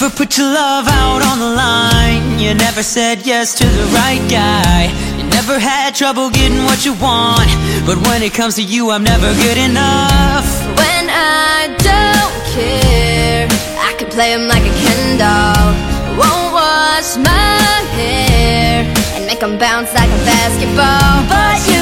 never 0.00 0.14
put 0.14 0.36
your 0.36 0.46
love 0.46 0.86
out 0.88 1.22
on 1.24 1.38
the 1.38 1.52
line. 1.56 2.38
You 2.38 2.52
never 2.52 2.82
said 2.82 3.24
yes 3.24 3.54
to 3.54 3.64
the 3.64 3.86
right 3.96 4.20
guy. 4.28 4.92
You 5.16 5.24
never 5.30 5.58
had 5.58 5.94
trouble 5.94 6.28
getting 6.28 6.64
what 6.64 6.84
you 6.84 6.92
want. 7.00 7.48
But 7.86 7.96
when 8.06 8.22
it 8.22 8.34
comes 8.34 8.56
to 8.56 8.62
you, 8.62 8.90
I'm 8.90 9.04
never 9.04 9.32
good 9.44 9.56
enough. 9.56 10.44
When 10.76 11.04
I 11.08 11.72
don't 11.80 12.36
care, 12.52 13.48
I 13.88 13.94
can 13.96 14.08
play 14.10 14.32
him 14.34 14.46
like 14.48 14.64
a 14.68 14.74
Ken 14.84 15.16
doll. 15.16 15.66
Won't 16.20 16.52
wash 16.52 17.16
my 17.16 17.56
hair 17.96 18.84
and 19.16 19.24
make 19.24 19.40
him 19.40 19.56
bounce 19.56 19.94
like 19.94 20.10
a 20.10 20.20
basketball. 20.28 21.24
But 21.32 21.56
you 21.72 21.75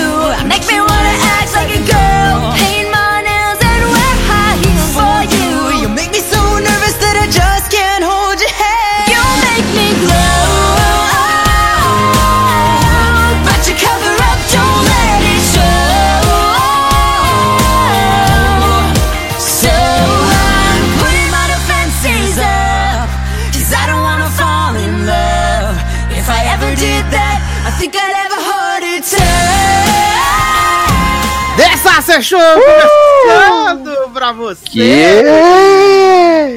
Sasha 32.14 32.22
Show 32.22 32.62
começando 32.62 34.12
pra 34.12 34.30
você. 34.30 34.64
Que? 34.66 34.80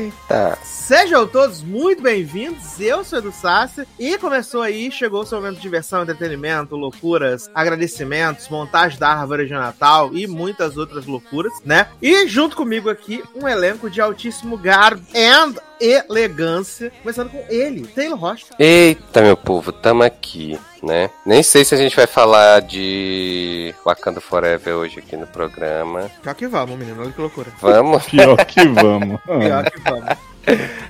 Eita. 0.03 0.58
Sejam 0.63 1.25
todos 1.25 1.63
muito 1.63 2.03
bem-vindos. 2.03 2.80
Eu 2.80 3.03
sou 3.03 3.17
Edu 3.17 3.31
Sassi 3.31 3.88
e 3.97 4.19
começou 4.19 4.61
aí, 4.61 4.91
chegou 4.91 5.22
o 5.22 5.25
seu 5.25 5.39
momento 5.39 5.55
de 5.55 5.61
diversão, 5.61 6.03
entretenimento, 6.03 6.75
loucuras, 6.75 7.50
agradecimentos, 7.55 8.47
montagem 8.50 9.00
da 9.00 9.09
árvore 9.09 9.47
de 9.47 9.53
Natal 9.53 10.11
e 10.13 10.28
muitas 10.28 10.78
outras 10.78 11.08
loucuras, 11.08 11.53
né? 11.66 11.88
E 12.02 12.28
junto 12.28 12.55
comigo 12.55 12.88
aqui, 12.89 13.23
um 13.35 13.47
elenco 13.47 13.89
de 13.89 14.00
altíssimo 14.00 14.58
garbo 14.58 15.02
and 15.16 15.55
elegância, 15.80 16.91
começando 17.02 17.31
com 17.31 17.44
ele, 17.50 17.88
Taylor 17.88 18.17
Rocha. 18.17 18.45
Eita, 18.59 19.22
meu 19.22 19.38
povo, 19.38 19.72
tamo 19.72 20.03
aqui, 20.03 20.58
né? 20.83 21.09
Nem 21.25 21.44
sei 21.44 21.64
se 21.64 21.73
a 21.75 21.78
gente 21.78 21.95
vai 21.95 22.08
falar 22.08 22.61
de 22.61 23.73
Wakanda 23.86 24.22
Forever 24.22 24.75
hoje 24.75 25.00
aqui 25.00 25.16
no 25.16 25.28
programa. 25.28 26.09
Pior 26.22 26.36
que 26.36 26.47
vamos, 26.47 26.78
menino, 26.78 27.02
olha 27.02 27.11
que 27.11 27.22
loucura. 27.22 27.52
Vamos. 27.61 28.06
Pior 28.08 28.45
que 28.45 28.67
vamos. 28.67 29.19
Pior 29.25 29.72
que 29.72 29.80
vamos. 29.81 30.17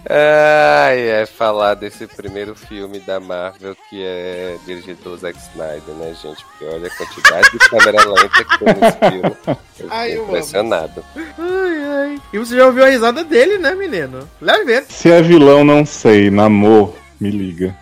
Ai, 0.07 0.99
é 1.09 1.25
falar 1.25 1.73
desse 1.73 2.05
primeiro 2.05 2.55
filme 2.55 2.99
da 2.99 3.19
Marvel 3.19 3.75
que 3.89 4.03
é 4.03 4.55
dirigido 4.65 5.01
pelo 5.01 5.17
Zack 5.17 5.37
Snyder, 5.51 5.95
né, 5.95 6.15
gente? 6.21 6.45
Porque 6.45 6.65
olha 6.65 6.87
a 6.87 6.95
quantidade 6.95 7.51
de 7.51 7.57
câmera 7.57 8.05
lenta 8.07 8.43
que 8.43 8.59
tem 8.59 8.73
nesse 8.75 8.97
filme. 8.99 9.37
Eu 9.79 9.87
Ai, 9.89 10.15
eu 10.15 10.23
impressionado. 10.25 11.03
Ai, 11.15 11.83
ai. 11.97 12.21
E 12.31 12.37
você 12.37 12.55
já 12.55 12.67
ouviu 12.67 12.83
a 12.83 12.89
risada 12.89 13.23
dele, 13.23 13.57
né, 13.57 13.73
menino? 13.73 14.29
Leve. 14.39 14.83
Se 14.89 15.11
é 15.11 15.21
vilão, 15.21 15.63
não 15.63 15.85
sei. 15.85 16.29
Namor, 16.29 16.93
me 17.19 17.29
liga. 17.31 17.75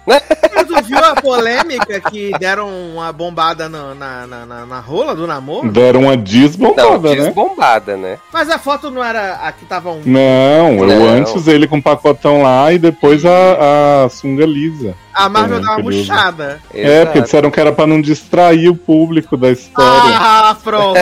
Tu 0.67 0.83
viu 0.83 0.97
a 0.97 1.15
polêmica 1.15 1.99
que 2.09 2.31
deram 2.39 2.67
uma 2.69 3.11
bombada 3.13 3.69
no- 3.69 3.93
na, 3.95 4.25
na, 4.27 4.45
na, 4.45 4.65
na 4.65 4.79
rola 4.79 5.15
do 5.15 5.27
namoro? 5.27 5.71
Deram 5.71 6.01
uma 6.01 6.15
Não, 6.15 6.23
desbombada, 6.23 7.09
né? 7.09 7.15
desbombada, 7.15 7.97
né? 7.97 8.17
Mas 8.33 8.49
a 8.49 8.57
foto 8.57 8.89
não 8.89 9.03
era 9.03 9.35
a 9.35 9.51
que 9.51 9.65
tava 9.65 9.91
um. 9.91 10.01
Não, 10.05 10.89
eu 10.89 10.99
Não. 10.99 11.07
antes 11.09 11.47
ele 11.47 11.67
com 11.67 11.77
o 11.77 11.83
pacotão 11.83 12.41
lá 12.41 12.71
e 12.73 12.79
depois 12.79 13.23
a, 13.25 14.05
a 14.05 14.09
sunga 14.09 14.45
lisa. 14.45 14.95
A 15.15 15.29
Marvel 15.29 15.57
É, 15.59 15.61
dá 15.61 15.71
uma 15.71 15.79
murchada. 15.79 16.61
É, 16.73 17.05
porque 17.05 17.21
disseram 17.21 17.49
que 17.49 17.59
era 17.59 17.71
pra 17.71 17.87
não 17.87 18.01
distrair 18.01 18.67
o 18.67 18.75
público 18.75 19.37
da 19.37 19.49
história. 19.51 20.17
Ah, 20.17 20.57
pronto. 20.61 20.99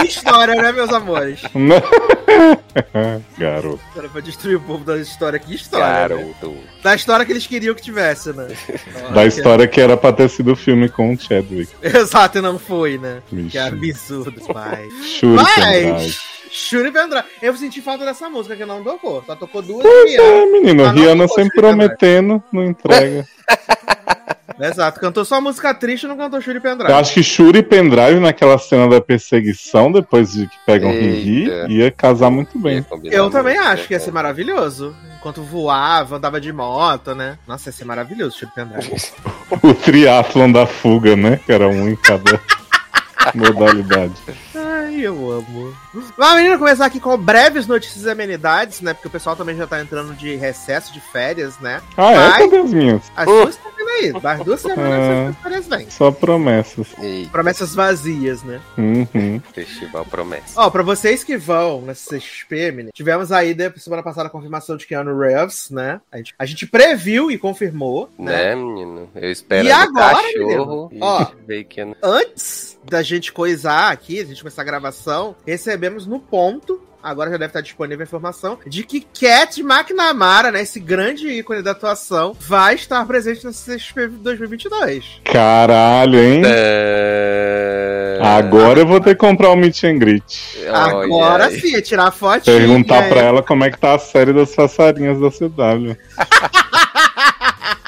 que 0.00 0.06
história, 0.06 0.54
né, 0.54 0.70
meus 0.72 0.92
amores? 0.92 1.40
Garoto. 3.38 3.80
Era 3.96 4.08
pra 4.08 4.20
destruir 4.20 4.56
o 4.56 4.60
povo 4.60 4.84
da 4.84 4.98
história. 4.98 5.38
Que 5.38 5.54
história. 5.54 5.86
né? 6.16 6.24
Garoto. 6.24 6.56
Da 6.82 6.94
história 6.94 7.24
que 7.24 7.32
eles 7.32 7.46
queriam 7.46 7.74
que 7.74 7.82
tivesse, 7.82 8.32
né? 8.32 8.48
Da 9.14 9.24
história 9.26 9.66
que 9.66 9.80
era 9.80 9.96
pra 9.96 10.12
ter 10.12 10.28
sido 10.28 10.52
o 10.52 10.56
filme 10.56 10.88
com 10.88 11.12
o 11.14 11.18
Chadwick. 11.18 11.72
Exato, 11.82 12.38
e 12.38 12.40
não 12.42 12.58
foi, 12.58 12.98
né? 12.98 13.22
Vixe. 13.32 13.50
Que 13.50 13.58
absurdo, 13.58 14.40
pai. 14.52 14.86
Shuri 15.02 15.42
Pendrive. 15.54 15.92
Mas. 15.92 16.35
Shuri 16.56 16.90
Pendrive. 16.90 17.26
Eu 17.42 17.54
senti 17.54 17.82
falta 17.82 18.04
dessa 18.04 18.30
música 18.30 18.56
que 18.56 18.64
não 18.64 18.82
tocou. 18.82 19.22
Só 19.26 19.36
tocou 19.36 19.60
duas 19.60 19.82
Pois 19.82 20.10
e 20.10 20.16
é, 20.16 20.46
menino. 20.46 20.84
Não 20.84 20.92
Rihanna 20.92 21.28
sempre 21.28 21.60
Pendrive. 21.60 21.60
prometendo, 21.60 22.42
não 22.50 22.64
entrega. 22.64 23.26
Exato, 24.58 24.98
cantou 24.98 25.22
só 25.22 25.38
música 25.38 25.74
triste 25.74 26.04
e 26.04 26.06
não 26.06 26.16
cantou 26.16 26.40
Shuri 26.40 26.60
Pendrive. 26.60 26.90
Eu 26.90 26.96
acho 26.96 27.12
que 27.12 27.22
Shuri 27.22 27.62
Pendrive, 27.62 28.18
naquela 28.20 28.56
cena 28.56 28.88
da 28.88 29.02
perseguição, 29.02 29.92
depois 29.92 30.32
de 30.32 30.46
que 30.46 30.56
pegam 30.64 30.92
Riri, 30.92 31.50
Eita. 31.50 31.70
ia 31.70 31.90
casar 31.90 32.30
muito 32.30 32.58
bem. 32.58 32.84
Eu 33.04 33.28
também 33.28 33.58
acho 33.58 33.86
que 33.86 33.92
ia 33.92 33.98
né? 33.98 34.04
ser 34.04 34.12
maravilhoso. 34.12 34.96
Enquanto 35.18 35.42
voava, 35.42 36.16
andava 36.16 36.40
de 36.40 36.50
moto, 36.54 37.14
né? 37.14 37.38
Nossa, 37.46 37.68
ia 37.68 37.72
ser 37.72 37.84
maravilhoso, 37.84 38.38
Shuri 38.38 38.52
Pendrive. 38.54 38.96
O 39.62 39.74
triatlon 39.74 40.50
da 40.50 40.66
fuga, 40.66 41.14
né? 41.14 41.38
Que 41.44 41.52
era 41.52 41.68
um 41.68 41.88
em 41.88 41.96
cada 41.96 42.40
modalidade. 43.34 44.12
Ai, 44.54 45.00
eu 45.00 45.30
amo. 45.30 45.74
Mas, 46.16 46.36
menina, 46.36 46.58
começar 46.58 46.86
aqui 46.86 47.00
com 47.00 47.16
breves 47.16 47.66
notícias 47.66 48.04
e 48.04 48.10
amenidades, 48.10 48.80
né? 48.80 48.94
Porque 48.94 49.08
o 49.08 49.10
pessoal 49.10 49.36
também 49.36 49.56
já 49.56 49.66
tá 49.66 49.80
entrando 49.80 50.14
de 50.14 50.36
recesso, 50.36 50.92
de 50.92 51.00
férias, 51.00 51.58
né? 51.60 51.80
Ah, 51.96 52.12
é? 52.12 52.16
Mas- 52.16 52.38
Cadê 52.38 52.56
as 52.58 52.72
minhas? 52.72 53.02
As 53.16 53.26
duas 53.26 53.48
estão 53.50 53.70
vindo 53.76 53.88
aí. 53.88 54.12
Das 54.20 54.40
duas 54.40 54.60
semanas 54.60 55.00
Ah. 55.00 55.28
as 55.30 55.36
férias 55.42 55.68
vêm. 55.68 55.90
Só 55.90 56.10
promessas. 56.10 56.86
Eita, 57.00 57.30
Promessas 57.30 57.74
vazias, 57.74 58.42
né? 58.42 58.60
Uhum. 58.76 59.40
festival 59.52 60.04
promessa. 60.04 60.60
Ó, 60.60 60.70
pra 60.70 60.82
vocês 60.82 61.24
que 61.24 61.36
vão 61.36 61.80
nessa 61.82 62.10
CXP, 62.16 62.70
menina, 62.70 62.90
tivemos 62.94 63.32
aí, 63.32 63.54
né, 63.54 63.72
semana 63.76 64.02
passada, 64.02 64.28
a 64.28 64.30
confirmação 64.30 64.76
de 64.76 64.86
Keanu 64.86 65.18
Reeves, 65.18 65.70
né? 65.70 66.00
A 66.12 66.16
gente, 66.18 66.34
a 66.38 66.46
gente 66.46 66.66
previu 66.66 67.30
e 67.30 67.38
confirmou, 67.38 68.08
né? 68.18 68.54
Né, 68.54 68.54
menino? 68.54 69.08
Eu 69.14 69.30
espero 69.30 69.66
E 69.66 69.72
agora, 69.72 70.14
cachorro 70.16 70.88
menino? 70.88 70.88
e 70.92 70.98
Ó. 71.00 71.26
bacon. 71.46 71.94
Antes 72.02 72.75
da 72.88 73.02
gente 73.02 73.32
coisar 73.32 73.90
aqui, 73.90 74.20
a 74.20 74.24
gente 74.24 74.40
começar 74.40 74.62
a 74.62 74.64
gravação, 74.64 75.34
recebemos 75.46 76.06
no 76.06 76.18
ponto. 76.18 76.80
Agora 77.02 77.30
já 77.30 77.36
deve 77.36 77.50
estar 77.50 77.60
disponível 77.60 78.02
a 78.02 78.04
informação 78.04 78.58
de 78.66 78.82
que 78.82 79.00
Cat 79.00 79.60
McNamara, 79.60 80.50
né, 80.50 80.62
esse 80.62 80.80
grande 80.80 81.28
ícone 81.28 81.62
da 81.62 81.70
atuação, 81.70 82.36
vai 82.40 82.74
estar 82.74 83.04
presente 83.06 83.44
na 83.44 83.52
CXP 83.52 84.08
2022. 84.08 85.20
Caralho, 85.24 86.18
hein? 86.18 86.42
É... 86.44 88.18
Agora 88.20 88.80
eu 88.80 88.86
vou 88.86 89.00
ter 89.00 89.10
que 89.10 89.20
comprar 89.20 89.50
o 89.50 89.56
meet 89.56 89.84
and 89.84 89.98
greet. 89.98 90.58
Olha 90.66 91.04
Agora 91.04 91.46
aí. 91.46 91.60
sim, 91.60 91.76
é 91.76 91.80
tirar 91.80 92.10
fotinho. 92.10 92.56
Perguntar 92.56 93.08
pra 93.08 93.20
ela 93.20 93.42
como 93.42 93.62
é 93.62 93.70
que 93.70 93.78
tá 93.78 93.94
a 93.94 93.98
série 94.00 94.32
das 94.32 94.52
passarinhas 94.52 95.20
da 95.20 95.30
CW. 95.30 95.96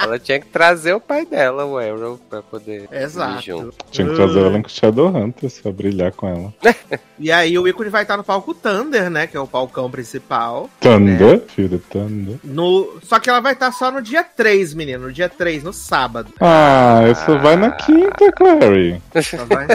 Ela 0.09 0.19
tinha 0.19 0.41
que 0.41 0.47
trazer 0.47 0.93
o 0.95 1.01
pai 1.01 1.25
dela, 1.27 1.65
o 1.65 1.77
Arrow, 1.79 2.19
pra 2.31 2.43
poder 2.43 2.89
Exato. 2.91 3.39
ir 3.39 3.43
junto. 3.45 3.75
Tinha 3.91 4.09
que 4.09 4.15
trazer 4.15 4.39
ela 4.41 4.63
com 4.63 4.69
Shadowhunters 4.69 5.61
pra 5.61 5.71
brilhar 5.73 6.13
com 6.13 6.29
ela. 6.29 6.55
E 7.21 7.33
aí 7.33 7.59
o 7.59 7.67
ícone 7.67 7.91
vai 7.91 8.03
estar 8.03 8.17
no 8.17 8.23
palco 8.23 8.55
Thunder, 8.55 9.11
né? 9.11 9.27
Que 9.27 9.37
é 9.37 9.41
o 9.41 9.47
palcão 9.47 9.91
principal. 9.91 10.71
Thunder, 10.81 11.43
filho, 11.49 11.83
Thunder. 11.91 12.37
No... 12.45 12.97
Só 13.03 13.19
que 13.19 13.29
ela 13.29 13.41
vai 13.41 13.55
estar 13.55 13.73
só 13.73 13.91
no 13.91 14.01
dia 14.01 14.23
3, 14.23 14.73
menino. 14.75 15.07
No 15.09 15.13
dia 15.13 15.29
3, 15.29 15.65
no 15.65 15.73
sábado. 15.73 16.33
Ah, 16.41 17.01
essa 17.09 17.37
vai 17.39 17.57
na 17.57 17.73
quinta, 17.73 18.31
Clary. 18.31 19.03
Só 19.21 19.45
vai, 19.47 19.67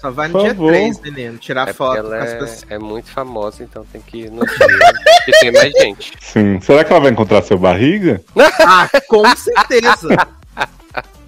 só 0.00 0.10
vai 0.10 0.28
no 0.28 0.32
Por 0.32 0.40
dia 0.40 0.54
favor. 0.54 0.72
3, 0.72 1.00
menino. 1.02 1.36
Tirar 1.36 1.62
É 1.62 1.64
porque 1.66 1.76
foto 1.76 1.98
ela 1.98 2.16
com 2.16 2.22
as 2.22 2.30
é, 2.30 2.38
pessoas. 2.38 2.66
é 2.70 2.78
muito 2.78 3.10
famosa, 3.10 3.62
então 3.62 3.84
tem 3.92 4.00
que 4.00 4.16
ir 4.22 4.30
no 4.30 4.46
dia 4.46 4.56
que 5.26 5.32
tem 5.40 5.52
mais 5.52 5.72
gente. 5.72 6.12
Sim. 6.18 6.58
Será 6.62 6.82
que 6.82 6.90
ela 6.90 7.02
vai 7.02 7.10
encontrar 7.10 7.42
seu 7.42 7.58
barriga? 7.58 8.22
Ah, 8.66 8.88
com 9.06 9.22
certeza. 9.36 10.16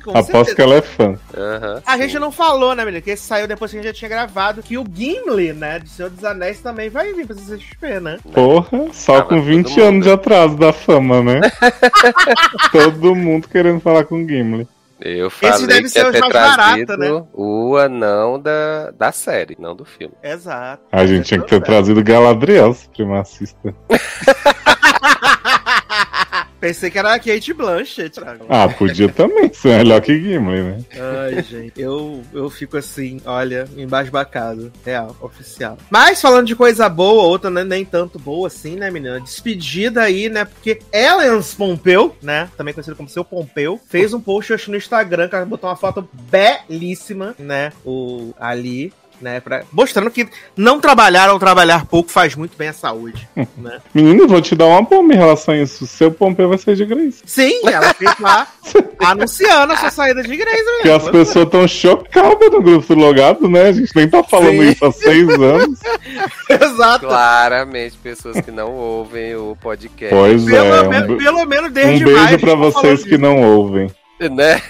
Com 0.02 0.12
Aposto 0.12 0.32
certeza. 0.32 0.54
que 0.56 0.62
ela 0.62 0.74
é 0.76 0.80
fã. 0.80 1.14
Aham, 1.36 1.82
A 1.84 1.92
sim. 1.92 2.02
gente 2.04 2.18
não 2.18 2.32
falou, 2.32 2.74
né, 2.74 2.86
menino? 2.86 3.02
Que 3.02 3.10
esse 3.10 3.22
saiu 3.22 3.46
depois 3.46 3.70
que 3.70 3.76
a 3.76 3.82
gente 3.82 3.92
já 3.92 3.98
tinha 3.98 4.08
gravado. 4.08 4.62
Que 4.62 4.78
o 4.78 4.84
Gimli, 4.90 5.52
né, 5.52 5.78
de 5.78 5.90
Senhor 5.90 6.08
dos 6.10 6.24
Anéis 6.24 6.58
também 6.62 6.88
vai 6.88 7.12
vir 7.12 7.26
pra 7.26 7.36
CXP, 7.36 8.00
né? 8.00 8.18
Porra, 8.32 8.68
só 8.94 9.18
Ah, 9.18 9.22
com 9.22 9.36
mas 9.36 9.44
20 9.44 9.74
todo 9.74 9.84
anos 9.84 10.04
de 10.06 10.10
atraso 10.10 10.56
da 10.56 10.72
fama, 10.72 11.22
né? 11.22 11.40
todo 12.72 13.14
mundo 13.14 13.46
querendo 13.46 13.78
falar 13.80 14.04
com 14.04 14.24
o 14.24 14.26
Gimli. 14.26 14.66
Eu 15.02 15.30
falei 15.30 15.66
deve 15.66 15.82
que 15.82 15.88
ser 15.90 16.10
ter 16.12 16.20
mais 16.20 16.32
trazido 16.32 16.96
barato, 16.96 16.96
né? 16.98 17.24
o 17.32 17.76
anão 17.76 18.38
da, 18.40 18.90
da 18.90 19.12
série, 19.12 19.56
não 19.58 19.74
do 19.74 19.84
filme. 19.84 20.12
Exato. 20.22 20.82
A 20.92 21.06
gente 21.06 21.26
tinha 21.26 21.40
que 21.40 21.48
ter 21.48 21.62
trazido 21.62 22.02
Galadriel, 22.02 22.72
supremacista. 22.74 23.74
Pensei 26.60 26.90
que 26.90 26.98
era 26.98 27.14
a 27.14 27.18
Kate 27.18 27.54
Blanchett. 27.54 28.20
Ah, 28.48 28.68
podia 28.68 29.08
também 29.08 29.50
ser 29.52 29.78
melhor 29.78 30.00
que 30.02 30.20
Gimli, 30.20 30.62
né? 30.62 30.78
Ai, 30.94 31.42
gente, 31.42 31.80
eu, 31.80 32.22
eu 32.34 32.50
fico 32.50 32.76
assim, 32.76 33.20
olha, 33.24 33.66
embasbacado. 33.76 34.70
Real, 34.84 35.16
oficial. 35.20 35.78
Mas 35.88 36.20
falando 36.20 36.46
de 36.46 36.54
coisa 36.54 36.88
boa, 36.88 37.22
outra 37.22 37.48
né, 37.48 37.64
nem 37.64 37.84
tanto 37.84 38.18
boa 38.18 38.48
assim, 38.48 38.76
né, 38.76 38.90
menina? 38.90 39.20
Despedida 39.20 40.02
aí, 40.02 40.28
né? 40.28 40.44
Porque 40.44 40.80
Ellen 40.92 41.40
Pompeu, 41.56 42.14
né? 42.22 42.50
Também 42.56 42.74
conhecido 42.74 42.96
como 42.96 43.08
seu 43.08 43.24
Pompeu, 43.24 43.80
fez 43.88 44.12
um 44.12 44.20
post 44.20 44.70
no 44.70 44.76
Instagram 44.76 45.28
que 45.28 45.34
ela 45.36 45.46
botou 45.46 45.70
uma 45.70 45.76
foto 45.76 46.06
belíssima, 46.30 47.34
né? 47.38 47.72
O, 47.84 48.34
ali 48.38 48.92
né? 49.20 49.40
Pra, 49.40 49.62
mostrando 49.72 50.10
que 50.10 50.28
não 50.56 50.80
trabalhar 50.80 51.30
ou 51.30 51.38
trabalhar 51.38 51.86
pouco 51.86 52.10
faz 52.10 52.34
muito 52.34 52.56
bem 52.56 52.68
à 52.68 52.72
saúde, 52.72 53.28
né? 53.56 53.78
Menino, 53.94 54.26
vou 54.26 54.40
te 54.40 54.54
dar 54.54 54.66
uma 54.66 54.82
bomba 54.82 55.14
em 55.14 55.16
relação 55.16 55.54
a 55.54 55.58
isso. 55.58 55.86
Seu 55.86 56.10
Pompeu 56.10 56.48
vai 56.48 56.58
sair 56.58 56.76
de 56.76 56.84
Grace. 56.84 57.22
Sim, 57.24 57.60
ela 57.66 57.92
fez 57.94 58.18
lá 58.18 58.46
anunciando 59.00 59.72
a 59.72 59.76
sua 59.76 59.90
saída 59.90 60.22
de 60.22 60.36
Grace 60.36 60.64
Porque 60.64 60.90
as 60.90 61.08
pessoas 61.08 61.44
estão 61.46 61.68
chocadas 61.68 62.50
no 62.50 62.62
grupo 62.62 62.94
do 62.94 63.00
logado, 63.00 63.48
né? 63.48 63.68
A 63.68 63.72
gente 63.72 63.94
nem 63.94 64.08
tá 64.08 64.22
falando 64.22 64.62
Sim. 64.62 64.70
isso 64.70 64.84
há 64.84 64.92
seis 64.92 65.28
anos. 65.28 65.80
Exato. 66.48 67.06
Claramente, 67.06 67.96
pessoas 67.98 68.40
que 68.40 68.50
não 68.50 68.72
ouvem 68.74 69.34
o 69.36 69.56
podcast. 69.60 70.14
Pois 70.14 70.44
Pelo, 70.44 70.74
é. 70.74 70.88
menos, 70.88 71.10
Um, 71.10 71.16
pelo 71.16 71.44
menos 71.46 71.70
um 71.70 71.72
desde 71.72 72.04
a 72.04 72.06
beijo 72.06 72.38
pra 72.38 72.50
tá 72.50 72.56
vocês 72.56 73.02
que 73.02 73.10
disso. 73.10 73.20
não 73.20 73.42
ouvem. 73.42 73.90
Né? 74.20 74.60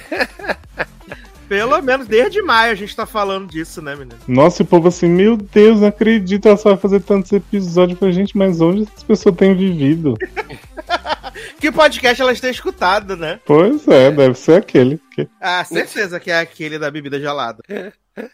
Pelo 1.50 1.82
menos 1.82 2.06
desde 2.06 2.40
maio 2.42 2.70
a 2.70 2.76
gente 2.76 2.94
tá 2.94 3.04
falando 3.04 3.50
disso, 3.50 3.82
né, 3.82 3.96
menino? 3.96 4.16
Nossa, 4.28 4.62
e 4.62 4.64
o 4.64 4.66
povo 4.66 4.86
assim, 4.86 5.08
meu 5.08 5.36
Deus, 5.36 5.80
não 5.80 5.88
acredito, 5.88 6.46
ela 6.46 6.56
só 6.56 6.68
vai 6.68 6.78
fazer 6.78 7.00
tantos 7.00 7.32
episódios 7.32 7.98
pra 7.98 8.12
gente, 8.12 8.38
mas 8.38 8.60
onde 8.60 8.84
essas 8.84 9.02
pessoas 9.02 9.34
têm 9.34 9.56
vivido? 9.56 10.14
Que 11.58 11.70
podcast 11.70 12.20
elas 12.20 12.40
têm 12.40 12.50
escutado, 12.50 13.16
né? 13.16 13.38
Pois 13.46 13.86
é, 13.86 14.10
deve 14.10 14.34
ser 14.34 14.56
aquele. 14.58 14.98
que- 15.14 15.28
Ah, 15.40 15.64
certeza 15.64 16.18
que 16.18 16.30
é 16.30 16.38
aquele 16.40 16.78
da 16.78 16.90
bebida 16.90 17.18
gelada. 17.20 17.62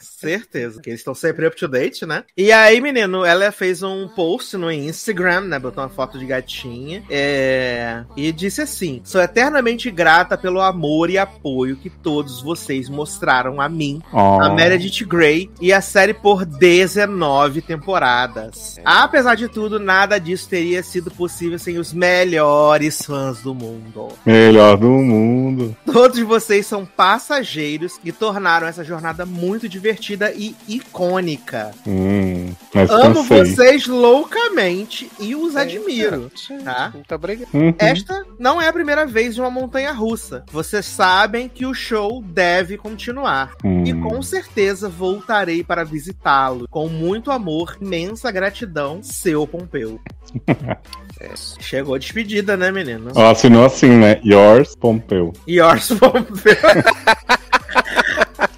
Certeza, 0.00 0.80
que 0.80 0.90
eles 0.90 1.00
estão 1.00 1.14
sempre 1.14 1.46
up 1.46 1.56
to 1.56 1.68
date, 1.68 2.04
né? 2.06 2.24
E 2.36 2.50
aí, 2.52 2.80
menino, 2.80 3.24
ela 3.24 3.50
fez 3.52 3.82
um 3.82 4.08
post 4.08 4.56
no 4.56 4.70
Instagram, 4.70 5.42
né? 5.42 5.58
Botou 5.58 5.82
uma 5.82 5.88
foto 5.90 6.18
de 6.18 6.26
gatinha. 6.26 7.02
é, 7.10 8.04
E 8.16 8.32
disse 8.32 8.62
assim: 8.62 9.00
Sou 9.04 9.20
eternamente 9.20 9.90
grata 9.90 10.36
pelo 10.36 10.60
amor 10.60 11.10
e 11.10 11.18
apoio 11.18 11.76
que 11.76 11.90
todos 11.90 12.42
vocês 12.42 12.88
mostraram 12.88 13.60
a 13.60 13.68
mim, 13.68 14.02
Ó. 14.12 14.40
a 14.42 14.50
Meredith 14.50 15.04
Grey 15.04 15.50
e 15.60 15.72
a 15.72 15.80
série 15.80 16.14
por 16.14 16.44
19 16.44 17.62
temporadas. 17.62 18.76
Apesar 18.84 19.34
de 19.34 19.48
tudo, 19.48 19.78
nada 19.78 20.18
disso 20.18 20.48
teria 20.48 20.82
sido 20.82 21.10
possível 21.10 21.58
sem 21.58 21.78
os 21.78 21.92
melhores 21.92 23.02
fãs 23.02 23.40
do 23.42 23.54
mundo. 23.54 24.08
Melhor 24.24 24.76
do 24.76 24.88
mundo. 24.88 25.76
Todos 25.84 26.18
vocês 26.20 26.66
são 26.66 26.84
passageiros 26.84 27.98
e 28.04 28.12
tornaram 28.12 28.66
essa 28.66 28.84
jornada 28.84 29.24
muito 29.26 29.68
divertida 29.76 30.32
e 30.32 30.56
icônica. 30.66 31.70
Hum, 31.86 32.52
mas 32.74 32.90
Amo 32.90 33.16
cansei. 33.16 33.44
vocês 33.44 33.86
loucamente 33.86 35.10
e 35.20 35.34
os 35.34 35.54
admiro. 35.54 36.30
Tá? 36.64 36.90
Muito 36.94 37.14
obrigado. 37.14 37.48
Uhum. 37.52 37.74
Esta 37.78 38.24
não 38.38 38.60
é 38.60 38.68
a 38.68 38.72
primeira 38.72 39.06
vez 39.06 39.34
de 39.34 39.40
uma 39.40 39.50
montanha 39.50 39.92
russa. 39.92 40.44
Vocês 40.50 40.86
sabem 40.86 41.48
que 41.48 41.66
o 41.66 41.74
show 41.74 42.22
deve 42.22 42.78
continuar. 42.78 43.52
Hum. 43.62 43.84
E 43.84 43.92
com 43.92 44.22
certeza 44.22 44.88
voltarei 44.88 45.62
para 45.62 45.84
visitá-lo. 45.84 46.66
Com 46.70 46.88
muito 46.88 47.30
amor, 47.30 47.76
imensa 47.80 48.30
gratidão, 48.30 49.02
seu 49.02 49.46
Pompeu. 49.46 50.00
É. 51.18 51.30
Chegou 51.60 51.94
a 51.94 51.98
despedida, 51.98 52.58
né, 52.58 52.70
menino? 52.70 53.10
Ó, 53.14 53.30
assinou 53.30 53.64
assim, 53.64 53.88
né? 53.88 54.20
Yours, 54.22 54.76
Pompeu. 54.76 55.32
Yours 55.48 55.88
Pompeu. 55.98 56.54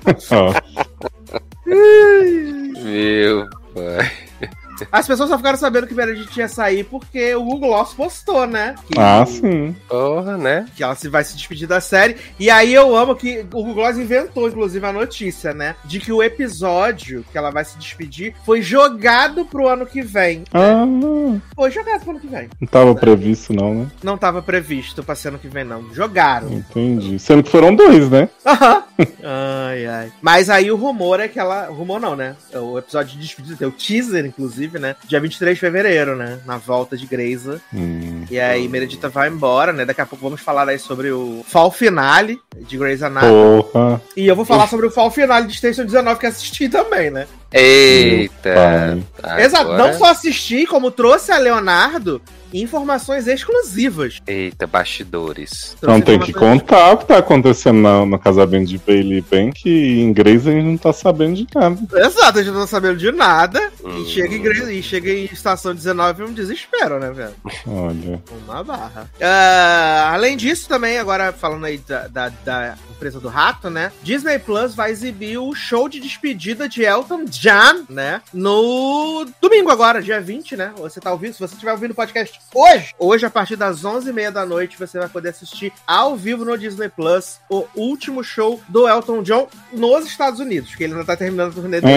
Ó, 0.32 0.52
Meu 2.82 3.46
pai. 3.74 4.27
As 4.90 5.06
pessoas 5.06 5.30
só 5.30 5.36
ficaram 5.36 5.58
sabendo 5.58 5.86
que 5.86 5.94
Meredith 5.94 6.36
ia 6.36 6.48
sair 6.48 6.84
porque 6.84 7.34
o 7.34 7.42
Google 7.44 7.68
Gloss 7.70 7.94
postou, 7.94 8.46
né? 8.46 8.74
Que, 8.86 8.98
ah, 8.98 9.24
sim. 9.26 9.74
Porra, 9.88 10.36
né? 10.36 10.66
que 10.74 10.82
ela 10.82 10.94
se 10.94 11.08
vai 11.08 11.24
se 11.24 11.36
despedir 11.36 11.66
da 11.66 11.80
série. 11.80 12.16
E 12.38 12.50
aí 12.50 12.72
eu 12.72 12.96
amo 12.96 13.14
que 13.16 13.40
o 13.40 13.44
Google 13.44 13.74
Gloss 13.74 13.98
inventou, 13.98 14.48
inclusive, 14.48 14.84
a 14.86 14.92
notícia, 14.92 15.52
né? 15.52 15.74
De 15.84 16.00
que 16.00 16.12
o 16.12 16.22
episódio 16.22 17.24
que 17.30 17.38
ela 17.38 17.50
vai 17.50 17.64
se 17.64 17.76
despedir 17.78 18.34
foi 18.44 18.62
jogado 18.62 19.44
pro 19.44 19.68
ano 19.68 19.86
que 19.86 20.02
vem. 20.02 20.44
Ah, 20.52 20.84
não 20.86 21.40
Foi 21.54 21.70
jogado 21.70 22.00
pro 22.02 22.10
ano 22.10 22.20
que 22.20 22.26
vem. 22.26 22.48
tava 22.70 22.94
previsto, 22.94 23.52
não, 23.52 23.74
né? 23.74 23.86
Não 24.02 24.16
tava 24.18 24.42
previsto 24.42 25.02
pra 25.02 25.14
ser 25.14 25.28
ano 25.28 25.38
que 25.38 25.48
vem, 25.48 25.64
não. 25.64 25.92
Jogaram. 25.92 26.52
Entendi. 26.52 27.18
Sendo 27.18 27.42
que 27.42 27.50
foram 27.50 27.74
dois, 27.74 28.08
né? 28.10 28.28
Aham. 28.44 28.82
ai, 29.22 29.86
ai. 29.86 30.12
Mas 30.20 30.50
aí 30.50 30.70
o 30.70 30.76
rumor 30.76 31.20
é 31.20 31.28
que 31.28 31.38
ela. 31.38 31.66
Rumor 31.66 32.00
não, 32.00 32.16
né? 32.16 32.34
O 32.52 32.78
episódio 32.78 33.12
de 33.12 33.20
despedida 33.20 33.56
tem 33.56 33.68
o 33.68 33.72
teaser, 33.72 34.26
inclusive, 34.26 34.67
né? 34.76 34.96
Dia 35.06 35.20
23 35.20 35.54
de 35.54 35.60
fevereiro, 35.60 36.16
né? 36.16 36.40
Na 36.44 36.56
volta 36.56 36.96
de 36.96 37.06
Greysa. 37.06 37.60
Hum. 37.72 38.24
E 38.28 38.40
aí, 38.40 38.66
Meredita 38.68 39.08
vai 39.08 39.28
embora, 39.28 39.72
né? 39.72 39.84
Daqui 39.84 40.00
a 40.00 40.06
pouco 40.06 40.24
vamos 40.24 40.40
falar 40.40 40.68
aí 40.68 40.78
sobre 40.80 41.12
o 41.12 41.44
fall 41.46 41.70
finale 41.70 42.40
de 42.56 42.76
Grey's 42.76 43.02
Anatomy. 43.02 43.62
Porra. 43.62 44.02
E 44.16 44.26
eu 44.26 44.34
vou 44.34 44.44
falar 44.44 44.66
sobre 44.66 44.86
o 44.86 44.90
fall 44.90 45.10
finale 45.12 45.46
de 45.46 45.56
Station 45.56 45.84
19 45.84 46.18
que 46.18 46.26
assisti 46.26 46.68
também, 46.68 47.10
né? 47.10 47.28
Eita. 47.52 48.54
Pai. 49.22 49.44
Exato, 49.44 49.72
Agora- 49.72 49.92
não 49.92 49.98
só 49.98 50.06
assisti, 50.06 50.66
como 50.66 50.90
trouxe 50.90 51.30
a 51.32 51.38
Leonardo 51.38 52.20
informações 52.52 53.26
exclusivas. 53.26 54.20
Eita, 54.26 54.66
bastidores. 54.66 55.76
Trouxe 55.80 55.98
Não 55.98 56.04
tem 56.04 56.18
que 56.18 56.32
contar 56.32 56.92
o 56.92 56.98
que 56.98 57.06
tá 57.06 57.18
acontecendo 57.18 57.78
no, 57.80 58.06
no 58.06 58.18
casamento 58.18 58.68
de 58.68 58.78
Bailey 58.78 59.20
Bank 59.20 59.58
que 59.58 59.70
em 59.70 60.02
inglês 60.02 60.46
a 60.46 60.52
gente 60.52 60.64
não 60.64 60.76
tá 60.76 60.92
sabendo 60.92 61.34
de 61.34 61.46
nada. 61.54 61.78
Exato, 62.06 62.38
a 62.38 62.42
gente 62.42 62.52
não 62.52 62.60
tá 62.60 62.66
sabendo 62.66 62.96
de 62.96 63.10
nada. 63.10 63.60
Hum. 63.84 64.02
E, 64.02 64.06
chega 64.06 64.34
em 64.34 64.78
e 64.78 64.82
chega 64.82 65.10
em 65.10 65.24
estação 65.24 65.74
19 65.74 66.22
é 66.22 66.24
um 66.26 66.32
desespero, 66.32 66.98
né, 66.98 67.10
velho? 67.10 67.34
Olha. 67.66 68.22
Uma 68.46 68.64
barra. 68.64 69.10
Ah, 69.20 70.10
além 70.12 70.36
disso, 70.36 70.68
também, 70.68 70.98
agora 70.98 71.32
falando 71.32 71.64
aí 71.64 71.78
da, 71.78 72.08
da, 72.08 72.28
da 72.44 72.78
empresa 72.90 73.20
do 73.20 73.28
rato, 73.28 73.68
né? 73.68 73.92
Disney 74.02 74.38
Plus 74.38 74.74
vai 74.74 74.90
exibir 74.90 75.38
o 75.38 75.54
show 75.54 75.88
de 75.88 76.00
despedida 76.00 76.68
de 76.68 76.82
Elton 76.82 77.24
John, 77.24 77.84
né? 77.88 78.22
No 78.32 79.26
domingo 79.40 79.70
agora, 79.70 80.02
dia 80.02 80.20
20, 80.20 80.56
né? 80.56 80.72
Você 80.78 81.00
tá 81.00 81.12
ouvindo? 81.12 81.34
Se 81.34 81.40
você 81.40 81.54
estiver 81.54 81.72
ouvindo 81.72 81.92
o 81.92 81.94
podcast 81.94 82.37
hoje, 82.54 82.94
hoje, 82.98 83.26
a 83.26 83.30
partir 83.30 83.56
das 83.56 83.82
11h30 83.82 84.30
da 84.30 84.46
noite, 84.46 84.78
você 84.78 84.98
vai 84.98 85.08
poder 85.08 85.30
assistir 85.30 85.72
ao 85.86 86.16
vivo 86.16 86.44
no 86.44 86.56
Disney 86.56 86.88
Plus 86.88 87.38
o 87.50 87.64
último 87.74 88.22
show 88.24 88.60
do 88.68 88.88
Elton 88.88 89.22
John 89.22 89.48
nos 89.72 90.06
Estados 90.06 90.40
Unidos, 90.40 90.70
porque 90.70 90.84
ele 90.84 90.92
ainda 90.94 91.04
tá 91.04 91.16
terminando 91.16 91.50
a 91.50 91.54
turnê 91.54 91.80
dele. 91.80 91.92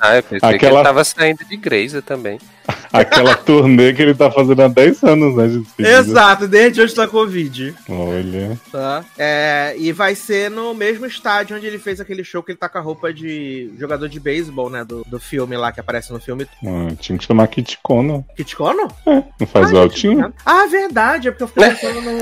Ah, 0.00 0.08
Ah, 0.08 0.16
eu 0.16 0.22
pensei 0.22 0.40
que 0.50 0.56
Aquela- 0.56 0.80
ele 0.80 0.84
tava 0.84 1.04
saindo 1.04 1.44
de 1.44 1.56
Greysa 1.56 2.00
também. 2.02 2.38
aquela 2.92 3.34
turnê 3.36 3.92
que 3.92 4.02
ele 4.02 4.14
tá 4.14 4.28
fazendo 4.30 4.60
há 4.62 4.68
10 4.68 5.02
anos, 5.04 5.36
né? 5.36 5.46
Despedida. 5.48 5.98
Exato, 5.98 6.48
desde 6.48 6.80
hoje 6.80 6.94
da 6.96 7.06
Covid. 7.06 7.74
Olha. 7.88 8.58
Tá. 8.72 9.04
É, 9.16 9.74
e 9.78 9.92
vai 9.92 10.14
ser 10.16 10.50
no 10.50 10.74
mesmo 10.74 11.06
estádio 11.06 11.56
onde 11.56 11.66
ele 11.66 11.78
fez 11.78 12.00
aquele 12.00 12.24
show 12.24 12.42
que 12.42 12.50
ele 12.52 12.58
tá 12.58 12.68
com 12.68 12.78
a 12.78 12.80
roupa 12.80 13.12
de 13.12 13.70
jogador 13.78 14.08
de 14.08 14.18
beisebol, 14.18 14.68
né? 14.68 14.84
Do, 14.84 15.04
do 15.06 15.20
filme 15.20 15.56
lá 15.56 15.70
que 15.70 15.78
aparece 15.78 16.12
no 16.12 16.18
filme. 16.20 16.46
Ah, 16.64 16.92
tinha 16.98 17.16
que 17.16 17.24
chamar 17.24 17.46
Kit 17.48 17.78
Kono. 17.82 18.24
Kit 18.36 18.56
Kono? 18.56 18.88
Não 19.06 19.46
faz 19.46 19.65
Ah, 19.74 19.80
Altinho? 19.80 20.34
Ah, 20.44 20.66
verdade. 20.66 21.28
É 21.28 21.30
porque 21.30 21.44
eu 21.44 21.48
fiquei 21.48 21.68
pensando 21.70 22.00
no, 22.02 22.18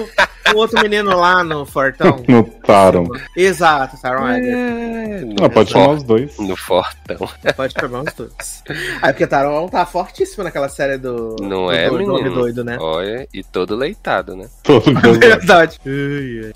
no 0.52 0.58
outro 0.58 0.80
menino 0.82 1.16
lá 1.16 1.42
no 1.42 1.64
Fortão. 1.66 2.22
No 2.28 2.44
Taron. 2.44 3.06
Exato, 3.36 4.00
Taron 4.00 4.24
no, 4.26 5.44
Ah, 5.44 5.48
pode 5.50 5.70
chamar 5.70 5.90
os 5.90 6.02
dois. 6.02 6.38
no 6.38 6.56
Fortão. 6.56 7.28
Pode 7.56 7.74
chamar 7.78 8.02
os 8.02 8.12
dois. 8.14 8.62
Aí 9.02 9.12
porque 9.12 9.26
Taron 9.26 9.68
tá 9.68 9.84
fortíssimo 9.86 10.44
naquela 10.44 10.68
série 10.68 10.96
do. 10.98 11.36
Não 11.40 11.66
do 11.66 11.72
é, 11.72 11.88
doido, 11.88 12.12
menino? 12.14 12.34
doido, 12.34 12.64
né? 12.64 12.76
Olha, 12.80 13.26
e 13.32 13.42
todo 13.42 13.74
leitado, 13.74 14.36
né? 14.36 14.48
Todo. 14.62 14.84
Verdade. 15.18 15.78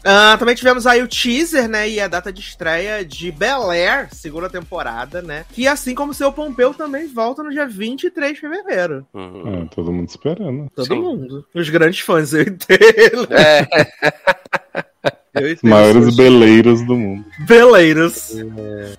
Ah, 0.04 0.36
também 0.38 0.54
tivemos 0.54 0.86
aí 0.86 1.02
o 1.02 1.08
teaser, 1.08 1.68
né? 1.68 1.88
E 1.88 2.00
a 2.00 2.08
data 2.08 2.32
de 2.32 2.40
estreia 2.40 3.04
de 3.04 3.30
Bel 3.30 3.70
Air, 3.70 4.08
segunda 4.12 4.48
temporada, 4.48 5.22
né? 5.22 5.44
Que 5.52 5.66
assim 5.66 5.94
como 5.94 6.12
o 6.12 6.14
seu 6.14 6.32
Pompeu 6.32 6.72
também 6.74 7.06
volta 7.08 7.42
no 7.42 7.50
dia 7.50 7.66
23 7.66 8.34
de 8.34 8.40
fevereiro. 8.40 9.06
Uhum. 9.12 9.62
Ah, 9.64 9.74
todo 9.74 9.92
mundo 9.92 10.08
esperando. 10.08 10.70
Todo 10.84 10.94
Sim. 10.94 11.00
mundo. 11.00 11.44
Os 11.54 11.68
grandes 11.68 12.00
fãs, 12.00 12.32
eu 12.32 12.42
entendo. 12.42 13.28
É, 13.30 13.66
Eu 15.34 15.44
Os 15.44 15.52
entendo. 15.52 15.70
maiores 15.70 16.16
beleiros 16.16 16.84
do 16.84 16.96
mundo. 16.96 17.24
Beleiros. 17.46 18.32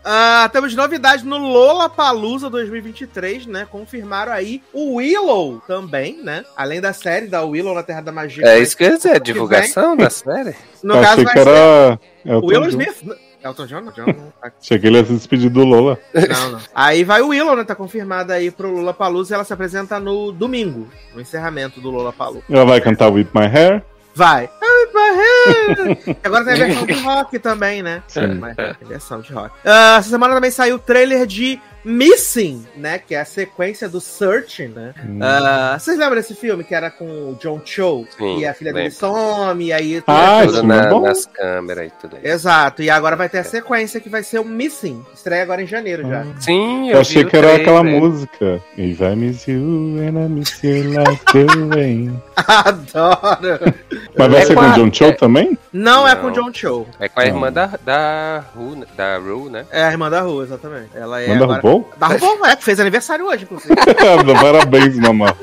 Ah, 0.05 0.49
temos 0.53 0.73
novidade 0.75 1.25
no 1.25 1.37
Lola 1.37 1.89
Palusa 1.89 2.49
2023, 2.49 3.45
né? 3.47 3.67
Confirmaram 3.69 4.31
aí 4.31 4.61
o 4.71 4.95
Willow 4.95 5.61
também, 5.67 6.21
né? 6.23 6.45
Além 6.55 6.79
da 6.79 6.93
série 6.93 7.27
da 7.27 7.43
Willow 7.43 7.73
na 7.73 7.83
Terra 7.83 8.01
da 8.01 8.11
Magia. 8.11 8.45
é 8.45 8.59
isso 8.59 8.77
que 8.77 8.83
eu 8.83 8.89
ia 8.91 8.97
dizer, 8.97 9.19
divulgação 9.19 9.97
da 9.97 10.09
série. 10.09 10.55
No 10.83 10.95
Eu 10.95 11.01
caso, 11.01 11.13
achei 11.13 11.23
vai 11.25 11.33
que 11.33 11.43
ser 11.43 11.49
era. 11.49 11.99
Elton 12.25 12.45
o 12.45 12.49
Willow. 12.49 12.69
Smith. 12.69 13.03
Elton 13.43 13.65
John? 13.65 13.81
Não, 13.81 13.91
John 13.91 14.05
não. 14.13 14.33
tá 14.41 14.51
Achei 14.61 14.79
que 14.79 14.87
ele 14.87 14.97
ia 14.97 15.05
se 15.05 15.13
despedir 15.13 15.49
do 15.49 15.63
Lola. 15.63 15.97
Não, 16.13 16.51
não. 16.51 16.59
Aí 16.73 17.03
vai 17.03 17.21
o 17.21 17.29
Willow, 17.29 17.55
né? 17.55 17.63
Tá 17.63 17.75
confirmada 17.75 18.33
aí 18.33 18.51
pro 18.51 18.71
Lula 18.71 18.93
Palusa 18.93 19.33
e 19.33 19.35
ela 19.35 19.43
se 19.43 19.53
apresenta 19.53 19.99
no 19.99 20.31
domingo, 20.31 20.87
no 21.13 21.21
encerramento 21.21 21.79
do 21.79 21.89
Lula 21.89 22.11
Palusa. 22.11 22.43
Ela 22.49 22.65
vai 22.65 22.81
cantar 22.81 23.09
Whip 23.09 23.29
My 23.33 23.45
Hair. 23.45 23.83
Vai. 24.13 24.49
I'm 24.61 24.93
my 24.93 25.85
head. 25.95 26.17
Agora 26.23 26.43
tem 26.43 26.53
a 26.53 26.57
versão 26.57 26.85
de 26.85 26.93
rock 26.93 27.39
também, 27.39 27.81
né? 27.81 28.03
Sim. 28.07 28.33
Mas 28.35 28.55
versão 28.81 29.21
de 29.21 29.31
rock. 29.31 29.55
Ah, 29.63 29.97
essa 29.99 30.09
semana 30.09 30.33
também 30.35 30.51
saiu 30.51 30.75
o 30.75 30.79
trailer 30.79 31.25
de 31.25 31.59
Missing, 31.89 32.65
né? 32.77 32.99
Que 32.99 33.15
é 33.15 33.19
a 33.21 33.25
sequência 33.25 33.89
do 33.89 33.99
Searching, 33.99 34.67
né? 34.69 34.93
Hum. 35.05 35.19
Ah, 35.21 35.75
vocês 35.79 35.97
lembram 35.97 36.15
desse 36.15 36.35
filme 36.35 36.63
que 36.63 36.73
era 36.75 36.89
com 36.91 37.05
o 37.05 37.37
John 37.41 37.61
Cho? 37.65 38.05
Sim, 38.17 38.39
e 38.39 38.45
a 38.45 38.53
filha 38.53 38.71
dele 38.71 38.91
some, 38.91 39.65
e 39.65 39.73
aí... 39.73 40.03
Ah, 40.07 40.41
Tudo 40.43 40.53
isso 40.53 40.63
na- 40.63 40.83
é 40.85 40.89
bom. 40.89 41.01
nas 41.01 41.25
câmeras 41.25 41.87
e 41.87 41.91
tudo 42.01 42.17
isso. 42.17 42.27
Exato, 42.27 42.81
e 42.83 42.89
agora 42.89 43.15
vai 43.15 43.27
ter 43.27 43.39
a 43.39 43.43
sequência 43.43 43.99
que 43.99 44.09
vai 44.09 44.23
ser 44.23 44.39
o 44.39 44.45
Missing. 44.45 45.03
Estreia 45.13 45.43
agora 45.43 45.61
em 45.61 45.67
janeiro 45.67 46.07
já. 46.07 46.25
Sim, 46.39 46.89
eu, 46.89 46.95
Eu 46.95 47.01
achei 47.01 47.23
que 47.25 47.35
era 47.35 47.55
aquela 47.55 47.81
trailer. 47.81 48.01
música. 48.01 48.61
If 48.77 48.99
I 49.01 49.15
miss 49.15 49.47
you 49.47 49.97
and 49.99 50.25
I 50.25 50.29
miss 50.29 50.63
you 50.63 50.93
like 50.93 51.25
the 51.25 51.75
rain. 51.75 52.21
Adoro! 52.35 53.73
Mas 54.17 54.31
vai 54.31 54.41
É 54.41 54.45
ser 54.45 54.55
com 54.55 54.61
o 54.61 54.73
John 54.73 54.93
Cho 54.93 55.03
é- 55.05 55.11
também? 55.13 55.57
Não, 55.73 56.07
é 56.07 56.15
Não. 56.15 56.21
com 56.21 56.27
o 56.27 56.31
John 56.31 56.53
Cho. 56.53 56.85
É 56.99 57.07
com 57.09 57.19
a 57.19 57.23
Não. 57.23 57.29
irmã 57.31 57.51
da, 57.51 57.67
da 57.83 58.43
Ru, 58.55 58.75
né? 58.75 58.85
da 58.95 59.17
Ru, 59.17 59.49
né? 59.49 59.65
É 59.71 59.83
a 59.83 59.91
irmã 59.91 60.09
da 60.09 60.21
rua, 60.21 60.43
exatamente. 60.43 60.89
Ela 60.95 61.21
é 61.21 61.27
Manda 61.27 61.43
agora... 61.43 61.55
RuPaul? 61.61 61.78
Da 61.97 62.07
RuPaul, 62.07 62.45
é, 62.45 62.55
que 62.55 62.63
fez 62.63 62.79
aniversário 62.79 63.25
hoje, 63.25 63.43
inclusive. 63.43 63.75
Parabéns, 64.41 64.95
mamãe. 64.97 65.33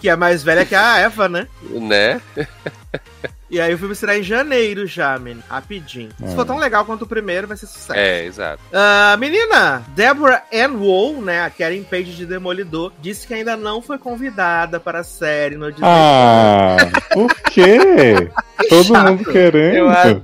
que 0.00 0.08
é 0.08 0.16
mais 0.16 0.42
velha 0.42 0.64
que 0.64 0.74
a 0.74 0.98
Eva, 0.98 1.28
né? 1.28 1.46
Né? 1.62 2.20
E 3.50 3.58
aí 3.58 3.72
o 3.72 3.78
filme 3.78 3.94
será 3.94 4.16
em 4.18 4.22
janeiro 4.22 4.86
já, 4.86 5.18
menino. 5.18 5.42
Rapidinho. 5.48 6.10
Se 6.22 6.34
for 6.34 6.44
tão 6.44 6.58
legal 6.58 6.84
quanto 6.84 7.02
o 7.02 7.06
primeiro, 7.06 7.48
vai 7.48 7.56
ser 7.56 7.66
sucesso. 7.66 7.98
É, 7.98 8.24
exato. 8.26 8.60
Ah, 8.72 9.16
menina, 9.18 9.82
Deborah 9.88 10.42
Ann 10.52 10.76
Wool, 10.76 11.22
né, 11.22 11.42
a 11.42 11.48
Karen 11.48 11.82
Page 11.82 12.14
de 12.14 12.26
Demolidor, 12.26 12.92
disse 13.00 13.26
que 13.26 13.32
ainda 13.32 13.56
não 13.56 13.80
foi 13.80 13.96
convidada 13.96 14.78
para 14.78 15.00
a 15.00 15.04
série 15.04 15.56
no 15.56 15.70
Disney. 15.72 15.88
Ah, 15.90 16.76
por 17.14 17.34
quê? 17.34 18.28
Todo 18.68 18.84
chato. 18.84 19.08
mundo 19.12 19.24
querendo. 19.24 19.76
Eu 19.76 19.88
adoro. 19.88 20.22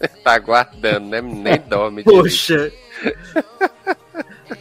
tá 0.22 0.34
aguardando, 0.34 1.08
né? 1.08 1.20
Nem 1.20 1.58
dorme. 1.58 2.04
Poxa. 2.04 2.72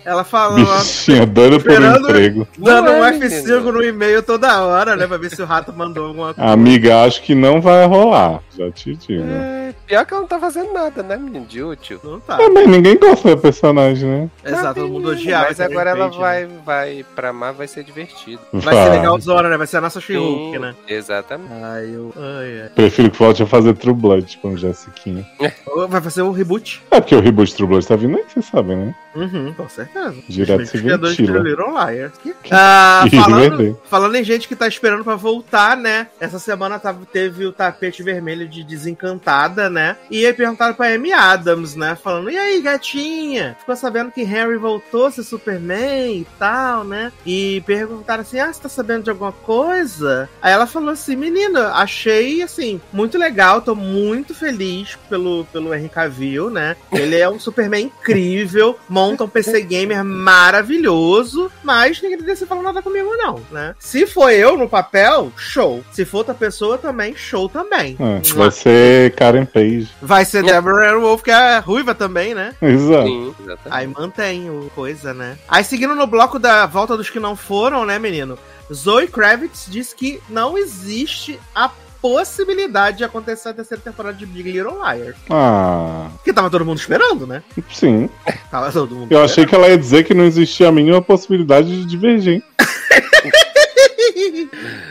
Ela 0.07 0.23
falou, 0.23 0.57
Bichinha 0.77 1.25
doida 1.25 1.59
por 1.59 1.69
um 1.69 1.95
emprego. 1.97 2.47
dando 2.57 2.91
um 2.91 3.03
é, 3.03 3.11
F5 3.11 3.43
menino. 3.43 3.71
no 3.73 3.83
e-mail 3.83 4.23
toda 4.23 4.63
hora, 4.63 4.95
né, 4.95 5.05
pra 5.05 5.17
ver 5.17 5.29
se 5.29 5.41
o 5.41 5.45
rato 5.45 5.73
mandou 5.73 6.05
alguma 6.07 6.33
coisa. 6.33 6.49
Amiga, 6.49 7.03
acho 7.03 7.21
que 7.21 7.35
não 7.35 7.59
vai 7.59 7.85
rolar. 7.85 8.39
Já 8.57 8.71
te 8.71 8.95
digo. 8.95 9.25
É, 9.29 9.73
pior 9.85 10.05
que 10.05 10.13
ela 10.13 10.21
não 10.21 10.27
tá 10.29 10.39
fazendo 10.39 10.71
nada, 10.71 11.03
né, 11.03 11.17
menino? 11.17 11.45
De 11.45 11.61
útil. 11.61 11.99
Não 12.01 12.21
tá. 12.21 12.41
É, 12.41 12.47
mas 12.47 12.67
ninguém 12.67 12.97
gosta 12.97 13.35
da 13.35 13.41
personagem, 13.41 14.09
né? 14.09 14.29
Exato, 14.45 14.79
todo 14.79 14.89
mundo 14.89 15.09
odiava. 15.09 15.47
Mas 15.47 15.59
agora 15.59 15.89
ela 15.89 16.07
vai, 16.07 16.45
né? 16.45 16.53
vai 16.65 17.05
pra 17.13 17.33
mar, 17.33 17.51
vai 17.51 17.67
ser 17.67 17.83
divertido. 17.83 18.39
Vai 18.53 18.75
ser 18.75 18.89
legalzona, 18.89 19.49
né? 19.49 19.57
Vai 19.57 19.67
ser 19.67 19.77
a 19.77 19.81
nossa 19.81 19.99
She-Hulk, 19.99 20.53
Sim, 20.53 20.59
né? 20.59 20.73
Exatamente. 20.87 21.51
Ai, 21.51 21.91
eu. 21.93 22.13
Ai, 22.15 22.61
ai. 22.61 22.69
Prefiro 22.69 23.11
que 23.11 23.19
volte 23.19 23.43
a 23.43 23.45
fazer 23.45 23.73
True 23.73 23.93
Blood 23.93 24.39
com 24.41 24.55
Jessiquinha. 24.55 25.27
Vai 25.89 26.01
fazer 26.01 26.21
o 26.23 26.31
reboot. 26.31 26.81
É 26.89 26.99
porque 26.99 27.13
o 27.13 27.19
reboot 27.19 27.53
True 27.53 27.67
Blood 27.67 27.85
tá 27.85 27.95
vindo 27.95 28.17
aí, 28.17 28.23
vocês 28.27 28.45
sabem, 28.45 28.77
né? 28.77 28.95
Uhum, 29.15 29.53
com 29.53 29.67
certeza. 29.67 29.96
Direto 30.27 30.61
Os 30.63 30.69
se 30.69 30.77
criadores 30.79 31.15
de 31.17 31.23
ventila. 31.25 31.43
Little 31.49 31.71
Liars. 31.71 32.13
Ah, 32.51 33.05
Que 33.09 33.15
falando, 33.21 33.79
falando 33.89 34.15
em 34.15 34.23
gente 34.23 34.47
que 34.47 34.55
tá 34.55 34.67
esperando 34.67 35.03
pra 35.03 35.15
voltar, 35.15 35.75
né? 35.77 36.07
Essa 36.19 36.39
semana 36.39 36.79
tava- 36.79 37.05
teve 37.11 37.45
o 37.45 37.51
tapete 37.51 38.01
vermelho 38.03 38.47
de 38.47 38.63
Desencantada, 38.63 39.69
né? 39.69 39.95
E 40.09 40.25
aí 40.25 40.33
perguntaram 40.33 40.73
pra 40.73 40.93
Amy 40.93 41.11
Adams, 41.13 41.75
né? 41.75 41.95
Falando, 42.01 42.29
e 42.29 42.37
aí, 42.37 42.61
gatinha? 42.61 43.55
Ficou 43.59 43.75
sabendo 43.75 44.11
que 44.11 44.23
Harry 44.23 44.57
voltou 44.57 45.05
a 45.07 45.11
ser 45.11 45.23
Superman 45.23 46.17
e 46.21 46.27
tal, 46.39 46.83
né? 46.83 47.11
E 47.25 47.61
perguntaram 47.65 48.21
assim, 48.21 48.39
ah, 48.39 48.51
você 48.51 48.61
tá 48.61 48.69
sabendo 48.69 49.03
de 49.03 49.09
alguma 49.09 49.31
coisa? 49.31 50.29
Aí 50.41 50.51
ela 50.53 50.67
falou 50.67 50.89
assim, 50.89 51.15
menina, 51.15 51.69
achei, 51.73 52.41
assim, 52.41 52.79
muito 52.91 53.17
legal, 53.17 53.61
tô 53.61 53.75
muito 53.75 54.33
feliz 54.33 54.97
pelo, 55.09 55.45
pelo 55.45 55.73
Henry 55.73 55.89
Cavill, 55.89 56.49
né? 56.49 56.75
Ele 56.91 57.15
é 57.15 57.29
um 57.29 57.39
Superman 57.39 57.85
incrível, 57.85 58.77
monta 58.89 59.23
um 59.23 59.29
PC 59.29 59.61
Gamer 59.87 60.03
maravilhoso, 60.03 61.51
mas 61.63 62.01
ninguém 62.01 62.17
decide 62.17 62.47
falar 62.47 62.61
nada 62.61 62.81
comigo, 62.81 63.15
não, 63.15 63.41
né? 63.51 63.75
Se 63.79 64.05
for 64.05 64.31
eu 64.31 64.57
no 64.57 64.67
papel, 64.67 65.31
show. 65.37 65.83
Se 65.91 66.05
for 66.05 66.19
outra 66.19 66.33
pessoa 66.33 66.77
também, 66.77 67.15
show 67.15 67.47
também. 67.47 67.97
É, 67.99 68.33
vai 68.33 68.51
ser 68.51 69.15
Karen 69.15 69.45
Page. 69.45 69.89
Vai 70.01 70.25
ser 70.25 70.43
Deborah 70.43 70.93
Ann 70.93 71.01
Wolf, 71.01 71.21
que 71.21 71.31
é 71.31 71.59
ruiva 71.59 71.93
também, 71.95 72.33
né? 72.33 72.53
Exato. 72.61 73.07
Sim. 73.07 73.35
Aí 73.69 73.87
mantém 73.87 74.49
o 74.49 74.69
coisa, 74.75 75.13
né? 75.13 75.37
Aí 75.47 75.63
seguindo 75.63 75.95
no 75.95 76.07
bloco 76.07 76.37
da 76.39 76.65
volta 76.65 76.97
dos 76.97 77.09
que 77.09 77.19
não 77.19 77.35
foram, 77.35 77.85
né, 77.85 77.97
menino? 77.99 78.37
Zoe 78.73 79.07
Kravitz 79.07 79.67
diz 79.69 79.93
que 79.93 80.21
não 80.29 80.57
existe 80.57 81.39
a 81.55 81.69
possibilidade 82.07 82.99
de 82.99 83.03
acontecer 83.03 83.49
a 83.49 83.53
terceira 83.53 83.83
temporada 83.83 84.15
de 84.17 84.25
Big 84.25 84.49
Little 84.49 84.75
Liars. 84.75 85.17
Ah, 85.29 86.07
Porque 86.15 86.31
tava 86.31 86.49
todo 86.49 86.63
mundo 86.65 86.79
esperando, 86.79 87.27
né? 87.27 87.43
sim. 87.69 88.09
Tava 88.49 88.71
todo 88.71 88.95
mundo 88.95 89.11
Eu 89.11 89.21
achei 89.21 89.45
que 89.45 89.53
ela 89.53 89.67
ia 89.67 89.77
dizer 89.77 90.05
que 90.05 90.13
não 90.13 90.23
existia 90.23 90.69
a 90.69 90.71
mínima 90.71 91.01
possibilidade 91.01 91.67
de 91.67 91.85
divergir. 91.85 92.41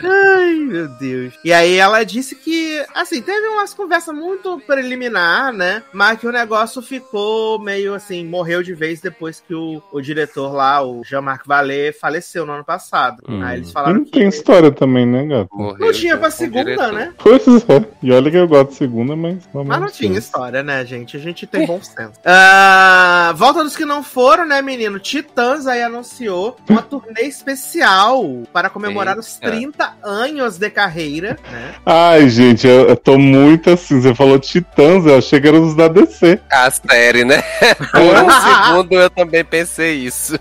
Ai, 0.03 0.55
meu 0.55 0.87
Deus. 0.87 1.33
E 1.43 1.51
aí 1.53 1.75
ela 1.75 2.03
disse 2.03 2.35
que, 2.35 2.83
assim, 2.93 3.21
teve 3.21 3.47
umas 3.47 3.73
conversas 3.73 4.15
muito 4.15 4.59
preliminar, 4.65 5.51
né? 5.53 5.83
Mas 5.93 6.19
que 6.19 6.27
o 6.27 6.31
negócio 6.31 6.81
ficou 6.81 7.59
meio 7.59 7.93
assim, 7.93 8.25
morreu 8.25 8.63
de 8.63 8.73
vez 8.73 9.01
depois 9.01 9.41
que 9.45 9.53
o, 9.53 9.81
o 9.91 10.01
diretor 10.01 10.53
lá, 10.53 10.83
o 10.83 11.03
Jean-Marc 11.03 11.45
Vallée, 11.47 11.91
faleceu 11.93 12.45
no 12.45 12.53
ano 12.53 12.63
passado. 12.63 13.17
Hum. 13.27 13.41
Aí 13.43 13.57
eles 13.57 13.69
E 13.69 13.73
falaram 13.73 13.95
não 13.95 14.05
que 14.05 14.11
tem 14.11 14.27
história 14.27 14.71
também, 14.71 15.05
né, 15.05 15.25
gato? 15.25 15.49
Morreu 15.53 15.85
não 15.87 15.93
tinha 15.93 16.17
pra 16.17 16.29
segunda, 16.31 16.63
diretor. 16.63 16.93
né? 16.93 17.13
Pois 17.17 17.47
é. 17.47 17.85
E 18.01 18.11
olha 18.11 18.31
que 18.31 18.37
eu 18.37 18.47
gosto 18.47 18.69
de 18.69 18.75
segunda, 18.75 19.15
mas. 19.15 19.37
vamos 19.53 19.67
Mas 19.67 19.79
não 19.79 19.87
tinha 19.87 20.17
história, 20.17 20.63
né, 20.63 20.85
gente? 20.85 21.17
A 21.17 21.19
gente 21.19 21.45
tem 21.47 21.65
bom 21.65 21.81
senso. 21.81 22.13
Ah, 22.25 23.33
volta 23.35 23.63
dos 23.63 23.75
que 23.75 23.85
não 23.85 24.03
foram, 24.03 24.45
né, 24.45 24.61
menino? 24.61 24.99
Titãs 24.99 25.67
aí 25.67 25.81
anunciou 25.81 26.55
uma 26.69 26.81
turnê 26.81 27.23
especial 27.23 28.23
para 28.53 28.69
comemorar 28.69 29.16
os 29.19 29.39
Eita. 29.41 29.55
30 29.55 29.93
anos 30.03 30.57
de 30.57 30.69
carreira, 30.69 31.37
né? 31.51 31.73
Ai, 31.85 32.29
gente, 32.29 32.67
eu, 32.67 32.89
eu 32.89 32.95
tô 32.95 33.17
muito 33.17 33.69
assim. 33.69 33.99
Você 33.99 34.13
falou 34.13 34.39
Titãs, 34.39 35.05
eu 35.05 35.17
achei 35.17 35.39
que 35.39 35.47
era 35.47 35.59
os 35.59 35.75
da 35.75 35.87
DC. 35.87 36.39
A 36.49 36.69
série, 36.69 37.23
né? 37.23 37.41
Por 37.91 38.01
um 38.01 38.29
segundo 38.29 38.93
eu 38.93 39.09
também 39.09 39.43
pensei 39.43 39.95
isso. 39.95 40.39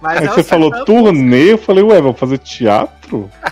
Mas 0.00 0.18
Aí 0.18 0.26
é 0.26 0.30
o 0.30 0.34
você 0.34 0.42
falou 0.42 0.84
turnê, 0.84 1.52
eu 1.52 1.58
falei, 1.58 1.84
ué, 1.84 2.00
vou 2.00 2.14
fazer 2.14 2.38
teatro? 2.38 2.95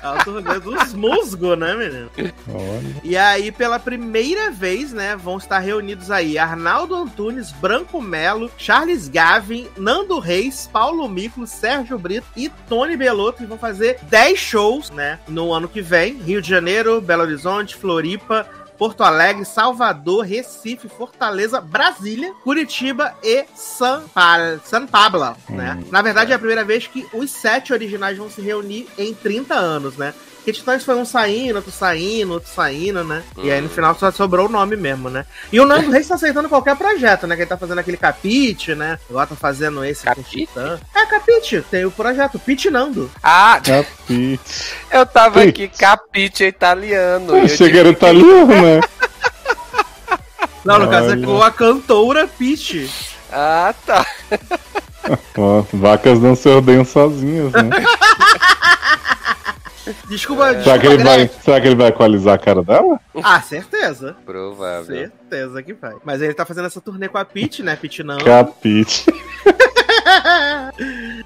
É 0.03 0.09
o 0.09 0.25
turnê 0.25 0.59
dos 0.61 0.95
musgos, 0.95 1.59
né, 1.59 1.75
menino? 1.75 2.11
Olha. 2.49 2.97
E 3.03 3.17
aí, 3.17 3.53
pela 3.53 3.79
primeira 3.79 4.51
vez, 4.51 4.93
né, 4.93 5.17
vão 5.17 5.37
estar 5.37 5.59
reunidos 5.59 6.11
aí 6.11 6.39
Arnaldo 6.39 6.95
Antunes, 6.95 7.53
Branco 7.53 8.01
Melo, 8.01 8.51
Charles 8.59 9.09
Gavin, 9.09 9.69
Nando 9.77 10.19
Reis, 10.19 10.69
Paulo 10.73 11.09
Mico, 11.09 11.47
Sérgio 11.47 11.99
Brito 11.99 12.27
e 12.37 12.49
Tony 12.69 12.97
Belotto, 12.97 13.39
que 13.39 13.47
vão 13.47 13.59
fazer 13.59 13.99
10 14.03 14.39
shows, 14.39 14.91
né, 14.91 15.19
no 15.29 15.53
ano 15.53 15.69
que 15.69 15.81
vem. 15.81 16.15
Rio 16.15 16.43
de 16.43 16.49
Janeiro, 16.49 17.01
Belo 17.01 17.23
Horizonte, 17.23 17.77
Floripa, 17.77 18.47
Porto 18.79 19.03
Alegre, 19.03 19.45
Salvador, 19.45 20.25
Recife, 20.25 20.89
Fortaleza, 20.89 21.61
Brasília, 21.61 22.33
Curitiba 22.43 23.15
e 23.23 23.45
São, 23.55 24.09
pa 24.09 24.59
São 24.65 24.87
Pablo, 24.87 25.37
né? 25.49 25.83
Na 25.91 26.03
verdade, 26.03 26.33
é 26.33 26.35
a 26.35 26.39
primeira 26.39 26.65
vez 26.65 26.87
que 26.87 27.07
os 27.13 27.31
sete 27.31 27.73
originais 27.73 28.19
vão 28.19 28.31
se 28.31 28.41
reunir 28.41 28.89
em 28.99 29.15
30 29.15 29.55
anos, 29.55 29.97
né? 29.97 30.13
Porque 30.45 30.53
Titãs 30.53 30.85
foi 30.85 30.95
um 30.97 31.07
saindo, 31.07 31.57
outro 31.57 31.73
saindo, 31.73 32.35
outro 32.35 32.51
saindo, 32.55 33.03
né? 33.03 33.23
E 33.43 33.51
aí 33.51 33.63
no 33.63 33.69
final 33.71 33.95
só 33.95 34.13
sobrou 34.13 34.45
o 34.47 34.51
nome 34.51 34.77
mesmo, 34.77 35.09
né? 35.09 35.25
E 35.51 35.59
o 35.59 35.65
Nando 35.65 35.91
Reis 35.91 36.07
tá 36.07 36.17
aceitando 36.17 36.51
qualquer 36.51 36.77
projeto, 36.77 37.27
né? 37.27 37.35
Que 37.35 37.41
ele 37.43 37.49
tá 37.49 37.57
fazendo 37.57 37.79
aquele 37.79 37.97
capite, 37.97 38.75
né? 38.75 38.99
Agora 39.09 39.27
tá 39.29 39.35
fazendo 39.35 39.83
esse 39.83 40.03
com 40.05 40.11
Capite? 40.11 40.47
Titã. 40.47 40.79
É, 40.95 41.07
capite, 41.07 41.65
tem 41.71 41.87
o 41.87 41.91
projeto, 41.91 42.39
Pit 42.39 42.69
Nando. 42.69 43.11
Ah, 43.23 43.59
Capite. 43.65 44.39
eu 44.93 45.07
tava 45.07 45.41
Ui. 45.41 45.49
aqui, 45.49 45.67
capite 45.67 46.45
italiano. 46.45 47.31
Eu 47.31 47.37
E 47.37 47.39
eu 47.39 47.45
achei 47.47 47.71
que 47.71 47.79
era 47.79 47.89
tive 47.89 48.01
que- 48.01 48.05
italiano, 48.05 48.47
né? 48.63 48.81
Não, 50.63 50.79
no 50.79 50.91
caso 50.91 51.13
é 51.15 51.17
com 51.25 51.43
a 51.43 51.51
cantora 51.51 52.27
Pit. 52.29 52.91
Ah, 53.33 53.75
tá. 53.87 54.05
Ó, 55.39 55.65
vacas 55.73 56.19
não 56.21 56.35
se 56.37 56.49
ordenham 56.49 56.85
sozinhas, 56.85 57.51
né? 57.53 57.63
Desculpa, 60.09 60.63
Será 60.63 60.79
que, 60.79 60.89
desculpa, 60.89 60.95
ele 60.95 61.03
vai, 61.03 61.29
será 61.29 61.61
que 61.61 61.67
ele 61.67 61.75
vai 61.75 61.89
equalizar 61.89 62.35
a 62.35 62.39
cara 62.39 62.63
dela? 62.63 62.99
Ah, 63.23 63.41
certeza. 63.41 64.17
Provável. 64.25 64.85
Certeza 64.87 65.63
que 65.63 65.75
vai. 65.75 65.95
Mas 66.05 66.23
ele 66.23 66.35
tá 66.35 66.45
fazendo 66.47 66.67
essa 66.67 66.81
turnê 66.81 67.09
com 67.09 67.19
a 67.19 67.25
Pit, 67.25 67.63
né? 67.63 67.77
Pit 67.77 68.03
Nando. 68.03 68.25
Capite. 68.25 69.05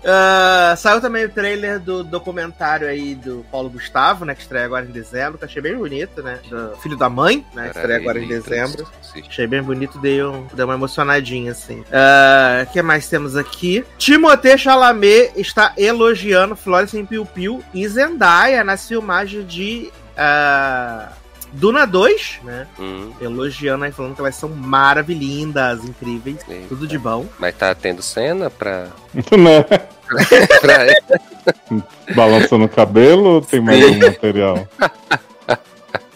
Ah, 0.04 0.75
saiu 0.76 1.00
também 1.00 1.25
o 1.25 1.28
trailer 1.28 1.80
do 1.80 2.04
documentário 2.04 2.87
aí 2.87 3.14
do 3.14 3.45
Paulo 3.50 3.68
Gustavo, 3.68 4.25
né? 4.25 4.35
Que 4.35 4.42
estreia 4.42 4.64
agora 4.64 4.85
em 4.87 4.90
dezembro, 4.90 5.38
que 5.38 5.45
achei 5.45 5.61
bem 5.61 5.76
bonito, 5.76 6.23
né? 6.23 6.38
Do 6.49 6.76
filho 6.76 6.97
da 6.97 7.09
mãe, 7.11 7.45
né? 7.52 7.71
Que 7.71 7.76
estreia 7.78 7.99
agora 7.99 8.18
em 8.21 8.28
dezembro. 8.28 8.87
Achei 9.26 9.47
bem 9.47 9.62
bonito, 9.62 9.99
dei, 9.99 10.23
um, 10.23 10.47
dei 10.54 10.64
uma 10.64 10.75
emocionadinha, 10.75 11.52
assim. 11.52 11.80
O 11.80 12.73
que 12.73 12.80
mais 12.80 13.09
temos 13.09 13.37
aqui? 13.37 13.85
Timothée 13.99 14.57
Chalamet 14.57 15.33
está 15.37 15.73
elogiando 15.76 16.54
Florence 16.57 16.97
em 16.97 17.04
Piu 17.04 17.26
Piu 17.26 17.62
e 17.75 17.87
Zendaya 17.88 18.62
nas 18.62 18.87
filmagens 18.87 19.47
de... 19.47 19.90
ah, 20.16 21.09
Duna 21.52 21.87
2, 21.87 22.40
né? 22.45 22.67
Hum, 22.78 23.12
Elogiando 23.21 23.85
aí, 23.85 23.93
falando 23.93 24.14
que 24.14 24.21
elas 24.21 24.35
são 24.35 24.49
maravilhindas, 24.49 25.85
incríveis, 25.85 26.38
Eita. 26.49 26.69
tudo 26.69 26.87
de 26.87 26.99
bom. 26.99 27.26
mas 27.38 27.55
tá 27.55 27.75
tendo 27.75 28.02
cena 28.02 28.50
pra. 28.50 28.88
né? 29.37 29.62
pra... 30.61 32.14
Balançando 32.14 32.64
o 32.64 32.69
cabelo 32.69 33.25
ou 33.35 33.40
tem 33.40 33.61
mais 33.61 33.83
um 33.85 33.99
material? 33.99 34.69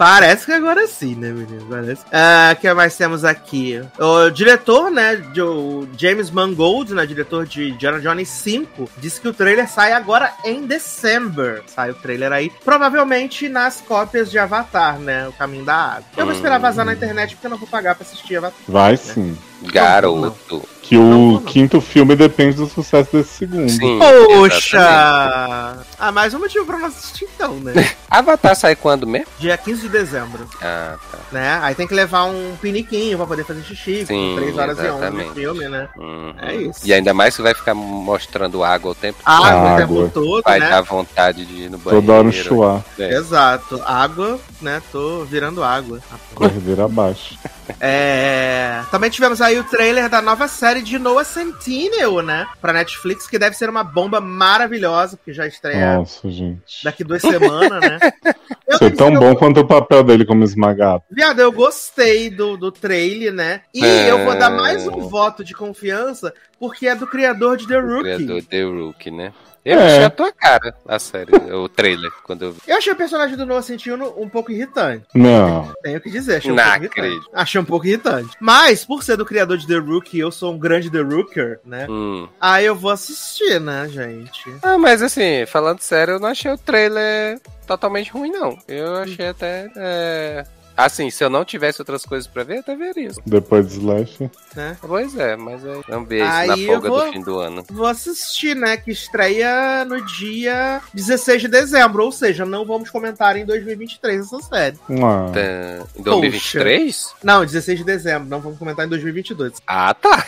Parece 0.02 0.46
que 0.46 0.52
agora 0.52 0.84
sim, 0.88 1.14
né, 1.14 1.30
menino? 1.30 1.64
Parece. 1.70 2.02
Ah, 2.12 2.52
O 2.52 2.60
que 2.60 2.74
mais 2.74 2.96
temos 2.96 3.24
aqui? 3.24 3.80
O 4.00 4.30
diretor, 4.30 4.90
né, 4.90 5.22
o 5.38 5.86
James 5.96 6.28
Mangold, 6.28 6.92
né, 6.92 7.06
diretor 7.06 7.46
de 7.46 7.70
Indiana 7.70 8.00
Jones 8.00 8.28
5, 8.28 8.90
disse 8.98 9.20
que 9.20 9.28
o 9.28 9.32
trailer 9.32 9.68
sai 9.68 9.92
agora 9.92 10.32
em 10.44 10.66
dezembro. 10.66 11.62
Sai 11.68 11.92
o 11.92 11.94
trailer 11.94 12.32
aí, 12.32 12.50
provavelmente 12.64 13.48
nas 13.48 13.80
cópias 13.80 14.28
de 14.28 14.40
Avatar, 14.40 14.98
né, 14.98 15.28
o 15.28 15.32
Caminho 15.34 15.64
da 15.64 15.76
Água. 15.76 16.04
Eu 16.16 16.26
vou 16.26 16.34
esperar 16.34 16.58
vazar 16.58 16.84
na 16.84 16.94
internet 16.94 17.36
porque 17.36 17.46
eu 17.46 17.50
não 17.50 17.58
vou 17.58 17.68
pagar 17.68 17.94
pra 17.94 18.04
assistir 18.04 18.36
Avatar. 18.36 18.58
Vai 18.66 18.96
sim. 18.96 19.38
Garoto. 19.62 20.68
Que 20.92 20.98
o 20.98 21.40
quinto 21.46 21.80
filme 21.80 22.14
depende 22.14 22.56
do 22.56 22.66
sucesso 22.68 23.08
desse 23.16 23.30
segundo. 23.38 23.66
Sim. 23.70 23.98
Poxa! 23.98 24.76
exatamente. 24.76 25.86
Ah, 25.98 26.12
mais 26.12 26.34
um 26.34 26.38
motivo 26.38 26.66
pra 26.66 26.76
não 26.78 26.86
assistir 26.88 27.26
então, 27.34 27.54
né? 27.54 27.72
Avatar 28.10 28.54
sai 28.54 28.76
quando 28.76 29.06
mesmo? 29.06 29.26
Dia 29.38 29.56
15 29.56 29.80
de 29.80 29.88
dezembro, 29.88 30.46
Ah, 30.60 30.96
tá. 31.10 31.18
né? 31.32 31.58
Aí 31.62 31.74
tem 31.74 31.86
que 31.86 31.94
levar 31.94 32.24
um 32.24 32.54
piniquinho 32.60 33.16
pra 33.16 33.26
poder 33.26 33.42
fazer 33.46 33.62
xixi, 33.62 34.04
Sim, 34.04 34.34
com 34.34 34.42
3 34.42 34.58
horas 34.58 34.76
e 34.76 34.80
11 34.82 34.88
exatamente. 34.88 35.28
de 35.30 35.34
filme, 35.34 35.68
né? 35.70 35.88
Uhum. 35.96 36.34
É 36.42 36.54
isso. 36.56 36.80
E 36.84 36.92
ainda 36.92 37.14
mais 37.14 37.34
que 37.34 37.40
vai 37.40 37.54
ficar 37.54 37.72
mostrando 37.72 38.62
água 38.62 38.90
o 38.90 38.94
tempo 38.94 39.18
Água, 39.24 39.48
o 39.48 39.66
Água. 39.68 39.76
tempo 39.78 40.10
todo, 40.12 40.42
Vai 40.44 40.60
né? 40.60 40.68
dar 40.68 40.82
vontade 40.82 41.46
de 41.46 41.54
ir 41.54 41.70
no 41.70 41.78
banheiro. 41.78 42.04
Toda 42.06 42.18
hora 42.18 42.28
um 42.28 42.32
chuá, 42.32 42.82
É. 42.98 43.14
Exato. 43.14 43.80
Água, 43.86 44.38
né? 44.60 44.82
Tô 44.92 45.24
virando 45.24 45.64
água. 45.64 46.00
corredeira 46.34 46.84
abaixo. 46.84 47.38
É... 47.80 48.82
Também 48.90 49.08
tivemos 49.08 49.40
aí 49.40 49.58
o 49.58 49.64
trailer 49.64 50.08
da 50.10 50.20
nova 50.20 50.46
série 50.48 50.81
de 50.82 50.98
Noah 50.98 51.24
Centineo, 51.24 52.20
né? 52.22 52.46
Pra 52.60 52.72
Netflix, 52.72 53.26
que 53.26 53.38
deve 53.38 53.56
ser 53.56 53.68
uma 53.70 53.82
bomba 53.84 54.20
maravilhosa, 54.20 55.16
porque 55.16 55.32
já 55.32 55.46
estreia 55.46 55.96
Nossa, 55.98 56.30
gente. 56.30 56.82
daqui 56.84 57.02
duas 57.04 57.22
semanas, 57.22 57.80
né? 57.80 57.98
Eu 58.66 58.78
Foi 58.78 58.90
tão 58.90 59.12
bom 59.12 59.30
eu- 59.30 59.36
quanto 59.36 59.60
o 59.60 59.66
papel 59.66 60.02
dele 60.02 60.24
como 60.24 60.42
esmagado. 60.44 61.02
Viado, 61.10 61.40
eu 61.40 61.52
gostei 61.52 62.30
do, 62.30 62.56
do 62.56 62.72
trailer, 62.72 63.30
né? 63.32 63.60
E 63.74 63.84
É. 63.84 64.10
eu 64.10 64.24
vou 64.24 64.34
dar 64.38 64.48
mais 64.48 64.86
um 64.86 65.08
voto 65.08 65.44
de 65.44 65.52
confiança, 65.52 66.32
porque 66.58 66.86
é 66.86 66.94
do 66.94 67.06
criador 67.06 67.58
de 67.58 67.66
The 67.68 67.78
O 67.78 67.86
Rookie. 67.86 68.14
criador 68.14 68.42
The 68.44 68.62
Rookie, 68.62 69.10
né? 69.10 69.32
Eu 69.64 69.78
É. 69.78 69.86
achei 69.86 70.04
a 70.04 70.10
tua 70.10 70.32
cara, 70.32 70.74
a 70.88 70.98
série, 70.98 71.30
o 71.52 71.68
trailer, 71.68 72.10
quando 72.24 72.42
eu 72.42 72.52
vi. 72.52 72.60
Eu 72.66 72.76
achei 72.78 72.92
o 72.92 72.96
personagem 72.96 73.36
do 73.36 73.46
Noah 73.46 73.62
Centineo 73.62 74.12
um 74.20 74.28
pouco 74.28 74.50
irritante. 74.50 75.04
Não. 75.14 75.72
Tenho 75.82 76.00
que 76.00 76.10
dizer, 76.10 76.36
achei 76.38 76.50
um 76.50 76.54
Não 76.56 76.62
pouco 76.64 76.78
irritante. 76.78 77.00
acredito. 77.00 77.30
Achei 77.32 77.60
um 77.60 77.64
pouco 77.64 77.86
irritante. 77.86 78.36
Mas, 78.40 78.84
por 78.84 79.02
ser 79.04 79.16
do 79.16 79.24
criador 79.24 79.56
de 79.58 79.66
The 79.68 79.76
Rookie, 79.78 80.18
eu 80.18 80.32
sou 80.32 80.52
um 80.52 80.58
grande 80.58 80.90
The 80.90 81.00
Rooker, 81.00 81.60
né? 81.64 81.86
Hum. 81.88 82.28
Aí 82.40 82.66
eu 82.66 82.74
vou 82.74 82.90
assistir, 82.90 83.60
né, 83.60 83.88
gente? 83.88 84.52
Ah, 84.62 84.76
mas 84.78 85.00
assim, 85.00 85.46
falando 85.46 85.80
sério, 85.80 86.14
eu 86.14 86.20
não 86.20 86.28
achei 86.30 86.50
o 86.50 86.58
trailer 86.58 87.40
totalmente 87.66 88.10
ruim, 88.10 88.30
não. 88.32 88.58
Eu 88.66 88.96
achei 88.96 89.28
até. 89.28 89.70
é, 89.76 90.44
Assim, 90.76 91.10
se 91.10 91.22
eu 91.22 91.28
não 91.30 91.44
tivesse 91.44 91.80
outras 91.80 92.04
coisas 92.06 92.26
pra 92.26 92.42
ver, 92.44 92.56
eu 92.56 92.60
até 92.60 92.74
veria. 92.74 93.10
Depois 93.26 93.66
do 93.68 93.74
Slash. 93.80 94.30
né? 94.56 94.76
Pois 94.80 95.16
é, 95.18 95.36
mas 95.36 95.64
aí 95.66 95.80
vamos 95.88 96.08
ver 96.08 96.22
isso 96.24 96.32
Aí 96.32 96.48
na 96.48 96.56
folga 96.56 96.88
vou- 96.88 97.06
do 97.06 97.12
fim 97.12 97.20
do 97.22 97.38
ano. 97.38 97.64
Vou 97.70 97.86
assistir, 97.86 98.56
né? 98.56 98.76
Que 98.76 98.90
estreia 98.90 99.84
no 99.84 100.04
dia 100.04 100.80
16 100.94 101.42
de 101.42 101.48
dezembro. 101.48 102.04
Ou 102.04 102.12
seja, 102.12 102.44
não 102.44 102.64
vamos 102.64 102.90
comentar 102.90 103.36
em 103.36 103.44
2023 103.44 104.20
essa 104.26 104.40
série. 104.40 104.78
Ah, 104.90 105.30
Tá, 105.32 105.86
Em 105.98 106.02
2023? 106.02 107.14
Não, 107.22 107.44
16 107.44 107.78
de 107.78 107.84
dezembro. 107.84 108.28
Não 108.28 108.40
vamos 108.40 108.58
comentar 108.58 108.86
em 108.86 108.88
2022. 108.88 109.54
Ah, 109.66 109.94
tá. 109.94 110.24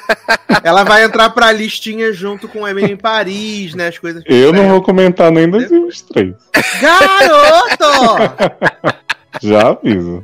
Ela 0.62 0.84
vai 0.84 1.04
entrar 1.04 1.30
pra 1.30 1.52
listinha 1.52 2.12
junto 2.12 2.48
com 2.48 2.66
Emily 2.66 2.92
em 2.92 2.96
Paris, 2.96 3.74
né? 3.74 3.88
As 3.88 3.98
coisas. 3.98 4.22
eu 4.26 4.36
não 4.36 4.46
estreiam. 4.50 4.70
vou 4.70 4.82
comentar 4.82 5.30
nem 5.30 5.48
2023. 5.48 6.34
Garoto! 6.80 8.90
Já 9.42 9.68
aviso. 9.70 10.22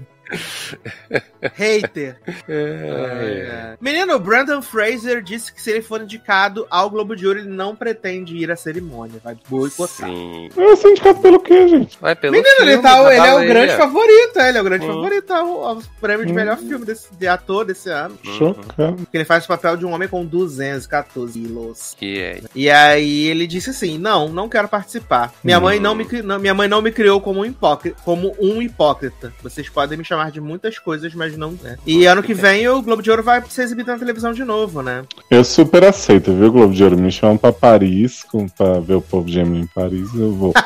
Hater. 1.55 2.17
É. 2.49 3.77
Menino, 3.81 4.15
o 4.15 4.19
Brandon 4.21 4.63
Fraser 4.63 5.23
disse 5.23 5.53
que 5.53 5.61
se 5.61 5.71
ele 5.71 5.83
for 5.83 6.01
indicado 6.03 6.67
ao 6.71 6.89
Globo 6.89 7.17
de 7.17 7.27
Ouro, 7.27 7.41
ele 7.41 7.49
não 7.49 7.75
pretende 7.75 8.37
ir 8.37 8.51
à 8.51 8.57
cerimônia. 8.57 9.21
Vai 9.23 9.37
boicotar. 9.49 10.09
Sim. 10.09 10.49
Eu 10.57 10.77
sou 10.77 10.91
indicado 10.91 11.21
pelo 11.21 11.41
quê, 11.41 11.67
gente? 11.69 11.99
Vai 12.01 12.15
pelo 12.15 12.33
Menino, 12.33 12.51
ele, 12.61 12.67
filme 12.73 12.83
tá, 12.83 13.03
da 13.03 13.15
ele 13.15 13.27
é 13.27 13.35
o 13.35 13.47
grande 13.49 13.77
favorito, 13.77 14.39
é, 14.39 14.49
ele 14.49 14.59
é 14.59 14.61
o 14.61 14.65
grande 14.65 14.85
Hum. 14.87 14.89
favorito 14.89 15.31
ao, 15.33 15.65
ao 15.65 15.83
prêmio 16.01 16.25
de 16.27 16.33
Hum. 16.33 16.35
melhor 16.37 16.57
filme 16.59 16.85
desse, 16.85 17.13
de 17.15 17.27
ator 17.27 17.65
desse 17.65 17.89
ano. 17.91 18.19
Uhum. 18.25 18.33
Chocado. 18.39 18.97
Porque 18.97 19.17
ele 19.17 19.25
faz 19.25 19.45
o 19.45 19.49
papel 19.49 19.77
de 19.77 19.85
um 19.87 19.93
homem 19.93 20.09
com 20.09 20.25
214 20.25 21.39
quilos. 21.41 21.95
Que 21.99 22.21
é. 22.21 22.41
E 22.55 22.71
aí 22.71 23.27
ele 23.27 23.47
disse 23.47 23.71
assim: 23.71 23.99
não, 23.99 24.29
não 24.29 24.49
quero 24.49 24.69
participar. 24.69 25.33
Minha, 25.43 25.59
Hum. 25.59 25.63
mãe, 25.63 25.81
não 25.81 25.95
me, 25.95 26.07
não- 26.23 26.39
minha 26.39 26.55
mãe 26.55 26.69
não 26.69 26.81
me 26.83 26.93
criou 26.93 27.21
como 27.21 27.41
um, 27.41 27.45
hipócrita, 27.45 27.97
como 28.05 28.35
um 28.41 28.63
hipócrita. 28.63 29.33
Vocês 29.43 29.69
podem 29.69 29.99
me 29.99 30.05
chamar 30.05 30.16
de 30.33 30.41
muitas 30.41 30.79
coisas, 30.79 31.15
mas 31.15 31.37
não. 31.37 31.53
Né? 31.63 31.77
E 31.87 32.07
ano 32.07 32.23
que 32.23 32.35
vem 32.35 32.69
o 32.69 32.83
Globo 32.83 33.03
de 33.03 33.11
Ouro 33.11 33.23
vai 33.23 33.43
ser 33.49 33.63
exibido 33.63 33.93
na 33.93 33.99
televisão 33.99 34.33
de 34.33 34.45
novo, 34.45 34.83
né? 34.83 35.05
Eu 35.31 35.45
super 35.45 35.85
aceito, 35.85 36.33
viu, 36.33 36.51
Globo 36.51 36.75
de 36.75 36.83
Ouro? 36.83 36.97
Me 36.97 37.13
chamam 37.13 37.37
pra 37.37 37.53
Paris, 37.53 38.23
com, 38.25 38.49
pra 38.49 38.81
ver 38.81 38.95
o 38.95 39.01
povo 39.01 39.29
de 39.31 39.39
Emily 39.39 39.63
em 39.63 39.67
Paris, 39.67 40.09
eu 40.15 40.33
vou. 40.33 40.53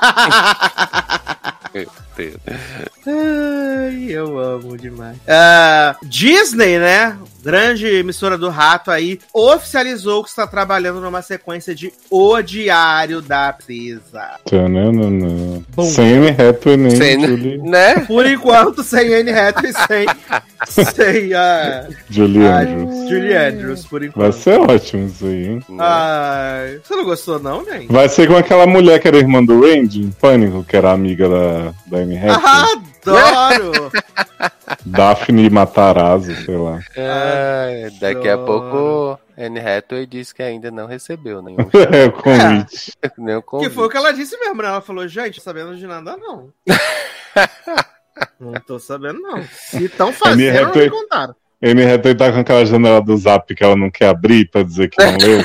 Ai, 3.07 4.07
eu 4.11 4.39
amo 4.39 4.77
demais. 4.77 5.17
Ah, 5.27 5.97
Disney, 6.03 6.79
né? 6.79 7.17
Grande 7.43 7.87
emissora 7.87 8.37
do 8.37 8.49
rato 8.51 8.91
aí, 8.91 9.19
oficializou 9.33 10.23
que 10.23 10.29
está 10.29 10.47
trabalhando 10.47 11.01
numa 11.01 11.23
sequência 11.23 11.75
de 11.75 11.93
O 12.11 12.41
Diário 12.43 13.21
da. 13.23 13.57
Tananana. 14.45 15.63
Bom. 15.75 15.85
Sem 15.85 16.17
Anne 16.19 16.29
Hathaway 16.31 16.77
nem 16.77 16.91
Sem- 16.97 17.21
Julie, 17.27 17.59
Né? 17.59 17.95
Por 18.07 18.27
enquanto, 18.27 18.83
sem 18.83 19.15
Anne 19.15 19.31
Hathaway, 19.31 19.73
sem, 19.73 20.07
sem 20.95 21.35
a 21.35 21.87
Julie 22.09 22.47
a 22.47 22.61
Andrews. 22.61 23.09
Julie 23.09 23.37
Andrews, 23.37 23.87
por 23.87 24.01
Vai 24.01 24.09
enquanto. 24.09 24.33
ser 24.35 24.61
ótimo 24.61 25.07
isso 25.07 25.25
aí, 25.27 25.47
hein? 25.47 25.63
Né? 25.69 25.77
Ai, 25.81 26.81
você 26.85 26.97
não 26.97 27.05
gostou 27.05 27.39
não, 27.39 27.65
nem? 27.65 27.87
Vai 27.87 28.09
ser 28.09 28.27
com 28.29 28.37
aquela 28.37 28.67
mulher 28.67 29.01
que 29.01 29.09
era 29.09 29.17
irmã 29.19 29.45
do 29.45 29.61
Randy, 29.61 30.01
em 30.03 30.11
Pânico, 30.11 30.65
que 30.65 30.77
era 30.77 30.93
amiga 30.93 31.29
da, 31.29 31.73
da 31.87 31.99
Anne 31.99 32.19
Hathaway. 32.19 32.83
Adoro! 33.07 33.91
Daphne 34.87 35.51
Matarazzo, 35.51 36.35
sei 36.45 36.57
lá. 36.57 36.79
Ai, 36.97 37.91
daqui 38.01 38.29
a 38.29 38.39
pouco, 38.39 39.19
Anne 39.37 39.59
Hathaway 39.61 40.07
disse 40.07 40.35
que 40.35 40.43
ainda 40.43 40.71
não 40.71 40.87
recebeu 40.87 41.43
nenhum, 41.43 41.59
É 41.93 42.09
convite. 42.11 42.93
nenhum 43.19 43.41
que 43.41 43.47
convite. 43.47 43.75
foi 43.75 43.87
o 43.87 43.89
que 43.91 43.97
ela 43.97 44.13
disse 44.13 44.39
mesmo, 44.39 44.63
né? 44.63 44.69
Ela 44.69 44.81
falou, 44.81 45.07
gente, 45.09 45.41
sabendo 45.41 45.77
de 45.77 45.87
nada 45.87 46.17
não. 46.17 46.53
não 48.39 48.53
tô 48.67 48.79
sabendo 48.79 49.21
não. 49.21 49.43
Se 49.45 49.85
estão 49.85 50.13
fazendo, 50.13 50.49
Anne 50.49 50.53
não 50.53 50.61
me 50.61 50.67
Hathaway- 50.71 50.91
contaram. 50.91 51.35
Anne 51.63 51.85
Hathaway 51.93 52.15
tá 52.15 52.33
com 52.33 52.39
aquela 52.41 52.65
janela 52.65 53.03
do 53.03 53.17
zap 53.17 53.55
que 53.55 53.63
ela 53.63 53.77
não 53.77 53.91
quer 53.91 54.09
abrir 54.09 54.49
pra 54.51 54.63
dizer 54.63 54.89
que 54.89 55.03
não 55.05 55.17
leu. 55.19 55.43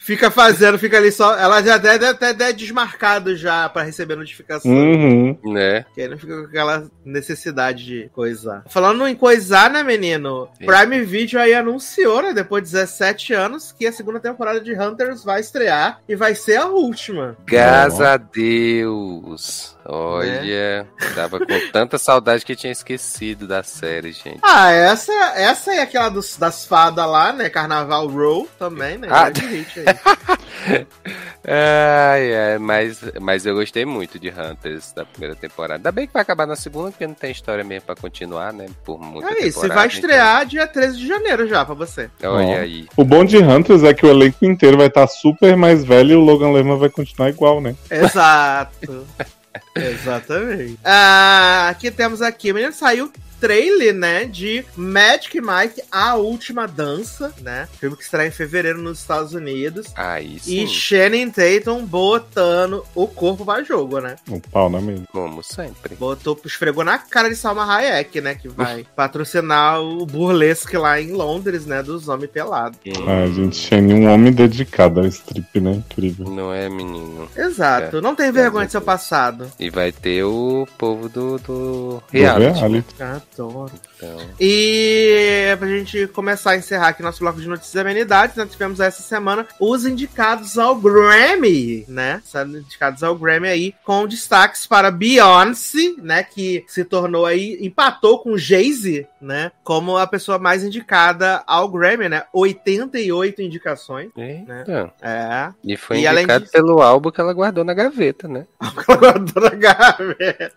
Fica 0.00 0.30
fazendo, 0.30 0.78
fica 0.78 0.96
ali 0.96 1.12
só. 1.12 1.36
Ela 1.36 1.62
já 1.62 1.76
deve 1.76 2.06
até 2.06 2.30
até 2.30 2.52
desmarcado 2.52 3.36
já 3.36 3.68
pra 3.68 3.82
receber 3.82 4.16
notificação. 4.16 4.70
Uhum. 4.70 5.38
Né? 5.44 5.84
Que 5.94 6.02
aí 6.02 6.08
não 6.08 6.18
fica 6.18 6.36
com 6.40 6.46
aquela 6.46 6.90
necessidade 7.04 7.84
de 7.84 8.10
coisar. 8.12 8.64
Falando 8.68 9.06
em 9.06 9.14
coisar, 9.14 9.70
né, 9.70 9.82
menino? 9.82 10.48
Sim. 10.58 10.66
Prime 10.66 11.02
Video 11.02 11.40
aí 11.40 11.54
anunciou, 11.54 12.22
né, 12.22 12.32
depois 12.32 12.64
de 12.64 12.72
17 12.72 13.32
anos, 13.32 13.72
que 13.72 13.86
a 13.86 13.92
segunda 13.92 14.20
temporada 14.20 14.60
de 14.60 14.74
Hunters 14.74 15.24
vai 15.24 15.40
estrear 15.40 16.00
e 16.08 16.16
vai 16.16 16.34
ser 16.34 16.56
a 16.56 16.66
última. 16.66 17.36
Graças 17.46 18.00
a 18.00 18.16
Deus. 18.16 19.76
Olha, 19.84 20.86
tava 21.14 21.38
com 21.38 21.70
tanta 21.72 21.98
saudade 21.98 22.44
que 22.44 22.54
tinha 22.54 22.72
esquecido 22.72 23.46
da 23.46 23.62
série, 23.62 24.12
gente. 24.12 24.38
Ah, 24.42 24.70
essa, 24.70 25.12
essa 25.34 25.74
é 25.74 25.82
aquela 25.82 26.08
dos, 26.08 26.36
das 26.36 26.64
fadas 26.64 27.06
lá, 27.06 27.32
né? 27.32 27.50
Carnaval 27.50 28.06
Row 28.08 28.48
também, 28.58 28.98
né? 28.98 29.08
Ah. 29.10 29.30
Grande 29.30 29.46
hit 29.46 29.80
aí. 29.80 30.86
Ai, 31.44 32.36
ai, 32.36 32.58
mas, 32.58 33.02
mas 33.20 33.44
eu 33.44 33.54
gostei 33.56 33.84
muito 33.84 34.16
de 34.16 34.28
Hunters 34.28 34.92
da 34.92 35.04
primeira 35.04 35.34
temporada. 35.34 35.74
Ainda 35.74 35.90
bem 35.90 36.06
que 36.06 36.12
vai 36.12 36.22
acabar 36.22 36.46
na 36.46 36.54
segunda, 36.54 36.92
porque 36.92 37.04
não 37.04 37.14
tem 37.14 37.32
história 37.32 37.64
mesmo 37.64 37.86
pra 37.86 37.96
continuar, 37.96 38.52
né? 38.52 38.66
Por 38.84 39.00
muita 39.00 39.28
É 39.32 39.46
isso, 39.46 39.66
vai 39.66 39.88
estrear 39.88 40.46
dia 40.46 40.68
13 40.68 40.98
de 40.98 41.06
janeiro 41.08 41.48
já 41.48 41.64
pra 41.64 41.74
você. 41.74 42.08
Então, 42.16 42.34
olha 42.34 42.60
aí. 42.60 42.86
O 42.96 43.04
bom 43.04 43.24
de 43.24 43.38
Hunters 43.38 43.82
é 43.82 43.92
que 43.92 44.06
o 44.06 44.10
elenco 44.10 44.44
inteiro 44.44 44.76
vai 44.76 44.86
estar 44.86 45.08
super 45.08 45.56
mais 45.56 45.84
velho 45.84 46.12
e 46.12 46.16
o 46.16 46.20
Logan 46.20 46.52
Lerman 46.52 46.78
vai 46.78 46.90
continuar 46.90 47.30
igual, 47.30 47.60
né? 47.60 47.74
Exato. 47.90 49.04
Exatamente. 49.74 50.78
Ah, 50.84 51.68
aqui 51.68 51.90
temos 51.90 52.22
aqui, 52.22 52.52
menino, 52.52 52.72
saiu 52.72 53.12
trailer, 53.42 53.92
né, 53.92 54.24
de 54.24 54.64
Magic 54.76 55.40
Mike, 55.40 55.82
A 55.90 56.14
Última 56.14 56.68
Dança, 56.68 57.34
né? 57.42 57.68
Filme 57.80 57.96
que 57.96 58.04
estreia 58.04 58.28
em 58.28 58.30
fevereiro 58.30 58.80
nos 58.80 59.00
Estados 59.00 59.34
Unidos. 59.34 59.88
Aí 59.96 60.38
sim, 60.38 60.62
E 60.62 60.68
Shannon 60.68 61.28
Tatum 61.30 61.84
botando 61.84 62.84
o 62.94 63.08
corpo 63.08 63.44
pra 63.44 63.64
jogo, 63.64 64.00
né? 64.00 64.14
Um 64.30 64.38
pau 64.38 64.70
na 64.70 64.80
mesa. 64.80 65.02
como 65.10 65.42
sempre. 65.42 65.96
Botou, 65.96 66.38
esfregou 66.44 66.84
na 66.84 66.98
cara 66.98 67.28
de 67.28 67.34
Salma 67.34 67.64
Hayek, 67.66 68.20
né? 68.20 68.36
Que 68.36 68.48
vai 68.48 68.86
patrocinar 68.94 69.80
o 69.80 70.06
burlesque 70.06 70.76
lá 70.76 71.00
em 71.00 71.10
Londres, 71.10 71.66
né? 71.66 71.82
Dos 71.82 72.06
homens 72.08 72.30
pelados. 72.30 72.78
Ah, 73.08 73.26
gente, 73.26 73.56
Shane, 73.56 73.92
um 73.94 74.08
homem 74.08 74.32
dedicado 74.32 75.00
ao 75.00 75.06
strip, 75.06 75.58
né? 75.60 75.72
Incrível. 75.72 76.28
Não 76.30 76.52
é, 76.54 76.68
menino? 76.68 77.28
Exato. 77.36 77.96
É. 77.96 78.00
Não 78.00 78.14
tem 78.14 78.30
vergonha 78.30 78.66
de 78.66 78.72
seu 78.72 78.80
passado. 78.80 79.50
E 79.58 79.68
vai 79.68 79.90
ter 79.90 80.22
o 80.22 80.66
povo 80.78 81.08
do, 81.08 81.38
do 81.38 81.42
Do 81.42 82.02
reality. 82.10 82.58
reality. 82.60 82.94
Adoro. 83.34 83.72
Então, 83.96 84.18
E 84.38 85.56
pra 85.58 85.66
gente 85.68 86.06
começar 86.08 86.50
a 86.52 86.56
encerrar 86.56 86.88
aqui 86.88 87.02
nosso 87.02 87.20
bloco 87.20 87.40
de 87.40 87.48
notícias 87.48 87.74
e 87.74 87.80
amenidades, 87.80 88.36
nós 88.36 88.50
tivemos 88.50 88.78
essa 88.80 89.02
semana 89.02 89.46
os 89.58 89.86
indicados 89.86 90.58
ao 90.58 90.76
Grammy, 90.76 91.84
né? 91.88 92.20
Sendo 92.24 92.58
indicados 92.58 93.02
ao 93.02 93.16
Grammy 93.16 93.48
aí, 93.48 93.74
com 93.84 94.06
destaques 94.06 94.66
para 94.66 94.90
Beyoncé, 94.90 95.94
né? 95.98 96.22
Que 96.22 96.64
se 96.68 96.84
tornou 96.84 97.24
aí, 97.24 97.58
empatou 97.60 98.18
com 98.18 98.36
Jay-Z, 98.36 99.06
né? 99.20 99.50
Como 99.64 99.96
a 99.96 100.06
pessoa 100.06 100.38
mais 100.38 100.62
indicada 100.62 101.42
ao 101.46 101.68
Grammy, 101.68 102.08
né? 102.08 102.24
88 102.32 103.40
indicações. 103.42 104.10
eita. 104.16 104.92
É. 105.00 105.48
E 105.64 105.76
foi 105.76 106.00
E 106.00 106.06
além 106.06 106.24
indicado 106.24 106.44
disso- 106.44 106.52
pelo 106.52 106.82
álbum 106.82 107.10
que 107.10 107.20
ela 107.20 107.32
guardou 107.32 107.64
na 107.64 107.72
gaveta, 107.74 108.28
né? 108.28 108.46
Dona 109.34 109.50
Gávea. 109.50 110.52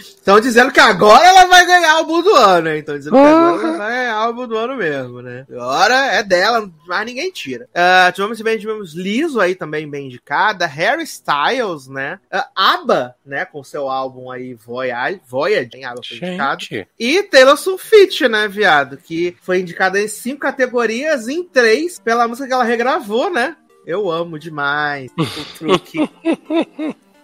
Estão 0.00 0.40
dizendo 0.40 0.70
que 0.72 0.80
agora 0.80 1.26
ela 1.26 1.46
vai 1.46 1.66
ganhar 1.66 1.96
álbum 2.12 2.22
do 2.22 2.34
ano, 2.34 2.68
hein? 2.68 2.78
Estão 2.78 2.98
dizendo 2.98 3.16
que 3.16 3.22
agora 3.22 3.78
ganhar 3.78 4.14
álbum 4.14 4.46
do 4.46 4.56
ano 4.56 4.76
mesmo, 4.76 5.22
né? 5.22 5.46
Agora 5.50 5.94
é 6.12 6.22
dela, 6.22 6.70
mas 6.86 7.06
ninguém 7.06 7.30
tira. 7.30 7.68
Uh, 7.70 8.12
tivemos 8.12 8.38
também, 8.38 8.58
tivemos 8.58 8.94
Liso 8.94 9.40
aí 9.40 9.54
também 9.54 9.88
bem 9.88 10.06
indicada, 10.06 10.66
Harry 10.66 11.04
Styles, 11.04 11.88
né? 11.88 12.18
Uh, 12.32 12.42
ABBA, 12.54 13.14
né? 13.24 13.44
Com 13.44 13.64
seu 13.64 13.88
álbum 13.88 14.30
aí 14.30 14.54
Voyage, 14.54 15.20
Voyage, 15.26 15.70
hein? 15.74 15.84
ABBA 15.84 16.02
foi 16.06 16.16
indicado. 16.18 16.64
Gente, 16.64 16.88
E 16.98 17.22
Taylor 17.22 17.56
Swift, 17.56 18.28
né, 18.28 18.46
viado? 18.48 18.96
Que 18.96 19.36
foi 19.40 19.60
indicada 19.60 20.00
em 20.00 20.08
cinco 20.08 20.40
categorias, 20.40 21.28
em 21.28 21.42
três, 21.42 21.98
pela 21.98 22.28
música 22.28 22.46
que 22.46 22.52
ela 22.52 22.64
regravou, 22.64 23.30
né? 23.30 23.56
Eu 23.86 24.10
amo 24.10 24.38
demais 24.38 25.10
o 25.18 25.58
truque. 25.58 25.98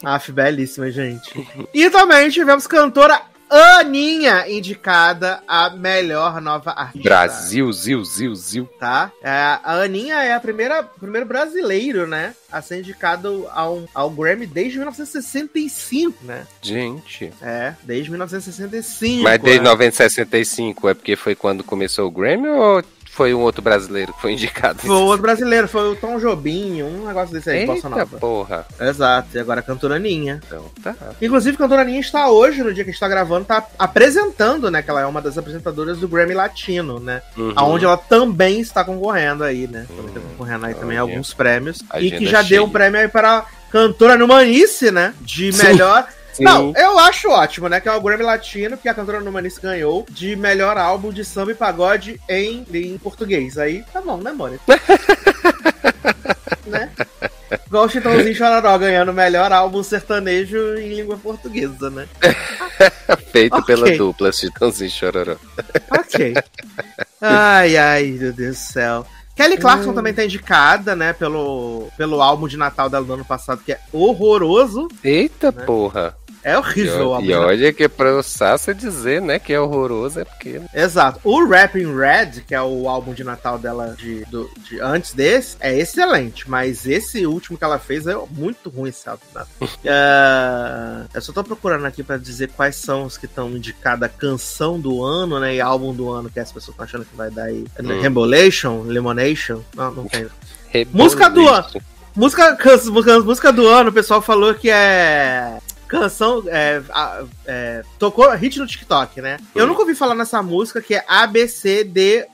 Aff, 0.05 0.31
belíssima, 0.33 0.90
gente. 0.90 1.33
E 1.74 1.90
também 1.90 2.31
tivemos 2.31 2.66
cantora 2.66 3.20
Aninha 3.50 4.48
indicada 4.48 5.42
a 5.46 5.70
melhor 5.70 6.40
nova 6.40 6.70
artista. 6.70 7.08
Brasil, 7.08 7.72
Zil, 7.72 8.04
Zil, 8.04 8.34
Zil. 8.34 8.68
Tá? 8.78 9.11
É, 9.22 9.30
a 9.30 9.82
Aninha 9.82 10.22
é 10.22 10.34
a 10.34 10.40
primeira, 10.40 10.82
primeiro 10.82 11.26
brasileiro, 11.26 12.06
né? 12.06 12.34
A 12.50 12.62
ser 12.62 12.78
indicado 12.78 13.46
ao, 13.50 13.84
ao 13.94 14.11
Grammy 14.11 14.46
desde 14.46 14.78
1965, 14.78 16.24
né? 16.24 16.46
Gente. 16.62 17.32
É, 17.42 17.74
desde 17.82 18.11
1965. 18.11 19.22
Mas 19.22 19.40
desde 19.40 19.61
né? 19.61 19.70
1965 19.70 20.88
é 20.88 20.94
porque 20.94 21.16
foi 21.16 21.34
quando 21.34 21.64
começou 21.64 22.06
o 22.06 22.11
Grammy 22.11 22.48
ou 22.48 22.82
foi 23.18 23.35
um 23.35 23.40
outro 23.40 23.61
brasileiro 23.61 24.12
que 24.12 24.20
foi 24.20 24.33
indicado? 24.35 24.78
Foi 24.78 24.94
outro 24.94 25.22
brasileiro, 25.22 25.66
foi 25.66 25.90
o 25.90 25.96
Tom 25.96 26.20
Jobim, 26.20 26.85
um 26.85 27.04
negócio 27.04 27.35
desse 27.35 27.50
aí, 27.50 27.66
Bossa 27.66 27.88
Nova. 27.88 28.16
porra. 28.16 28.64
Exato, 28.78 29.37
e 29.37 29.40
agora 29.40 29.59
a 29.59 29.62
cantora 29.62 29.96
Aninha. 29.96 30.40
Então 30.46 30.66
tá. 30.81 30.94
Inclusive, 31.20 31.57
a 31.57 31.59
cantora 31.59 31.83
Aninha 31.83 31.98
está 31.98 32.31
hoje, 32.31 32.62
no 32.62 32.72
dia 32.72 32.85
que 32.85 32.90
a 32.90 32.92
gente 32.92 32.94
está 32.94 33.09
gravando, 33.09 33.44
tá 33.44 33.66
apresentando, 33.76 34.70
né? 34.70 34.83
Que 34.83 34.90
ela 34.90 35.00
é 35.00 35.07
uma 35.07 35.20
das 35.20 35.37
apresentadoras 35.37 35.98
do 35.98 36.07
Grammy 36.07 36.33
Latino, 36.33 37.00
né? 37.00 37.20
Uhum. 37.37 37.52
Aonde 37.57 37.87
ela 37.87 37.96
também 37.96 38.61
está 38.61 38.85
concorrendo 38.85 39.42
aí, 39.42 39.66
né? 39.66 39.87
Também 39.88 40.07
está 40.07 40.20
concorrendo 40.20 40.66
aí 40.66 40.74
também 40.74 40.96
a 40.96 41.00
alguns 41.00 41.35
prêmios. 41.35 41.81
E 41.81 41.85
Agenda 41.90 42.18
que 42.18 42.26
já 42.26 42.44
cheia. 42.44 42.61
deu 42.61 42.68
um 42.68 42.70
prêmio 42.70 43.00
aí 43.00 43.09
para 43.09 43.38
a 43.38 43.46
cantora 43.72 44.16
Numanice, 44.16 44.92
né? 44.92 45.12
De 45.20 45.50
melhor. 45.57 46.07
Sim. 46.09 46.17
Não, 46.42 46.72
eu 46.77 46.98
acho 46.98 47.29
ótimo, 47.31 47.68
né? 47.68 47.81
Que 47.81 47.88
é 47.88 47.92
o 47.92 48.01
Grammy 48.01 48.22
Latino, 48.22 48.77
que 48.77 48.88
a 48.88 48.94
cantora 48.94 49.20
Numanice 49.20 49.61
ganhou 49.61 50.07
de 50.11 50.37
melhor 50.37 50.77
álbum 50.79 51.12
de 51.12 51.24
samba 51.24 51.53
e 51.53 51.55
pagode 51.55 52.20
em, 52.29 52.64
em 52.72 52.98
português. 52.98 53.59
Aí 53.59 53.85
tá 53.92 54.01
bom, 54.01 54.16
né, 54.18 54.33
Mônica? 54.33 54.62
né? 56.66 56.90
Igual 57.66 57.85
o 57.85 57.88
Chitãozinho 57.88 58.35
Chororó 58.35 58.79
ganhando 58.79 59.12
melhor 59.12 59.53
álbum 59.53 59.83
sertanejo 59.83 60.74
em 60.77 60.94
língua 60.94 61.16
portuguesa, 61.16 61.90
né? 61.90 62.07
Feito 63.33 63.57
Ok. 63.57 63.74
pela 63.74 63.96
dupla 63.96 64.33
Chitãozinho 64.33 64.90
Chororó. 64.90 65.37
Ok. 65.90 66.35
Ai, 67.20 67.77
ai, 67.77 68.05
meu 68.18 68.33
Deus 68.33 68.57
do 68.57 68.61
céu. 68.61 69.07
Kelly 69.35 69.57
Clarkson 69.57 69.92
também 69.92 70.12
tá 70.12 70.24
indicada, 70.24 70.96
né, 70.96 71.12
pelo, 71.12 71.88
pelo 71.96 72.20
álbum 72.20 72.48
de 72.48 72.57
Natal 72.57 72.90
dela 72.90 73.05
do 73.05 73.12
ano 73.12 73.24
passado, 73.24 73.62
que 73.64 73.72
é 73.72 73.79
horroroso. 73.92 74.88
Eita 75.05 75.53
Né? 75.53 75.64
porra. 75.64 76.16
É 76.48 76.52
E, 76.52 76.56
horrível 76.56 77.20
e 77.20 77.28
Natal. 77.28 77.46
olha 77.48 77.72
que 77.72 77.88
pra 77.88 78.16
o 78.16 78.22
Sassa 78.22 78.74
dizer, 78.74 79.20
né, 79.20 79.38
que 79.38 79.52
é 79.52 79.61
horroroso 79.61 80.20
é 80.20 80.24
porque. 80.24 80.61
Exato. 80.72 81.20
O 81.24 81.46
Rapping 81.46 81.94
Red, 81.94 82.42
que 82.46 82.54
é 82.54 82.62
o 82.62 82.88
álbum 82.88 83.12
de 83.12 83.22
Natal 83.24 83.58
dela 83.58 83.94
de, 83.98 84.24
do- 84.26 84.50
de 84.68 84.80
antes 84.80 85.12
desse, 85.12 85.56
é 85.61 85.76
excelente. 85.76 86.48
Mas 86.48 86.87
esse 86.87 87.26
último 87.26 87.58
que 87.58 87.64
ela 87.64 87.78
fez 87.78 88.06
é 88.06 88.16
muito 88.30 88.70
ruim 88.70 88.88
esse 88.90 89.08
álbum. 89.08 89.22
de 89.28 89.34
Natal. 89.34 89.48
É, 89.84 91.04
eu 91.14 91.20
só 91.20 91.32
tô 91.32 91.42
procurando 91.44 91.84
aqui 91.87 92.02
pra 92.02 92.16
dizer 92.16 92.50
quais 92.56 92.76
são 92.76 93.04
os 93.04 93.16
que 93.18 93.26
estão 93.26 93.50
indicados 93.50 94.02
a 94.04 94.08
canção 94.08 94.78
do 94.80 95.02
ano, 95.04 95.38
né? 95.40 95.54
E 95.56 95.61
álbum 95.61 95.92
do 95.94 96.11
ano 96.11 96.30
que 96.30 96.40
as 96.40 96.50
pessoas 96.52 96.74
estão 96.74 96.84
achando 96.84 97.04
que 97.04 97.16
vai 97.16 97.30
dar 97.30 97.44
aí. 97.44 97.64
Rebolation? 98.00 98.82
Lemonation? 98.82 99.61
Não, 99.74 99.90
não 99.92 100.04
tem. 100.06 100.26
Música 100.92 101.28
do 101.28 101.48
ano. 101.48 101.66
Música, 102.16 102.56
música, 102.90 103.20
música 103.20 103.52
do 103.52 103.66
ano, 103.68 103.90
o 103.90 103.92
pessoal 103.92 104.20
falou 104.20 104.54
que 104.54 104.68
é. 104.70 105.58
Canção. 105.88 106.42
É, 106.46 106.83
a- 106.90 107.24
é, 107.46 107.83
tocou 107.98 108.31
hit 108.37 108.59
no 108.59 108.66
TikTok, 108.66 109.20
né? 109.20 109.38
Eu 109.55 109.64
Hum. 109.64 109.68
nunca 109.68 109.81
ouvi 109.81 109.94
falar 109.94 110.14
nessa 110.14 110.42
música 110.42 110.81
que 110.83 110.94
é 110.94 111.05
ABCDEFU. 111.09 112.29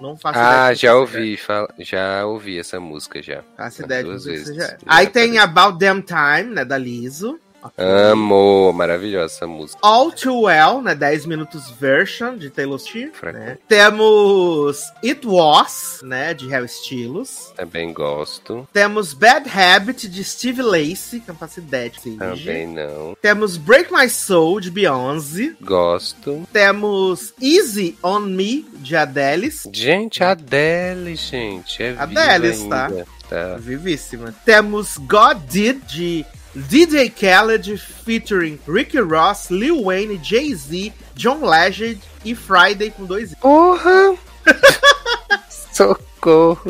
Não 0.00 0.16
faço 0.16 0.38
Ah, 0.38 0.72
ideia. 0.72 0.74
já 0.76 0.94
ouvi, 0.96 1.36
fala- 1.36 1.68
já 1.78 2.24
ouvi 2.24 2.58
essa 2.58 2.78
música 2.78 3.20
já. 3.22 3.42
Faço 3.56 3.82
ideia 3.82 4.04
de 4.04 4.10
duas 4.10 4.22
que 4.24 4.30
vezes. 4.30 4.56
Já 4.56 4.76
Aí 4.86 5.08
tem. 5.08 5.38
About 5.38 5.78
Damn 5.78 6.02
Time, 6.02 6.54
né? 6.54 6.64
Da 6.64 6.78
Liso. 6.78 7.38
Amo, 7.76 8.72
maravilhosa 8.72 9.34
essa 9.34 9.46
música. 9.46 9.78
All 9.82 10.12
Too 10.12 10.42
Well, 10.42 10.82
né? 10.82 10.94
10 10.94 11.26
minutos 11.26 11.70
version 11.70 12.36
de 12.36 12.50
Taylor 12.50 12.78
Swift. 12.78 13.24
Né? 13.24 13.58
Temos 13.68 14.82
It 15.04 15.26
Was, 15.26 16.00
né? 16.02 16.34
De 16.34 16.48
Harry 16.48 16.66
Styles. 16.66 17.52
Também 17.56 17.92
gosto. 17.92 18.68
Temos 18.72 19.12
Bad 19.12 19.48
Habit 19.48 20.08
de 20.08 20.24
Steve 20.24 20.62
Lacey, 20.62 21.20
que 21.20 21.30
eu 21.30 21.34
não 21.34 21.38
faço 21.38 21.60
ideia 21.60 21.90
de. 21.90 22.16
Também 22.16 22.66
não. 22.66 23.16
Temos 23.20 23.56
Break 23.56 23.92
My 23.92 24.08
Soul 24.08 24.60
de 24.60 24.70
Beyoncé. 24.70 25.54
Gosto. 25.60 26.46
Temos 26.52 27.34
Easy 27.40 27.98
on 28.02 28.20
Me 28.20 28.66
de 28.74 28.96
Adelis. 28.96 29.68
Gente, 29.72 30.22
Adele, 30.22 31.16
gente. 31.16 31.82
É 31.82 31.94
tá? 31.94 32.90
Tá. 33.28 33.56
Vivíssima. 33.58 34.34
Temos 34.44 34.96
God 34.96 35.38
Did 35.48 35.84
de 35.86 36.24
DJ 36.56 37.10
Khaled 37.14 37.80
featuring 37.80 38.58
Ricky 38.66 38.98
Ross, 38.98 39.50
Lil 39.50 39.84
Wayne, 39.84 40.22
Jay-Z, 40.22 40.92
John 41.14 41.42
Legend 41.42 42.00
e 42.24 42.34
Friday 42.34 42.90
com 42.90 43.06
dois. 43.06 43.34
Porra! 43.34 44.18
Socorro, 45.48 46.07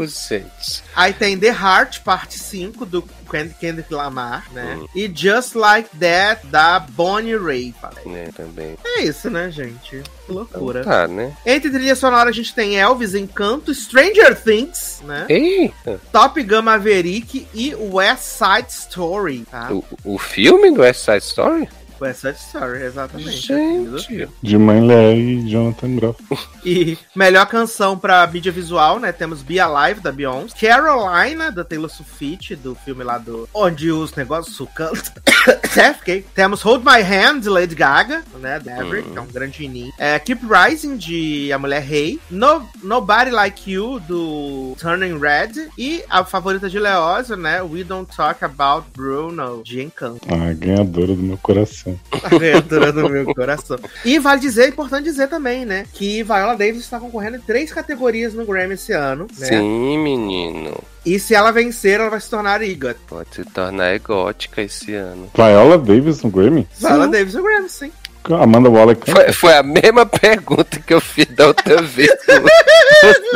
gente. 0.06 0.82
Aí 0.94 1.12
tem 1.12 1.38
The 1.38 1.48
Heart, 1.48 2.00
parte 2.00 2.38
5, 2.38 2.84
do 2.84 3.02
Ken- 3.30 3.54
Kendrick 3.61 3.92
Lamar, 3.92 4.46
né? 4.52 4.78
Hum. 4.80 4.87
E 4.94 5.11
Just 5.14 5.54
Like 5.54 5.90
That, 5.98 6.46
da 6.46 6.78
Bonnie 6.80 7.37
Ray. 7.37 7.74
Falei. 7.80 8.04
Né, 8.06 8.30
também. 8.34 8.76
É 8.84 9.02
isso, 9.02 9.30
né, 9.30 9.50
gente? 9.50 10.02
Que 10.26 10.32
loucura. 10.32 10.82
Tá, 10.84 11.06
né? 11.06 11.37
Entre 11.44 11.70
trilha 11.70 11.94
sonora 11.94 12.30
a 12.30 12.32
gente 12.32 12.54
tem 12.54 12.78
Elvis 12.78 13.14
Encanto, 13.14 13.74
Stranger 13.74 14.40
Things, 14.40 15.00
né? 15.04 15.26
Eita! 15.28 16.00
Top 16.12 16.42
Gun 16.42 16.62
Maverick 16.62 17.46
e 17.54 17.74
West 17.74 18.22
Side 18.24 18.70
Story, 18.70 19.46
tá? 19.50 19.68
O, 19.72 19.84
o 20.04 20.18
filme 20.18 20.70
do 20.70 20.80
West 20.80 21.04
Side 21.04 21.24
Story? 21.24 21.68
West 22.00 22.20
Side 22.20 22.38
Story, 22.38 22.82
exatamente. 22.82 23.30
Gente. 23.30 24.28
De 24.42 24.58
Mãe 24.58 24.80
Lé 24.80 25.16
e 25.16 25.48
Jonathan 25.48 25.96
Groff. 25.96 26.22
E 26.64 26.98
melhor 27.14 27.46
canção 27.46 27.98
pra 27.98 28.26
mídia 28.26 28.52
visual, 28.52 28.98
né? 28.98 29.12
Temos 29.12 29.42
Be 29.42 29.58
Alive, 29.58 30.00
da 30.00 30.12
Beyoncé. 30.12 30.54
Carolina, 30.58 31.50
da 31.50 31.64
Taylor 31.64 31.90
Swift, 31.90 32.54
do 32.56 32.74
filme 32.74 33.02
lá 33.02 33.18
do... 33.18 33.48
Onde 33.54 33.90
os 33.90 34.14
negócios 34.14 34.56
sucam... 34.56 34.92
é, 35.76 35.94
fiquei. 35.94 36.24
Temos 36.34 36.62
Hold 36.62 36.84
My 36.84 37.02
Hand, 37.02 37.40
de 37.40 37.48
Lady 37.48 37.74
Gaga, 37.74 38.22
né? 38.40 38.58
Do 38.58 38.70
Maverick, 38.70 39.11
que 39.11 39.18
é 39.18 39.20
um 39.20 39.26
grande 39.26 39.64
ininho. 39.64 39.92
É, 39.98 40.18
Keep 40.18 40.42
Rising, 40.46 40.96
de 40.96 41.52
A 41.52 41.58
Mulher 41.58 41.82
Rei. 41.82 42.20
No, 42.30 42.68
Nobody 42.82 43.30
Like 43.30 43.70
You, 43.70 44.00
do 44.00 44.76
Turning 44.78 45.18
Red. 45.18 45.68
E 45.78 46.04
a 46.08 46.24
favorita 46.24 46.68
de 46.68 46.78
Leózio, 46.78 47.37
né? 47.37 47.62
We 47.62 47.84
Don't 47.84 48.14
Talk 48.14 48.44
About 48.44 48.87
Bruno, 48.94 49.62
de 49.64 49.82
Encanto. 49.82 50.20
A 50.32 50.52
ganhadora 50.52 51.14
do 51.14 51.22
meu 51.22 51.38
coração. 51.38 51.88
A 52.22 52.29
ganhadora 52.38 52.92
do 52.92 53.09
meu 53.09 53.24
coração. 53.35 53.79
E 54.05 54.18
vale 54.18 54.40
dizer, 54.40 54.64
é 54.64 54.68
importante 54.68 55.05
dizer 55.05 55.29
também, 55.29 55.64
né? 55.64 55.87
Que 55.92 56.22
Viola 56.22 56.57
Davis 56.57 56.83
está 56.83 56.98
concorrendo 56.98 57.37
em 57.37 57.40
três 57.40 57.72
categorias 57.72 58.35
no 58.35 58.44
Grammy 58.44 58.74
esse 58.74 58.92
ano, 58.92 59.27
né? 59.38 59.46
Sim, 59.46 59.98
menino. 59.98 60.83
E 61.07 61.18
se 61.18 61.35
ela 61.35 61.51
vencer, 61.51 62.01
ela 62.01 62.11
vai 62.11 62.20
se 62.20 62.29
tornar 62.29 62.61
EGOT. 62.62 62.98
Pode 63.07 63.29
se 63.35 63.44
tornar 63.44 63.94
egótica 63.94 64.62
esse 64.62 64.94
ano. 64.94 65.31
Viola 65.35 65.79
Davis 65.79 66.22
no 66.22 66.31
Grammy? 66.31 66.68
Viola 66.79 67.09
Davis 67.09 67.35
no 67.35 67.42
Grammy, 67.42 67.68
sim. 67.68 67.92
Amanda 68.35 68.68
Waller? 68.68 68.98
Foi, 69.07 69.33
foi 69.33 69.55
a 69.55 69.62
mesma 69.62 70.05
pergunta 70.05 70.79
que 70.81 70.92
eu 70.92 71.01
fiz 71.01 71.27
da 71.27 71.46
outra 71.46 71.81
vez. 71.83 72.11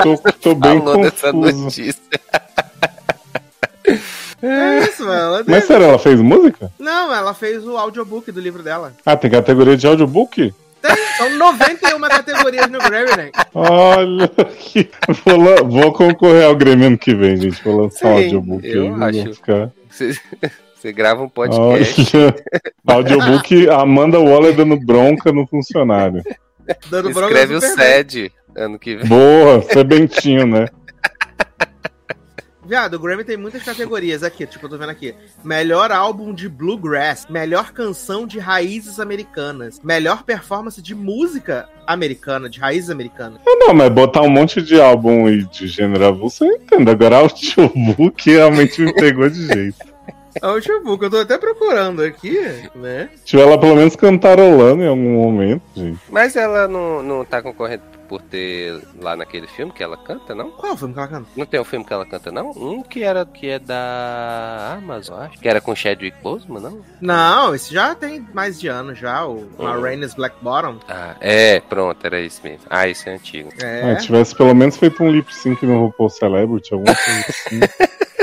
Tô, 0.02 0.18
tô 0.40 0.54
bem 0.54 0.78
falou 0.78 1.02
dessa 1.02 1.32
confuso. 1.32 1.64
notícia. 1.64 2.02
É 4.42 4.78
isso, 4.80 5.04
Viola 5.04 5.38
Davis. 5.38 5.46
Mas 5.48 5.64
sério, 5.64 5.86
ela 5.86 5.98
fez 5.98 6.20
música? 6.20 6.70
Não, 6.78 7.14
ela 7.14 7.32
fez 7.32 7.64
o 7.66 7.76
audiobook 7.76 8.30
do 8.32 8.40
livro 8.40 8.62
dela. 8.62 8.92
Ah, 9.06 9.16
tem 9.16 9.30
categoria 9.30 9.76
de 9.76 9.86
audiobook? 9.86 10.52
Tem, 10.82 10.96
são 11.16 11.30
91 11.38 12.00
categorias 12.00 12.68
no 12.68 12.78
Grammy, 12.80 13.16
né? 13.16 13.30
Olha 13.54 14.28
que. 14.58 14.90
Vou, 15.24 15.36
la- 15.40 15.62
vou 15.62 15.92
concorrer 15.92 16.44
ao 16.44 16.56
Grêmio 16.56 16.88
ano 16.88 16.98
que 16.98 17.14
vem, 17.14 17.36
gente. 17.36 17.62
Vou 17.62 17.82
lançar 17.82 18.08
um 18.08 18.16
Sim, 18.16 18.24
audiobook 18.24 18.66
eu 18.68 18.94
aí. 19.04 19.20
acho. 19.20 19.34
ficar- 19.34 19.70
Você, 19.88 20.18
você 20.74 20.92
grava 20.92 21.22
um 21.22 21.28
podcast. 21.28 22.16
Olha. 22.16 22.34
Audiobook 22.84 23.68
Amanda 23.70 24.18
Waller 24.18 24.56
dando 24.56 24.76
bronca 24.76 25.30
no 25.30 25.46
funcionário. 25.46 26.20
Dando 26.90 27.10
bronca 27.10 27.32
Escreve 27.32 27.54
o. 27.54 27.60
SED 27.60 28.32
ano 28.56 28.76
que 28.78 28.96
vem. 28.96 29.06
Boa, 29.06 29.62
Sebentinho, 29.62 30.46
né? 30.48 30.66
Viado, 32.64 32.94
o 32.94 32.98
Grammy 32.98 33.24
tem 33.24 33.36
muitas 33.36 33.62
categorias 33.64 34.22
aqui, 34.22 34.46
tipo, 34.46 34.66
eu 34.66 34.70
tô 34.70 34.78
vendo 34.78 34.90
aqui. 34.90 35.14
Melhor 35.42 35.90
álbum 35.90 36.32
de 36.32 36.48
bluegrass, 36.48 37.26
melhor 37.28 37.72
canção 37.72 38.24
de 38.24 38.38
raízes 38.38 39.00
americanas, 39.00 39.80
melhor 39.82 40.22
performance 40.22 40.80
de 40.80 40.94
música 40.94 41.68
americana, 41.86 42.48
de 42.48 42.60
raízes 42.60 42.88
americanas. 42.88 43.40
Ah, 43.46 43.56
Não, 43.58 43.74
mas 43.74 43.88
botar 43.90 44.22
um 44.22 44.30
monte 44.30 44.62
de 44.62 44.80
álbum 44.80 45.28
e 45.28 45.44
de 45.44 45.66
gênero 45.66 46.06
avulso 46.06 46.44
eu 46.44 46.52
entendo. 46.52 46.88
Agora 46.88 47.16
audiobook 47.16 48.30
realmente 48.30 48.80
me 48.80 48.94
pegou 48.94 49.28
de 49.28 49.44
jeito. 49.46 49.92
É 50.40 50.46
o 50.46 50.50
audiobook, 50.50 51.02
eu 51.02 51.10
tô 51.10 51.18
até 51.18 51.36
procurando 51.36 52.02
aqui, 52.02 52.38
né? 52.74 53.10
Tiver 53.24 53.42
ela 53.42 53.58
pelo 53.58 53.76
menos 53.76 53.96
cantarolando 53.96 54.82
em 54.82 54.86
algum 54.86 55.14
momento, 55.14 55.62
gente. 55.74 55.98
Mas 56.08 56.36
ela 56.36 56.66
não, 56.68 57.02
não 57.02 57.24
tá 57.24 57.42
concorrendo 57.42 57.82
por 58.12 58.20
ter 58.20 58.78
lá 59.00 59.16
naquele 59.16 59.46
filme 59.46 59.72
que 59.72 59.82
ela 59.82 59.96
canta, 59.96 60.34
não? 60.34 60.50
Qual 60.50 60.76
filme 60.76 60.92
que 60.92 61.00
ela 61.00 61.08
canta? 61.08 61.26
Não 61.34 61.46
tem 61.46 61.58
um 61.58 61.64
filme 61.64 61.82
que 61.82 61.92
ela 61.94 62.04
canta, 62.04 62.30
não? 62.30 62.50
Um 62.50 62.82
que 62.82 63.02
era 63.02 63.24
que 63.24 63.48
é 63.48 63.58
da 63.58 64.74
Amazon, 64.76 65.18
acho. 65.22 65.38
Que 65.38 65.48
era 65.48 65.62
com 65.62 65.74
Chadwick 65.74 66.14
Boseman, 66.22 66.60
não? 66.60 66.82
Não, 67.00 67.54
esse 67.54 67.72
já 67.72 67.94
tem 67.94 68.20
mais 68.34 68.60
de 68.60 68.68
ano 68.68 68.94
já, 68.94 69.24
o 69.24 69.48
Uhum. 69.58 69.80
Black 70.14 70.36
Bottom. 70.42 70.78
Ah, 70.86 71.16
é, 71.22 71.58
pronto, 71.60 72.04
era 72.06 72.20
isso 72.20 72.42
mesmo. 72.44 72.66
Ah, 72.68 72.86
esse 72.86 73.08
é 73.08 73.14
antigo. 73.14 73.48
É. 73.62 73.92
Ah, 73.92 73.96
tivesse 73.96 74.36
pelo 74.36 74.54
menos 74.54 74.76
feito 74.76 75.02
um 75.02 75.10
lip 75.10 75.34
sync 75.34 75.64
no 75.64 75.86
RuPaul 75.86 76.10
Celebrity, 76.10 76.74
alguma 76.74 76.94
coisa 76.94 77.24
assim. 77.30 77.60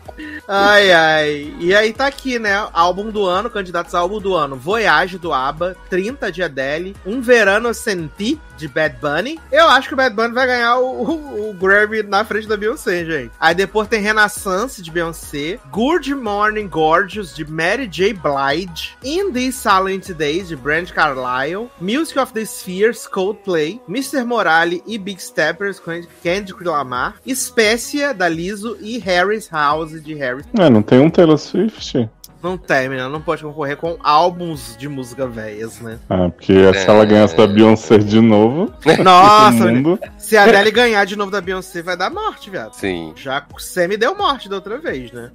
Ai, 0.46 0.92
ai. 0.92 1.54
E 1.60 1.74
aí 1.74 1.92
tá 1.92 2.06
aqui, 2.06 2.38
né? 2.38 2.68
Álbum 2.72 3.10
do 3.10 3.24
ano, 3.24 3.48
candidatos 3.48 3.94
a 3.94 4.00
álbum 4.00 4.20
do 4.20 4.34
ano. 4.34 4.56
Voyage, 4.56 5.18
do 5.18 5.32
ABBA. 5.32 5.76
30, 5.88 6.32
de 6.32 6.42
Adele. 6.42 6.96
Um 7.06 7.20
Verano 7.20 7.72
Senti, 7.72 8.40
de 8.60 8.68
Bad 8.68 8.96
Bunny. 9.00 9.40
Eu 9.50 9.68
acho 9.68 9.88
que 9.88 9.94
o 9.94 9.96
Bad 9.96 10.14
Bunny 10.14 10.32
vai 10.32 10.46
ganhar 10.46 10.78
o, 10.78 11.02
o, 11.02 11.50
o 11.50 11.54
Grammy 11.54 12.02
na 12.02 12.24
frente 12.24 12.46
da 12.46 12.56
Beyoncé, 12.56 13.04
gente. 13.04 13.32
Aí 13.40 13.54
depois 13.54 13.88
tem 13.88 14.00
Renaissance, 14.00 14.82
de 14.82 14.90
Beyoncé. 14.90 15.58
Good 15.70 16.14
Morning 16.14 16.68
Gorgeous, 16.68 17.34
de 17.34 17.50
Mary 17.50 17.86
J. 17.86 18.12
Blige. 18.12 18.96
In 19.02 19.32
These 19.32 19.58
Silent 19.58 20.10
Days, 20.12 20.48
de 20.48 20.56
Brand 20.56 20.90
Carlile. 20.90 21.70
Music 21.80 22.18
of 22.18 22.32
the 22.32 22.44
Spheres, 22.44 23.06
Coldplay. 23.06 23.80
Mr. 23.88 24.24
Morale 24.24 24.82
e 24.86 24.98
Big 24.98 25.20
Steppers, 25.22 25.80
com 25.80 26.00
Kendrick 26.22 26.62
Lamar. 26.62 27.16
Espécia, 27.24 28.12
da 28.12 28.28
Liso. 28.28 28.76
E 28.80 28.98
Harry's 28.98 29.48
House, 29.50 30.02
de 30.02 30.14
Harry. 30.14 30.44
Ah, 30.58 30.68
não 30.68 30.82
tem 30.82 31.00
um 31.00 31.10
Taylor 31.10 31.38
Swift? 31.38 32.08
Não 32.42 32.56
tem, 32.56 32.88
menina. 32.88 33.08
Não 33.08 33.20
pode 33.20 33.42
concorrer 33.42 33.76
com 33.76 33.98
álbuns 34.02 34.76
de 34.78 34.88
música 34.88 35.26
velhas, 35.26 35.78
né? 35.80 35.98
Ah, 36.08 36.28
porque 36.30 36.72
se 36.74 36.86
ela 36.88 37.04
ganhasse 37.04 37.36
da 37.36 37.46
Beyoncé 37.46 37.98
de 37.98 38.20
novo, 38.20 38.72
Nossa, 39.04 39.66
mundo. 39.72 39.98
se 40.16 40.36
a 40.36 40.44
Adele 40.44 40.70
ganhar 40.70 41.04
de 41.04 41.16
novo 41.16 41.30
da 41.30 41.40
Beyoncé, 41.40 41.82
vai 41.82 41.96
dar 41.96 42.10
morte, 42.10 42.48
viado. 42.48 42.72
Sim. 42.74 43.12
Já 43.14 43.44
Semi 43.58 43.96
deu 43.96 44.14
morte 44.16 44.48
da 44.48 44.56
outra 44.56 44.78
vez, 44.78 45.12
né? 45.12 45.30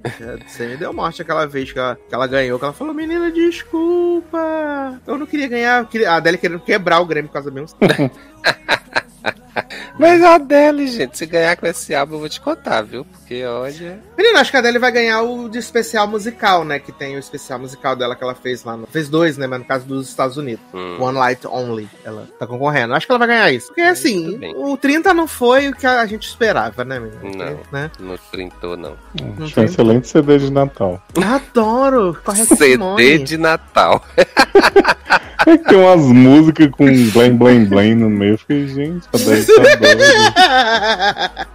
Semi 0.48 0.76
deu 0.76 0.92
morte 0.92 1.22
aquela 1.22 1.46
vez 1.46 1.70
que 1.72 1.78
ela, 1.78 1.96
que 2.08 2.14
ela 2.14 2.26
ganhou, 2.26 2.58
que 2.58 2.64
ela 2.64 2.74
falou, 2.74 2.92
menina, 2.92 3.30
desculpa. 3.30 5.00
Eu 5.06 5.16
não 5.18 5.26
queria 5.26 5.48
ganhar. 5.48 5.82
eu 5.82 5.86
queria- 5.86 6.10
A 6.10 6.16
Adele 6.16 6.38
querendo 6.38 6.60
quebrar 6.60 7.00
o 7.00 7.06
Grêmio 7.06 7.28
por 7.28 7.34
causa 7.34 7.50
da 7.50 7.54
Beyoncé. 7.54 7.76
Mas 9.98 10.22
a 10.22 10.34
Adele, 10.34 10.86
gente, 10.86 11.16
se 11.16 11.26
ganhar 11.26 11.56
com 11.56 11.66
esse 11.66 11.94
álbum, 11.94 12.14
eu 12.14 12.20
vou 12.20 12.28
te 12.28 12.40
contar, 12.40 12.82
viu? 12.82 13.04
Porque 13.04 13.44
olha. 13.44 13.98
Menina, 14.16 14.40
acho 14.40 14.50
que 14.50 14.56
a 14.56 14.60
Adele 14.60 14.78
vai 14.78 14.92
ganhar 14.92 15.22
o 15.22 15.48
de 15.48 15.58
especial 15.58 16.06
musical, 16.06 16.64
né? 16.64 16.78
Que 16.78 16.92
tem 16.92 17.16
o 17.16 17.18
especial 17.18 17.58
musical 17.58 17.96
dela 17.96 18.14
que 18.14 18.22
ela 18.22 18.34
fez 18.34 18.64
lá. 18.64 18.76
No... 18.76 18.86
Fez 18.86 19.08
dois, 19.08 19.36
né? 19.36 19.46
Mas 19.46 19.60
no 19.60 19.64
caso 19.64 19.86
dos 19.86 20.08
Estados 20.08 20.36
Unidos. 20.36 20.64
Hum, 20.74 21.00
One 21.00 21.18
Light 21.18 21.46
Only. 21.46 21.88
Ela 22.04 22.28
tá 22.38 22.46
concorrendo. 22.46 22.94
Acho 22.94 23.06
que 23.06 23.12
ela 23.12 23.18
vai 23.18 23.28
ganhar 23.28 23.52
isso. 23.52 23.68
Porque 23.68 23.80
assim, 23.80 24.24
tudo 24.24 24.38
bem. 24.38 24.54
o 24.56 24.76
30 24.76 25.14
não 25.14 25.26
foi 25.26 25.68
o 25.68 25.74
que 25.74 25.86
a 25.86 26.06
gente 26.06 26.28
esperava, 26.28 26.84
né, 26.84 27.00
menina? 27.00 27.50
Não. 27.50 27.60
Né? 27.72 27.90
não 27.98 28.18
printou, 28.30 28.76
não. 28.76 28.96
Não 29.20 29.46
Acho 29.46 29.60
um 29.60 29.64
excelente 29.64 30.08
CD 30.08 30.38
de 30.38 30.50
Natal. 30.50 31.02
Adoro! 31.16 32.16
Correto 32.24 32.56
CD 32.56 33.18
de 33.18 33.36
Natal. 33.36 34.04
É 35.46 35.56
que 35.56 35.64
tem 35.68 35.78
umas 35.78 36.04
músicas 36.04 36.68
com 36.72 36.86
blém 37.12 37.36
blém 37.36 37.64
blém 37.64 37.94
no 37.94 38.10
meio. 38.10 38.32
Eu 38.32 38.38
fiquei, 38.38 38.66
gente, 38.66 39.06
Adele 39.16 39.44
tá 39.46 39.74
doida. 39.76 41.46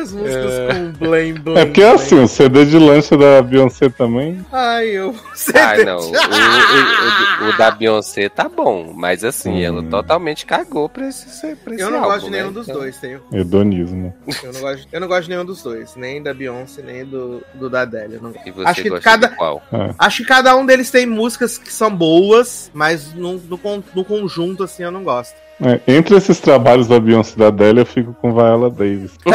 As 0.00 0.12
músicas 0.12 0.54
com 0.68 0.92
blame, 0.98 1.32
blame. 1.32 1.60
É 1.60 1.64
porque 1.64 1.82
é 1.82 1.90
assim, 1.92 2.22
o 2.22 2.28
CD 2.28 2.64
de 2.66 2.78
lancha 2.78 3.16
da 3.16 3.42
Beyoncé 3.42 3.88
também. 3.88 4.44
Ai, 4.52 4.88
eu. 4.88 5.14
Ah, 5.54 5.76
não. 5.84 5.98
O, 5.98 6.10
o- 6.10 7.46
o- 7.46 7.48
o 7.48 7.56
da 7.56 7.70
Beyoncé 7.70 8.28
tá 8.28 8.48
bom, 8.48 8.92
mas 8.94 9.24
assim, 9.24 9.62
ela 9.62 9.80
Hum. 9.80 9.88
totalmente 9.88 10.44
cagou 10.46 10.88
pra 10.88 11.08
esse, 11.08 11.56
pra 11.56 11.74
esse 11.74 11.82
Eu 11.82 11.90
não 11.90 11.98
álbum, 12.00 12.10
gosto 12.12 12.24
de 12.26 12.30
nenhum 12.30 12.46
né? 12.48 12.52
dos 12.52 12.68
Então, 12.68 12.80
dois, 12.80 12.96
tenho. 12.98 13.22
Hedonismo. 13.32 14.14
Eu 14.42 14.52
não 14.52 14.60
gosto, 14.60 14.88
eu 14.92 15.00
não 15.00 15.08
gosto 15.08 15.22
de 15.24 15.28
nenhum 15.30 15.44
dos 15.44 15.62
dois. 15.62 15.96
Nem 15.96 16.22
da 16.22 16.34
Beyoncé, 16.34 16.82
nem 16.82 17.04
do, 17.04 17.42
do 17.54 17.68
da 17.70 17.82
Adele. 17.82 18.14
eu 18.16 18.22
não. 18.22 18.32
E 18.44 18.50
você 18.50 18.68
Acho 18.68 18.82
que 18.82 18.88
gosta 18.90 19.04
cada- 19.04 19.28
de 19.28 19.36
qual? 19.36 19.62
Acho 19.98 20.18
que 20.18 20.24
cada 20.28 20.54
um 20.54 20.66
deles 20.66 20.90
tem 20.90 21.06
músicas 21.06 21.56
que 21.58 21.72
são 21.72 21.90
boas, 21.94 22.70
mas 22.74 23.14
no, 23.14 23.34
no, 23.38 23.58
no 23.94 24.04
conjunto, 24.04 24.62
assim, 24.64 24.82
eu 24.82 24.90
não 24.92 25.02
gosto. 25.02 25.34
É, 25.62 25.80
entre 25.96 26.16
esses 26.16 26.40
trabalhos 26.40 26.88
da 26.88 26.98
Beyoncé 26.98 27.34
e 27.36 27.38
da 27.38 27.48
Adele, 27.48 27.80
eu 27.80 27.86
fico 27.86 28.14
com 28.14 28.32
Viola 28.32 28.70
Davis. 28.70 29.12
no 29.26 29.32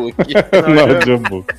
audiobook. 0.00 0.34
no 0.68 0.80
audiobook. 0.80 1.54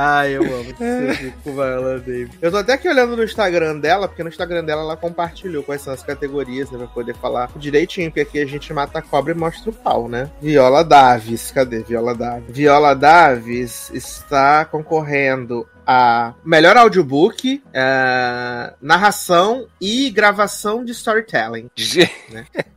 Ai, 0.00 0.36
eu 0.36 0.42
amo 0.42 0.64
que 0.64 0.74
você 0.74 1.34
com 1.42 1.52
Viola 1.52 1.98
Davis. 1.98 2.30
Eu 2.40 2.50
tô 2.50 2.56
até 2.56 2.74
aqui 2.74 2.88
olhando 2.88 3.16
no 3.16 3.24
Instagram 3.24 3.78
dela, 3.78 4.06
porque 4.06 4.22
no 4.22 4.28
Instagram 4.28 4.64
dela 4.64 4.82
ela 4.82 4.96
compartilhou 4.96 5.62
quais 5.62 5.82
são 5.82 5.92
as 5.92 6.02
categorias, 6.02 6.70
né? 6.70 6.78
Pra 6.78 6.86
poder 6.86 7.14
falar 7.16 7.50
direitinho, 7.56 8.10
porque 8.10 8.20
aqui 8.20 8.40
a 8.40 8.46
gente 8.46 8.72
mata 8.72 9.00
a 9.00 9.02
cobra 9.02 9.32
e 9.32 9.36
mostra 9.36 9.70
o 9.70 9.72
pau, 9.72 10.08
né? 10.08 10.30
Viola 10.40 10.84
Davis, 10.84 11.50
cadê 11.50 11.82
Viola 11.82 12.14
Davis? 12.14 12.44
Viola 12.48 12.94
Davis 12.94 13.90
está 13.92 14.64
concorrendo 14.64 15.66
a 15.90 16.34
melhor 16.44 16.76
audiobook, 16.76 17.62
eh, 17.72 18.74
narração 18.82 19.66
e 19.80 20.10
gravação 20.10 20.84
de 20.84 20.92
storytelling. 20.92 21.70
Gente, 21.74 22.12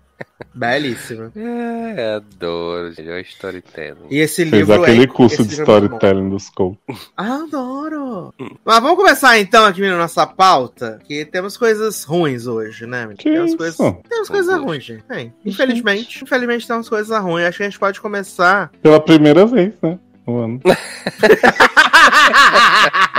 Belíssimo. 0.56 1.30
é, 1.36 2.16
adoro. 2.16 2.94
É 2.98 3.18
o 3.18 3.20
storytelling. 3.20 4.08
E 4.10 4.18
esse 4.20 4.46
Fez 4.46 4.52
livro 4.52 4.82
aquele 4.82 5.04
é, 5.04 5.08
curso 5.08 5.42
esse 5.42 5.50
de 5.50 5.60
é 5.60 5.62
storytelling 5.64 6.30
dos 6.30 6.50
Cole. 6.50 6.78
Adoro! 7.18 8.34
Mas 8.64 8.80
vamos 8.82 8.96
começar 8.98 9.38
então 9.40 9.66
aqui 9.66 9.82
na 9.82 9.98
nossa 9.98 10.26
pauta, 10.26 11.00
que 11.04 11.26
temos 11.26 11.58
coisas 11.58 12.04
ruins 12.04 12.48
hoje, 12.48 12.86
né? 12.86 13.08
Que 13.18 13.30
temos 13.32 13.50
isso? 13.50 13.58
coisas, 13.58 13.96
temos 14.10 14.30
coisas 14.30 14.56
Uhum. 14.58 14.64
ruins, 14.66 14.84
gente. 14.84 15.04
Tem. 15.04 15.34
Infelizmente, 15.46 16.24
infelizmente 16.24 16.68
temos 16.68 16.88
coisas 16.88 17.22
ruins. 17.22 17.46
Acho 17.48 17.58
que 17.58 17.64
a 17.64 17.70
gente 17.70 17.80
pode 17.80 18.00
começar. 18.00 18.72
Pela 18.82 19.00
primeira 19.00 19.46
vez, 19.46 19.74
né? 19.82 20.00
No 20.32 20.44
ano. 20.44 20.60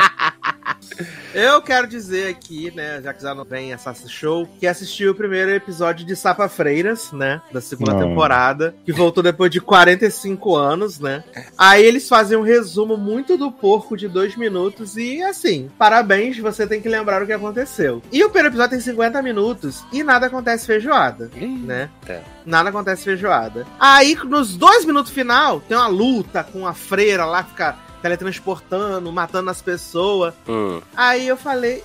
Eu 1.34 1.62
quero 1.62 1.86
dizer 1.86 2.28
aqui, 2.28 2.72
né, 2.74 3.00
já 3.02 3.12
que 3.12 3.22
já 3.22 3.34
não 3.34 3.44
vem 3.44 3.72
essa 3.72 3.94
show, 4.06 4.46
que 4.58 4.66
assisti 4.66 5.06
o 5.06 5.14
primeiro 5.14 5.50
episódio 5.50 6.04
de 6.04 6.14
Sapa 6.14 6.48
Freiras, 6.48 7.10
né, 7.12 7.40
da 7.52 7.60
segunda 7.60 7.92
Não. 7.92 8.08
temporada, 8.08 8.74
que 8.84 8.92
voltou 8.92 9.22
depois 9.22 9.50
de 9.50 9.60
45 9.60 10.54
anos, 10.56 10.98
né. 10.98 11.24
Aí 11.56 11.84
eles 11.84 12.08
fazem 12.08 12.36
um 12.36 12.42
resumo 12.42 12.96
muito 12.96 13.36
do 13.36 13.50
porco 13.50 13.96
de 13.96 14.08
dois 14.08 14.36
minutos 14.36 14.96
e, 14.96 15.22
assim, 15.22 15.70
parabéns, 15.78 16.38
você 16.38 16.66
tem 16.66 16.80
que 16.80 16.88
lembrar 16.88 17.22
o 17.22 17.26
que 17.26 17.32
aconteceu. 17.32 18.02
E 18.12 18.22
o 18.22 18.28
primeiro 18.28 18.48
episódio 18.48 18.70
tem 18.70 18.80
50 18.80 19.22
minutos 19.22 19.84
e 19.92 20.02
nada 20.02 20.26
acontece 20.26 20.66
feijoada, 20.66 21.30
né. 21.40 21.88
Nada 22.44 22.70
acontece 22.70 23.04
feijoada. 23.04 23.66
Aí, 23.78 24.16
nos 24.24 24.56
dois 24.56 24.84
minutos 24.84 25.12
final, 25.12 25.60
tem 25.60 25.76
uma 25.76 25.86
luta 25.86 26.44
com 26.44 26.66
a 26.66 26.74
freira 26.74 27.24
lá, 27.24 27.42
que 27.42 27.50
fica 27.50 27.76
teletransportando, 28.02 29.10
matando 29.12 29.48
as 29.50 29.62
pessoas. 29.62 30.34
Hum. 30.48 30.82
Aí 30.96 31.26
eu 31.26 31.36
falei, 31.36 31.82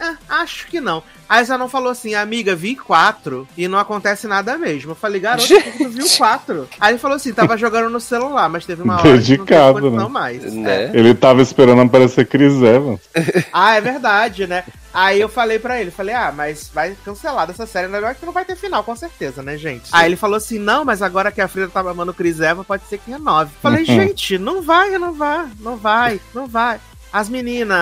"Ah, 0.00 0.16
acho 0.28 0.66
que 0.66 0.80
não. 0.80 1.02
Aí 1.28 1.44
ela 1.44 1.58
não 1.58 1.68
falou 1.68 1.90
assim, 1.90 2.14
amiga, 2.14 2.54
vi 2.54 2.76
quatro 2.76 3.48
e 3.56 3.66
não 3.66 3.78
acontece 3.78 4.28
nada 4.28 4.56
mesmo. 4.56 4.92
Eu 4.92 4.94
falei, 4.94 5.20
garoto, 5.20 5.48
tu 5.76 5.88
viu 5.88 6.06
quatro? 6.16 6.68
Aí 6.80 6.92
ele 6.92 6.98
falou 6.98 7.16
assim, 7.16 7.32
tava 7.32 7.56
jogando 7.58 7.90
no 7.90 8.00
celular, 8.00 8.48
mas 8.48 8.64
teve 8.64 8.82
uma 8.82 8.94
hora 8.94 9.02
que 9.02 9.08
não 9.08 9.16
Dedicado, 9.16 9.90
né? 9.90 10.08
mais. 10.08 10.42
Né? 10.54 10.90
Ele 10.94 11.14
tava 11.14 11.42
esperando 11.42 11.82
aparecer 11.82 12.26
Chris 12.26 12.54
Evans. 12.62 13.00
Ah, 13.52 13.74
é 13.74 13.80
verdade, 13.80 14.46
né? 14.46 14.64
Aí 14.92 15.20
eu 15.20 15.28
falei 15.28 15.58
pra 15.58 15.80
ele, 15.80 15.90
falei, 15.90 16.14
ah, 16.14 16.32
mas 16.34 16.70
vai 16.72 16.96
cancelar 17.04 17.46
dessa 17.46 17.66
série, 17.66 17.88
né? 17.88 18.14
que 18.14 18.24
não 18.24 18.32
vai 18.32 18.44
ter 18.44 18.56
final, 18.56 18.84
com 18.84 18.94
certeza, 18.94 19.42
né, 19.42 19.56
gente? 19.56 19.88
Aí 19.92 20.06
ele 20.06 20.16
falou 20.16 20.36
assim, 20.36 20.58
não, 20.58 20.84
mas 20.84 21.02
agora 21.02 21.32
que 21.32 21.40
a 21.40 21.48
Frida 21.48 21.68
tá 21.68 21.80
amando 21.80 22.14
Chris 22.14 22.40
Evans, 22.40 22.66
pode 22.66 22.84
ser 22.88 22.98
que 22.98 23.10
renove. 23.10 23.50
Falei, 23.60 23.80
Uhum. 23.80 23.84
gente, 23.94 24.38
não 24.38 24.62
vai, 24.62 24.96
não 24.98 25.12
vai, 25.12 25.48
não 25.60 25.76
vai, 25.76 26.20
não 26.34 26.46
vai. 26.46 26.78
As 27.12 27.28
meninas, 27.28 27.78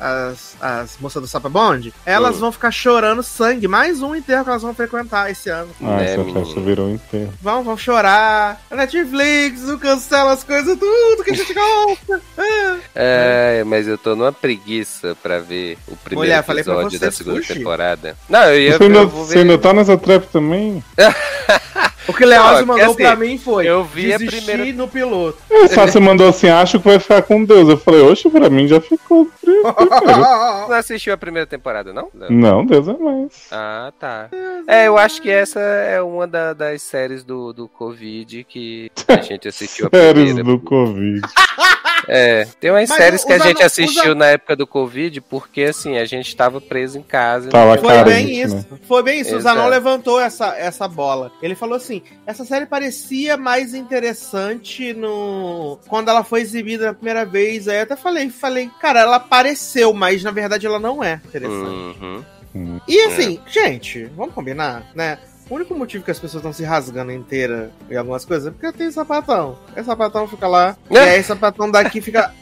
as, 0.00 0.56
as 0.60 0.96
moças 1.00 1.22
do 1.22 1.28
Sapa 1.28 1.48
Bond, 1.48 1.94
elas 2.04 2.36
Hum. 2.36 2.40
vão 2.40 2.52
ficar 2.52 2.70
chorando 2.70 3.22
sangue, 3.22 3.68
mais 3.68 4.02
um 4.02 4.14
enterro 4.14 4.42
que 4.44 4.50
elas 4.50 4.62
vão 4.62 4.74
frequentar 4.74 5.30
esse 5.30 5.48
ano. 5.48 5.68
Ah, 5.80 5.96
Né, 5.98 6.14
essa 6.14 6.24
festa 6.24 6.60
virou 6.60 6.90
inteiro. 6.90 7.32
Vão, 7.40 7.62
vão 7.62 7.76
chorar. 7.76 8.60
A 8.70 8.74
Netflix 8.76 9.62
não 9.62 9.78
cancela 9.78 10.32
as 10.32 10.42
coisas 10.42 10.76
tudo 10.78 11.22
que 11.24 11.30
a 11.30 11.34
gente 11.34 11.54
gosta. 11.54 12.20
Ah. 12.38 12.78
É, 12.94 13.64
mas 13.64 13.86
eu 13.88 13.96
tô 13.98 14.14
numa 14.16 14.32
preguiça 14.32 15.16
pra 15.22 15.38
ver 15.38 15.78
o 15.88 15.96
primeiro 15.96 16.28
Mulher, 16.30 16.44
falei 16.44 16.62
pra 16.64 16.72
episódio 16.74 16.98
você 16.98 17.04
da 17.04 17.10
segunda 17.12 17.36
fugir. 17.42 17.54
temporada. 17.54 18.16
Não, 18.28 18.44
eu 18.44 18.60
ia 18.60 18.76
Você 18.76 18.84
ainda, 18.84 18.98
eu 18.98 19.08
vou 19.08 19.24
você 19.26 19.38
ainda 19.38 19.52
ver. 19.56 19.62
tá 19.62 19.72
nessa 19.72 19.96
trap 19.96 20.26
também? 20.28 20.82
O 22.08 22.12
que 22.14 22.24
o 22.24 22.26
Leózio 22.28 22.66
Não, 22.66 22.74
é 22.76 22.78
mandou 22.80 22.94
pra 22.94 23.12
assim, 23.12 23.20
mim 23.20 23.38
foi 23.38 23.66
eu 23.66 23.82
vi 23.84 24.12
a 24.14 24.16
primeira- 24.18 24.64
no 24.72 24.86
piloto. 24.86 25.38
É, 25.50 25.66
só 25.68 25.86
você 25.86 25.98
mandou 25.98 26.28
assim, 26.28 26.48
acho 26.48 26.78
que 26.78 26.86
vai 26.88 26.98
ficar 26.98 27.22
com 27.22 27.44
Deus. 27.44 27.68
Eu 27.68 27.76
falei, 27.76 28.00
oxe, 28.00 28.28
pra 28.30 28.48
mim 28.48 28.68
já 28.68 28.80
ficou. 28.80 29.28
Não 30.68 30.72
assistiu 30.72 31.12
a 31.14 31.16
primeira 31.16 31.46
temporada, 31.46 31.92
não? 31.92 32.08
Não. 32.14 32.30
Não, 32.30 32.66
Deus 32.66 32.86
é 32.88 32.92
mais. 32.96 33.32
Ah, 33.50 33.92
tá. 33.98 34.28
É, 34.66 34.86
eu 34.86 34.96
acho 34.98 35.20
que 35.20 35.30
essa 35.30 35.58
é 35.60 36.00
uma 36.00 36.26
da- 36.26 36.52
das 36.52 36.82
séries 36.82 37.24
do, 37.24 37.52
do 37.52 37.68
Covid 37.68 38.44
que 38.44 38.90
a 39.08 39.16
gente 39.20 39.48
assistiu 39.48 39.88
a 39.92 39.96
Séries 39.96 40.32
primeira. 40.34 40.44
do 40.44 40.58
Covid. 40.60 41.20
É, 42.08 42.46
tem 42.60 42.70
umas 42.70 42.88
Mas 42.88 42.98
séries 42.98 43.24
que 43.24 43.32
a 43.32 43.38
gente 43.38 43.62
assistiu 43.62 44.02
usa- 44.04 44.14
na 44.14 44.26
época 44.26 44.54
do 44.54 44.66
Covid 44.66 45.20
porque, 45.22 45.62
assim, 45.62 45.98
a 45.98 46.04
gente 46.04 46.34
tava 46.36 46.60
preso 46.60 46.98
em 46.98 47.02
casa. 47.02 47.50
Tava 47.50 47.76
Foi 47.78 48.04
bem 48.04 48.40
isso. 48.40 48.54
né? 48.54 48.64
Foi 48.86 49.02
bem 49.02 49.20
isso. 49.20 49.34
O 49.34 49.38
Exato. 49.38 49.56
Zanon 49.56 49.68
levantou 49.68 50.20
essa, 50.20 50.54
essa 50.56 50.86
bola. 50.86 51.32
Ele 51.42 51.54
falou 51.54 51.76
assim: 51.76 52.02
essa 52.26 52.44
série 52.44 52.66
parecia 52.66 53.36
mais 53.36 53.74
interessante 53.74 54.92
no. 54.92 55.78
Quando 55.88 56.08
ela 56.08 56.22
foi 56.22 56.40
exibida 56.42 56.86
na 56.86 56.94
primeira 56.94 57.24
vez. 57.24 57.66
Aí 57.68 57.78
eu 57.78 57.82
até 57.82 57.96
falei, 57.96 58.28
falei, 58.30 58.70
cara, 58.80 59.00
ela 59.00 59.18
pareceu, 59.18 59.92
mas 59.92 60.22
na 60.22 60.30
verdade 60.30 60.66
ela 60.66 60.78
não 60.78 61.02
é 61.02 61.20
interessante. 61.24 61.98
Uhum. 62.00 62.24
Hum. 62.54 62.80
E 62.88 63.00
assim, 63.02 63.40
gente, 63.46 64.04
vamos 64.16 64.34
combinar, 64.34 64.86
né? 64.94 65.18
O 65.48 65.54
único 65.54 65.76
motivo 65.76 66.04
que 66.04 66.10
as 66.10 66.18
pessoas 66.18 66.40
estão 66.40 66.52
se 66.52 66.64
rasgando 66.64 67.12
inteira 67.12 67.70
em 67.88 67.96
algumas 67.96 68.24
coisas 68.24 68.48
é 68.48 68.50
porque 68.50 68.76
tem 68.76 68.90
sapatão. 68.90 69.56
Aí 69.76 69.84
sapatão 69.84 70.26
fica 70.26 70.48
lá, 70.48 70.76
e 70.90 70.98
aí 70.98 71.22
sapatão 71.22 71.70
daqui 71.70 72.00
fica 72.00 72.32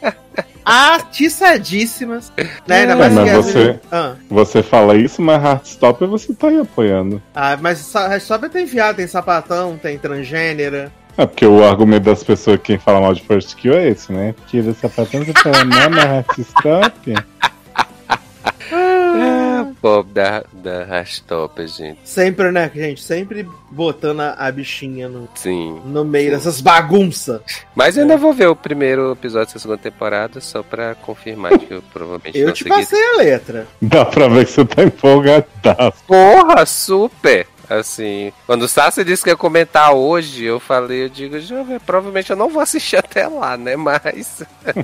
atiçadíssimas, 0.65 2.31
né? 2.67 2.95
Mais 2.95 3.15
É, 3.15 3.25
mas 3.29 3.45
você- 3.45 3.57
meninas- 3.59 3.79
Ah. 3.91 4.15
Você 4.29 4.63
fala 4.63 4.95
isso, 4.95 5.21
mas 5.21 5.43
Heartstopper 5.43 6.07
você 6.07 6.33
tá 6.33 6.47
aí 6.47 6.59
apoiando. 6.59 7.21
Ah, 7.35 7.55
mas 7.61 7.79
pra 7.79 8.49
tem 8.49 8.65
viado, 8.65 8.95
tem 8.95 9.05
sapatão, 9.07 9.77
tem 9.77 9.99
transgênera. 9.99 10.91
É 11.17 11.25
porque 11.27 11.45
o 11.45 11.63
argumento 11.63 12.05
das 12.05 12.23
pessoas 12.23 12.59
que 12.59 12.77
falam 12.79 13.03
mal 13.03 13.13
de 13.13 13.21
First 13.21 13.53
Kill 13.55 13.73
é 13.75 13.87
esse, 13.87 14.11
né? 14.11 14.33
Tira 14.47 14.73
sapatão, 14.73 15.23
você 15.23 15.31
fala, 15.33 15.63
não, 15.63 15.89
mas 15.91 16.03
Heartstopper. 16.05 17.23
Ah, 19.61 19.71
Bob 19.81 20.11
da, 20.11 20.43
da 20.53 20.83
Rastop, 20.85 21.65
gente. 21.67 21.99
Sempre, 22.03 22.51
né, 22.51 22.69
gente? 22.73 23.01
Sempre 23.01 23.47
botando 23.71 24.21
a, 24.21 24.33
a 24.33 24.51
bichinha 24.51 25.07
no, 25.09 25.27
Sim. 25.35 25.81
no 25.85 26.03
meio 26.05 26.31
dessas 26.31 26.61
bagunças. 26.61 27.41
Mas 27.75 27.97
eu 27.97 28.03
ainda 28.03 28.17
vou 28.17 28.33
ver 28.33 28.47
o 28.47 28.55
primeiro 28.55 29.11
episódio 29.11 29.53
da 29.53 29.59
segunda 29.59 29.79
temporada 29.79 30.39
só 30.41 30.61
pra 30.63 30.95
confirmar 30.95 31.57
que 31.57 31.73
eu 31.73 31.81
provavelmente 31.93 32.37
Eu 32.37 32.47
não 32.47 32.53
te 32.53 32.63
segui. 32.63 32.69
passei 32.75 33.03
a 33.13 33.17
letra. 33.17 33.67
Dá 33.81 34.05
pra 34.05 34.27
ver 34.27 34.45
que 34.45 34.51
você 34.51 34.65
tá 34.65 34.83
empolgadaço. 34.83 36.03
Porra, 36.07 36.65
super! 36.65 37.47
Assim, 37.67 38.31
quando 38.45 38.61
o 38.61 38.67
Sassi 38.67 39.03
disse 39.03 39.23
que 39.23 39.29
ia 39.31 39.35
comentar 39.35 39.91
hoje, 39.91 40.43
eu 40.43 40.59
falei, 40.59 41.05
eu 41.05 41.09
digo, 41.09 41.39
jovem, 41.39 41.79
provavelmente 41.79 42.29
eu 42.29 42.35
não 42.35 42.47
vou 42.47 42.61
assistir 42.61 42.97
até 42.97 43.27
lá, 43.27 43.57
né? 43.57 43.75
Mas. 43.75 44.43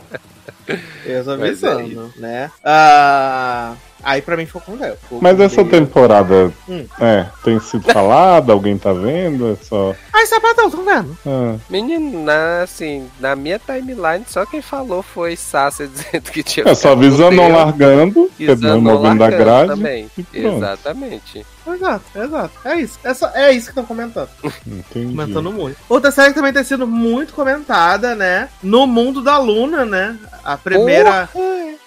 Eu 1.06 1.24
tô 1.26 1.32
Mas 1.38 1.64
avisando, 1.64 2.14
né? 2.18 2.50
Ah, 2.64 3.74
aí 4.04 4.22
pra 4.22 4.36
mim 4.38 4.46
ficou 4.46 4.62
com 4.62 4.76
Léo. 4.76 4.96
Mas 5.22 5.38
com 5.38 5.44
essa 5.44 5.64
temporada, 5.66 6.52
Hum. 6.68 6.86
é, 7.00 7.26
tem 7.44 7.60
sido 7.60 7.84
falada, 7.92 8.52
alguém 8.54 8.78
tá 8.78 8.94
vendo? 8.94 9.52
É 9.52 9.56
só. 9.64 9.94
Ai, 10.14 10.26
sapatão, 10.26 10.70
tô 10.70 10.84
vendo. 10.84 11.18
Ah, 11.26 11.56
Menino, 11.70 12.24
na, 12.24 12.62
assim, 12.64 13.08
na 13.20 13.36
minha 13.36 13.60
timeline, 13.60 14.24
só 14.28 14.46
quem 14.46 14.62
falou 14.62 15.02
foi 15.02 15.36
Sassi 15.36 15.88
dizendo 15.94 16.32
que 16.32 16.44
tinha. 16.44 16.68
é 16.68 16.76
só 16.76 16.96
Deus 16.96 17.18
largando, 17.20 18.30
e 18.40 18.46
Zanon 18.56 18.82
movendo 18.82 19.20
largando 19.20 19.44
grade. 19.44 19.68
Também. 19.70 20.10
Exatamente. 20.34 21.46
Exato, 21.68 22.04
exato. 22.16 22.52
É 22.66 22.76
isso. 22.76 23.00
É, 23.04 23.14
só- 23.14 23.32
é 23.34 23.52
isso 23.52 23.66
que 23.66 23.72
estão 23.72 23.86
comentando. 23.86 24.30
Entendi. 24.66 25.08
Comentando 25.16 25.52
muito. 25.52 25.78
Outra 25.88 26.10
série 26.12 26.30
que 26.30 26.36
também 26.36 26.54
tem 26.54 26.64
sido 26.64 26.88
muito 26.88 27.34
comentada, 27.34 28.16
né? 28.16 28.50
No 28.64 28.88
mundo 28.88 29.22
da 29.22 29.38
Luna, 29.38 29.86
né? 29.86 30.18
A 30.44 30.58
primeira 30.58 31.30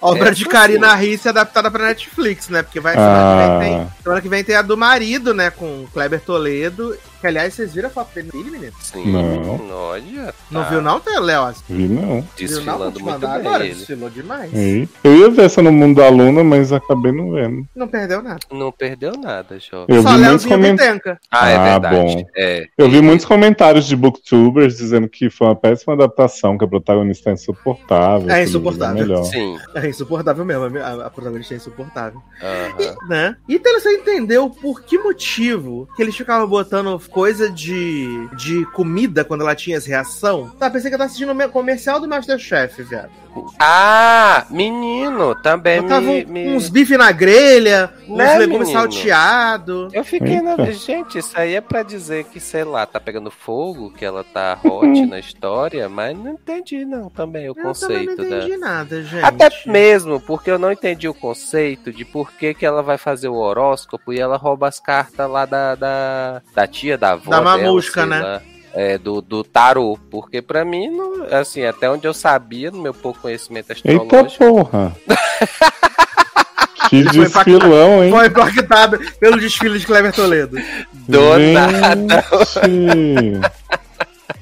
obra 0.01 0.27
essa 0.29 0.35
de 0.37 0.45
Karina 0.45 0.95
Ricci 0.95 1.29
adaptada 1.29 1.71
pra 1.71 1.87
Netflix, 1.87 2.49
né? 2.49 2.63
Porque 2.63 2.79
vai 2.81 2.95
Ah. 2.97 2.99
semana, 2.99 3.35
que 3.35 3.59
vem 3.59 3.79
tem, 3.79 3.93
semana 4.03 4.21
que 4.23 4.29
vem 4.29 4.45
tem 4.45 4.55
a 4.57 4.63
do 4.63 4.77
marido, 4.77 5.35
né? 5.35 5.51
Com 5.51 5.87
Kleber 5.93 6.21
Toledo. 6.21 6.97
Que 7.25 7.29
aliás, 7.29 7.55
vocês 7.55 7.73
viram 7.73 7.89
a 7.89 7.91
foto 7.91 8.13
dele, 8.13 8.31
menino? 8.51 8.71
Sim, 8.83 9.11
Não. 9.11 9.71
olha. 9.73 10.35
Não 10.51 10.63
tá 10.63 10.69
viu, 10.69 10.83
não, 10.83 11.01
Léo? 11.23 11.55
Vi 11.71 11.89
não. 11.89 12.03
Viu, 12.03 12.03
não? 12.03 12.29
Desfilando 12.37 13.01
muito 13.01 13.19
bem 13.19 13.31
agora. 13.31 13.65
ele. 13.65 13.75
Desfilou 13.77 14.11
demais. 14.11 14.53
E 14.53 14.87
eu 15.03 15.17
ia 15.17 15.31
ver 15.31 15.45
essa 15.47 15.63
no 15.63 15.73
mundo 15.73 16.03
da 16.03 16.09
Luna, 16.11 16.45
mas 16.45 16.71
acabei 16.71 17.13
não 17.13 17.31
vendo. 17.33 17.67
Não 17.75 17.89
perdeu 17.89 18.21
nada. 18.23 18.41
Não 18.53 18.71
perdeu 18.71 19.13
nada, 19.13 19.59
jovem. 19.59 19.97
Eu 19.97 20.03
Só 20.03 20.11
vi 20.19 20.23
muitos. 20.23 20.45
Bitenca. 20.45 21.19
Ah, 21.31 21.49
é 21.49 21.57
Ah, 21.57 21.65
verdade. 21.79 21.97
bom. 21.97 22.25
É. 22.37 22.67
Eu 22.77 22.91
vi 22.91 23.01
muitos 23.01 23.25
comentários 23.25 23.87
de 23.87 23.97
booktubers 23.97 24.77
dizendo 24.77 25.09
que 25.09 25.31
foi 25.31 25.47
uma 25.47 25.57
péssima 25.57 25.95
adaptação, 25.95 26.59
que 26.59 26.65
a 26.67 26.69
protagonista 26.69 27.31
é 27.31 27.33
insuportável. 27.33 28.29
É 28.29 28.45
livro 28.45 28.51
insuportável. 28.51 28.95
melhor. 29.03 29.25
Sim. 29.25 29.57
É 29.75 29.89
insuportável 29.89 30.45
mesmo. 30.45 30.77
a- 30.79 31.07
A 31.07 31.11
protagonista 31.11 31.55
é 31.55 31.57
insuportável. 31.57 32.21
aham. 32.43 32.95
né? 33.09 33.35
Então 33.49 33.81
você 33.81 33.93
entendeu 33.95 34.51
por 34.51 34.83
que 34.83 34.99
motivo 34.99 35.89
que 35.97 36.03
eles 36.03 36.15
ficavam 36.15 36.47
botando 36.47 36.99
coisa 37.15 37.49
de, 37.49 38.29
de 38.37 38.67
comida 38.73 39.25
quando 39.25 39.43
ela 39.43 39.55
tinha 39.55 39.79
as 39.79 39.87
reação. 39.87 40.51
Tá, 40.59 40.69
pensei 40.69 40.91
que 40.91 40.95
eu 40.97 40.99
tava 40.99 41.07
assistindo 41.07 41.31
o 41.31 41.35
me- 41.35 41.49
comercial 41.49 42.01
do 42.01 42.09
Masterchef, 42.09 42.83
viado. 42.83 43.11
Ah, 43.59 44.47
menino, 44.51 45.35
também 45.35 45.81
Botava 45.83 46.01
me, 46.01 46.25
um- 46.25 46.29
me- 46.29 46.57
uns 46.57 46.69
bife 46.69 46.97
na 46.97 47.11
grelha, 47.13 47.93
uns 48.09 48.17
Né, 48.17 48.39
legumes 48.39 48.69
menino? 48.69 48.81
salteados. 48.93 49.93
Eu 49.93 50.05
fiquei 50.05 50.41
na. 50.41 50.57
Gente, 50.73 51.19
isso 51.19 51.33
aí 51.39 51.55
é 51.55 51.61
pra 51.61 51.83
dizer 51.83 52.25
que, 52.25 52.39
sei 52.41 52.65
lá, 52.65 52.85
tá 52.87 53.01
pegando 53.01 53.31
fogo, 53.31 53.91
que 53.93 54.05
ela 54.05 54.25
tá 54.25 54.59
hot 54.65 55.07
na 55.07 55.19
história, 55.19 55.89
mas 55.89 56.17
não 56.17 56.33
entendi, 56.33 56.85
não, 56.85 57.09
também 57.11 57.45
o 57.49 57.51
Eu 57.51 57.55
também 57.55 57.65
conceito 57.65 58.17
não 58.17 58.25
entendi 58.27 58.51
da. 58.53 58.59
nada, 58.59 59.03
gente. 59.03 59.25
Até 59.25 59.49
mesmo 59.67 60.21
porque 60.21 60.51
eu 60.51 60.59
não 60.59 60.71
entendi 60.73 61.09
o 61.09 61.15
conceito 61.15 61.93
de 61.93 62.05
por 62.05 62.33
que, 62.33 62.55
que 62.55 62.67
ela 62.67 62.83
vai 62.83 62.99
fazer 62.99 63.29
o 63.29 63.35
horóscopo 63.37 64.13
e 64.13 64.21
ela 64.21 64.37
rouba 64.37 64.69
as 64.69 64.79
cartas 64.81 65.31
lá 65.31 65.45
da, 65.47 65.75
da, 65.75 66.43
da 66.55 66.67
tia, 66.67 66.97
da 66.99 67.13
avó. 67.13 67.31
Da 67.31 67.39
dela, 67.41 67.59
mamusca, 67.59 68.01
sei 68.03 68.11
né? 68.11 68.21
lá. 68.21 68.43
É, 68.75 68.99
do, 68.99 69.21
do 69.23 69.45
tarô. 69.45 69.99
Porque 70.11 70.43
pra 70.43 70.65
mim, 70.65 70.89
não, 70.89 71.25
assim, 71.31 71.65
até 71.65 71.89
onde 71.89 72.07
eu 72.07 72.13
sabia, 72.13 72.71
no 72.71 72.83
meu 72.83 72.93
pouco 72.93 73.21
conhecimento 73.21 73.71
Eita 73.71 73.93
astrológico. 74.03 74.45
porra! 74.45 74.97
que 76.91 77.03
desfilão, 77.05 78.03
hein? 78.05 78.11
Foi 78.11 78.27
impactado 78.27 78.99
pelo 79.19 79.39
desfile 79.39 79.79
de 79.79 79.87
Cleber 79.87 80.13
Toledo. 80.13 80.57
Do 80.93 81.39
nada. 81.39 82.25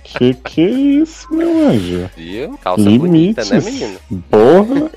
Que 0.04 0.34
que 0.34 0.60
é 0.60 0.70
isso, 0.70 1.26
meu 1.32 1.68
anjo? 1.68 2.10
Viu? 2.16 2.58
Calça 2.62 2.85
bonita, 2.85 3.44
né, 3.44 3.58
Limites. 3.58 3.80
menino? 3.80 3.98
Porra! 4.30 4.90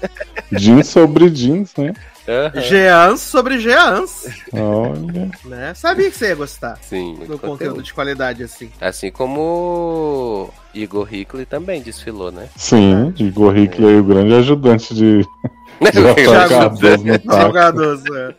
Jeans 0.52 0.88
sobre 0.88 1.30
jeans, 1.30 1.74
né? 1.78 1.94
Aham. 2.28 2.62
Jeans 2.62 3.22
sobre 3.22 3.60
Jeans, 3.60 4.26
Olha. 4.52 5.30
né? 5.46 5.74
Sabia 5.76 6.10
que 6.10 6.18
você 6.18 6.30
ia 6.30 6.36
gostar 6.36 6.78
Sim, 6.82 7.16
do 7.16 7.20
conteúdo 7.38 7.40
conteúdo. 7.42 7.84
de 7.84 7.94
qualidade 7.94 8.44
assim. 8.44 8.72
Assim 8.82 9.12
como 9.12 10.50
Igor 10.74 11.14
Hickley 11.14 11.46
também 11.46 11.82
desfilou, 11.82 12.32
né? 12.32 12.50
Sim, 12.56 13.14
Igor 13.18 13.56
Hickley, 13.56 14.00
o 14.00 14.04
grande 14.04 14.34
ajudante 14.34 14.94
de 14.96 15.22
J. 15.94 16.16
Thiago 16.16 17.54
Cardoso 17.54 18.04
no 18.06 18.18
é. 18.18 18.36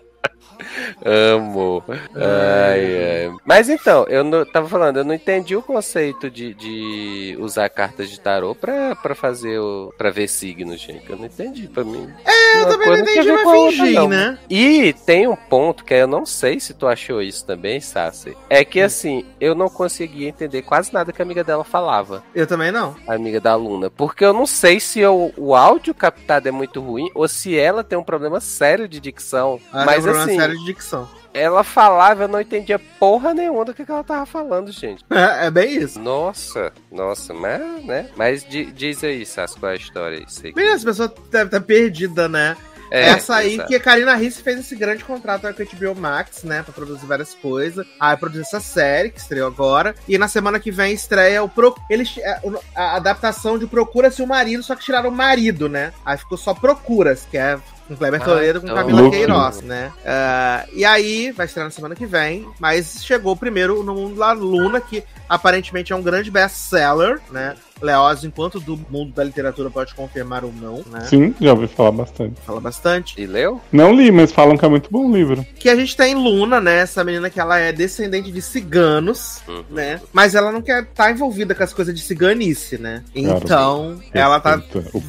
Amo. 1.04 1.82
Ai, 2.14 3.26
ai. 3.26 3.36
Mas 3.44 3.68
então, 3.68 4.04
eu 4.08 4.24
não, 4.24 4.44
tava 4.44 4.68
falando, 4.68 4.98
eu 4.98 5.04
não 5.04 5.14
entendi 5.14 5.56
o 5.56 5.62
conceito 5.62 6.30
de, 6.30 6.54
de 6.54 7.36
usar 7.40 7.68
cartas 7.68 8.10
de 8.10 8.20
tarô 8.20 8.54
pra, 8.54 8.94
pra 8.96 9.14
fazer 9.14 9.58
o. 9.58 9.92
pra 9.96 10.10
ver 10.10 10.28
signos, 10.28 10.80
gente. 10.80 11.08
Eu 11.08 11.16
não 11.16 11.26
entendi. 11.26 11.68
Pra 11.68 11.84
mim. 11.84 12.08
É, 12.24 12.62
eu 12.62 12.68
também 12.68 12.88
não 12.88 12.98
entendi, 12.98 13.32
mas 13.32 13.74
fingi, 13.74 14.08
né? 14.08 14.38
E 14.48 14.92
tem 15.04 15.26
um 15.26 15.36
ponto 15.36 15.84
que 15.84 15.94
eu 15.94 16.06
não 16.06 16.24
sei 16.24 16.60
se 16.60 16.74
tu 16.74 16.86
achou 16.86 17.22
isso 17.22 17.44
também, 17.44 17.80
Sassi. 17.80 18.36
É 18.48 18.64
que 18.64 18.80
assim, 18.80 19.24
eu 19.40 19.54
não 19.54 19.68
conseguia 19.68 20.28
entender 20.28 20.62
quase 20.62 20.92
nada 20.92 21.12
que 21.12 21.20
a 21.20 21.24
amiga 21.24 21.44
dela 21.44 21.64
falava. 21.64 22.22
Eu 22.34 22.46
também 22.46 22.70
não. 22.70 22.96
A 23.06 23.14
amiga 23.14 23.40
da 23.40 23.52
aluna. 23.52 23.90
Porque 23.90 24.24
eu 24.24 24.32
não 24.32 24.46
sei 24.46 24.80
se 24.80 25.04
o, 25.04 25.32
o 25.36 25.54
áudio 25.54 25.94
captado 25.94 26.48
é 26.48 26.52
muito 26.52 26.80
ruim 26.80 27.10
ou 27.14 27.26
se 27.28 27.56
ela 27.58 27.82
tem 27.84 27.98
um 27.98 28.04
problema 28.04 28.40
sério 28.40 28.88
de 28.88 29.00
dicção. 29.00 29.60
Ah, 29.72 29.84
Mas 29.84 29.96
tem 29.96 29.98
um 29.98 30.02
problema 30.02 30.24
assim, 30.24 30.36
sério 30.40 30.58
de 30.58 30.64
dicção. 30.66 31.08
ela 31.32 31.62
falava, 31.64 32.24
eu 32.24 32.28
não 32.28 32.40
entendia 32.40 32.78
porra 32.78 33.32
nenhuma 33.34 33.64
do 33.64 33.74
que, 33.74 33.84
que 33.84 33.90
ela 33.90 34.04
tava 34.04 34.26
falando, 34.26 34.70
gente. 34.72 35.04
É, 35.10 35.46
é 35.46 35.50
bem 35.50 35.76
isso. 35.76 35.98
Nossa, 36.00 36.72
nossa, 36.90 37.32
mas, 37.32 37.84
né? 37.84 38.10
Mas 38.16 38.44
di- 38.44 38.70
diz 38.72 39.02
aí, 39.04 39.24
Sassi, 39.24 39.58
qual 39.58 39.70
é 39.70 39.74
a 39.74 39.78
história 39.78 40.18
aí? 40.18 40.52
Menina, 40.54 40.74
essa 40.74 40.84
pessoa 40.84 41.14
deve 41.30 41.44
estar 41.46 41.60
perdida, 41.60 42.28
né? 42.28 42.56
É, 42.88 43.08
Essa 43.08 43.36
aí 43.36 43.54
exato. 43.54 43.68
que 43.68 43.74
a 43.74 43.80
Karina 43.80 44.14
Risse 44.14 44.40
fez 44.40 44.60
esse 44.60 44.76
grande 44.76 45.02
contrato 45.02 45.40
com 45.42 45.48
a 45.48 45.52
HBO 45.52 46.00
Max, 46.00 46.44
né? 46.44 46.62
Pra 46.62 46.72
produzir 46.72 47.04
várias 47.04 47.34
coisas. 47.34 47.84
Aí 47.98 48.16
produziu 48.16 48.42
essa 48.42 48.60
série 48.60 49.10
que 49.10 49.18
estreou 49.18 49.48
agora. 49.48 49.92
E 50.08 50.16
na 50.16 50.28
semana 50.28 50.60
que 50.60 50.70
vem 50.70 50.92
estreia 50.94 51.42
o 51.42 51.48
Pro... 51.48 51.74
Eles, 51.90 52.16
é, 52.18 52.40
a 52.76 52.94
adaptação 52.94 53.58
de 53.58 53.66
Procura-se 53.66 54.22
o 54.22 54.26
Marido, 54.26 54.62
só 54.62 54.76
que 54.76 54.84
tiraram 54.84 55.08
o 55.10 55.12
marido, 55.12 55.68
né? 55.68 55.92
Aí 56.04 56.16
ficou 56.16 56.38
só 56.38 56.54
Procuras, 56.54 57.26
que 57.28 57.36
é 57.36 57.58
com 57.86 57.96
Kleber 57.96 58.20
Ah, 58.20 58.24
Toledo 58.24 58.60
com 58.60 58.66
então. 58.66 58.76
Camila 58.76 59.00
Louco. 59.00 59.16
Queiroz, 59.16 59.60
né? 59.62 59.92
Ah, 60.04 60.64
e 60.72 60.84
aí, 60.84 61.30
vai 61.32 61.46
estrear 61.46 61.66
na 61.66 61.70
semana 61.70 61.94
que 61.94 62.06
vem, 62.06 62.46
mas 62.58 63.04
chegou 63.04 63.36
primeiro 63.36 63.82
no 63.82 63.94
Mundo 63.94 64.16
da 64.16 64.32
Luna, 64.32 64.80
que 64.80 65.02
aparentemente 65.28 65.92
é 65.92 65.96
um 65.96 66.02
grande 66.02 66.30
best-seller, 66.30 67.20
né? 67.30 67.54
Leoz, 67.80 68.24
enquanto 68.24 68.58
do 68.60 68.76
mundo 68.90 69.12
da 69.12 69.22
literatura 69.24 69.70
pode 69.70 69.94
confirmar 69.94 70.44
ou 70.44 70.52
não, 70.52 70.82
né? 70.90 71.00
Sim, 71.08 71.34
já 71.40 71.52
ouvi 71.52 71.66
falar 71.68 71.92
bastante. 71.92 72.40
Fala 72.44 72.60
bastante. 72.60 73.20
E 73.20 73.26
leu? 73.26 73.60
Não 73.72 73.94
li, 73.94 74.10
mas 74.10 74.32
falam 74.32 74.56
que 74.56 74.64
é 74.64 74.68
muito 74.68 74.90
bom 74.90 75.06
o 75.10 75.12
livro. 75.14 75.44
Que 75.58 75.68
a 75.68 75.76
gente 75.76 75.96
tem 75.96 76.14
Luna, 76.14 76.60
né? 76.60 76.78
Essa 76.78 77.04
menina 77.04 77.28
que 77.30 77.38
ela 77.40 77.58
é 77.58 77.72
descendente 77.72 78.30
de 78.32 78.40
ciganos, 78.42 79.40
Uhum. 79.48 79.64
né? 79.70 80.00
Mas 80.12 80.34
ela 80.34 80.50
não 80.52 80.62
quer 80.62 80.82
estar 80.82 81.10
envolvida 81.10 81.54
com 81.54 81.62
as 81.62 81.72
coisas 81.72 81.94
de 81.94 82.00
ciganice, 82.00 82.78
né? 82.78 83.02
Então, 83.14 83.98
ela 84.12 84.40
tá 84.40 84.58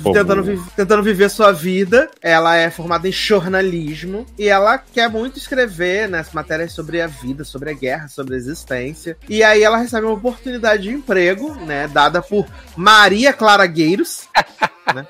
tentando, 0.04 0.44
vi- 0.44 0.60
tentando 0.76 1.04
viver 1.04 1.30
sua 1.30 1.52
vida. 1.52 2.10
Ela 2.22 2.56
é 2.56 2.70
formada 2.70 3.08
em 3.08 3.12
jornalismo 3.12 4.26
e 4.38 4.48
ela 4.48 4.78
quer 4.78 5.10
muito 5.10 5.38
escrever 5.38 6.08
né, 6.10 6.20
as 6.20 6.32
matérias 6.34 6.72
sobre 6.74 7.02
a 7.02 7.08
vida, 7.08 7.44
sobre 7.44 7.70
a 7.70 7.74
guerra, 7.74 8.08
sobre 8.08 8.36
a 8.36 8.38
existência. 8.38 9.18
E 9.30 9.44
aí 9.44 9.64
ela 9.64 9.78
recebe 9.78 10.06
uma 10.06 10.16
oportunidade 10.16 10.84
de 10.84 10.90
emprego, 10.92 11.54
né? 11.66 11.88
Dada 11.88 12.22
por 12.22 12.46
Maria 12.76 13.34
Clara 13.34 13.66
Gueiros. 13.66 14.28
né? 14.94 15.06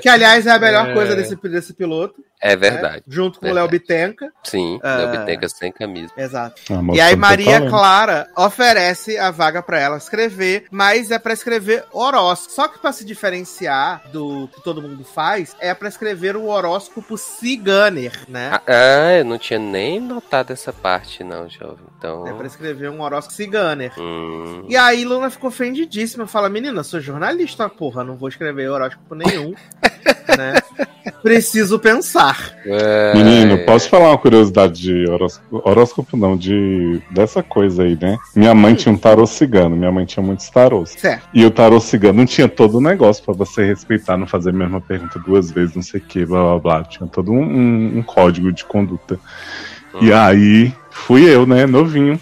Que, 0.00 0.08
aliás, 0.08 0.46
é 0.46 0.50
a 0.52 0.58
melhor 0.58 0.88
É. 0.90 0.94
coisa 0.94 1.14
desse, 1.16 1.34
desse 1.36 1.74
piloto. 1.74 2.22
É 2.40 2.50
né? 2.50 2.56
verdade. 2.56 3.02
Junto 3.08 3.40
com 3.40 3.48
o 3.48 3.52
Léo 3.52 3.66
Bitenca. 3.68 4.30
Sim, 4.42 4.78
Ah. 4.82 4.96
Léo 4.96 5.10
Bitenca 5.18 5.48
sem 5.48 5.72
camisa. 5.72 6.12
Exato. 6.16 6.60
Ah, 6.70 6.80
E 6.94 7.00
aí 7.00 7.16
Maria. 7.16 7.68
Clara 7.68 8.28
oferece 8.36 9.16
a 9.18 9.30
vaga 9.30 9.62
pra 9.62 9.80
ela 9.80 9.96
escrever, 9.96 10.66
mas 10.70 11.10
é 11.10 11.18
pra 11.18 11.32
escrever 11.32 11.84
horóscopo. 11.92 12.52
Só 12.54 12.68
que 12.68 12.78
pra 12.78 12.92
se 12.92 13.04
diferenciar 13.04 14.02
do 14.12 14.48
que 14.48 14.62
todo 14.62 14.82
mundo 14.82 15.04
faz, 15.04 15.56
é 15.58 15.72
pra 15.74 15.88
escrever 15.88 16.36
o 16.36 16.46
horóscopo 16.46 17.16
ciganer, 17.16 18.12
né? 18.28 18.50
Ah, 18.52 18.62
ah, 18.66 19.12
eu 19.18 19.24
não 19.24 19.38
tinha 19.38 19.58
nem 19.58 19.98
notado 20.00 20.52
essa 20.52 20.72
parte, 20.72 21.24
não, 21.24 21.48
jovem. 21.48 21.84
Então. 21.98 22.26
É 22.26 22.32
pra 22.34 22.46
escrever 22.46 22.90
um 22.90 23.00
horóscopo 23.00 23.34
ciganer. 23.34 23.92
Hum, 23.98 24.66
E 24.68 24.76
aí 24.76 25.04
Luna 25.04 25.30
ficou 25.30 25.48
ofendidíssima, 25.48 26.26
fala: 26.26 26.48
"Menina, 26.50 26.80
eu 26.80 26.84
sou 26.84 27.00
jornalista, 27.00 27.68
porra, 27.70 28.04
não 28.04 28.16
vou 28.16 28.28
escrever 28.28 28.68
horóscopo 28.74 29.14
nenhum". 29.14 29.54
né? 30.36 30.54
Preciso 31.22 31.78
pensar. 31.78 32.52
é, 32.66 33.14
Menino, 33.14 33.58
posso 33.64 33.88
falar 33.88 34.08
uma 34.10 34.18
curiosidade 34.18 34.80
de 34.80 35.10
horóscopo? 35.10 35.62
Horóscopo 35.68 36.16
não, 36.16 36.36
de 36.36 37.00
dessa 37.10 37.42
coisa 37.42 37.82
aí, 37.82 37.96
né? 38.00 38.16
Minha 38.34 38.54
mãe 38.54 38.74
tinha 38.74 38.92
um 38.92 38.98
tarô 38.98 39.26
cigano, 39.26 39.76
minha 39.76 39.92
mãe 39.92 40.04
tinha 40.04 40.22
muitos 40.24 40.48
tarôs. 40.50 40.90
Certo. 40.90 41.28
E 41.32 41.44
o 41.44 41.50
tarô 41.50 41.78
cigano 41.80 42.24
tinha 42.26 42.48
todo 42.48 42.78
o 42.78 42.80
negócio 42.80 43.24
pra 43.24 43.34
você 43.34 43.64
respeitar, 43.64 44.16
não 44.16 44.26
fazer 44.26 44.50
a 44.50 44.54
mesma 44.54 44.80
pergunta 44.80 45.18
duas 45.18 45.50
vezes, 45.50 45.74
não 45.74 45.82
sei 45.82 46.00
o 46.00 46.04
que, 46.04 46.24
blá 46.26 46.42
blá 46.42 46.58
blá. 46.58 46.84
Tinha 46.84 47.06
todo 47.08 47.32
um, 47.32 47.42
um- 47.42 47.98
um 47.98 48.02
código 48.02 48.52
de 48.52 48.64
conduta. 48.64 49.18
E 50.00 50.12
aí 50.12 50.72
fui 50.90 51.24
eu, 51.28 51.46
né, 51.46 51.66
novinho, 51.66 52.18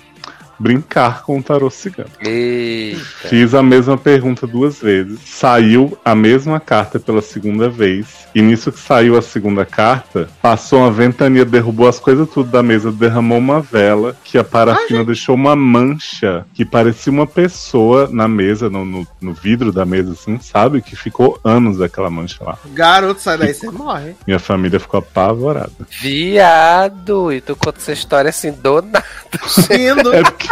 brincar 0.62 1.22
com 1.24 1.38
o 1.38 1.42
tarô 1.42 1.68
cigano. 1.68 2.08
Eita. 2.20 3.28
Fiz 3.28 3.52
a 3.52 3.62
mesma 3.62 3.98
pergunta 3.98 4.46
duas 4.46 4.80
vezes. 4.80 5.18
Saiu 5.24 5.98
a 6.04 6.14
mesma 6.14 6.60
carta 6.60 7.00
pela 7.00 7.20
segunda 7.20 7.68
vez. 7.68 8.22
E 8.34 8.40
nisso 8.40 8.70
que 8.70 8.78
saiu 8.78 9.18
a 9.18 9.22
segunda 9.22 9.66
carta, 9.66 10.28
passou 10.40 10.78
uma 10.78 10.90
ventania, 10.90 11.44
derrubou 11.44 11.88
as 11.88 11.98
coisas 11.98 12.28
tudo 12.30 12.50
da 12.50 12.62
mesa, 12.62 12.90
derramou 12.90 13.38
uma 13.38 13.60
vela, 13.60 14.16
que 14.24 14.38
a 14.38 14.44
parafina 14.44 15.04
deixou 15.04 15.34
uma 15.34 15.54
mancha 15.54 16.46
que 16.54 16.64
parecia 16.64 17.12
uma 17.12 17.26
pessoa 17.26 18.08
na 18.10 18.26
mesa, 18.26 18.70
no, 18.70 18.84
no, 18.84 19.06
no 19.20 19.34
vidro 19.34 19.72
da 19.72 19.84
mesa, 19.84 20.12
assim, 20.12 20.38
sabe? 20.40 20.80
Que 20.80 20.96
ficou 20.96 21.38
anos 21.44 21.80
aquela 21.80 22.08
mancha 22.08 22.42
lá. 22.42 22.56
Garoto, 22.72 23.20
sai 23.20 23.36
daí, 23.36 23.52
você 23.52 23.70
morre. 23.70 24.14
Minha 24.26 24.38
família 24.38 24.80
ficou 24.80 24.98
apavorada. 24.98 25.72
Viado! 26.00 27.32
E 27.32 27.40
tu 27.40 27.56
conta 27.56 27.78
essa 27.78 27.92
história 27.92 28.30
assim 28.30 28.52
do 28.52 28.80
nada. 28.80 29.04
Lindo. 29.70 30.12
É 30.22 30.22
porque, 30.22 30.46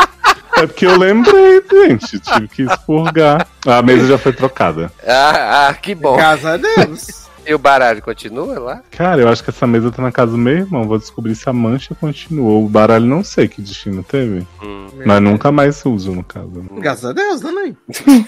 é 0.63 0.67
porque 0.67 0.87
eu 0.87 0.99
lembrei, 0.99 1.63
gente. 1.71 2.19
Tive 2.19 2.49
que 2.49 2.63
expurgar. 2.63 3.47
A 3.67 3.83
mesa 3.83 4.07
já 4.07 4.19
foi 4.19 4.33
trocada. 4.33 4.93
Ah, 5.07 5.69
ah, 5.69 5.75
que 5.75 5.95
bom. 5.95 6.17
Graças 6.17 6.47
a 6.47 6.57
Deus. 6.57 7.30
E 7.47 7.55
o 7.55 7.59
baralho 7.59 8.03
continua 8.03 8.59
lá? 8.59 8.83
Cara, 8.91 9.23
eu 9.23 9.29
acho 9.29 9.43
que 9.43 9.51
essa 9.51 9.67
mesa 9.67 9.91
tá 9.91 10.01
na 10.03 10.13
casa 10.13 10.33
do 10.33 10.39
meu 10.39 10.55
irmão. 10.59 10.87
Vou 10.87 10.99
descobrir 10.99 11.35
se 11.35 11.49
a 11.49 11.53
mancha 11.53 11.95
continuou. 11.95 12.65
O 12.65 12.69
baralho 12.69 13.07
não 13.07 13.25
sei 13.25 13.49
que 13.49 13.61
destino 13.63 14.03
teve. 14.05 14.47
Hum. 14.63 14.87
Mas 15.05 15.21
nunca 15.23 15.51
mais 15.51 15.85
uso, 15.85 16.13
no 16.13 16.23
caso. 16.23 16.49
né? 16.49 16.65
Graças 16.81 17.05
a 17.07 17.13
Deus, 17.13 17.41
também. 17.41 17.77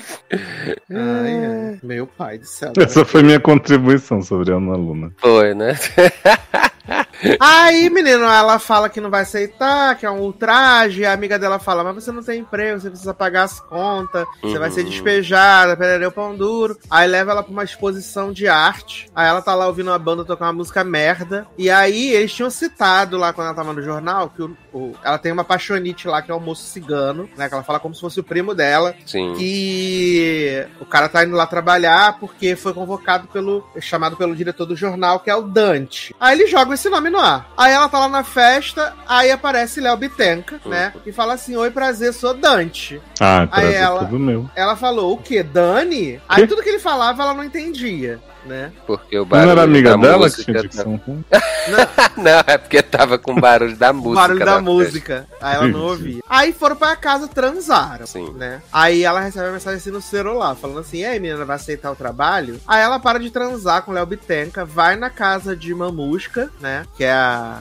Ai, 0.90 1.44
ai. 1.44 1.78
Meu 1.82 2.06
pai 2.06 2.38
do 2.38 2.46
céu. 2.46 2.72
Essa 2.76 3.04
foi 3.04 3.22
minha 3.22 3.40
contribuição 3.40 4.22
sobre 4.22 4.52
a 4.52 4.56
Ana 4.56 4.74
Luna. 4.76 5.12
Foi, 5.18 5.54
né? 5.54 5.78
Aí, 7.38 7.88
menino, 7.88 8.24
ela 8.24 8.58
fala 8.58 8.88
que 8.88 9.00
não 9.00 9.08
vai 9.10 9.22
aceitar, 9.22 9.96
que 9.96 10.04
é 10.04 10.10
um 10.10 10.20
ultraje. 10.20 11.04
A 11.04 11.12
amiga 11.12 11.38
dela 11.38 11.58
fala: 11.58 11.84
Mas 11.84 11.94
você 12.04 12.10
não 12.10 12.22
tem 12.22 12.40
emprego, 12.40 12.80
você 12.80 12.90
precisa 12.90 13.14
pagar 13.14 13.44
as 13.44 13.60
contas, 13.60 14.26
você 14.42 14.58
vai 14.58 14.70
ser 14.70 14.80
Uhum. 14.82 14.90
despejada, 14.90 15.76
perereu 15.76 16.10
pão 16.10 16.34
duro. 16.36 16.76
Aí 16.90 17.06
leva 17.08 17.30
ela 17.30 17.42
pra 17.42 17.52
uma 17.52 17.62
exposição 17.64 18.32
de 18.32 18.48
arte. 18.48 19.08
Aí 19.14 19.28
ela 19.28 19.42
tá 19.42 19.54
lá 19.54 19.66
ouvindo 19.66 19.88
uma 19.90 19.98
banda 19.98 20.24
tocar 20.24 20.46
uma 20.46 20.52
música 20.54 20.82
merda. 20.82 21.46
E 21.58 21.70
aí 21.70 22.12
eles 22.12 22.32
tinham 22.32 22.48
citado 22.50 23.16
lá 23.18 23.32
quando 23.32 23.48
ela 23.48 23.56
tava 23.56 23.72
no 23.72 23.82
jornal 23.82 24.30
que 24.30 24.42
o- 24.42 24.56
o- 24.72 24.94
ela 25.04 25.18
tem 25.18 25.30
uma 25.30 25.44
paixonite 25.44 26.08
lá, 26.08 26.22
que 26.22 26.30
é 26.30 26.34
o 26.34 26.40
moço 26.40 26.62
cigano, 26.64 27.28
né? 27.36 27.46
Que 27.48 27.54
ela 27.54 27.62
fala 27.62 27.78
como 27.78 27.94
se 27.94 28.00
fosse 28.00 28.20
o 28.20 28.24
primo 28.24 28.54
dela. 28.54 28.94
Sim. 29.06 29.34
que 29.36 30.66
o 30.80 30.84
cara 30.86 31.08
tá 31.08 31.24
indo 31.24 31.36
lá 31.36 31.46
trabalhar 31.46 32.16
porque 32.18 32.56
foi 32.56 32.72
convocado 32.72 33.28
pelo. 33.28 33.64
chamado 33.80 34.16
pelo 34.16 34.34
diretor 34.34 34.64
do 34.66 34.74
jornal, 34.76 35.20
que 35.20 35.28
é 35.30 35.36
o 35.36 35.42
Dante. 35.42 36.14
Aí 36.18 36.38
ele 36.38 36.46
joga 36.48 36.74
esse 36.74 36.88
nome 36.88 37.10
no 37.10 37.18
ar. 37.18 37.50
Aí 37.56 37.72
ela 37.72 37.88
tá 37.88 37.98
lá 37.98 38.08
na 38.08 38.24
festa, 38.24 38.94
aí 39.06 39.30
aparece 39.30 39.80
Léo 39.80 39.96
Bitenca, 39.96 40.60
né? 40.64 40.92
E 41.04 41.12
fala 41.12 41.34
assim: 41.34 41.56
Oi, 41.56 41.70
prazer, 41.70 42.12
sou 42.12 42.34
Dante. 42.34 43.00
Ah, 43.20 43.46
prazer, 43.46 43.74
ela- 43.74 44.04
tudo 44.04 44.18
meu. 44.18 44.48
Ela 44.54 44.76
falou: 44.76 45.12
O 45.12 45.18
quê? 45.18 45.42
Dani? 45.42 46.20
Aí 46.28 46.46
tudo 46.46 46.62
que 46.62 46.68
ele 46.68 46.78
falava 46.78 47.22
ela 47.22 47.34
não 47.34 47.44
entendia. 47.44 48.20
Né? 48.44 48.72
Porque 48.86 49.16
o 49.16 49.20
Não 49.20 49.26
barulho 49.26 49.50
era 49.52 49.62
amiga 49.62 49.90
da 49.90 49.96
dela 49.98 50.28
que 50.30 50.36
música 50.36 50.42
tinha 50.44 50.56
tá- 50.56 50.62
dicção 50.62 51.00
ruim? 51.06 51.24
Não, 52.18 52.42
é 52.46 52.58
porque 52.58 52.82
tava 52.82 53.16
com 53.18 53.34
barulho 53.36 53.76
da 53.76 53.92
música. 53.94 54.14
barulho 54.20 54.44
da 54.44 54.60
música. 54.60 55.26
Aí 55.40 55.54
ela 55.54 55.68
não 55.68 55.80
ouvia. 55.80 56.22
Aí 56.28 56.52
foram 56.52 56.74
pra 56.74 56.96
casa, 56.96 57.28
transaram. 57.28 58.04
Sim. 58.06 58.32
Né? 58.32 58.60
Aí 58.72 59.04
ela 59.04 59.20
recebe 59.20 59.46
uma 59.46 59.52
mensagem 59.52 59.78
assim 59.78 59.90
no 59.92 60.02
celular, 60.02 60.56
falando 60.56 60.80
assim: 60.80 60.98
E 60.98 61.04
aí, 61.04 61.20
menina, 61.20 61.44
vai 61.44 61.54
aceitar 61.56 61.92
o 61.92 61.96
trabalho? 61.96 62.60
Aí 62.66 62.82
ela 62.82 62.98
para 62.98 63.18
de 63.20 63.30
transar 63.30 63.82
com 63.82 63.92
o 63.92 63.94
Léo 63.94 64.06
Bitenca, 64.06 64.64
vai 64.64 64.96
na 64.96 65.08
casa 65.08 65.54
de 65.56 65.72
Mamusca, 65.74 66.50
né? 66.60 66.84
Que 66.96 67.04
é 67.04 67.12
a. 67.12 67.60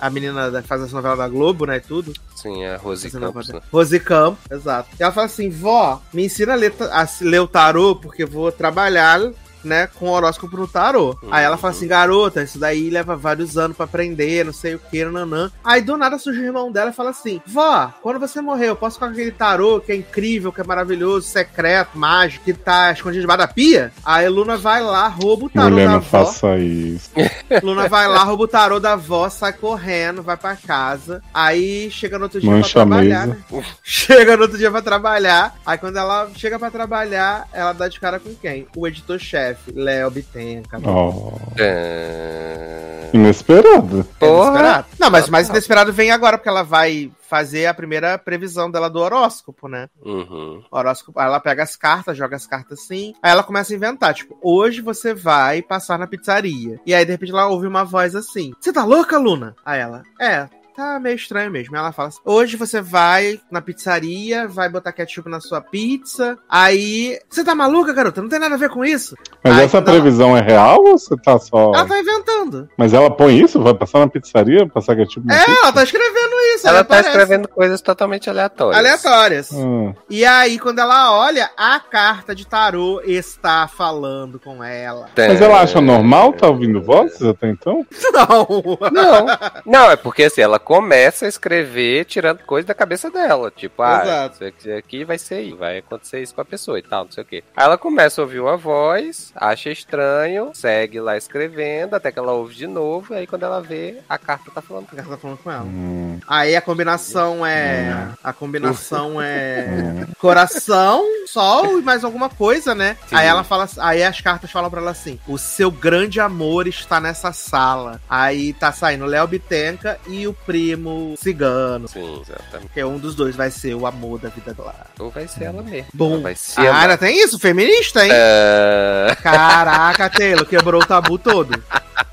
A 0.00 0.10
menina 0.10 0.50
da- 0.50 0.60
que 0.62 0.66
faz 0.66 0.82
as 0.82 0.92
novelas 0.92 1.16
da 1.18 1.28
Globo, 1.28 1.64
né? 1.64 1.76
E 1.76 1.80
tudo. 1.80 2.12
Sim, 2.34 2.64
a 2.64 2.76
Rose 2.76 3.08
não 3.14 3.20
Campos, 3.32 3.48
né? 3.50 3.60
Rose 3.70 4.00
Campos, 4.00 4.40
exato. 4.50 4.88
E 4.98 5.02
ela 5.02 5.12
fala 5.12 5.26
assim: 5.26 5.48
vó, 5.48 6.02
me 6.12 6.24
ensina 6.24 6.54
a 6.54 6.56
ler, 6.56 6.74
a 6.90 7.06
ler 7.20 7.38
o 7.40 7.46
tarô, 7.46 7.94
porque 7.94 8.24
eu 8.24 8.28
vou 8.28 8.50
trabalhar 8.50 9.20
né, 9.64 9.86
com 9.86 10.06
o 10.06 10.10
horóscopo 10.10 10.56
no 10.56 10.66
tarô. 10.66 11.16
Aí 11.30 11.44
ela 11.44 11.56
fala 11.56 11.72
assim, 11.72 11.86
garota, 11.86 12.42
isso 12.42 12.58
daí 12.58 12.90
leva 12.90 13.16
vários 13.16 13.56
anos 13.56 13.76
pra 13.76 13.84
aprender, 13.84 14.44
não 14.44 14.52
sei 14.52 14.74
o 14.74 14.78
que, 14.78 15.04
nanã. 15.04 15.50
Aí 15.64 15.80
do 15.80 15.96
nada 15.96 16.18
surge 16.18 16.40
o 16.40 16.44
irmão 16.44 16.70
dela 16.70 16.90
e 16.90 16.94
fala 16.94 17.10
assim, 17.10 17.40
vó, 17.46 17.92
quando 18.02 18.18
você 18.20 18.40
morrer, 18.40 18.68
eu 18.68 18.76
posso 18.76 18.96
ficar 18.96 19.06
com 19.06 19.12
aquele 19.12 19.30
tarô 19.32 19.80
que 19.80 19.92
é 19.92 19.96
incrível, 19.96 20.52
que 20.52 20.60
é 20.60 20.64
maravilhoso, 20.64 21.26
secreto, 21.28 21.98
mágico, 21.98 22.44
que 22.44 22.52
tá 22.52 22.92
escondido 22.92 23.22
debaixo 23.22 23.38
da 23.46 23.48
pia? 23.48 23.92
Aí 24.04 24.28
Luna 24.28 24.56
vai 24.56 24.82
lá, 24.82 25.08
rouba 25.08 25.46
o 25.46 25.50
tarô 25.50 25.70
Mulher, 25.70 25.84
da 25.86 25.90
não 25.90 25.96
avó. 25.98 26.24
faça 26.26 26.56
isso. 26.58 27.10
Luna 27.62 27.88
vai 27.88 28.08
lá, 28.08 28.22
rouba 28.24 28.44
o 28.44 28.48
tarô 28.48 28.80
da 28.80 28.92
avó, 28.94 29.28
sai 29.28 29.52
correndo, 29.52 30.22
vai 30.22 30.36
pra 30.36 30.56
casa. 30.56 31.22
Aí 31.32 31.90
chega 31.90 32.18
no 32.18 32.24
outro 32.24 32.40
dia 32.40 32.50
Mancha 32.50 32.72
pra 32.72 32.82
a 32.82 32.86
trabalhar, 32.86 33.26
né? 33.26 33.36
Chega 33.82 34.36
no 34.36 34.42
outro 34.42 34.58
dia 34.58 34.70
pra 34.70 34.82
trabalhar. 34.82 35.54
Aí 35.66 35.78
quando 35.78 35.96
ela 35.96 36.30
chega 36.36 36.58
pra 36.58 36.70
trabalhar, 36.70 37.48
ela 37.52 37.72
dá 37.72 37.88
de 37.88 37.98
cara 38.00 38.18
com 38.18 38.34
quem? 38.34 38.66
O 38.76 38.86
editor-chefe, 38.86 39.51
Léo 39.74 40.10
Bittenca. 40.10 40.78
Ó, 40.84 41.32
É... 41.58 43.10
inesperado. 43.12 44.04
Porra! 44.18 44.50
Inesperado. 44.50 44.86
Não, 44.98 45.10
mas 45.10 45.28
mais 45.28 45.48
inesperado 45.48 45.92
vem 45.92 46.10
agora, 46.10 46.38
porque 46.38 46.48
ela 46.48 46.62
vai 46.62 47.10
fazer 47.28 47.66
a 47.66 47.74
primeira 47.74 48.18
previsão 48.18 48.70
dela 48.70 48.90
do 48.90 48.98
horóscopo, 48.98 49.66
né? 49.68 49.88
Uhum. 50.04 50.62
Horóscopo, 50.70 51.18
aí 51.18 51.26
ela 51.26 51.40
pega 51.40 51.62
as 51.62 51.76
cartas, 51.76 52.16
joga 52.16 52.36
as 52.36 52.46
cartas 52.46 52.80
assim. 52.80 53.14
Aí 53.22 53.30
ela 53.30 53.42
começa 53.42 53.72
a 53.72 53.76
inventar, 53.76 54.12
tipo, 54.14 54.36
hoje 54.42 54.80
você 54.80 55.14
vai 55.14 55.62
passar 55.62 55.98
na 55.98 56.06
pizzaria. 56.06 56.78
E 56.84 56.94
aí, 56.94 57.04
de 57.04 57.12
repente, 57.12 57.32
ela 57.32 57.48
ouve 57.48 57.66
uma 57.66 57.84
voz 57.84 58.14
assim: 58.14 58.52
Você 58.60 58.72
tá 58.72 58.84
louca, 58.84 59.18
Luna? 59.18 59.56
Aí 59.64 59.80
ela, 59.80 60.02
é. 60.20 60.46
Tá 60.74 60.98
meio 60.98 61.16
estranho 61.16 61.50
mesmo. 61.50 61.76
Ela 61.76 61.92
fala 61.92 62.08
assim: 62.08 62.18
Hoje 62.24 62.56
você 62.56 62.80
vai 62.80 63.38
na 63.50 63.60
pizzaria, 63.60 64.48
vai 64.48 64.68
botar 64.70 64.92
ketchup 64.92 65.28
na 65.28 65.40
sua 65.40 65.60
pizza. 65.60 66.38
Aí. 66.48 67.18
Você 67.28 67.44
tá 67.44 67.54
maluca, 67.54 67.92
garota? 67.92 68.22
Não 68.22 68.28
tem 68.28 68.38
nada 68.38 68.54
a 68.54 68.58
ver 68.58 68.70
com 68.70 68.84
isso. 68.84 69.14
Mas 69.44 69.58
Aí, 69.58 69.64
essa 69.64 69.76
ela- 69.78 69.86
previsão 69.86 70.36
é 70.36 70.40
real 70.40 70.82
ou 70.82 70.98
você 70.98 71.14
tá 71.16 71.38
só. 71.38 71.72
Ela 71.74 71.84
tá 71.86 71.98
inventando. 71.98 72.68
Mas 72.76 72.94
ela 72.94 73.10
põe 73.10 73.38
isso? 73.38 73.60
Vai 73.60 73.74
passar 73.74 73.98
na 74.00 74.08
pizzaria? 74.08 74.66
Passar 74.66 74.96
ketchup 74.96 75.26
na 75.26 75.34
É, 75.34 75.44
pizza? 75.44 75.58
ela 75.62 75.72
tá 75.72 75.82
escrevendo 75.82 76.31
isso. 76.54 76.66
Ela 76.68 76.78
aí 76.78 76.84
tá 76.84 76.94
aparece. 76.98 77.08
escrevendo 77.08 77.48
coisas 77.48 77.80
totalmente 77.80 78.28
aleatórias. 78.30 78.78
Aleatórias. 78.78 79.52
Hum. 79.52 79.94
E 80.08 80.24
aí, 80.24 80.58
quando 80.58 80.78
ela 80.78 81.12
olha, 81.12 81.50
a 81.56 81.78
carta 81.80 82.34
de 82.34 82.46
tarô 82.46 83.00
está 83.04 83.68
falando 83.68 84.38
com 84.38 84.62
ela. 84.62 85.08
Mas 85.16 85.40
ela 85.40 85.60
acha 85.60 85.80
normal 85.80 86.32
tá 86.32 86.46
ouvindo 86.48 86.80
vozes 86.82 87.22
até 87.22 87.48
então? 87.48 87.86
Não! 88.12 88.46
Não, 88.92 89.26
não, 89.64 89.90
é 89.90 89.96
porque 89.96 90.24
assim, 90.24 90.40
ela 90.40 90.58
começa 90.58 91.24
a 91.24 91.28
escrever 91.28 92.04
tirando 92.04 92.40
coisa 92.44 92.66
da 92.68 92.74
cabeça 92.74 93.10
dela. 93.10 93.50
Tipo, 93.54 93.82
ah, 93.82 94.30
isso 94.32 94.70
aqui- 94.76 95.04
vai 95.04 95.18
ser 95.18 95.40
isso, 95.42 95.56
vai 95.56 95.78
acontecer 95.78 96.22
isso 96.22 96.34
com 96.34 96.40
a 96.40 96.44
pessoa 96.44 96.78
e 96.78 96.82
tal, 96.82 97.04
não 97.04 97.12
sei 97.12 97.22
o 97.22 97.26
quê. 97.26 97.42
Aí 97.56 97.64
ela 97.64 97.78
começa 97.78 98.20
a 98.20 98.24
ouvir 98.24 98.40
uma 98.40 98.56
voz, 98.56 99.32
acha 99.34 99.70
estranho, 99.70 100.50
segue 100.54 101.00
lá 101.00 101.16
escrevendo, 101.16 101.94
até 101.94 102.12
que 102.12 102.18
ela 102.18 102.32
ouve 102.32 102.54
de 102.54 102.66
novo, 102.66 103.14
e 103.14 103.18
aí 103.18 103.26
quando 103.26 103.44
ela 103.44 103.60
vê, 103.60 103.98
a 104.08 104.18
carta 104.18 104.50
tá 104.50 104.60
falando 104.60 104.86
com 104.88 104.96
A 104.96 104.98
ela. 104.98 105.08
carta 105.08 105.16
tá 105.16 105.22
falando 105.22 105.38
com 105.38 105.50
ela. 105.50 105.62
Hum. 105.64 106.18
Aí 106.32 106.56
a 106.56 106.62
combinação 106.62 107.44
é. 107.44 108.08
A 108.24 108.32
combinação 108.32 109.20
é. 109.20 110.06
Coração, 110.18 111.04
sol 111.26 111.78
e 111.78 111.82
mais 111.82 112.04
alguma 112.04 112.30
coisa, 112.30 112.74
né? 112.74 112.96
Sim. 113.06 113.16
Aí 113.16 113.26
ela 113.26 113.44
fala. 113.44 113.68
Aí 113.76 114.02
as 114.02 114.18
cartas 114.22 114.50
falam 114.50 114.70
pra 114.70 114.80
ela 114.80 114.92
assim: 114.92 115.20
O 115.28 115.36
seu 115.36 115.70
grande 115.70 116.20
amor 116.20 116.66
está 116.66 116.98
nessa 116.98 117.34
sala. 117.34 118.00
Aí 118.08 118.54
tá 118.54 118.72
saindo 118.72 119.04
Léo 119.04 119.26
Bitenca 119.26 120.00
e 120.08 120.26
o 120.26 120.32
primo 120.32 121.14
cigano. 121.20 121.86
Sim, 121.86 122.22
exatamente. 122.22 122.72
Que 122.72 122.82
um 122.82 122.96
dos 122.96 123.14
dois 123.14 123.36
vai 123.36 123.50
ser 123.50 123.74
o 123.74 123.86
amor 123.86 124.18
da 124.18 124.30
vida 124.30 124.54
dela. 124.54 124.86
Ou 124.98 125.10
vai 125.10 125.28
ser 125.28 125.44
ela 125.44 125.62
mesmo. 125.62 125.88
Bom. 125.92 126.14
Ela 126.14 126.22
vai 126.22 126.34
se 126.34 126.58
Ah, 126.66 126.80
ainda 126.80 126.96
tem 126.96 127.22
isso? 127.22 127.38
Feminista, 127.38 128.06
hein? 128.06 128.10
É... 128.10 129.14
Caraca, 129.22 130.08
Taylor, 130.08 130.46
quebrou 130.46 130.80
o 130.80 130.86
tabu 130.86 131.18
todo. 131.18 131.62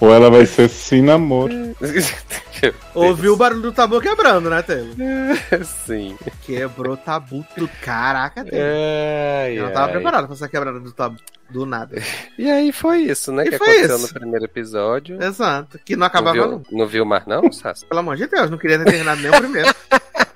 Ou 0.00 0.12
ela 0.12 0.30
vai 0.30 0.46
ser 0.46 0.68
sim 0.68 1.02
namoro. 1.02 1.52
Ouviu 2.94 3.34
o 3.34 3.36
barulho 3.36 3.62
do 3.62 3.72
tabu 3.72 4.00
quebrando, 4.00 4.48
né, 4.48 4.62
Taylor? 4.62 4.94
Sim. 5.64 6.16
Quebrou 6.42 6.94
o 6.94 6.96
tabu 6.96 7.44
tudo. 7.54 7.68
Caraca, 7.82 8.44
Taylor. 8.44 8.66
Eu 9.50 9.64
não 9.66 9.72
tava 9.72 9.92
preparado 9.92 10.26
pra 10.26 10.34
essa 10.34 10.48
quebrada 10.48 10.78
do 10.80 10.92
tabu. 10.92 11.18
Do 11.50 11.66
nada. 11.66 12.00
E 12.38 12.48
aí 12.50 12.72
foi 12.72 13.00
isso, 13.02 13.30
né? 13.30 13.44
E 13.44 13.50
que 13.50 13.54
aconteceu 13.56 13.96
isso. 13.96 14.06
no 14.06 14.14
primeiro 14.20 14.44
episódio. 14.46 15.22
Exato. 15.22 15.78
Que 15.84 15.94
não 15.94 16.00
Não 16.00 16.06
acabava 16.06 16.32
viu, 16.34 16.50
nunca. 16.50 16.68
não 16.72 16.86
viu 16.86 17.04
mais, 17.04 17.26
não, 17.26 17.52
Sassi? 17.52 17.84
Pelo 17.84 18.00
amor 18.00 18.16
de 18.16 18.26
Deus, 18.26 18.48
não 18.50 18.56
queria 18.56 18.78
ter 18.78 18.86
terminado 18.86 19.20
nem 19.20 19.30
o 19.30 19.36
primeiro. 19.38 19.68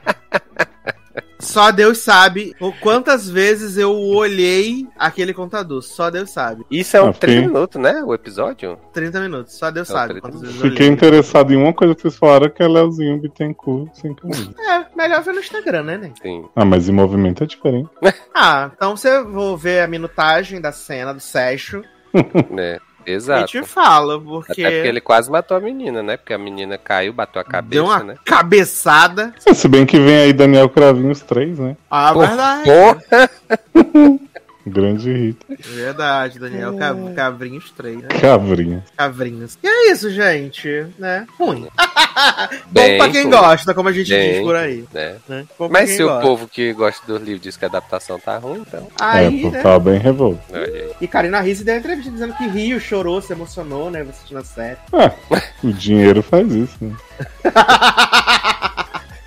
Só 1.47 1.71
Deus 1.71 1.99
sabe 1.99 2.55
o 2.61 2.73
quantas 2.73 3.29
vezes 3.31 3.77
eu 3.77 3.93
olhei 3.95 4.87
aquele 4.99 5.33
contador. 5.33 5.81
Só 5.83 6.11
Deus 6.11 6.31
sabe. 6.31 6.65
Isso 6.71 6.97
é 6.97 7.03
um 7.03 7.09
Ah, 7.11 7.13
30 7.13 7.27
fiquei- 7.27 7.47
minutos, 7.47 7.81
né? 7.81 8.03
O 8.05 8.13
episódio? 8.13 8.77
30 8.93 9.21
minutos. 9.21 9.55
Só 9.55 9.71
Deus 9.71 9.89
Não, 9.89 9.97
sabe 9.97 10.15
30 10.15 10.21
quantas 10.29 10.41
vezes 10.41 10.57
eu 10.63 10.71
Fiquei 10.71 10.87
interessado 10.89 11.53
em 11.53 11.57
uma 11.57 11.73
coisa 11.73 11.95
que 11.95 12.03
vocês 12.03 12.17
falaram 12.17 12.51
que 12.51 12.63
é 12.63 12.69
Leozinho 12.69 13.19
Bittencourt 13.21 13.91
sem 13.95 14.15
camisa. 14.15 14.53
É, 14.59 14.85
melhor 14.97 15.23
ver 15.23 15.33
no 15.35 15.41
Instagram, 15.41 15.83
né, 15.85 15.97
Nen? 15.99 16.13
Sim. 16.21 16.45
Ah, 16.55 16.65
mas 16.65 16.89
em 16.89 16.93
movimento 16.93 17.45
é 17.45 17.47
diferente. 17.47 17.89
Ah, 18.35 18.71
então 18.77 18.95
você 18.97 19.23
vou 19.23 19.57
ver 19.57 19.81
a 19.81 19.87
minutagem 19.89 20.61
da 20.61 20.71
cena 20.71 21.15
do 21.15 21.21
Seixo 21.21 21.83
Né? 23.07 23.13
e 23.13 23.17
Exato. 23.17 23.47
te 23.47 23.63
falo, 23.63 24.21
porque, 24.21 24.53
Até 24.53 24.71
porque 24.71 24.89
ele 24.89 25.01
quase 25.01 25.31
matou 25.31 25.57
a 25.57 25.61
menina, 25.61 26.03
né? 26.03 26.17
Porque 26.17 26.35
a 26.35 26.39
menina 26.39 26.77
caiu, 26.77 27.13
bateu 27.13 27.41
a 27.41 27.45
cabeça, 27.45 27.71
deu 27.71 27.85
uma 27.85 28.03
né? 28.03 28.17
cabeçada. 28.25 29.33
Se 29.55 29.69
bem 29.69 29.87
que 29.87 29.99
vem 29.99 30.17
aí 30.17 30.33
Daniel 30.33 30.69
Cravinho 30.69 31.13
os 31.13 31.21
três, 31.21 31.59
né? 31.59 31.77
Ah, 31.91 32.13
Pô, 32.13 32.21
verdade. 32.21 32.65
Porra! 32.65 33.31
Grande 34.67 35.13
hit. 35.13 35.39
Verdade, 35.69 36.41
Daniel 36.41 36.77
Cav- 36.77 37.15
Cavrinhos 37.15 37.71
3, 37.71 37.99
né? 38.03 38.09
Cavrinho. 38.21 38.83
Cavrinhos. 38.97 39.57
E 39.63 39.67
é 39.69 39.93
isso, 39.93 40.11
gente, 40.11 40.87
né? 40.99 41.25
Ruim. 41.39 41.69
Bom 42.71 42.97
pra 42.99 43.09
quem 43.11 43.23
ruim. 43.23 43.31
gosta, 43.31 43.73
como 43.75 43.89
a 43.89 43.93
gente 43.93 44.09
Bem 44.11 44.33
diz 44.33 44.43
por 44.43 44.57
aí. 44.57 44.85
Né? 44.93 45.17
Né? 45.29 45.45
Mas 45.71 45.91
se 45.91 46.03
o 46.03 46.09
gosta. 46.09 46.21
povo 46.23 46.49
que 46.49 46.73
gosta 46.73 47.07
dos 47.07 47.23
livros 47.23 47.43
diz 47.43 47.57
que 47.57 47.65
a 47.65 47.69
adaptação 47.69 48.19
tá 48.19 48.37
ruim, 48.39 48.65
então. 48.67 48.89
Aí, 49.01 49.45
é, 49.47 49.51
né? 49.51 49.63
tava 49.63 49.79
bem 49.79 49.99
revolto. 49.99 50.41
E 51.01 51.07
Karina 51.07 51.41
Risse 51.41 51.63
deu 51.63 51.75
uma 51.75 51.81
entrevista 51.81 52.11
dizendo 52.11 52.35
que 52.35 52.49
riu, 52.49 52.81
chorou, 52.81 53.23
se 53.23 53.33
emocionou, 53.33 53.89
né? 53.91 54.01
Assistindo 54.01 54.39
a 54.39 54.45
série. 54.45 54.79
Ah, 54.93 55.13
o 55.63 55.73
dinheiro 55.73 56.23
faz 56.23 56.51
isso, 56.53 56.77
né? 56.81 56.93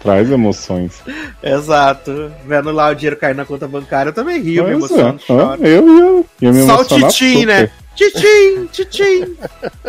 Traz 0.01 0.31
emoções. 0.31 1.01
Exato. 1.43 2.31
Vendo 2.45 2.71
lá 2.71 2.89
o 2.89 2.95
dinheiro 2.95 3.17
cair 3.17 3.35
na 3.35 3.45
conta 3.45 3.67
bancária, 3.67 4.09
eu 4.09 4.13
também 4.13 4.41
rio, 4.41 4.63
me 4.63 4.71
é. 4.71 4.73
emociono, 4.73 5.19
Ah, 5.19 5.25
choro. 5.25 5.65
eu 5.65 5.87
ia, 6.17 6.25
ia 6.41 6.51
me 6.53 6.65
Só 6.65 6.81
o 6.81 6.85
titim, 6.85 7.45
né? 7.45 7.69
Titim, 7.95 8.65
titim. 8.71 9.35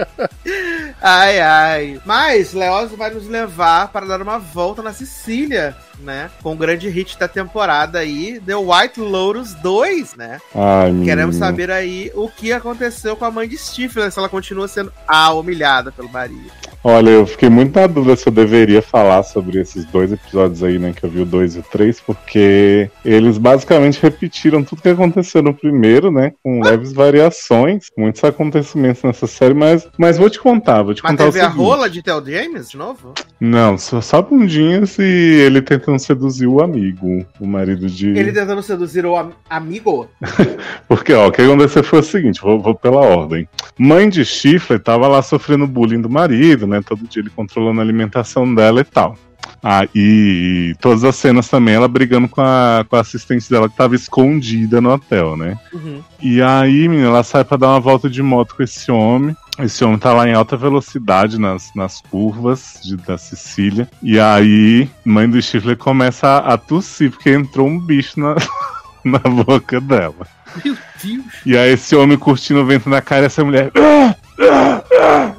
ai, 1.01 1.41
ai. 1.41 2.01
Mas 2.05 2.53
Leoz 2.53 2.91
vai 2.93 3.11
nos 3.11 3.29
levar 3.29 3.89
para 3.89 4.05
dar 4.07 4.21
uma 4.21 4.39
volta 4.39 4.83
na 4.83 4.93
Sicília, 4.93 5.77
né? 6.01 6.29
Com 6.43 6.53
o 6.55 6.57
grande 6.57 6.89
hit 6.89 7.17
da 7.17 7.29
temporada 7.29 8.01
aí, 8.01 8.41
The 8.45 8.57
White 8.57 9.01
Lotus 9.01 9.55
2, 9.55 10.17
né? 10.17 10.41
Ai. 10.55 10.93
Queremos 11.05 11.37
saber 11.37 11.71
aí 11.71 12.11
o 12.17 12.29
que 12.29 12.53
aconteceu 12.53 13.15
com 13.15 13.25
a 13.25 13.31
mãe 13.31 13.47
de 13.49 13.57
Stifler, 13.57 14.11
se 14.11 14.19
ela 14.19 14.29
continua 14.29 14.67
sendo 14.67 14.93
a 15.07 15.33
humilhada 15.33 15.93
pelo 15.93 16.09
marido. 16.09 16.51
Olha, 16.83 17.11
eu 17.11 17.27
fiquei 17.27 17.51
muito 17.51 17.79
na 17.79 17.87
dúvida 17.87 18.17
se 18.17 18.27
eu 18.27 18.33
deveria 18.33 18.81
falar 18.81 19.23
sobre 19.23 19.61
esses 19.61 19.85
dois 19.85 20.11
episódios 20.13 20.63
aí, 20.63 20.79
né? 20.79 20.95
Que 20.97 21.05
eu 21.05 21.11
vi 21.11 21.21
o 21.21 21.27
2 21.27 21.57
e 21.57 21.59
o 21.59 21.63
3, 21.63 22.01
porque 22.01 22.91
eles 23.05 23.37
basicamente 23.37 24.01
repetiram 24.03 24.65
tudo 24.65 24.81
que 24.81 24.89
aconteceu 24.89 25.43
no 25.43 25.53
primeiro, 25.53 26.11
né? 26.11 26.33
Com 26.43 26.63
leves 26.63 26.95
variações, 26.95 27.89
muitos 27.99 28.25
acontecimentos 28.25 29.03
nessa 29.03 29.27
série, 29.27 29.53
mas, 29.53 29.87
mas 29.99 30.17
vou 30.17 30.31
te 30.31 30.41
contar, 30.41 30.83
vou 30.83 30.95
te 30.95 31.03
Mas 31.03 31.13
contar 31.13 31.25
teve 31.27 31.39
o 31.39 31.43
a 31.43 31.51
seguinte. 31.51 31.63
rola 31.67 31.91
de 31.91 32.03
Tel 32.03 32.25
James 32.25 32.71
de 32.71 32.79
novo? 32.79 33.13
Não, 33.39 33.77
só, 33.77 34.01
só 34.01 34.23
bundinhas 34.23 34.99
e 34.99 35.03
ele 35.03 35.61
tentando 35.61 35.99
seduzir 35.99 36.47
o 36.47 36.63
amigo, 36.63 37.27
o 37.39 37.47
marido 37.47 37.89
de. 37.89 38.09
Ele 38.09 38.33
tentando 38.33 38.63
seduzir 38.63 39.05
o 39.05 39.17
am- 39.19 39.33
amigo? 39.51 40.09
Porque, 40.89 41.13
ó, 41.13 41.29
o 41.29 41.33
que 41.33 41.43
aconteceu 41.43 41.85
foi 41.85 41.99
o 41.99 42.03
seguinte, 42.03 42.41
vou, 42.41 42.59
vou 42.59 42.75
pela 42.75 43.01
ordem. 43.01 43.47
Mãe 43.79 44.09
de 44.09 44.25
Chifre 44.25 44.79
tava 44.79 45.07
lá 45.09 45.21
sofrendo 45.23 45.67
bullying 45.67 46.01
do 46.01 46.09
marido, 46.11 46.67
né? 46.71 46.81
Todo 46.87 47.07
dia 47.07 47.21
ele 47.23 47.31
controlando 47.31 47.81
a 47.81 47.85
alimentação 47.85 48.53
dela 48.55 48.81
e 48.81 48.85
tal. 48.85 49.17
Ah, 49.63 49.87
e, 49.95 50.75
todas 50.81 51.03
as 51.05 51.17
cenas 51.17 51.49
também, 51.49 51.75
ela 51.75 51.89
brigando 51.89 52.29
com 52.29 52.41
a, 52.41 52.85
com 52.89 52.97
a 52.97 53.01
assistente 53.01 53.49
dela 53.51 53.69
que 53.69 53.77
tava 53.77 53.95
escondida 53.95 54.81
no 54.81 54.91
hotel, 54.91 55.37
né? 55.37 55.59
Uhum. 55.73 56.03
E 56.21 56.41
aí, 56.41 56.89
menina, 56.89 57.09
ela 57.09 57.23
sai 57.23 57.45
pra 57.45 57.57
dar 57.59 57.69
uma 57.69 57.81
volta 57.81 58.09
de 58.09 58.23
moto 58.23 58.55
com 58.55 58.63
esse 58.63 58.91
homem. 58.91 59.37
Esse 59.59 59.85
homem 59.85 59.99
tá 59.99 60.13
lá 60.15 60.27
em 60.27 60.33
alta 60.35 60.57
velocidade 60.57 61.39
nas, 61.39 61.71
nas 61.75 62.01
curvas 62.11 62.81
de- 62.83 62.97
da 62.97 63.19
Sicília. 63.19 63.89
E 64.03 64.19
aí, 64.19 64.89
mãe 65.05 65.29
do 65.29 65.41
Chifre 65.43 65.77
começa 65.77 66.27
a, 66.27 66.55
a 66.55 66.59
tossir, 66.59 67.11
porque 67.11 67.31
entrou 67.31 67.67
um 67.67 67.79
bicho 67.79 68.19
na, 68.21 68.37
na 69.05 69.19
boca 69.19 69.79
dela. 69.81 70.27
Meu 70.65 70.77
Deus. 71.03 71.25
E 71.45 71.57
aí 71.57 71.73
esse 71.73 71.95
homem 71.95 72.17
curtindo 72.17 72.61
o 72.61 72.67
vento 72.67 72.89
na 72.89 73.01
cara 73.03 73.23
e 73.23 73.27
essa 73.27 73.45
mulher. 73.45 73.71
"Ah, 73.77 74.15
ah, 74.41 74.80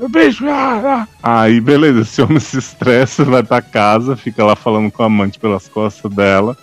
ah, 0.01 0.07
bicho, 0.07 0.47
ah, 0.47 1.07
ah." 1.23 1.41
Aí, 1.41 1.61
beleza, 1.61 2.01
esse 2.01 2.21
homem 2.21 2.39
se 2.39 2.57
estressa, 2.57 3.23
vai 3.23 3.43
pra 3.43 3.61
casa, 3.61 4.15
fica 4.15 4.43
lá 4.43 4.55
falando 4.55 4.91
com 4.91 5.03
a 5.03 5.05
amante 5.05 5.39
pelas 5.39 5.67
costas 5.67 6.11
dela. 6.11 6.57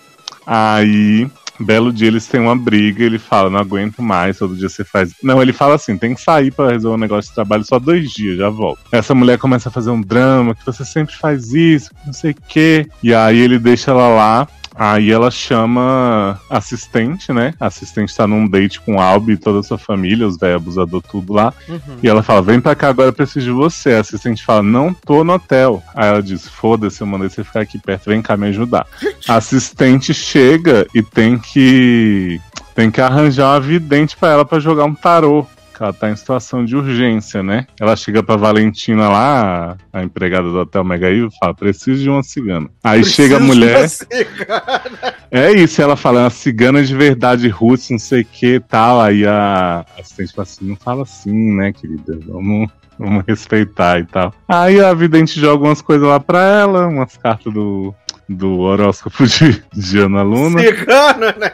Aí 0.46 1.28
Belo 1.60 1.92
dia 1.92 2.06
eles 2.06 2.26
têm 2.26 2.40
uma 2.40 2.56
briga, 2.56 3.02
ele 3.02 3.18
fala, 3.18 3.50
não 3.50 3.58
aguento 3.58 4.00
mais, 4.00 4.38
todo 4.38 4.56
dia 4.56 4.68
você 4.68 4.84
faz. 4.84 5.12
Não, 5.22 5.42
ele 5.42 5.52
fala 5.52 5.74
assim, 5.74 5.98
tem 5.98 6.14
que 6.14 6.20
sair 6.20 6.52
para 6.52 6.70
resolver 6.70 6.96
um 6.96 7.00
negócio 7.00 7.30
de 7.30 7.34
trabalho 7.34 7.64
só 7.64 7.78
dois 7.78 8.10
dias, 8.12 8.38
já 8.38 8.48
volto. 8.48 8.80
Essa 8.92 9.14
mulher 9.14 9.38
começa 9.38 9.68
a 9.68 9.72
fazer 9.72 9.90
um 9.90 10.00
drama, 10.00 10.54
que 10.54 10.64
você 10.64 10.84
sempre 10.84 11.14
faz 11.16 11.52
isso, 11.52 11.90
não 12.06 12.12
sei 12.12 12.30
o 12.30 12.36
quê. 12.48 12.86
E 13.02 13.12
aí 13.12 13.38
ele 13.38 13.58
deixa 13.58 13.90
ela 13.90 14.08
lá. 14.08 14.48
Aí 14.78 15.10
ela 15.10 15.28
chama 15.28 16.40
assistente, 16.48 17.32
né? 17.32 17.52
A 17.58 17.66
assistente 17.66 18.14
tá 18.14 18.28
num 18.28 18.46
date 18.46 18.80
com 18.80 18.94
o 18.94 19.00
Albi 19.00 19.32
e 19.32 19.36
toda 19.36 19.58
a 19.58 19.62
sua 19.64 19.76
família, 19.76 20.24
os 20.24 20.38
velhos 20.38 20.62
abusador 20.62 21.02
tudo 21.02 21.32
lá. 21.32 21.52
Uhum. 21.68 21.98
E 22.00 22.08
ela 22.08 22.22
fala: 22.22 22.42
Vem 22.42 22.60
pra 22.60 22.76
cá 22.76 22.88
agora, 22.88 23.08
eu 23.08 23.12
preciso 23.12 23.46
de 23.46 23.50
você. 23.50 23.94
A 23.94 24.00
assistente 24.00 24.44
fala: 24.44 24.62
Não 24.62 24.94
tô 24.94 25.24
no 25.24 25.32
hotel. 25.32 25.82
Aí 25.96 26.08
ela 26.08 26.22
diz: 26.22 26.46
Foda-se, 26.46 27.00
eu 27.00 27.08
mandei 27.08 27.28
você 27.28 27.42
ficar 27.42 27.62
aqui 27.62 27.76
perto, 27.76 28.08
vem 28.08 28.22
cá 28.22 28.36
me 28.36 28.46
ajudar. 28.46 28.86
A 29.26 29.34
assistente 29.34 30.14
chega 30.14 30.86
e 30.94 31.02
tem 31.02 31.36
que. 31.36 32.40
Tem 32.72 32.92
que 32.92 33.00
arranjar 33.00 33.54
uma 33.54 33.60
vidente 33.60 34.16
pra 34.16 34.28
ela 34.28 34.44
pra 34.44 34.60
jogar 34.60 34.84
um 34.84 34.94
tarô. 34.94 35.44
Ela 35.80 35.92
tá 35.92 36.10
em 36.10 36.16
situação 36.16 36.64
de 36.64 36.76
urgência, 36.76 37.42
né? 37.42 37.66
Ela 37.80 37.96
chega 37.96 38.22
pra 38.22 38.36
Valentina 38.36 39.08
lá, 39.08 39.76
a 39.92 40.02
empregada 40.02 40.48
do 40.48 40.58
Hotel 40.58 40.84
Mega 40.84 41.10
e 41.10 41.28
fala: 41.38 41.54
Preciso 41.54 42.02
de 42.02 42.10
uma 42.10 42.22
cigana. 42.22 42.68
Aí 42.82 43.04
chega 43.04 43.36
a 43.36 43.38
Preciso 43.38 43.56
mulher. 43.56 43.88
É 45.30 45.52
isso, 45.52 45.82
ela 45.82 45.94
fala, 45.94 46.20
uma 46.22 46.30
cigana 46.30 46.82
de 46.82 46.94
verdade 46.94 47.48
russa, 47.48 47.92
não 47.92 47.98
sei 47.98 48.22
o 48.22 48.24
que 48.24 48.54
e 48.54 48.60
tal. 48.60 49.00
Aí 49.00 49.26
a 49.26 49.84
assistente 49.98 50.32
fala 50.32 50.42
assim, 50.44 50.64
não 50.66 50.76
fala 50.76 51.02
assim, 51.02 51.54
né, 51.54 51.72
querida? 51.72 52.18
Vamos, 52.26 52.70
vamos 52.98 53.24
respeitar 53.26 54.00
e 54.00 54.06
tal. 54.06 54.32
Aí 54.48 54.80
a 54.80 54.94
vidente 54.94 55.38
joga 55.38 55.66
umas 55.66 55.82
coisas 55.82 56.08
lá 56.08 56.18
pra 56.18 56.40
ela, 56.42 56.86
umas 56.86 57.14
cartas 57.18 57.52
do, 57.52 57.94
do 58.28 58.58
horóscopo 58.60 59.26
de, 59.26 59.62
de 59.72 59.98
Ana 59.98 60.22
Luna. 60.22 60.60
Cigano, 60.60 61.26
né? 61.38 61.50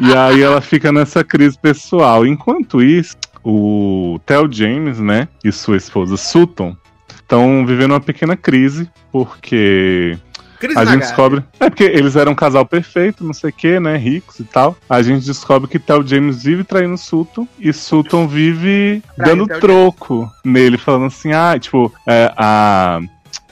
E 0.00 0.16
aí 0.16 0.42
ela 0.42 0.60
fica 0.60 0.90
nessa 0.90 1.22
crise 1.22 1.58
pessoal. 1.58 2.26
Enquanto 2.26 2.82
isso, 2.82 3.16
o 3.44 4.18
Theo 4.24 4.50
James, 4.50 4.98
né, 4.98 5.28
e 5.44 5.52
sua 5.52 5.76
esposa 5.76 6.16
Sutton 6.16 6.76
estão 7.08 7.64
vivendo 7.66 7.92
uma 7.92 8.00
pequena 8.00 8.36
crise, 8.36 8.88
porque 9.12 10.18
Cris 10.58 10.76
a 10.76 10.84
gente 10.84 11.00
descobre. 11.00 11.44
É 11.60 11.68
porque 11.68 11.84
eles 11.84 12.16
eram 12.16 12.32
um 12.32 12.34
casal 12.34 12.64
perfeito, 12.64 13.24
não 13.24 13.34
sei 13.34 13.50
o 13.50 13.52
que, 13.52 13.78
né? 13.78 13.96
Ricos 13.96 14.38
e 14.38 14.44
tal. 14.44 14.76
A 14.88 15.02
gente 15.02 15.26
descobre 15.26 15.68
que 15.68 15.78
Theo 15.78 16.06
James 16.06 16.42
vive 16.42 16.64
traindo 16.64 16.96
Sutton 16.96 17.46
e 17.58 17.72
Sutton 17.72 18.26
vive 18.26 19.02
Traindo 19.16 19.46
dando 19.46 19.60
troco 19.60 20.30
nele, 20.44 20.78
falando 20.78 21.06
assim: 21.06 21.32
ah, 21.32 21.58
tipo, 21.58 21.92
é, 22.06 22.32
a. 22.36 23.00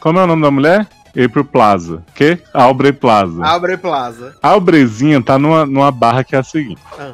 Como 0.01 0.19
é 0.19 0.25
o 0.25 0.27
nome 0.27 0.43
da 0.43 0.51
mulher? 0.51 0.89
April 1.11 1.45
Plaza. 1.45 2.03
Que? 2.15 2.39
Aubrey 2.55 2.93
Plaza. 2.93 3.45
Abre 3.45 3.77
Plaza. 3.77 4.35
A 4.43 4.49
Aubrezinha 4.49 5.23
tá 5.23 5.39
numa, 5.39 5.67
numa 5.67 5.91
barra 5.91 6.25
que 6.25 6.35
é 6.35 6.39
a 6.39 6.43
seguinte. 6.43 6.81
Ah. 6.99 7.13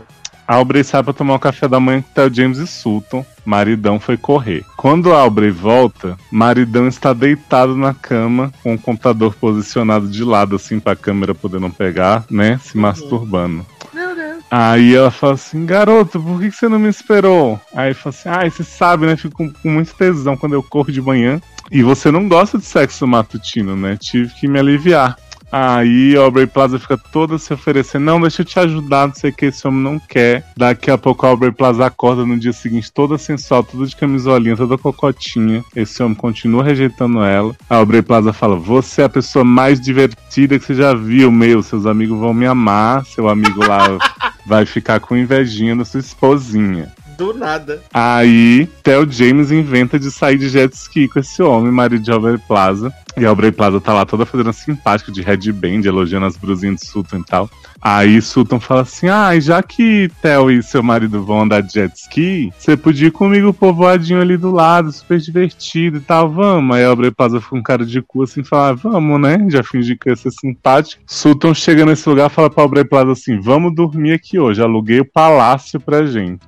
A 0.49 0.55
Aubrey 0.55 0.83
sai 0.83 1.03
pra 1.03 1.13
tomar 1.13 1.35
o 1.35 1.39
café 1.39 1.69
da 1.69 1.79
manhã 1.79 2.03
com 2.03 2.21
o 2.23 2.35
James 2.35 2.57
e 2.57 2.67
Sutton. 2.67 3.23
Maridão 3.45 4.01
foi 4.01 4.17
correr. 4.17 4.65
Quando 4.79 5.13
a 5.13 5.21
Aubrey 5.21 5.51
volta, 5.51 6.17
Maridão 6.33 6.89
está 6.89 7.13
deitado 7.13 7.77
na 7.77 7.93
cama, 7.93 8.51
com 8.63 8.73
o 8.73 8.79
computador 8.79 9.35
posicionado 9.35 10.09
de 10.09 10.25
lado, 10.25 10.57
assim, 10.57 10.81
pra 10.81 10.97
câmera 10.97 11.35
poder 11.35 11.61
não 11.61 11.71
pegar, 11.71 12.25
né? 12.31 12.59
Se 12.63 12.79
masturbando. 12.79 13.67
Meu 13.93 14.17
Deus. 14.17 14.43
Aí 14.51 14.95
ela 14.95 15.11
fala 15.11 15.35
assim, 15.35 15.67
garoto, 15.67 16.19
por 16.19 16.41
que 16.41 16.51
você 16.51 16.67
não 16.67 16.79
me 16.79 16.89
esperou? 16.89 17.61
Aí 17.75 17.93
fala 17.93 18.15
assim, 18.17 18.29
ai, 18.31 18.51
você 18.51 18.65
sabe, 18.65 19.05
né? 19.05 19.17
Fico 19.17 19.37
com, 19.37 19.53
com 19.53 19.71
muito 19.71 19.95
tesão 19.95 20.35
quando 20.35 20.55
eu 20.55 20.63
corro 20.63 20.91
de 20.91 21.03
manhã. 21.03 21.39
E 21.71 21.83
você 21.83 22.11
não 22.11 22.27
gosta 22.27 22.57
de 22.57 22.65
sexo 22.65 23.07
matutino, 23.07 23.77
né? 23.77 23.99
Tive 24.01 24.33
que 24.35 24.49
me 24.49 24.59
aliviar. 24.59 25.19
Aí 25.51 26.17
a 26.17 26.21
Aubrey 26.21 26.47
Plaza 26.47 26.79
fica 26.79 26.99
toda 26.99 27.39
se 27.39 27.53
oferecendo, 27.53 28.05
não, 28.05 28.21
deixa 28.21 28.43
eu 28.43 28.47
te 28.47 28.59
ajudar, 28.59 29.09
não 29.09 29.15
sei 29.15 29.31
o 29.31 29.33
que, 29.33 29.47
esse 29.47 29.67
homem 29.67 29.83
não 29.83 29.99
quer. 29.99 30.45
Daqui 30.57 30.91
a 30.91 30.99
pouco 30.99 31.25
a 31.25 31.31
Aubrey 31.31 31.53
Plaza 31.53 31.87
acorda 31.87 32.25
no 32.27 32.39
dia 32.39 32.53
seguinte 32.53 32.93
toda 32.93 33.17
sensual, 33.17 33.65
toda 33.65 33.87
de 33.87 33.97
camisolinha, 33.97 34.57
toda 34.57 34.79
cocotinha. 34.79 35.65
Esse 35.75 36.03
homem 36.03 36.15
continua 36.15 36.63
rejeitando 36.63 37.23
ela. 37.23 37.57
A 37.69 37.77
Aubrey 37.77 38.03
Plaza 38.03 38.33
fala, 38.33 38.57
você 38.57 39.03
é 39.03 39.05
a 39.05 39.09
pessoa 39.09 39.45
mais 39.45 39.81
divertida 39.81 40.59
que 40.59 40.65
você 40.65 40.75
já 40.75 40.95
viu, 40.95 41.31
meu, 41.31 41.63
seus 41.63 41.87
amigos 41.87 42.19
vão 42.19 42.35
me 42.35 42.47
amar, 42.47 43.05
seu 43.07 43.29
amigo 43.29 43.65
lá 43.67 43.99
vai 44.47 44.67
ficar 44.67 45.01
com 45.01 45.17
invejinha 45.17 45.75
da 45.75 45.85
sua 45.85 46.01
esposinha. 46.01 46.93
Do 47.19 47.35
nada. 47.35 47.83
Aí, 47.93 48.69
Theo 48.85 49.11
James 49.11 49.51
inventa 49.51 49.99
de 49.99 50.09
sair 50.09 50.39
de 50.39 50.49
jet 50.49 50.73
ski 50.73 51.09
com 51.09 51.19
esse 51.19 51.43
homem, 51.43 51.73
marido 51.73 52.01
de 52.01 52.13
Aubrey 52.13 52.39
Plaza. 52.39 52.93
E 53.19 53.27
a 53.27 53.29
Aubrey 53.31 53.51
Plaza 53.51 53.81
tá 53.81 53.93
lá 53.93 54.07
toda 54.07 54.25
fazendo 54.25 54.53
simpática 54.53 55.11
de 55.11 55.23
headband, 55.23 55.83
elogiando 55.85 56.27
as 56.27 56.37
brusinhas 56.37 56.81
de 56.81 56.87
Sutton 56.87 57.19
e 57.19 57.25
tal. 57.25 57.51
Aí 57.81 58.21
Sutton 58.21 58.61
fala 58.61 58.83
assim: 58.83 59.09
Ah, 59.09 59.35
e 59.35 59.41
já 59.41 59.63
que 59.63 60.11
Theo 60.23 60.51
e 60.51 60.63
seu 60.63 60.83
marido 60.83 61.25
vão 61.25 61.43
andar 61.43 61.63
de 61.63 61.73
jet 61.73 61.95
ski, 61.97 62.53
você 62.57 62.77
podia 62.77 63.09
ir 63.09 63.13
comigo 63.13 63.53
povoadinho 63.53 64.21
ali 64.21 64.37
do 64.37 64.51
lado, 64.51 64.93
super 64.93 65.19
divertido 65.19 65.99
e 65.99 66.01
tal, 66.01 66.31
vamos. 66.31 66.77
Aí 66.77 66.85
a 66.85 66.89
Aubrey 66.89 67.11
Plaza 67.11 67.41
fica 67.41 67.51
com 67.51 67.59
um 67.59 67.63
cara 67.63 67.85
de 67.85 68.01
cu 68.03 68.23
assim 68.23 68.41
e 68.41 68.45
fala: 68.45 68.75
Vamos, 68.75 69.21
né? 69.21 69.47
Já 69.49 69.63
fingi 69.63 69.97
que 69.97 70.11
ia 70.11 70.17
ser 70.17 70.31
simpático. 70.31 71.03
Sutton 71.07 71.55
chega 71.55 71.85
nesse 71.85 72.09
lugar 72.09 72.31
e 72.31 72.35
fala 72.35 72.51
pra 72.51 72.63
Aubrey 72.63 72.85
Plaza 72.85 73.13
assim: 73.13 73.41
Vamos 73.41 73.75
dormir 73.75 74.13
aqui 74.13 74.39
hoje, 74.39 74.63
aluguei 74.63 75.01
o 75.01 75.05
palácio 75.05 75.81
pra 75.81 76.07
gente. 76.07 76.41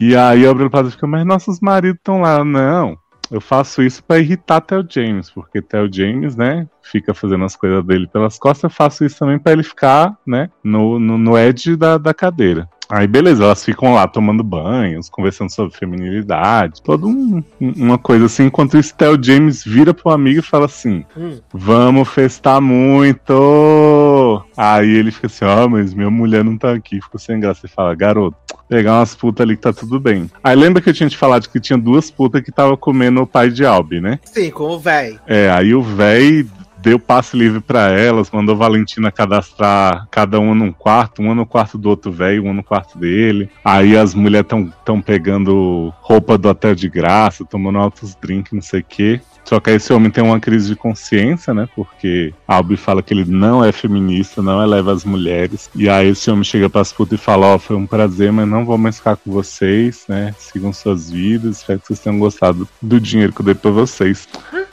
E 0.00 0.14
aí 0.14 0.46
a 0.46 0.48
Aubrey 0.48 0.68
Plaza 0.68 0.90
fica: 0.90 1.06
Mas 1.06 1.26
nossos 1.26 1.60
maridos 1.60 1.98
estão 1.98 2.20
lá. 2.20 2.44
Não. 2.44 2.96
Eu 3.30 3.40
faço 3.40 3.82
isso 3.82 4.02
pra 4.02 4.18
irritar 4.18 4.60
Theo 4.62 4.84
James, 4.88 5.30
porque 5.30 5.60
Theo 5.60 5.88
James, 5.92 6.34
né, 6.36 6.66
fica 6.82 7.12
fazendo 7.12 7.44
as 7.44 7.54
coisas 7.54 7.84
dele 7.84 8.06
pelas 8.06 8.38
costas. 8.38 8.64
Eu 8.64 8.70
faço 8.74 9.04
isso 9.04 9.18
também 9.18 9.38
pra 9.38 9.52
ele 9.52 9.62
ficar, 9.62 10.16
né, 10.26 10.48
no, 10.64 10.98
no, 10.98 11.18
no 11.18 11.36
edge 11.38 11.76
da, 11.76 11.98
da 11.98 12.14
cadeira. 12.14 12.68
Aí 12.90 13.06
beleza, 13.06 13.44
elas 13.44 13.62
ficam 13.62 13.92
lá 13.92 14.08
tomando 14.08 14.42
banhos, 14.42 15.10
conversando 15.10 15.52
sobre 15.52 15.76
feminilidade, 15.76 16.82
toda 16.82 17.06
um- 17.06 17.44
um- 17.60 17.72
uma 17.76 17.98
coisa 17.98 18.24
assim, 18.24 18.44
enquanto 18.46 18.78
isso 18.78 18.94
Theo 18.96 19.22
James 19.22 19.62
vira 19.62 19.92
pro 19.92 20.10
amigo 20.10 20.38
e 20.40 20.42
fala 20.42 20.64
assim, 20.64 21.04
Hum. 21.14 21.38
vamos 21.52 22.08
festar 22.08 22.62
muito! 22.62 24.42
Aí 24.60 24.90
ele 24.90 25.12
fica 25.12 25.28
assim, 25.28 25.44
ó, 25.44 25.68
mas 25.68 25.94
minha 25.94 26.10
mulher 26.10 26.42
não 26.42 26.58
tá 26.58 26.72
aqui, 26.72 27.00
ficou 27.00 27.20
sem 27.20 27.38
graça. 27.38 27.60
Ele 27.62 27.72
fala, 27.72 27.94
garoto, 27.94 28.36
pegar 28.68 28.98
umas 28.98 29.14
putas 29.14 29.44
ali 29.44 29.54
que 29.54 29.62
tá 29.62 29.72
tudo 29.72 30.00
bem. 30.00 30.28
Aí 30.42 30.56
lembra 30.56 30.82
que 30.82 30.90
eu 30.90 30.94
tinha 30.94 31.08
te 31.08 31.16
falado 31.16 31.48
que 31.48 31.60
tinha 31.60 31.78
duas 31.78 32.10
putas 32.10 32.42
que 32.42 32.50
tava 32.50 32.76
comendo 32.76 33.22
o 33.22 33.26
pai 33.26 33.50
de 33.50 33.64
Albi, 33.64 34.00
né? 34.00 34.18
Sim, 34.24 34.50
com 34.50 34.64
o 34.64 34.78
véi. 34.80 35.16
É, 35.28 35.48
aí 35.48 35.72
o 35.72 35.80
véi 35.80 36.44
deu 36.80 36.98
passe 36.98 37.36
livre 37.36 37.60
pra 37.60 37.90
elas, 37.90 38.30
mandou 38.30 38.56
Valentina 38.56 39.10
cadastrar 39.10 40.06
cada 40.10 40.38
uma 40.38 40.54
num 40.54 40.72
quarto, 40.72 41.20
uma 41.20 41.34
no 41.34 41.46
quarto 41.46 41.76
do 41.76 41.88
outro 41.88 42.10
velho, 42.10 42.44
uma 42.44 42.54
no 42.54 42.62
quarto 42.62 42.98
dele. 42.98 43.50
Aí 43.64 43.96
as 43.96 44.14
mulheres 44.14 44.48
tão, 44.48 44.72
tão 44.84 45.00
pegando 45.00 45.92
roupa 46.00 46.38
do 46.38 46.48
hotel 46.48 46.74
de 46.74 46.88
graça, 46.88 47.44
tomando 47.44 47.78
altos 47.78 48.14
drinks, 48.14 48.52
não 48.52 48.62
sei 48.62 48.80
o 48.80 48.84
quê. 48.84 49.20
Só 49.48 49.58
que 49.58 49.70
aí 49.70 49.76
esse 49.76 49.90
homem 49.94 50.10
tem 50.10 50.22
uma 50.22 50.38
crise 50.38 50.68
de 50.68 50.76
consciência, 50.76 51.54
né? 51.54 51.66
Porque 51.74 52.34
Albi 52.46 52.76
fala 52.76 53.02
que 53.02 53.14
ele 53.14 53.24
não 53.24 53.64
é 53.64 53.72
feminista, 53.72 54.42
não 54.42 54.62
eleva 54.62 54.92
as 54.92 55.06
mulheres. 55.06 55.70
E 55.74 55.88
aí 55.88 56.08
esse 56.08 56.30
homem 56.30 56.44
chega 56.44 56.68
pras 56.68 56.92
putas 56.92 57.18
e 57.18 57.22
fala, 57.22 57.46
ó, 57.46 57.58
foi 57.58 57.74
um 57.74 57.86
prazer, 57.86 58.30
mas 58.30 58.46
não 58.46 58.66
vou 58.66 58.76
mais 58.76 58.98
ficar 58.98 59.16
com 59.16 59.32
vocês, 59.32 60.04
né? 60.06 60.34
Sigam 60.38 60.70
suas 60.70 61.10
vidas, 61.10 61.56
espero 61.56 61.80
que 61.80 61.86
vocês 61.86 61.98
tenham 61.98 62.18
gostado 62.18 62.68
do 62.82 63.00
dinheiro 63.00 63.32
que 63.32 63.40
eu 63.40 63.46
dei 63.46 63.54
pra 63.54 63.70
vocês. 63.70 64.28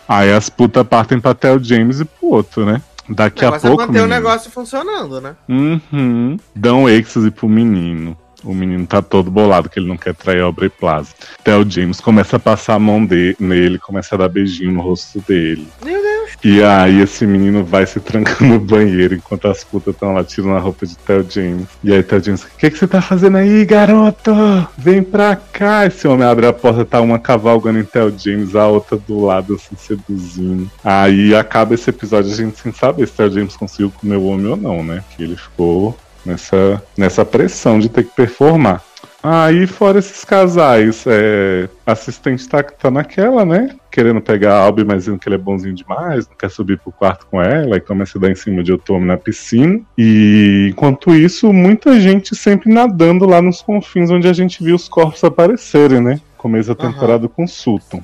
Aí 0.10 0.34
as 0.34 0.50
putas 0.50 0.86
partem 0.86 1.22
pra 1.22 1.34
Theo 1.34 1.64
James 1.64 2.02
e 2.02 2.06
pro 2.06 2.28
outro, 2.28 2.66
né? 2.66 2.82
Daqui 3.08 3.46
O 3.46 3.48
a 3.48 3.52
negócio 3.52 3.68
pouco. 3.70 3.82
é 3.84 3.86
manter 3.86 4.00
o 4.00 4.04
menino, 4.04 4.16
negócio 4.22 4.52
funcionando, 4.52 5.22
né? 5.22 5.36
Uhum. 5.48 6.38
Dão 6.54 6.90
êxtase 6.90 7.32
pro 7.32 7.48
menino. 7.48 8.18
O 8.46 8.54
menino 8.54 8.86
tá 8.86 9.02
todo 9.02 9.32
bolado 9.32 9.70
que 9.70 9.80
ele 9.80 9.88
não 9.88 9.98
quer 9.98 10.14
trair 10.14 10.42
a 10.42 10.46
Aubrey 10.46 10.70
Plaza. 10.70 11.10
Theo 11.44 11.70
James 11.70 12.00
começa 12.00 12.36
a 12.38 12.40
passar 12.40 12.76
a 12.76 12.80
mão 12.80 13.04
de- 13.06 13.36
nele, 13.40 13.80
começa 13.80 14.16
a 14.16 14.18
dar 14.20 14.30
beijinho 14.30 14.72
no 14.72 14.82
rosto 14.82 15.20
dele. 15.28 15.68
Meu 15.84 16.02
Deus. 16.02 16.16
E 16.44 16.62
aí 16.64 17.02
esse 17.02 17.26
menino 17.26 17.64
vai 17.64 17.86
se 17.86 18.00
trancando 18.00 18.46
no 18.46 18.60
banheiro 18.60 19.16
enquanto 19.16 19.48
as 19.48 19.64
putas 19.64 19.94
estão 19.94 20.14
lá 20.14 20.24
tirando 20.24 20.56
a 20.56 20.60
roupa 20.60 20.86
de 20.86 20.96
Theo 20.98 21.26
James. 21.30 21.68
E 21.84 21.92
aí 21.94 22.04
Theo 22.04 22.24
James, 22.24 22.44
o 22.44 22.48
que, 22.58 22.70
que 22.70 22.78
você 22.78 22.88
tá 22.88 23.02
fazendo 23.02 23.38
aí, 23.38 23.66
garoto? 23.66 24.32
Vem 24.78 25.02
pra 25.02 25.36
cá. 25.36 25.86
Esse 25.86 26.08
homem 26.08 26.28
abre 26.28 26.46
a 26.46 26.54
porta, 26.54 26.86
tá 26.86 27.02
uma 27.02 27.18
cavalgando 27.18 27.80
em 27.80 27.84
Theo 27.86 28.14
James, 28.18 28.56
a 28.56 28.68
outra 28.68 28.98
do 28.98 29.26
lado, 29.26 29.56
assim, 29.56 29.76
seduzindo. 29.76 30.70
Aí 30.84 31.34
acaba 31.34 31.74
esse 31.74 31.90
episódio 31.90 32.32
a 32.32 32.36
gente 32.36 32.60
sem 32.60 32.72
saber 32.72 33.08
se 33.08 33.14
Theo 33.14 33.32
James 33.32 33.56
conseguiu 33.56 33.92
comer 33.92 34.18
o 34.18 34.26
homem 34.26 34.48
ou 34.48 34.58
não, 34.58 34.84
né? 34.84 35.04
Que 35.16 35.24
ele 35.24 35.36
ficou 35.36 35.98
nessa, 36.26 36.84
nessa 36.98 37.24
pressão 37.24 37.80
de 37.80 37.90
ter 37.90 38.04
que 38.04 38.16
performar. 38.16 38.84
Aí, 39.28 39.66
fora 39.66 39.98
esses 39.98 40.24
casais, 40.24 41.04
é, 41.08 41.68
assistente 41.84 42.48
tá, 42.48 42.62
tá 42.62 42.92
naquela, 42.92 43.44
né? 43.44 43.76
Querendo 43.90 44.22
pegar 44.22 44.54
a 44.54 44.60
Albi, 44.60 44.86
mas 44.86 45.06
que 45.06 45.28
ele 45.28 45.34
é 45.34 45.38
bonzinho 45.40 45.74
demais, 45.74 46.28
não 46.28 46.38
quer 46.38 46.52
subir 46.52 46.78
pro 46.78 46.92
quarto 46.92 47.26
com 47.26 47.42
ela, 47.42 47.76
e 47.76 47.82
começa 47.82 48.20
a 48.20 48.22
dar 48.22 48.30
em 48.30 48.36
cima 48.36 48.64
de 48.64 48.72
Otome 48.72 49.08
na 49.08 49.18
piscina. 49.18 49.82
E 49.98 50.68
enquanto 50.70 51.16
isso, 51.16 51.52
muita 51.52 52.00
gente 52.00 52.36
sempre 52.36 52.72
nadando 52.72 53.26
lá 53.26 53.42
nos 53.42 53.64
confins 53.64 54.12
onde 54.12 54.28
a 54.28 54.34
gente 54.34 54.64
viu 54.64 54.76
os 54.76 54.88
corpos 54.88 55.24
aparecerem, 55.24 56.02
né? 56.02 56.22
Começo 56.38 56.70
da 56.70 56.76
temporada 56.76 57.28
com 57.28 57.48
Sutton. 57.48 58.04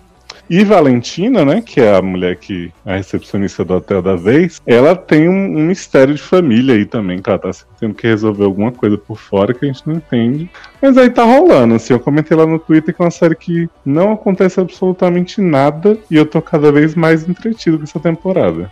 E 0.52 0.66
Valentina, 0.66 1.46
né, 1.46 1.62
que 1.66 1.80
é 1.80 1.96
a 1.96 2.02
mulher 2.02 2.36
que 2.36 2.74
a 2.86 2.98
recepcionista 2.98 3.64
do 3.64 3.74
hotel 3.74 4.02
da 4.02 4.18
vez, 4.18 4.62
ela 4.68 4.94
tem 4.94 5.30
um, 5.30 5.58
um 5.58 5.66
mistério 5.66 6.14
de 6.14 6.22
família 6.22 6.76
aí 6.76 6.86
também, 6.86 7.22
que 7.22 7.30
ela 7.30 7.40
tá 7.40 7.52
tendo 7.80 7.94
que 7.94 8.06
resolver 8.06 8.44
alguma 8.44 8.70
coisa 8.70 8.98
por 8.98 9.18
fora 9.18 9.54
que 9.54 9.64
a 9.64 9.68
gente 9.70 9.88
não 9.88 9.96
entende. 9.96 10.52
Mas 10.82 10.98
aí 10.98 11.10
tá 11.10 11.24
rolando, 11.24 11.76
assim, 11.76 11.94
eu 11.94 12.02
comentei 12.02 12.36
lá 12.36 12.46
no 12.46 12.60
Twitter 12.60 12.94
que 12.94 13.02
é 13.02 13.06
uma 13.06 13.12
série 13.12 13.34
que 13.34 13.70
não 13.86 14.12
acontece 14.12 14.60
absolutamente 14.60 15.40
nada 15.40 15.98
e 16.12 16.18
eu 16.18 16.26
tô 16.26 16.42
cada 16.42 16.70
vez 16.70 16.96
mais 16.96 17.30
entretido 17.30 17.78
com 17.78 17.86
essa 17.86 18.02
temporada. 18.02 18.70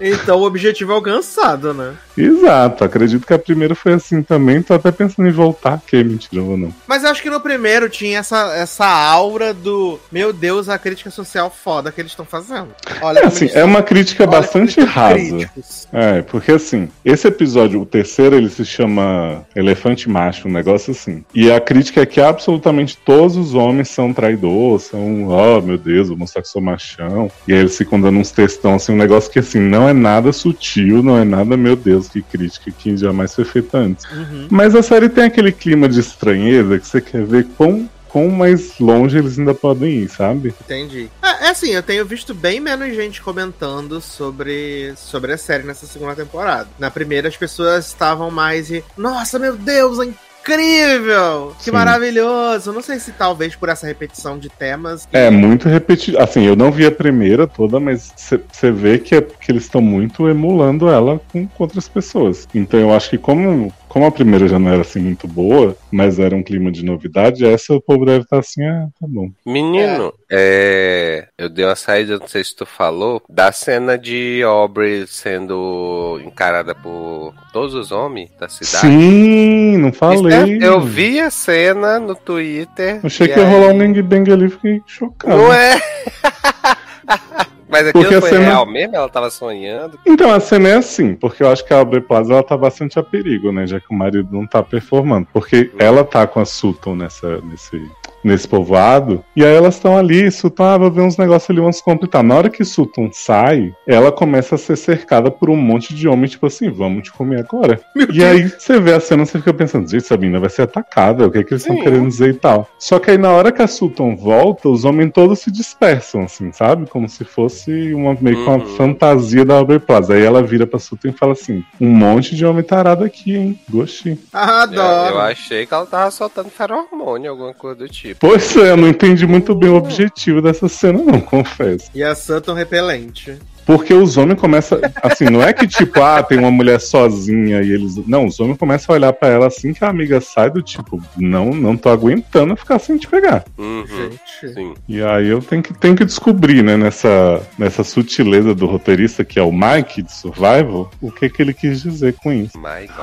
Então 0.00 0.38
o 0.38 0.44
objetivo 0.44 0.92
é 0.92 0.94
alcançado, 0.94 1.72
né? 1.74 1.94
Exato, 2.16 2.84
acredito 2.84 3.26
que 3.26 3.32
a 3.34 3.38
primeira 3.38 3.74
foi 3.74 3.92
assim 3.92 4.22
também, 4.22 4.62
tô 4.62 4.72
até 4.74 4.90
pensando 4.90 5.28
em 5.28 5.32
voltar, 5.32 5.80
que 5.86 5.96
é 5.96 6.04
mentira 6.04 6.42
ou 6.42 6.56
não. 6.56 6.72
Mas 6.86 7.04
eu 7.04 7.10
acho 7.10 7.22
que 7.22 7.28
no 7.30 7.40
primeiro 7.40 7.88
tinha 7.90 8.18
essa, 8.18 8.54
essa 8.56 8.86
aura 8.86 9.52
do 9.52 9.98
meu 10.10 10.32
Deus, 10.32 10.68
a 10.68 10.78
crítica 10.78 11.10
social 11.10 11.50
foda 11.50 11.92
que 11.92 12.00
eles 12.00 12.12
estão 12.12 12.24
fazendo. 12.24 12.68
Olha, 13.02 13.20
É 13.20 13.26
assim, 13.26 13.50
é 13.52 13.62
uma 13.64 13.82
crítica 13.82 14.22
olha 14.24 14.32
bastante 14.32 14.80
rasa. 14.80 15.14
críticos. 15.14 15.88
É, 15.92 16.22
porque 16.22 16.52
assim, 16.52 16.88
esse 17.04 17.26
episódio, 17.28 17.80
o 17.82 17.86
terceiro, 17.86 18.36
ele 18.36 18.48
se 18.48 18.64
chama 18.64 19.44
Elefante 19.54 20.08
Macho, 20.08 20.48
um 20.48 20.52
negócio 20.52 20.92
assim. 20.92 21.24
E 21.34 21.50
a 21.52 21.60
crítica 21.60 22.00
é 22.00 22.06
que 22.06 22.20
absolutamente 22.20 22.96
todos 22.96 23.36
os 23.36 23.54
homens 23.54 23.88
são 23.90 24.12
traidores, 24.12 24.84
são, 24.84 25.28
oh 25.28 25.60
meu 25.60 25.76
Deus, 25.76 26.08
vou 26.08 26.16
mostrar 26.16 26.40
que 26.42 26.48
sou 26.48 26.62
machão. 26.62 27.30
E 27.46 27.52
aí 27.52 27.58
eles 27.60 27.76
ficam 27.76 28.00
dando 28.00 28.18
uns 28.18 28.30
textão, 28.30 28.74
assim, 28.74 28.92
um 28.92 28.96
negócio 28.96 29.30
que 29.30 29.38
assim, 29.38 29.65
não 29.66 29.88
é 29.88 29.92
nada 29.92 30.32
sutil, 30.32 31.02
não 31.02 31.18
é 31.18 31.24
nada, 31.24 31.56
meu 31.56 31.76
Deus, 31.76 32.08
que 32.08 32.22
crítica 32.22 32.70
que 32.70 32.96
jamais 32.96 33.34
foi 33.34 33.44
feita 33.44 33.78
antes. 33.78 34.04
Uhum. 34.10 34.48
Mas 34.50 34.74
a 34.74 34.82
série 34.82 35.08
tem 35.08 35.24
aquele 35.24 35.52
clima 35.52 35.88
de 35.88 36.00
estranheza 36.00 36.78
que 36.78 36.86
você 36.86 37.00
quer 37.00 37.24
ver 37.24 37.46
quão, 37.56 37.88
quão 38.08 38.28
mais 38.28 38.78
longe 38.78 39.18
eles 39.18 39.38
ainda 39.38 39.54
podem 39.54 40.04
ir, 40.04 40.08
sabe? 40.08 40.54
Entendi. 40.64 41.10
É, 41.22 41.46
é 41.46 41.50
assim, 41.50 41.70
eu 41.70 41.82
tenho 41.82 42.04
visto 42.04 42.34
bem 42.34 42.60
menos 42.60 42.94
gente 42.94 43.20
comentando 43.20 44.00
sobre, 44.00 44.94
sobre 44.96 45.32
a 45.32 45.38
série 45.38 45.64
nessa 45.64 45.86
segunda 45.86 46.14
temporada. 46.14 46.68
Na 46.78 46.90
primeira, 46.90 47.28
as 47.28 47.36
pessoas 47.36 47.86
estavam 47.86 48.30
mais 48.30 48.68
de. 48.68 48.82
Nossa, 48.96 49.38
meu 49.38 49.56
Deus, 49.56 49.98
é 49.98 50.06
incrível! 50.46 51.54
Que 51.58 51.64
Sim. 51.64 51.70
maravilhoso! 51.72 52.72
Não 52.72 52.82
sei 52.82 52.98
se 52.98 53.12
talvez 53.12 53.56
por 53.56 53.68
essa 53.68 53.86
repetição 53.86 54.38
de 54.38 54.48
temas. 54.48 55.08
É 55.12 55.30
muito 55.30 55.68
repetido. 55.68 56.18
Assim, 56.18 56.44
eu 56.44 56.54
não 56.54 56.70
vi 56.70 56.86
a 56.86 56.92
primeira 56.92 57.46
toda, 57.46 57.80
mas 57.80 58.12
você 58.16 58.70
vê 58.70 58.98
que, 58.98 59.16
é, 59.16 59.20
que 59.20 59.50
eles 59.50 59.64
estão 59.64 59.80
muito 59.80 60.28
emulando 60.28 60.88
ela 60.88 61.20
com, 61.32 61.46
com 61.46 61.64
outras 61.64 61.88
pessoas. 61.88 62.46
Então 62.54 62.78
eu 62.78 62.94
acho 62.94 63.10
que 63.10 63.18
como, 63.18 63.72
como 63.96 64.04
a 64.04 64.10
primeira 64.10 64.46
já 64.46 64.58
não 64.58 64.70
era 64.70 64.82
assim 64.82 65.00
muito 65.00 65.26
boa, 65.26 65.74
mas 65.90 66.18
era 66.18 66.36
um 66.36 66.42
clima 66.42 66.70
de 66.70 66.84
novidade, 66.84 67.46
essa 67.46 67.72
o 67.72 67.80
povo 67.80 68.04
deve 68.04 68.24
estar 68.24 68.40
assim, 68.40 68.62
ah, 68.62 68.88
tá 69.00 69.06
bom. 69.08 69.30
Menino, 69.46 70.12
é, 70.30 71.28
eu 71.38 71.48
dei 71.48 71.64
uma 71.64 71.74
saída, 71.74 72.18
não 72.18 72.28
sei 72.28 72.44
se 72.44 72.54
tu 72.54 72.66
falou, 72.66 73.22
da 73.26 73.50
cena 73.52 73.96
de 73.96 74.42
Aubrey 74.42 75.06
sendo 75.06 76.20
encarada 76.26 76.74
por 76.74 77.32
todos 77.54 77.72
os 77.72 77.90
homens 77.90 78.28
da 78.38 78.50
cidade. 78.50 78.86
Sim, 78.86 79.78
não 79.78 79.90
falei. 79.94 80.58
Eu 80.60 80.78
vi 80.82 81.18
a 81.18 81.30
cena 81.30 81.98
no 81.98 82.14
Twitter. 82.14 83.00
Achei 83.02 83.26
que 83.28 83.38
ia 83.38 83.46
aí- 83.46 83.50
rolar 83.50 83.72
um 83.72 83.78
gangbang 83.78 84.30
ali, 84.30 84.50
fiquei 84.50 84.82
chocado. 84.86 85.38
Não 85.38 85.50
é? 85.50 85.80
Mas 87.76 87.88
aquilo 87.88 88.04
Porque 88.04 88.20
foi 88.20 88.30
cena- 88.30 88.44
real 88.44 88.64
mesmo? 88.66 88.96
Ela 88.96 89.08
tava 89.08 89.28
sonhando? 89.28 89.98
Então, 90.06 90.32
a 90.32 90.40
cena 90.40 90.68
é 90.70 90.76
assim, 90.76 91.14
porque 91.14 91.42
eu 91.42 91.50
acho 91.50 91.62
que 91.66 91.74
a 91.74 91.78
Aubrey 91.78 92.00
Plaza 92.00 92.32
ela 92.32 92.42
tá 92.42 92.56
bastante 92.56 92.98
a 92.98 93.02
perigo, 93.02 93.52
né? 93.52 93.66
Já 93.66 93.78
que 93.78 93.86
o 93.90 93.94
marido 93.94 94.28
não 94.32 94.46
tá 94.46 94.62
performando. 94.62 95.28
Porque 95.30 95.70
ela 95.78 96.02
tá 96.02 96.26
com 96.26 96.40
a 96.40 96.44
Sutton 96.46 96.94
nessa, 96.96 97.38
nesse, 97.42 97.76
nesse 98.24 98.46
povoado, 98.48 99.24
e 99.34 99.44
aí 99.44 99.54
elas 99.54 99.74
estão 99.76 99.96
ali, 99.96 100.30
Sutton, 100.30 100.64
ah, 100.64 100.78
vou 100.78 100.90
ver 100.90 101.02
uns 101.02 101.16
negócios 101.16 101.48
ali, 101.50 101.60
umas 101.60 101.80
compras 101.80 102.08
e 102.08 102.10
tal. 102.10 102.22
Na 102.22 102.34
hora 102.36 102.50
que 102.50 102.64
Sutton 102.64 103.10
sai, 103.12 103.72
ela 103.86 104.10
começa 104.10 104.54
a 104.56 104.58
ser 104.58 104.76
cercada 104.76 105.30
por 105.30 105.48
um 105.50 105.56
monte 105.56 105.94
de 105.94 106.08
homens, 106.08 106.32
tipo 106.32 106.46
assim, 106.46 106.68
vamos 106.70 107.04
te 107.04 107.12
comer 107.12 107.40
agora. 107.40 107.80
e 108.12 108.24
aí 108.24 108.48
você 108.48 108.80
vê 108.80 108.94
a 108.94 109.00
cena, 109.00 109.24
você 109.24 109.38
fica 109.38 109.54
pensando, 109.54 109.88
gente, 109.88 110.04
essa 110.04 110.16
menina 110.16 110.40
vai 110.40 110.50
ser 110.50 110.62
atacada, 110.62 111.26
o 111.26 111.30
que, 111.30 111.38
é 111.38 111.44
que 111.44 111.52
eles 111.54 111.62
estão 111.62 111.76
querendo 111.82 112.08
dizer 112.08 112.30
e 112.30 112.34
tal. 112.34 112.68
Só 112.78 112.98
que 112.98 113.10
aí 113.10 113.18
na 113.18 113.30
hora 113.30 113.52
que 113.52 113.62
a 113.62 113.66
Sutton 113.66 114.16
volta, 114.16 114.68
os 114.68 114.84
homens 114.84 115.12
todos 115.12 115.38
se 115.38 115.50
dispersam, 115.50 116.22
assim, 116.24 116.50
sabe? 116.52 116.88
Como 116.88 117.08
se 117.08 117.24
fosse 117.24 117.92
uma, 117.94 118.16
meio 118.20 118.36
que 118.36 118.42
uma 118.48 118.56
Uhum. 118.56 118.76
fantasia 118.76 119.44
da 119.44 119.54
Aubrey 119.54 119.78
Plaza. 119.78 120.14
Aí 120.14 120.22
ela 120.24 120.42
vira 120.42 120.66
pra 120.66 120.78
Sutton 120.78 121.08
e 121.08 121.12
fala 121.12 121.32
assim, 121.32 121.62
um 121.80 121.88
monte 121.88 122.34
de 122.34 122.44
homem 122.46 122.62
tarado 122.64 123.04
aqui, 123.04 123.36
hein? 123.36 123.60
Gostei. 123.68 124.18
Ah, 124.32 124.66
Eu, 124.72 124.82
adoro. 124.82 125.14
eu 125.16 125.20
achei 125.20 125.66
que 125.66 125.74
ela 125.74 125.86
tava 125.86 126.10
soltando 126.10 126.48
feromônio, 126.50 127.30
alguma 127.30 127.52
coisa 127.54 127.76
do 127.76 127.88
tipo. 127.88 128.05
Pois 128.14 128.56
é, 128.56 128.70
eu 128.70 128.76
não 128.76 128.88
entendi 128.88 129.26
muito 129.26 129.54
bem 129.54 129.70
o 129.70 129.76
objetivo 129.76 130.40
dessa 130.40 130.68
cena, 130.68 131.02
não, 131.02 131.20
confesso. 131.20 131.90
E 131.94 132.02
a 132.02 132.14
Sutton 132.14 132.54
repelente. 132.54 133.38
Porque 133.66 133.92
os 133.92 134.16
homens 134.16 134.40
começam. 134.40 134.78
Assim, 135.02 135.24
não 135.24 135.42
é 135.42 135.52
que 135.52 135.66
tipo, 135.66 136.00
ah, 136.00 136.22
tem 136.22 136.38
uma 136.38 136.52
mulher 136.52 136.80
sozinha 136.80 137.60
e 137.62 137.72
eles. 137.72 137.96
Não, 138.06 138.26
os 138.26 138.38
homens 138.38 138.56
começam 138.56 138.94
a 138.94 138.96
olhar 138.96 139.12
pra 139.12 139.28
ela 139.28 139.48
assim 139.48 139.74
que 139.74 139.84
a 139.84 139.88
amiga 139.88 140.20
sai 140.20 140.48
do 140.48 140.62
tipo, 140.62 141.02
não, 141.16 141.50
não 141.50 141.76
tô 141.76 141.88
aguentando 141.88 142.56
ficar 142.56 142.78
sem 142.78 142.96
te 142.96 143.08
pegar. 143.08 143.44
Uhum, 143.58 143.84
Gente. 143.84 144.54
sim. 144.54 144.74
E 144.88 145.02
aí 145.02 145.26
eu 145.26 145.42
tenho 145.42 145.62
que, 145.64 145.74
tenho 145.74 145.96
que 145.96 146.04
descobrir, 146.04 146.62
né, 146.62 146.76
nessa, 146.76 147.42
nessa 147.58 147.82
sutileza 147.82 148.54
do 148.54 148.66
roteirista, 148.66 149.24
que 149.24 149.36
é 149.36 149.42
o 149.42 149.50
Mike 149.50 150.02
de 150.02 150.12
Survival, 150.12 150.88
o 151.00 151.10
que, 151.10 151.28
que 151.28 151.42
ele 151.42 151.52
quis 151.52 151.82
dizer 151.82 152.14
com 152.14 152.32
isso. 152.32 152.56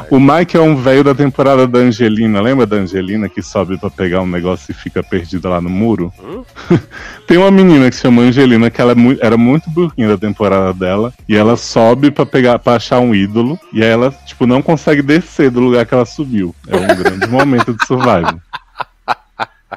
O 0.09 0.19
Mike 0.19 0.55
é 0.55 0.61
um 0.61 0.77
velho 0.77 1.03
da 1.03 1.13
temporada 1.13 1.67
da 1.67 1.79
Angelina, 1.79 2.39
lembra 2.39 2.65
da 2.65 2.77
Angelina 2.77 3.27
que 3.27 3.41
sobe 3.41 3.77
pra 3.77 3.89
pegar 3.89 4.21
um 4.21 4.27
negócio 4.27 4.71
e 4.71 4.73
fica 4.73 5.03
perdida 5.03 5.49
lá 5.49 5.59
no 5.59 5.69
muro? 5.69 6.13
Hum? 6.23 6.45
Tem 7.27 7.37
uma 7.37 7.51
menina 7.51 7.89
que 7.89 7.95
se 7.97 8.03
chama 8.03 8.21
Angelina, 8.21 8.69
que 8.69 8.79
ela 8.79 8.93
é 8.93 8.95
era 9.19 9.37
muito 9.37 9.69
burrinha 9.69 10.07
da 10.07 10.17
temporada 10.17 10.52
dela, 10.73 11.13
e 11.27 11.35
ela 11.35 11.57
sobe 11.57 12.11
pra 12.11 12.25
pegar 12.25 12.59
para 12.59 12.77
achar 12.77 12.99
um 12.99 13.13
ídolo, 13.13 13.59
e 13.71 13.83
aí 13.83 13.89
ela, 13.89 14.11
tipo, 14.25 14.45
não 14.45 14.61
consegue 14.61 15.01
descer 15.01 15.49
do 15.49 15.59
lugar 15.59 15.85
que 15.85 15.93
ela 15.93 16.05
subiu. 16.05 16.55
É 16.67 16.75
um 16.75 16.87
grande 16.87 17.27
momento 17.31 17.73
de 17.73 17.85
survival. 17.85 18.39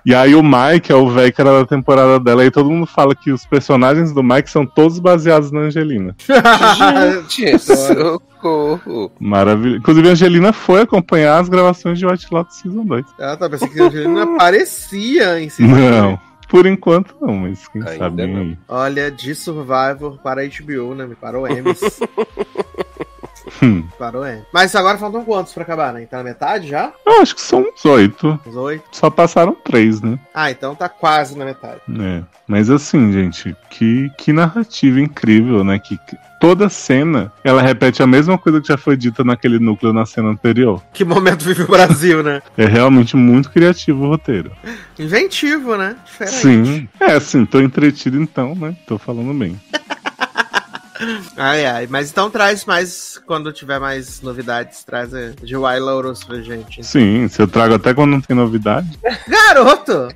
E 0.04 0.14
aí 0.14 0.36
o 0.36 0.42
Mike 0.42 0.92
é 0.92 0.94
o 0.94 1.10
velho 1.10 1.32
que 1.32 1.40
era 1.40 1.58
da 1.58 1.66
temporada 1.66 2.20
dela, 2.20 2.44
e 2.44 2.50
todo 2.50 2.70
mundo 2.70 2.86
fala 2.86 3.12
que 3.12 3.32
os 3.32 3.44
personagens 3.44 4.12
do 4.12 4.22
Mike 4.22 4.48
são 4.48 4.64
todos 4.64 5.00
baseados 5.00 5.50
na 5.50 5.62
Angelina. 5.62 6.14
Gente, 7.28 7.58
socorro. 7.58 9.10
Maravilhoso. 9.18 9.78
Inclusive, 9.78 10.08
a 10.08 10.12
Angelina 10.12 10.52
foi 10.52 10.82
acompanhar 10.82 11.40
as 11.40 11.48
gravações 11.48 11.98
de 11.98 12.06
White 12.06 12.28
Lotus 12.30 12.56
Season 12.58 12.84
2. 12.84 13.04
Ela 13.18 13.36
tá 13.36 13.50
pensando 13.50 13.72
que 13.72 13.80
a 13.80 13.84
Angelina 13.86 14.22
aparecia 14.36 15.40
em 15.40 15.48
si. 15.48 15.62
Não, 15.62 16.16
por 16.48 16.66
enquanto 16.66 17.16
não, 17.20 17.34
mas 17.34 17.66
quem 17.68 17.82
Ainda 17.82 17.98
sabe 17.98 18.26
não. 18.26 18.56
Olha, 18.68 19.10
de 19.10 19.34
Survivor 19.34 20.18
para 20.22 20.42
HBO, 20.46 20.94
né? 20.94 21.08
Para 21.20 21.38
o 21.38 21.46
Emmys. 21.46 21.80
Hum. 23.62 23.84
o 23.98 24.26
Emmys. 24.26 24.44
Mas 24.52 24.74
agora 24.74 24.98
faltam 24.98 25.24
quantos 25.24 25.52
pra 25.52 25.62
acabar, 25.62 25.92
né? 25.92 26.06
Tá 26.06 26.18
na 26.18 26.24
metade 26.24 26.68
já? 26.68 26.92
Eu 27.04 27.20
acho 27.20 27.34
que 27.34 27.40
são 27.40 27.60
uns 27.60 27.84
oito. 27.84 28.38
Uns 28.46 28.56
oito? 28.56 28.84
Só 28.92 29.10
passaram 29.10 29.54
três, 29.54 30.00
né? 30.00 30.18
Ah, 30.34 30.50
então 30.50 30.74
tá 30.74 30.88
quase 30.88 31.36
na 31.36 31.44
metade. 31.44 31.80
É. 32.00 32.22
Mas 32.46 32.70
assim, 32.70 33.12
gente, 33.12 33.56
que, 33.70 34.10
que 34.16 34.32
narrativa 34.32 35.00
incrível, 35.00 35.64
né? 35.64 35.78
Que, 35.78 35.96
que 35.96 36.16
toda 36.40 36.68
cena 36.68 37.32
ela 37.42 37.62
repete 37.62 38.02
a 38.02 38.06
mesma 38.06 38.38
coisa 38.38 38.60
que 38.60 38.68
já 38.68 38.76
foi 38.76 38.96
dita 38.96 39.24
naquele 39.24 39.58
núcleo 39.58 39.92
na 39.92 40.06
cena 40.06 40.28
anterior. 40.28 40.82
Que 40.92 41.04
momento 41.04 41.44
vive 41.44 41.62
o 41.62 41.68
Brasil, 41.68 42.22
né? 42.22 42.42
É 42.56 42.64
realmente 42.66 43.16
muito 43.16 43.50
criativo 43.50 44.04
o 44.04 44.08
roteiro. 44.08 44.50
Inventivo, 44.98 45.76
né? 45.76 45.96
Diferente. 46.04 46.36
Sim. 46.36 46.88
É, 46.98 47.12
assim, 47.12 47.44
tô 47.44 47.60
entretido 47.60 48.20
então, 48.20 48.54
né? 48.54 48.74
Tô 48.86 48.96
falando 48.98 49.34
bem. 49.34 49.60
Ai, 51.36 51.66
ai. 51.66 51.86
Mas 51.88 52.10
então 52.10 52.30
traz 52.30 52.64
mais, 52.64 53.20
quando 53.26 53.52
tiver 53.52 53.78
mais 53.78 54.20
novidades, 54.22 54.84
traz 54.84 55.12
eh, 55.12 55.32
de 55.42 55.56
Wild 55.56 55.80
Lotus 55.80 56.24
pra 56.24 56.40
gente. 56.40 56.84
Sim, 56.84 57.28
se 57.28 57.40
eu 57.40 57.48
trago 57.48 57.74
até 57.74 57.94
quando 57.94 58.12
não 58.12 58.20
tem 58.20 58.36
novidade. 58.36 58.98
Garoto! 59.28 60.08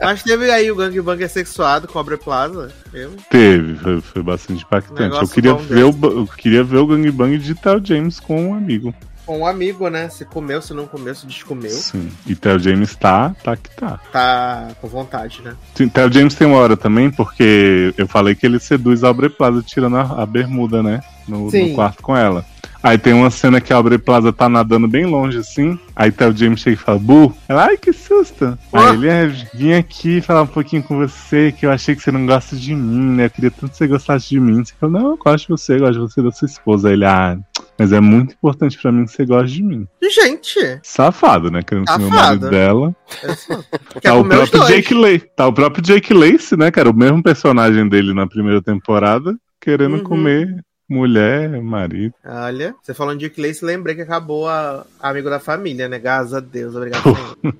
Mas 0.00 0.22
teve 0.22 0.50
aí 0.50 0.70
o 0.70 0.76
gangbang 0.76 1.22
assexuado 1.22 1.88
com 1.88 1.98
a 1.98 2.00
Aubrey 2.00 2.18
Plaza. 2.18 2.72
Eu. 2.92 3.14
Teve, 3.30 3.74
foi, 3.76 4.00
foi 4.00 4.22
bastante 4.22 4.64
impactante. 4.64 5.16
Eu 5.16 5.28
queria, 5.28 5.54
ver 5.54 5.84
o, 5.84 5.96
eu 6.02 6.26
queria 6.26 6.64
ver 6.64 6.78
o 6.78 6.86
gangbang 6.86 7.38
de 7.38 7.54
Tel 7.54 7.84
James 7.84 8.20
com 8.20 8.50
um 8.50 8.54
amigo. 8.54 8.94
Com 9.26 9.40
um 9.40 9.46
amigo, 9.46 9.88
né? 9.88 10.08
Se 10.08 10.24
comeu, 10.24 10.62
se 10.62 10.72
não 10.72 10.86
comeu, 10.86 11.14
se 11.14 11.26
descomeu. 11.26 11.70
Sim. 11.70 12.10
E 12.26 12.36
Tel 12.36 12.58
James 12.58 12.94
tá, 12.94 13.34
tá 13.42 13.56
que 13.56 13.68
tá. 13.70 13.98
Tá 14.12 14.68
com 14.80 14.86
vontade, 14.88 15.42
né? 15.42 15.54
Sim, 15.74 15.88
Tel 15.88 16.10
James 16.10 16.34
tem 16.34 16.46
uma 16.46 16.58
hora 16.58 16.76
também, 16.76 17.10
porque 17.10 17.92
eu 17.98 18.06
falei 18.06 18.34
que 18.36 18.46
ele 18.46 18.60
seduz 18.60 19.02
a 19.02 19.08
Aubrey 19.08 19.28
Plaza 19.28 19.62
tirando 19.62 19.96
a, 19.96 20.22
a 20.22 20.26
bermuda, 20.26 20.82
né? 20.82 21.00
No, 21.26 21.50
no 21.50 21.74
quarto 21.74 22.02
com 22.02 22.16
ela. 22.16 22.46
Aí 22.86 22.96
tem 22.96 23.12
uma 23.12 23.30
cena 23.30 23.60
que 23.60 23.72
a 23.72 23.76
Aubrey 23.76 23.98
Plaza 23.98 24.32
tá 24.32 24.48
nadando 24.48 24.86
bem 24.86 25.06
longe, 25.06 25.38
assim. 25.38 25.76
Aí 25.96 26.12
Tel 26.12 26.32
James 26.32 26.60
chega 26.60 26.74
e 26.74 26.78
fala, 26.78 27.00
Bu. 27.00 27.34
Ela, 27.48 27.64
ai, 27.64 27.76
que 27.76 27.92
susto. 27.92 28.56
Ah. 28.72 28.90
Aí 28.90 28.94
ele, 28.94 29.08
é, 29.08 29.26
vim 29.52 29.72
aqui 29.72 30.20
falar 30.20 30.42
um 30.42 30.46
pouquinho 30.46 30.84
com 30.84 30.96
você, 30.96 31.50
que 31.50 31.66
eu 31.66 31.72
achei 31.72 31.96
que 31.96 32.02
você 32.02 32.12
não 32.12 32.24
gosta 32.24 32.54
de 32.54 32.76
mim, 32.76 33.16
né? 33.16 33.26
Eu 33.26 33.30
queria 33.30 33.50
tanto 33.50 33.72
que 33.72 33.76
você 33.76 33.88
gostasse 33.88 34.28
de 34.28 34.38
mim. 34.38 34.64
Você 34.64 34.72
fala, 34.78 34.92
não, 34.92 35.10
eu 35.10 35.16
gosto 35.16 35.46
de 35.46 35.48
você, 35.48 35.74
eu 35.74 35.80
gosto 35.80 35.94
de 35.94 35.98
você 35.98 36.20
e 36.20 36.22
da 36.22 36.30
sua 36.30 36.46
esposa. 36.46 36.88
Aí 36.88 36.94
ele, 36.94 37.04
ah, 37.04 37.36
Mas 37.78 37.92
é 37.92 38.00
muito 38.00 38.32
importante 38.34 38.78
pra 38.80 38.90
mim 38.90 39.04
que 39.04 39.12
você 39.12 39.26
goste 39.26 39.56
de 39.56 39.62
mim. 39.62 39.86
Gente, 40.02 40.80
Safado, 40.82 41.50
né? 41.50 41.62
Querendo 41.62 41.86
comer 41.86 42.06
o 42.06 42.10
marido 42.10 42.48
dela. 42.50 42.96
quer 44.00 44.00
Tá 44.00 44.14
o 44.14 44.24
próprio. 44.24 44.64
Jake 44.66 44.94
Lacey. 44.94 45.30
Tá 45.36 45.46
o 45.46 45.52
próprio 45.52 45.82
Jake 45.82 46.14
Lacey, 46.14 46.58
né, 46.58 46.70
cara? 46.70 46.90
O 46.90 46.96
mesmo 46.96 47.22
personagem 47.22 47.88
dele 47.88 48.14
na 48.14 48.26
primeira 48.26 48.62
temporada, 48.62 49.36
querendo 49.60 49.96
Uhum. 49.96 50.04
comer 50.04 50.64
mulher, 50.88 51.60
marido. 51.60 52.14
Olha, 52.24 52.74
você 52.80 52.94
falando 52.94 53.18
de 53.18 53.28
Clay, 53.28 53.52
lembrei 53.62 53.94
que 53.94 54.02
acabou 54.02 54.48
a 54.48 54.86
a 55.00 55.10
Amigo 55.10 55.28
da 55.28 55.40
Família, 55.40 55.88
né? 55.88 55.98
Graças 55.98 56.32
a 56.32 56.40
Deus, 56.40 56.74
obrigado. 56.74 57.02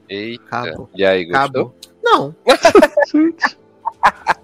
Eita. 0.09 0.45
Acabou. 0.49 0.91
E 0.95 1.05
aí, 1.05 1.25
gostou? 1.25 1.41
Acabou. 1.41 1.77
Não. 2.03 2.35
Gente. 3.13 3.57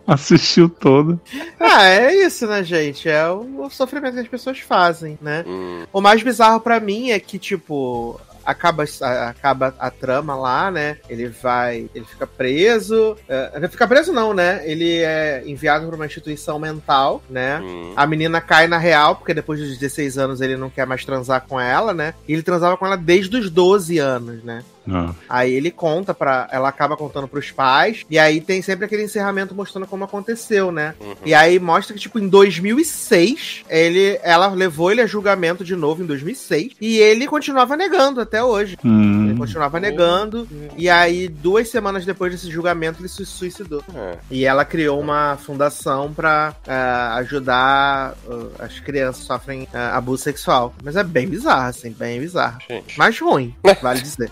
Assistiu 0.06 0.68
todo. 0.68 1.20
Ah, 1.60 1.84
é 1.84 2.14
isso, 2.14 2.46
né, 2.46 2.62
gente? 2.62 3.08
É 3.08 3.28
o, 3.28 3.64
o 3.64 3.70
sofrimento 3.70 4.14
que 4.14 4.20
as 4.20 4.28
pessoas 4.28 4.58
fazem, 4.58 5.18
né? 5.22 5.44
Hum, 5.46 5.84
O 5.92 6.00
mais 6.00 6.22
bizarro 6.22 6.60
pra 6.60 6.80
mim 6.80 7.10
é 7.10 7.20
que, 7.20 7.38
tipo, 7.38 8.20
acaba 8.44 8.84
a, 9.00 9.28
acaba 9.28 9.74
a 9.78 9.90
trama 9.90 10.34
lá, 10.34 10.70
né? 10.70 10.98
Ele 11.08 11.28
vai. 11.28 11.88
Ele 11.94 12.04
fica 12.04 12.26
preso. 12.26 13.16
É, 13.28 13.52
ele 13.54 13.68
fica 13.68 13.86
preso, 13.86 14.12
não, 14.12 14.34
né? 14.34 14.62
Ele 14.64 14.98
é 14.98 15.42
enviado 15.46 15.86
pra 15.86 15.96
uma 15.96 16.06
instituição 16.06 16.58
mental, 16.58 17.22
né? 17.30 17.60
hum. 17.60 17.92
A 17.96 18.06
menina 18.06 18.40
cai 18.40 18.66
na 18.66 18.78
real, 18.78 19.16
porque 19.16 19.34
depois 19.34 19.60
dos 19.60 19.78
16 19.78 20.18
anos 20.18 20.40
ele 20.40 20.56
não 20.56 20.70
quer 20.70 20.86
mais 20.86 21.04
transar 21.04 21.44
com 21.48 21.60
ela, 21.60 21.94
né? 21.94 22.14
E 22.26 22.32
ele 22.32 22.42
transava 22.42 22.76
com 22.76 22.86
ela 22.86 22.96
desde 22.96 23.36
os 23.36 23.48
12 23.50 23.98
anos, 23.98 24.42
né? 24.42 24.62
Ah, 24.90 25.14
Aí 25.28 25.52
ele 25.52 25.70
conta 25.70 26.12
pra. 26.14 26.48
Ela 26.50 26.68
acaba 26.68 26.96
contando 26.96 27.28
pros 27.28 27.50
pais. 27.50 28.04
E 28.10 28.18
aí 28.18 28.40
tem 28.40 28.62
sempre 28.62 28.84
aquele 28.84 29.04
encerramento 29.04 29.54
mostrando 29.54 29.86
como 29.86 30.04
aconteceu, 30.04 30.72
né? 30.72 30.94
Uhum. 31.00 31.14
E 31.24 31.34
aí 31.34 31.58
mostra 31.58 31.94
que, 31.94 32.00
tipo, 32.00 32.18
em 32.18 32.28
2006, 32.28 33.64
ele, 33.68 34.18
ela 34.22 34.48
levou 34.48 34.90
ele 34.90 35.00
a 35.00 35.06
julgamento 35.06 35.64
de 35.64 35.76
novo 35.76 36.02
em 36.02 36.06
2006. 36.06 36.72
E 36.80 36.98
ele 36.98 37.26
continuava 37.26 37.76
negando 37.76 38.20
até 38.20 38.42
hoje. 38.42 38.76
Ele 38.84 38.92
hum, 38.92 39.36
continuava 39.38 39.78
negando. 39.78 40.48
E 40.76 40.88
aí, 40.88 41.28
duas 41.28 41.68
semanas 41.68 42.04
depois 42.04 42.32
desse 42.32 42.50
julgamento, 42.50 43.00
ele 43.00 43.08
se 43.08 43.24
suicidou. 43.24 43.82
É. 43.94 44.18
E 44.30 44.44
ela 44.44 44.64
criou 44.64 45.00
uma 45.00 45.36
fundação 45.36 46.12
pra 46.12 46.54
ah, 46.66 47.16
ajudar 47.16 48.14
ah, 48.28 48.46
as 48.58 48.80
crianças 48.80 49.22
que 49.22 49.26
sofrem 49.26 49.68
ah, 49.72 49.96
abuso 49.96 50.22
sexual. 50.22 50.74
Mas 50.82 50.96
é 50.96 51.04
bem 51.04 51.28
bizarro, 51.28 51.68
assim, 51.68 51.90
bem 51.90 52.20
bizarro. 52.20 52.58
Gente. 52.68 52.98
Mas 52.98 53.18
ruim, 53.18 53.54
vale 53.82 54.00
dizer. 54.00 54.30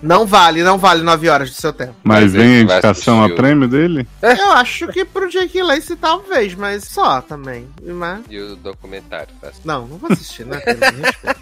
Não 0.00 0.26
vale, 0.26 0.62
não 0.62 0.78
vale 0.78 1.02
nove 1.02 1.28
horas 1.28 1.50
do 1.50 1.56
seu 1.56 1.72
tempo. 1.72 1.94
Mas 2.04 2.32
vem 2.32 2.58
a 2.58 2.60
indicação 2.60 3.22
a 3.22 3.28
prêmio 3.28 3.66
dele? 3.68 4.06
Eu 4.22 4.52
acho 4.52 4.86
que 4.88 5.04
pro 5.04 5.28
Jake 5.28 5.60
Lacey 5.62 5.96
talvez, 5.96 6.54
mas 6.54 6.84
só 6.84 7.20
também. 7.20 7.68
Mas, 7.82 8.20
E 8.30 8.38
o 8.38 8.54
documentário, 8.56 9.34
tá? 9.40 9.50
não, 9.64 9.86
não 9.86 9.98
vou 9.98 10.12
assistir, 10.12 10.46
né? 10.46 10.60
Respeito. 10.64 11.40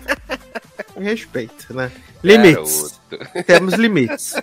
Respeito, 0.99 1.75
né? 1.75 1.91
Limites. 2.23 2.99
Garoto. 3.11 3.45
Temos 3.45 3.75
limites. 3.75 4.35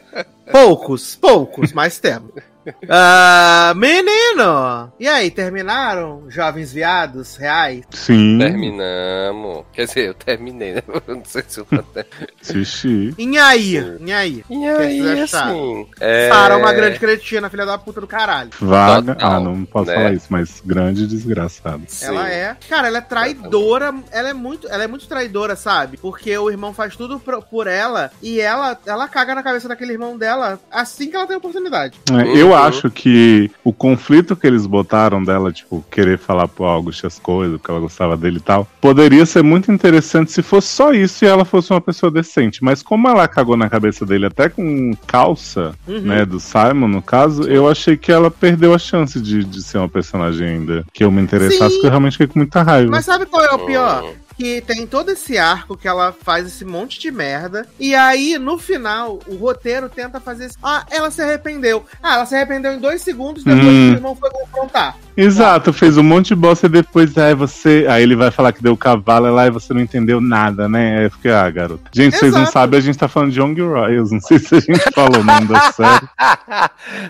Poucos, 0.51 1.15
poucos, 1.15 1.73
mas 1.73 1.99
temos. 1.99 2.32
Ah, 2.89 3.74
menino! 3.76 4.91
E 4.99 5.07
aí, 5.07 5.30
terminaram? 5.32 6.24
Jovens 6.30 6.72
viados 6.74 7.36
reais? 7.36 7.84
Sim. 7.91 8.38
Terminamos. 8.39 9.65
Quer 9.74 9.86
dizer, 9.86 10.07
eu 10.07 10.13
terminei, 10.13 10.74
né? 10.74 10.82
Eu 11.07 11.15
Não 11.15 11.26
sei 11.26 11.43
se 11.47 11.59
eu 11.59 11.68
até. 11.72 12.05
Assisti. 12.41 13.13
E 13.18 13.38
aí? 13.38 13.97
E 14.01 14.11
aí? 14.13 14.43
E 14.49 14.57
que 14.57 14.65
aí, 14.68 15.22
assim. 15.22 15.88
É... 15.99 16.30
Sara 16.30 16.55
é 16.55 16.57
uma 16.57 16.74
grande 16.74 16.99
cretina, 16.99 17.49
filha 17.49 17.65
da 17.65 17.78
puta 17.78 18.01
do 18.01 18.07
caralho. 18.07 18.49
Vaga. 18.59 19.13
Total, 19.15 19.32
ah, 19.34 19.39
não 19.39 19.65
posso 19.65 19.88
né? 19.89 19.95
falar 19.95 20.13
isso, 20.13 20.28
mas 20.30 20.61
grande 20.65 21.07
desgraçado. 21.07 21.84
Sim. 21.88 22.05
Ela 22.07 22.30
é. 22.30 22.57
Cara, 22.68 22.88
ela 22.88 22.97
é 22.97 23.01
traidora. 23.01 23.93
Ela 24.11 24.30
é 24.30 24.34
muito, 24.34 24.68
ela 24.68 24.84
é 24.84 24.88
muito 24.88 25.07
traidora, 25.07 25.55
sabe? 25.55 25.97
Porque 25.97 26.38
o 26.38 26.49
irmão 26.49 26.74
faz 26.74 26.95
tudo 26.95 27.20
pro- 27.20 27.41
por 27.41 27.68
ela 27.68 28.11
e 28.22 28.39
ela, 28.39 28.78
ela 28.86 29.07
caga 29.07 29.36
na 29.36 29.43
cabeça 29.43 29.68
daquele 29.68 29.93
irmão 29.93 30.18
dela 30.18 30.59
assim 30.72 31.09
que 31.09 31.15
ela 31.15 31.28
tem 31.28 31.36
a 31.36 31.39
oportunidade. 31.39 31.99
É. 32.11 32.38
Eu 32.38 32.53
acho 32.65 32.89
que 32.89 33.49
o 33.63 33.71
conflito 33.73 34.35
que 34.35 34.45
eles 34.47 34.65
botaram 34.65 35.23
dela, 35.23 35.51
tipo, 35.51 35.83
querer 35.91 36.17
falar 36.17 36.47
pro 36.47 36.65
August 36.65 37.03
as 37.05 37.19
coisas, 37.19 37.59
que 37.61 37.69
ela 37.71 37.79
gostava 37.79 38.15
dele 38.17 38.37
e 38.37 38.41
tal, 38.41 38.67
poderia 38.81 39.25
ser 39.25 39.43
muito 39.43 39.71
interessante 39.71 40.31
se 40.31 40.41
fosse 40.41 40.67
só 40.67 40.91
isso 40.93 41.23
e 41.23 41.27
ela 41.27 41.45
fosse 41.45 41.71
uma 41.71 41.81
pessoa 41.81 42.11
decente. 42.11 42.63
Mas 42.63 42.81
como 42.81 43.07
ela 43.07 43.27
cagou 43.27 43.55
na 43.57 43.69
cabeça 43.69 44.05
dele 44.05 44.25
até 44.25 44.49
com 44.49 44.93
calça, 45.05 45.73
Uhum. 45.87 45.99
né, 46.01 46.25
do 46.25 46.39
Simon, 46.39 46.87
no 46.87 47.01
caso, 47.01 47.43
eu 47.43 47.67
achei 47.67 47.95
que 47.97 48.11
ela 48.11 48.29
perdeu 48.31 48.73
a 48.73 48.77
chance 48.79 49.19
de, 49.21 49.43
de 49.43 49.61
ser 49.61 49.77
uma 49.77 49.89
personagem 49.89 50.47
ainda 50.47 50.85
que 50.93 51.03
eu 51.03 51.11
me 51.11 51.21
interessasse, 51.21 51.57
Sim. 51.69 51.69
porque 51.75 51.85
eu 51.87 51.89
realmente 51.91 52.13
fiquei 52.13 52.27
com 52.27 52.39
muita 52.39 52.61
raiva. 52.63 52.91
Mas 52.91 53.05
sabe 53.05 53.25
qual 53.25 53.43
é 53.43 53.51
o 53.53 53.59
pior? 53.59 54.03
Que 54.38 54.61
tem 54.61 54.85
todo 54.85 55.09
esse 55.09 55.38
arco 55.38 55.75
que 55.75 55.88
ela 55.88 56.11
faz 56.13 56.45
esse 56.45 56.63
monte 56.63 56.99
de 56.99 57.09
merda. 57.09 57.67
E 57.79 57.95
aí, 57.95 58.38
no 58.38 58.57
final, 58.59 59.19
o 59.27 59.35
roteiro 59.35 59.89
tenta 59.89 60.19
fazer 60.19 60.45
isso. 60.45 60.57
Ah, 60.61 60.85
ela 60.91 61.09
se 61.09 61.21
arrependeu. 61.21 61.83
Ah, 62.03 62.15
ela 62.15 62.25
se 62.27 62.35
arrependeu 62.35 62.71
em 62.73 62.79
dois 62.79 63.01
segundos 63.01 63.43
depois 63.43 63.65
Hum. 63.65 63.69
que 63.69 63.91
o 63.93 63.97
irmão 63.97 64.15
foi 64.15 64.29
confrontar. 64.29 64.95
Exato, 65.18 65.74
fez 65.74 65.97
um 65.97 66.03
monte 66.03 66.28
de 66.28 66.36
bosta 66.36 66.68
e 66.68 66.70
depois, 66.70 67.18
aí 67.18 67.34
você. 67.34 67.88
Aí 67.89 68.03
ele 68.03 68.15
vai 68.15 68.30
falar 68.30 68.51
que 68.53 68.61
deu 68.61 68.78
cavalo 68.78 69.34
lá 69.34 69.47
e 69.47 69.49
você 69.49 69.74
não 69.74 69.82
entendeu 69.82 70.22
nada, 70.22 70.70
né? 70.70 70.99
Aí 70.99 71.03
eu 71.05 71.11
fiquei, 71.11 71.32
ah, 71.32 71.49
garoto. 71.49 71.89
Gente, 71.91 72.15
vocês 72.15 72.32
não 72.34 72.41
Exato. 72.41 72.53
sabem, 72.53 72.78
a 72.78 72.82
gente 72.84 72.97
tá 72.99 73.07
falando 73.07 73.32
de 73.32 73.39
Young 73.39 73.59
Royals. 73.59 74.11
Não 74.11 74.22
sei 74.22 74.38
se 74.38 74.53
a 74.55 74.59
gente 74.59 74.91
falou 74.93 75.20
o 75.22 75.24
nome 75.24 75.47
da 75.47 75.72
série. 75.72 76.07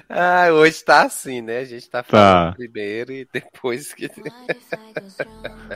ah, 0.09 0.47
hoje 0.53 0.83
tá 0.85 1.03
assim, 1.03 1.41
né? 1.41 1.59
A 1.59 1.65
gente 1.65 1.89
tá 1.89 2.01
Tá. 2.01 2.09
falando 2.09 2.55
primeiro 2.55 3.11
e 3.11 3.27
depois 3.31 3.93
que. 3.93 4.09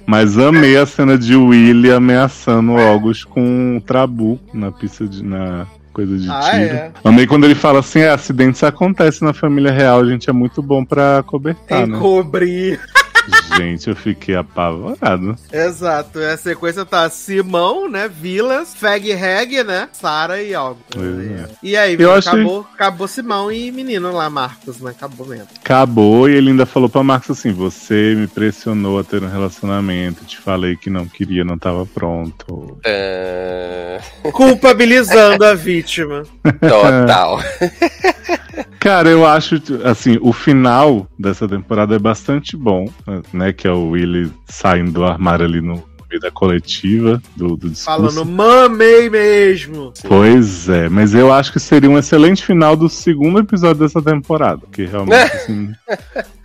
Mas 0.06 0.38
amei 0.38 0.78
a 0.78 0.86
cena 0.86 1.18
de 1.18 1.36
Willy 1.36 1.92
ameaçando 1.92 2.72
o 2.74 2.80
August 2.80 3.26
com 3.26 3.76
o 3.78 3.82
trabu 3.82 4.40
na 4.54 4.72
pista 4.72 5.06
de. 5.06 5.24
na 5.24 5.68
coisa 5.92 6.18
de 6.18 6.30
Ah, 6.30 6.40
tiro. 6.52 6.64
é. 6.76 6.92
Amei 7.04 7.28
quando 7.28 7.44
ele 7.46 7.56
fala 7.56 7.80
assim: 7.80 8.00
é, 8.00 8.10
acidentes 8.10 8.64
acontecem 8.64 9.28
na 9.28 9.34
família 9.34 9.72
real, 9.72 10.00
a 10.02 10.06
gente 10.06 10.30
é 10.30 10.34
muito 10.34 10.62
bom 10.62 10.84
pra 10.86 11.24
cobertar, 11.28 11.86
né? 11.88 11.96
Encobrir. 11.98 12.80
Gente, 13.56 13.90
eu 13.90 13.96
fiquei 13.96 14.36
apavorado. 14.36 15.36
Exato. 15.52 16.20
E 16.20 16.26
a 16.26 16.38
sequência 16.38 16.86
tá 16.86 17.10
Simão, 17.10 17.90
né? 17.90 18.08
Vilas, 18.10 18.74
Fag 18.74 19.14
Reg, 19.14 19.64
né? 19.64 19.90
Sara 19.92 20.42
e 20.42 20.54
algo. 20.56 20.80
Pois 20.90 21.32
é. 21.32 21.48
E 21.62 21.78
aí, 21.78 21.96
Eu 22.00 22.14
achei- 22.14 22.32
acabou, 22.32 22.68
acabou 22.74 23.08
Simão 23.08 23.52
e 23.52 23.72
menino 23.72 24.12
lá, 24.12 24.30
Marcos, 24.30 24.80
né? 24.82 24.92
Acabou 24.92 25.28
mesmo. 25.28 25.48
Acabou 25.64 26.30
e 26.30 26.34
ele 26.36 26.50
ainda 26.52 26.66
falou 26.66 26.90
pra 26.90 27.04
Marcos 27.04 27.32
assim: 27.38 27.52
Você 27.52 28.16
me 28.16 28.28
pressionou 28.28 29.00
a 29.00 29.04
ter 29.04 29.22
um 29.24 29.30
relacionamento, 29.30 30.26
te 30.26 30.38
falei 30.38 30.76
que 30.76 30.90
não 30.90 31.06
queria, 31.06 31.44
não 31.44 31.58
tava 31.58 31.86
pronto. 31.86 32.80
Ah, 32.86 34.00
Culpabilizando 34.32 35.44
a 35.46 35.54
vítima. 35.54 36.24
total. 36.62 37.40
Cara, 38.80 39.10
eu 39.10 39.26
acho, 39.26 39.62
assim, 39.84 40.18
o 40.22 40.34
final 40.34 41.08
dessa 41.18 41.48
temporada 41.48 41.96
é 41.96 42.00
bastante 42.00 42.58
bom, 42.58 42.90
né? 43.34 43.52
Que 43.54 43.68
é 43.68 43.72
o 43.72 43.90
Willy 43.90 44.32
saindo 44.48 44.92
do 44.92 45.04
armário 45.06 45.46
ali 45.46 45.62
no 45.62 45.84
meio 46.10 46.20
da 46.22 46.30
coletiva 46.30 47.22
do, 47.38 47.56
do 47.56 47.70
discurso. 47.70 47.86
Falando, 47.86 48.26
mamei 48.26 49.10
mesmo. 49.10 49.94
Pois 50.06 50.68
é, 50.68 50.90
mas 50.90 51.14
eu 51.16 51.32
acho 51.32 51.54
que 51.54 51.60
seria 51.60 51.90
um 51.90 51.98
excelente 51.98 52.44
final 52.46 52.76
do 52.76 52.90
segundo 52.90 53.40
episódio 53.40 53.82
dessa 53.82 54.02
temporada. 54.02 54.62
Que 54.72 54.84
realmente, 54.86 55.32
assim, 55.36 55.72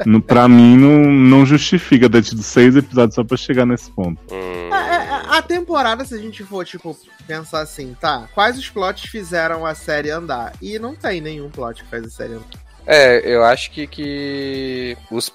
no, 0.04 0.22
pra 0.22 0.46
mim, 0.48 0.76
não, 0.76 1.10
não 1.12 1.44
justifica 1.46 2.08
ter 2.08 2.22
tido 2.22 2.42
seis 2.44 2.76
episódios 2.76 3.16
só 3.16 3.24
pra 3.24 3.36
chegar 3.36 3.66
nesse 3.66 3.90
ponto. 3.90 4.20
Hum, 4.32 4.70
A, 4.72 4.76
a- 4.76 5.38
a 5.38 5.42
temporada, 5.42 6.04
se 6.04 6.14
a 6.14 6.18
gente 6.18 6.44
for, 6.44 6.64
tipo, 6.64 6.96
pensar 7.26 7.60
assim, 7.60 7.94
tá? 8.00 8.28
Quais 8.34 8.56
os 8.56 8.70
plots 8.70 9.10
fizeram 9.10 9.66
a 9.66 9.74
série 9.74 10.10
andar? 10.10 10.52
E 10.62 10.78
não 10.78 10.94
tem 10.94 11.20
nenhum 11.20 11.50
plot 11.50 11.82
que 11.82 11.90
faz 11.90 12.04
a 12.04 12.08
série 12.10 12.34
andar. 12.34 12.65
É, 12.86 13.20
eu 13.24 13.42
acho 13.44 13.70
que, 13.72 13.86
que 13.86 14.96
os 15.10 15.32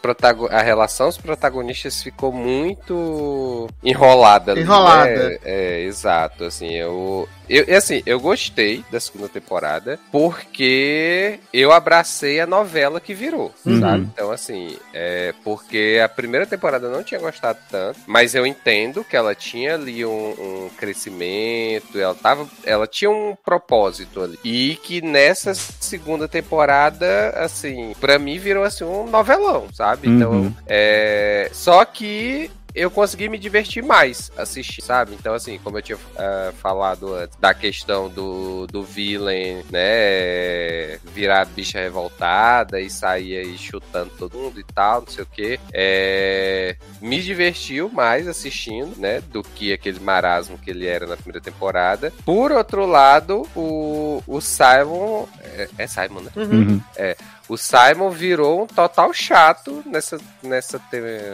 a 0.49 0.61
relação 0.61 1.07
dos 1.07 1.17
protagonistas 1.17 2.01
ficou 2.01 2.31
muito 2.31 3.67
enrolada. 3.83 4.53
ali, 4.53 4.61
Enrolada. 4.61 5.29
né? 5.29 5.37
É, 5.43 5.81
exato. 5.81 6.45
Assim, 6.45 6.73
eu, 6.73 7.27
eu, 7.57 7.65
e 7.67 7.73
assim, 7.75 8.01
eu 8.05 8.19
gostei 8.19 8.83
da 8.91 8.99
segunda 8.99 9.27
temporada 9.29 9.99
porque 10.11 11.39
eu 11.53 11.71
abracei 11.71 12.39
a 12.39 12.45
novela 12.47 12.99
que 13.01 13.13
virou, 13.13 13.53
Uhum. 13.65 13.79
sabe? 13.79 14.07
Então, 14.13 14.31
assim, 14.31 14.77
é 14.93 15.33
porque 15.43 15.99
a 16.03 16.07
primeira 16.09 16.45
temporada 16.45 16.87
eu 16.87 16.91
não 16.91 17.03
tinha 17.03 17.19
gostado 17.19 17.59
tanto, 17.69 17.99
mas 18.07 18.33
eu 18.35 18.45
entendo 18.45 19.03
que 19.03 19.15
ela 19.15 19.35
tinha 19.35 19.75
ali 19.75 20.05
um, 20.05 20.29
um 20.65 20.69
crescimento, 20.77 21.99
ela 21.99 22.15
tava, 22.15 22.47
ela 22.63 22.87
tinha 22.87 23.09
um 23.09 23.35
propósito 23.43 24.21
ali. 24.21 24.39
E 24.43 24.75
que 24.83 25.01
nessa 25.01 25.53
segunda 25.53 26.27
temporada, 26.27 27.29
assim, 27.35 27.93
pra 27.99 28.17
mim 28.17 28.37
virou 28.37 28.63
assim 28.63 28.83
um 28.83 29.07
novelão, 29.07 29.67
sabe? 29.73 30.07
Então, 30.09 30.31
Uhum. 30.31 30.53
é, 30.67 31.49
só 31.53 31.83
que 31.85 32.49
eu 32.73 32.89
consegui 32.89 33.29
me 33.29 33.37
divertir 33.37 33.83
mais 33.83 34.31
assistir, 34.37 34.81
sabe? 34.81 35.13
Então, 35.13 35.33
assim, 35.33 35.59
como 35.59 35.77
eu 35.77 35.81
tinha 35.81 35.97
ah, 36.17 36.51
falado 36.61 37.13
antes, 37.13 37.37
da 37.37 37.53
questão 37.53 38.09
do, 38.09 38.67
do 38.67 38.83
villain, 38.83 39.63
né? 39.69 40.97
Virar 41.13 41.45
bicha 41.45 41.79
revoltada 41.79 42.79
e 42.79 42.89
sair 42.89 43.37
aí 43.37 43.57
chutando 43.57 44.11
todo 44.17 44.37
mundo 44.37 44.59
e 44.59 44.63
tal, 44.63 45.01
não 45.01 45.07
sei 45.07 45.23
o 45.23 45.27
que. 45.27 45.59
É, 45.73 46.75
me 47.01 47.21
divertiu 47.21 47.89
mais 47.89 48.27
assistindo, 48.27 48.97
né? 48.97 49.21
Do 49.21 49.43
que 49.43 49.73
aquele 49.73 49.99
marasmo 49.99 50.57
que 50.57 50.71
ele 50.71 50.87
era 50.87 51.05
na 51.05 51.17
primeira 51.17 51.41
temporada. 51.41 52.11
Por 52.25 52.51
outro 52.51 52.85
lado, 52.85 53.47
o, 53.55 54.23
o 54.25 54.41
Simon. 54.41 55.27
É, 55.43 55.69
é 55.77 55.87
Simon, 55.87 56.21
né? 56.21 56.31
Uhum. 56.35 56.81
O 57.51 57.57
Simon 57.57 58.11
virou 58.11 58.63
um 58.63 58.65
total 58.65 59.11
chato 59.11 59.83
nessa, 59.85 60.17
nessa, 60.41 60.81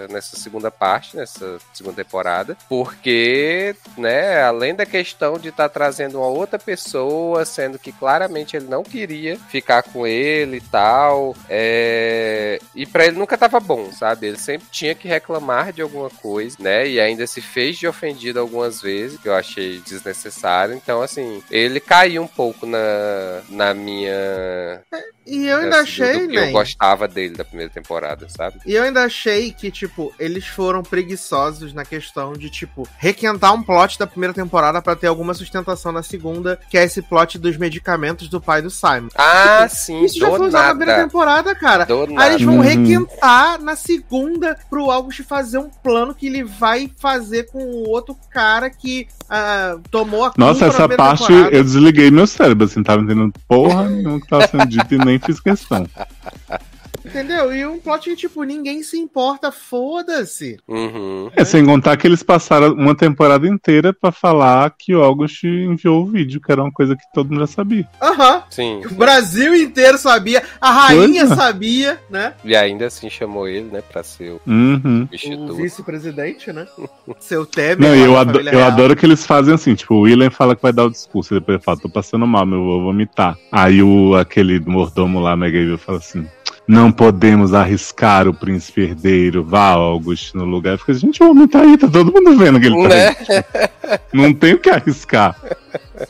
nessa 0.10 0.36
segunda 0.36 0.72
parte, 0.72 1.16
nessa 1.16 1.60
segunda 1.72 2.04
temporada, 2.04 2.58
porque, 2.68 3.76
né, 3.96 4.42
além 4.42 4.74
da 4.74 4.84
questão 4.84 5.38
de 5.38 5.50
estar 5.50 5.70
trazendo 5.70 6.18
uma 6.18 6.26
outra 6.26 6.58
pessoa, 6.58 7.46
sendo 7.46 7.78
que 7.78 7.92
claramente 7.92 8.58
ele 8.58 8.66
não 8.66 8.82
queria 8.82 9.38
ficar 9.48 9.84
com 9.84 10.08
ele 10.08 10.58
e 10.58 10.62
tal, 10.62 11.36
é, 11.48 12.60
e 12.74 12.88
pra 12.88 13.06
ele 13.06 13.20
nunca 13.20 13.38
tava 13.38 13.60
bom, 13.60 13.92
sabe? 13.92 14.26
Ele 14.26 14.40
sempre 14.40 14.70
tinha 14.72 14.96
que 14.96 15.08
reclamar 15.08 15.72
de 15.72 15.84
alguma 15.84 16.10
coisa, 16.10 16.58
né, 16.60 16.88
e 16.88 17.00
ainda 17.00 17.28
se 17.28 17.42
fez 17.42 17.78
de 17.78 17.88
ofendido 17.88 18.40
algumas 18.40 18.82
vezes, 18.82 19.20
que 19.20 19.30
eu 19.30 19.36
achei 19.36 19.82
desnecessário, 19.82 20.74
então, 20.74 21.00
assim, 21.00 21.44
ele 21.52 21.80
caiu 21.80 22.24
um 22.24 22.28
pouco 22.28 22.66
na, 22.66 23.44
na 23.50 23.72
minha 23.76 24.82
E 25.28 25.46
eu 25.48 25.58
ainda 25.58 25.82
assim, 25.82 26.02
achei, 26.04 26.20
do 26.26 26.30
que 26.30 26.38
eu 26.38 26.46
né? 26.46 26.52
gostava 26.52 27.08
dele 27.08 27.36
da 27.36 27.44
primeira 27.44 27.72
temporada, 27.72 28.28
sabe? 28.30 28.60
E 28.66 28.74
eu 28.74 28.84
ainda 28.84 29.04
achei 29.04 29.52
que, 29.52 29.70
tipo, 29.70 30.14
eles 30.18 30.48
foram 30.48 30.82
preguiçosos 30.82 31.74
na 31.74 31.84
questão 31.84 32.34
de, 32.34 32.50
tipo, 32.50 32.88
requentar 32.98 33.54
um 33.54 33.62
plot 33.62 34.00
da 34.00 34.08
primeira 34.08 34.34
temporada 34.34 34.82
pra 34.82 34.96
ter 34.96 35.08
alguma 35.08 35.34
sustentação 35.34 35.92
na 35.92 36.02
segunda, 36.04 36.60
que 36.70 36.78
é 36.78 36.84
esse 36.84 37.02
plot 37.02 37.38
dos 37.38 37.58
medicamentos 37.58 38.30
do 38.30 38.40
pai 38.40 38.62
do 38.62 38.70
Simon. 38.70 39.10
Ah, 39.16 39.68
sim, 39.70 40.04
Isso 40.06 40.18
já 40.20 40.30
foi 40.30 40.48
usado 40.48 40.64
na 40.64 40.70
primeira 40.70 40.92
nada. 40.94 41.04
temporada, 41.04 41.56
cara. 41.56 41.86
Do 41.86 42.02
Aí 42.04 42.14
nada. 42.14 42.30
eles 42.34 42.42
vão 42.44 42.56
Uhum. 42.56 42.62
requentar 42.62 43.62
na 43.62 43.76
segunda 43.76 44.58
pro 44.70 44.90
August 44.90 45.24
fazer 45.24 45.58
um 45.58 45.70
plano 45.70 46.16
que 46.16 46.28
ele 46.28 46.44
vai 46.44 46.90
fazer 46.98 47.44
com 47.52 47.60
o 47.60 47.90
outro 47.90 48.16
cara 48.32 48.70
que 48.70 49.08
ah, 49.30 49.78
tomou 49.92 50.26
a 50.26 50.34
Nossa, 50.38 50.66
essa 50.68 50.88
parte 50.88 51.28
temporada. 51.28 51.56
eu 51.56 51.64
desliguei 51.64 52.10
meu 52.10 52.26
cérebro, 52.26 52.66
assim, 52.66 52.82
tava 52.82 53.02
entendendo 53.02 53.34
porra 53.48 53.90
nenhuma 53.90 54.20
que 54.22 54.28
tava 54.28 54.48
sendo 54.48 54.66
dito 54.68 54.94
e 54.96 54.98
nem 54.98 55.17
fiz 55.20 55.40
questão. 55.40 55.88
Entendeu? 57.08 57.54
E 57.56 57.66
um 57.66 57.80
plot 57.80 58.10
que, 58.10 58.16
tipo, 58.16 58.44
ninguém 58.44 58.84
se 58.84 58.98
importa, 58.98 59.52
foda-se. 59.52 60.58
Uhum. 60.68 61.30
É, 61.36 61.44
sem 61.46 61.66
contar 61.66 61.98
que 61.98 62.06
eles 62.08 62.22
passaram 62.24 62.74
uma 62.74 62.96
temporada 62.96 63.48
inteira 63.48 63.94
pra 63.94 64.12
falar 64.12 64.70
que 64.78 64.94
o 64.94 65.02
August 65.02 65.44
enviou 65.44 66.04
o 66.04 66.06
vídeo, 66.06 66.42
que 66.42 66.52
era 66.52 66.62
uma 66.62 66.72
coisa 66.72 66.96
que 66.96 67.04
todo 67.14 67.30
mundo 67.30 67.40
já 67.42 67.48
sabia. 67.48 67.88
Aham. 68.02 68.44
Sim. 68.50 68.82
O 68.86 68.94
Brasil 68.96 69.56
inteiro 69.56 69.98
sabia, 69.98 70.44
a 70.60 70.72
rainha 70.72 71.26
Pois 71.26 71.32
é. 71.32 71.36
sabia, 71.36 72.00
né? 72.10 72.34
E 72.44 72.56
ainda 72.56 72.88
assim 72.88 73.10
chamou 73.10 73.48
ele, 73.48 73.70
né, 73.72 73.82
pra 73.82 74.04
ser 74.04 74.32
o 74.32 74.42
Uhum. 74.48 75.08
O 75.50 75.54
vice-presidente, 75.56 76.52
né? 76.52 76.68
Seu 77.20 77.46
Temer. 77.46 77.80
Não, 77.80 77.90
lá 77.90 77.96
eu, 77.96 78.18
ado- 78.18 78.40
eu 78.40 78.44
real. 78.52 78.68
adoro 78.68 78.96
que 78.96 79.06
eles 79.06 79.26
fazem 79.26 79.54
assim, 79.54 79.76
tipo, 79.76 79.96
o 79.96 80.02
William 80.02 80.30
fala 80.30 80.56
que 80.56 80.62
vai 80.62 80.74
dar 80.74 80.86
o 80.86 80.90
discurso, 80.92 81.34
e 81.34 81.40
depois 81.40 81.56
ele 81.56 81.64
fala, 81.64 81.80
tô 81.80 81.90
passando 81.90 82.26
mal, 82.28 82.46
meu, 82.46 82.64
vou 82.64 82.82
vomitar. 82.84 83.38
Aí 83.52 83.82
o, 83.82 84.16
aquele 84.16 84.60
mordomo 84.60 85.20
lá, 85.20 85.34
McGaville, 85.34 85.78
fala 85.78 85.98
assim, 86.00 86.26
não 86.68 86.92
podemos 86.92 87.54
arriscar 87.54 88.28
o 88.28 88.34
príncipe 88.34 88.82
herdeiro, 88.82 89.44
vá, 89.44 89.70
August, 89.70 90.34
no 90.34 90.44
lugar. 90.44 90.78
Fica, 90.78 90.94
gente, 90.94 91.20
vomitar 91.20 91.62
aí, 91.62 91.78
tá 91.78 91.88
todo 91.88 92.12
mundo 92.12 92.38
vendo 92.38 92.60
que 92.60 92.66
ele 92.66 92.76
tá 92.76 92.90
Né? 92.90 94.00
Não 94.14 94.34
tem 94.34 94.54
o 94.54 94.60
que 94.60 94.70
arriscar. 94.70 95.40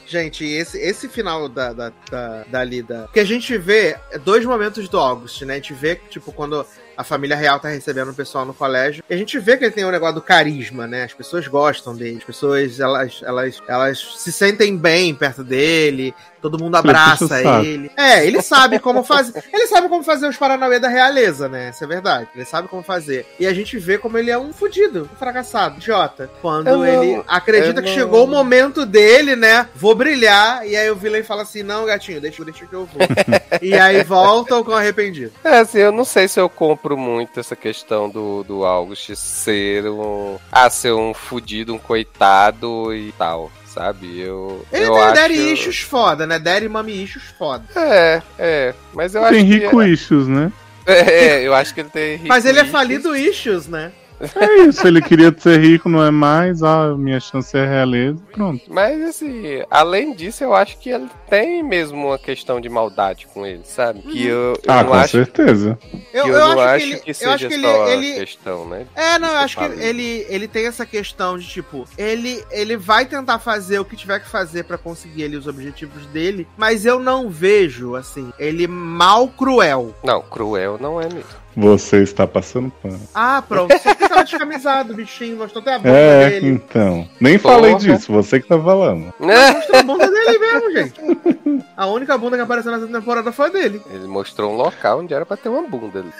Gente, 0.08 0.44
esse, 0.44 0.80
esse 0.80 1.08
final 1.08 1.48
da, 1.48 1.72
da, 1.74 1.92
da, 2.10 2.44
da 2.50 2.64
lida. 2.64 3.04
Porque 3.04 3.20
a 3.20 3.26
gente 3.26 3.56
vê 3.58 3.98
dois 4.24 4.44
momentos 4.46 4.90
do 4.90 4.98
August, 4.98 5.44
né? 5.44 5.54
A 5.54 5.58
gente 5.58 5.74
vê, 5.74 5.96
tipo, 6.10 6.32
quando 6.32 6.66
a 6.98 7.04
família 7.04 7.36
real 7.36 7.60
tá 7.60 7.70
recebendo 7.70 8.10
o 8.10 8.14
pessoal 8.14 8.46
no 8.46 8.54
colégio. 8.54 9.04
E 9.10 9.14
a 9.14 9.18
gente 9.18 9.38
vê 9.40 9.56
que 9.56 9.64
ele 9.66 9.72
tem 9.72 9.86
um 9.86 9.92
negócio 9.92 10.16
do 10.16 10.22
carisma, 10.22 10.88
né? 10.88 11.04
As 11.04 11.14
pessoas 11.14 11.48
gostam 11.48 11.96
dele. 11.96 12.18
As 12.18 12.24
pessoas, 12.24 12.80
elas, 12.80 13.22
elas, 13.24 13.62
elas 13.68 14.00
se 14.18 14.32
sentem 14.32 14.76
bem 14.76 15.14
perto 15.14 15.44
dele. 15.44 16.14
Todo 16.42 16.60
mundo 16.60 16.76
abraça 16.76 17.42
ele. 17.64 17.92
É, 17.98 18.26
ele 18.26 18.42
sabe 18.42 18.80
como 18.80 19.04
fazer. 19.04 19.44
Ele 19.52 19.68
sabe 19.68 19.90
como 19.90 20.04
fazer 20.04 20.28
os 20.28 20.38
Paranauê 20.38 20.80
da 20.80 20.88
realeza, 20.88 21.50
né? 21.50 21.72
Isso 21.72 21.84
é 21.84 21.88
verdade. 21.88 22.30
Ele 22.36 22.46
sabe 22.46 22.68
como 22.68 22.84
fazer. 22.84 23.26
E 23.40 23.46
a 23.48 23.54
gente 23.54 23.78
vê 23.78 23.98
como 23.98 24.18
ele 24.18 24.30
é 24.32 24.38
um 24.38 24.54
fudido, 24.54 25.10
um 25.12 25.18
fracassado, 25.18 25.78
idiota. 25.78 26.30
Quando 26.42 26.68
Eu 26.68 26.78
não- 26.78 26.86
ele 27.04 27.24
acredita 27.28 27.82
que 27.82 27.90
não- 27.90 27.96
chegou 27.96 28.24
o 28.24 28.28
momento 28.28 28.86
dele, 28.86 29.36
né? 29.36 29.68
Vou 29.76 29.96
brilhar. 29.96 30.66
E 30.66 30.76
aí 30.76 30.90
o 30.92 30.96
vilão 30.96 31.24
fala 31.24 31.42
assim: 31.42 31.64
não, 31.64 31.86
gatinho, 31.86 32.22
deixa, 32.22 32.46
deixa 32.46 32.66
que 32.66 32.74
eu 32.74 32.86
vou. 32.86 33.02
e 33.62 33.74
aí 33.74 34.04
volta 34.04 34.64
com 34.64 34.72
arrependido. 34.72 35.34
É, 35.44 35.58
assim, 35.60 35.80
eu 35.80 35.92
não 35.92 36.06
sei 36.06 36.28
se 36.28 36.40
eu 36.40 36.48
compro 36.48 36.87
muito 36.96 37.40
essa 37.40 37.56
questão 37.56 38.10
do, 38.10 38.44
do 38.44 38.64
August 38.64 39.16
ser 39.16 39.88
um. 39.90 40.38
Ah, 40.52 40.70
ser 40.70 40.94
um 40.94 41.14
fudido, 41.14 41.74
um 41.74 41.80
coitado 41.80 42.94
e 42.94 43.12
tal, 43.14 43.52
sabe? 43.66 44.20
Eu. 44.20 44.66
Ele 44.72 44.86
eu 44.86 44.94
tem 44.94 45.02
acho... 45.02 45.16
daddy 45.16 45.54
issues 45.54 45.80
foda, 45.82 46.28
né? 46.28 46.40
Daddy 46.40 46.70
mommy 46.70 47.04
issues 47.04 47.26
foda. 47.38 47.66
É, 47.76 48.22
é. 48.38 48.74
Mas 48.94 49.16
eu 49.16 49.22
tem 49.24 49.42
acho 49.42 49.46
rico 49.46 49.80
que. 49.80 49.86
issues, 49.88 50.28
né? 50.28 50.52
É, 50.86 51.42
eu 51.42 51.54
acho 51.54 51.74
que 51.74 51.82
ele 51.82 51.90
tem 51.90 52.16
rico 52.16 52.30
Mas 52.30 52.46
ele 52.46 52.60
é 52.60 52.62
issues. 52.62 52.72
falido 52.72 53.16
issues, 53.16 53.68
né? 53.68 53.92
É 54.36 54.64
isso, 54.64 54.88
ele 54.88 55.02
queria 55.02 55.34
ser 55.38 55.60
rico, 55.60 55.88
não 55.88 56.04
é 56.04 56.10
mais, 56.12 56.64
ah, 56.64 56.96
minha 56.98 57.20
chance 57.20 57.56
é 57.56 57.66
realeza, 57.66 58.18
pronto. 58.34 58.62
Mas 58.68 59.02
assim, 59.04 59.62
além 59.70 60.14
disso, 60.14 60.44
eu 60.44 60.54
acho 60.56 60.78
que 60.80 60.90
ele 60.90 61.08
tem 61.30 61.62
mesmo 61.64 62.08
uma 62.08 62.18
questão 62.18 62.60
de 62.60 62.68
maldade 62.70 63.28
com 63.34 63.46
ele, 63.46 63.62
sabe? 63.64 64.02
Que 64.02 64.26
eu, 64.28 64.54
eu 64.54 64.58
Ah, 64.68 64.84
não 64.84 64.90
com 64.90 64.94
acho, 64.96 65.12
certeza. 65.12 65.78
Eu, 66.14 66.24
que 66.24 66.30
eu, 66.30 66.34
eu, 66.34 66.40
não 66.40 66.60
acho, 66.60 66.62
acho 66.62 66.86
que 66.86 66.92
ele. 66.92 67.00
que 67.02 67.10
eu 67.12 67.16
seja 67.16 67.32
acho 67.34 67.48
que 67.48 67.54
ele. 67.54 67.64
só 67.68 67.84
a 67.86 67.90
ele 67.92 68.14
questão, 68.14 68.68
né? 68.68 68.86
é, 68.96 69.20
não, 69.20 69.30
eu 69.30 69.38
acho 69.38 69.58
que 69.58 69.64
ele, 69.64 70.26
ele 70.30 70.48
tem 70.48 70.66
essa 70.66 70.86
questão 70.86 71.38
de 71.38 71.48
tipo, 71.48 71.86
ele, 71.98 72.44
ele 72.52 72.76
vai 72.76 73.06
tentar 73.06 73.40
fazer 73.40 73.80
o 73.80 73.86
que 73.86 73.96
tiver 73.96 74.20
que 74.20 74.28
fazer 74.30 74.64
pra 74.64 74.78
conseguir 74.78 75.26
ali 75.26 75.38
os 75.38 75.48
objetivos 75.48 76.06
dele, 76.08 76.48
mas 76.58 76.86
eu 76.86 77.00
não 77.00 77.30
vejo, 77.30 77.96
assim, 77.96 78.32
ele 78.40 78.68
mal 78.68 79.28
cruel. 79.28 79.94
Não, 80.04 80.22
cruel 80.22 80.78
não 80.82 81.00
é 81.00 81.06
mesmo. 81.06 81.48
Você 81.60 82.04
está 82.04 82.28
passando 82.28 82.70
pano. 82.84 83.00
Ah, 83.16 83.42
pronto, 83.48 83.74
tava 84.18 84.24
descamisado, 84.26 84.94
bichinho, 84.94 85.38
mostrou 85.38 85.62
até 85.62 85.74
a 85.76 85.78
bunda 85.80 85.90
É, 85.98 86.30
dele. 86.30 86.48
então. 86.50 87.08
Nem 87.20 87.38
Porra. 87.40 87.56
falei 87.56 87.76
disso, 87.76 88.12
você 88.12 88.40
que 88.40 88.48
tá 88.48 88.60
falando. 88.60 89.14
Mostrou 89.20 89.80
a 89.80 89.84
bunda 89.84 90.10
dele 90.10 90.40
mesmo, 90.40 90.72
gente. 90.72 91.64
A 91.76 91.86
única 91.88 92.18
bunda 92.18 92.36
que 92.38 92.44
apareceu 92.44 92.72
nessa 92.72 92.88
temporada 92.88 93.32
foi 93.32 93.48
a 93.48 93.50
dele. 93.50 93.82
Ele 93.92 94.08
mostrou 94.08 94.52
um 94.52 94.56
local 94.56 95.00
onde 95.00 95.14
era 95.14 95.26
pra 95.26 95.38
ter 95.38 95.50
uma 95.50 95.64
bunda 95.64 96.00
ali. 96.00 96.12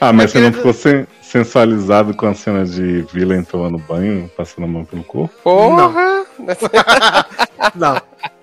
Ah, 0.00 0.12
mas 0.12 0.30
você 0.32 0.40
não 0.40 0.52
ficou 0.52 0.72
sen- 0.72 1.06
sensualizado 1.22 2.14
com 2.14 2.26
a 2.26 2.34
cena 2.34 2.64
de 2.64 3.02
Villain 3.12 3.42
tomando 3.44 3.78
banho, 3.78 4.30
passando 4.36 4.64
a 4.64 4.68
mão 4.68 4.84
pelo 4.84 5.04
corpo? 5.04 5.32
Porra! 5.42 6.24
Não. 7.74 8.00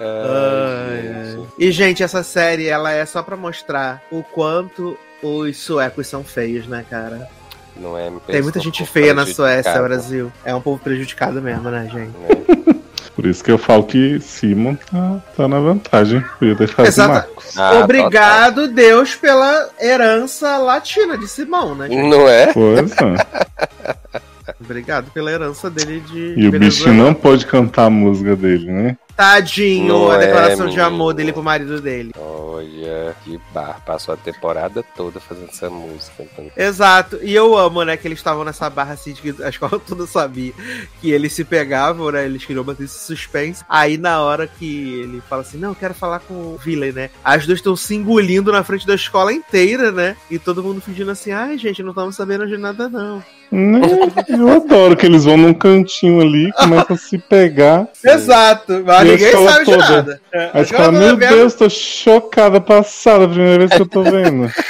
Ai, 0.00 1.12
Ai, 1.14 1.24
gente. 1.32 1.48
E, 1.58 1.70
gente, 1.70 2.02
essa 2.02 2.22
série, 2.22 2.66
ela 2.66 2.90
é 2.90 3.04
só 3.04 3.22
pra 3.22 3.36
mostrar 3.36 4.02
o 4.10 4.22
quanto 4.22 4.96
os 5.22 5.58
suecos 5.58 6.06
são 6.06 6.24
feios, 6.24 6.66
né, 6.66 6.84
cara? 6.88 7.28
Não 7.76 7.96
é 7.96 8.10
Tem 8.26 8.42
muita 8.42 8.60
gente 8.60 8.84
feia 8.84 9.14
na 9.14 9.26
Suécia, 9.26 9.80
Brasil. 9.82 10.32
É 10.44 10.54
um 10.54 10.60
povo 10.60 10.82
prejudicado 10.82 11.40
mesmo, 11.40 11.70
né, 11.70 11.88
gente? 11.90 12.16
né? 12.16 12.80
Por 13.14 13.26
isso 13.26 13.44
que 13.44 13.50
eu 13.50 13.58
falo 13.58 13.84
que 13.84 14.18
Simon 14.20 14.76
tá, 14.76 15.22
tá 15.36 15.48
na 15.48 15.58
vantagem. 15.58 16.24
Podia 16.38 16.56
Exata- 16.86 17.12
Marcos. 17.12 17.58
Ah, 17.58 17.80
Obrigado, 17.84 18.68
Deus, 18.68 19.14
pela 19.14 19.68
herança 19.78 20.56
latina 20.56 21.18
de 21.18 21.28
Simão, 21.28 21.74
né, 21.74 21.88
gente? 21.88 22.08
Não 22.08 22.26
é? 22.26 22.52
Pois 22.52 22.92
é. 22.92 24.54
Obrigado 24.58 25.10
pela 25.10 25.30
herança 25.30 25.68
dele 25.68 26.00
de. 26.00 26.34
E 26.36 26.48
o 26.48 26.52
bichinho 26.52 26.94
não 26.94 27.12
pôde 27.12 27.44
cantar 27.44 27.86
a 27.86 27.90
música 27.90 28.34
dele, 28.36 28.70
né? 28.70 28.96
Tadinho, 29.20 29.86
Não 29.86 30.10
a 30.10 30.14
é, 30.16 30.18
declaração 30.18 30.66
de 30.66 30.76
menino. 30.76 30.82
amor 30.86 31.12
dele 31.12 31.30
pro 31.30 31.42
marido 31.42 31.78
dele. 31.78 32.12
Olha, 32.16 33.14
que 33.22 33.38
bar. 33.52 33.82
Passou 33.84 34.14
a 34.14 34.16
temporada 34.16 34.82
toda 34.96 35.20
fazendo 35.20 35.50
essa 35.50 35.68
música. 35.68 36.22
Então. 36.22 36.50
Exato. 36.56 37.18
E 37.22 37.34
eu 37.34 37.54
amo, 37.54 37.84
né, 37.84 37.98
que 37.98 38.08
eles 38.08 38.18
estavam 38.18 38.44
nessa 38.44 38.70
barra 38.70 38.94
assim 38.94 39.12
de 39.12 39.20
que 39.20 39.42
a 39.42 39.50
escola 39.50 39.78
toda 39.86 40.06
sabia 40.06 40.54
que 41.02 41.10
eles 41.10 41.34
se 41.34 41.44
pegavam, 41.44 42.10
né? 42.10 42.24
Eles 42.24 42.46
queriam 42.46 42.64
manter 42.64 42.84
esse 42.84 42.98
suspense. 42.98 43.62
Aí 43.68 43.98
na 43.98 44.22
hora 44.22 44.46
que 44.46 45.00
ele 45.00 45.22
fala 45.28 45.42
assim, 45.42 45.58
não, 45.58 45.70
eu 45.70 45.74
quero 45.76 45.92
falar 45.92 46.20
com 46.20 46.34
o 46.34 46.56
Villain, 46.56 46.92
né? 46.92 47.10
As 47.22 47.44
duas 47.44 47.58
estão 47.58 47.76
se 47.76 47.94
engolindo 47.94 48.50
na 48.50 48.64
frente 48.64 48.86
da 48.86 48.94
escola 48.94 49.34
inteira, 49.34 49.92
né? 49.92 50.16
E 50.30 50.38
todo 50.38 50.62
mundo 50.62 50.80
fingindo 50.80 51.10
assim, 51.10 51.30
ai, 51.30 51.58
gente, 51.58 51.82
não 51.82 51.90
estamos 51.90 52.16
sabendo 52.16 52.46
de 52.46 52.56
nada, 52.56 52.88
não. 52.88 53.22
Eu 53.52 54.48
adoro 54.52 54.96
que 54.96 55.04
eles 55.06 55.24
vão 55.24 55.36
num 55.36 55.52
cantinho 55.52 56.20
ali 56.20 56.48
e 56.48 56.52
começam 56.52 56.94
a 56.94 56.98
se 56.98 57.18
pegar. 57.18 57.88
Exato. 58.04 58.82
Mas 58.86 59.00
a 59.00 59.04
ninguém 59.04 59.32
sabe 59.32 59.58
de 59.64 59.64
toda? 59.72 59.88
nada. 59.88 60.20
É, 60.32 60.44
a 60.44 60.50
Aí 60.54 60.64
você 60.64 60.76
fala, 60.76 60.92
meu 60.92 61.16
vendo- 61.16 61.34
Deus, 61.34 61.54
tô 61.54 61.68
chocada, 61.68 62.60
passada, 62.60 63.24
a 63.24 63.28
primeira 63.28 63.58
vez 63.58 63.70
que 63.72 63.82
eu 63.82 63.86
tô 63.88 64.02
vendo. 64.04 64.50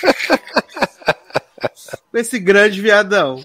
com 2.10 2.18
esse 2.18 2.38
grande 2.38 2.80
viadão. 2.80 3.40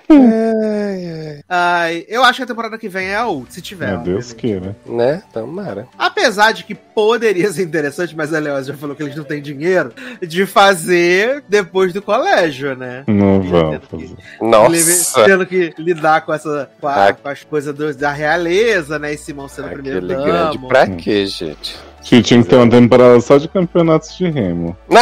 Ai, 1.48 2.06
eu 2.08 2.24
acho 2.24 2.38
que 2.38 2.44
a 2.44 2.48
temporada 2.48 2.78
que 2.78 2.88
vem 2.90 3.08
é 3.08 3.16
a 3.16 3.26
última, 3.28 3.52
se 3.52 3.62
tiver. 3.62 3.88
Meu 3.92 3.98
Deus 4.00 4.32
obviamente. 4.32 4.36
queira. 4.36 4.76
Né? 4.86 5.24
Tomara. 5.34 5.88
Apesar 5.98 6.52
de 6.54 6.64
que 6.64 6.74
poderia 6.76 7.52
ser 7.52 7.64
interessante, 7.64 8.16
mas 8.16 8.34
a 8.34 8.40
Leoz 8.40 8.66
já 8.68 8.74
falou 8.74 8.96
que 8.96 9.04
eles 9.04 9.16
não 9.16 9.24
têm 9.24 9.42
dinheiro, 9.42 9.94
de 10.22 10.46
fazer 10.46 11.44
depois 11.48 11.94
do 11.94 12.02
colégio, 12.02 12.76
né? 12.76 13.04
Não 13.08 13.42
que- 13.42 13.88
fazer. 13.88 14.16
Nossa! 14.42 15.20
Ele 15.22 15.26
Tendo 15.26 15.46
que 15.46 15.74
lidar 15.78 16.22
com, 16.22 16.34
essa, 16.34 16.70
com, 16.80 16.88
a- 16.88 17.08
Ah. 17.08 17.14
com 17.14 17.30
as 17.30 17.44
coisas 17.44 17.74
do- 17.74 17.94
da 17.96 18.12
realeza, 18.12 18.98
né? 19.00 19.14
E 19.14 19.18
Simão 19.18 19.48
sendo 19.48 19.68
o 19.68 19.72
primeiro 19.72 19.98
Aquele 20.06 20.16
grande 20.24 20.58
damo. 20.58 20.68
pra 20.68 20.88
quê, 20.88 21.26
gente? 21.26 21.76
Tio, 22.02 22.22
tinha 22.22 22.42
que 22.44 22.48
ter 22.50 22.56
uma 22.56 22.70
temporada 22.70 23.20
só 23.20 23.38
de 23.38 23.48
campeonatos 23.48 24.16
de 24.18 24.30
remo. 24.30 24.78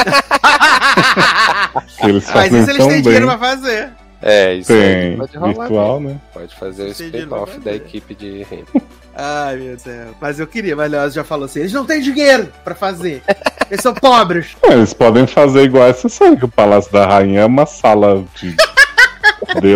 Que 1.97 2.07
eles 2.07 2.29
Mas 2.33 2.53
isso 2.53 2.69
eles 2.69 2.77
tão 2.77 2.87
têm 2.87 2.95
bem. 2.95 3.01
dinheiro 3.01 3.25
pra 3.27 3.37
fazer. 3.37 3.89
É, 4.25 4.53
isso 4.55 4.71
aí 4.71 4.79
Tem 4.79 5.17
pode 5.17 5.37
rolar. 5.37 5.53
virtual, 5.53 5.99
mesmo. 5.99 6.15
né? 6.15 6.21
Pode 6.33 6.55
fazer 6.55 6.83
o 6.83 6.85
de 6.85 6.91
spin-off 7.03 7.59
da 7.59 7.71
né? 7.71 7.77
equipe 7.77 8.15
de 8.15 8.43
remo. 8.43 8.67
Ai, 9.15 9.57
meu 9.57 9.77
Deus. 9.77 10.15
Mas 10.19 10.39
eu 10.39 10.47
queria, 10.47 10.75
mas 10.75 10.89
Leoz 10.89 11.13
já 11.13 11.23
falou 11.23 11.45
assim: 11.45 11.59
eles 11.59 11.73
não 11.73 11.85
têm 11.85 12.01
dinheiro 12.01 12.47
pra 12.63 12.73
fazer. 12.73 13.21
Eles 13.69 13.81
são 13.83 13.93
pobres. 13.93 14.55
É, 14.63 14.73
Eles 14.73 14.93
podem 14.93 15.27
fazer 15.27 15.63
igual 15.63 15.87
essa 15.87 16.07
série, 16.09 16.37
que 16.37 16.45
o 16.45 16.49
Palácio 16.49 16.91
da 16.91 17.05
Rainha 17.05 17.41
é 17.41 17.45
uma 17.45 17.65
sala 17.65 18.23
de 18.35 18.55
The 19.61 19.75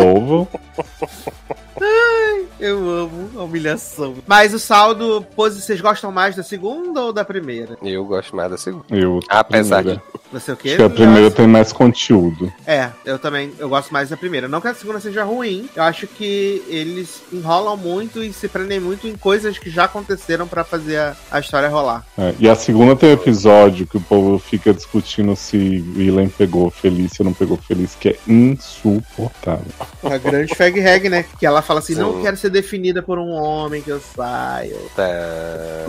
Oval. 1.78 2.48
Eu 2.60 2.78
amo 2.90 3.30
a 3.38 3.44
humilhação. 3.44 4.16
Mas 4.26 4.52
o 4.54 4.58
saldo, 4.58 5.24
posi- 5.36 5.62
vocês 5.62 5.80
gostam 5.80 6.12
mais 6.12 6.36
da 6.36 6.42
segunda 6.42 7.02
ou 7.02 7.14
da 7.14 7.24
primeira? 7.24 7.78
Eu 7.84 8.04
gosto 8.04 8.36
mais 8.36 8.50
da 8.50 8.58
segunda. 8.58 8.86
Eu, 8.90 9.20
Apesar 9.30 9.78
primeira. 9.84 10.04
Não 10.32 10.40
sei 10.40 10.54
o 10.56 10.58
quê. 10.58 10.70
Acho 10.70 10.78
que 10.78 10.84
a 10.84 10.90
primeira 10.90 11.30
tem 11.32 11.46
mais 11.48 11.72
conteúdo. 11.72 12.52
É, 12.66 12.90
eu 13.06 13.20
também, 13.20 13.54
eu 13.60 13.70
gosto 13.70 13.94
mais 13.94 14.10
da 14.10 14.18
primeira. 14.18 14.48
Não 14.48 14.60
que 14.60 14.68
a 14.68 14.74
segunda 14.74 15.00
seja 15.00 15.24
ruim, 15.24 15.70
eu 15.76 15.84
acho 15.84 16.08
que 16.08 16.64
eles 16.68 17.22
enrolam 17.32 17.78
muito 17.78 18.24
e 18.24 18.34
se 18.34 18.48
prendem 18.48 18.80
muito 18.80 19.08
em 19.08 19.16
coisas 19.16 19.58
que 19.60 19.70
já 19.70 19.84
aconteceram 19.84 20.48
pra 20.48 20.64
fazer 20.64 20.98
a, 20.98 21.16
a 21.32 21.40
história 21.40 21.70
rolar. 21.70 22.06
É, 22.18 22.34
e 22.40 22.50
a 22.50 22.56
segunda 22.56 22.96
tem 22.96 23.10
um 23.10 23.14
episódio 23.14 23.86
que 23.86 23.98
o 23.98 24.02
povo 24.02 24.40
fica 24.40 24.74
discutindo 24.74 25.36
se 25.36 25.58
William 25.96 26.28
pegou 26.30 26.72
Felícia 26.72 27.18
ou 27.22 27.26
não 27.26 27.34
pegou 27.34 27.56
Felícia, 27.58 27.98
que 28.00 28.10
é 28.10 28.18
insuportável. 28.28 29.66
A 30.04 30.18
grande 30.18 30.56
fag 30.56 30.80
hag, 30.86 31.08
né? 31.10 31.24
Que 31.40 31.46
ela 31.46 31.62
fala 31.68 31.80
assim: 31.80 31.94
Sim. 31.94 32.02
não 32.02 32.22
quero 32.22 32.38
ser 32.38 32.50
definida 32.50 33.04
por 33.04 33.20
um 33.20 33.32
homem 33.32 33.82
que 33.82 33.90
eu 33.90 34.00
saio. 34.16 34.78
Tá. 34.96 35.08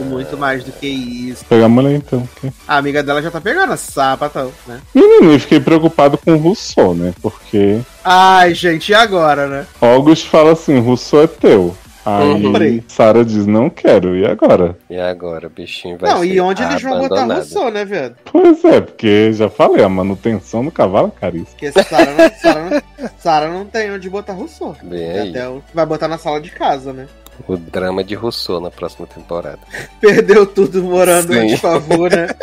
Muito 0.01 0.37
mais 0.37 0.62
do 0.64 0.72
que 0.72 0.87
isso. 0.87 1.45
Pegar 1.47 1.66
a 1.66 1.68
mulher 1.68 1.93
então. 1.95 2.29
que- 2.41 2.53
A 2.66 2.76
amiga 2.76 3.03
dela 3.03 3.22
já 3.22 3.31
tá 3.31 3.41
pegando 3.41 3.72
a 3.72 3.76
sapatão, 3.76 4.53
né? 4.66 4.81
Menino, 4.95 5.33
eu 5.33 5.41
fiquei 5.41 5.61
preocupado 5.61 6.18
com 6.18 6.33
o 6.35 6.39
Rousseau, 6.39 6.95
né? 6.95 7.14
Porque 7.22 7.81
Ai, 8.05 8.55
gente, 8.55 8.91
e 8.91 8.95
agora, 8.95 9.47
né? 9.47 9.66
August 9.81 10.26
fala 10.29 10.53
assim, 10.53 10.79
Rousseau 10.81 11.22
é 11.22 11.26
teu. 11.26 11.76
Uhum. 12.09 12.56
Aí 12.56 12.82
Sarah 12.88 13.22
diz, 13.24 13.46
não 13.46 13.68
quero, 13.68 14.16
e 14.16 14.26
agora? 14.26 14.76
E 14.88 14.98
agora, 14.98 15.46
o 15.46 15.50
bichinho 15.50 15.98
vai 15.98 16.11
não, 16.11 16.20
ser 16.20 16.26
e 16.26 16.40
onde 16.40 16.62
eles 16.62 16.82
vão 16.82 16.98
botar. 17.00 17.24
Rousseau, 17.24 17.70
né, 17.70 17.84
velho? 17.84 18.14
Pois 18.24 18.64
é, 18.64 18.80
porque 18.80 19.32
já 19.32 19.48
falei, 19.50 19.84
a 19.84 19.88
manutenção 19.88 20.64
do 20.64 20.70
cavalo 20.70 21.12
é 21.16 21.20
caríssima. 21.20 21.48
Porque 21.50 21.72
Sarah 21.72 22.12
não, 22.14 22.30
Sarah 22.40 22.70
não, 22.70 23.11
Sarah 23.18 23.48
não 23.48 23.64
tem 23.64 23.92
onde 23.92 24.09
botar 24.09 24.32
Rousseau. 24.32 24.76
Bem 24.82 25.11
aí. 25.11 25.30
Até 25.30 25.48
o- 25.48 25.62
vai 25.74 25.84
botar 25.86 26.09
na 26.09 26.18
sala 26.18 26.40
de 26.40 26.50
casa, 26.50 26.92
né? 26.92 27.06
O 27.46 27.56
drama 27.56 28.02
de 28.02 28.14
Rousseau 28.14 28.61
na 28.61 28.70
próxima 28.70 29.06
temporada. 29.06 29.59
Perdeu 30.00 30.44
tudo 30.46 30.82
morando 30.82 31.32
Sim. 31.32 31.46
de 31.46 31.56
favor, 31.56 32.11
né? 32.11 32.26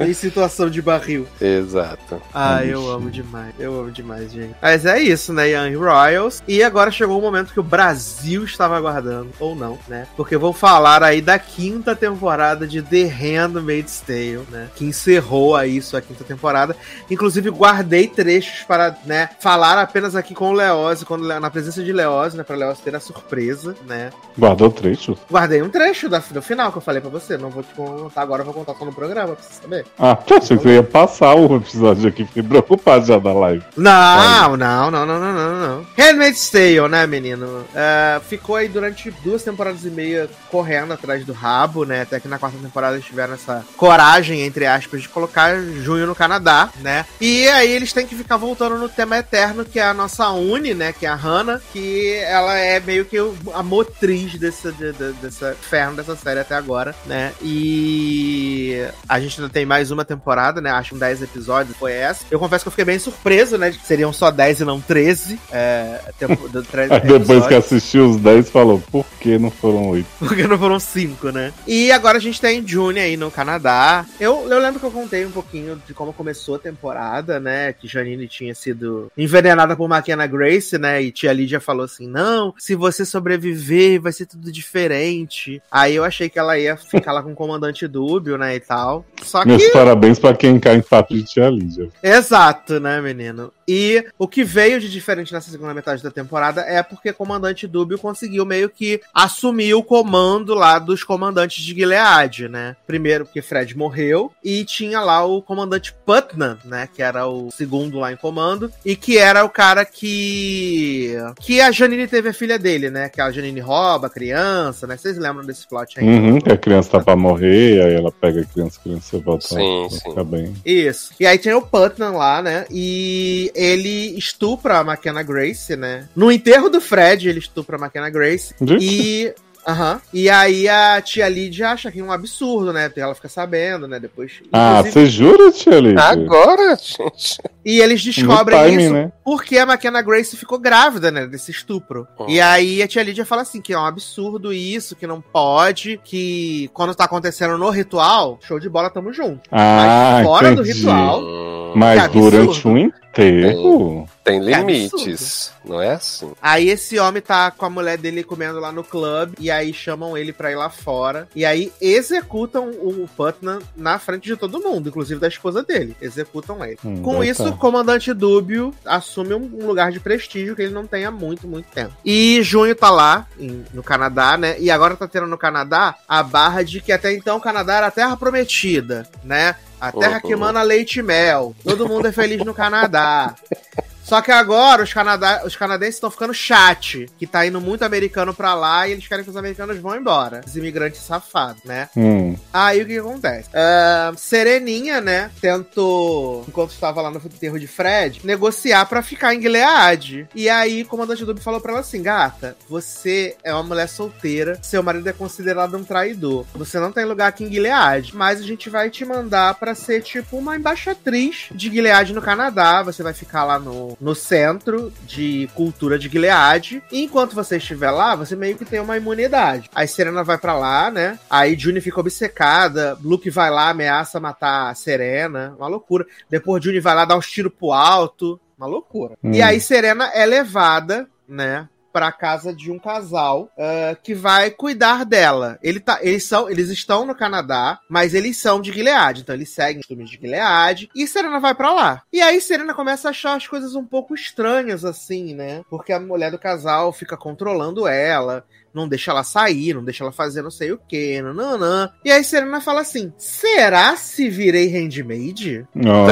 em 0.08 0.12
situação 0.14 0.68
de 0.70 0.80
barril. 0.82 1.26
Exato. 1.40 2.20
Ah, 2.32 2.64
eu 2.64 2.90
amo 2.90 3.10
demais. 3.10 3.54
Eu 3.58 3.78
amo 3.78 3.90
demais, 3.90 4.32
gente. 4.32 4.54
Mas 4.60 4.84
é 4.86 5.00
isso, 5.00 5.32
né? 5.32 5.48
Young 5.50 5.76
Royals. 5.76 6.42
E 6.48 6.62
agora 6.62 6.90
chegou 6.90 7.18
o 7.18 7.22
momento 7.22 7.52
que 7.52 7.60
o 7.60 7.62
Brasil 7.62 8.44
estava 8.44 8.76
aguardando. 8.76 9.30
Ou 9.38 9.54
não, 9.54 9.78
né? 9.88 10.06
Porque 10.16 10.36
vou 10.36 10.52
falar 10.52 11.02
aí 11.02 11.20
da 11.20 11.38
quinta 11.38 11.94
temporada 11.94 12.66
de 12.66 12.82
The 12.82 13.04
Handmaid's 13.04 14.00
Tale, 14.00 14.40
né? 14.50 14.68
Que 14.74 14.84
encerrou 14.84 15.54
aí 15.56 15.80
sua 15.82 16.00
quinta 16.00 16.24
temporada. 16.24 16.76
Inclusive, 17.10 17.50
guardei 17.50 18.06
trechos 18.08 18.64
para, 18.66 18.96
né? 19.04 19.28
Falar 19.40 19.78
apenas 19.78 20.14
aqui 20.16 20.34
com 20.34 20.50
o 20.50 20.52
Leoz, 20.52 21.04
quando, 21.04 21.26
na 21.26 21.50
presença 21.50 21.82
de 21.82 21.92
Leoz, 21.92 22.34
né? 22.34 22.42
Pra 22.42 22.56
Leoz 22.56 22.78
ter 22.80 22.94
a 22.94 23.00
surpresa, 23.00 23.74
né? 23.86 24.10
Guardou 24.38 24.70
trecho? 24.70 25.16
Guardei 25.30 25.62
um 25.62 25.68
trecho 25.68 26.08
da- 26.08 26.22
do 26.30 26.42
final 26.42 26.70
que 26.72 26.78
eu 26.78 26.82
falei 26.82 27.00
pra 27.00 27.10
você. 27.10 27.36
Não 27.36 27.50
vou 27.50 27.62
te 27.62 27.74
contar 27.74 28.22
agora, 28.22 28.40
eu 28.42 28.46
vou 28.46 28.54
contar 28.54 28.74
só 28.74 28.84
no 28.84 28.92
programa, 28.92 29.34
pra 29.34 29.42
você 29.44 29.60
saber. 29.62 29.84
Ah, 29.98 30.16
achei 30.30 30.56
que 30.56 30.62
você 30.62 30.74
ia 30.76 30.82
passar 30.82 31.34
o 31.34 31.56
episódio 31.56 32.08
aqui, 32.08 32.24
fiquei 32.24 32.42
preocupado 32.42 33.04
já 33.06 33.18
da 33.18 33.32
live. 33.34 33.62
Não, 33.76 34.56
não, 34.56 34.90
não, 34.90 35.06
não, 35.06 35.18
não, 35.20 35.34
não, 35.34 35.68
não. 35.68 35.86
Handmaid's 35.98 36.48
Tale, 36.50 36.88
né, 36.88 37.06
menino? 37.06 37.64
É, 37.74 38.18
ficou 38.28 38.56
aí 38.56 38.66
durante 38.68 39.10
duas 39.22 39.42
temporadas 39.42 39.84
e 39.84 39.90
meia 39.90 40.28
correndo 40.50 40.92
atrás 40.94 41.24
do 41.26 41.32
rabo, 41.34 41.84
né? 41.84 42.02
Até 42.02 42.18
que 42.18 42.28
na 42.28 42.38
quarta 42.38 42.56
temporada 42.58 42.94
eles 42.96 43.04
tiveram 43.06 43.34
essa 43.34 43.62
coragem, 43.76 44.40
entre 44.40 44.66
aspas, 44.66 45.02
de 45.02 45.08
colocar 45.08 45.54
junho 45.60 46.06
no 46.06 46.14
Canadá, 46.14 46.70
né? 46.80 47.04
E 47.20 47.46
aí 47.48 47.70
eles 47.70 47.92
têm 47.92 48.06
que 48.06 48.14
ficar 48.16 48.36
voltando 48.38 48.78
no 48.78 48.88
tema 48.88 49.18
eterno, 49.18 49.64
que 49.66 49.78
é 49.78 49.84
a 49.84 49.92
nossa 49.94 50.30
Uni, 50.30 50.72
né? 50.72 50.92
Que 50.98 51.04
é 51.04 51.10
a 51.10 51.14
Hannah, 51.14 51.60
que 51.72 52.14
ela 52.24 52.54
é 52.56 52.80
meio 52.80 53.04
que 53.04 53.18
a 53.54 53.62
motriz 53.62 54.34
desse, 54.38 54.72
de, 54.72 54.92
de- 54.92 55.12
dessa 55.14 55.54
ferro 55.60 55.94
dessa 55.94 56.16
série 56.16 56.40
até 56.40 56.54
agora, 56.54 56.94
né? 57.06 57.32
E 57.42 58.82
a 59.08 59.20
gente 59.20 59.40
ainda 59.40 59.52
tem 59.52 59.66
mais 59.66 59.79
uma 59.88 60.04
temporada, 60.04 60.60
né? 60.60 60.70
Acho 60.70 60.94
que 60.94 61.00
10 61.00 61.22
episódios 61.22 61.76
foi 61.76 61.92
essa. 61.92 62.24
Eu 62.30 62.38
confesso 62.38 62.64
que 62.64 62.68
eu 62.68 62.72
fiquei 62.72 62.84
bem 62.84 62.98
surpreso, 62.98 63.56
né? 63.56 63.70
De 63.70 63.78
que 63.78 63.86
seriam 63.86 64.12
só 64.12 64.30
10 64.30 64.60
e 64.60 64.64
não 64.64 64.80
13. 64.80 65.40
É, 65.50 66.00
tempo, 66.18 66.48
do, 66.48 66.62
depois 67.18 67.46
que 67.46 67.54
assistiu 67.54 68.10
os 68.10 68.16
10, 68.18 68.50
falou, 68.50 68.82
por 68.90 69.06
que 69.20 69.38
não 69.38 69.50
foram 69.50 69.88
8? 69.90 70.06
Porque 70.18 70.46
não 70.46 70.58
foram 70.58 70.78
cinco, 70.78 71.30
né? 71.30 71.52
E 71.66 71.90
agora 71.92 72.18
a 72.18 72.20
gente 72.20 72.40
tem 72.40 72.66
June 72.66 72.98
aí 72.98 73.16
no 73.16 73.30
Canadá. 73.30 74.04
Eu, 74.18 74.46
eu 74.50 74.58
lembro 74.58 74.80
que 74.80 74.86
eu 74.86 74.90
contei 74.90 75.24
um 75.24 75.30
pouquinho 75.30 75.80
de 75.86 75.94
como 75.94 76.12
começou 76.12 76.56
a 76.56 76.58
temporada, 76.58 77.38
né? 77.38 77.72
Que 77.72 77.88
Janine 77.88 78.26
tinha 78.28 78.54
sido 78.54 79.10
envenenada 79.16 79.76
por 79.76 79.90
McKenna 79.90 80.26
Grace, 80.26 80.76
né? 80.78 81.00
E 81.02 81.12
tia 81.12 81.32
Lídia 81.32 81.60
falou 81.60 81.84
assim: 81.84 82.08
não, 82.08 82.54
se 82.58 82.74
você 82.74 83.04
sobreviver, 83.04 84.00
vai 84.00 84.12
ser 84.12 84.26
tudo 84.26 84.50
diferente. 84.50 85.62
Aí 85.70 85.94
eu 85.94 86.04
achei 86.04 86.28
que 86.28 86.38
ela 86.38 86.58
ia 86.58 86.76
ficar 86.76 87.12
lá 87.12 87.22
com 87.22 87.32
o 87.32 87.36
comandante 87.36 87.86
dúbio, 87.86 88.36
né? 88.36 88.56
E 88.56 88.60
tal. 88.60 89.04
Só 89.22 89.44
que. 89.44 89.69
Parabéns 89.72 90.18
pra 90.18 90.34
quem 90.34 90.58
cai 90.58 90.76
em 90.76 90.80
papo 90.80 91.14
de 91.14 91.24
tia 91.24 91.48
Lídia. 91.48 91.88
Exato, 92.02 92.80
né, 92.80 93.00
menino? 93.00 93.52
E 93.72 94.04
o 94.18 94.26
que 94.26 94.42
veio 94.42 94.80
de 94.80 94.90
diferente 94.90 95.32
nessa 95.32 95.48
segunda 95.48 95.72
metade 95.72 96.02
da 96.02 96.10
temporada 96.10 96.62
é 96.62 96.82
porque 96.82 97.12
Comandante 97.12 97.68
Dúbio 97.68 98.00
conseguiu 98.00 98.44
meio 98.44 98.68
que 98.68 99.00
assumir 99.14 99.74
o 99.74 99.82
comando 99.84 100.54
lá 100.54 100.76
dos 100.80 101.04
comandantes 101.04 101.62
de 101.62 101.72
Gilead, 101.72 102.48
né? 102.48 102.74
Primeiro 102.84 103.24
porque 103.24 103.40
Fred 103.40 103.78
morreu 103.78 104.32
e 104.42 104.64
tinha 104.64 105.00
lá 105.00 105.24
o 105.24 105.40
comandante 105.40 105.94
Putnam, 106.04 106.58
né? 106.64 106.88
Que 106.92 107.00
era 107.00 107.28
o 107.28 107.48
segundo 107.52 108.00
lá 108.00 108.12
em 108.12 108.16
comando 108.16 108.72
e 108.84 108.96
que 108.96 109.16
era 109.18 109.44
o 109.44 109.48
cara 109.48 109.84
que. 109.84 111.14
que 111.38 111.60
a 111.60 111.70
Janine 111.70 112.08
teve 112.08 112.30
a 112.30 112.34
filha 112.34 112.58
dele, 112.58 112.90
né? 112.90 113.08
Que 113.08 113.20
a 113.20 113.30
Janine 113.30 113.60
rouba 113.60 114.08
a 114.08 114.10
criança, 114.10 114.84
né? 114.84 114.96
Vocês 114.96 115.16
lembram 115.16 115.46
desse 115.46 115.68
plot 115.68 116.00
aí? 116.00 116.04
Uhum, 116.04 116.40
que 116.40 116.50
a 116.50 116.58
criança 116.58 116.90
tá 116.90 117.00
pra 117.00 117.14
morrer, 117.14 117.80
aí 117.84 117.94
ela 117.94 118.10
pega 118.10 118.40
a 118.40 118.44
criança, 118.44 118.80
a 118.80 118.82
criança 118.82 119.18
volta 119.20 119.46
Sim, 119.46 119.86
sim. 119.90 120.10
ficar 120.10 120.24
bem. 120.24 120.56
Isso. 120.66 121.12
E 121.20 121.24
aí 121.24 121.38
tem 121.38 121.54
o 121.54 121.62
Putnam 121.62 122.16
lá, 122.16 122.42
né? 122.42 122.66
E 122.68 123.52
ele 123.60 124.16
estupra 124.18 124.78
a 124.78 124.82
McKenna 124.82 125.22
Grace, 125.22 125.76
né? 125.76 126.08
No 126.16 126.30
enterro 126.32 126.68
do 126.68 126.80
Fred, 126.80 127.28
ele 127.28 127.38
estupra 127.38 127.76
a 127.76 127.80
McKenna 127.80 128.10
Grace. 128.10 128.54
Gente, 128.60 128.84
E. 128.84 129.34
Aham. 129.68 130.00
E 130.14 130.30
aí 130.30 130.66
a 130.70 131.02
tia 131.02 131.28
Lídia 131.28 131.68
acha 131.68 131.92
que 131.92 132.00
é 132.00 132.02
um 132.02 132.10
absurdo, 132.10 132.72
né? 132.72 132.88
Porque 132.88 132.98
ela 133.02 133.14
fica 133.14 133.28
sabendo, 133.28 133.86
né? 133.86 134.00
Depois. 134.00 134.40
Ah, 134.50 134.78
Inclusive- 134.78 134.92
você 134.92 135.06
jura, 135.06 135.52
tia 135.52 135.78
Lídia? 135.78 136.02
Agora, 136.02 136.76
gente. 136.76 137.36
E 137.62 137.78
eles 137.78 138.02
descobrem 138.02 138.58
timing, 138.58 138.84
isso 138.84 138.92
né? 138.94 139.12
porque 139.22 139.58
a 139.58 139.64
McKenna 139.64 140.00
Grace 140.00 140.34
ficou 140.34 140.58
grávida, 140.58 141.10
né? 141.10 141.26
Desse 141.26 141.50
estupro. 141.50 142.08
Uhum. 142.18 142.30
E 142.30 142.40
aí 142.40 142.82
a 142.82 142.88
tia 142.88 143.02
Lídia 143.02 143.26
fala 143.26 143.42
assim: 143.42 143.60
que 143.60 143.74
é 143.74 143.78
um 143.78 143.84
absurdo 143.84 144.50
isso, 144.50 144.96
que 144.96 145.06
não 145.06 145.20
pode, 145.20 146.00
que 146.02 146.70
quando 146.72 146.94
tá 146.94 147.04
acontecendo 147.04 147.58
no 147.58 147.68
ritual, 147.68 148.38
show 148.40 148.58
de 148.58 148.68
bola, 148.68 148.88
tamo 148.88 149.12
junto. 149.12 149.42
Ah, 149.52 150.12
Mas 150.14 150.26
fora 150.26 150.54
do 150.54 150.62
entendi. 150.62 150.78
ritual, 150.78 151.20
Hum, 151.22 151.59
Mas 151.74 152.10
durante 152.10 152.66
o 152.66 152.76
enterro... 152.76 154.08
tem 154.24 154.40
que 154.40 154.46
limites, 154.46 155.52
não 155.64 155.80
é 155.80 155.92
assim? 155.94 156.32
Aí 156.40 156.68
esse 156.68 156.98
homem 156.98 157.20
tá 157.20 157.50
com 157.50 157.66
a 157.66 157.70
mulher 157.70 157.98
dele 157.98 158.22
comendo 158.22 158.60
lá 158.60 158.70
no 158.70 158.84
clube, 158.84 159.34
e 159.38 159.50
aí 159.50 159.72
chamam 159.72 160.16
ele 160.16 160.32
pra 160.32 160.50
ir 160.50 160.56
lá 160.56 160.70
fora, 160.70 161.28
e 161.34 161.44
aí 161.44 161.72
executam 161.80 162.70
o 162.70 163.08
Putnam 163.16 163.58
na 163.76 163.98
frente 163.98 164.24
de 164.24 164.36
todo 164.36 164.60
mundo, 164.60 164.88
inclusive 164.88 165.20
da 165.20 165.28
esposa 165.28 165.62
dele. 165.62 165.96
Executam 166.00 166.64
ele. 166.64 166.78
Hum, 166.84 167.02
Com 167.02 167.18
tá. 167.18 167.24
isso, 167.26 167.48
o 167.48 167.56
comandante 167.56 168.12
Dúbio 168.12 168.72
assume 168.84 169.34
um 169.34 169.50
um 169.60 169.66
lugar 169.66 169.90
de 169.90 169.98
prestígio 170.00 170.54
que 170.54 170.62
ele 170.62 170.72
não 170.72 170.86
tem 170.86 171.04
há 171.04 171.10
muito, 171.10 171.46
muito 171.48 171.66
tempo. 171.66 171.92
E 172.04 172.40
Junho 172.42 172.74
tá 172.74 172.88
lá, 172.90 173.26
em- 173.38 173.64
no 173.74 173.82
Canadá, 173.82 174.36
né? 174.36 174.56
E 174.60 174.70
agora 174.70 174.96
tá 174.96 175.08
tendo 175.08 175.26
no 175.26 175.36
Canadá 175.36 175.96
a 176.08 176.22
barra 176.22 176.62
de 176.62 176.80
que 176.80 176.92
até 176.92 177.12
então 177.12 177.36
o 177.36 177.40
Canadá 177.40 177.74
era 177.76 177.86
a 177.88 177.90
terra 177.90 178.16
prometida, 178.16 179.06
né? 179.24 179.56
A 179.80 179.90
terra 179.92 180.16
Uhum. 180.16 180.20
que 180.20 180.32
emana 180.32 180.62
leite 180.62 180.98
e 181.00 181.02
mel. 181.02 181.54
Todo 181.64 181.88
mundo 181.88 182.06
é 182.06 182.12
feliz 182.12 182.44
no 182.44 182.52
Canadá. 182.54 183.34
Só 184.10 184.20
que 184.20 184.32
agora 184.32 184.82
os, 184.82 184.92
canada 184.92 185.46
os 185.46 185.54
canadenses 185.54 185.94
estão 185.94 186.10
ficando 186.10 186.34
chat, 186.34 187.06
que 187.16 187.28
tá 187.28 187.46
indo 187.46 187.60
muito 187.60 187.84
americano 187.84 188.34
pra 188.34 188.54
lá 188.54 188.88
e 188.88 188.90
eles 188.90 189.06
querem 189.06 189.22
que 189.22 189.30
os 189.30 189.36
americanos 189.36 189.78
vão 189.78 189.94
embora. 189.94 190.40
Os 190.44 190.56
imigrantes 190.56 191.00
safados, 191.00 191.62
né? 191.62 191.88
Hum. 191.96 192.36
Aí 192.52 192.82
o 192.82 192.86
que, 192.86 192.94
que 192.94 192.98
acontece? 192.98 193.48
Ah, 193.54 194.12
Sereninha, 194.16 195.00
né, 195.00 195.30
tentou, 195.40 196.44
enquanto 196.48 196.72
estava 196.72 197.00
lá 197.00 197.08
no 197.08 197.18
enterro 197.18 197.56
de 197.56 197.68
Fred, 197.68 198.22
negociar 198.24 198.84
pra 198.86 199.00
ficar 199.00 199.32
em 199.32 199.40
Gilead. 199.40 200.26
E 200.34 200.48
aí 200.48 200.82
o 200.82 200.86
comandante 200.86 201.24
Dub 201.24 201.38
falou 201.38 201.60
pra 201.60 201.70
ela 201.70 201.80
assim: 201.82 202.02
gata, 202.02 202.56
você 202.68 203.36
é 203.44 203.54
uma 203.54 203.62
mulher 203.62 203.88
solteira, 203.88 204.58
seu 204.60 204.82
marido 204.82 205.08
é 205.08 205.12
considerado 205.12 205.76
um 205.76 205.84
traidor. 205.84 206.44
Você 206.56 206.80
não 206.80 206.90
tem 206.90 207.04
lugar 207.04 207.28
aqui 207.28 207.44
em 207.44 207.52
Gilead, 207.52 208.16
mas 208.16 208.40
a 208.40 208.42
gente 208.42 208.68
vai 208.68 208.90
te 208.90 209.04
mandar 209.04 209.54
pra 209.54 209.72
ser 209.76 210.02
tipo 210.02 210.36
uma 210.36 210.56
embaixatriz 210.56 211.46
de 211.52 211.70
Gilead 211.70 212.12
no 212.12 212.20
Canadá. 212.20 212.82
Você 212.82 213.04
vai 213.04 213.14
ficar 213.14 213.44
lá 213.44 213.56
no, 213.56 213.96
no 214.00 214.14
centro 214.14 214.92
de 215.04 215.48
cultura 215.54 215.98
de 215.98 216.08
Gilead. 216.08 216.82
E 216.90 217.02
enquanto 217.02 217.34
você 217.34 217.58
estiver 217.58 217.90
lá, 217.90 218.14
você 218.14 218.34
meio 218.34 218.56
que 218.56 218.64
tem 218.64 218.80
uma 218.80 218.96
imunidade. 218.96 219.68
Aí 219.74 219.86
Serena 219.86 220.24
vai 220.24 220.38
pra 220.38 220.56
lá, 220.56 220.90
né? 220.90 221.18
Aí 221.28 221.58
Juni 221.58 221.80
fica 221.80 222.00
obcecada. 222.00 222.96
Luke 223.02 223.28
vai 223.30 223.50
lá, 223.50 223.70
ameaça 223.70 224.18
matar 224.18 224.70
a 224.70 224.74
Serena. 224.74 225.54
Uma 225.58 225.68
loucura. 225.68 226.06
Depois 226.28 226.62
Juni 226.64 226.80
vai 226.80 226.94
lá 226.94 227.04
dar 227.04 227.16
uns 227.16 227.30
tiros 227.30 227.52
pro 227.52 227.72
alto. 227.72 228.40
Uma 228.56 228.66
loucura. 228.66 229.16
Hum. 229.22 229.32
E 229.32 229.42
aí 229.42 229.60
Serena 229.60 230.10
é 230.14 230.24
levada, 230.24 231.08
né? 231.28 231.68
Pra 231.92 232.12
casa 232.12 232.54
de 232.54 232.70
um 232.70 232.78
casal 232.78 233.50
ah, 233.58 233.96
que 234.02 234.14
vai 234.14 234.50
cuidar 234.50 235.04
dela. 235.04 235.58
Ele 235.62 235.80
tá, 235.80 235.98
eles, 236.02 236.24
são, 236.24 236.48
eles 236.48 236.68
estão 236.70 237.04
no 237.04 237.14
Canadá, 237.14 237.80
mas 237.88 238.14
eles 238.14 238.36
são 238.36 238.60
de 238.60 238.72
Gilead. 238.72 239.20
Então 239.20 239.34
eles 239.34 239.50
seguem 239.50 239.80
os 239.80 239.86
costumes 239.86 240.10
de 240.10 240.16
Gilead. 240.16 240.90
E 240.94 241.06
Serena 241.06 241.40
vai 241.40 241.54
pra 241.54 241.72
lá. 241.72 242.02
E 242.12 242.20
aí 242.20 242.40
Serena 242.40 242.74
começa 242.74 243.08
a 243.08 243.10
achar 243.10 243.34
as 243.34 243.46
coisas 243.46 243.74
um 243.74 243.84
pouco 243.84 244.14
estranhas, 244.14 244.84
assim, 244.84 245.34
né? 245.34 245.62
Porque 245.68 245.92
a 245.92 246.00
mulher 246.00 246.30
do 246.30 246.38
casal 246.38 246.92
fica 246.92 247.16
controlando 247.16 247.86
ela 247.86 248.44
não 248.72 248.88
deixa 248.88 249.10
ela 249.10 249.22
sair, 249.22 249.74
não 249.74 249.84
deixa 249.84 250.04
ela 250.04 250.12
fazer 250.12 250.42
não 250.42 250.50
sei 250.50 250.72
o 250.72 250.78
que, 250.78 251.20
nananã. 251.20 251.90
E 252.04 252.10
aí 252.10 252.22
Serena 252.24 252.60
fala 252.60 252.80
assim: 252.80 253.12
será 253.18 253.96
se 253.96 254.28
virei 254.28 254.68
handmaid? 254.68 255.66
Oh. 255.76 256.10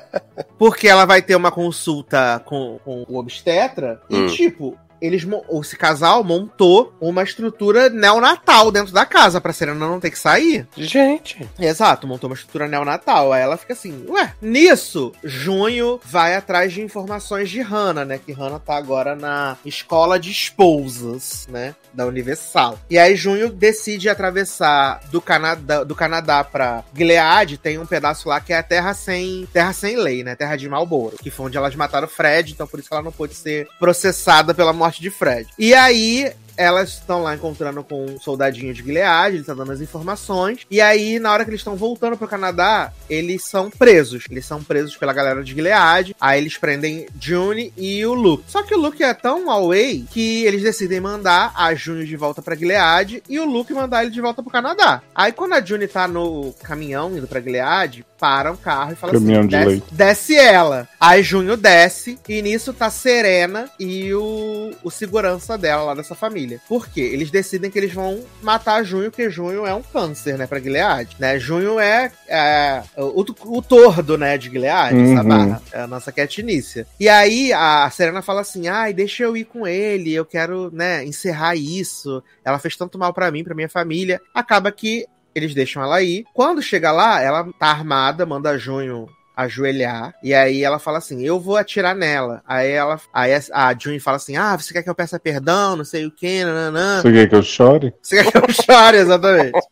Porque 0.64 0.88
ela 0.88 1.04
vai 1.04 1.20
ter 1.20 1.36
uma 1.36 1.50
consulta 1.50 2.40
com, 2.46 2.80
com 2.82 3.04
o 3.06 3.18
obstetra 3.18 4.00
e, 4.08 4.16
Hum. 4.16 4.26
tipo. 4.28 4.78
Eles, 5.04 5.24
mo- 5.24 5.44
esse 5.60 5.76
casal 5.76 6.22
montou 6.24 6.94
uma 7.00 7.22
estrutura 7.22 7.88
neonatal 7.88 8.70
dentro 8.70 8.92
da 8.92 9.04
casa 9.04 9.40
pra 9.40 9.52
Serena 9.52 9.86
não 9.86 10.00
ter 10.00 10.10
que 10.10 10.18
sair. 10.18 10.66
Gente. 10.76 11.48
Exato, 11.58 12.06
montou 12.06 12.30
uma 12.30 12.34
estrutura 12.34 12.66
neonatal. 12.68 13.32
Aí 13.32 13.42
ela 13.42 13.56
fica 13.56 13.72
assim, 13.72 14.04
ué, 14.08 14.32
nisso, 14.40 15.12
Junho 15.22 16.00
vai 16.04 16.34
atrás 16.36 16.72
de 16.72 16.80
informações 16.82 17.50
de 17.50 17.60
Hannah, 17.60 18.04
né? 18.04 18.18
Que 18.24 18.32
Hannah 18.32 18.58
tá 18.58 18.76
agora 18.76 19.14
na 19.14 19.56
escola 19.64 20.18
de 20.18 20.30
esposas, 20.30 21.46
né? 21.50 21.74
Da 21.92 22.06
Universal. 22.06 22.78
E 22.90 22.98
aí 22.98 23.14
Junho 23.16 23.50
decide 23.50 24.08
atravessar 24.08 25.00
do 25.10 25.20
Canadá, 25.20 25.84
do 25.84 25.94
Canadá 25.94 26.42
pra 26.42 26.82
Gilead, 26.94 27.58
tem 27.58 27.78
um 27.78 27.86
pedaço 27.86 28.28
lá 28.28 28.40
que 28.40 28.52
é 28.52 28.58
a 28.58 28.62
terra 28.62 28.94
sem, 28.94 29.46
terra 29.52 29.72
sem 29.72 29.96
lei, 29.96 30.24
né? 30.24 30.34
Terra 30.34 30.56
de 30.56 30.68
Malboro, 30.68 31.16
que 31.22 31.30
foi 31.30 31.46
onde 31.46 31.56
elas 31.56 31.74
mataram 31.76 32.06
o 32.06 32.10
Fred, 32.10 32.52
então 32.52 32.66
por 32.66 32.80
isso 32.80 32.88
que 32.88 32.94
ela 32.94 33.02
não 33.02 33.12
pôde 33.12 33.34
ser 33.34 33.68
processada 33.78 34.54
pela 34.54 34.72
morte 34.72 34.93
de 35.00 35.10
Fred. 35.10 35.48
E 35.58 35.74
aí 35.74 36.32
elas 36.56 36.90
estão 36.90 37.22
lá 37.22 37.34
encontrando 37.34 37.82
com 37.82 38.04
um 38.04 38.20
soldadinho 38.20 38.72
de 38.72 38.82
Gilead, 38.82 39.36
ele 39.36 39.44
tá 39.44 39.54
dando 39.54 39.72
as 39.72 39.80
informações. 39.80 40.60
E 40.70 40.80
aí, 40.80 41.18
na 41.18 41.32
hora 41.32 41.44
que 41.44 41.50
eles 41.50 41.60
estão 41.60 41.76
voltando 41.76 42.16
pro 42.16 42.28
Canadá, 42.28 42.92
eles 43.08 43.44
são 43.44 43.70
presos. 43.70 44.24
Eles 44.30 44.46
são 44.46 44.62
presos 44.62 44.96
pela 44.96 45.12
galera 45.12 45.42
de 45.42 45.52
Gilead. 45.52 46.14
Aí 46.20 46.40
eles 46.40 46.56
prendem 46.56 47.06
June 47.20 47.72
e 47.76 48.04
o 48.06 48.14
Luke. 48.14 48.44
Só 48.46 48.62
que 48.62 48.74
o 48.74 48.78
Luke 48.78 49.02
é 49.02 49.14
tão 49.14 49.50
away 49.50 50.04
que 50.10 50.44
eles 50.44 50.62
decidem 50.62 51.00
mandar 51.00 51.52
a 51.56 51.74
June 51.74 52.06
de 52.06 52.16
volta 52.16 52.42
pra 52.42 52.54
Gilead 52.54 53.22
e 53.28 53.38
o 53.38 53.44
Luke 53.44 53.72
mandar 53.72 54.02
ele 54.02 54.10
de 54.10 54.20
volta 54.20 54.42
pro 54.42 54.52
Canadá. 54.52 55.02
Aí 55.14 55.32
quando 55.32 55.54
a 55.54 55.64
June 55.64 55.86
tá 55.86 56.06
no 56.06 56.54
caminhão 56.62 57.16
indo 57.16 57.26
pra 57.26 57.40
Gilead, 57.40 58.04
para 58.24 58.50
um 58.50 58.56
carro 58.56 58.92
e 58.92 58.96
fala 58.96 59.12
Caminhão 59.12 59.40
assim: 59.40 59.48
de 59.48 59.56
desce, 59.56 59.68
leite. 59.68 59.86
desce 59.92 60.34
ela. 60.36 60.88
Aí 60.98 61.22
Junho 61.22 61.58
desce 61.58 62.18
e 62.26 62.40
nisso 62.40 62.72
tá 62.72 62.88
Serena 62.88 63.68
e 63.78 64.14
o, 64.14 64.70
o 64.82 64.90
segurança 64.90 65.58
dela 65.58 65.82
lá 65.82 65.94
dessa 65.94 66.14
família. 66.14 66.58
Por 66.66 66.88
quê? 66.88 67.02
Eles 67.02 67.30
decidem 67.30 67.70
que 67.70 67.78
eles 67.78 67.92
vão 67.92 68.24
matar 68.42 68.82
Junho, 68.82 69.10
porque 69.10 69.28
Junho 69.28 69.66
é 69.66 69.74
um 69.74 69.82
câncer, 69.82 70.38
né, 70.38 70.46
pra 70.46 70.58
Gilead. 70.58 71.16
Né? 71.18 71.38
Junho 71.38 71.78
é, 71.78 72.10
é 72.26 72.82
o, 72.96 73.26
o 73.44 73.60
tordo, 73.60 74.16
né, 74.16 74.38
de 74.38 74.48
Gilead, 74.48 74.98
essa 74.98 75.22
Uhum. 75.22 75.28
barra. 75.28 75.62
É 75.70 75.80
a 75.82 75.86
nossa 75.86 76.10
Catnícia. 76.10 76.86
E 76.98 77.06
aí 77.10 77.52
a 77.52 77.90
Serena 77.90 78.22
fala 78.22 78.40
assim: 78.40 78.68
ai, 78.68 78.94
deixa 78.94 79.22
eu 79.22 79.36
ir 79.36 79.44
com 79.44 79.66
ele, 79.66 80.14
eu 80.14 80.24
quero, 80.24 80.70
né, 80.72 81.04
encerrar 81.04 81.56
isso. 81.56 82.22
Ela 82.42 82.58
fez 82.58 82.74
tanto 82.74 82.98
mal 82.98 83.12
pra 83.12 83.30
mim, 83.30 83.44
pra 83.44 83.54
minha 83.54 83.68
família. 83.68 84.18
Acaba 84.34 84.72
que 84.72 85.04
eles 85.34 85.54
deixam 85.54 85.82
ela 85.82 86.02
ir. 86.02 86.24
Quando 86.32 86.62
chega 86.62 86.92
lá, 86.92 87.20
ela 87.20 87.50
tá 87.58 87.68
armada, 87.68 88.24
manda 88.24 88.58
Junho 88.58 89.08
ajoelhar. 89.36 90.14
E 90.22 90.32
aí 90.34 90.62
ela 90.62 90.78
fala 90.78 90.98
assim: 90.98 91.22
Eu 91.24 91.38
vou 91.40 91.56
atirar 91.56 91.94
nela. 91.94 92.42
Aí 92.46 92.70
ela. 92.70 93.00
Aí 93.12 93.32
a 93.52 93.74
June 93.78 93.98
fala 94.00 94.16
assim: 94.16 94.36
Ah, 94.36 94.56
você 94.56 94.72
quer 94.72 94.82
que 94.82 94.90
eu 94.90 94.94
peça 94.94 95.18
perdão? 95.18 95.76
Não 95.76 95.84
sei 95.84 96.06
o 96.06 96.10
que, 96.10 96.44
nananã. 96.44 97.02
Você 97.02 97.12
quer 97.12 97.28
que 97.28 97.34
eu 97.34 97.42
chore? 97.42 97.94
Você 98.02 98.22
quer 98.22 98.30
que 98.32 98.38
eu 98.38 98.52
chore, 98.54 98.96
exatamente. 98.98 99.52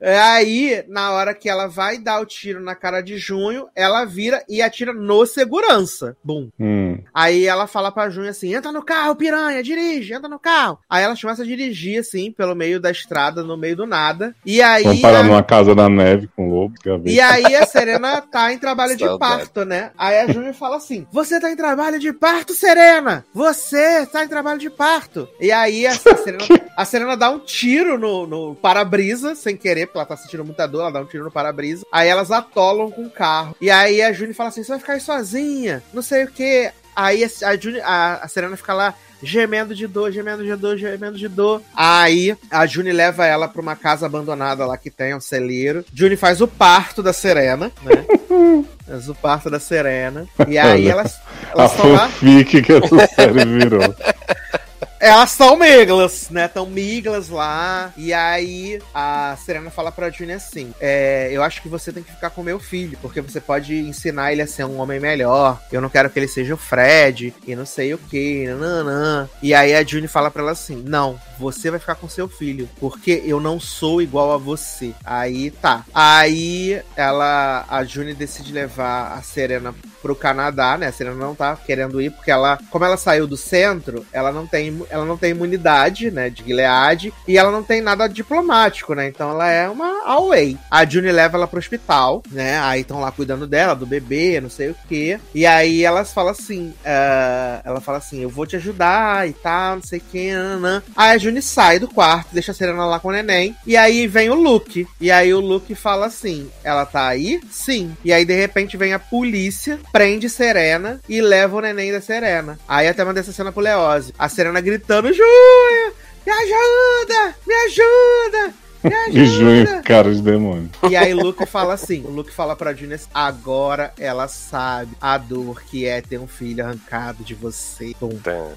É 0.00 0.18
Aí, 0.20 0.84
na 0.88 1.12
hora 1.12 1.34
que 1.34 1.48
ela 1.48 1.66
vai 1.66 1.98
dar 1.98 2.20
o 2.20 2.26
tiro 2.26 2.60
na 2.60 2.74
cara 2.74 3.00
de 3.00 3.16
Junho, 3.16 3.68
ela 3.74 4.04
vira 4.04 4.44
e 4.48 4.60
atira 4.60 4.92
no 4.92 5.24
segurança. 5.26 6.14
Bum. 6.22 6.50
Hum. 6.60 6.98
Aí 7.12 7.46
ela 7.46 7.66
fala 7.66 7.90
pra 7.90 8.10
Junho 8.10 8.28
assim: 8.28 8.54
entra 8.54 8.70
no 8.70 8.82
carro, 8.84 9.16
piranha, 9.16 9.62
dirige, 9.62 10.12
entra 10.12 10.28
no 10.28 10.38
carro. 10.38 10.78
Aí 10.90 11.02
ela 11.02 11.16
começa 11.16 11.42
a 11.42 11.46
dirigir, 11.46 12.00
assim, 12.00 12.30
pelo 12.30 12.54
meio 12.54 12.78
da 12.78 12.90
estrada, 12.90 13.42
no 13.42 13.56
meio 13.56 13.76
do 13.76 13.86
nada. 13.86 14.34
E 14.44 14.60
aí. 14.60 14.82
Vamos 14.84 15.00
parar 15.00 15.20
a- 15.20 15.22
numa 15.24 15.42
casa 15.42 15.74
da 15.74 15.88
neve 15.88 16.28
com 16.36 16.48
lobo, 16.50 16.74
gaveta. 16.84 17.10
E 17.10 17.20
aí 17.20 17.56
a 17.56 17.66
Serena 17.66 18.20
tá 18.24 18.52
em 18.52 18.58
trabalho 18.58 18.96
de 18.96 19.04
parto, 19.18 19.64
né? 19.64 19.90
Aí 19.96 20.18
a 20.18 20.26
Júnior 20.32 20.54
fala 20.54 20.76
assim: 20.76 21.06
Você 21.12 21.38
tá 21.40 21.50
em 21.50 21.56
trabalho 21.56 21.98
de 21.98 22.12
parto, 22.12 22.52
Serena? 22.54 23.24
Você 23.34 24.06
tá 24.06 24.24
em 24.24 24.28
trabalho 24.28 24.58
de 24.58 24.70
parto. 24.70 25.28
E 25.40 25.50
aí 25.52 25.86
a, 25.86 25.92
Serena, 25.96 26.44
a 26.76 26.84
Serena 26.84 27.16
dá 27.16 27.30
um 27.30 27.38
tiro 27.38 27.98
no, 27.98 28.26
no 28.26 28.54
para-brisa, 28.56 29.34
sem 29.34 29.56
querer, 29.56 29.86
porque 29.86 29.98
ela 29.98 30.06
tá 30.06 30.16
sentindo 30.16 30.44
muita 30.44 30.66
dor, 30.66 30.80
ela 30.82 30.92
dá 30.92 31.00
um 31.00 31.06
tiro 31.06 31.24
no 31.24 31.30
para-brisa. 31.30 31.84
Aí 31.92 32.08
elas 32.08 32.30
atolam 32.30 32.90
com 32.90 33.02
o 33.04 33.10
carro. 33.10 33.54
E 33.60 33.70
aí 33.70 34.02
a 34.02 34.12
Júnior 34.12 34.34
fala 34.34 34.48
assim: 34.48 34.62
Você 34.62 34.70
vai 34.72 34.78
ficar 34.80 34.92
aí 34.94 35.00
sozinha, 35.00 35.82
não 35.92 36.02
sei 36.02 36.24
o 36.24 36.28
que. 36.30 36.70
Aí 36.96 37.24
a, 37.24 37.28
a, 37.48 37.56
Juni- 37.56 37.80
a- 37.80 38.20
a 38.22 38.28
Serena 38.28 38.56
fica 38.56 38.72
lá 38.72 38.94
gemendo 39.24 39.74
de 39.74 39.86
dor, 39.86 40.12
gemendo 40.12 40.44
de 40.44 40.54
dor, 40.54 40.76
gemendo 40.76 41.18
de 41.18 41.28
dor. 41.28 41.62
Aí 41.74 42.36
a 42.50 42.66
Juni 42.66 42.92
leva 42.92 43.26
ela 43.26 43.48
pra 43.48 43.60
uma 43.62 43.74
casa 43.74 44.06
abandonada 44.06 44.64
lá 44.66 44.76
que 44.76 44.90
tem 44.90 45.14
um 45.14 45.20
celeiro. 45.20 45.84
Juni 45.92 46.16
faz 46.16 46.40
o 46.40 46.46
parto 46.48 47.02
da 47.02 47.12
Serena, 47.12 47.72
né? 47.82 48.04
faz 48.86 49.08
o 49.08 49.14
parto 49.14 49.50
da 49.50 49.58
Serena. 49.58 50.26
E 50.46 50.58
aí 50.58 50.86
elas 50.88 51.18
A 51.48 51.52
elas 51.52 51.70
estão 51.72 51.92
lá. 51.92 52.10
que 52.44 52.72
essa 52.72 53.14
série 53.14 53.44
virou. 53.44 53.82
Elas 55.04 55.32
são 55.32 55.54
miglas, 55.54 56.30
né? 56.30 56.48
Tão 56.48 56.64
miglas 56.64 57.28
lá. 57.28 57.92
E 57.94 58.10
aí 58.10 58.80
a 58.94 59.36
Serena 59.44 59.70
fala 59.70 59.92
pra 59.92 60.08
Juni 60.08 60.32
assim: 60.32 60.72
é, 60.80 61.28
Eu 61.30 61.42
acho 61.42 61.60
que 61.60 61.68
você 61.68 61.92
tem 61.92 62.02
que 62.02 62.10
ficar 62.10 62.30
com 62.30 62.42
meu 62.42 62.58
filho, 62.58 62.96
porque 63.02 63.20
você 63.20 63.38
pode 63.38 63.74
ensinar 63.74 64.32
ele 64.32 64.40
a 64.40 64.46
ser 64.46 64.64
um 64.64 64.80
homem 64.80 64.98
melhor. 64.98 65.60
Eu 65.70 65.82
não 65.82 65.90
quero 65.90 66.08
que 66.08 66.18
ele 66.18 66.26
seja 66.26 66.54
o 66.54 66.56
Fred 66.56 67.34
e 67.46 67.54
não 67.54 67.66
sei 67.66 67.92
o 67.92 67.98
que. 67.98 68.46
Nananã. 68.46 69.28
E 69.42 69.52
aí 69.52 69.74
a 69.74 69.84
Juni 69.84 70.08
fala 70.08 70.30
pra 70.30 70.40
ela 70.40 70.52
assim: 70.52 70.82
Não, 70.86 71.20
você 71.38 71.70
vai 71.70 71.78
ficar 71.78 71.96
com 71.96 72.08
seu 72.08 72.26
filho, 72.26 72.66
porque 72.80 73.22
eu 73.26 73.38
não 73.38 73.60
sou 73.60 74.00
igual 74.00 74.32
a 74.32 74.38
você. 74.38 74.94
Aí 75.04 75.50
tá. 75.50 75.84
Aí 75.94 76.80
ela, 76.96 77.66
a 77.68 77.84
Juni 77.84 78.14
decide 78.14 78.54
levar 78.54 79.12
a 79.12 79.20
Serena 79.20 79.74
pro 80.00 80.14
Canadá, 80.14 80.76
né? 80.76 80.88
A 80.88 80.92
Serena 80.92 81.16
não 81.16 81.34
tá 81.34 81.56
querendo 81.56 82.00
ir 82.00 82.10
porque 82.10 82.30
ela, 82.30 82.58
como 82.70 82.84
ela 82.84 82.96
saiu 82.96 83.26
do 83.26 83.38
centro, 83.38 84.04
ela 84.12 84.30
não 84.30 84.46
tem, 84.46 84.84
ela 84.94 85.04
não 85.04 85.16
tem 85.16 85.32
imunidade, 85.32 86.10
né, 86.10 86.30
de 86.30 86.44
Gilead, 86.44 87.12
e 87.26 87.36
ela 87.36 87.50
não 87.50 87.64
tem 87.64 87.80
nada 87.80 88.06
diplomático, 88.06 88.94
né? 88.94 89.08
Então 89.08 89.30
ela 89.30 89.50
é 89.50 89.68
uma 89.68 90.04
away. 90.06 90.56
A 90.70 90.84
Juni 90.84 91.10
leva 91.10 91.36
ela 91.36 91.48
pro 91.48 91.58
hospital, 91.58 92.22
né? 92.30 92.60
Aí 92.60 92.82
estão 92.82 93.00
lá 93.00 93.10
cuidando 93.10 93.44
dela, 93.46 93.74
do 93.74 93.86
bebê, 93.86 94.40
não 94.40 94.48
sei 94.48 94.70
o 94.70 94.76
quê. 94.88 95.18
E 95.34 95.44
aí 95.44 95.82
elas 95.82 96.12
falam 96.12 96.30
assim, 96.30 96.72
ah, 96.84 97.60
ela 97.64 97.80
fala 97.80 97.98
assim, 97.98 98.20
eu 98.20 98.30
vou 98.30 98.46
te 98.46 98.54
ajudar 98.54 99.28
e 99.28 99.32
tal, 99.32 99.76
não 99.76 99.82
sei 99.82 99.98
o 99.98 100.02
que, 100.12 100.32
nananã. 100.32 100.82
Aí 100.94 101.16
a 101.16 101.18
Juni 101.18 101.42
sai 101.42 101.80
do 101.80 101.88
quarto, 101.88 102.32
deixa 102.32 102.52
a 102.52 102.54
Serena 102.54 102.86
lá 102.86 103.00
com 103.00 103.08
o 103.08 103.12
neném, 103.12 103.56
e 103.66 103.76
aí 103.76 104.06
vem 104.06 104.30
o 104.30 104.34
Luke. 104.34 104.86
E 105.00 105.10
aí 105.10 105.34
o 105.34 105.40
Luke 105.40 105.74
fala 105.74 106.06
assim, 106.06 106.48
ela 106.62 106.86
tá 106.86 107.08
aí? 107.08 107.40
Sim. 107.50 107.96
E 108.04 108.12
aí 108.12 108.24
de 108.24 108.34
repente 108.34 108.76
vem 108.76 108.92
a 108.92 108.98
polícia, 108.98 109.80
prende 109.90 110.30
Serena 110.30 111.00
e 111.08 111.20
leva 111.20 111.56
o 111.56 111.60
neném 111.60 111.90
da 111.90 112.00
Serena. 112.00 112.58
Aí 112.68 112.86
até 112.86 113.04
mandei 113.04 113.22
essa 113.22 113.32
cena 113.32 113.50
pro 113.50 113.60
Leose. 113.60 114.14
A 114.16 114.28
Serena 114.28 114.62
gritando, 114.84 115.12
Júlia, 115.12 115.92
me 116.26 116.32
ajuda, 116.32 117.34
me 117.46 117.54
ajuda. 117.54 118.54
E 119.10 119.24
junho, 119.24 119.82
cara 119.82 120.12
de 120.12 120.20
demônio. 120.20 120.68
E 120.90 120.94
aí 120.94 121.14
Luke 121.14 121.46
fala 121.46 121.72
assim, 121.72 122.04
o 122.04 122.10
Luke 122.10 122.30
fala 122.30 122.54
pra 122.54 122.74
Junior 122.74 122.96
assim, 122.96 123.08
agora 123.14 123.94
ela 123.98 124.28
sabe 124.28 124.90
a 125.00 125.16
dor 125.16 125.62
que 125.62 125.86
é 125.86 126.02
ter 126.02 126.18
um 126.20 126.26
filho 126.26 126.62
arrancado 126.62 127.24
de 127.24 127.34
você. 127.34 127.94
Pum, 127.98 128.10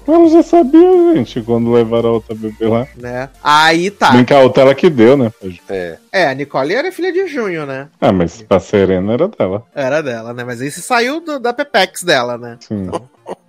Ela 0.06 0.28
já 0.28 0.42
sabia, 0.42 1.14
gente, 1.14 1.40
quando 1.40 1.72
levaram 1.72 2.10
a 2.10 2.12
outra 2.12 2.34
bebê 2.34 2.66
lá. 2.66 2.86
né? 2.94 3.30
Aí 3.42 3.90
tá. 3.90 4.10
Bem 4.10 4.22
que 4.26 4.34
a 4.34 4.40
outra 4.40 4.64
ela 4.64 4.74
que 4.74 4.90
deu, 4.90 5.16
né? 5.16 5.32
É. 5.66 5.96
É, 6.12 6.28
a 6.28 6.34
Nicole 6.34 6.74
era 6.74 6.92
filha 6.92 7.10
de 7.10 7.26
Junho, 7.26 7.64
né? 7.64 7.88
Ah, 7.98 8.12
mas 8.12 8.44
a 8.50 8.60
Serena 8.60 9.14
era 9.14 9.28
dela. 9.28 9.64
Era 9.74 10.02
dela, 10.02 10.34
né? 10.34 10.44
Mas 10.44 10.60
esse 10.60 10.82
saiu 10.82 11.20
do- 11.22 11.40
da 11.40 11.54
Pepex 11.54 12.02
dela, 12.02 12.36
né? 12.36 12.58
Sim. 12.60 12.90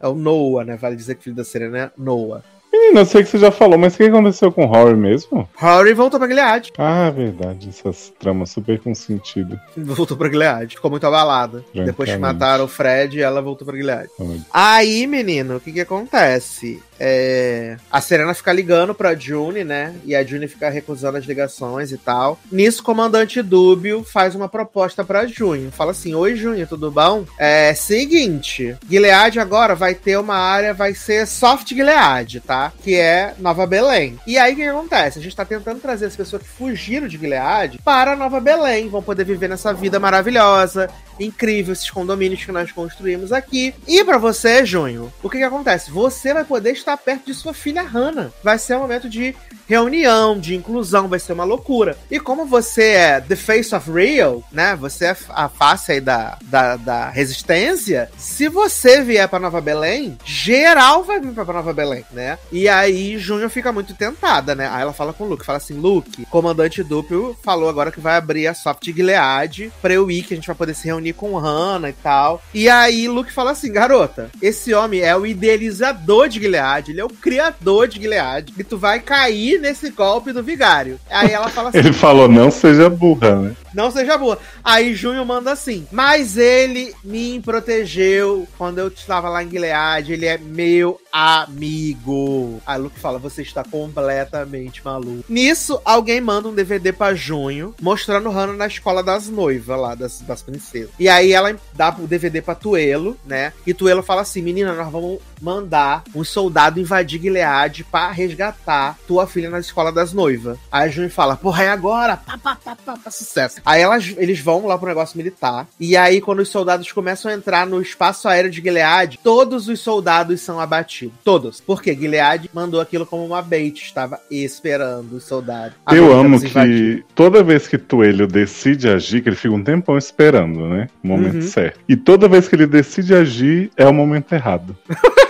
É 0.02 0.08
o 0.08 0.16
Noah, 0.16 0.64
né? 0.64 0.78
Vale 0.78 0.96
dizer 0.96 1.16
que 1.16 1.20
o 1.20 1.24
filho 1.26 1.36
da 1.36 1.44
Serena 1.44 1.78
é 1.78 1.92
Noah. 1.98 2.42
Menina, 2.72 3.02
eu 3.02 3.06
sei 3.06 3.24
que 3.24 3.30
você 3.30 3.40
já 3.40 3.52
falou, 3.52 3.78
mas 3.78 3.96
o 3.96 3.98
que 3.98 4.04
aconteceu 4.04 4.52
com 4.52 4.64
o 4.64 4.68
Rory 4.68 4.96
mesmo? 4.96 5.50
Rory 5.56 5.94
voltou 5.94 6.20
pra 6.20 6.30
Gilead. 6.30 6.72
Ah, 6.78 7.10
verdade. 7.10 7.70
Essas 7.70 8.14
tramas 8.20 8.52
super 8.52 8.80
com 8.80 8.94
sentido. 8.94 9.60
Voltou 9.76 10.16
pra 10.16 10.30
Gilead. 10.30 10.76
Ficou 10.76 10.92
muito 10.92 11.06
abalada. 11.06 11.64
Depois 11.74 12.10
que 12.10 12.18
mataram 12.18 12.66
o 12.66 12.68
Fred, 12.68 13.22
ela 13.22 13.42
voltou 13.42 13.66
pra 13.66 13.76
Gilead. 13.76 14.10
Olha. 14.20 14.42
Aí, 14.54 15.08
menino, 15.08 15.56
o 15.58 15.60
que 15.60 15.72
que 15.72 15.82
acontece? 15.82 16.82
É, 17.00 17.78
A 17.92 18.02
Serena 18.02 18.34
fica 18.34 18.52
ligando 18.52 18.94
pra 18.94 19.16
June, 19.16 19.64
né? 19.64 19.96
E 20.04 20.16
a 20.16 20.24
June 20.24 20.48
fica 20.48 20.70
recusando 20.70 21.18
as 21.18 21.26
ligações 21.26 21.92
e 21.92 21.98
tal. 21.98 22.40
Nisso, 22.52 22.82
o 22.82 22.86
comandante 22.86 23.42
Dúbio 23.42 24.04
faz 24.04 24.36
uma 24.36 24.50
proposta 24.50 25.04
pra 25.04 25.26
June. 25.26 25.72
Fala 25.72 25.92
assim: 25.92 26.14
Oi, 26.14 26.36
June, 26.36 26.66
tudo 26.66 26.92
bom? 26.92 27.26
É 27.38 27.74
seguinte: 27.74 28.76
Gilead 28.90 29.40
agora 29.40 29.76
vai 29.76 29.96
ter 29.96 30.18
uma 30.18 30.36
área, 30.36 30.74
vai 30.74 30.94
ser 30.94 31.26
Soft 31.26 31.70
Gilead, 31.70 32.42
tá? 32.42 32.74
Que 32.84 32.96
é 32.96 33.34
Nova 33.40 33.66
Belém. 33.66 34.20
E 34.28 34.38
aí, 34.38 34.54
o 34.54 34.56
que 34.56 34.64
acontece? 34.64 35.20
A 35.20 35.22
gente 35.22 35.36
tá 35.36 35.46
tentando 35.46 35.80
trazer 35.80 36.06
as 36.08 36.16
pessoas 36.16 36.42
que 36.42 36.50
fugiram 36.50 37.08
de 37.08 37.18
Gilead 37.18 37.80
para 37.84 38.16
Nova 38.16 38.40
Belém. 38.40 38.90
Vão 38.90 39.02
poder 39.02 39.24
viver 39.24 39.48
nessa 39.48 39.74
vida 39.74 40.00
maravilhosa 40.00 40.90
incrível 41.20 41.74
esses 41.74 41.90
condomínios 41.90 42.44
que 42.44 42.52
nós 42.52 42.72
construímos 42.72 43.32
aqui. 43.32 43.74
E 43.88 44.04
pra 44.04 44.18
você, 44.18 44.66
Junho, 44.66 45.12
o 45.22 45.30
que 45.30 45.38
que 45.38 45.44
acontece? 45.44 45.92
Você 45.92 46.34
vai 46.34 46.44
poder 46.44 46.72
estar 46.72 46.98
perto 46.98 47.26
de 47.26 47.34
sua 47.34 47.54
filha 47.54 47.82
Hannah. 47.82 48.32
Vai 48.44 48.58
ser 48.58 48.76
um 48.76 48.82
momento 48.82 49.10
de 49.10 49.36
reunião, 49.70 50.40
de 50.40 50.56
inclusão, 50.56 51.08
vai 51.08 51.20
ser 51.20 51.34
uma 51.34 51.44
loucura. 51.44 51.96
E 52.10 52.20
como 52.20 52.46
você 52.46 52.84
é 52.84 53.22
the 53.22 53.36
face 53.36 53.74
of 53.76 53.92
real, 53.92 54.44
né? 54.52 54.76
Você 54.76 55.06
é 55.06 55.16
a 55.30 55.48
face 55.48 55.92
aí 55.92 56.02
da, 56.02 56.40
da, 56.46 56.76
da 56.76 57.10
resistência. 57.10 58.10
Se 58.18 58.50
você 58.50 59.04
vier 59.04 59.28
pra 59.30 59.38
Nova 59.38 59.62
Belém, 59.62 60.18
geral 60.26 61.04
vai 61.04 61.20
vir 61.20 61.34
pra 61.34 61.46
Nova 61.46 61.72
Belém, 61.72 62.04
né? 62.12 62.40
E 62.52 62.68
aí 62.68 63.20
Junho 63.20 63.48
fica 63.48 63.72
muito 63.72 63.94
tentada, 63.94 64.56
né? 64.56 64.68
Aí 64.72 64.82
ela 64.82 64.94
fala 64.94 65.14
com 65.14 65.26
o 65.26 65.28
Luke, 65.28 65.46
fala 65.46 65.58
assim, 65.58 65.76
Luke, 65.76 66.26
comandante 66.26 66.84
duplo 66.84 67.38
falou 67.44 67.70
agora 67.70 67.92
que 67.92 68.00
vai 68.00 68.16
abrir 68.16 68.48
a 68.48 68.56
Soft 68.56 68.84
Gilead 68.86 69.72
pra 69.82 69.94
eu 69.94 70.10
ir, 70.10 70.24
que 70.24 70.34
a 70.34 70.38
gente 70.38 70.48
vai 70.48 70.56
poder 70.56 70.74
se 70.74 70.88
reunir 70.88 71.09
com 71.14 71.38
Hannah 71.38 71.90
e 71.90 71.94
tal. 71.94 72.42
E 72.54 72.70
aí 72.70 73.08
Luke 73.08 73.32
fala 73.32 73.52
assim, 73.52 73.72
garota, 73.72 74.30
esse 74.42 74.74
homem 74.74 75.02
é 75.02 75.16
o 75.16 75.26
idealizador 75.26 76.28
de 76.28 76.40
Gilead, 76.40 76.92
ele 76.92 77.02
é 77.02 77.06
o 77.06 77.10
criador 77.10 77.88
de 77.88 78.00
Gilead, 78.00 78.54
e 78.58 78.64
tu 78.64 78.78
vai 78.78 79.00
cair 79.00 79.60
nesse 79.60 79.90
golpe 79.90 80.32
do 80.32 80.44
vigário. 80.44 81.00
Aí 81.10 81.32
ela 81.32 81.50
fala 81.50 81.70
assim, 81.70 81.80
Ele 81.80 81.94
falou, 81.94 82.28
não 82.28 82.52
seja 82.52 82.90
burra, 82.90 83.36
né? 83.36 83.56
não 83.74 83.92
seja 83.92 84.18
boa. 84.18 84.38
Aí 84.64 84.94
Junho 84.94 85.26
manda 85.26 85.52
assim, 85.52 85.88
mas 85.92 86.38
ele 86.38 86.94
me 87.04 87.40
protegeu 87.40 88.48
quando 88.58 88.80
eu 88.80 88.88
estava 88.88 89.30
lá 89.30 89.44
em 89.44 89.50
Gilead, 89.50 90.12
ele 90.12 90.26
é 90.26 90.38
meu 90.38 91.00
amigo. 91.12 92.62
Aí 92.66 92.80
Luke 92.80 93.00
fala, 93.00 93.20
você 93.20 93.42
está 93.42 93.64
completamente 93.64 94.84
maluco. 94.84 95.26
Nisso, 95.30 95.82
alguém 95.84 96.22
manda 96.22 96.48
um 96.48 96.54
DVD 96.54 96.92
pra 96.92 97.14
Junho, 97.14 97.74
mostrando 97.82 98.30
Hannah 98.30 98.54
na 98.54 98.68
escola 98.68 99.04
das 99.04 99.30
noivas 99.30 99.80
lá, 99.80 99.96
das, 99.96 100.22
das 100.22 100.42
princesas. 100.42 100.92
E 101.00 101.08
aí 101.08 101.32
ela 101.32 101.56
dá 101.74 101.96
o 101.98 102.06
DVD 102.06 102.42
pra 102.42 102.54
Tuelo, 102.54 103.18
né? 103.26 103.54
E 103.66 103.74
Tuelo 103.74 104.04
fala 104.04 104.22
assim, 104.22 104.42
menina, 104.42 104.74
nós 104.74 104.92
vamos 104.92 105.20
mandar 105.42 106.04
um 106.16 106.24
soldado 106.24 106.80
invadir 106.80 107.22
Gilead 107.22 107.84
pra 107.86 108.12
resgatar 108.12 108.98
tua 109.08 109.28
filha 109.28 109.50
na 109.50 109.60
escola 109.60 109.92
das 109.92 110.14
noivas. 110.14 110.58
Aí 110.72 110.88
a 110.88 110.92
Junho 110.92 111.10
fala, 111.10 111.36
porra, 111.36 111.64
é 111.64 111.70
agora! 111.70 112.18
Pá, 112.18 112.38
pá, 112.38 112.58
pá, 112.64 112.76
pá, 112.86 112.98
pá, 113.04 113.12
sucesso. 113.12 113.62
Aí 113.66 113.82
elas, 113.82 114.14
eles 114.18 114.40
vão 114.40 114.66
lá 114.68 114.78
pro 114.78 114.88
negócio 114.88 115.18
militar. 115.18 115.68
E 115.80 115.96
aí, 115.98 116.22
quando 116.22 116.40
os 116.40 116.50
soldados 116.50 116.92
começam 116.92 117.32
a 117.32 117.34
entrar 117.34 117.66
no 117.66 117.82
espaço 117.82 118.28
aéreo 118.28 118.52
de 118.52 118.62
Gilead, 118.62 119.20
todos 119.24 119.68
os 119.68 119.80
soldados 119.80 120.42
são 120.42 120.60
abatidos. 120.60 121.14
Todos. 121.24 121.62
Porque 121.62 121.94
Gilead 121.96 122.50
mandou 122.54 122.80
aquilo 122.82 123.06
como 123.06 123.26
uma 123.26 123.42
bait. 123.42 123.82
Estava 123.84 124.20
esperando 124.30 125.14
os 125.18 125.24
soldados. 125.24 125.76
Eu 125.92 126.12
amo 126.14 126.40
que 126.40 127.04
toda 127.16 127.44
vez 127.44 127.68
que 127.68 127.78
Tuelho 127.78 128.28
decide 128.28 128.90
agir, 128.90 129.22
que 129.22 129.30
ele 129.30 129.36
fica 129.36 129.54
um 129.54 129.64
tempão 129.64 129.98
esperando, 129.98 130.68
né? 130.68 130.88
O 131.04 131.08
momento 131.08 131.36
Uhum. 131.36 131.42
certo. 131.42 131.80
E 131.88 131.96
toda 131.96 132.28
vez 132.28 132.48
que 132.48 132.56
ele 132.56 132.66
decide 132.68 133.14
agir, 133.14 133.72
é 133.78 133.88
o 133.88 133.94
momento 133.94 134.34
errado. 134.34 134.76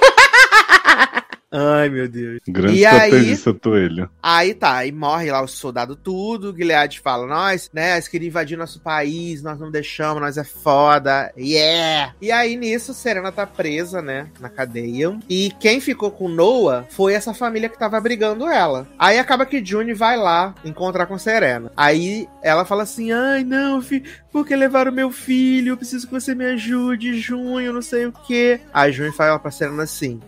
Ai, 1.51 1.89
meu 1.89 2.07
Deus. 2.07 2.39
Grande 2.47 2.77
E 2.77 2.85
aí- 2.85 3.05
estrategista 3.09 3.53
Tuelho. 3.55 4.09
Aí 4.21 4.53
tá, 4.53 4.75
aí 4.77 4.91
morre 4.91 5.31
lá 5.31 5.41
o 5.41 5.47
soldado 5.47 5.95
tudo, 5.95 6.55
Gilead 6.55 6.99
fala, 6.99 7.25
nós, 7.25 7.71
né, 7.73 7.93
eles 7.93 8.07
queriam 8.07 8.27
invadir 8.27 8.55
nosso 8.57 8.79
país, 8.81 9.41
nós 9.41 9.59
não 9.59 9.71
deixamos, 9.71 10.21
nós 10.21 10.37
é 10.37 10.43
foda, 10.43 11.33
yeah! 11.37 12.13
E 12.21 12.31
aí 12.31 12.55
nisso, 12.55 12.93
Serena 12.93 13.31
tá 13.31 13.47
presa, 13.47 13.99
né, 14.01 14.27
na 14.39 14.47
cadeia, 14.49 15.17
e 15.27 15.51
quem 15.59 15.79
ficou 15.79 16.11
com 16.11 16.27
Noah 16.29 16.85
foi 16.89 17.13
essa 17.13 17.33
família 17.33 17.67
que 17.69 17.79
tava 17.79 17.99
brigando 17.99 18.47
ela. 18.47 18.87
Aí 18.99 19.17
acaba 19.17 19.45
que 19.45 19.63
June 19.65 19.93
vai 19.93 20.17
lá 20.17 20.53
encontrar 20.63 21.07
com 21.07 21.17
Serena. 21.17 21.71
Aí 21.75 22.27
ela 22.43 22.63
fala 22.63 22.83
assim, 22.83 23.11
ai 23.11 23.43
não, 23.43 23.81
fi, 23.81 24.03
porque 24.31 24.55
levaram 24.55 24.91
meu 24.91 25.09
filho, 25.11 25.71
eu 25.73 25.77
preciso 25.77 26.05
que 26.05 26.13
você 26.13 26.35
me 26.35 26.45
ajude, 26.45 27.19
Junho, 27.19 27.73
não 27.73 27.81
sei 27.81 28.05
o 28.05 28.11
quê. 28.11 28.59
Aí 28.71 28.91
June 28.91 29.11
fala 29.11 29.39
pra 29.39 29.49
Serena 29.49 29.83
assim, 29.83 30.19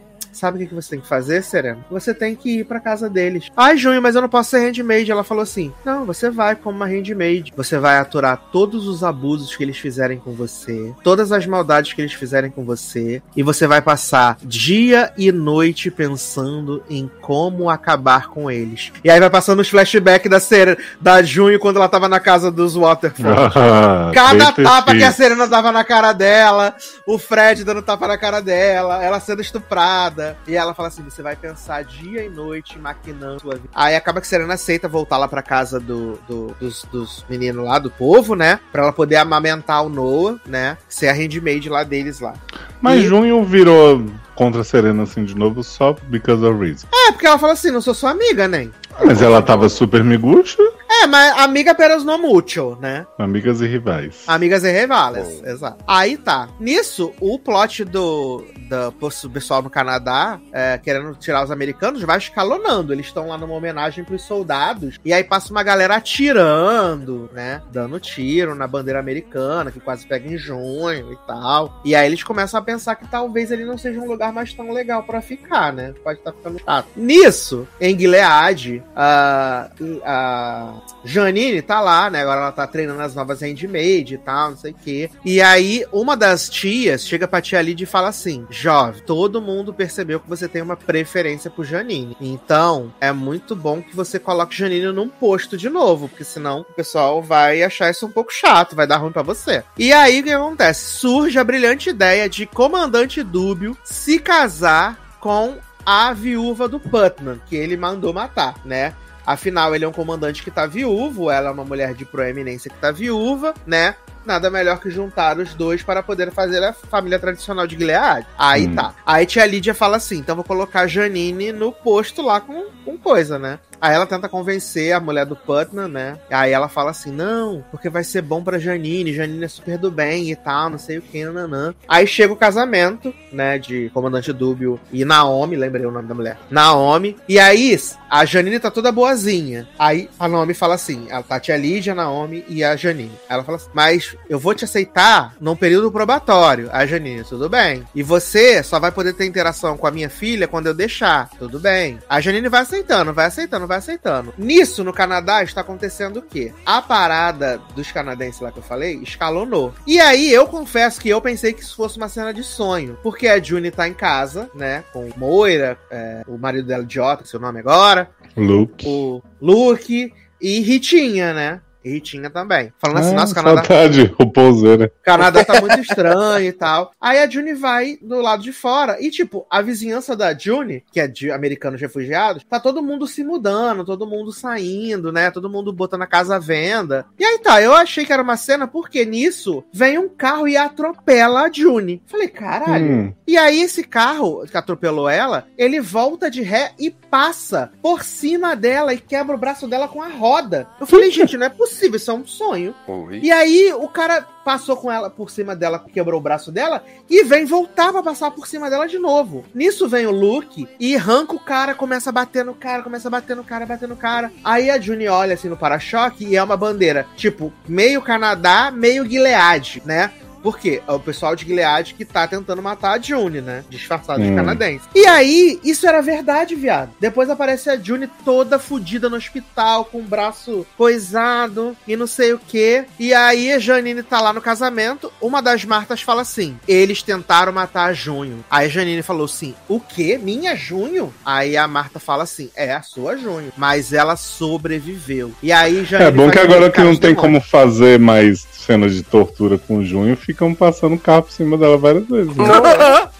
Sabe 0.41 0.57
o 0.57 0.59
que 0.61 0.69
que 0.69 0.73
você 0.73 0.89
tem 0.89 0.99
que 0.99 1.07
fazer, 1.07 1.43
Serena? 1.43 1.85
Você 1.91 2.15
tem 2.15 2.35
que 2.35 2.61
ir 2.61 2.65
pra 2.65 2.79
casa 2.79 3.07
deles. 3.07 3.51
Ai, 3.55 3.77
Junho, 3.77 4.01
mas 4.01 4.15
eu 4.15 4.23
não 4.23 4.27
posso 4.27 4.49
ser 4.49 4.57
handmaid. 4.61 5.11
Ela 5.11 5.23
falou 5.23 5.43
assim: 5.43 5.71
Não, 5.85 6.03
você 6.03 6.31
vai 6.31 6.55
como 6.55 6.77
uma 6.77 6.87
handmaid. 6.87 7.53
Você 7.55 7.77
vai 7.77 7.99
aturar 7.99 8.49
todos 8.51 8.87
os 8.87 9.03
abusos 9.03 9.55
que 9.55 9.63
eles 9.63 9.77
fizerem 9.77 10.17
com 10.17 10.31
você, 10.31 10.95
todas 11.03 11.31
as 11.31 11.45
maldades 11.45 11.93
que 11.93 12.01
eles 12.01 12.13
fizerem 12.13 12.49
com 12.49 12.65
você, 12.65 13.21
e 13.37 13.43
você 13.43 13.67
vai 13.67 13.83
passar 13.83 14.35
dia 14.41 15.13
e 15.15 15.31
noite 15.31 15.91
pensando 15.91 16.83
em 16.89 17.07
como 17.21 17.69
acabar 17.69 18.27
com 18.29 18.49
eles. 18.49 18.91
E 19.03 19.11
aí 19.11 19.19
vai 19.19 19.29
passando 19.29 19.59
os 19.59 19.69
flashbacks 19.69 20.27
da 20.31 20.39
Serena, 20.39 20.77
da 20.99 21.21
Junho 21.21 21.59
quando 21.59 21.75
ela 21.75 21.87
tava 21.87 22.09
na 22.09 22.19
casa 22.19 22.49
dos 22.49 22.75
Waterfall. 22.75 23.51
Ah, 23.63 24.11
Cada 24.11 24.51
tapa 24.53 24.95
que 24.95 25.03
a. 25.03 25.11
Serena 25.11 25.45
dava 25.45 25.71
na 25.71 25.83
cara 25.83 26.13
dela, 26.13 26.73
o 27.05 27.19
Fred 27.19 27.63
dando 27.63 27.83
tapa 27.83 28.07
na 28.07 28.17
cara 28.17 28.41
dela, 28.41 29.03
ela 29.03 29.19
sendo 29.19 29.41
estuprada. 29.41 30.30
E 30.47 30.55
ela 30.55 30.73
fala 30.73 30.87
assim: 30.89 31.03
você 31.03 31.21
vai 31.21 31.35
pensar 31.35 31.83
dia 31.83 32.23
e 32.23 32.29
noite 32.29 32.77
maquinando 32.79 33.41
sua 33.41 33.55
vida. 33.55 33.69
Aí 33.73 33.95
acaba 33.95 34.21
que 34.21 34.27
Serena 34.27 34.53
aceita 34.53 34.87
voltar 34.87 35.17
lá 35.17 35.27
pra 35.27 35.41
casa 35.41 35.79
do, 35.79 36.17
do- 36.27 36.55
dos, 36.59 36.85
dos 36.91 37.25
meninos 37.29 37.65
lá, 37.65 37.79
do 37.79 37.89
povo, 37.89 38.35
né? 38.35 38.59
Pra 38.71 38.83
ela 38.83 38.93
poder 38.93 39.17
amamentar 39.17 39.85
o 39.85 39.89
Noah, 39.89 40.39
né? 40.45 40.77
Ser 40.89 41.07
a 41.09 41.13
handmaid 41.13 41.67
lá 41.69 41.83
deles 41.83 42.19
lá. 42.19 42.33
Mas 42.81 43.01
E- 43.03 43.07
Junho 43.07 43.43
virou 43.43 44.05
contra 44.35 44.61
a 44.61 44.63
Serena 44.63 45.03
assim 45.03 45.23
de 45.23 45.35
novo 45.35 45.63
só 45.63 45.93
because 46.07 46.43
of 46.43 46.59
reason. 46.59 46.87
É, 46.93 47.11
porque 47.11 47.27
ela 47.27 47.37
fala 47.37 47.53
assim: 47.53 47.71
não 47.71 47.81
sou 47.81 47.93
sua 47.93 48.11
amiga, 48.11 48.47
né? 48.47 48.69
Mas 49.05 49.21
ela 49.21 49.41
tava 49.41 49.69
super 49.69 50.03
miguxa, 50.03 50.61
É, 51.01 51.07
mas 51.07 51.35
amiga 51.39 51.73
peras 51.73 52.03
no 52.03 52.15
mucho, 52.19 52.77
né? 52.79 53.07
amigas 53.17 53.59
e 53.59 53.65
rivais. 53.65 54.23
Amigas 54.27 54.63
e 54.63 54.71
rivales, 54.71 55.41
exato. 55.43 55.83
Aí 55.87 56.15
tá. 56.15 56.47
Nisso, 56.59 57.11
o 57.19 57.39
plot 57.39 57.83
do, 57.83 58.45
do 58.69 59.29
pessoal 59.31 59.63
no 59.63 59.69
Canadá, 59.69 60.39
é, 60.51 60.77
querendo 60.77 61.15
tirar 61.15 61.43
os 61.43 61.49
americanos, 61.49 62.03
vai 62.03 62.19
escalonando. 62.19 62.93
Eles 62.93 63.07
estão 63.07 63.27
lá 63.29 63.37
numa 63.37 63.55
homenagem 63.55 64.03
pros 64.03 64.21
soldados. 64.21 64.99
E 65.03 65.11
aí 65.11 65.23
passa 65.23 65.51
uma 65.51 65.63
galera 65.63 65.95
atirando, 65.95 67.29
né? 67.33 67.63
Dando 67.71 67.99
tiro 67.99 68.53
na 68.53 68.67
bandeira 68.67 68.99
americana, 68.99 69.71
que 69.71 69.79
quase 69.79 70.05
pega 70.05 70.31
em 70.31 70.37
junho 70.37 71.11
e 71.11 71.17
tal. 71.25 71.81
E 71.83 71.95
aí 71.95 72.05
eles 72.05 72.21
começam 72.21 72.59
a 72.59 72.63
pensar 72.63 72.95
que 72.95 73.09
talvez 73.09 73.49
ele 73.49 73.65
não 73.65 73.77
seja 73.77 73.99
um 73.99 74.07
lugar 74.07 74.31
mais 74.31 74.53
tão 74.53 74.71
legal 74.71 75.01
pra 75.01 75.19
ficar, 75.19 75.73
né? 75.73 75.95
Pode 76.03 76.19
estar 76.19 76.31
ficando 76.31 76.59
chato. 76.59 76.87
Nisso, 76.95 77.67
em 77.79 77.97
Gilead, 77.97 78.83
a, 78.95 79.69
a 80.05 80.81
Janine 81.03 81.61
tá 81.61 81.79
lá, 81.81 82.09
né? 82.09 82.21
Agora 82.21 82.41
ela 82.41 82.51
tá 82.51 82.67
treinando 82.67 83.01
as 83.01 83.15
novas 83.15 83.41
handmaid 83.41 84.13
e 84.13 84.17
tal, 84.17 84.51
não 84.51 84.57
sei 84.57 84.71
o 84.71 84.75
quê. 84.75 85.09
E 85.25 85.41
aí, 85.41 85.85
uma 85.91 86.15
das 86.15 86.49
tias 86.49 87.05
chega 87.05 87.27
pra 87.27 87.41
tia 87.41 87.61
Lid 87.61 87.81
e 87.81 87.85
fala 87.85 88.09
assim: 88.09 88.45
Jovem, 88.49 89.01
todo 89.05 89.41
mundo 89.41 89.73
percebeu 89.73 90.19
que 90.19 90.29
você 90.29 90.47
tem 90.47 90.61
uma 90.61 90.77
preferência 90.77 91.49
por 91.49 91.65
Janine. 91.65 92.15
Então, 92.19 92.93
é 92.99 93.11
muito 93.11 93.55
bom 93.55 93.81
que 93.81 93.95
você 93.95 94.19
coloque 94.19 94.55
Janine 94.55 94.91
num 94.91 95.09
posto 95.09 95.57
de 95.57 95.69
novo, 95.69 96.07
porque 96.07 96.23
senão 96.23 96.61
o 96.61 96.73
pessoal 96.73 97.21
vai 97.21 97.63
achar 97.63 97.89
isso 97.89 98.05
um 98.05 98.11
pouco 98.11 98.31
chato, 98.31 98.75
vai 98.75 98.87
dar 98.87 98.97
ruim 98.97 99.11
pra 99.11 99.23
você. 99.23 99.63
E 99.77 99.91
aí, 99.91 100.21
o 100.21 100.23
que 100.23 100.31
acontece? 100.31 100.99
Surge 100.99 101.39
a 101.39 101.43
brilhante 101.43 101.89
ideia 101.89 102.29
de 102.29 102.45
Comandante 102.45 103.23
Dúbio 103.23 103.77
se 103.83 104.19
casar 104.19 105.17
com 105.19 105.57
a 105.85 106.13
viúva 106.13 106.67
do 106.67 106.79
Putnam, 106.79 107.39
que 107.47 107.55
ele 107.55 107.77
mandou 107.77 108.13
matar, 108.13 108.55
né? 108.63 108.93
Afinal, 109.25 109.75
ele 109.75 109.85
é 109.85 109.87
um 109.87 109.91
comandante 109.93 110.43
que 110.43 110.51
tá 110.51 110.65
viúvo, 110.65 111.29
ela 111.29 111.49
é 111.49 111.51
uma 111.51 111.63
mulher 111.65 111.93
de 111.93 112.05
proeminência 112.05 112.69
que 112.71 112.77
tá 112.77 112.91
viúva, 112.91 113.53
né? 113.65 113.95
Nada 114.25 114.51
melhor 114.51 114.79
que 114.79 114.89
juntar 114.91 115.37
os 115.39 115.53
dois 115.55 115.81
para 115.81 116.03
poder 116.03 116.31
fazer 116.31 116.63
a 116.63 116.73
família 116.73 117.17
tradicional 117.17 117.65
de 117.65 117.75
Gilead. 117.75 118.25
Aí 118.37 118.67
Hum. 118.67 118.75
tá. 118.75 118.93
Aí 119.05 119.25
tia 119.25 119.45
Lídia 119.45 119.73
fala 119.73 119.97
assim: 119.97 120.17
então 120.19 120.35
vou 120.35 120.45
colocar 120.45 120.81
a 120.81 120.87
Janine 120.87 121.51
no 121.51 121.71
posto 121.71 122.21
lá 122.21 122.39
com, 122.39 122.65
com 122.85 122.97
coisa, 122.97 123.39
né? 123.39 123.57
Aí 123.81 123.95
ela 123.95 124.05
tenta 124.05 124.29
convencer 124.29 124.93
a 124.93 124.99
mulher 124.99 125.25
do 125.25 125.35
Putnam, 125.35 125.87
né? 125.87 126.17
Aí 126.29 126.51
ela 126.51 126.69
fala 126.69 126.91
assim: 126.91 127.11
não, 127.11 127.65
porque 127.71 127.89
vai 127.89 128.03
ser 128.03 128.21
bom 128.21 128.43
pra 128.43 128.59
Janine, 128.59 129.13
Janine 129.13 129.43
é 129.43 129.47
super 129.47 129.77
do 129.77 129.89
bem 129.89 130.31
e 130.31 130.35
tal, 130.35 130.69
não 130.69 130.77
sei 130.77 130.99
o 130.99 131.01
que, 131.01 131.25
nananã. 131.25 131.73
Aí 131.87 132.05
chega 132.05 132.31
o 132.31 132.37
casamento, 132.37 133.13
né? 133.31 133.57
De 133.57 133.89
Comandante 133.93 134.31
Dúbio 134.31 134.79
e 134.91 135.03
Naomi, 135.03 135.55
lembrei 135.55 135.85
o 135.85 135.91
nome 135.91 136.07
da 136.07 136.13
mulher. 136.13 136.37
Naomi. 136.49 137.17
E 137.27 137.39
aí 137.39 137.71
a 138.09 138.25
Janine 138.25 138.59
tá 138.59 138.69
toda 138.69 138.91
boazinha. 138.91 139.67
Aí 139.79 140.09
a 140.19 140.27
Naomi 140.27 140.53
fala 140.53 140.75
assim: 140.75 141.07
ela 141.09 141.23
tá 141.23 141.35
a 141.35 141.39
tia 141.39 141.57
Lídia, 141.57 141.93
a 141.93 141.95
Naomi 141.95 142.45
e 142.47 142.63
a 142.63 142.75
Janine. 142.75 143.11
Ela 143.27 143.43
fala 143.43 143.57
assim: 143.57 143.69
mas 143.73 144.15
eu 144.29 144.37
vou 144.37 144.53
te 144.53 144.65
aceitar 144.65 145.33
num 145.39 145.55
período 145.55 145.91
probatório. 145.91 146.69
A 146.71 146.85
Janine, 146.85 147.23
tudo 147.23 147.49
bem. 147.49 147.83
E 147.95 148.03
você 148.03 148.61
só 148.61 148.79
vai 148.79 148.91
poder 148.91 149.13
ter 149.13 149.25
interação 149.25 149.77
com 149.77 149.87
a 149.87 149.91
minha 149.91 150.09
filha 150.09 150.47
quando 150.47 150.67
eu 150.67 150.73
deixar. 150.73 151.29
Tudo 151.39 151.59
bem. 151.59 151.99
A 152.09 152.21
Janine 152.21 152.49
vai 152.49 152.61
aceitando, 152.61 153.13
vai 153.13 153.25
aceitando, 153.25 153.67
vai 153.71 153.77
aceitando. 153.77 154.33
Nisso, 154.37 154.83
no 154.83 154.91
Canadá, 154.93 155.43
está 155.43 155.61
acontecendo 155.61 156.17
o 156.17 156.21
quê? 156.21 156.53
A 156.65 156.81
parada 156.81 157.59
dos 157.75 157.91
canadenses 157.91 158.41
lá 158.41 158.51
que 158.51 158.59
eu 158.59 158.63
falei 158.63 158.95
escalonou. 159.01 159.73
E 159.87 159.99
aí, 159.99 160.31
eu 160.31 160.45
confesso 160.47 160.99
que 160.99 161.09
eu 161.09 161.21
pensei 161.21 161.53
que 161.53 161.61
isso 161.61 161.75
fosse 161.75 161.97
uma 161.97 162.09
cena 162.09 162.33
de 162.33 162.43
sonho. 162.43 162.97
Porque 163.01 163.27
a 163.27 163.41
June 163.41 163.71
tá 163.71 163.87
em 163.87 163.93
casa, 163.93 164.49
né? 164.53 164.83
Com 164.91 165.09
Moira, 165.15 165.77
é, 165.89 166.23
o 166.27 166.37
marido 166.37 166.67
dela, 166.67 166.85
que 166.85 167.23
é 167.23 167.25
seu 167.25 167.39
nome 167.39 167.59
agora. 167.59 168.09
Luke. 168.35 168.85
O 168.87 169.21
Luke 169.41 170.13
e 170.39 170.59
Ritinha, 170.59 171.33
né? 171.33 171.61
E 171.83 171.89
Ritinha 171.89 172.29
também. 172.29 172.71
Falando 172.79 172.97
assim, 172.99 173.11
Ah, 173.11 173.19
nossa, 173.21 173.35
Canadá, 173.35 173.63
Saudade, 173.63 174.15
o 174.19 174.29
pouseira. 174.31 174.91
o 175.01 175.03
Canadá 175.03 175.43
tá 175.43 175.59
muito 175.59 175.79
estranho 175.79 176.45
e 176.47 176.51
tal. 176.51 176.91
Aí 177.01 177.19
a 177.19 177.29
June 177.29 177.53
vai 177.53 177.97
do 178.01 178.19
lado 178.21 178.43
de 178.43 178.51
fora. 178.53 178.97
E, 179.01 179.09
tipo, 179.09 179.45
a 179.49 179.61
vizinhança 179.61 180.15
da 180.15 180.37
June, 180.37 180.83
que 180.91 180.99
é 180.99 181.07
de 181.07 181.31
americanos 181.31 181.81
refugiados, 181.81 182.43
tá 182.49 182.59
todo 182.59 182.83
mundo 182.83 183.07
se 183.07 183.23
mudando, 183.23 183.83
todo 183.85 184.05
mundo 184.07 184.31
saindo, 184.31 185.11
né? 185.11 185.31
Todo 185.31 185.49
mundo 185.49 185.73
botando 185.73 186.03
a 186.03 186.07
casa 186.07 186.35
à 186.35 186.39
venda. 186.39 187.05
E 187.17 187.25
aí 187.25 187.39
tá, 187.39 187.61
eu 187.61 187.73
achei 187.73 188.05
que 188.05 188.13
era 188.13 188.21
uma 188.23 188.37
cena, 188.37 188.67
porque 188.67 189.05
nisso 189.05 189.63
vem 189.73 189.97
um 189.97 190.07
carro 190.09 190.47
e 190.47 190.55
atropela 190.57 191.43
a 191.43 191.51
June. 191.51 192.01
Falei, 192.05 192.27
caralho. 192.27 192.85
Hum. 192.91 193.13
E 193.27 193.37
aí 193.37 193.61
esse 193.61 193.83
carro 193.83 194.45
que 194.45 194.57
atropelou 194.57 195.09
ela, 195.09 195.47
ele 195.57 195.79
volta 195.79 196.29
de 196.29 196.41
ré 196.41 196.71
e 196.79 196.91
passa 196.91 197.71
por 197.81 198.03
cima 198.03 198.55
dela 198.55 198.93
e 198.93 198.97
quebra 198.99 199.35
o 199.35 199.39
braço 199.39 199.67
dela 199.67 199.87
com 199.87 200.01
a 200.01 200.07
roda. 200.09 200.67
Eu 200.79 200.85
falei, 200.87 201.09
gente, 201.11 201.37
não 201.37 201.45
é 201.45 201.49
possível, 201.49 201.70
isso 201.71 202.11
é 202.11 202.13
um 202.13 202.25
sonho. 202.25 202.73
Ui. 202.87 203.19
E 203.21 203.31
aí 203.31 203.73
o 203.73 203.87
cara 203.87 204.25
passou 204.43 204.75
com 204.75 204.91
ela 204.91 205.09
por 205.09 205.29
cima 205.29 205.55
dela, 205.55 205.83
quebrou 205.93 206.19
o 206.19 206.23
braço 206.23 206.51
dela 206.51 206.83
e 207.09 207.23
vem 207.23 207.45
voltar 207.45 207.91
pra 207.91 208.01
passar 208.01 208.31
por 208.31 208.47
cima 208.47 208.69
dela 208.69 208.87
de 208.87 208.97
novo. 208.97 209.45
Nisso 209.53 209.87
vem 209.87 210.07
o 210.07 210.11
Luke 210.11 210.67
e 210.79 210.95
arranca 210.95 211.35
o 211.35 211.39
cara, 211.39 211.75
começa 211.75 212.09
a 212.09 212.13
bater 212.13 212.43
no 212.43 212.55
cara, 212.55 212.83
começa 212.83 213.07
a 213.07 213.11
bater 213.11 213.35
no 213.35 213.43
cara, 213.43 213.65
bater 213.65 213.87
no 213.87 213.95
cara. 213.95 214.31
Aí 214.43 214.69
a 214.69 214.79
Juni 214.79 215.07
olha 215.07 215.35
assim 215.35 215.49
no 215.49 215.57
para-choque 215.57 216.25
e 216.25 216.35
é 216.35 216.43
uma 216.43 216.57
bandeira, 216.57 217.05
tipo, 217.15 217.53
meio 217.67 218.01
Canadá, 218.01 218.71
meio 218.71 219.07
Gilead, 219.07 219.83
né? 219.85 220.11
Por 220.41 220.57
quê? 220.57 220.81
É 220.87 220.91
o 220.91 220.99
pessoal 220.99 221.35
de 221.35 221.45
Gilead 221.45 221.93
que 221.93 222.05
tá 222.05 222.27
tentando 222.27 222.61
matar 222.61 222.97
a 222.97 223.01
June, 223.01 223.41
né? 223.41 223.63
Disfarçado 223.69 224.21
de 224.21 224.29
Hum. 224.29 224.35
canadense. 224.35 224.85
E 224.95 225.05
aí, 225.05 225.59
isso 225.63 225.87
era 225.87 226.01
verdade, 226.01 226.55
viado. 226.55 226.91
Depois 226.99 227.29
aparece 227.29 227.69
a 227.69 227.77
June 227.77 228.09
toda 228.25 228.59
fodida 228.59 229.09
no 229.09 229.15
hospital, 229.17 229.85
com 229.85 229.99
o 229.99 230.03
braço 230.03 230.65
coisado 230.77 231.75
e 231.87 231.95
não 231.95 232.07
sei 232.07 232.33
o 232.33 232.39
quê. 232.39 232.85
E 232.99 233.13
aí 233.13 233.51
a 233.51 233.59
Janine 233.59 234.03
tá 234.03 234.21
lá 234.21 234.33
no 234.33 234.41
casamento. 234.41 235.11
Uma 235.21 235.41
das 235.41 235.63
Martas 235.65 236.01
fala 236.01 236.21
assim: 236.21 236.57
eles 236.67 237.01
tentaram 237.03 237.51
matar 237.51 237.85
a 237.85 237.93
Junho. 237.93 238.43
Aí 238.49 238.65
a 238.65 238.69
Janine 238.69 239.01
falou 239.01 239.25
assim: 239.25 239.53
o 239.67 239.79
quê? 239.79 240.19
Minha 240.21 240.55
Junho? 240.55 241.13
Aí 241.25 241.57
a 241.57 241.67
Marta 241.67 241.99
fala 241.99 242.23
assim: 242.23 242.49
é 242.55 242.73
a 242.73 242.81
sua 242.81 243.17
Junho. 243.17 243.51
Mas 243.57 243.93
ela 243.93 244.15
sobreviveu. 244.15 245.31
E 245.41 245.51
aí 245.51 245.83
Janine. 245.85 246.09
É 246.09 246.11
bom 246.11 246.29
que 246.29 246.39
agora 246.39 246.69
que 246.69 246.81
não 246.81 246.93
de 246.93 246.99
tem 246.99 247.15
como 247.15 247.41
fazer 247.41 247.99
mais 247.99 248.45
cenas 248.61 248.93
de 248.93 249.03
tortura 249.03 249.57
com 249.57 249.77
o 249.77 249.85
Junho, 249.85 250.15
ficam 250.15 250.53
passando 250.53 250.97
carro 250.97 251.23
por 251.23 251.31
cima 251.31 251.57
dela 251.57 251.77
várias 251.77 252.07
vezes. 252.07 252.35
né? 252.35 252.43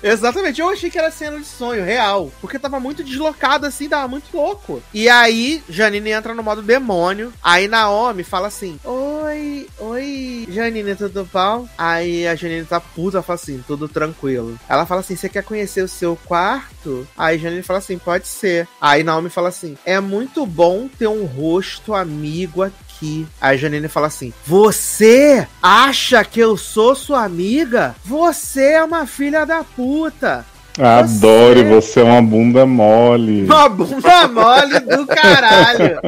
Exatamente, 0.04 0.60
eu 0.60 0.70
achei 0.70 0.90
que 0.90 0.98
era 0.98 1.12
cena 1.12 1.38
de 1.38 1.46
sonho, 1.46 1.84
real. 1.84 2.32
Porque 2.42 2.58
tava 2.58 2.80
muito 2.80 3.04
deslocado 3.04 3.66
assim, 3.68 3.88
tava 3.88 4.08
muito 4.08 4.36
louco. 4.36 4.82
E 4.94 5.08
aí, 5.08 5.64
Janine 5.70 6.12
entra 6.12 6.34
no 6.34 6.42
modo 6.44 6.62
demônio. 6.62 7.32
Aí 7.44 7.68
Naomi 7.68 8.24
fala 8.24 8.48
assim: 8.48 8.80
Oi, 8.84 9.68
oi, 9.80 10.48
Janine, 10.50 10.96
tudo 10.96 11.28
bom? 11.32 11.68
Aí 11.78 12.28
a 12.28 12.36
Janine 12.36 12.66
tá 12.66 12.80
puta, 12.80 13.22
fala 13.22 13.36
assim: 13.36 13.64
tudo 13.68 13.88
tranquilo. 13.88 14.60
Ela 14.68 14.86
fala 14.86 15.02
assim: 15.02 15.16
Você 15.16 15.30
quer 15.30 15.44
conhecer 15.44 15.84
o 15.84 15.88
seu 15.88 16.18
quarto? 16.26 17.08
Aí 17.18 17.38
Janine 17.38 17.62
fala 17.62 17.80
assim: 17.80 17.98
Pode 17.98 18.28
ser. 18.28 18.68
Aí 18.80 19.04
Naomi 19.04 19.30
fala 19.30 19.50
assim: 19.50 19.78
É 19.86 20.00
muito 20.00 20.46
bom 20.46 20.88
ter 20.88 21.08
um 21.08 21.26
rosto 21.26 21.94
amigo 21.94 22.64
aqui. 22.64 22.91
Aí 23.02 23.56
a 23.56 23.58
Janine 23.58 23.88
fala 23.88 24.08
assim: 24.08 24.34
Você 24.46 25.48
acha 25.62 26.24
que 26.24 26.40
eu 26.40 26.56
sou 26.56 26.96
sua 26.96 27.24
amiga? 27.24 27.96
Você 28.06 28.74
é 28.74 28.84
uma 28.84 29.08
filha 29.08 29.46
da 29.46 29.64
puta. 29.64 30.46
Adoro, 30.80 31.66
você 31.66 32.00
é 32.00 32.04
uma 32.04 32.22
bunda 32.22 32.66
mole. 32.66 33.44
Uma 33.46 33.68
bunda 33.68 34.28
mole 34.30 34.80
do 34.80 35.06
caralho. 35.06 36.00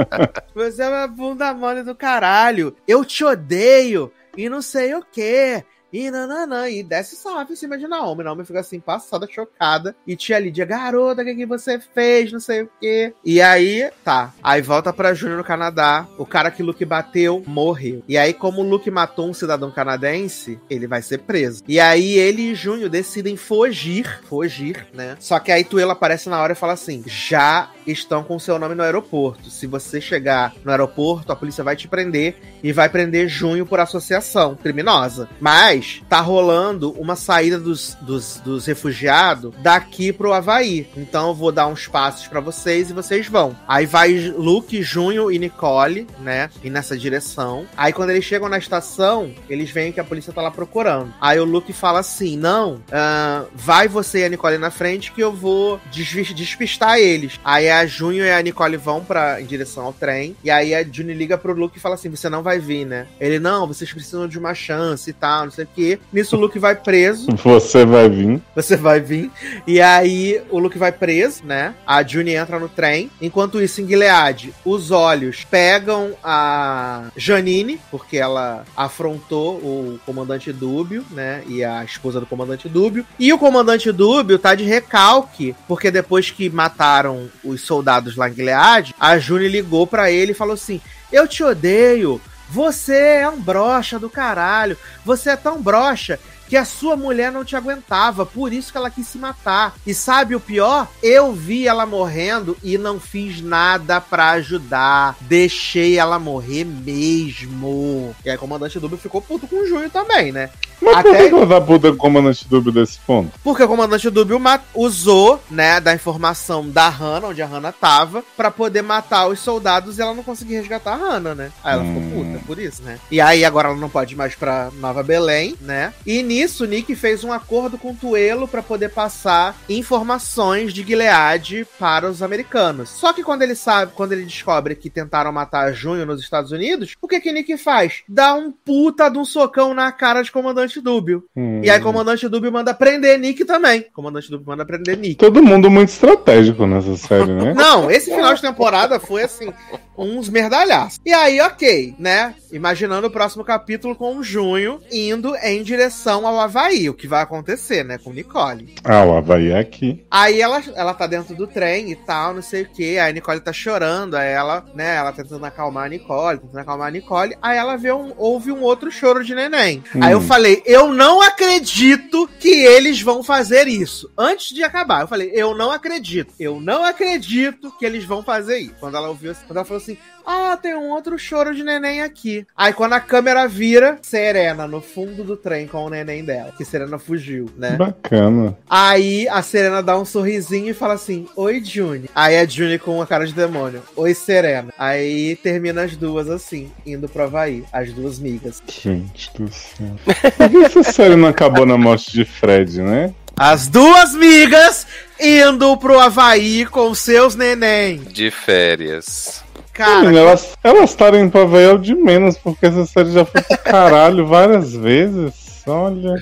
Você 0.56 0.82
é 0.82 0.88
uma 0.88 1.08
bunda 1.08 1.54
mole 1.54 1.84
do 1.84 1.94
caralho. 1.94 2.74
Eu 2.88 3.04
te 3.04 3.26
odeio 3.26 4.10
e 4.38 4.48
não 4.48 4.62
sei 4.62 4.96
o 4.96 5.04
quê. 5.12 5.66
E 5.94 6.10
nananã, 6.10 6.68
e 6.68 6.82
desce 6.82 7.16
salve 7.16 7.54
em 7.54 7.56
cima 7.56 7.78
de 7.78 7.88
Naomi. 7.88 8.24
Naomi 8.24 8.44
fica 8.44 8.62
assim, 8.62 8.80
passada, 8.80 9.28
chocada. 9.30 9.96
E 10.08 10.16
tia 10.16 10.40
Lídia, 10.40 10.66
garota, 10.66 11.22
o 11.22 11.26
que, 11.26 11.36
que 11.36 11.46
você 11.46 11.80
fez? 11.80 12.32
Não 12.32 12.40
sei 12.40 12.64
o 12.64 12.70
quê. 12.82 13.14
E 13.24 13.40
aí, 13.40 13.92
tá. 14.04 14.34
Aí 14.42 14.60
volta 14.60 14.92
pra 14.92 15.14
Júnior 15.14 15.38
no 15.38 15.44
Canadá. 15.44 16.08
O 16.18 16.26
cara 16.26 16.50
que 16.50 16.64
Luke 16.64 16.84
bateu 16.84 17.44
morreu. 17.46 18.04
E 18.08 18.18
aí, 18.18 18.34
como 18.34 18.62
o 18.62 18.68
Luke 18.68 18.90
matou 18.90 19.30
um 19.30 19.36
cidadão 19.36 19.70
canadense, 19.70 20.60
ele 20.68 20.88
vai 20.88 21.04
ser 21.04 21.20
preso. 21.20 21.64
E 21.68 21.80
aí, 21.80 22.18
ele 22.18 22.52
e 22.52 22.56
Júnior 22.56 22.90
decidem 22.90 23.38
fugir. 23.38 24.22
Fugir, 24.24 24.88
né? 24.96 25.16
Só 25.20 25.38
que 25.38 25.52
aí 25.52 25.64
Tuela 25.64 25.94
aparece 25.94 26.28
na 26.28 26.42
hora 26.42 26.54
e 26.54 26.56
fala 26.56 26.74
assim: 26.74 27.04
já 27.06 27.70
estão 27.86 28.24
com 28.24 28.40
seu 28.40 28.58
nome 28.58 28.74
no 28.74 28.82
aeroporto. 28.82 29.52
Se 29.52 29.68
você 29.68 30.02
chegar 30.02 30.56
no 30.64 30.72
aeroporto, 30.72 31.32
a 31.32 31.36
polícia 31.36 31.64
vai 31.64 31.76
te 31.76 31.88
prender 31.88 32.36
e 32.64 32.74
vai 32.74 32.90
prender 32.90 33.28
Junho 33.28 33.66
por 33.66 33.80
associação 33.80 34.56
criminosa. 34.56 35.30
Mas 35.40 35.83
tá 36.10 36.20
rolando 36.22 36.92
uma 36.92 37.16
saída 37.16 37.60
dos, 37.60 37.98
dos, 38.02 38.42
dos 38.44 38.66
refugiados 38.66 39.54
daqui 39.60 40.12
pro 40.12 40.34
Havaí. 40.34 40.88
Então 40.96 41.30
eu 41.30 41.36
vou 41.36 41.52
dar 41.52 41.68
uns 41.68 41.88
passos 41.88 42.28
pra 42.28 42.40
vocês 42.40 42.90
e 42.90 42.94
vocês 42.94 43.28
vão. 43.28 43.56
Aí 43.68 43.86
vai 43.86 44.14
Luke, 44.14 44.82
Junho 44.82 45.32
e 45.32 45.40
Nicole, 45.40 46.08
né? 46.20 46.50
E 46.64 46.70
nessa 46.70 46.98
direção. 46.98 47.66
Aí 47.76 47.94
quando 47.94 48.12
eles 48.12 48.26
chegam 48.26 48.50
na 48.50 48.58
estação, 48.58 49.34
eles 49.50 49.70
veem 49.70 49.92
que 49.92 50.00
a 50.00 50.04
polícia 50.04 50.34
tá 50.34 50.42
lá 50.42 50.52
procurando. 50.52 51.14
Aí 51.20 51.40
o 51.40 51.46
Luke 51.46 51.74
fala 51.74 52.00
assim: 52.00 52.38
não, 52.38 52.82
ah, 52.92 53.46
vai 53.54 53.88
você 53.88 54.20
e 54.20 54.26
a 54.26 54.30
Nicole 54.30 54.58
na 54.58 54.72
frente 54.72 55.12
que 55.12 55.22
eu 55.22 55.34
vou 55.34 55.80
despistar 55.92 56.98
eles. 56.98 57.40
Aí 57.44 57.70
a 57.70 57.86
Junho 57.86 58.24
e 58.24 58.32
a 58.32 58.42
Nicole 58.42 58.78
vão 58.78 59.04
pra, 59.04 59.42
em 59.42 59.46
direção 59.46 59.86
ao 59.86 59.94
trem. 59.94 60.36
E 60.44 60.50
aí 60.50 60.74
a 60.74 60.84
Juni 60.84 61.14
liga 61.14 61.38
pro 61.38 61.54
Luke 61.54 61.78
e 61.78 61.82
fala 61.82 61.96
assim: 61.96 62.10
você 62.10 62.30
não 62.30 62.44
vai 62.44 62.60
vir, 62.60 62.86
né? 62.86 63.08
Ele, 63.20 63.40
não, 63.40 63.68
vocês 63.68 63.92
precisam 63.92 64.28
de 64.28 64.38
uma 64.38 64.54
chance 64.54 65.10
e 65.10 65.14
tal, 65.14 65.46
não 65.46 65.52
sei 65.52 65.66
o 65.66 65.68
quê. 65.74 66.00
Nisso 66.12 66.36
o 66.36 66.40
Luke 66.40 66.60
vai 66.60 66.76
preso. 66.76 67.28
Você 67.44 67.86
vai 67.86 68.10
vir. 68.10 68.42
Você 68.56 68.76
vai 68.76 69.00
vir. 69.00 69.32
E 69.66 69.82
aí 69.82 70.42
o 70.50 70.60
Luke 70.60 70.78
vai 70.78 70.92
preso, 70.92 71.46
né? 71.46 71.74
A 71.86 72.04
Juni 72.04 72.36
entra 72.36 72.60
no 72.60 72.70
trem. 72.70 73.10
Enquanto 73.22 73.62
isso, 73.62 73.82
em 73.82 73.88
Gilead, 73.88 74.54
os 74.66 74.92
olhos 74.92 75.46
pegam 75.50 76.12
a 76.24 77.06
Janine, 77.16 77.80
porque 77.92 78.18
ela 78.18 78.64
afrontou 78.76 79.56
o 79.56 80.00
comandante 80.06 80.52
Dúbio, 80.52 81.06
né? 81.12 81.44
E 81.48 81.64
a 81.64 81.84
esposa 81.84 82.20
do 82.20 82.26
comandante 82.26 82.70
Dúbio. 82.70 83.06
E 83.20 83.32
o 83.32 83.38
comandante 83.38 83.92
Dúbio 83.92 84.40
tá 84.40 84.56
de 84.56 84.64
recalque, 84.64 85.56
porque 85.68 85.92
depois 85.92 86.32
que 86.32 86.50
mataram 86.50 87.30
os 87.44 87.62
soldados 87.62 88.16
lá 88.16 88.30
em 88.30 88.34
Gilead, 88.34 88.96
a 89.00 89.18
Juni 89.18 89.48
ligou 89.48 89.88
pra 89.88 90.12
ele 90.12 90.32
e 90.32 90.36
falou 90.36 90.54
assim: 90.54 90.82
Eu 91.12 91.28
te 91.28 91.44
odeio. 91.44 92.22
Você 92.50 92.96
é 92.96 93.30
um 93.30 93.40
brocha 93.40 93.98
do 93.98 94.10
caralho. 94.10 94.78
Você 95.06 95.32
é 95.32 95.36
tão 95.36 95.62
brocha 95.62 96.20
que 96.54 96.58
a 96.58 96.66
sua 96.66 96.96
mulher 96.96 97.32
não 97.32 97.44
te 97.44 97.56
aguentava, 97.56 98.28
por 98.28 98.54
isso 98.54 98.72
que 98.72 98.78
ela 98.78 98.92
quis 98.92 99.08
se 99.08 99.18
matar. 99.18 99.74
E 99.88 99.94
sabe 99.94 100.36
o 100.36 100.40
pior? 100.40 100.88
Eu 101.02 101.34
vi 101.34 101.68
ela 101.68 101.86
morrendo 101.86 102.56
e 102.62 102.78
não 102.78 103.00
fiz 103.00 103.42
nada 103.42 104.00
pra 104.00 104.32
ajudar. 104.32 105.16
Deixei 105.22 105.98
ela 105.98 106.20
morrer 106.20 106.64
mesmo. 106.64 108.16
E 108.24 108.30
aí, 108.30 108.38
comandante 108.38 108.80
Dúbio 108.80 109.00
ficou 109.00 109.20
puto 109.20 109.48
com 109.48 109.64
o 109.64 109.68
Júnior 109.68 109.90
também, 109.90 110.32
né? 110.32 110.52
Mas 110.82 110.94
por 111.02 111.08
Até- 111.10 111.24
que 111.24 111.30
que 111.30 111.36
ela 111.36 111.48
tá 111.48 111.62
puta 111.62 111.90
com 111.90 111.96
o 111.96 111.98
comandante 111.98 112.48
Dúbio 112.48 112.72
desse 112.72 113.00
ponto? 113.00 113.32
Porque 113.44 113.64
o 113.64 113.68
comandante 113.68 114.10
Dúbio 114.10 114.42
usou, 114.74 115.42
né, 115.50 115.80
da 115.80 115.94
informação 115.94 116.70
da 116.70 116.90
Hannah, 116.90 117.28
onde 117.30 117.42
a 117.42 117.46
Hannah 117.46 117.72
tava, 117.72 118.24
pra 118.36 118.52
poder 118.52 118.82
matar 118.82 119.28
os 119.28 119.40
soldados 119.40 119.98
e 119.98 120.02
ela 120.02 120.14
não 120.14 120.24
conseguir 120.24 120.56
resgatar 120.56 120.94
a 120.94 120.98
Hannah, 120.98 121.36
né? 121.36 121.52
Aí 121.64 121.74
ela 121.74 121.84
Hum. 121.84 121.94
ficou 122.10 122.24
puta 122.26 122.46
por 122.46 122.60
isso, 122.60 122.82
né? 122.84 123.00
E 123.10 123.22
aí 123.22 123.46
agora 123.46 123.70
ela 123.70 123.78
não 123.78 123.90
pode 123.90 124.14
ir 124.14 124.18
mais 124.18 124.36
pra 124.36 124.70
Nova 124.80 125.04
Belém, 125.04 125.56
né? 125.62 125.94
E 126.06 126.22
nisso, 126.24 126.64
o 126.64 126.68
Nick 126.68 126.96
fez 126.96 127.24
um 127.24 127.32
acordo 127.32 127.78
com 127.78 127.92
o 127.92 127.96
Tuelo 127.96 128.48
pra 128.48 128.62
poder 128.62 128.90
passar 128.90 129.56
informações 129.70 130.74
de 130.74 130.84
Gilead 130.84 131.66
para 131.80 132.10
os 132.10 132.22
americanos. 132.24 132.90
Só 132.90 133.14
que 133.14 133.24
quando 133.24 133.42
ele 133.44 133.56
sabe, 133.56 133.94
quando 133.96 134.12
ele 134.14 134.24
descobre 134.26 134.76
que 134.76 134.90
tentaram 134.90 135.32
matar 135.32 135.72
Junho 135.74 136.06
nos 136.06 136.22
Estados 136.22 136.52
Unidos, 136.52 136.96
o 137.02 137.08
que 137.08 137.20
que 137.20 137.32
Nick 137.32 137.58
faz? 137.58 138.02
Dá 138.08 138.34
um 138.34 138.52
puta 138.52 139.10
de 139.10 139.18
um 139.18 139.26
socão 139.26 139.74
na 139.74 139.92
cara 139.92 140.22
de 140.22 140.32
comandante 140.32 140.73
Dúbio. 140.82 141.24
Hum. 141.36 141.62
E 141.64 141.70
aí, 141.70 141.80
comandante 141.80 142.28
Dúbio 142.28 142.52
manda 142.52 142.74
prender 142.74 143.20
Nick 143.20 143.46
também. 143.46 143.86
Comandante 143.94 144.30
Dúbio 144.30 144.48
manda 144.48 144.66
prender 144.66 144.98
Nick. 144.98 145.16
Todo 145.16 145.44
mundo 145.44 145.70
muito 145.70 145.90
estratégico 145.90 146.66
nessa 146.66 146.96
série, 146.98 147.34
né? 147.34 147.54
Não, 147.56 147.90
esse 147.90 148.14
final 148.14 148.34
de 148.34 148.42
temporada 148.42 149.00
foi 149.00 149.24
assim, 149.24 149.52
uns 149.98 150.30
merdalhaços. 150.30 151.00
E 151.06 151.12
aí, 151.12 151.40
ok, 151.42 151.96
né? 151.98 152.36
Imaginando 152.52 153.08
o 153.08 153.12
próximo 153.12 153.44
capítulo 153.44 153.96
com 153.96 154.18
o 154.18 154.24
Junho 154.24 154.80
indo 154.92 155.36
em 155.38 155.64
direção 155.64 156.28
ao 156.28 156.40
Havaí, 156.40 156.90
o 156.90 156.94
que 156.94 157.08
vai 157.08 157.22
acontecer, 157.22 157.84
né? 157.84 157.98
Com 157.98 158.14
Nicole. 158.14 158.76
Ah, 158.84 159.04
o 159.04 159.16
Havaí 159.16 159.52
é 159.52 159.60
aqui. 159.60 160.06
Aí 160.10 160.40
ela, 160.40 160.62
ela 160.76 160.94
tá 160.94 161.08
dentro 161.08 161.36
do 161.36 161.48
trem 161.48 161.92
e 161.92 161.96
tal, 161.96 162.34
não 162.34 162.42
sei 162.42 162.64
o 162.64 162.70
que. 162.70 162.98
Aí 162.98 163.10
a 163.10 163.14
Nicole 163.14 163.40
tá 163.40 163.54
chorando, 163.54 164.16
aí 164.16 164.32
ela, 164.32 164.64
né, 164.76 164.96
ela 164.96 165.12
tentando 165.12 165.46
acalmar 165.46 165.86
a 165.86 165.90
Nicole, 165.90 166.40
tentando 166.40 166.60
acalmar 166.60 166.88
a 166.88 166.92
Nicole. 166.92 167.36
Aí 167.42 167.58
ela 167.58 167.76
vê 167.78 167.92
um, 167.92 168.14
ouve 168.18 168.52
um 168.52 168.62
outro 168.62 168.92
choro 168.92 169.24
de 169.24 169.34
neném. 169.34 169.84
Hum. 169.96 170.04
Aí 170.04 170.12
eu 170.12 170.22
falei, 170.22 170.53
eu 170.66 170.92
não 170.92 171.22
acredito 171.22 172.30
que 172.40 172.50
eles 172.50 173.02
vão 173.02 173.24
fazer 173.24 173.68
isso. 173.68 174.12
Antes 174.18 174.54
de 174.54 174.64
acabar, 174.64 175.02
eu 175.02 175.08
falei, 175.08 175.32
eu 175.34 175.56
não 175.56 175.72
acredito. 175.72 176.34
Eu 176.40 176.60
não 176.60 176.84
acredito 176.84 177.72
que 177.80 177.86
eles 177.86 178.04
vão 178.04 178.22
fazer 178.22 178.58
isso. 178.58 178.76
Quando 178.80 178.98
ela 178.98 179.08
ouviu, 179.08 179.34
quando 179.48 179.58
ela 179.58 179.66
falou 179.66 179.82
assim, 179.82 179.98
ah, 180.26 180.58
tem 180.62 180.76
um 180.76 180.90
outro 180.90 181.18
choro 181.18 181.54
de 181.54 181.64
neném 181.64 182.02
aqui. 182.02 182.46
Aí 182.56 182.74
quando 182.74 182.94
a 182.94 183.00
câmera 183.00 183.48
vira, 183.48 183.98
Serena 184.02 184.68
no 184.68 184.82
fundo 184.82 185.24
do 185.24 185.36
trem 185.36 185.68
com 185.68 185.86
o 185.86 185.90
neném 185.90 186.24
dela. 186.24 186.54
Que 186.58 186.66
Serena 186.66 186.98
fugiu, 186.98 187.50
né? 187.58 187.72
Bacana. 187.72 188.58
Aí 188.70 189.28
a 189.28 189.42
Serena 189.42 189.82
dá 189.82 189.98
um 189.98 190.06
sorrisinho 190.06 190.70
e 190.70 190.74
fala 190.74 190.94
assim: 190.94 191.28
Oi, 191.36 191.64
Juni. 191.64 192.10
Aí 192.16 192.38
a 192.38 192.46
Juni 192.46 192.80
com 192.80 192.96
uma 192.96 193.08
cara 193.08 193.26
de 193.26 193.34
demônio: 193.34 193.84
Oi, 193.96 194.14
Serena. 194.14 194.74
Aí 194.78 195.36
termina 195.38 195.84
as 195.84 195.96
duas 195.96 196.30
assim, 196.30 196.72
indo 196.86 197.10
pro 197.10 197.24
Havaí, 197.24 197.64
as 197.72 197.92
duas 197.92 198.20
migas. 198.20 198.62
Gente 198.68 199.32
do 199.38 199.52
céu. 199.52 199.96
Por 200.38 200.50
que 200.50 200.58
essa 200.58 200.84
série 200.84 201.16
não 201.16 201.28
acabou 201.28 201.66
na 201.66 201.78
morte 201.78 202.12
de 202.12 202.26
Fred, 202.26 202.82
né? 202.82 203.14
As 203.36 203.68
duas 203.68 204.14
migas 204.14 204.86
indo 205.20 205.76
pro 205.78 206.00
Havaí 206.00 206.66
com 206.66 206.94
seus 206.94 207.36
neném. 207.36 207.98
De 207.98 208.30
férias. 208.30 209.44
Cara, 209.74 210.02
Menina, 210.02 210.20
elas 210.20 210.54
elas 210.64 210.90
estarem 210.92 211.30
pra 211.30 211.46
ver 211.46 211.70
é 211.70 211.74
o 211.74 211.78
de 211.78 211.96
menos, 211.96 212.38
porque 212.38 212.68
essa 212.68 212.86
série 212.86 213.12
já 213.12 213.26
foi 213.26 213.42
pro 213.42 213.58
caralho 213.58 214.26
várias 214.28 214.74
vezes. 214.74 215.34
Olha. 215.66 216.16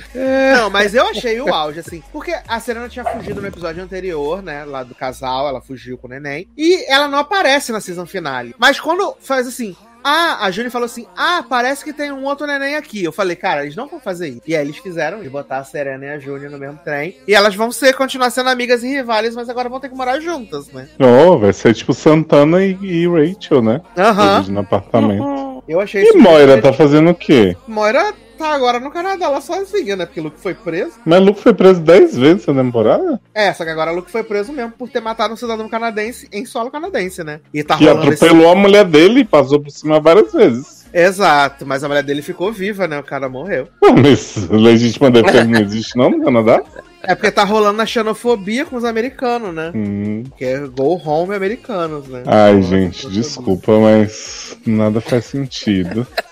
Não, 0.56 0.70
mas 0.70 0.94
eu 0.94 1.06
achei 1.08 1.42
o 1.42 1.52
auge, 1.52 1.80
assim. 1.80 2.04
Porque 2.12 2.34
a 2.48 2.60
Serena 2.60 2.88
tinha 2.88 3.04
fugido 3.04 3.42
no 3.42 3.48
episódio 3.48 3.84
anterior, 3.84 4.42
né? 4.42 4.64
Lá 4.66 4.84
do 4.84 4.94
casal, 4.94 5.48
ela 5.48 5.60
fugiu 5.60 5.98
com 5.98 6.08
o 6.08 6.10
neném. 6.10 6.48
E 6.56 6.86
ela 6.92 7.08
não 7.08 7.18
aparece 7.18 7.72
na 7.72 7.82
season 7.82 8.06
finale. 8.06 8.56
Mas 8.60 8.80
quando 8.80 9.16
faz 9.20 9.48
assim. 9.48 9.76
Ah, 10.04 10.46
a 10.46 10.52
Juni 10.52 10.70
falou 10.70 10.86
assim: 10.86 11.06
Ah, 11.16 11.44
parece 11.48 11.84
que 11.84 11.94
tem 11.94 12.12
um 12.12 12.24
outro 12.24 12.48
neném 12.48 12.76
aqui. 12.76 13.04
Eu 13.04 13.12
falei, 13.12 13.36
cara, 13.36 13.64
eles 13.64 13.76
não 13.76 13.88
vão 13.88 14.00
fazer 14.00 14.30
isso. 14.30 14.42
E 14.48 14.56
aí 14.56 14.64
eles 14.64 14.78
fizeram 14.78 15.22
de 15.22 15.30
botar 15.30 15.58
a 15.58 15.64
Serena 15.64 16.06
e 16.06 16.10
a 16.10 16.20
Juni 16.20 16.50
no 16.50 16.58
mesmo 16.58 16.80
trem. 16.84 17.18
E 17.28 17.34
elas 17.34 17.56
vão 17.56 17.72
ser, 17.72 17.94
continuar 17.94 18.30
sendo 18.30 18.50
amigas 18.50 18.84
e 18.84 18.88
rivais, 18.88 19.36
mas 19.36 19.50
agora 19.50 19.70
vão 19.70 19.80
ter 19.80 19.90
que 19.90 19.96
morar 19.96 20.20
juntas, 20.20 20.68
né? 20.70 20.88
Oh, 21.00 21.38
vai 21.38 21.54
ser 21.54 21.74
tipo 21.74 21.94
Santana 21.94 22.64
e, 22.64 22.78
e 22.82 23.08
Rachel, 23.08 23.62
né? 23.62 23.82
Aham. 23.98 24.36
Dividindo 24.36 24.60
apartamento. 24.60 25.64
Eu 25.68 25.80
achei 25.80 26.04
E. 26.04 26.18
Moira 26.18 26.62
tá 26.62 26.74
fazendo 26.74 27.12
o 27.12 27.16
quê? 27.16 27.56
Moira 27.68 28.14
tá 28.42 28.54
agora 28.54 28.80
no 28.80 28.92
Canadá, 28.92 29.30
lá 29.30 29.40
sozinha, 29.40 29.96
né? 29.96 30.06
Porque 30.06 30.20
Luke 30.20 30.40
foi 30.40 30.54
preso. 30.54 30.94
Mas 31.06 31.22
Luke 31.22 31.42
foi 31.42 31.54
preso 31.54 31.80
10 31.80 32.18
vezes 32.18 32.44
essa 32.44 32.54
temporada? 32.54 33.22
É, 33.34 33.54
só 33.54 33.64
que 33.64 33.70
agora 33.70 33.92
Luke 33.92 34.12
foi 34.12 34.24
preso 34.24 34.52
mesmo 34.52 34.72
por 34.72 34.90
ter 34.90 35.00
matado 35.00 35.34
um 35.34 35.38
cidadão 35.38 35.70
canadense 35.70 36.28
em 36.32 36.46
solo 36.46 36.72
canadense, 36.72 37.24
né? 37.24 37.40
E 37.54 37.64
tá 37.64 37.78
Que 37.78 37.86
rolando 37.86 38.12
esse... 38.12 38.26
atropelou 38.26 38.52
a 38.52 38.56
mulher 38.56 38.86
dele 38.86 39.22
e 39.22 39.26
passou 39.26 39.60
por 39.60 39.70
cima 39.70 40.00
várias 40.00 40.34
vezes. 40.34 40.82
Exato, 40.94 41.66
mas 41.66 41.84
a 41.84 41.88
mulher 41.88 42.04
dele 42.04 42.22
ficou 42.22 42.52
viva, 42.52 42.88
né? 42.88 43.00
O 43.00 43.04
cara 43.04 43.30
morreu. 43.30 43.70
Mas 43.82 44.36
legítima 44.50 45.10
defesa 45.10 45.46
não 45.46 45.62
existe 45.62 45.96
não 45.96 46.10
no 46.10 46.22
Canadá? 46.22 46.62
É 47.02 47.16
porque 47.16 47.32
tá 47.32 47.46
rolando 47.46 47.82
a 47.82 47.86
xenofobia 47.86 48.66
com 48.66 48.76
os 48.76 48.84
americanos, 48.84 49.56
né? 49.56 49.72
Hum. 49.74 50.24
Que 50.38 50.44
é 50.44 50.60
go 50.68 51.02
home 51.04 51.34
americanos, 51.34 52.10
né? 52.10 52.24
Ai, 52.26 52.56
Rolando 52.56 52.68
gente, 52.68 53.10
desculpa, 53.10 53.80
mas 53.80 54.58
nada 54.66 55.00
faz 55.00 55.26
sentido. 55.26 56.06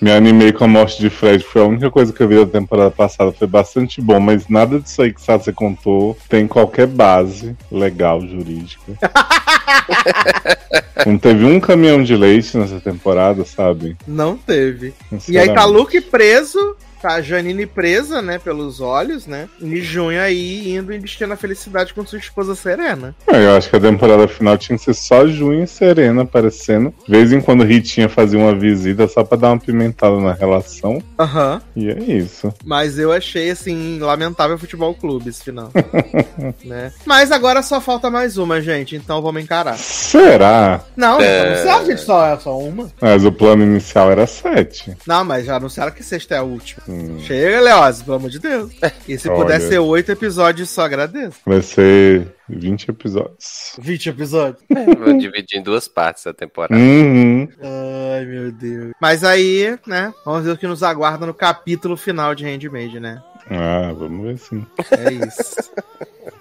Me 0.00 0.12
animei 0.12 0.52
com 0.52 0.64
a 0.64 0.68
morte 0.68 1.00
de 1.00 1.08
Fred, 1.08 1.42
foi 1.42 1.62
a 1.62 1.64
única 1.64 1.90
coisa 1.90 2.12
que 2.12 2.22
eu 2.22 2.28
vi 2.28 2.36
da 2.36 2.46
temporada 2.46 2.90
passada. 2.90 3.32
Foi 3.32 3.46
bastante 3.46 4.00
bom, 4.00 4.20
mas 4.20 4.46
nada 4.48 4.78
disso 4.78 5.00
aí 5.00 5.12
que 5.12 5.20
você 5.20 5.52
contou 5.52 6.16
tem 6.28 6.46
qualquer 6.46 6.86
base 6.86 7.56
legal, 7.72 8.20
jurídica. 8.20 8.92
Não 11.06 11.16
teve 11.16 11.44
um 11.44 11.60
caminhão 11.60 12.02
de 12.02 12.16
leite 12.16 12.56
nessa 12.58 12.80
temporada, 12.80 13.44
sabe? 13.44 13.96
Não 14.06 14.36
teve. 14.36 14.92
E 15.28 15.38
aí 15.38 15.52
tá. 15.52 15.64
Luke 15.64 16.00
preso, 16.00 16.76
tá 17.06 17.14
a 17.14 17.22
Janine 17.22 17.66
presa, 17.66 18.20
né? 18.20 18.38
Pelos 18.38 18.80
olhos, 18.80 19.26
né? 19.26 19.48
E 19.60 19.80
Junho 19.80 20.20
aí 20.20 20.74
indo 20.74 20.92
investir 20.92 21.26
na 21.26 21.36
felicidade 21.36 21.94
com 21.94 22.04
sua 22.04 22.18
esposa 22.18 22.54
Serena. 22.54 23.14
É, 23.26 23.44
Eu 23.44 23.56
acho 23.56 23.70
que 23.70 23.76
a 23.76 23.80
temporada 23.80 24.26
final 24.26 24.58
tinha 24.58 24.76
que 24.76 24.84
ser 24.84 24.94
só 24.94 25.26
Junho 25.26 25.62
e 25.64 25.66
Serena 25.66 26.22
aparecendo. 26.22 26.92
De 27.06 27.10
vez 27.12 27.32
em 27.32 27.40
quando 27.40 27.62
Ritinha 27.64 28.08
fazia 28.08 28.38
uma 28.38 28.54
visita 28.54 29.06
só 29.06 29.22
pra 29.22 29.38
dar 29.38 29.48
uma 29.52 29.58
pimentada 29.60 30.18
na 30.18 30.32
relação. 30.32 31.00
Aham. 31.18 31.60
E 31.76 31.88
é 31.90 31.98
isso. 31.98 32.52
Mas 32.64 32.98
eu 32.98 33.12
achei, 33.12 33.50
assim, 33.50 33.98
lamentável 34.00 34.58
futebol 34.58 34.94
clube 34.94 35.30
esse 35.30 35.44
final. 35.44 35.70
né? 36.64 36.92
Mas 37.04 37.30
agora 37.30 37.62
só 37.62 37.80
falta 37.80 38.10
mais 38.10 38.36
uma, 38.38 38.60
gente. 38.60 38.96
Então 38.96 39.22
vamos 39.22 39.42
encarar. 39.42 39.76
Será? 39.78 40.80
Não, 40.96 41.20
É. 41.20 41.42
não 41.44 41.52
anunciaram, 41.52 41.86
gente, 41.86 42.00
só, 42.00 42.26
é 42.26 42.38
só 42.38 42.58
uma. 42.58 42.90
Mas 43.00 43.24
o 43.24 43.32
plano 43.32 43.62
inicial 43.62 44.10
era 44.10 44.26
sete. 44.26 44.96
Não, 45.06 45.24
mas 45.24 45.46
já 45.46 45.56
anunciaram 45.56 45.92
que 45.92 46.02
sexta 46.02 46.34
é 46.34 46.38
a 46.38 46.42
última. 46.42 46.82
Hum. 46.96 47.18
Chega, 47.20 47.60
Leose, 47.60 48.04
pelo 48.04 48.16
amor 48.16 48.30
de 48.30 48.38
Deus. 48.38 48.72
E 49.08 49.18
se 49.18 49.28
Olha. 49.28 49.38
puder 49.38 49.60
ser 49.60 49.78
oito 49.78 50.12
episódios, 50.12 50.70
só 50.70 50.82
agradeço. 50.82 51.38
Vai 51.44 51.62
ser 51.62 52.34
20 52.48 52.90
episódios. 52.90 53.76
20 53.78 54.08
episódios. 54.10 54.62
Vou 54.98 55.18
dividir 55.18 55.58
em 55.58 55.62
duas 55.62 55.88
partes 55.88 56.26
a 56.26 56.32
temporada. 56.32 56.74
Uhum. 56.74 57.48
Ai, 57.60 58.24
meu 58.24 58.52
Deus. 58.52 58.92
Mas 59.00 59.24
aí, 59.24 59.78
né, 59.86 60.12
vamos 60.24 60.44
ver 60.44 60.52
o 60.52 60.56
que 60.56 60.66
nos 60.66 60.82
aguarda 60.82 61.26
no 61.26 61.34
capítulo 61.34 61.96
final 61.96 62.34
de 62.34 62.44
Handmaid, 62.44 63.00
né? 63.00 63.22
Ah, 63.50 63.92
vamos 63.96 64.26
ver 64.26 64.38
sim. 64.38 64.66
É 64.90 65.12
isso. 65.26 65.70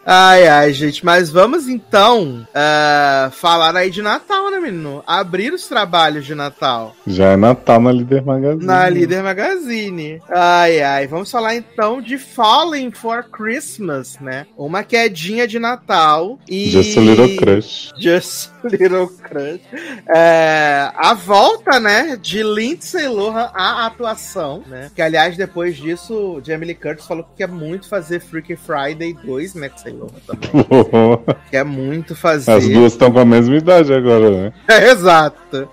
Ai, 0.07 0.48
ai, 0.48 0.72
gente, 0.72 1.03
mas 1.03 1.32
vamos 1.32 1.68
então 1.68 2.48
ah, 2.53 3.32
falar 3.34 3.76
aí 3.76 3.90
de 3.90 4.03
Natal, 4.03 4.52
né, 4.52 4.60
menino? 4.60 5.03
Abrir 5.06 5.52
os 5.52 5.68
trabalhos 5.68 6.26
de 6.26 6.36
Natal 6.36 6.95
Já 7.07 7.32
é 7.32 7.36
Natal 7.36 7.82
na 7.82 7.91
Líder 7.91 8.23
Magazine. 8.23 8.65
na 8.65 8.88
Líder 8.88 9.23
Magazine. 9.23 10.22
Ai, 10.30 10.82
ai, 10.82 11.07
vamos 11.07 11.32
falar 11.32 11.56
então 11.56 12.02
de 12.02 12.19
Falling 12.19 12.91
for 12.91 13.23
Christmas, 13.23 14.19
né? 14.19 14.45
Uma 14.56 14.84
quedinha 14.84 15.48
de 15.48 15.57
Natal 15.57 16.38
e. 16.48 16.69
Just 16.69 16.98
a 16.98 17.02
Little 17.02 17.36
Crush. 17.38 17.91
Just 17.98 18.52
a 18.64 18.68
Little 18.68 19.07
Crush. 19.07 19.61
É, 20.07 20.91
a 20.95 21.15
volta, 21.15 21.80
né, 21.80 22.15
de 22.22 22.44
Lindsay 22.44 23.07
Lohan 23.07 23.49
à 23.53 23.88
atuação, 23.88 24.64
né? 24.68 24.91
Que, 24.95 25.02
aliás, 25.02 25.36
depois 25.36 25.76
disso, 25.76 26.40
Jamie 26.45 26.68
Lee 26.68 26.76
Curtis 26.76 26.95
falou 27.04 27.24
que 27.24 27.38
quer 27.38 27.48
muito 27.48 27.88
fazer 27.88 28.20
Freaky 28.20 28.56
Friday 28.56 29.14
2, 29.14 29.56
né, 29.56 29.70
Lindsay 29.76 29.94
Lohan 29.94 30.10
também. 30.26 31.36
Quer 31.52 31.66
muito 31.66 32.16
fazer. 32.16 32.52
As 32.52 32.68
duas 32.68 32.94
estão 32.94 33.12
com 33.12 33.20
a 33.20 33.26
mesma 33.26 33.56
idade 33.56 33.94
agora, 33.94 34.30
né? 34.30 34.54
É, 34.68 34.90
exato. 34.92 35.70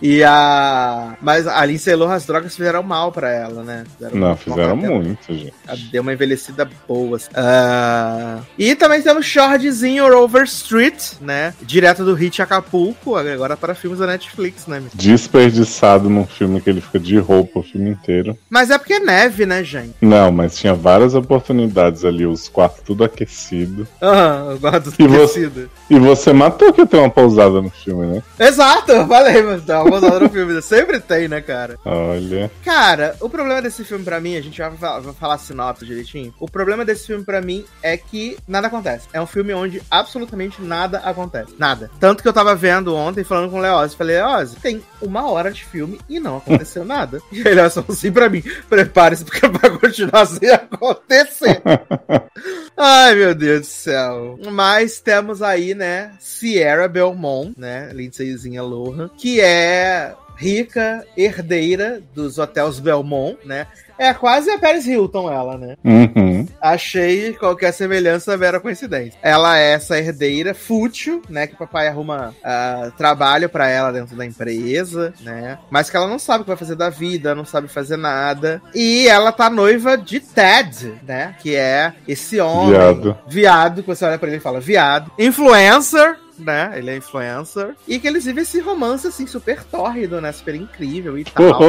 E 0.00 0.22
a. 0.24 1.16
Mas 1.20 1.46
a 1.46 1.64
Lindsay 1.64 1.94
Lohan, 1.94 2.14
as 2.14 2.26
drogas 2.26 2.54
fizeram 2.56 2.82
mal 2.82 3.12
pra 3.12 3.30
ela, 3.30 3.62
né? 3.62 3.84
Fizeram 3.96 4.16
Não, 4.18 4.36
fizeram 4.36 4.76
muito, 4.76 5.32
gente. 5.32 5.54
Ela 5.66 5.78
Deu 5.90 6.02
uma 6.02 6.12
envelhecida 6.12 6.68
boa. 6.88 7.16
assim. 7.16 7.28
Ah, 7.34 8.40
E 8.58 8.74
também 8.74 9.00
temos 9.02 9.26
Shortzinho 9.26 10.06
Over 10.16 10.44
Street, 10.44 11.12
né? 11.20 11.54
Direto 11.62 12.04
do 12.04 12.14
hit 12.14 12.40
Acapulco, 12.42 13.16
agora 13.16 13.56
para 13.56 13.74
filmes 13.74 13.98
da 14.00 14.06
Netflix, 14.06 14.66
né? 14.66 14.82
Desperdiçado 14.94 16.08
num 16.10 16.26
filme 16.26 16.60
que 16.60 16.68
ele 16.70 16.80
fica 16.80 16.98
de 16.98 17.18
roupa 17.18 17.60
o 17.60 17.62
filme 17.62 17.90
inteiro. 17.90 18.36
Mas 18.50 18.70
é 18.70 18.78
porque 18.78 18.94
é 18.94 19.00
neve, 19.00 19.46
né, 19.46 19.62
gente? 19.62 19.94
Não, 20.00 20.30
mas 20.32 20.56
tinha 20.58 20.74
várias 20.74 21.14
oportunidades 21.14 22.04
ali, 22.04 22.26
os 22.26 22.48
quartos 22.48 22.82
tudo 22.84 23.04
aquecido. 23.04 23.86
Aham, 24.02 24.50
eu 24.52 24.58
gosto 24.58 24.90
do 24.90 25.02
E 25.02 25.06
você? 25.06 25.40
tecido. 25.40 25.70
E 25.90 25.98
você 25.98 26.32
matou 26.32 26.72
que 26.72 26.84
ter 26.86 26.96
uma 26.98 27.10
pousada 27.10 27.60
no 27.62 27.70
filme, 27.70 28.06
né? 28.06 28.22
Exato, 28.38 28.92
eu 28.92 29.06
falei, 29.06 29.42
mas 29.52 29.64
tá 29.64 29.82
uma 29.82 29.90
posada 29.90 30.20
no 30.20 30.30
filme. 30.30 30.62
Sempre 30.62 31.00
tem, 31.00 31.28
né, 31.28 31.40
cara? 31.40 31.78
Olha. 31.84 32.50
Cara, 32.64 33.16
o 33.20 33.28
problema 33.28 33.60
desse 33.60 33.84
filme 33.84 34.04
pra 34.04 34.20
mim, 34.20 34.36
a 34.36 34.40
gente 34.40 34.60
vai 34.60 34.70
falar, 34.76 35.00
vai 35.00 35.14
falar 35.14 35.38
sinopse 35.38 35.84
direitinho. 35.84 36.34
O 36.40 36.48
problema 36.48 36.84
desse 36.84 37.06
filme 37.06 37.24
pra 37.24 37.40
mim 37.40 37.64
é 37.82 37.96
que 37.96 38.36
nada 38.46 38.66
acontece. 38.66 39.08
É 39.12 39.20
um 39.20 39.26
filme 39.26 39.52
onde 39.52 39.82
absolutamente 39.90 40.62
nada 40.62 40.98
acontece. 40.98 41.54
Nada. 41.58 41.90
Tanto 42.00 42.22
que 42.22 42.28
eu 42.28 42.32
tava 42.32 42.54
vendo 42.54 42.94
ontem, 42.94 43.24
falando 43.24 43.50
com 43.50 43.58
o 43.58 43.60
Leoz, 43.60 43.94
falei, 43.94 44.16
Leoz, 44.16 44.54
tem 44.54 44.82
uma 45.00 45.28
hora 45.30 45.50
de 45.50 45.64
filme 45.64 46.00
e 46.08 46.18
não 46.18 46.36
aconteceu 46.38 46.84
nada. 46.84 47.20
E 47.32 47.40
ele 47.40 47.70
só 47.70 47.84
assim 47.88 48.12
pra 48.12 48.28
mim, 48.28 48.42
prepare-se 48.68 49.24
porque 49.24 49.48
vai 49.48 49.70
continuar 49.78 50.26
sem 50.26 50.50
acontecer. 50.50 51.62
Ai, 52.76 53.14
meu 53.14 53.34
Deus 53.34 53.60
do 53.60 53.66
céu. 53.66 54.38
Mas 54.50 55.00
temos 55.00 55.42
aí, 55.42 55.74
né, 55.74 56.12
Sierra 56.20 56.88
Belmont, 56.88 57.52
né, 57.56 57.90
Lindsayzinha 57.92 58.62
Lohan, 58.62 59.10
que 59.16 59.40
é 59.42 60.14
rica, 60.36 61.06
herdeira 61.16 62.02
dos 62.14 62.38
hotéis 62.38 62.80
Belmont, 62.80 63.38
né? 63.44 63.66
É 63.98 64.12
quase 64.12 64.50
a 64.50 64.58
Paris 64.58 64.84
Hilton, 64.86 65.30
ela, 65.30 65.56
né? 65.56 65.76
Uhum. 65.84 66.48
Achei 66.60 67.34
qualquer 67.34 67.72
semelhança 67.72 68.36
mera 68.36 68.58
coincidência. 68.58 69.16
Ela 69.22 69.58
é 69.58 69.74
essa 69.74 69.96
herdeira 69.96 70.54
fútil, 70.54 71.22
né? 71.28 71.46
Que 71.46 71.54
o 71.54 71.58
papai 71.58 71.86
arruma 71.86 72.34
ah, 72.42 72.90
trabalho 72.96 73.48
pra 73.48 73.68
ela 73.68 73.92
dentro 73.92 74.16
da 74.16 74.26
empresa, 74.26 75.14
né? 75.20 75.58
Mas 75.70 75.88
que 75.88 75.96
ela 75.96 76.08
não 76.08 76.18
sabe 76.18 76.40
o 76.40 76.44
que 76.44 76.50
vai 76.50 76.56
fazer 76.56 76.74
da 76.74 76.90
vida, 76.90 77.34
não 77.34 77.44
sabe 77.44 77.68
fazer 77.68 77.96
nada. 77.96 78.60
E 78.74 79.06
ela 79.06 79.30
tá 79.30 79.48
noiva 79.48 79.96
de 79.96 80.18
Ted, 80.18 80.94
né? 81.06 81.36
Que 81.38 81.54
é 81.54 81.92
esse 82.08 82.40
homem. 82.40 82.70
Viado. 82.70 83.18
Viado, 83.28 83.82
que 83.82 83.88
você 83.88 84.04
olha 84.04 84.18
pra 84.18 84.28
ele 84.28 84.38
e 84.38 84.40
fala, 84.40 84.58
viado. 84.58 85.12
Influencer. 85.16 86.16
Né? 86.44 86.72
Ele 86.76 86.90
é 86.90 86.96
influencer. 86.96 87.74
E 87.86 87.98
que 87.98 88.06
eles 88.06 88.24
vivem 88.24 88.42
esse 88.42 88.60
romance, 88.60 89.06
assim, 89.06 89.26
super 89.26 89.64
tórrido, 89.64 90.20
né? 90.20 90.32
Super 90.32 90.54
incrível 90.54 91.18
e 91.18 91.24
tal 91.24 91.60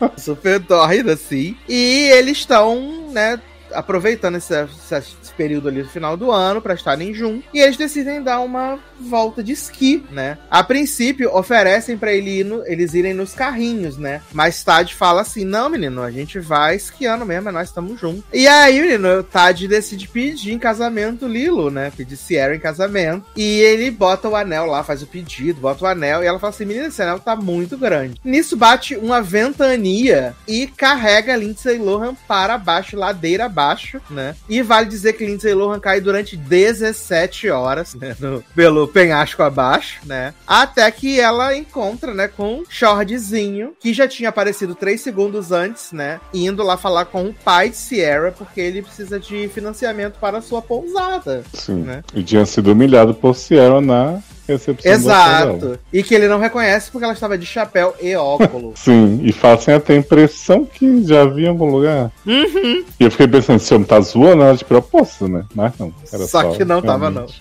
Oh, 0.00 0.10
super 0.18 0.60
tórrido, 0.62 1.10
assim. 1.10 1.56
E 1.68 2.08
eles 2.12 2.38
estão, 2.38 3.10
né, 3.12 3.40
aproveitando 3.72 4.36
esse, 4.36 4.54
esse 4.54 5.25
período 5.36 5.68
ali 5.68 5.82
do 5.82 5.88
final 5.88 6.16
do 6.16 6.30
ano 6.32 6.60
pra 6.60 6.74
estarem 6.74 7.12
juntos. 7.14 7.44
E 7.52 7.60
eles 7.60 7.76
decidem 7.76 8.22
dar 8.22 8.40
uma 8.40 8.78
volta 9.00 9.42
de 9.42 9.52
esqui, 9.52 10.04
né? 10.10 10.38
A 10.50 10.62
princípio, 10.64 11.34
oferecem 11.36 11.96
pra 11.96 12.12
ele 12.12 12.40
ir 12.40 12.44
no- 12.44 12.66
eles 12.66 12.94
irem 12.94 13.14
nos 13.14 13.34
carrinhos, 13.34 13.96
né? 13.98 14.22
Mas 14.32 14.62
Tad 14.64 14.94
fala 14.94 15.20
assim: 15.22 15.44
não, 15.44 15.68
menino, 15.68 16.02
a 16.02 16.10
gente 16.10 16.38
vai 16.38 16.76
esquiando 16.76 17.24
mesmo, 17.26 17.48
é 17.48 17.52
nós 17.52 17.68
estamos 17.68 18.00
juntos. 18.00 18.24
E 18.32 18.46
aí, 18.48 18.80
menino, 18.80 19.22
Tad 19.22 19.66
decide 19.68 20.08
pedir 20.08 20.52
em 20.52 20.58
casamento 20.58 21.26
Lilo, 21.28 21.70
né? 21.70 21.92
Pedir 21.96 22.16
Sierra 22.16 22.54
em 22.54 22.60
casamento. 22.60 23.24
E 23.36 23.60
ele 23.60 23.90
bota 23.90 24.28
o 24.28 24.36
anel 24.36 24.66
lá, 24.66 24.82
faz 24.82 25.02
o 25.02 25.06
pedido, 25.06 25.60
bota 25.60 25.84
o 25.84 25.88
anel. 25.88 26.22
E 26.22 26.26
ela 26.26 26.38
fala 26.38 26.50
assim: 26.52 26.64
menina, 26.64 26.86
esse 26.86 27.02
anel 27.02 27.18
tá 27.20 27.36
muito 27.36 27.76
grande. 27.76 28.20
Nisso 28.24 28.56
bate 28.56 28.96
uma 28.96 29.20
ventania 29.20 30.34
e 30.46 30.66
carrega 30.66 31.36
Lindsay 31.36 31.78
Lohan 31.78 32.14
para 32.26 32.56
baixo, 32.58 32.96
ladeira 32.96 33.46
abaixo, 33.46 34.00
né? 34.10 34.34
E 34.48 34.62
vale 34.62 34.86
dizer 34.88 35.14
que 35.14 35.25
Lindsay 35.26 35.52
Lohan 35.54 35.78
cai 35.80 36.00
durante 36.00 36.36
17 36.36 37.48
horas, 37.50 37.94
né? 37.94 38.16
No- 38.18 38.42
pelo 38.54 38.86
penhasco 38.88 39.42
abaixo, 39.42 40.00
né? 40.04 40.32
Até 40.46 40.90
que 40.90 41.18
ela 41.20 41.56
encontra, 41.56 42.14
né, 42.14 42.28
com 42.28 42.62
Shortzinho, 42.68 43.72
que 43.78 43.92
já 43.92 44.08
tinha 44.08 44.28
aparecido 44.28 44.74
3 44.74 45.00
segundos 45.00 45.52
antes, 45.52 45.92
né? 45.92 46.20
Indo 46.32 46.62
lá 46.62 46.76
falar 46.76 47.06
com 47.06 47.26
o 47.26 47.34
pai 47.34 47.70
de 47.70 47.76
Sierra, 47.76 48.32
porque 48.36 48.60
ele 48.60 48.82
precisa 48.82 49.18
de 49.20 49.48
financiamento 49.48 50.18
para 50.18 50.38
a 50.38 50.42
sua 50.42 50.62
pousada. 50.62 51.42
sim. 51.52 51.82
Né? 51.82 52.02
E 52.14 52.22
tinha 52.22 52.44
sido 52.46 52.72
humilhado 52.72 53.14
por 53.14 53.34
Sierra 53.34 53.80
na. 53.80 54.20
Exato. 54.84 55.78
E 55.92 56.02
que 56.02 56.14
ele 56.14 56.28
não 56.28 56.38
reconhece 56.38 56.90
porque 56.90 57.04
ela 57.04 57.14
estava 57.14 57.36
de 57.36 57.46
chapéu 57.46 57.94
e 58.00 58.14
óculos. 58.14 58.78
Sim, 58.80 59.20
e 59.22 59.32
fazem 59.32 59.74
até 59.74 59.94
a 59.94 59.98
impressão 59.98 60.64
que 60.64 61.04
já 61.04 61.24
vi 61.24 61.44
em 61.44 61.48
algum 61.48 61.70
lugar. 61.70 62.10
Uhum. 62.26 62.84
E 62.98 63.04
eu 63.04 63.10
fiquei 63.10 63.28
pensando, 63.28 63.56
esse 63.56 63.74
homem 63.74 63.86
tá 63.86 64.00
zoando 64.00 64.42
ela 64.42 64.56
de 64.56 64.64
propósito, 64.64 65.28
né? 65.28 65.44
Mas 65.54 65.72
não. 65.78 65.92
Era 66.12 66.26
Só 66.26 66.50
que 66.50 66.64
não 66.64 66.80
tava, 66.80 67.10
realmente. 67.10 67.38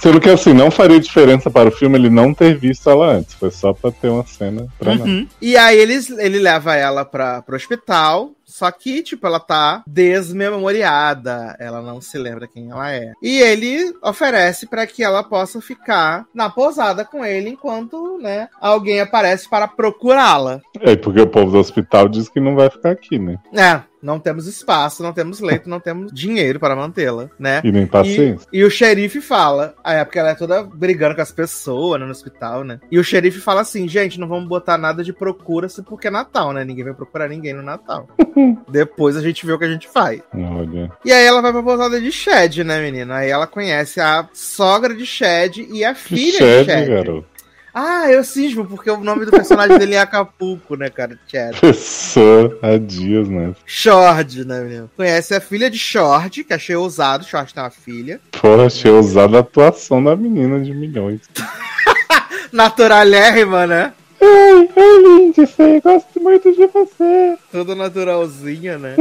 Sendo 0.00 0.20
que 0.20 0.30
assim, 0.30 0.52
não 0.52 0.70
faria 0.70 1.00
diferença 1.00 1.50
para 1.50 1.68
o 1.68 1.72
filme 1.72 1.96
ele 1.96 2.10
não 2.10 2.34
ter 2.34 2.56
visto 2.56 2.88
ela 2.88 3.12
antes. 3.12 3.34
Foi 3.34 3.50
só 3.50 3.72
pra 3.72 3.90
ter 3.90 4.08
uma 4.08 4.26
cena 4.26 4.66
pra 4.78 4.94
nada. 4.94 5.08
Uhum. 5.08 5.26
E 5.40 5.56
aí 5.56 5.78
eles, 5.78 6.10
ele 6.10 6.38
leva 6.38 6.74
ela 6.76 7.04
pra, 7.04 7.42
pro 7.42 7.56
hospital. 7.56 8.30
Só 8.56 8.70
que, 8.70 9.02
tipo, 9.02 9.26
ela 9.26 9.38
tá 9.38 9.82
desmemoriada. 9.86 11.54
Ela 11.60 11.82
não 11.82 12.00
se 12.00 12.16
lembra 12.16 12.48
quem 12.48 12.70
ela 12.70 12.90
é. 12.90 13.12
E 13.22 13.38
ele 13.38 13.94
oferece 14.02 14.66
pra 14.66 14.86
que 14.86 15.04
ela 15.04 15.22
possa 15.22 15.60
ficar 15.60 16.24
na 16.32 16.48
pousada 16.48 17.04
com 17.04 17.22
ele 17.22 17.50
enquanto, 17.50 18.16
né, 18.16 18.48
alguém 18.58 18.98
aparece 18.98 19.46
para 19.46 19.68
procurá-la. 19.68 20.62
É, 20.80 20.96
porque 20.96 21.20
o 21.20 21.26
povo 21.26 21.52
do 21.52 21.58
hospital 21.58 22.08
diz 22.08 22.30
que 22.30 22.40
não 22.40 22.54
vai 22.54 22.70
ficar 22.70 22.92
aqui, 22.92 23.18
né? 23.18 23.36
É, 23.52 23.82
não 24.02 24.18
temos 24.18 24.46
espaço, 24.46 25.02
não 25.02 25.12
temos 25.12 25.40
leito, 25.40 25.68
não 25.68 25.80
temos 25.80 26.12
dinheiro 26.12 26.60
para 26.60 26.76
mantê-la, 26.76 27.30
né? 27.38 27.60
E 27.64 27.72
nem 27.72 27.86
paciência. 27.86 28.46
E, 28.52 28.58
e 28.58 28.64
o 28.64 28.70
xerife 28.70 29.20
fala, 29.20 29.74
a 29.82 29.94
época 29.94 30.20
ela 30.20 30.30
é 30.30 30.34
toda 30.34 30.62
brigando 30.62 31.14
com 31.14 31.22
as 31.22 31.32
pessoas 31.32 32.00
né, 32.00 32.06
no 32.06 32.12
hospital, 32.12 32.64
né? 32.64 32.80
E 32.90 32.98
o 32.98 33.04
xerife 33.04 33.40
fala 33.40 33.60
assim, 33.60 33.88
gente, 33.88 34.20
não 34.20 34.28
vamos 34.28 34.48
botar 34.48 34.78
nada 34.78 35.02
de 35.02 35.12
procura-se 35.12 35.82
porque 35.82 36.08
é 36.08 36.10
Natal, 36.10 36.52
né? 36.52 36.64
Ninguém 36.64 36.84
vai 36.84 36.94
procurar 36.94 37.28
ninguém 37.28 37.54
no 37.54 37.62
Natal. 37.62 38.08
Depois 38.68 39.16
a 39.16 39.22
gente 39.22 39.44
vê 39.46 39.52
o 39.52 39.58
que 39.58 39.64
a 39.64 39.72
gente 39.72 39.88
faz. 39.88 40.20
Olha. 40.34 40.90
E 41.04 41.12
aí 41.12 41.24
ela 41.24 41.40
vai 41.40 41.52
pra 41.52 41.62
pousada 41.62 42.00
de 42.00 42.12
Shed, 42.12 42.64
né, 42.64 42.80
menina? 42.80 43.16
Aí 43.16 43.30
ela 43.30 43.46
conhece 43.46 44.00
a 44.00 44.28
sogra 44.32 44.94
de 44.94 45.06
Shed 45.06 45.66
e 45.70 45.84
a 45.84 45.94
filha 45.94 46.32
de 46.32 46.38
Shed, 46.38 46.64
Shed. 46.66 46.88
garoto. 46.88 47.35
Ah, 47.78 48.10
eu 48.10 48.24
cismo, 48.24 48.64
porque 48.64 48.90
o 48.90 48.96
nome 48.96 49.26
do 49.26 49.30
personagem 49.30 49.76
dele 49.76 49.96
é 49.96 49.98
Acapulco, 49.98 50.76
né, 50.76 50.88
cara? 50.88 51.18
Shed. 51.28 51.60
Pessoa 51.60 52.58
há 52.62 52.78
dias, 52.78 53.28
né? 53.28 53.54
Short, 53.66 54.46
né, 54.46 54.62
menino? 54.62 54.90
Conhece 54.96 55.34
a 55.34 55.42
filha 55.42 55.68
de 55.68 55.78
Short, 55.78 56.42
que 56.42 56.54
achei 56.54 56.74
ousado. 56.74 57.26
Short 57.26 57.52
tem 57.52 57.62
uma 57.62 57.68
filha. 57.68 58.18
Porra, 58.30 58.64
achei 58.64 58.90
ousada 58.90 59.36
a 59.36 59.40
atuação 59.40 60.02
da 60.02 60.16
menina 60.16 60.58
de 60.58 60.72
milhões. 60.72 61.20
Naturalérrima, 62.50 63.66
né? 63.66 63.92
Ai, 64.20 64.68
ai, 64.76 65.02
Lindsay, 65.02 65.80
gosto 65.80 66.20
muito 66.20 66.52
de 66.52 66.66
você. 66.66 67.36
Toda 67.52 67.74
naturalzinha, 67.74 68.78
né? 68.78 68.96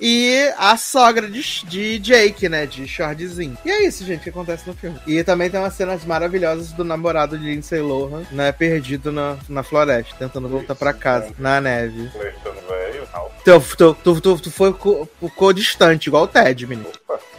e 0.00 0.52
a 0.58 0.76
sogra 0.76 1.28
de, 1.28 1.40
de 1.66 1.98
Jake, 1.98 2.48
né? 2.48 2.66
De 2.66 2.86
Shortzinho. 2.86 3.56
E 3.64 3.70
é 3.70 3.86
isso, 3.86 4.04
gente, 4.04 4.22
que 4.22 4.30
acontece 4.30 4.66
no 4.66 4.74
filme. 4.74 4.98
E 5.06 5.22
também 5.22 5.48
tem 5.48 5.60
umas 5.60 5.74
cenas 5.74 6.04
maravilhosas 6.04 6.72
do 6.72 6.84
namorado 6.84 7.38
de 7.38 7.44
Lindsay 7.44 7.80
Lohan, 7.80 8.24
né? 8.32 8.50
Perdido 8.52 9.12
na, 9.12 9.36
na 9.48 9.62
floresta, 9.62 10.14
tentando 10.18 10.48
voltar 10.48 10.74
pra 10.74 10.92
casa, 10.92 11.32
na 11.38 11.60
neve. 11.60 12.10
Tu, 13.44 13.76
tu, 13.76 13.94
tu, 14.02 14.20
tu, 14.20 14.40
tu 14.40 14.50
foi, 14.50 14.72
co- 14.72 15.08
ficou 15.20 15.52
distante, 15.52 16.08
igual 16.08 16.24
o 16.24 16.28
Ted, 16.28 16.66
menino. 16.66 16.88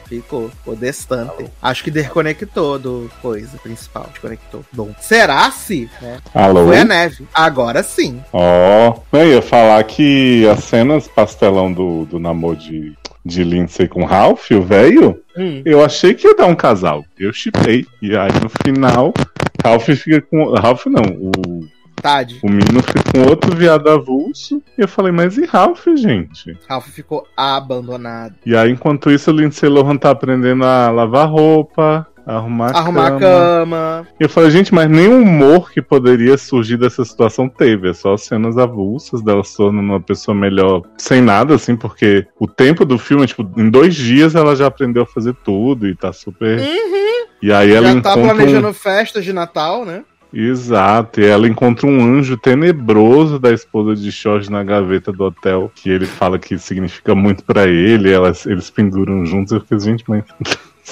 Ficou, 0.09 0.49
ficou 0.49 0.75
distante. 0.75 1.45
Acho 1.61 1.83
que 1.83 1.91
desconectou 1.91 2.79
do 2.79 3.11
coisa 3.21 3.57
principal. 3.59 4.07
Desconectou. 4.11 4.65
Bom, 4.73 4.89
será 4.99 5.51
se, 5.51 5.87
né? 6.01 6.17
Alô? 6.33 6.65
Foi 6.65 6.79
a 6.79 6.83
neve. 6.83 7.27
Agora 7.31 7.83
sim. 7.83 8.19
Ó, 8.33 8.95
eu 9.13 9.27
ia 9.33 9.41
falar 9.41 9.83
que 9.83 10.47
as 10.49 10.63
cenas 10.63 11.07
pastelão 11.07 11.71
do, 11.71 12.05
do 12.05 12.17
namoro 12.19 12.55
de, 12.55 12.93
de 13.23 13.43
Lindsay 13.43 13.87
com 13.87 14.03
Ralph, 14.03 14.49
o 14.51 14.61
velho, 14.63 15.21
Hum. 15.37 15.61
eu 15.63 15.85
achei 15.85 16.13
que 16.15 16.27
ia 16.27 16.35
dar 16.35 16.47
um 16.47 16.55
casal. 16.55 17.05
Eu 17.17 17.31
chipei. 17.31 17.85
E 18.01 18.17
aí 18.17 18.31
no 18.41 18.49
final, 18.65 19.13
Ralph 19.63 19.85
fica 19.85 20.19
com. 20.21 20.53
Ralph 20.55 20.85
não, 20.87 21.03
o, 21.03 21.65
O 22.43 22.49
menino 22.49 22.81
fica 22.83 23.01
com 23.11 23.29
outro 23.29 23.55
viado 23.55 23.89
avulso. 23.89 24.61
E 24.77 24.81
eu 24.81 24.87
falei, 24.87 25.11
mas 25.11 25.37
e 25.37 25.45
Ralph, 25.45 25.85
gente? 25.95 26.57
Ralph 26.67 26.87
ficou 26.87 27.25
abandonado. 27.35 28.35
E 28.45 28.55
aí, 28.55 28.71
enquanto 28.71 29.11
isso, 29.11 29.31
o 29.31 29.33
Lindsay 29.35 29.69
Lohan 29.69 29.97
tá 29.97 30.11
aprendendo 30.11 30.63
a 30.65 30.89
lavar 30.89 31.27
roupa, 31.29 32.07
arrumar, 32.25 32.71
Arrumar 32.75 33.11
cama. 33.11 33.15
a 33.17 33.19
cama. 33.19 34.07
E 34.19 34.23
eu 34.23 34.29
falei, 34.29 34.51
gente, 34.51 34.73
mas 34.73 34.89
nem 34.89 35.07
o 35.07 35.21
humor 35.21 35.71
que 35.71 35.81
poderia 35.81 36.37
surgir 36.37 36.77
dessa 36.77 37.03
situação 37.03 37.49
teve. 37.49 37.89
É 37.89 37.93
só 37.93 38.15
cenas 38.17 38.57
avulsas 38.57 39.21
dela 39.21 39.43
se 39.43 39.55
tornando 39.57 39.87
uma 39.91 39.99
pessoa 40.01 40.35
melhor, 40.35 40.83
sem 40.97 41.21
nada, 41.21 41.55
assim, 41.55 41.75
porque 41.75 42.25
o 42.39 42.47
tempo 42.47 42.85
do 42.85 42.97
filme, 42.97 43.25
tipo, 43.27 43.47
em 43.57 43.69
dois 43.69 43.95
dias 43.95 44.35
ela 44.35 44.55
já 44.55 44.67
aprendeu 44.67 45.03
a 45.03 45.07
fazer 45.07 45.33
tudo 45.43 45.87
e 45.87 45.95
tá 45.95 46.13
super. 46.13 46.59
E 47.41 47.51
aí 47.53 47.71
ela 47.71 47.87
Já 47.93 48.01
tá 48.01 48.11
encontra. 48.11 48.19
um- 48.33 48.35
planejando 48.37 48.73
festas 48.73 49.23
de 49.23 49.31
Natal, 49.33 49.85
né? 49.85 50.03
Exato, 50.31 51.19
e 51.19 51.25
ela 51.25 51.47
encontra 51.47 51.87
um 51.87 52.03
anjo 52.03 52.37
tenebroso 52.37 53.39
da 53.39 53.51
esposa 53.51 53.95
de 53.95 54.11
Jorge 54.11 54.49
na 54.49 54.63
gaveta 54.63 55.11
do 55.11 55.23
hotel, 55.23 55.71
que 55.73 55.89
ele 55.89 56.05
fala 56.05 56.37
que 56.37 56.57
significa 56.59 57.15
muito 57.15 57.43
pra 57.43 57.67
ele, 57.67 58.11
elas, 58.11 58.45
eles 58.45 58.69
penduram 58.69 59.25
juntos, 59.25 59.51
eu 59.51 59.61
fiquei, 59.61 59.79
gente, 59.79 60.03
mas. 60.07 60.23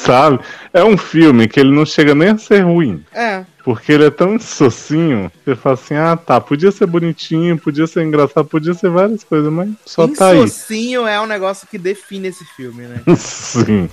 Sabe? 0.08 0.40
É 0.74 0.84
um 0.84 0.98
filme 0.98 1.48
que 1.48 1.60
ele 1.60 1.74
não 1.74 1.86
chega 1.86 2.16
nem 2.16 2.30
a 2.30 2.38
ser 2.38 2.62
ruim. 2.62 3.04
É. 3.14 3.46
Porque 3.68 3.92
ele 3.92 4.06
é 4.06 4.10
tão 4.10 4.36
inssocinho, 4.36 5.30
você 5.44 5.54
fala 5.54 5.74
assim, 5.74 5.96
ah 5.96 6.16
tá, 6.16 6.40
podia 6.40 6.72
ser 6.72 6.86
bonitinho, 6.86 7.58
podia 7.58 7.86
ser 7.86 8.02
engraçado, 8.02 8.46
podia 8.46 8.74
ser 8.74 8.90
várias 8.90 9.26
coisas, 9.26 9.52
mas 9.52 9.70
só 9.86 10.08
tá 10.08 10.30
aí. 10.30 10.40
Insocinho 10.40 11.06
é 11.06 11.20
um 11.20 11.26
negócio 11.26 11.68
que 11.68 11.78
define 11.78 12.30
esse 12.30 12.46
filme, 12.56 12.84
né? 12.84 13.02
Sim. 13.18 13.90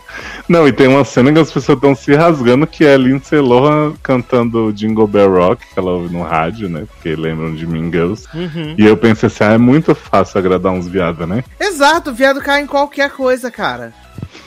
Não, 0.49 0.69
e 0.69 0.73
tem 0.73 0.87
uma 0.87 1.05
cena 1.05 1.33
que 1.33 1.41
as 1.41 1.51
pessoas 1.51 1.77
estão 1.77 1.93
se 1.93 2.15
rasgando, 2.15 2.69
que 2.69 2.85
é 2.85 2.95
a 2.95 2.97
Lindsay 2.97 3.41
Lohan 3.41 3.95
cantando 4.01 4.73
Jingle 4.73 5.09
Bell 5.09 5.35
Rock, 5.35 5.67
que 5.67 5.77
ela 5.77 5.91
ouve 5.91 6.15
no 6.15 6.23
rádio, 6.23 6.69
né? 6.69 6.87
Porque 6.87 7.17
lembram 7.17 7.53
de 7.53 7.67
Mean 7.67 7.91
Girls. 7.91 8.29
Uhum. 8.33 8.77
E 8.79 8.87
eu 8.87 8.97
pensei 8.97 9.27
assim, 9.27 9.43
ah, 9.43 9.55
é 9.55 9.59
muito 9.59 9.93
fácil 9.93 10.39
agradar 10.39 10.71
uns 10.71 10.87
viados, 10.87 11.27
né? 11.27 11.43
Exato, 11.59 12.11
o 12.11 12.15
viado 12.15 12.41
cai 12.41 12.63
em 12.63 12.67
qualquer 12.69 13.11
coisa, 13.11 13.51
cara. 13.51 13.93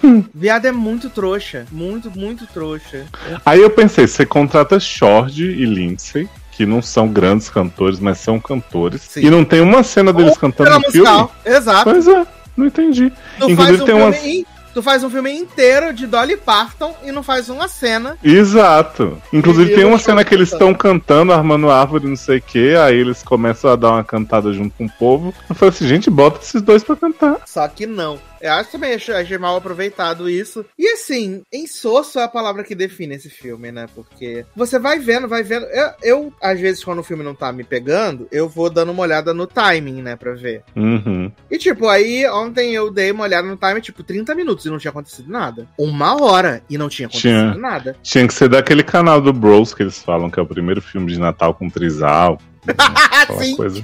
Viado 0.34 0.65
é 0.65 0.72
muito 0.72 1.10
trouxa. 1.10 1.65
Muito, 1.72 2.11
muito 2.11 2.45
trouxa. 2.48 3.06
Aí 3.45 3.61
eu 3.61 3.69
pensei, 3.69 4.07
você 4.07 4.26
contrata 4.26 4.80
Shord 4.80 5.44
e 5.44 5.65
Lindsay, 5.65 6.28
que 6.52 6.65
não 6.65 6.82
são 6.82 7.07
grandes 7.07 7.49
cantores, 7.49 7.99
mas 7.99 8.18
são 8.19 8.40
cantores. 8.40 9.02
Sim. 9.02 9.26
E 9.26 9.30
não 9.30 9.44
tem 9.45 9.61
uma 9.61 9.84
cena 9.84 10.11
deles 10.14 10.32
Ou 10.34 10.38
cantando 10.40 10.72
no 10.80 10.91
filme? 10.91 11.28
Exato. 11.45 11.84
Pois 11.84 12.07
é, 12.07 12.26
não 12.56 12.65
entendi. 12.65 13.11
Tu 13.40 13.49
Inclusive 13.52 13.56
faz, 13.78 13.82
um 13.82 13.86
tem 13.86 13.95
filme 13.95 14.02
umas- 14.03 14.26
in- 14.26 14.45
tu 14.74 14.84
faz 14.84 15.03
um 15.03 15.10
filme 15.10 15.32
inteiro 15.32 15.91
de 15.94 16.06
Dolly 16.06 16.38
Parton 16.38 16.95
e 17.03 17.11
não 17.11 17.24
faz 17.24 17.49
uma 17.49 17.68
cena. 17.68 18.15
Exato. 18.24 19.19
Inclusive 19.34 19.72
E 19.72 19.76
tem 19.76 19.86
uma 19.86 19.98
cena 19.98 20.24
que 20.24 20.34
eles 20.34 20.52
estão 20.52 20.74
cantando, 20.74 21.32
armando 21.34 21.69
árvore, 21.69 22.07
não 22.07 22.15
sei 22.15 22.38
o 22.38 22.41
que, 22.41 22.76
aí 22.76 22.95
eles 22.95 23.24
começam 23.24 23.72
a 23.72 23.76
dar 23.76 23.91
uma 23.91 24.03
cantada 24.03 24.52
junto 24.53 24.76
com 24.78 24.86
o 24.86 24.90
povo. 24.91 25.34
Eu 25.49 25.56
falei 25.56 25.69
assim, 25.69 25.88
gente, 25.88 26.10
bota 26.10 26.40
esses 26.44 26.61
dois 26.61 26.84
pra 26.84 26.95
cantar. 26.95 27.38
Só 27.45 27.68
que 27.68 27.86
não. 27.88 28.19
Eu 28.41 28.53
acho 28.53 28.72
também 28.72 28.93
achei, 28.93 29.38
mal 29.38 29.57
aproveitado 29.57 30.30
isso. 30.30 30.65
E 30.77 30.88
assim, 30.93 31.41
insosso 31.51 32.19
é 32.19 32.23
a 32.23 32.27
palavra 32.27 32.64
que 32.64 32.76
define 32.76 33.15
esse 33.15 33.30
filme, 33.30 33.72
né? 33.72 33.88
Porque 33.93 34.45
você 34.55 34.80
vai 34.80 34.99
vendo, 34.99 35.27
vai 35.27 35.43
vendo. 35.43 35.65
Eu, 35.68 35.91
eu, 36.01 36.34
às 36.41 36.59
vezes, 36.59 36.84
quando 36.84 36.99
o 36.99 37.03
filme 37.03 37.23
não 37.23 37.35
tá 37.35 37.51
me 37.51 37.64
pegando, 37.64 38.27
eu 38.31 38.47
vou 38.47 38.69
dando 38.69 38.91
uma 38.91 39.03
olhada 39.03 39.34
no 39.34 39.47
timing, 39.47 40.01
né? 40.01 40.15
Pra 40.15 40.34
ver. 40.34 40.64
Uhum. 40.76 41.31
E 41.49 41.57
tipo, 41.57 41.88
aí 41.88 42.27
ontem 42.27 42.73
eu 42.73 42.91
dei 42.91 43.11
uma 43.11 43.23
olhada 43.23 43.47
no 43.47 43.57
timing, 43.57 43.81
tipo, 43.81 44.03
30 44.03 44.34
minutos 44.35 44.65
e 44.65 44.69
não 44.69 44.77
tinha 44.77 44.91
acontecido 44.91 45.31
nada. 45.31 45.68
Uma 45.77 46.22
hora 46.22 46.61
e 46.69 46.77
não 46.77 46.89
tinha 46.89 47.07
acontecido 47.07 47.51
Tinha. 47.51 47.55
nada. 47.55 47.95
Tinha 48.01 48.27
que 48.27 48.34
ser 48.34 48.49
daquele 48.49 48.84
canal 48.84 49.22
do 49.22 49.34
Bros 49.34 49.73
que 49.73 49.84
eles 49.84 50.01
falam 50.01 50.30
que 50.30 50.39
é 50.39 50.43
o 50.43 50.47
primeiro 50.47 50.81
filme 50.81 51.11
de 51.11 51.19
Natal 51.19 51.53
com 51.53 51.69
trisal. 51.69 52.39
Aquela 53.22 53.44
Sim. 53.44 53.56
coisa. 53.56 53.81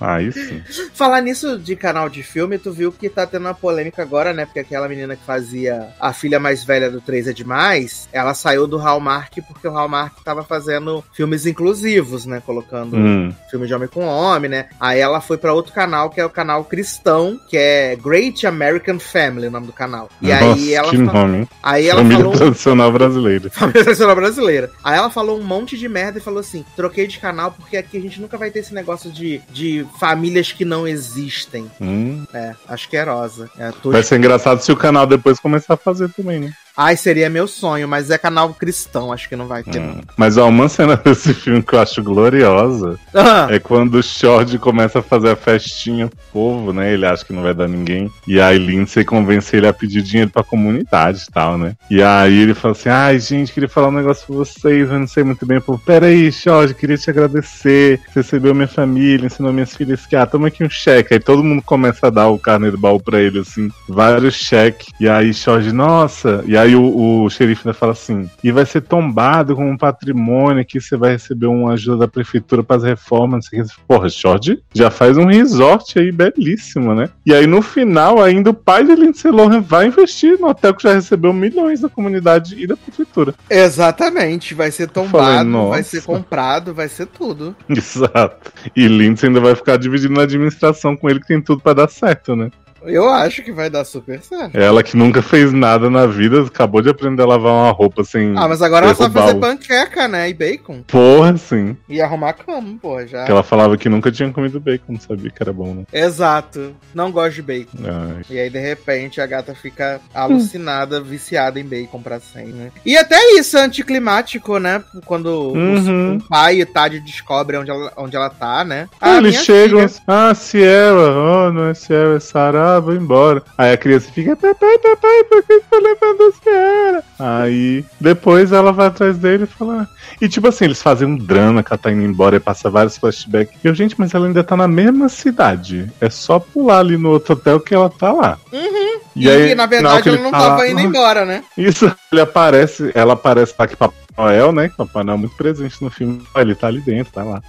Aí 0.00 0.30
sim. 0.32 0.62
Falar 0.94 1.20
nisso 1.20 1.58
de 1.58 1.74
canal 1.74 2.08
de 2.08 2.22
filme, 2.22 2.58
tu 2.58 2.72
viu 2.72 2.92
que 2.92 3.08
tá 3.08 3.26
tendo 3.26 3.46
uma 3.46 3.54
polêmica 3.54 4.02
agora, 4.02 4.32
né? 4.32 4.44
Porque 4.44 4.60
aquela 4.60 4.88
menina 4.88 5.16
que 5.16 5.24
fazia 5.24 5.88
a 5.98 6.12
filha 6.12 6.38
mais 6.38 6.62
velha 6.62 6.90
do 6.90 7.00
3 7.00 7.28
é 7.28 7.32
demais, 7.32 8.08
ela 8.12 8.32
saiu 8.34 8.66
do 8.66 8.76
Hallmark 8.76 9.32
porque 9.48 9.66
o 9.66 9.72
Hallmark 9.72 10.22
tava 10.24 10.44
fazendo 10.44 11.04
filmes 11.12 11.46
inclusivos, 11.46 12.26
né? 12.26 12.40
Colocando 12.44 12.96
Hum. 12.96 13.32
filme 13.50 13.66
de 13.66 13.74
homem 13.74 13.88
com 13.88 14.04
homem, 14.06 14.48
né? 14.50 14.66
Aí 14.80 15.00
ela 15.00 15.20
foi 15.20 15.36
pra 15.36 15.52
outro 15.52 15.72
canal, 15.72 16.10
que 16.10 16.20
é 16.20 16.24
o 16.24 16.30
canal 16.30 16.64
cristão, 16.64 17.38
que 17.48 17.56
é 17.56 17.96
Great 17.96 18.46
American 18.46 18.98
Family, 18.98 19.48
o 19.48 19.50
nome 19.50 19.66
do 19.66 19.72
canal. 19.72 20.08
E 20.22 20.28
Nossa, 20.32 20.44
aí 20.54 20.74
ela, 20.74 20.90
que 20.90 20.96
fa- 21.04 21.12
nome. 21.12 21.48
aí 21.62 21.88
ela 21.88 22.02
Família 22.02 22.18
falou 22.24 22.36
tradicional 22.38 22.92
brasileira. 22.92 23.50
família 23.50 23.82
tradicional 23.82 24.14
brasileira. 24.16 24.70
Aí 24.84 24.96
ela 24.96 25.10
falou 25.10 25.38
um 25.38 25.42
monte 25.42 25.76
de 25.76 25.88
merda 25.88 26.18
e 26.18 26.22
falou 26.22 26.40
assim: 26.40 26.64
troquei 26.76 27.06
de 27.06 27.18
canal 27.18 27.50
porque 27.52 27.76
aqui 27.78 27.96
a 27.96 28.00
gente 28.00 28.20
nunca 28.20 28.36
vai 28.36 28.50
ter 28.50 28.60
esse 28.60 28.74
negócio 28.74 29.10
de, 29.10 29.40
de 29.50 29.86
famílias 29.98 30.52
que 30.52 30.64
não 30.64 30.86
existem. 30.86 31.70
Hum. 31.80 32.24
É, 32.32 32.54
asquerosa. 32.66 33.50
É, 33.58 33.70
tô 33.82 33.90
Vai 33.90 34.02
ser 34.02 34.16
engraçado 34.18 34.60
se 34.60 34.72
o 34.72 34.76
canal 34.76 35.06
depois 35.06 35.40
começar 35.40 35.74
a 35.74 35.76
fazer 35.76 36.10
também, 36.10 36.40
né? 36.40 36.52
Ai, 36.80 36.96
seria 36.96 37.28
meu 37.28 37.48
sonho, 37.48 37.88
mas 37.88 38.08
é 38.08 38.16
canal 38.16 38.54
cristão, 38.54 39.12
acho 39.12 39.28
que 39.28 39.34
não 39.34 39.48
vai 39.48 39.64
ter. 39.64 39.80
Hum. 39.80 40.00
Mas 40.16 40.36
ó, 40.36 40.48
uma 40.48 40.68
cena 40.68 40.94
desse 41.04 41.34
filme 41.34 41.60
que 41.60 41.74
eu 41.74 41.80
acho 41.80 42.00
gloriosa 42.04 42.96
Ah, 43.12 43.48
é 43.50 43.58
quando 43.58 43.96
o 43.96 44.02
Shord 44.02 44.56
começa 44.60 45.00
a 45.00 45.02
fazer 45.02 45.30
a 45.30 45.36
festinha 45.36 46.06
pro 46.06 46.18
povo, 46.32 46.72
né? 46.72 46.92
Ele 46.92 47.04
acha 47.04 47.24
que 47.24 47.32
não 47.32 47.42
vai 47.42 47.52
dar 47.52 47.66
ninguém. 47.66 48.08
E 48.28 48.40
aí 48.40 48.58
Lindsay 48.58 49.04
convence 49.04 49.56
ele 49.56 49.66
a 49.66 49.72
pedir 49.72 50.02
dinheiro 50.02 50.30
pra 50.30 50.44
comunidade 50.44 51.24
e 51.28 51.32
tal, 51.32 51.58
né? 51.58 51.74
E 51.90 52.00
aí 52.00 52.38
ele 52.42 52.54
fala 52.54 52.72
assim: 52.72 52.88
ai, 52.88 53.18
gente, 53.18 53.52
queria 53.52 53.68
falar 53.68 53.88
um 53.88 53.92
negócio 53.92 54.24
pra 54.24 54.36
vocês, 54.36 54.88
eu 54.88 55.00
não 55.00 55.08
sei 55.08 55.24
muito 55.24 55.44
bem. 55.44 55.60
Povo, 55.60 55.82
peraí, 55.84 56.30
Shord, 56.30 56.74
queria 56.74 56.96
te 56.96 57.10
agradecer. 57.10 58.00
Você 58.06 58.20
recebeu 58.20 58.54
minha 58.54 58.68
família, 58.68 59.26
ensinou 59.26 59.52
minhas 59.52 59.74
filhas 59.74 60.06
que, 60.06 60.14
ah, 60.14 60.26
toma 60.26 60.46
aqui 60.46 60.62
um 60.62 60.70
cheque. 60.70 61.14
Aí 61.14 61.18
todo 61.18 61.42
mundo 61.42 61.60
começa 61.60 62.06
a 62.06 62.10
dar 62.10 62.28
o 62.28 62.38
carne 62.38 62.70
do 62.70 62.78
baú 62.78 63.00
pra 63.00 63.20
ele, 63.20 63.40
assim, 63.40 63.68
vários 63.88 64.34
cheques. 64.34 64.86
E 65.00 65.08
aí 65.08 65.34
Shord, 65.34 65.72
nossa. 65.72 66.44
E 66.46 66.56
aí 66.56 66.67
o, 66.74 67.24
o 67.24 67.30
xerife 67.30 67.66
ainda 67.66 67.78
fala 67.78 67.92
assim: 67.92 68.28
e 68.42 68.50
vai 68.50 68.66
ser 68.66 68.82
tombado 68.82 69.54
como 69.54 69.68
um 69.68 69.76
patrimônio 69.76 70.60
aqui, 70.60 70.80
você 70.80 70.96
vai 70.96 71.12
receber 71.12 71.46
uma 71.46 71.72
ajuda 71.72 71.98
da 71.98 72.08
prefeitura 72.08 72.62
para 72.62 72.76
as 72.76 72.82
reformas, 72.84 73.34
não 73.34 73.42
sei 73.42 73.60
o 73.60 73.64
que. 73.64 73.72
Porra, 73.86 74.08
Short 74.08 74.62
já 74.74 74.90
faz 74.90 75.16
um 75.16 75.26
resort 75.26 75.98
aí 75.98 76.10
belíssimo, 76.12 76.94
né? 76.94 77.08
E 77.24 77.34
aí 77.34 77.46
no 77.46 77.62
final, 77.62 78.22
ainda 78.22 78.50
o 78.50 78.54
pai 78.54 78.84
de 78.84 78.94
Lindsay 78.94 79.30
Lohan 79.30 79.60
vai 79.60 79.86
investir 79.86 80.38
no 80.38 80.48
hotel 80.48 80.74
que 80.74 80.82
já 80.82 80.94
recebeu 80.94 81.32
milhões 81.32 81.80
da 81.80 81.88
comunidade 81.88 82.56
e 82.58 82.66
da 82.66 82.76
prefeitura. 82.76 83.34
exatamente, 83.48 84.54
vai 84.54 84.70
ser 84.70 84.88
falei, 84.88 85.10
tombado, 85.10 85.48
nossa. 85.48 85.70
vai 85.70 85.82
ser 85.82 86.02
comprado, 86.02 86.74
vai 86.74 86.88
ser 86.88 87.06
tudo. 87.06 87.54
Exato. 87.68 88.52
E 88.74 88.86
Lindsay 88.86 89.28
ainda 89.28 89.40
vai 89.40 89.54
ficar 89.54 89.76
dividindo 89.76 90.14
na 90.14 90.22
administração 90.22 90.96
com 90.96 91.08
ele, 91.08 91.20
que 91.20 91.26
tem 91.26 91.40
tudo 91.40 91.62
para 91.62 91.74
dar 91.74 91.88
certo, 91.88 92.34
né? 92.34 92.50
Eu 92.82 93.08
acho 93.08 93.42
que 93.42 93.52
vai 93.52 93.68
dar 93.68 93.84
super 93.84 94.20
certo. 94.22 94.56
Ela 94.56 94.82
que 94.82 94.96
nunca 94.96 95.20
fez 95.22 95.52
nada 95.52 95.88
na 95.90 96.06
vida, 96.06 96.42
acabou 96.42 96.80
de 96.82 96.88
aprender 96.88 97.22
a 97.22 97.26
lavar 97.26 97.52
uma 97.52 97.70
roupa 97.70 98.04
sem. 98.04 98.34
Ah, 98.36 98.48
mas 98.48 98.62
agora 98.62 98.86
ela 98.86 98.94
sabe 98.94 99.14
fazer 99.14 99.34
panqueca, 99.36 100.06
né? 100.08 100.28
E 100.28 100.34
bacon. 100.34 100.82
Porra, 100.86 101.36
sim. 101.36 101.76
E 101.88 102.00
arrumar 102.00 102.32
cama, 102.34 102.76
pô, 102.80 103.04
já. 103.06 103.24
Que 103.24 103.30
ela 103.32 103.42
falava 103.42 103.76
que 103.76 103.88
nunca 103.88 104.10
tinha 104.12 104.30
comido 104.32 104.60
bacon, 104.60 104.92
não 104.92 105.00
sabia 105.00 105.30
que 105.30 105.42
era 105.42 105.52
bom, 105.52 105.74
né? 105.74 105.82
Exato. 105.92 106.74
Não 106.94 107.10
gosto 107.10 107.34
de 107.36 107.42
bacon. 107.42 107.78
Ai. 107.84 108.22
E 108.30 108.38
aí, 108.38 108.50
de 108.50 108.58
repente, 108.58 109.20
a 109.20 109.26
gata 109.26 109.54
fica 109.54 110.00
alucinada, 110.14 111.00
viciada 111.00 111.58
em 111.58 111.64
bacon 111.64 112.00
pra 112.02 112.20
sempre. 112.20 112.52
né? 112.52 112.70
E 112.84 112.96
até 112.96 113.18
isso 113.38 113.56
é 113.58 113.62
anticlimático, 113.62 114.58
né? 114.58 114.82
Quando 115.04 115.28
Uhum. 115.28 116.16
o, 116.16 116.22
pai 116.28 116.60
e 116.60 116.66
Tade 116.66 117.00
descobrem 117.00 117.60
onde 117.60 117.70
ela, 117.70 117.92
onde 117.96 118.16
ela 118.16 118.30
tá, 118.30 118.64
né? 118.64 118.88
Ah, 119.00 119.16
eles 119.18 119.36
chegam, 119.44 119.86
filha. 119.88 120.02
ah, 120.06 120.34
Ciela, 120.34 121.48
oh, 121.48 121.52
não 121.52 121.68
é 121.68 121.74
Ciela, 121.74 122.16
é 122.16 122.20
Sarah, 122.20 122.67
vou 122.80 122.94
embora. 122.94 123.42
Aí 123.56 123.72
a 123.72 123.76
criança 123.76 124.10
fica, 124.12 124.36
papai, 124.36 124.78
papai, 124.78 125.24
por 125.24 125.42
que 125.42 125.54
você 125.54 125.60
tá 125.70 125.76
levando 125.78 126.22
a 126.22 126.32
Ciela? 126.42 127.02
Aí 127.18 127.84
depois 128.00 128.52
ela 128.52 128.72
vai 128.72 128.86
atrás 128.88 129.16
dele 129.18 129.44
e 129.44 129.46
fala. 129.46 129.82
"Ah." 129.82 129.98
E 130.20 130.28
tipo 130.28 130.48
assim, 130.48 130.64
eles 130.66 130.82
fazem 130.82 131.06
um 131.08 131.16
drama 131.16 131.62
que 131.62 131.72
ela 131.72 131.78
tá 131.78 131.90
indo 131.90 132.02
embora 132.02 132.36
e 132.36 132.40
passa 132.40 132.68
vários 132.70 132.96
flashbacks. 132.96 133.54
E 133.62 133.68
eu, 133.68 133.74
gente, 133.74 133.94
mas 133.98 134.14
ela 134.14 134.26
ainda 134.26 134.42
tá 134.44 134.56
na 134.56 134.68
mesma 134.68 135.08
cidade. 135.08 135.90
É 136.00 136.10
só 136.10 136.38
pular 136.38 136.78
ali 136.80 136.96
no 136.96 137.10
outro 137.10 137.32
hotel 137.34 137.60
que 137.60 137.74
ela 137.74 137.88
tá 137.90 138.12
lá. 138.12 138.38
Uhum. 138.52 138.98
E, 139.16 139.54
na 139.54 139.62
hora 139.64 139.66
verdade 139.66 140.02
que 140.02 140.08
ela 140.10 140.18
não 140.18 140.30
fala, 140.30 140.48
tava 140.50 140.68
indo 140.68 140.78
"Ah, 140.78 140.82
embora, 140.84 141.24
né? 141.24 141.42
Isso, 141.56 141.90
ele 142.12 142.20
aparece, 142.20 142.90
ela 142.94 143.14
aparece 143.14 143.54
lá 143.58 143.66
que 143.66 143.76
Papai 143.76 143.98
Noel, 144.16 144.52
né? 144.52 144.68
que 144.68 144.76
Papai 144.76 145.02
Noel 145.04 145.16
é 145.16 145.20
muito 145.20 145.36
presente 145.36 145.82
no 145.82 145.90
filme. 145.90 146.22
Ah, 146.34 146.40
Ele 146.40 146.54
tá 146.54 146.68
ali 146.68 146.80
dentro, 146.80 147.12
tá 147.12 147.22
lá. 147.24 147.42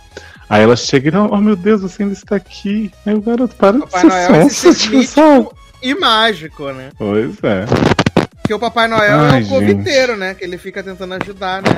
Aí 0.50 0.64
ela 0.64 0.76
chega 0.76 1.10
e, 1.10 1.16
oh 1.16 1.38
meu 1.38 1.56
Deus, 1.56 1.82
você 1.82 2.02
ainda 2.02 2.14
está 2.14 2.36
aqui. 2.36 2.92
Aí 3.06 3.14
o 3.14 3.22
garoto 3.22 3.56
para 3.56 3.78
Papai 3.80 4.02
de 4.02 4.08
Noel 4.08 4.34
é 4.34 4.50
ser 4.50 4.74
sonso, 4.74 4.74
ser 4.74 5.06
tipo, 5.06 5.56
e 5.82 5.96
mágico, 5.96 6.72
né? 6.72 6.90
Pois 6.98 7.36
é. 7.44 7.66
Porque 8.42 8.54
o 8.54 8.60
Papai 8.60 8.88
Noel 8.88 9.26
é 9.26 9.30
Ai, 9.32 9.44
o 9.44 9.48
coviteiro, 9.48 10.18
né? 10.18 10.34
Que 10.34 10.44
ele 10.44 10.58
fica 10.58 10.82
tentando 10.82 11.14
ajudar, 11.14 11.62
né? 11.62 11.70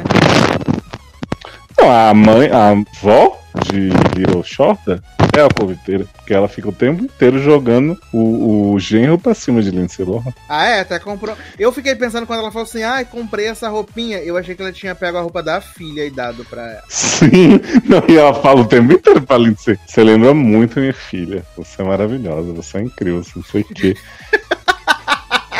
Então, 1.81 1.91
a 1.91 2.13
mãe, 2.13 2.47
a 2.51 2.69
avó 2.69 3.39
de 3.65 3.89
Little 4.15 4.43
Shorta 4.43 5.01
é 5.35 5.41
a 5.41 5.49
coviteira. 5.49 6.05
Porque 6.15 6.31
ela 6.31 6.47
fica 6.47 6.69
o 6.69 6.71
tempo 6.71 7.03
inteiro 7.03 7.39
jogando 7.41 7.97
o, 8.13 8.71
o 8.73 8.79
genro 8.79 9.17
pra 9.17 9.33
cima 9.33 9.63
de 9.63 9.71
Lindsay 9.71 10.05
Lohan. 10.05 10.31
Ah, 10.47 10.63
é, 10.67 10.81
até 10.81 10.99
comprou. 10.99 11.35
Eu 11.57 11.71
fiquei 11.71 11.95
pensando 11.95 12.27
quando 12.27 12.37
ela 12.41 12.51
falou 12.51 12.67
assim: 12.67 12.83
ai, 12.83 13.03
comprei 13.03 13.47
essa 13.47 13.67
roupinha. 13.67 14.19
Eu 14.19 14.37
achei 14.37 14.53
que 14.53 14.61
ela 14.61 14.71
tinha 14.71 14.93
pego 14.93 15.17
a 15.17 15.21
roupa 15.21 15.41
da 15.41 15.59
filha 15.59 16.05
e 16.05 16.11
dado 16.11 16.45
pra 16.45 16.61
ela. 16.71 16.83
Sim, 16.87 17.59
não, 17.85 18.03
e 18.07 18.15
ela 18.15 18.35
fala 18.35 18.61
o 18.61 18.65
tempo 18.67 18.93
inteiro 18.93 19.19
pra 19.23 19.39
Lindsay. 19.39 19.79
Você 19.87 20.03
lembra 20.03 20.35
muito 20.35 20.79
minha 20.79 20.93
filha. 20.93 21.43
Você 21.57 21.81
é 21.81 21.85
maravilhosa, 21.85 22.53
você 22.53 22.77
é 22.77 22.81
incrível, 22.81 23.23
você 23.23 23.31
não 23.37 23.43
sei 23.43 23.61
o 23.61 23.65
quê. 23.65 23.95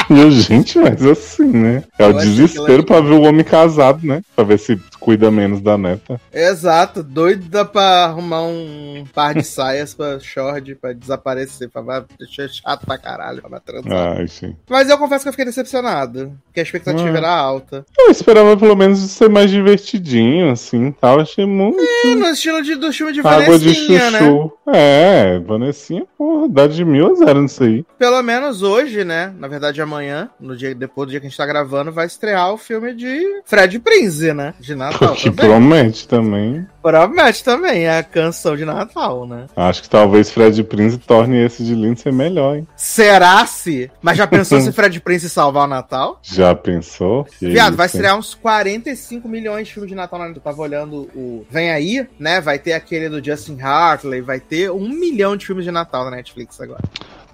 E 0.09 0.19
eu, 0.19 0.29
gente, 0.29 0.77
mas 0.77 1.05
assim, 1.05 1.45
né? 1.47 1.83
É 1.97 2.03
o 2.05 2.09
Eu 2.09 2.17
desespero 2.17 2.73
ela- 2.73 2.83
pra 2.85 2.99
ver 2.99 3.13
o 3.13 3.21
homem 3.21 3.45
casado, 3.45 4.05
né? 4.05 4.21
Pra 4.35 4.43
ver 4.43 4.59
se 4.59 4.77
cuida 5.01 5.29
menos 5.29 5.59
da 5.61 5.77
neta. 5.77 6.21
Exato, 6.31 7.03
doida 7.03 7.65
pra 7.65 8.05
arrumar 8.05 8.43
um 8.43 9.03
par 9.13 9.33
de 9.33 9.43
saias 9.43 9.93
pra 9.93 10.19
short, 10.19 10.75
pra 10.75 10.93
desaparecer, 10.93 11.69
pra 11.69 12.05
deixar 12.17 12.47
chato 12.47 12.85
pra 12.85 12.97
caralho, 12.97 13.41
pra 13.41 13.59
transar. 13.59 14.17
Ai, 14.17 14.27
sim. 14.27 14.55
Mas 14.69 14.89
eu 14.89 14.97
confesso 14.97 15.23
que 15.23 15.29
eu 15.29 15.33
fiquei 15.33 15.45
decepcionado, 15.45 16.31
porque 16.45 16.59
a 16.59 16.63
expectativa 16.63 17.09
Hum. 17.09 17.15
era 17.17 17.29
alta. 17.35 17.85
Eu 17.97 18.09
esperava 18.11 18.55
pelo 18.55 18.75
menos 18.75 18.99
ser 18.99 19.29
mais 19.29 19.49
divertidinho, 19.49 20.51
assim, 20.51 20.91
tal. 20.91 21.19
Achei 21.19 21.45
muito 21.45 21.79
É, 22.05 22.15
no 22.15 22.27
estilo 22.27 22.61
de, 22.61 22.75
do 22.75 22.93
filme 22.93 23.11
de 23.11 23.19
água 23.21 23.57
de 23.59 23.65
Vanessinha, 23.65 24.11
né? 24.11 24.19
chuchu. 24.19 24.53
É, 24.67 25.39
Vanessinha, 25.39 26.05
porra, 26.17 26.47
dá 26.47 26.67
de 26.67 26.85
mil 26.85 27.11
a 27.11 27.15
zero 27.15 27.41
nisso 27.41 27.63
aí. 27.63 27.83
Pelo 27.97 28.21
menos 28.21 28.61
hoje, 28.61 29.03
né? 29.03 29.33
Na 29.37 29.47
verdade, 29.47 29.81
amanhã, 29.81 30.29
no 30.39 30.55
dia, 30.55 30.73
depois 30.75 31.07
do 31.07 31.11
dia 31.11 31.19
que 31.19 31.25
a 31.25 31.29
gente 31.29 31.37
tá 31.37 31.45
gravando, 31.45 31.91
vai 31.91 32.05
estrear 32.05 32.53
o 32.53 32.57
filme 32.57 32.93
de 32.93 33.41
Fred 33.45 33.79
Prinze, 33.79 34.33
né? 34.33 34.53
De 34.59 34.75
Natal 34.91 35.15
que 35.15 35.29
também. 35.31 35.49
promete 35.49 36.07
também. 36.07 36.67
Promete 36.81 37.43
também, 37.43 37.85
é 37.85 37.99
a 37.99 38.03
canção 38.03 38.55
de 38.57 38.65
Natal, 38.65 39.27
né? 39.27 39.45
Acho 39.55 39.83
que 39.83 39.89
talvez 39.89 40.31
Fred 40.31 40.63
Prince 40.63 40.97
torne 40.97 41.37
esse 41.45 41.63
de 41.63 41.75
Lindsay 41.75 42.11
melhor, 42.11 42.55
hein? 42.57 42.67
Será 42.75 43.45
se? 43.45 43.91
Mas 44.01 44.17
já 44.17 44.25
pensou 44.25 44.59
se 44.61 44.71
Fred 44.71 44.99
Prince 44.99 45.29
salvar 45.29 45.65
o 45.65 45.67
Natal? 45.67 46.19
Já 46.23 46.55
pensou? 46.55 47.23
Que 47.25 47.49
Viado, 47.49 47.75
vai 47.75 47.85
isso, 47.85 47.97
hein? 47.97 47.99
estrear 48.01 48.17
uns 48.17 48.33
45 48.33 49.27
milhões 49.29 49.67
de 49.67 49.73
filmes 49.73 49.89
de 49.89 49.95
Natal. 49.95 50.19
Eu 50.21 50.33
tava 50.39 50.61
olhando 50.61 51.09
o. 51.15 51.45
Vem 51.49 51.71
aí, 51.71 52.07
né? 52.19 52.41
Vai 52.41 52.57
ter 52.57 52.73
aquele 52.73 53.09
do 53.09 53.23
Justin 53.23 53.59
Hartley, 53.61 54.21
vai 54.21 54.39
ter 54.39 54.71
um 54.71 54.89
milhão 54.89 55.37
de 55.37 55.45
filmes 55.45 55.65
de 55.65 55.71
Natal 55.71 56.05
na 56.05 56.11
Netflix 56.11 56.59
agora. 56.59 56.81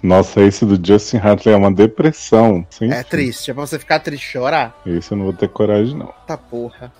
Nossa, 0.02 0.40
esse 0.42 0.64
do 0.64 0.78
Justin 0.86 1.16
Hartley 1.16 1.54
é 1.54 1.58
uma 1.58 1.72
depressão. 1.72 2.64
Sim, 2.70 2.92
É 2.92 3.02
triste, 3.02 3.50
é 3.50 3.54
pra 3.54 3.66
você 3.66 3.78
ficar 3.78 3.98
triste 3.98 4.24
e 4.28 4.32
chorar. 4.32 4.78
Esse 4.86 5.12
eu 5.12 5.16
não 5.18 5.24
vou 5.24 5.32
ter 5.32 5.48
coragem, 5.48 5.96
não. 5.96 6.12
Tá 6.26 6.36
porra. 6.36 6.92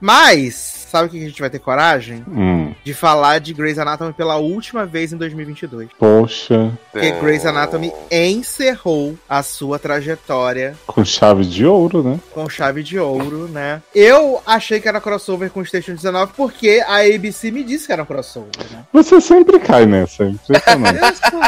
Mas, 0.00 0.86
sabe 0.90 1.08
o 1.08 1.10
que 1.10 1.22
a 1.22 1.26
gente 1.28 1.40
vai 1.40 1.48
ter 1.50 1.58
coragem? 1.58 2.24
Hum, 2.28 2.74
De 2.84 2.92
falar 2.94 3.38
de 3.40 3.52
Grey's 3.54 3.78
Anatomy 3.78 4.12
pela 4.12 4.36
última 4.36 4.84
vez 4.84 5.12
em 5.12 5.16
2022. 5.16 5.88
poxa, 5.98 6.70
Porque 6.92 7.10
Grey's 7.12 7.46
Anatomy 7.46 7.92
encerrou 8.10 9.16
a 9.28 9.42
sua 9.42 9.78
trajetória 9.78 10.74
com 10.86 11.04
chave 11.04 11.44
de 11.44 11.64
ouro, 11.66 12.02
né? 12.02 12.20
com 12.32 12.48
chave 12.48 12.82
de 12.82 12.98
ouro, 12.98 13.48
né? 13.48 13.82
Eu 13.94 14.40
achei 14.46 14.80
que 14.80 14.88
era 14.88 15.00
crossover 15.00 15.50
com 15.50 15.60
o 15.60 15.64
Station 15.66 15.94
19 15.94 16.32
porque 16.36 16.82
a 16.86 16.98
ABC 17.14 17.50
me 17.50 17.62
disse 17.64 17.86
que 17.86 17.92
era 17.92 18.02
um 18.02 18.06
crossover, 18.06 18.50
né? 18.70 18.84
Você 18.92 19.20
sempre 19.20 19.58
cai 19.58 19.86
nessa, 19.86 20.24
impressionante. 20.24 20.98
Eu 21.00 21.14
sou, 21.30 21.40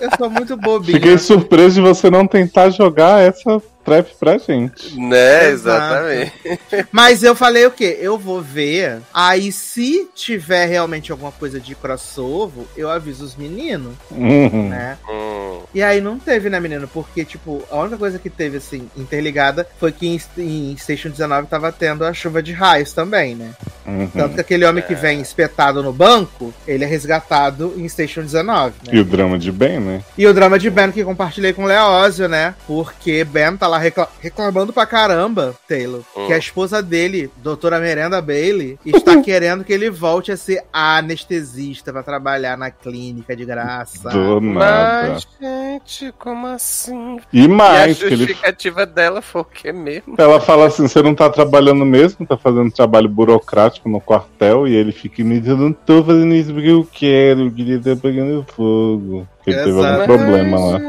eu 0.00 0.10
sou 0.18 0.30
muito 0.30 0.56
bobinho. 0.56 0.94
Fiquei 0.98 1.18
surpreso 1.18 1.76
de 1.76 1.80
você 1.80 2.10
não 2.10 2.26
tentar 2.26 2.70
jogar 2.70 3.20
essa 3.20 3.60
trap 3.84 4.08
pra 4.18 4.38
gente. 4.38 4.98
Né, 4.98 5.48
Exato. 5.50 6.06
exatamente. 6.08 6.88
Mas 6.90 7.22
eu 7.22 7.34
falei 7.34 7.66
o 7.66 7.70
quê? 7.70 7.98
Eu 8.00 8.18
vou 8.18 8.40
ver. 8.40 9.00
Aí, 9.12 9.50
se 9.52 10.08
tiver 10.14 10.66
realmente 10.66 11.10
alguma 11.12 11.32
coisa 11.32 11.58
de 11.60 11.74
crossover, 11.74 12.64
eu 12.76 12.90
aviso 12.90 13.24
os 13.24 13.36
meninos, 13.36 13.94
Uhum. 14.10 14.68
né? 14.68 14.96
Hum, 15.08 15.60
E 15.74 15.82
aí 15.82 16.00
não 16.00 16.18
teve, 16.18 16.50
né, 16.50 16.60
menino? 16.60 16.86
Porque, 16.88 17.24
tipo, 17.24 17.62
a 17.70 17.76
única 17.78 17.96
coisa 17.96 18.18
que 18.18 18.28
teve, 18.28 18.58
assim, 18.58 18.88
interligada 18.96 19.66
foi 19.78 19.90
que 19.92 20.06
em, 20.06 20.20
em 20.38 20.76
Station 20.76 21.08
19 21.10 21.46
tava 21.46 21.72
tendo 21.72 22.04
a 22.04 22.12
chuva 22.12 22.42
de 22.42 22.52
raios 22.52 22.92
também, 22.92 23.34
né? 23.34 23.50
Uhum. 23.86 24.06
Tanto 24.08 24.34
que 24.34 24.40
aquele 24.40 24.64
homem 24.64 24.82
que 24.84 24.94
vem 24.94 25.20
espetado 25.20 25.82
no 25.82 25.92
banco, 25.92 26.52
ele 26.66 26.84
é 26.84 26.86
resgatado 26.86 27.72
em 27.76 27.88
Station 27.88 28.22
19, 28.22 28.74
né? 28.86 28.92
E 28.92 29.00
o 29.00 29.04
drama 29.04 29.38
de 29.38 29.50
Ben, 29.50 29.80
né? 29.80 30.02
E 30.16 30.26
o 30.26 30.34
drama 30.34 30.58
de 30.58 30.68
Ben 30.70 30.90
que 30.92 31.02
compartilhei 31.04 31.52
com 31.52 31.64
o 31.64 31.66
Leózio, 31.66 32.28
né? 32.28 32.54
Porque 32.66 33.24
Ben 33.24 33.56
tá 33.56 33.66
lá 33.72 33.78
recla- 33.78 34.08
reclamando 34.20 34.72
pra 34.72 34.84
caramba, 34.84 35.54
Taylor, 35.66 36.02
Hum. 36.16 36.26
que 36.26 36.32
a 36.32 36.38
esposa 36.38 36.82
dele, 36.82 37.30
doutora 37.38 37.80
Merenda 37.80 38.20
Bailey, 38.20 38.78
está 38.84 39.20
querendo 39.22 39.64
que 39.64 39.72
ele 39.72 39.88
volte 39.88 40.30
a 40.30 40.36
ser 40.36 40.62
anestesista 40.72 41.92
pra 41.92 42.02
trabalhar 42.02 42.56
na 42.58 42.70
clínica 42.70 43.34
de 43.34 43.44
graça. 43.44 44.10
Do 44.10 44.40
nada. 44.40 45.12
Mas, 45.14 45.26
gente, 45.40 46.12
como 46.18 46.46
assim? 46.46 47.18
E 47.32 47.42
e 47.42 47.44
a 47.46 47.48
mais, 47.48 47.98
que 47.98 48.04
ele 48.04 48.16
justificativa 48.18 48.84
dela 48.86 49.22
foi 49.22 49.40
o 49.40 49.44
que 49.44 49.72
mesmo? 49.72 50.14
Ela 50.18 50.38
fala 50.40 50.66
assim: 50.66 50.86
você 50.86 51.02
não 51.02 51.14
tá 51.14 51.28
trabalhando 51.30 51.84
mesmo, 51.84 52.26
tá 52.26 52.36
fazendo 52.36 52.70
trabalho 52.70 53.08
burocrático 53.08 53.88
no 53.88 54.00
quartel, 54.00 54.68
e 54.68 54.74
ele 54.74 54.92
fica 54.92 55.24
me 55.24 55.40
dizendo, 55.40 55.62
não 55.64 55.72
tô 55.72 56.04
fazendo 56.04 56.34
isso 56.34 56.52
porque 56.52 56.68
eu 56.68 56.86
quero, 56.92 57.46
eu 57.46 57.50
queria 57.52 57.76
estar 57.76 57.96
pegando 57.96 58.44
fogo. 58.54 59.26
Ele 59.46 59.56
teve 59.56 59.70
algum 59.86 60.04
problema 60.04 60.58
lá. 60.58 60.80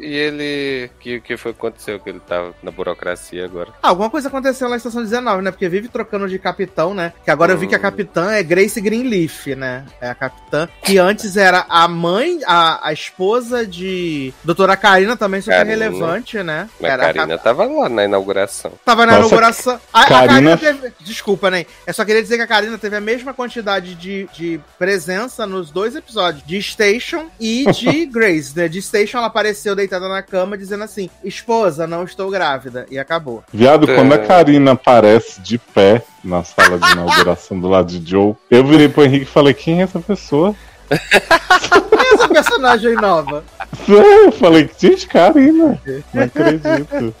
E 0.00 0.14
ele. 0.14 0.86
O 0.96 0.98
que, 0.98 1.20
que 1.20 1.36
foi 1.36 1.52
que 1.52 1.58
aconteceu? 1.58 2.00
Que 2.00 2.10
ele 2.10 2.20
tava 2.20 2.52
na 2.62 2.70
burocracia 2.70 3.44
agora. 3.44 3.68
Ah, 3.82 3.88
alguma 3.90 4.10
coisa 4.10 4.28
aconteceu 4.28 4.66
lá 4.66 4.72
na 4.72 4.76
estação 4.78 5.02
19, 5.02 5.42
né? 5.42 5.50
Porque 5.52 5.68
vive 5.68 5.88
trocando 5.88 6.28
de 6.28 6.38
capitão, 6.38 6.92
né? 6.92 7.12
Que 7.24 7.30
agora 7.30 7.52
eu 7.52 7.58
vi 7.58 7.66
que 7.68 7.74
a 7.74 7.78
Hum. 7.78 7.82
capitã 7.82 8.32
é 8.32 8.42
Grace 8.42 8.80
Greenleaf, 8.80 9.46
né? 9.56 9.84
É 10.00 10.10
a 10.10 10.14
capitã. 10.14 10.68
Que 10.82 10.98
antes 10.98 11.36
era 11.36 11.64
a 11.68 11.86
mãe, 11.86 12.40
a, 12.46 12.88
a 12.88 12.92
esposa 12.92 13.64
de 13.66 14.34
Doutora 14.44 14.76
Karina, 14.76 15.16
também 15.16 15.40
super 15.40 15.56
Karina. 15.58 15.76
relevante, 15.84 16.42
né? 16.42 16.68
Mas 16.80 16.90
a 16.90 16.92
Era 16.94 17.02
a 17.10 17.14
Karina 17.14 17.38
tava 17.38 17.64
lá 17.64 17.88
na 17.88 18.04
inauguração. 18.04 18.72
Tava 18.84 19.06
na 19.06 19.12
Nossa, 19.12 19.26
inauguração. 19.28 19.80
A, 19.92 20.00
a 20.02 20.06
Karina- 20.06 20.26
Karina 20.32 20.56
teve. 20.56 20.92
Desculpa, 21.00 21.50
né? 21.50 21.64
Eu 21.86 21.94
só 21.94 22.04
queria 22.04 22.22
dizer 22.22 22.36
que 22.36 22.42
a 22.42 22.46
Karina 22.46 22.76
teve 22.76 22.96
a 22.96 23.00
mesma 23.00 23.32
quantidade 23.32 23.94
de, 23.94 24.28
de 24.32 24.60
presença 24.78 25.46
nos 25.46 25.70
dois 25.70 25.94
episódios, 25.94 26.44
de 26.44 26.60
Station 26.60 27.26
e 27.38 27.64
de 27.72 27.99
Grace. 28.06 28.56
Né? 28.56 28.68
De 28.68 28.80
Station, 28.80 29.18
ela 29.18 29.26
apareceu 29.26 29.74
deitada 29.74 30.08
na 30.08 30.22
cama 30.22 30.56
dizendo 30.56 30.84
assim: 30.84 31.08
Esposa, 31.24 31.86
não 31.86 32.04
estou 32.04 32.30
grávida. 32.30 32.86
E 32.90 32.98
acabou. 32.98 33.42
Viado, 33.52 33.90
É. 33.90 33.94
quando 33.94 34.12
a 34.12 34.18
Karina 34.18 34.72
aparece 34.72 35.40
de 35.40 35.58
pé 35.58 36.02
na 36.22 36.42
sala 36.44 36.78
de 36.78 36.90
inauguração 36.92 37.58
do 37.58 37.68
lado 37.68 37.86
de 37.98 38.10
Joe, 38.10 38.34
eu 38.50 38.64
virei 38.64 38.88
pro 38.88 39.04
Henrique 39.04 39.24
e 39.24 39.28
falei: 39.28 39.54
quem 39.54 39.80
é 39.80 39.84
essa 39.84 40.00
pessoa? 40.00 40.54
E 40.90 42.14
essa 42.14 42.28
personagem 42.28 42.94
nova? 42.94 43.44
Eu 43.88 44.32
falei: 44.32 44.68
gente, 44.78 45.06
Karina. 45.06 45.80
Não 46.12 46.22
acredito. 46.22 47.14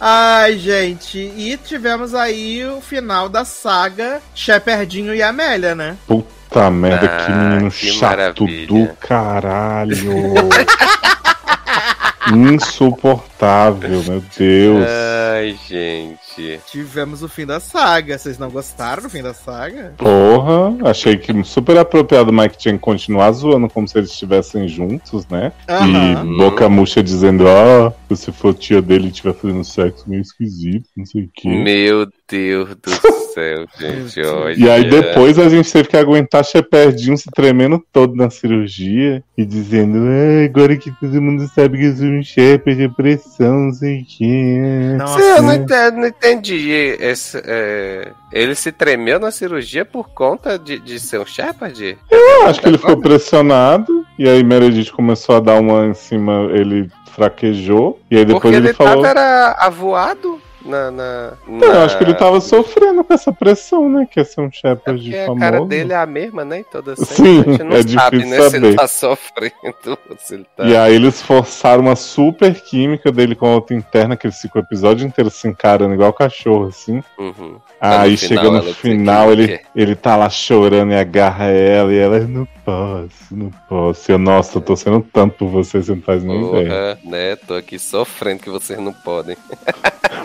Ai, 0.00 0.56
gente. 0.58 1.18
E 1.18 1.56
tivemos 1.58 2.14
aí 2.14 2.64
o 2.66 2.80
final 2.80 3.28
da 3.28 3.44
saga 3.44 4.20
Shepardinho 4.34 5.14
e 5.14 5.22
Amélia, 5.22 5.74
né? 5.74 5.96
Puta 6.06 6.41
merda, 6.70 7.08
que 7.08 7.32
Ah, 7.32 7.36
menino 7.36 7.70
que 7.70 7.90
chato 7.92 8.44
maravilha. 8.44 8.66
do 8.66 8.88
caralho. 8.96 10.12
Insuportável, 12.30 14.02
meu 14.04 14.22
Deus. 14.36 14.86
Ai, 15.32 15.58
gente. 15.68 16.60
Tivemos 16.66 17.22
o 17.22 17.28
fim 17.28 17.44
da 17.44 17.58
saga. 17.58 18.16
Vocês 18.16 18.38
não 18.38 18.50
gostaram 18.50 19.02
do 19.02 19.10
fim 19.10 19.22
da 19.22 19.34
saga? 19.34 19.94
Porra, 19.96 20.88
achei 20.88 21.16
que 21.16 21.42
super 21.42 21.76
apropriado 21.76 22.30
o 22.30 22.32
Mike 22.32 22.56
tinha 22.56 22.74
que 22.74 22.80
continuar 22.80 23.32
zoando 23.32 23.68
como 23.68 23.88
se 23.88 23.98
eles 23.98 24.10
estivessem 24.10 24.68
juntos, 24.68 25.26
né? 25.28 25.52
Aham. 25.68 26.24
E 26.24 26.36
boca 26.36 26.68
murcha 26.68 27.02
dizendo, 27.02 27.44
ó, 27.46 27.92
se 28.14 28.30
for 28.30 28.54
tia 28.54 28.80
dele 28.80 29.06
e 29.06 29.10
estiver 29.10 29.34
fazendo 29.34 29.64
sexo 29.64 30.08
meio 30.08 30.22
esquisito, 30.22 30.88
não 30.96 31.04
sei 31.04 31.24
o 31.24 31.30
quê. 31.34 31.48
Meu 31.48 32.06
Deus 32.28 32.68
do 32.76 32.90
céu, 33.34 33.66
gente. 33.78 34.20
Olha. 34.22 34.54
E 34.56 34.70
aí 34.70 34.88
depois 34.88 35.38
a 35.38 35.48
gente 35.48 35.72
teve 35.72 35.88
que 35.88 35.96
aguentar 35.96 36.44
Shepardinho 36.44 37.16
se 37.16 37.30
tremendo 37.30 37.82
todo 37.92 38.14
na 38.14 38.30
cirurgia 38.30 39.22
e 39.36 39.44
dizendo, 39.44 39.98
ah, 39.98 40.44
agora 40.44 40.76
que 40.76 40.90
todo 40.92 41.20
mundo 41.20 41.48
sabe 41.54 41.78
que 41.78 41.84
eu 41.84 41.96
sou 41.96 42.06
um 42.12 42.22
Shepard, 42.22 42.82
é 42.82 42.88
pressão, 42.88 43.70
quê. 44.06 44.94
Nossa. 44.96 45.20
Eu 45.20 45.42
não 45.42 45.54
entendi. 45.54 45.96
Não 45.96 46.06
entendi. 46.06 46.70
Esse, 47.00 47.42
é, 47.44 48.12
ele 48.32 48.54
se 48.54 48.72
tremeu 48.72 49.18
na 49.18 49.30
cirurgia 49.30 49.84
por 49.84 50.08
conta 50.10 50.58
de, 50.58 50.78
de 50.78 50.98
ser 50.98 51.20
um 51.20 51.26
Shepard? 51.26 51.98
Eu 52.10 52.46
acho 52.46 52.60
que 52.60 52.68
ele 52.68 52.78
ficou 52.78 52.96
pressionado 53.00 54.06
e 54.18 54.28
aí 54.28 54.42
Meredith 54.42 54.92
começou 54.92 55.36
a 55.36 55.40
dar 55.40 55.60
uma 55.60 55.86
em 55.86 55.94
cima, 55.94 56.48
ele 56.52 56.88
fraquejou 57.12 58.00
e 58.10 58.16
aí 58.16 58.24
depois 58.24 58.42
Porque 58.42 58.56
ele, 58.56 58.68
ele 58.68 58.74
falou... 58.74 59.02
tava 59.02 59.08
era 59.08 59.52
avoado 59.58 60.40
na. 60.64 60.90
na, 60.90 61.32
Não, 61.46 61.66
eu 61.68 61.74
na- 61.74 61.84
acho 61.84 61.98
que 61.98 62.04
ele 62.04 62.14
tava 62.14 62.40
sofrendo 62.40 63.02
com 63.04 63.12
essa 63.14 63.32
pressão, 63.32 63.88
né? 63.88 64.06
Que 64.10 64.20
é 64.20 64.24
ser 64.24 64.40
um 64.40 64.50
Shepard 64.50 65.00
Porque 65.02 65.24
famoso. 65.26 65.32
a 65.44 65.50
cara 65.50 65.64
dele 65.64 65.92
é 65.92 65.96
a 65.96 66.06
mesma, 66.06 66.44
né? 66.44 66.60
Em 66.60 66.64
toda 66.64 66.96
cena. 66.96 67.06
Sim, 67.06 67.40
a 67.40 67.50
gente 67.50 67.62
não 67.64 67.76
é 67.76 67.82
sabe, 67.82 68.18
difícil 68.18 68.28
né? 68.42 68.50
Se 68.50 68.56
ele 68.56 68.64
saber. 68.66 68.76
tá 68.76 68.86
sofrendo, 68.88 69.98
se 70.18 70.34
ele 70.34 70.46
tá. 70.56 70.64
E 70.64 70.76
aí 70.76 70.94
eles 70.94 71.20
forçaram 71.22 71.82
uma 71.82 71.96
super 71.96 72.54
química 72.54 73.10
dele 73.12 73.34
com 73.34 73.46
a 73.46 73.54
outra 73.54 73.74
interna, 73.76 74.16
que 74.16 74.26
eles 74.26 74.40
ficam 74.40 74.60
o 74.60 74.64
episódio 74.64 75.06
inteiro 75.06 75.30
se 75.30 75.48
encarando 75.48 75.94
igual 75.94 76.12
cachorro, 76.12 76.66
assim. 76.68 77.02
Uhum. 77.18 77.56
Aí 77.80 78.16
chega 78.16 78.40
final 78.42 78.52
no 78.62 78.74
final, 78.74 79.26
que 79.26 79.32
ele, 79.32 79.60
ele 79.74 79.96
tá 79.96 80.16
lá 80.16 80.30
chorando 80.30 80.92
e 80.92 80.96
agarra 80.96 81.46
ela, 81.46 81.92
e 81.92 81.98
ela, 81.98 82.20
não 82.20 82.46
posso, 82.64 83.36
não 83.36 83.50
posso. 83.68 84.12
Eu, 84.12 84.18
nossa, 84.18 84.58
eu 84.58 84.62
tô 84.62 84.76
sendo 84.76 85.00
tanto 85.12 85.36
por 85.36 85.48
você, 85.48 85.82
você 85.82 85.94
não 85.94 86.02
faz 86.02 86.22
nem 86.22 86.48
ideia. 86.48 86.96
Porra, 86.96 86.98
né? 87.10 87.36
Tô 87.36 87.54
aqui 87.54 87.78
sofrendo 87.78 88.40
que 88.40 88.50
vocês 88.50 88.78
não 88.78 88.92
podem. 88.92 89.36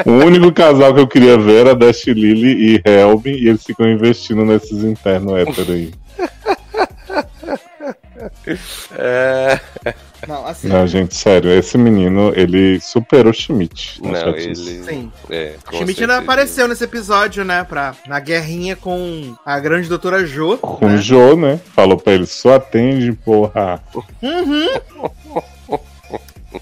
O 0.05 0.11
único 0.11 0.51
casal 0.51 0.93
que 0.93 0.99
eu 0.99 1.07
queria 1.07 1.38
ver 1.38 1.65
era 1.65 1.76
Dash 1.76 2.05
Lily 2.07 2.76
e 2.76 2.81
Helm, 2.85 3.22
e 3.26 3.49
eles 3.49 3.64
ficam 3.64 3.88
investindo 3.89 4.45
nesses 4.45 4.84
internos 4.84 5.34
héteros 5.34 5.69
aí. 5.69 5.91
É... 8.98 9.60
Não, 10.27 10.45
assim. 10.48 10.68
Não, 10.68 10.88
gente, 10.88 11.15
sério, 11.15 11.52
esse 11.52 11.77
menino, 11.77 12.34
ele 12.35 12.80
superou 12.80 13.31
Schmidt. 13.31 14.02
na 14.02 14.26
Não, 14.26 14.35
ele. 14.35 14.56
Sim. 14.56 15.11
É, 15.30 15.56
Schmidt 15.72 16.02
ainda 16.02 16.18
apareceu 16.18 16.68
nesse 16.68 16.84
episódio, 16.84 17.44
né? 17.44 17.64
Pra, 17.64 17.95
na 18.07 18.19
guerrinha 18.19 18.76
com 18.76 19.35
a 19.45 19.60
grande 19.60 19.88
doutora 19.88 20.26
Jo. 20.26 20.57
Com 20.57 20.88
né? 20.88 20.95
o 20.95 20.98
Jô, 20.98 21.35
né? 21.35 21.60
Falou 21.76 21.98
pra 21.98 22.14
ele, 22.14 22.26
só 22.26 22.56
atende, 22.56 23.14
porra. 23.14 23.81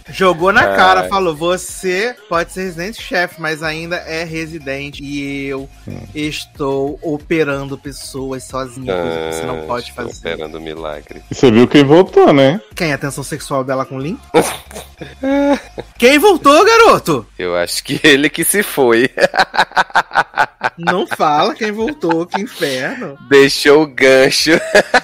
Jogou 0.10 0.52
na 0.52 0.62
Ai. 0.62 0.76
cara, 0.76 1.04
falou: 1.08 1.36
você 1.36 2.16
pode 2.30 2.52
ser 2.52 2.64
residente-chefe, 2.64 3.42
mas 3.42 3.62
ainda 3.64 3.98
é 3.98 4.24
residente. 4.24 5.04
E 5.04 5.46
eu 5.48 5.70
estou 6.14 7.00
operando 7.02 7.78
pessoas 7.78 8.44
sozinha, 8.44 8.94
coisa 8.94 9.18
que 9.30 9.36
você 9.36 9.46
não 9.46 9.60
Ah, 9.64 9.68
pode 9.68 9.92
fazer. 9.92 10.12
Esperando 10.12 10.56
o 10.58 10.62
milagre. 10.62 11.22
E 11.30 11.36
você 11.36 11.52
viu 11.52 11.68
quem 11.68 11.84
voltou, 11.84 12.32
né? 12.34 12.60
Quem? 12.76 12.94
A 12.94 12.98
tensão 12.98 13.24
sexual 13.24 13.64
dela 13.64 13.86
com 13.86 13.96
o 13.96 14.00
Lin? 14.00 14.18
Quem 15.98 16.18
voltou, 16.18 16.64
garoto? 16.66 17.26
Eu 17.38 17.56
acho 17.56 17.84
que 17.84 18.00
ele 18.04 18.30
que 18.30 18.44
se 18.44 18.64
foi. 18.64 19.10
Não 20.78 21.08
fala 21.08 21.56
quem 21.56 21.72
voltou, 21.72 22.26
que 22.26 22.42
inferno. 22.42 23.18
Deixou 23.30 23.84
o 23.84 23.88
gancho. 23.88 24.52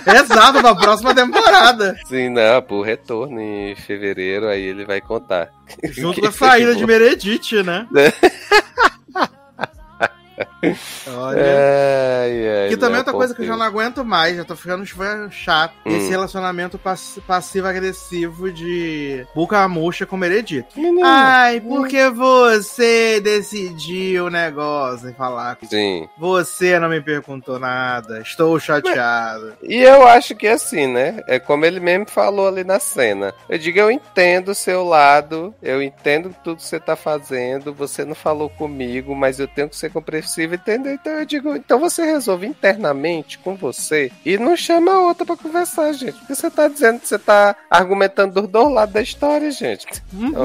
Exato, 0.05 0.59
pra 0.59 0.75
próxima 0.75 1.15
temporada. 1.15 1.97
Sim, 2.07 2.27
não, 2.29 2.61
pro 2.61 2.81
retorno 2.81 3.39
em 3.39 3.73
fevereiro, 3.75 4.49
aí 4.49 4.61
ele 4.61 4.83
vai 4.83 4.99
contar. 4.99 5.49
Junto 5.91 6.19
com 6.21 6.27
a 6.27 6.31
saída 6.31 6.75
de. 6.75 6.85
Meredith, 6.85 7.63
né? 7.63 7.87
Olha. 11.07 11.41
Ai, 11.41 12.47
ai, 12.63 12.69
Que 12.69 12.77
também 12.77 12.95
é 12.95 12.99
outra 12.99 13.13
coisa 13.13 13.33
que 13.35 13.41
eu 13.41 13.45
já 13.47 13.57
não 13.57 13.65
aguento 13.65 14.03
mais, 14.05 14.35
já 14.37 14.43
tô 14.45 14.55
ficando 14.55 14.85
chato. 14.85 15.73
Hum. 15.85 15.97
Esse 15.97 16.09
relacionamento 16.09 16.77
pass- 16.77 17.19
passivo-agressivo 17.27 18.51
de 18.51 19.25
Buca 19.33 19.67
Murcha 19.67 20.05
com 20.05 20.17
Meredith. 20.17 20.65
Menino. 20.75 21.01
Ai, 21.05 21.59
porque 21.61 22.09
você 22.09 23.19
decidiu 23.21 24.25
o 24.25 24.29
negócio 24.29 25.09
e 25.09 25.13
falar. 25.13 25.55
com- 25.55 25.65
Sim. 25.67 26.07
Você 26.17 26.77
não 26.79 26.89
me 26.89 27.01
perguntou 27.01 27.59
nada, 27.59 28.19
estou 28.21 28.59
chateado. 28.59 29.53
E 29.63 29.77
eu 29.81 30.07
acho 30.07 30.35
que 30.35 30.47
assim, 30.47 30.87
né? 30.87 31.21
É 31.27 31.39
como 31.39 31.65
ele 31.65 31.79
mesmo 31.79 32.05
falou 32.07 32.47
ali 32.47 32.63
na 32.63 32.79
cena. 32.79 33.33
Eu 33.49 33.57
digo, 33.57 33.79
eu 33.79 33.91
entendo 33.91 34.49
o 34.49 34.55
seu 34.55 34.83
lado, 34.83 35.53
eu 35.61 35.81
entendo 35.81 36.35
tudo 36.43 36.57
que 36.57 36.63
você 36.63 36.79
tá 36.79 36.95
fazendo, 36.95 37.73
você 37.73 38.03
não 38.05 38.15
falou 38.15 38.49
comigo, 38.49 39.15
mas 39.15 39.39
eu 39.39 39.47
tenho 39.47 39.69
que 39.69 39.75
ser 39.75 39.89
compreensivo, 40.51 40.55
entendeu? 40.55 40.93
Então 40.93 41.13
eu 41.13 41.25
digo, 41.25 41.55
então 41.55 41.79
você 41.79 42.03
resolve 42.03 42.45
internamente 42.47 43.37
com 43.39 43.55
você 43.55 44.11
e 44.25 44.37
não 44.37 44.55
chama 44.55 44.91
a 44.93 44.99
outra 45.01 45.25
pra 45.25 45.35
conversar, 45.37 45.91
gente. 45.93 46.13
Porque 46.13 46.35
você 46.35 46.49
tá 46.49 46.67
dizendo 46.67 46.99
que 46.99 47.07
você 47.07 47.19
tá 47.19 47.55
argumentando 47.69 48.41
dos 48.41 48.49
dois 48.49 48.71
lados 48.73 48.93
da 48.93 49.01
história, 49.01 49.51
gente. 49.51 49.85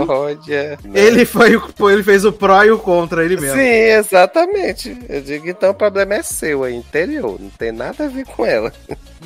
Olha. 0.09 0.79
né? 0.85 1.01
Ele 1.01 1.25
foi 1.25 1.57
o- 1.57 1.91
ele 1.91 2.03
fez 2.03 2.25
o 2.25 2.33
pró 2.33 2.63
e 2.65 2.71
o 2.71 2.79
contra 2.79 3.25
ele 3.25 3.37
mesmo. 3.37 3.57
Sim, 3.57 3.63
exatamente. 3.63 4.97
Eu 5.09 5.21
digo, 5.21 5.49
então 5.49 5.71
o 5.71 5.75
problema 5.75 6.15
é 6.15 6.23
seu, 6.23 6.65
é 6.65 6.71
interior, 6.73 7.39
não 7.41 7.51
tem 7.51 7.73
nada 7.73 8.05
a 8.05 8.09
ver 8.09 8.25
com 8.27 8.45
ela. 8.45 8.73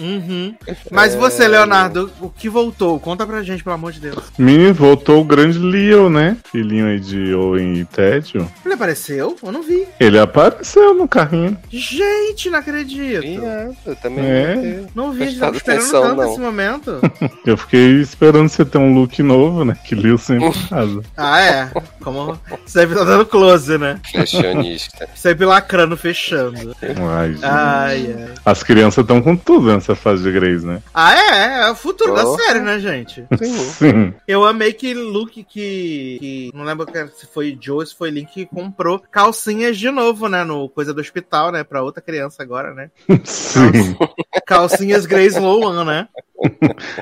Uhum. 0.00 0.54
Mas 0.90 1.14
É. 1.14 1.18
você, 1.18 1.46
Leonardo, 1.46 2.10
o 2.20 2.28
que 2.30 2.48
voltou? 2.48 2.98
Conta 2.98 3.26
pra 3.26 3.42
gente, 3.42 3.62
pelo 3.62 3.74
amor 3.74 3.92
de 3.92 4.00
Deus. 4.00 4.16
Menino, 4.38 4.72
voltou 4.74 5.20
o 5.20 5.24
grande 5.24 5.58
Leo, 5.58 6.08
né? 6.08 6.36
Filhinho 6.50 6.86
aí 6.86 6.98
de 6.98 7.34
Owen 7.34 7.74
e 7.78 7.84
Tédio. 7.84 8.50
Ele 8.64 8.74
apareceu? 8.74 9.36
Eu 9.42 9.52
não 9.52 9.62
vi. 9.62 9.86
Ele 9.98 10.18
apareceu 10.18 10.94
no 10.94 11.06
carrinho. 11.06 11.56
Gente, 11.70 12.48
não 12.50 12.58
acredito. 12.58 13.22
Sim, 13.22 13.44
é, 13.44 13.70
eu 13.86 13.96
também 13.96 14.24
É. 14.24 14.54
não 14.54 14.62
tenho 14.62 14.86
Não 14.94 15.12
vi, 15.12 15.34
tava 15.38 15.56
esperando 15.56 15.78
atenção, 15.80 16.02
tanto 16.02 16.16
não. 16.16 16.30
esse 16.30 16.40
momento. 16.40 17.00
Eu 17.44 17.56
fiquei 17.56 18.00
esperando 18.00 18.48
você 18.48 18.64
ter 18.64 18.78
um 18.78 18.94
look 18.94 19.22
novo, 19.22 19.64
né? 19.64 19.76
Que 19.84 19.94
Leo 19.94 20.16
sempre 20.18 20.52
faz. 20.68 20.90
Ah, 21.16 21.40
é. 21.40 21.70
Como 22.00 22.38
sempre 22.66 22.96
tá 22.96 23.04
dando 23.04 23.26
close, 23.26 23.76
né? 23.78 23.98
Fashionista. 24.12 25.08
Sempre 25.14 25.44
lacrando, 25.46 25.96
fechando. 25.96 26.74
Ai, 26.82 27.32
gente. 27.32 27.44
Ai, 27.44 28.14
ai. 28.18 28.34
As 28.44 28.62
crianças 28.62 29.02
estão 29.02 29.20
com 29.20 29.36
tudo 29.36 29.72
nessa 29.72 29.89
fase 29.94 30.22
de 30.22 30.32
Grace, 30.32 30.64
né? 30.64 30.82
Ah, 30.92 31.14
é. 31.14 31.66
É 31.66 31.70
o 31.70 31.74
futuro 31.74 32.14
da 32.14 32.22
Porra. 32.22 32.38
série, 32.38 32.60
né, 32.60 32.78
gente? 32.78 33.24
Sim. 33.38 33.58
Sim. 33.58 34.14
Eu 34.26 34.44
amei 34.44 34.72
que 34.72 34.94
Luke, 34.94 35.44
que, 35.44 36.16
que. 36.20 36.50
Não 36.54 36.64
lembro 36.64 36.86
se 37.16 37.26
foi 37.26 37.56
Joe, 37.60 37.86
se 37.86 37.94
foi 37.94 38.10
Link, 38.10 38.32
que 38.32 38.46
comprou 38.46 39.02
calcinhas 39.10 39.78
de 39.78 39.90
novo, 39.90 40.28
né? 40.28 40.44
No 40.44 40.68
Coisa 40.68 40.92
do 40.94 41.00
Hospital, 41.00 41.52
né? 41.52 41.64
Pra 41.64 41.82
outra 41.82 42.02
criança 42.02 42.42
agora, 42.42 42.74
né? 42.74 42.90
Sim. 43.24 43.96
Calcinhas 44.46 45.06
Grace 45.06 45.38
Lowan, 45.38 45.84
né? 45.84 46.08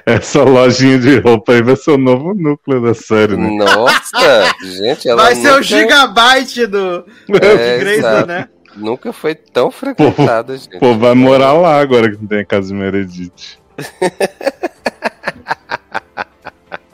Essa 0.04 0.42
lojinha 0.42 0.98
de 0.98 1.18
roupa 1.20 1.52
aí 1.52 1.62
vai 1.62 1.76
ser 1.76 1.92
o 1.92 1.98
novo 1.98 2.34
núcleo 2.34 2.82
da 2.82 2.92
série, 2.94 3.36
né? 3.36 3.48
Nossa, 3.56 4.52
gente, 4.62 5.08
ela 5.08 5.22
Vai 5.22 5.34
ser 5.36 5.48
nunca, 5.48 5.60
o 5.60 5.62
gigabyte 5.62 6.66
do 6.66 7.04
É, 7.40 7.78
de 7.78 7.84
Grace, 7.84 8.26
né? 8.26 8.48
Nunca 8.78 9.12
foi 9.12 9.34
tão 9.34 9.70
frequentada, 9.70 10.56
gente. 10.56 10.78
Pô, 10.78 10.94
vai 10.94 11.14
morar 11.14 11.52
lá 11.52 11.80
agora 11.80 12.10
que 12.10 12.16
não 12.20 12.26
tem 12.26 12.40
a 12.40 12.44
casa 12.44 12.68
de 12.68 12.74
Meredith. 12.74 13.58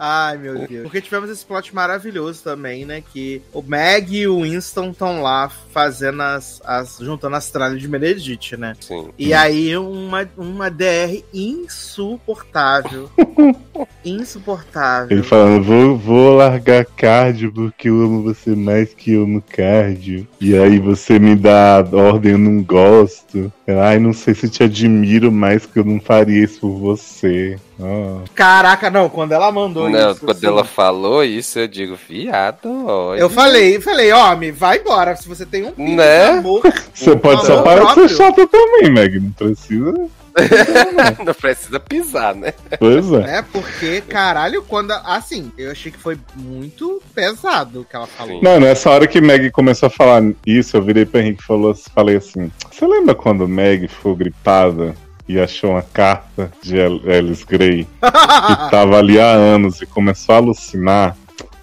Ai, 0.06 0.36
meu 0.36 0.66
Deus. 0.66 0.82
Porque 0.82 1.00
tivemos 1.00 1.30
esse 1.30 1.42
plot 1.46 1.74
maravilhoso 1.74 2.44
também, 2.44 2.84
né? 2.84 3.02
Que 3.12 3.40
o 3.54 3.62
Meg 3.62 4.14
e 4.14 4.28
o 4.28 4.42
Winston 4.42 4.90
estão 4.90 5.22
lá 5.22 5.48
fazendo 5.48 6.20
as, 6.20 6.60
as. 6.62 6.98
juntando 7.00 7.36
as 7.36 7.50
tralhas 7.50 7.80
de 7.80 7.88
Meredith, 7.88 8.54
né? 8.58 8.76
Sim. 8.80 9.08
E 9.18 9.32
aí 9.32 9.74
uma, 9.78 10.28
uma 10.36 10.70
DR 10.70 11.22
insuportável. 11.32 13.10
insuportável. 14.04 15.16
Ele 15.16 15.22
falando, 15.22 15.64
vou, 15.64 15.96
vou 15.96 16.36
largar 16.36 16.84
cardio 16.84 17.50
porque 17.50 17.88
eu 17.88 18.02
amo 18.02 18.24
você 18.24 18.54
mais 18.54 18.92
que 18.92 19.12
eu 19.12 19.22
amo 19.22 19.42
cardio. 19.42 20.28
E 20.38 20.54
aí 20.54 20.78
você 20.78 21.18
me 21.18 21.34
dá 21.34 21.78
a 21.78 21.96
ordem, 21.96 22.32
eu 22.32 22.38
não 22.38 22.62
gosto. 22.62 23.50
Ai, 23.66 23.98
não 23.98 24.12
sei 24.12 24.34
se 24.34 24.50
te 24.50 24.62
admiro 24.62 25.32
mais 25.32 25.64
que 25.64 25.78
eu 25.78 25.84
não 25.84 25.98
faria 25.98 26.44
isso 26.44 26.60
por 26.60 26.78
você. 26.78 27.58
Ah. 27.80 28.22
Caraca, 28.34 28.90
não, 28.90 29.08
quando 29.08 29.32
ela 29.32 29.50
mandou 29.50 29.88
Não, 29.88 30.12
isso. 30.12 30.20
quando 30.20 30.36
assim, 30.36 30.46
ela 30.46 30.64
falou 30.64 31.24
isso, 31.24 31.58
eu 31.58 31.68
digo, 31.68 31.96
viado, 32.08 32.86
olha. 32.86 33.20
Eu 33.20 33.28
falei, 33.30 33.80
falei, 33.80 34.12
homem, 34.12 34.52
vai 34.52 34.78
embora. 34.78 35.16
Se 35.16 35.28
você 35.28 35.44
tem 35.44 35.64
um 35.64 35.72
pingo 35.72 35.96
Né? 35.96 36.32
de 36.32 36.38
amor. 36.38 36.62
Você 36.94 37.16
pode 37.16 37.44
só 37.46 37.62
parar 37.62 37.94
de 37.94 37.94
ser 37.94 38.08
chata 38.10 38.46
também, 38.46 38.90
Meg. 38.90 39.18
Não 39.20 39.30
precisa. 39.32 39.92
Não 41.24 41.32
precisa 41.34 41.78
pisar, 41.78 42.34
né? 42.34 42.52
Pois 42.78 43.06
é. 43.12 43.18
né? 43.18 43.44
Porque, 43.52 44.00
caralho, 44.00 44.62
quando. 44.62 44.90
Assim, 45.04 45.52
eu 45.56 45.70
achei 45.70 45.92
que 45.92 45.98
foi 45.98 46.18
muito 46.34 47.00
pesado 47.14 47.82
o 47.82 47.84
que 47.84 47.94
ela 47.94 48.06
falou. 48.06 48.40
Não, 48.42 48.58
nessa 48.58 48.90
hora 48.90 49.06
que 49.06 49.20
Meg 49.20 49.50
começou 49.52 49.86
a 49.86 49.90
falar 49.90 50.22
isso, 50.44 50.76
eu 50.76 50.82
virei 50.82 51.04
pra 51.04 51.20
Henrique 51.20 51.40
e 51.42 51.46
falou, 51.46 51.72
falei 51.94 52.16
assim: 52.16 52.50
Você 52.70 52.84
lembra 52.84 53.14
quando 53.14 53.46
Meg 53.46 53.86
ficou 53.86 54.16
gripada 54.16 54.94
e 55.28 55.38
achou 55.40 55.70
uma 55.70 55.82
carta 55.82 56.52
de 56.62 56.80
Alice 56.80 57.44
Gray 57.46 57.84
que 57.84 58.70
tava 58.70 58.98
ali 58.98 59.18
há 59.18 59.30
anos 59.30 59.80
e 59.80 59.86
começou 59.86 60.34
a 60.34 60.38
alucinar? 60.38 61.16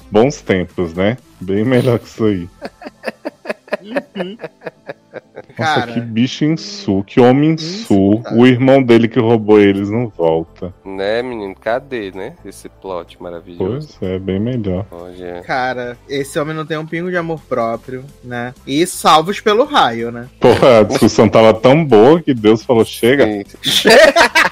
Bons 0.09 0.41
tempos, 0.41 0.93
né? 0.93 1.17
Bem 1.39 1.63
melhor 1.63 1.99
que 1.99 2.07
isso 2.07 2.25
aí. 2.25 2.49
Nossa, 5.61 5.79
Cara. 5.81 5.91
que 5.93 6.01
bicho 6.01 6.45
insu, 6.45 7.03
que 7.05 7.19
homem 7.19 7.51
insu. 7.51 8.21
O 8.35 8.45
irmão 8.45 8.81
dele 8.81 9.07
que 9.07 9.19
roubou 9.19 9.59
eles 9.59 9.89
não 9.89 10.07
volta. 10.07 10.73
Né, 10.85 11.21
menino? 11.21 11.55
Cadê, 11.55 12.11
né? 12.11 12.33
Esse 12.43 12.67
plot 12.69 13.21
maravilhoso. 13.21 13.95
Pois 13.99 14.11
é, 14.11 14.19
bem 14.19 14.39
melhor. 14.39 14.85
Olha. 14.91 15.41
Cara, 15.45 15.97
esse 16.09 16.39
homem 16.39 16.55
não 16.55 16.65
tem 16.65 16.77
um 16.77 16.85
pingo 16.85 17.09
de 17.09 17.17
amor 17.17 17.39
próprio, 17.47 18.03
né? 18.23 18.53
E 18.65 18.85
salvos 18.85 19.39
pelo 19.39 19.63
raio, 19.63 20.11
né? 20.11 20.27
Porra, 20.39 20.79
a 20.79 20.83
discussão 20.83 21.29
tava 21.29 21.53
tão 21.53 21.83
boa 21.85 22.21
que 22.21 22.33
Deus 22.33 22.63
falou: 22.63 22.83
chega. 22.83 23.25
Sim. 23.63 23.89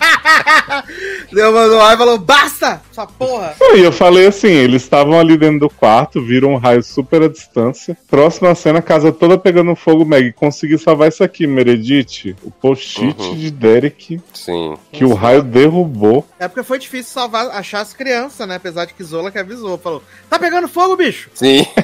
Deus 1.32 1.54
mandou 1.54 1.78
lá 1.78 1.94
e 1.94 1.98
falou: 1.98 2.18
basta! 2.18 2.82
Essa 2.92 3.06
porra! 3.06 3.56
E 3.76 3.80
eu 3.82 3.92
falei 3.92 4.28
assim, 4.28 4.48
eles 4.48 4.82
estavam 4.84 5.20
ali 5.20 5.38
dentro 5.38 5.60
do 5.62 5.70
quarto, 5.70 6.22
viram 6.22 6.54
um 6.54 6.58
raio 6.58 6.82
super 6.84 7.22
à 7.24 7.28
distância. 7.28 7.98
Próxima 8.10 8.54
cena, 8.56 8.80
a 8.80 8.82
casa 8.82 9.12
toda 9.12 9.38
pegando 9.38 9.76
fogo, 9.76 10.06
Meg. 10.06 10.34
Consegui 10.34 10.78
salvar 10.78 11.10
isso 11.10 11.24
aqui, 11.24 11.46
Meredith. 11.48 12.36
O 12.44 12.52
post-it 12.52 13.20
Uhum. 13.22 13.36
de 13.36 13.52
Derek 13.52 14.20
Sim. 14.34 14.76
que 14.92 15.04
o 15.06 15.14
raio 15.14 15.42
derrubou. 15.44 16.26
É 16.40 16.48
porque 16.48 16.64
foi 16.64 16.80
difícil 16.80 17.12
salvar, 17.14 17.48
achar 17.52 17.82
as 17.82 17.94
crianças, 17.94 18.48
né? 18.48 18.56
Apesar 18.56 18.86
de 18.86 18.94
que 18.94 19.04
Zola 19.04 19.32
que 19.32 19.38
avisou, 19.40 19.78
falou: 19.78 20.02
tá 20.30 20.38
pegando 20.40 20.68
fogo, 20.68 20.96
bicho! 20.96 21.30
Sim. 21.34 21.66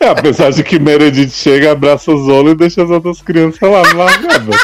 É, 0.00 0.06
apesar 0.08 0.50
de 0.52 0.62
que 0.62 0.78
Meredith 0.78 1.30
chega, 1.30 1.72
abraça 1.72 2.12
o 2.12 2.24
Zola 2.24 2.50
e 2.50 2.54
deixa 2.54 2.84
as 2.84 2.90
outras 2.90 3.20
crianças 3.20 3.60
lá 3.60 3.82
largadas. 3.92 4.54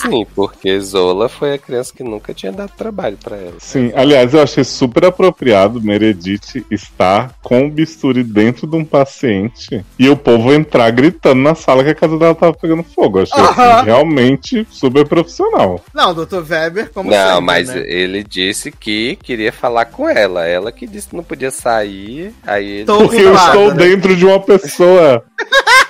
Sim, 0.00 0.26
porque 0.34 0.80
Zola 0.80 1.28
foi 1.28 1.54
a 1.54 1.58
criança 1.58 1.92
que 1.94 2.02
nunca 2.02 2.32
tinha 2.32 2.52
dado 2.52 2.72
trabalho 2.76 3.18
pra 3.22 3.36
ela. 3.36 3.54
Sim, 3.58 3.92
aliás, 3.94 4.32
eu 4.32 4.42
achei 4.42 4.64
super 4.64 5.04
apropriado 5.04 5.82
Meredith 5.82 6.64
estar 6.70 7.34
com 7.42 7.66
o 7.66 7.70
bisturi 7.70 8.22
dentro 8.22 8.66
de 8.66 8.76
um 8.76 8.84
paciente 8.84 9.84
e 9.98 10.08
o 10.08 10.16
povo 10.16 10.52
entrar 10.52 10.90
gritando 10.90 11.40
na 11.42 11.54
sala 11.54 11.84
que 11.84 11.90
a 11.90 11.94
casa 11.94 12.18
dela 12.18 12.34
tava 12.34 12.54
pegando 12.54 12.82
fogo. 12.82 13.18
Eu 13.18 13.22
achei 13.24 13.40
assim, 13.42 13.60
Aham. 13.60 13.82
realmente 13.82 14.66
super 14.70 15.06
profissional. 15.06 15.82
Não, 15.92 16.10
o 16.10 16.24
Dr. 16.24 16.42
Weber, 16.48 16.90
como 16.92 17.10
não, 17.10 17.28
sempre, 17.28 17.44
mas 17.44 17.68
né? 17.68 17.82
ele 17.86 18.22
disse 18.22 18.70
que 18.70 19.16
queria 19.16 19.52
falar 19.52 19.86
com 19.86 20.08
ela. 20.08 20.46
Ela 20.46 20.72
que 20.72 20.86
disse 20.86 21.08
que 21.08 21.16
não 21.16 21.24
podia 21.24 21.50
sair. 21.50 22.34
Aí 22.46 22.66
ele. 22.66 22.86
Porque 22.86 23.16
eu 23.16 23.34
estou 23.34 23.74
né? 23.74 23.74
dentro 23.74 24.16
de 24.16 24.24
uma 24.24 24.40
pessoa. 24.40 25.24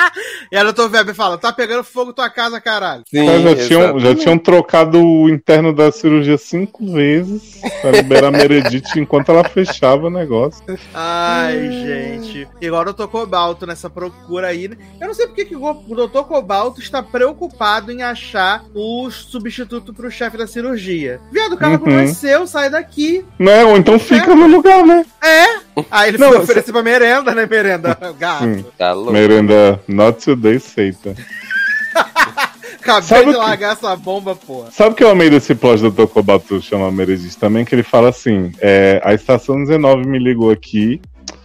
E 0.52 0.56
aí 0.56 0.64
o 0.66 0.72
Dr. 0.72 0.90
Weber 0.90 1.14
fala, 1.14 1.38
tá 1.38 1.52
pegando 1.52 1.84
fogo 1.84 2.12
tua 2.12 2.28
casa, 2.28 2.60
caralho. 2.60 3.02
Sim, 3.08 3.24
Cara, 3.26 3.40
já, 3.56 3.66
tinham, 3.68 4.00
já 4.00 4.14
tinham 4.16 4.36
trocado 4.38 4.98
o 5.00 5.28
interno 5.28 5.72
da 5.72 5.92
cirurgia 5.92 6.36
cinco 6.36 6.84
vezes 6.92 7.60
pra 7.80 7.92
liberar 7.92 8.28
a 8.28 8.30
Meredith 8.32 8.96
enquanto 8.96 9.30
ela 9.30 9.44
fechava 9.44 10.08
o 10.08 10.10
negócio. 10.10 10.60
Ai, 10.92 11.70
gente. 11.70 12.48
Igual 12.60 12.82
o 12.82 12.92
Dr. 12.92 13.06
Cobalto 13.06 13.64
nessa 13.66 13.88
procura 13.88 14.48
aí. 14.48 14.66
né? 14.68 14.76
Eu 15.00 15.06
não 15.06 15.14
sei 15.14 15.26
porque 15.28 15.44
que 15.44 15.54
o 15.56 15.72
Dr. 15.72 16.22
Cobalto 16.26 16.80
está 16.80 17.00
preocupado 17.02 17.92
em 17.92 18.02
achar 18.02 18.64
o 18.74 19.08
substituto 19.10 19.94
pro 19.94 20.10
chefe 20.10 20.36
da 20.36 20.46
cirurgia. 20.48 21.20
Viado, 21.30 21.52
o 21.52 21.56
cara 21.56 21.74
Uhum. 21.74 21.78
conheceu, 21.78 22.44
sai 22.46 22.68
daqui. 22.70 23.24
Né? 23.38 23.64
Ou 23.64 23.76
então 23.76 23.98
fica 24.00 24.34
no 24.34 24.48
lugar, 24.48 24.84
né? 24.84 25.04
Aí 25.90 26.08
ele 26.10 26.18
Não, 26.18 26.28
foi 26.28 26.38
oferecer 26.38 26.72
pra 26.72 26.82
merenda, 26.82 27.34
né, 27.34 27.46
merenda? 27.46 27.96
Gato. 28.18 28.44
Hum. 28.44 28.64
Tá 28.76 28.92
louco. 28.92 29.12
Merenda 29.12 29.80
Not 29.86 30.24
Today 30.24 30.58
Seita. 30.58 31.14
Acabei 32.80 33.02
Sabe 33.08 33.24
de 33.24 33.28
o 33.30 33.32
que- 33.32 33.38
largar 33.38 33.72
essa 33.74 33.94
bomba, 33.94 34.34
porra. 34.34 34.70
Sabe 34.70 34.90
o 34.92 34.94
que 34.94 35.04
eu 35.04 35.10
amei 35.10 35.28
desse 35.28 35.54
plot 35.54 35.80
do 35.82 35.90
Dr. 35.90 36.06
Kobato 36.06 36.60
chama 36.62 36.90
Meredith 36.90 37.36
também? 37.38 37.64
Que 37.64 37.74
ele 37.74 37.82
fala 37.82 38.08
assim: 38.08 38.52
é, 38.58 39.00
a 39.04 39.12
estação 39.12 39.62
19 39.62 40.06
me 40.08 40.18
ligou 40.18 40.50
aqui. 40.50 41.00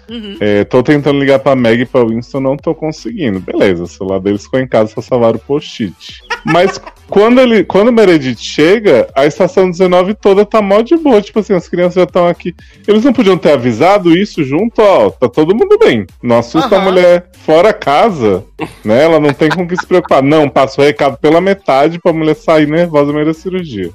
Uhum. 0.10 0.38
é, 0.40 0.64
tô 0.64 0.84
tentando 0.84 1.19
ligar 1.19 1.40
pra 1.40 1.56
Meg 1.56 1.82
e 1.82 1.86
pra 1.86 2.03
Winston, 2.06 2.40
não 2.40 2.57
tô 2.57 2.73
conseguindo. 2.76 3.40
Beleza, 3.40 3.84
o 3.84 3.88
celular 3.88 4.19
deles 4.19 4.44
ficou 4.44 4.60
em 4.60 4.68
casa 4.68 4.94
pra 4.94 5.02
salvar 5.03 5.36
o 5.36 5.40
post-it. 5.40 6.22
Mas 6.45 6.80
quando 7.10 7.40
ele, 7.41 7.64
quando 7.64 7.88
o 7.90 7.91
Meredith 7.94 8.38
chega, 8.40 9.07
a 9.15 9.26
estação 9.26 9.69
19 9.69 10.14
toda 10.14 10.45
tá 10.45 10.61
mó 10.61 10.82
de 10.82 10.95
boa. 10.95 11.22
Tipo 11.22 11.40
assim, 11.40 11.53
as 11.53 11.68
crianças 11.68 11.95
já 11.95 12.03
estão 12.03 12.27
aqui. 12.27 12.53
Eles 12.88 13.03
não 13.03 13.14
podiam 13.14 13.38
ter 13.38 13.53
avisado 13.53 14.15
isso 14.15 14.44
junto, 14.44 14.80
ó. 14.82 15.10
Tá 15.10 15.27
todo 15.27 15.56
mundo 15.56 15.77
bem. 15.80 16.06
Não 16.22 16.38
assusta 16.38 16.76
a 16.76 16.77
Aham. 16.77 16.86
mulher 16.86 17.30
fora 17.45 17.73
casa, 17.73 18.44
né? 18.84 19.03
Ela 19.03 19.19
não 19.19 19.34
tem 19.34 19.49
com 19.49 19.64
o 19.64 19.68
que 19.68 19.76
se 19.76 19.88
preocupar. 19.88 20.22
Não, 20.22 20.48
passa 20.48 20.82
o 20.82 20.84
recado 20.86 21.18
pela 21.18 21.41
metade 21.41 21.99
pra 21.99 22.14
mulher 22.14 22.36
sair 22.36 22.68
nervosa 22.68 23.07
no 23.07 23.14
meio 23.14 23.26
da 23.26 23.34
cirurgia. 23.34 23.90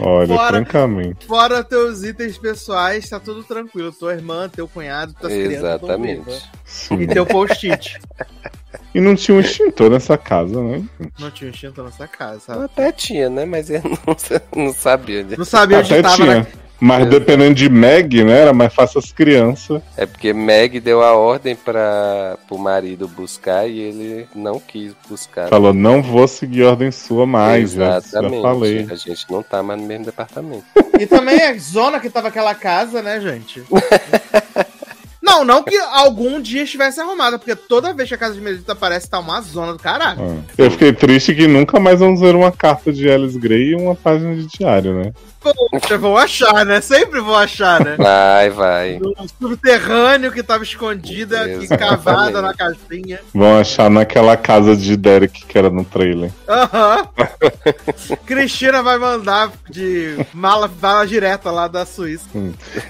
Olha, 0.00 0.34
Fora. 0.36 0.48
francamente. 0.56 1.26
Fora 1.26 1.62
teus 1.64 2.02
itens 2.02 2.36
pessoais, 2.38 3.08
tá 3.08 3.20
tudo 3.20 3.42
tranquilo. 3.44 3.92
Tua 3.92 4.12
irmã, 4.14 4.48
teu 4.48 4.66
cunhado, 4.66 5.14
tuas 5.18 5.32
crianças 5.32 5.60
tão 5.60 5.88
Exatamente. 5.88 6.50
Sim. 6.64 7.00
E 7.00 7.06
teu 7.06 7.26
post-it. 7.26 7.98
E 8.92 9.00
não 9.00 9.14
tinha 9.14 9.36
um 9.36 9.40
extintor 9.40 9.88
nessa 9.90 10.18
casa, 10.18 10.60
né? 10.62 10.84
Não 11.18 11.30
tinha 11.30 11.48
instinto 11.50 11.80
nessa 11.82 12.08
casa, 12.08 12.40
sabe? 12.40 12.64
Até 12.64 12.90
tinha, 12.90 13.28
né? 13.30 13.44
Mas 13.44 13.70
eu 13.70 13.80
não, 14.56 14.64
não 14.64 14.72
sabia. 14.72 15.22
né? 15.22 15.36
Não 15.38 15.44
sabia 15.44 15.78
onde 15.78 15.92
Até 15.92 16.02
tava, 16.02 16.16
tinha. 16.16 16.34
né? 16.40 16.46
Mas 16.80 17.06
dependendo 17.08 17.54
de 17.54 17.68
Meg, 17.68 18.24
né? 18.24 18.40
Era 18.40 18.52
mais 18.54 18.72
fácil 18.72 18.98
as 18.98 19.12
crianças. 19.12 19.82
É 19.96 20.06
porque 20.06 20.32
Meg 20.32 20.80
deu 20.80 21.02
a 21.02 21.12
ordem 21.12 21.54
para 21.54 22.38
o 22.48 22.56
marido 22.56 23.06
buscar 23.06 23.68
e 23.68 23.78
ele 23.78 24.28
não 24.34 24.58
quis 24.58 24.94
buscar. 25.08 25.48
Falou, 25.48 25.74
não 25.74 26.02
vou 26.02 26.26
seguir 26.26 26.62
ordem 26.62 26.90
sua 26.90 27.26
mais, 27.26 27.72
já, 27.72 27.90
já 27.90 27.96
Exatamente. 27.98 28.42
falei. 28.42 28.86
A 28.90 28.94
gente 28.94 29.26
não 29.30 29.42
tá 29.42 29.62
mais 29.62 29.80
no 29.80 29.86
mesmo 29.86 30.06
departamento. 30.06 30.64
E 30.98 31.06
também 31.06 31.42
a 31.42 31.56
zona 31.58 32.00
que 32.00 32.08
tava 32.08 32.28
aquela 32.28 32.54
casa, 32.54 33.02
né, 33.02 33.20
gente? 33.20 33.62
Não, 35.22 35.44
não 35.44 35.62
que 35.62 35.76
algum 35.76 36.40
dia 36.40 36.64
estivesse 36.64 36.98
arrumada, 36.98 37.38
porque 37.38 37.54
toda 37.54 37.92
vez 37.92 38.08
que 38.08 38.14
a 38.14 38.18
casa 38.18 38.34
de 38.34 38.40
Meredith 38.40 38.68
aparece, 38.68 39.08
tá 39.08 39.20
uma 39.20 39.40
zona 39.42 39.74
do 39.74 39.78
caralho. 39.78 40.18
Ah. 40.20 40.52
Eu 40.58 40.70
fiquei 40.70 40.92
triste 40.92 41.34
que 41.34 41.46
nunca 41.46 41.78
mais 41.78 42.00
vamos 42.00 42.20
ver 42.20 42.34
uma 42.34 42.50
carta 42.50 42.92
de 42.92 43.08
Alice 43.08 43.38
Gray 43.38 43.68
e 43.68 43.74
uma 43.76 43.94
página 43.94 44.34
de 44.34 44.46
diário, 44.46 44.94
né? 44.94 45.12
Poxa, 45.40 45.96
vou 45.96 46.18
achar, 46.18 46.66
né? 46.66 46.80
Sempre 46.80 47.20
vou 47.20 47.34
achar, 47.34 47.82
né? 47.82 47.96
Vai, 47.96 48.50
vai. 48.50 48.98
No 48.98 49.14
subterrâneo 49.40 50.30
que 50.30 50.42
tava 50.42 50.62
escondida, 50.62 51.42
aqui, 51.42 51.64
Exatamente. 51.64 51.78
cavada 51.78 52.42
na 52.42 52.52
caixinha. 52.52 53.20
Vão 53.34 53.58
achar 53.58 53.88
naquela 53.90 54.36
casa 54.36 54.76
de 54.76 54.96
Derek 54.96 55.46
que 55.46 55.58
era 55.58 55.70
no 55.70 55.84
trailer. 55.84 56.30
Aham. 56.46 57.08
Cristina 58.26 58.82
vai 58.82 58.98
mandar 58.98 59.50
de 59.68 60.16
mala, 60.34 60.70
mala 60.80 61.06
direta 61.06 61.50
lá 61.50 61.66
da 61.66 61.86
Suíça. 61.86 62.28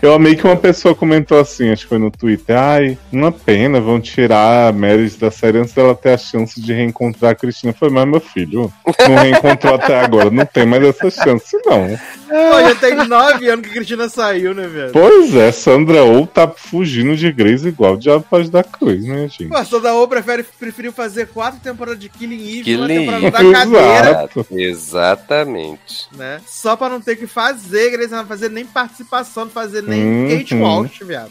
Eu 0.02 0.14
amei 0.14 0.34
que 0.34 0.44
uma 0.44 0.56
pessoa 0.56 0.94
comentou 0.94 1.38
assim, 1.38 1.70
acho 1.70 1.84
que 1.84 1.88
foi 1.88 1.98
no 1.98 2.10
Twitter, 2.10 2.56
ai, 2.56 2.98
uma 3.12 3.30
pena, 3.30 3.80
vão 3.80 4.00
tirar 4.00 4.68
a 4.68 4.72
Meredith 4.72 5.18
da 5.18 5.30
série 5.30 5.58
antes 5.58 5.72
dela 5.72 5.94
ter 5.94 6.14
a 6.14 6.18
chance 6.18 6.60
de 6.60 6.72
reencontrar 6.72 7.32
a 7.32 7.34
Cristina. 7.34 7.72
Foi, 7.72 7.90
mas 7.90 8.08
meu 8.08 8.20
filho, 8.20 8.72
não 9.08 9.14
reencontrou 9.16 9.74
até 9.74 10.00
agora, 10.00 10.30
não 10.30 10.44
tem 10.44 10.66
mais 10.66 10.82
essa 10.82 11.10
chance, 11.10 11.56
não. 11.64 11.98
Pô, 12.50 12.60
já 12.60 12.74
tem 12.74 12.94
nove 13.08 13.48
anos 13.48 13.64
que 13.66 13.70
a 13.70 13.74
Cristina 13.74 14.08
saiu, 14.08 14.54
né, 14.54 14.66
velho? 14.66 14.92
Pois 14.92 15.34
é, 15.34 15.52
Sandra 15.52 16.02
ou 16.04 16.26
tá 16.26 16.48
fugindo 16.48 17.16
de 17.16 17.30
Grace 17.32 17.66
igual 17.68 17.94
o 17.94 17.98
Diabo 17.98 18.24
Pode 18.28 18.50
da 18.50 18.62
Cruz, 18.64 19.04
né, 19.04 19.28
gente? 19.28 19.46
Pô, 19.48 19.56
a 19.56 19.64
Soda 19.64 19.92
O 19.94 20.06
prefere, 20.08 20.42
preferiu 20.58 20.92
fazer 20.92 21.28
quatro 21.28 21.60
temporadas 21.60 22.00
de 22.00 22.08
Killing 22.08 22.58
Eve 22.60 22.70
e 22.70 22.76
uma 22.76 22.86
Killing 22.86 22.98
temporada 23.06 23.26
Eve. 23.26 23.30
da 23.30 23.52
cadeira, 23.52 24.10
Exato. 24.10 24.46
Exatamente. 24.50 26.08
né? 26.16 26.40
Só 26.46 26.76
pra 26.76 26.88
não 26.88 27.00
ter 27.00 27.16
que 27.16 27.26
fazer, 27.26 27.90
Grace, 27.90 28.10
não 28.12 28.26
fazer 28.26 28.50
nem 28.50 28.64
participação, 28.64 29.44
não 29.44 29.52
fazer 29.52 29.82
nem 29.82 30.00
Uhum. 30.00 30.38
Kate 30.38 30.54
Walsh, 30.54 30.98
viado. 31.02 31.30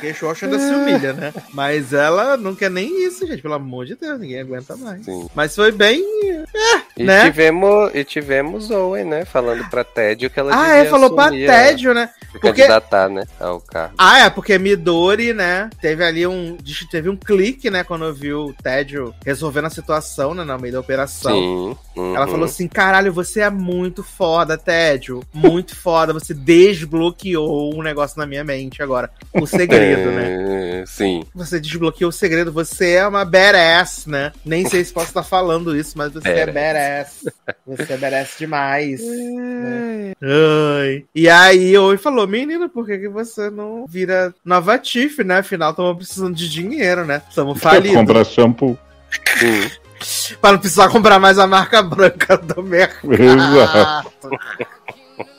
Kate 0.00 0.24
Walsh 0.24 0.44
ainda 0.44 0.58
se 0.58 0.72
humilha, 0.74 1.12
né? 1.12 1.32
Mas 1.52 1.92
ela 1.92 2.36
não 2.36 2.54
quer 2.54 2.70
nem 2.70 3.06
isso, 3.06 3.26
gente. 3.26 3.42
Pelo 3.42 3.54
amor 3.54 3.84
de 3.86 3.94
Deus, 3.96 4.18
ninguém 4.18 4.40
aguenta 4.40 4.76
mais. 4.76 5.04
Sim. 5.04 5.28
Mas 5.34 5.54
foi 5.54 5.70
bem. 5.72 6.00
E, 6.96 7.04
Né? 7.04 7.24
tivemos, 7.24 7.90
e 7.94 8.04
tivemos 8.04 8.70
Owen, 8.70 9.04
né? 9.04 9.24
Falando 9.24 9.68
pra 9.68 9.84
Tédio 9.84 10.30
que 10.30 10.37
ela 10.40 10.50
Ah, 10.54 10.76
é, 10.76 10.84
falou 10.86 11.14
pra 11.14 11.26
a- 11.26 11.30
Tédio, 11.30 11.92
né? 11.94 12.10
porque- 12.32 12.48
candidatar, 12.48 13.08
né? 13.08 13.24
Ao 13.40 13.60
cargo. 13.60 13.94
Ah, 13.98 14.20
é, 14.20 14.30
porque 14.30 14.58
Midori, 14.58 15.32
né? 15.32 15.70
Teve 15.80 16.04
ali 16.04 16.26
um. 16.26 16.56
Teve 16.90 17.08
um 17.08 17.16
clique, 17.16 17.70
né? 17.70 17.82
Quando 17.84 18.12
viu 18.14 18.46
o 18.46 18.52
Tédio 18.52 19.14
resolvendo 19.24 19.66
a 19.66 19.70
situação, 19.70 20.34
né? 20.34 20.44
No 20.44 20.58
meio 20.58 20.72
da 20.74 20.80
operação. 20.80 21.32
Sim. 21.32 21.76
Uhum. 21.98 22.16
Ela 22.16 22.26
falou 22.26 22.44
assim: 22.44 22.68
caralho, 22.68 23.12
você 23.12 23.40
é 23.40 23.50
muito 23.50 24.02
foda, 24.02 24.56
Tédio. 24.56 25.22
Muito 25.32 25.74
foda. 25.76 26.12
Você 26.12 26.32
desbloqueou 26.34 27.74
um 27.74 27.82
negócio 27.82 28.18
na 28.18 28.26
minha 28.26 28.44
mente 28.44 28.82
agora. 28.82 29.10
O 29.32 29.46
segredo, 29.46 30.10
né? 30.10 30.80
É, 30.80 30.84
Sim. 30.86 31.24
Você 31.34 31.60
desbloqueou 31.60 32.10
o 32.10 32.12
segredo. 32.12 32.52
Você 32.52 32.92
é 32.92 33.06
uma 33.06 33.24
badass, 33.24 34.06
né? 34.06 34.32
Nem 34.44 34.68
sei 34.68 34.84
se 34.84 34.92
posso 34.92 35.08
estar 35.08 35.22
falando 35.22 35.76
isso, 35.76 35.96
mas 35.96 36.12
você 36.12 36.28
é 36.28 36.46
badass. 36.46 37.24
Você 37.66 37.92
é 37.92 37.96
badass 37.96 38.34
demais. 38.38 39.00
né? 39.00 40.12
Ai. 40.22 41.04
E 41.14 41.28
aí, 41.28 41.76
Oi 41.76 41.96
falou: 41.96 42.26
menina, 42.26 42.68
por 42.68 42.86
que, 42.86 42.98
que 42.98 43.08
você 43.08 43.50
não 43.50 43.86
vira 43.86 44.34
nova 44.44 44.78
Tiff, 44.78 45.22
né? 45.24 45.38
Afinal, 45.38 45.70
estamos 45.70 45.96
precisando 45.96 46.34
de 46.34 46.48
dinheiro, 46.48 47.04
né? 47.04 47.22
Estamos 47.28 47.60
falidos. 47.60 47.96
Comprar 47.96 48.24
shampoo. 48.24 48.78
Sim. 49.38 49.87
Para 50.40 50.52
não 50.52 50.58
precisar 50.58 50.88
comprar 50.88 51.18
mais 51.18 51.38
a 51.38 51.46
marca 51.46 51.82
branca 51.82 52.36
do 52.38 52.62
mercado. 52.62 53.12
Exato. 53.12 54.10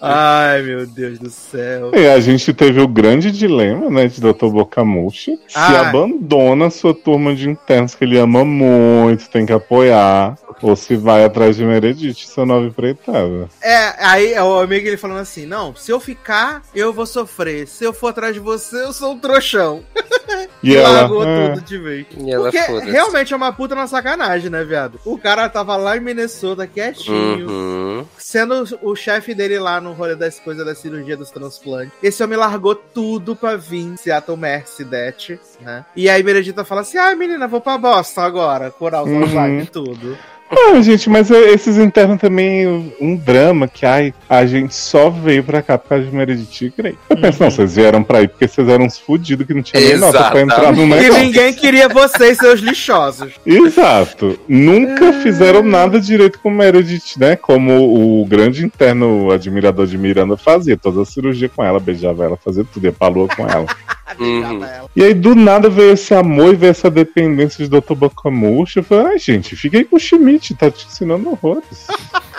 Ai, 0.02 0.62
meu 0.62 0.86
Deus 0.86 1.20
do 1.20 1.30
céu. 1.30 1.92
E 1.96 2.06
a 2.08 2.20
gente 2.20 2.54
teve 2.54 2.82
o 2.82 2.88
grande 2.88 3.32
dilema, 3.32 3.90
né, 3.90 4.08
de 4.08 4.20
Dr. 4.20 4.48
Bocamushi. 4.48 5.38
Se 5.48 5.58
Ah. 5.58 5.88
abandona 5.90 6.70
sua 6.70 6.94
turma 6.94 7.34
de 7.34 7.50
internos 7.50 7.96
que 7.96 8.04
ele 8.04 8.18
ama 8.18 8.44
muito, 8.44 9.30
tem 9.30 9.46
que 9.46 9.54
apoiar, 9.54 10.38
ou 10.62 10.76
se 10.76 10.98
vai 10.98 11.24
atrás 11.24 11.56
de 11.56 11.64
Meredith, 11.64 12.28
sua 12.28 12.46
nova 12.46 12.66
empreitada. 12.66 13.48
É, 13.62 14.06
aí 14.06 14.34
é 14.34 14.44
o 14.44 14.60
amigo 14.60 14.86
ele 14.86 14.98
falando 14.98 15.20
assim: 15.22 15.46
não, 15.46 15.74
se 15.74 15.92
eu 15.92 16.00
ficar, 16.00 16.62
eu 16.76 16.92
vou 16.92 17.06
sofrer. 17.06 17.66
Se 17.68 17.86
eu 17.86 17.94
for 17.94 18.08
atrás 18.08 18.34
de 18.34 18.40
você, 18.42 18.84
eu 18.84 18.92
sou 18.92 19.14
um 19.14 19.20
trouxão. 19.20 19.82
E 20.62 20.76
ela, 20.76 20.90
largou 20.90 21.22
"Ah, 21.22 21.52
tudo 21.56 21.62
de 21.66 21.78
vez. 21.78 22.06
E 22.18 22.32
ela 22.32 22.52
Porque 22.52 22.90
realmente 22.92 23.34
é 23.34 23.38
uma 23.38 23.52
puta 23.54 23.76
na 23.76 23.88
sacanagem, 23.88 24.50
né, 24.50 24.64
viado? 24.64 25.00
O 25.06 25.18
cara 25.18 25.48
tava 25.48 25.76
lá 25.78 25.96
em 25.96 26.02
Minnesota 26.02 26.68
quietinho, 26.68 27.48
Uhum. 27.50 28.06
sendo 28.18 28.64
o 28.82 28.96
chefe 28.96 29.34
dele 29.34 29.58
lá 29.60 29.80
no 29.80 29.94
rolê 29.94 30.16
das 30.16 30.40
coisas 30.40 30.66
da 30.66 30.76
cirurgia 30.76 31.16
dos 31.16 31.32
transplantes. 31.32 31.94
Esse 32.04 32.24
homem 32.24 32.38
largou 32.38 32.76
tudo 32.76 33.36
pra 33.36 33.56
vir 33.56 33.98
Seattle 33.98 34.38
Mercy 34.38 34.84
Det, 34.84 35.40
né? 35.62 35.86
E 35.96 36.10
aí 36.10 36.22
Meredita 36.24 36.66
fala 36.66 36.82
assim: 36.82 36.98
ai 36.98 37.16
menina, 37.16 37.48
vou 37.48 37.62
pra 37.62 37.78
Boston 37.78 38.22
agora, 38.22 38.70
curar 38.72 39.04
os 39.04 39.10
Uhum. 39.10 39.60
E 39.62 39.66
tudo. 39.66 40.18
Ah, 40.52 40.82
gente, 40.82 41.10
mas 41.10 41.30
é- 41.30 41.52
esses 41.52 41.78
internos 41.78 42.20
também, 42.20 42.66
um 43.00 43.16
drama 43.16 43.68
que, 43.68 43.86
ai, 43.86 44.14
a 44.28 44.46
gente 44.46 44.74
só 44.74 45.10
veio 45.10 45.44
pra 45.44 45.62
cá 45.62 45.78
por 45.78 45.90
causa 45.90 46.06
de 46.06 46.16
Meredith 46.16 46.74
Grey. 46.76 46.98
Eu 47.10 47.18
penso, 47.18 47.42
não, 47.44 47.52
vocês 47.52 47.76
vieram 47.76 48.04
pra 48.04 48.18
aí 48.20 48.28
porque 48.28 48.48
vocês 48.48 48.68
eram 48.68 48.86
uns 48.86 48.98
fudidos 48.98 49.46
que 49.46 49.54
não 49.54 49.62
tinha 49.62 49.80
nem 49.82 49.98
nota 49.98 50.24
pra 50.32 50.42
entrar 50.42 50.72
no 50.74 50.84
E 50.84 50.86
negócio. 50.88 51.24
ninguém 51.24 51.54
queria 51.54 51.88
vocês, 51.88 52.38
seus 52.38 52.60
lixosos. 52.62 53.34
Exato. 53.46 54.40
Nunca 54.48 55.14
fizeram 55.14 55.62
nada 55.62 56.00
direito 56.02 56.40
com 56.40 56.50
Meredith, 56.50 57.18
né? 57.18 57.36
Como 57.36 58.22
o 58.22 58.26
grande 58.26 58.66
interno 58.66 59.32
admirador 59.32 59.86
de 59.86 59.98
Miranda 59.98 60.36
fazia. 60.36 60.76
Toda 60.76 61.02
a 61.04 61.06
cirurgia 61.06 61.50
com 61.50 61.64
ela, 61.64 61.80
beijava 61.80 62.26
ela, 62.26 62.38
fazia 62.44 62.66
tudo, 62.74 62.86
ia 62.86 62.92
pra 62.92 63.08
lua 63.08 63.28
com 63.28 63.48
ela. 63.48 63.66
Uhum. 64.18 64.62
E 64.96 65.04
aí, 65.04 65.14
do 65.14 65.36
nada, 65.36 65.70
veio 65.70 65.94
esse 65.94 66.14
amor 66.14 66.54
e 66.54 66.58
veio 66.58 66.72
essa 66.72 66.90
dependência 66.90 67.64
de 67.64 67.70
Dr. 67.70 67.94
Bocamuxa. 67.94 68.80
Eu 68.80 68.84
falei, 68.84 69.14
ai, 69.14 69.20
gente, 69.20 69.56
fica 69.56 69.78
aí 69.78 69.84
com 69.84 69.96
o 69.96 70.00
Schmidt, 70.00 70.56
tá 70.56 70.72
te 70.72 70.88
ensinando 70.88 71.30
horrores. 71.30 71.88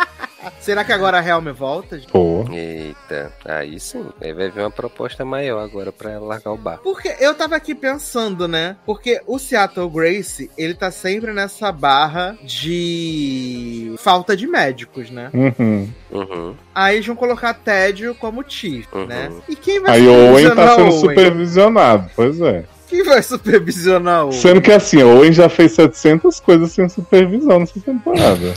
Será 0.61 0.85
que 0.85 0.93
agora 0.93 1.19
a 1.19 1.27
Helm 1.27 1.53
volta? 1.53 1.99
gente? 1.99 2.11
Pô. 2.11 2.45
Eita, 2.51 3.33
aí 3.45 3.79
sim. 3.79 4.07
Aí 4.21 4.33
vai 4.33 4.51
vir 4.51 4.61
uma 4.61 4.71
proposta 4.71 5.25
maior 5.25 5.61
agora 5.63 5.93
pra 5.93 6.11
ela 6.11 6.27
largar 6.27 6.53
o 6.53 6.57
bar. 6.57 6.79
Porque 6.83 7.15
eu 7.21 7.35
tava 7.35 7.57
aqui 7.57 7.75
pensando, 7.75 8.49
né? 8.49 8.77
Porque 8.87 9.21
o 9.27 9.39
Seattle 9.39 9.89
Grace, 9.89 10.51
ele 10.57 10.75
tá 10.75 10.91
sempre 10.91 11.33
nessa 11.33 11.71
barra 11.71 12.39
de 12.43 13.90
falta 14.02 14.36
de 14.36 14.47
médicos, 14.47 15.10
né? 15.10 15.31
Uhum. 15.32 15.89
Uhum. 16.10 16.55
Aí 16.74 16.97
eles 16.97 17.06
vão 17.06 17.16
colocar 17.16 17.52
Tédio 17.55 18.14
como 18.14 18.44
Chief, 18.47 18.86
Uhum. 18.93 19.06
né? 19.06 19.31
E 19.48 19.55
quem 19.56 19.81
vai 19.81 19.97
Aí 19.98 20.06
o 20.09 20.12
Owen 20.32 20.44
tá 20.51 20.51
supervisionar 20.51 20.74
sendo 20.77 20.89
Owen? 20.89 21.01
supervisionado, 21.01 22.10
pois 22.16 22.40
é. 22.40 22.64
Quem 22.89 23.02
vai 23.05 23.22
supervisionar 23.22 24.22
o 24.24 24.28
Owen? 24.28 24.40
Sendo 24.40 24.60
que 24.60 24.72
assim, 24.72 25.02
o 25.02 25.16
Owen 25.18 25.32
já 25.32 25.48
fez 25.48 25.72
700 25.72 26.40
coisas 26.40 26.72
sem 26.72 26.89
supervisão 26.89 27.60
nessa 27.60 27.81
temporada. 27.81 28.55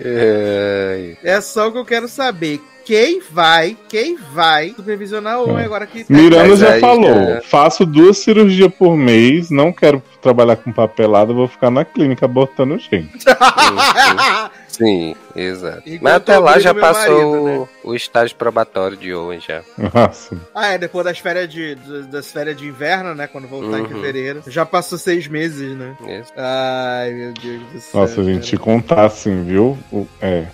Ai. 0.00 1.16
É 1.22 1.40
só 1.40 1.68
o 1.68 1.72
que 1.72 1.78
eu 1.78 1.84
quero 1.84 2.08
saber. 2.08 2.60
Quem 2.84 3.20
vai, 3.30 3.76
quem 3.88 4.16
vai 4.16 4.70
supervisionar 4.70 5.40
o 5.40 5.50
Owen 5.50 5.64
agora 5.64 5.86
que 5.86 6.04
Miranda 6.08 6.48
Mas 6.48 6.58
já 6.58 6.72
aí, 6.72 6.80
falou: 6.80 7.14
né? 7.14 7.40
faço 7.44 7.86
duas 7.86 8.18
cirurgias 8.18 8.72
por 8.74 8.96
mês, 8.96 9.50
não 9.50 9.72
quero 9.72 10.02
trabalhar 10.20 10.56
com 10.56 10.72
papelada, 10.72 11.32
vou 11.32 11.48
ficar 11.48 11.70
na 11.70 11.84
clínica 11.84 12.26
botando 12.26 12.78
gente. 12.78 13.24
Sim, 14.72 15.14
exato. 15.36 15.82
Enquanto 15.86 16.02
Mas 16.02 16.14
até 16.14 16.38
lá 16.38 16.58
já 16.58 16.74
passou 16.74 17.30
marido, 17.32 17.44
né? 17.62 17.68
o, 17.84 17.94
estágio 17.94 18.34
probatório 18.36 18.96
de 18.96 19.12
Owen 19.14 19.38
já. 19.40 19.62
Nossa. 19.92 20.36
Ah, 20.54 20.68
é, 20.72 20.78
depois 20.78 21.04
das 21.04 21.18
férias 21.18 21.48
de, 21.48 21.74
das 22.10 22.32
férias 22.32 22.56
de 22.56 22.66
inverno, 22.66 23.14
né? 23.14 23.26
Quando 23.26 23.46
voltar 23.46 23.78
em 23.78 23.82
Uhum. 23.82 23.88
fevereiro. 23.88 24.42
Já 24.46 24.64
passou 24.64 24.96
seis 24.98 25.28
meses, 25.28 25.76
né? 25.76 25.94
Isso. 26.08 26.32
Ai, 26.36 27.10
meu 27.12 27.32
Deus 27.34 27.62
do 27.72 27.80
céu. 27.80 28.00
Nossa, 28.00 28.24
gente, 28.24 28.44
te 28.46 28.56
cara. 28.56 28.64
contar 28.64 29.04
assim, 29.04 29.44
viu? 29.44 29.78
O- 29.92 30.06
É. 30.20 30.46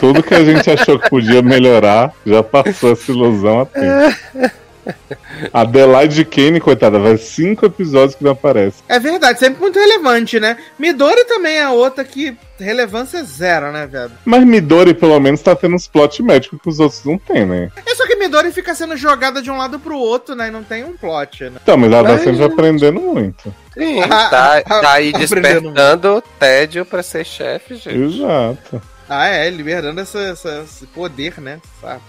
Tudo 0.00 0.22
que 0.22 0.34
a 0.34 0.44
gente 0.44 0.70
achou 0.70 0.98
que 0.98 1.08
podia 1.10 1.42
melhorar, 1.42 2.12
já 2.26 2.42
passou 2.42 2.92
essa 2.92 3.10
ilusão 3.10 3.64
tempo. 3.66 4.54
Adelaide 5.52 6.24
Kane, 6.24 6.60
coitada, 6.60 6.98
vai 6.98 7.16
cinco 7.16 7.66
episódios 7.66 8.14
que 8.14 8.24
não 8.24 8.32
aparece. 8.32 8.82
É 8.88 8.98
verdade, 8.98 9.38
sempre 9.38 9.60
muito 9.60 9.78
relevante, 9.78 10.38
né? 10.38 10.56
Midori 10.78 11.24
também 11.24 11.56
é 11.56 11.68
outra 11.68 12.04
que 12.04 12.36
relevância 12.58 13.22
zero, 13.24 13.72
né, 13.72 13.86
velho? 13.86 14.12
Mas 14.24 14.44
Midori, 14.44 14.94
pelo 14.94 15.18
menos, 15.18 15.42
tá 15.42 15.56
tendo 15.56 15.74
uns 15.74 15.88
plot 15.88 16.22
médicos 16.22 16.60
que 16.60 16.68
os 16.68 16.78
outros 16.78 17.04
não 17.04 17.18
tem, 17.18 17.44
né? 17.44 17.70
É 17.84 17.94
só 17.94 18.06
que 18.06 18.16
Midori 18.16 18.52
fica 18.52 18.74
sendo 18.74 18.96
jogada 18.96 19.42
de 19.42 19.50
um 19.50 19.56
lado 19.56 19.78
pro 19.78 19.96
outro, 19.96 20.34
né? 20.34 20.48
E 20.48 20.50
não 20.50 20.62
tem 20.62 20.84
um 20.84 20.96
plot, 20.96 21.44
né? 21.44 21.58
Então, 21.62 21.76
mas 21.76 21.92
ela 21.92 22.08
tá 22.08 22.18
sempre 22.18 22.44
aprendendo 22.44 23.00
muito. 23.00 23.54
Sim, 23.72 24.00
tá, 24.08 24.62
tá 24.62 24.92
aí 24.92 25.12
despertando 25.12 26.16
o 26.16 26.20
tédio 26.20 26.84
pra 26.84 27.02
ser 27.02 27.24
chefe, 27.24 27.74
gente. 27.76 28.16
Exato. 28.16 28.93
Ah, 29.08 29.28
é, 29.28 29.50
liberando 29.50 30.00
essa, 30.00 30.18
essa- 30.20 30.62
esse 30.64 30.86
poder, 30.86 31.40
né? 31.40 31.60
Essa 31.82 32.00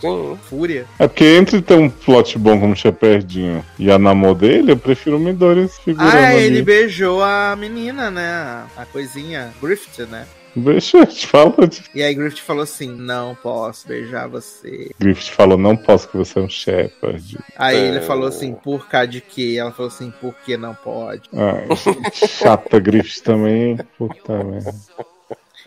fúria. 0.50 0.86
É 1.00 1.08
porque 1.08 1.26
entre 1.26 1.62
ter 1.62 1.76
um 1.76 1.90
plot 1.90 2.38
bom 2.38 2.60
como 2.60 2.76
Shepardinho 2.76 3.66
e 3.78 3.92
a 3.92 4.00
namor 4.00 4.36
dele, 4.36 4.72
eu 4.72 4.78
prefiro 4.78 5.18
o 5.18 5.20
Midori 5.20 5.68
figurando 5.68 6.16
Ah, 6.16 6.28
ali. 6.30 6.40
ele 6.44 6.62
beijou 6.62 7.22
a 7.24 7.56
menina, 7.58 8.10
né? 8.10 8.66
A 8.78 8.86
coisinha, 8.86 9.54
Griffith, 9.62 10.06
né? 10.08 10.26
Eu 10.56 10.80
te 11.06 11.28
falar. 11.28 11.54
E 11.94 12.02
aí 12.02 12.14
Griffith 12.16 12.42
falou 12.42 12.64
assim: 12.64 12.90
Não 12.90 13.36
posso 13.36 13.86
beijar 13.90 14.30
você. 14.30 14.90
Griffith 14.98 15.32
falou, 15.34 15.58
não 15.58 15.76
posso 15.76 16.08
que 16.08 16.16
você 16.16 16.40
é 16.40 16.42
um 16.44 16.48
Shepard. 16.50 17.38
Aí 17.58 17.76
É. 17.76 17.88
ele 17.90 18.00
falou 18.00 18.26
assim: 18.26 18.54
Por 18.54 18.88
cá 18.88 19.04
de 19.06 19.20
quê? 19.20 19.58
Ela 19.60 19.74
falou 19.74 19.92
assim: 19.92 20.14
Por 20.22 20.34
que 20.46 20.56
não 20.56 20.74
pode? 20.74 21.30
Ai, 21.34 21.68
chata 22.16 22.80
Griffith 22.80 23.22
também. 23.22 23.78
Puta 23.98 24.42
merda. 24.46 24.74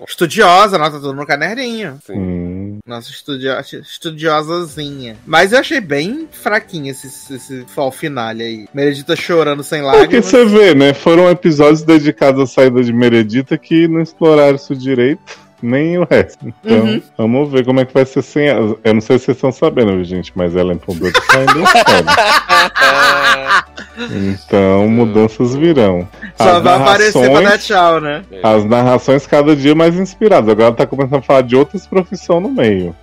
Estudiosa, 0.07 0.79
nota 0.79 0.97
tudo 1.01 1.15
no 1.15 1.27
caderninho. 1.27 1.99
Hum. 2.11 2.79
Nossa 2.87 3.11
estudio... 3.11 3.53
estudiosazinha. 3.83 5.17
Mas 5.27 5.53
eu 5.53 5.59
achei 5.59 5.81
bem 5.81 6.29
fraquinho 6.31 6.91
esse, 6.91 7.07
esse 7.35 7.65
fall 7.67 7.91
finale 7.91 8.43
aí. 8.43 8.69
Meredita 8.73 9.17
chorando 9.17 9.63
sem 9.63 9.83
Porque 9.83 9.99
lágrimas. 9.99 10.27
você 10.27 10.45
vê, 10.45 10.75
né? 10.75 10.95
Foram 10.95 11.29
episódios 11.31 11.83
dedicados 11.83 12.41
à 12.43 12.47
saída 12.47 12.83
de 12.83 12.93
Meredita 12.93 13.59
que 13.59 13.89
não 13.89 14.01
exploraram 14.01 14.57
isso 14.57 14.75
direito. 14.75 15.48
Nem 15.61 15.99
o 15.99 16.07
resto. 16.09 16.47
Então, 16.47 16.79
Uhum. 16.79 17.03
vamos 17.17 17.51
ver 17.51 17.65
como 17.65 17.81
é 17.81 17.85
que 17.85 17.93
vai 17.93 18.05
ser 18.07 18.23
sem 18.23 18.47
ela. 18.47 18.77
Eu 18.85 18.95
não 18.95 19.01
sei 19.01 19.19
se 19.19 19.25
vocês 19.27 19.37
estão 19.37 19.51
sabendo, 19.53 20.03
gente, 20.05 20.33
mas 20.35 20.55
ela 20.55 20.73
entrou 20.73 20.95
do 20.97 21.11
saindo 21.11 21.65
Então, 24.11 24.89
mudanças 24.89 25.55
virão. 25.57 26.09
Só 26.37 26.57
As 26.59 26.63
vai 26.63 26.75
aparecer 26.77 27.13
pra 27.13 27.29
dar 27.29 27.41
narrações- 27.43 27.65
tchau, 27.67 28.01
né? 28.01 28.23
As 28.43 28.65
narrações 28.65 29.27
cada 29.27 29.57
dia 29.57 29.75
mais 29.75 29.97
inspiradas. 29.97 30.49
Agora 30.49 30.73
tá 30.73 30.87
começando 30.87 31.17
a 31.19 31.23
falar 31.23 31.43
de 31.43 31.57
outras 31.57 31.87
profissões 31.87 32.43
no 32.43 32.49
meio. 32.51 32.95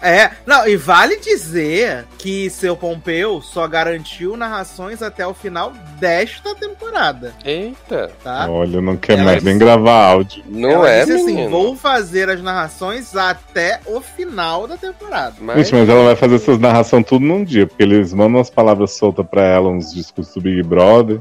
É, 0.00 0.30
não, 0.46 0.66
e 0.66 0.76
vale 0.76 1.16
dizer 1.18 2.06
que 2.16 2.48
seu 2.50 2.76
Pompeu 2.76 3.42
só 3.42 3.66
garantiu 3.66 4.36
narrações 4.36 5.02
até 5.02 5.26
o 5.26 5.34
final 5.34 5.72
desta 5.98 6.54
temporada, 6.54 7.34
Eita, 7.44 8.10
tá? 8.22 8.46
Olha, 8.48 8.80
não 8.80 8.96
quer 8.96 9.14
Ela 9.14 9.24
mais 9.24 9.36
disse- 9.38 9.46
nem 9.48 9.58
gravar 9.58 10.06
áudio. 10.06 10.42
não 10.48 10.70
Ela 10.70 10.88
é, 10.90 11.00
disse 11.00 11.12
assim: 11.16 11.24
menino? 11.26 11.50
vou 11.50 11.76
fazer 11.76 11.97
as 11.98 12.42
narrações 12.42 13.14
até 13.16 13.80
o 13.86 14.00
final 14.00 14.66
da 14.66 14.76
temporada. 14.76 15.34
Mas, 15.40 15.70
mas 15.70 15.88
ela 15.88 16.04
vai 16.04 16.16
fazer 16.16 16.36
essas 16.36 16.58
narrações 16.58 17.04
tudo 17.06 17.24
num 17.24 17.44
dia, 17.44 17.66
porque 17.66 17.82
eles 17.82 18.12
mandam 18.12 18.36
umas 18.38 18.50
palavras 18.50 18.92
soltas 18.92 19.26
pra 19.26 19.42
ela, 19.42 19.68
uns 19.68 19.92
discursos 19.92 20.34
do 20.34 20.40
Big 20.40 20.62
Brother. 20.62 21.20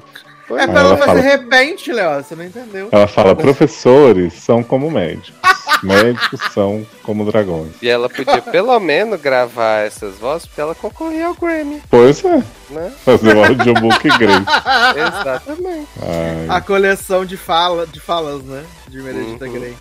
É 0.50 0.66
pra 0.66 0.80
ela 0.80 0.90
ela 0.92 0.98
fazer 0.98 1.06
fala- 1.08 1.22
repente, 1.22 1.92
Léo, 1.92 2.24
você 2.24 2.34
não 2.34 2.46
entendeu? 2.46 2.88
Ela 2.90 3.06
fala: 3.08 3.36
professores 3.36 4.34
são 4.34 4.64
como 4.64 4.90
médicos. 4.90 5.34
médicos 5.84 6.40
são 6.54 6.88
como 7.04 7.26
dragões. 7.30 7.74
E 7.82 7.90
ela 7.90 8.10
podia 8.10 8.42
pelo 8.42 8.80
menos 8.80 9.20
gravar 9.20 9.86
essas 9.86 10.16
vozes 10.16 10.48
porque 10.48 10.62
ela 10.62 10.74
concorria 10.74 11.28
ao 11.28 11.34
Grammy, 11.36 11.82
Pois 11.90 12.24
é, 12.24 12.42
né? 12.70 12.94
fazer 13.04 13.36
o 13.36 13.44
audiobook 13.44 14.08
Grace. 14.18 14.46
Exatamente. 14.96 15.88
Ai, 16.02 16.46
A 16.50 16.62
coleção 16.62 17.26
de, 17.26 17.36
fala, 17.36 17.86
de 17.86 18.00
falas, 18.00 18.42
né? 18.44 18.64
De 18.88 19.02
Meredita 19.02 19.46
Uhum. 19.46 19.52
Grey. 19.52 19.74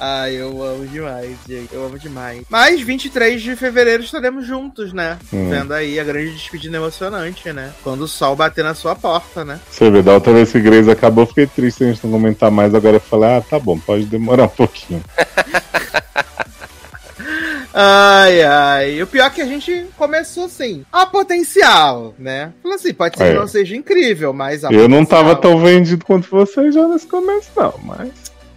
Ai, 0.00 0.34
eu 0.34 0.62
amo 0.62 0.86
demais, 0.86 1.36
gente. 1.46 1.72
Eu 1.74 1.84
amo 1.86 1.98
demais. 1.98 2.42
Mas 2.48 2.80
23 2.80 3.42
de 3.42 3.54
fevereiro 3.56 4.02
estaremos 4.02 4.46
juntos, 4.46 4.92
né? 4.92 5.18
Hum. 5.32 5.50
Vendo 5.50 5.72
aí 5.74 6.00
a 6.00 6.04
grande 6.04 6.32
despedida 6.32 6.76
emocionante, 6.78 7.52
né? 7.52 7.72
Quando 7.82 8.02
o 8.02 8.08
sol 8.08 8.34
bater 8.34 8.64
na 8.64 8.74
sua 8.74 8.94
porta, 8.96 9.44
né? 9.44 9.60
você 9.70 9.90
vê, 9.90 10.00
da 10.02 10.14
outra 10.14 10.32
vez 10.32 10.50
que 10.50 10.60
Grace 10.60 10.90
acabou, 10.90 11.26
fiquei 11.26 11.46
triste 11.46 11.84
a 11.84 11.88
gente 11.88 12.04
não 12.04 12.12
comentar 12.12 12.50
mais. 12.50 12.74
Agora 12.74 12.96
eu 12.96 13.00
falei: 13.00 13.36
ah, 13.36 13.42
tá 13.42 13.58
bom, 13.58 13.78
pode 13.78 14.06
demorar 14.06 14.44
um 14.44 14.48
pouquinho. 14.48 15.02
Ai, 17.76 18.40
ai. 18.44 19.02
O 19.02 19.06
pior 19.08 19.26
é 19.26 19.30
que 19.30 19.40
a 19.42 19.46
gente 19.46 19.86
começou 19.98 20.44
assim. 20.44 20.84
A 20.92 21.04
potencial, 21.06 22.14
né? 22.16 22.52
Falou 22.62 22.76
assim, 22.76 22.94
pode 22.94 23.16
ser 23.18 23.24
É. 23.24 23.32
que 23.32 23.38
não 23.40 23.48
seja 23.48 23.74
incrível, 23.74 24.32
mas 24.32 24.64
a 24.64 24.68
Eu 24.70 24.88
não 24.88 25.04
potencial. 25.04 25.24
tava 25.24 25.34
tão 25.40 25.58
vendido 25.60 26.04
quanto 26.04 26.30
você 26.30 26.70
já 26.70 26.86
nesse 26.86 27.06
começo, 27.08 27.50
não, 27.56 27.74
mas. 27.82 28.10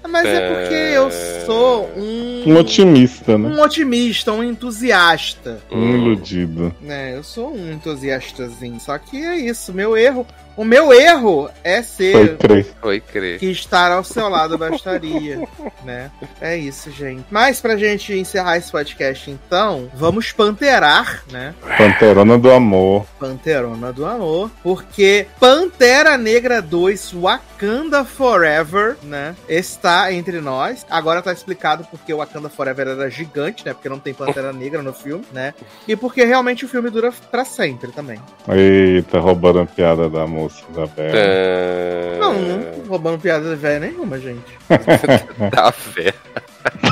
Mas 0.07 0.25
é 0.27 0.49
porque 0.49 0.73
eu 0.73 1.09
sou 1.45 1.89
um. 1.97 2.43
Um 2.47 2.57
otimista, 2.57 3.37
né? 3.37 3.49
Um 3.49 3.61
otimista, 3.61 4.31
um 4.31 4.43
entusiasta. 4.43 5.59
Um 5.71 5.95
iludido. 5.95 6.73
né? 6.81 7.15
Eu 7.15 7.23
sou 7.23 7.53
um 7.53 7.71
entusiastazinho. 7.71 8.79
Só 8.79 8.97
que 8.97 9.17
é 9.17 9.35
isso, 9.37 9.73
meu 9.73 9.97
erro. 9.97 10.25
O 10.57 10.65
meu 10.65 10.91
erro 10.91 11.51
é 11.63 11.83
Foi 11.83 11.83
ser 11.83 12.37
crer. 12.37 12.65
Foi 12.81 12.99
crer. 12.99 13.37
que 13.37 13.45
estar 13.51 13.91
ao 13.91 14.03
seu 14.03 14.27
lado 14.27 14.57
bastaria, 14.57 15.47
né? 15.85 16.09
É 16.41 16.57
isso, 16.57 16.89
gente. 16.89 17.25
Mas 17.29 17.61
pra 17.61 17.77
gente 17.77 18.11
encerrar 18.11 18.57
esse 18.57 18.71
podcast, 18.71 19.29
então, 19.29 19.87
vamos 19.93 20.31
panterar, 20.31 21.23
né? 21.31 21.53
Panterona 21.77 22.39
do 22.39 22.51
Amor. 22.51 23.05
Panterona 23.19 23.93
do 23.93 24.03
Amor, 24.03 24.49
porque 24.63 25.27
Pantera 25.39 26.17
Negra 26.17 26.59
2 26.59 27.13
Wakanda 27.13 28.03
Forever, 28.03 28.97
né, 29.03 29.35
está 29.47 30.11
entre 30.11 30.41
nós. 30.41 30.83
Agora 30.89 31.21
tá 31.21 31.31
explicado 31.31 31.85
porque 31.91 32.11
o 32.11 32.17
Wakanda 32.17 32.49
Forever 32.49 32.87
era 32.87 33.11
gigante, 33.11 33.63
né? 33.63 33.73
Porque 33.73 33.89
não 33.89 33.99
tem 33.99 34.11
Pantera 34.11 34.51
Negra 34.57 34.81
no 34.81 34.91
filme, 34.91 35.23
né? 35.31 35.53
E 35.87 35.95
porque 35.95 36.25
realmente 36.25 36.65
o 36.65 36.67
filme 36.67 36.89
dura 36.89 37.13
pra 37.29 37.45
sempre 37.45 37.91
também. 37.91 38.19
Eita, 38.49 39.19
roubando 39.19 39.59
a 39.59 39.65
piada 39.67 40.09
da 40.09 40.25
moça 40.25 40.46
da. 40.69 40.87
É. 40.97 42.17
Não, 42.19 42.33
não 42.33 42.87
roubando 42.87 43.19
piada 43.19 43.49
de 43.49 43.55
velha 43.55 43.79
nenhuma, 43.79 44.19
gente. 44.19 44.57
Tá 45.51 45.71
fé. 45.71 46.13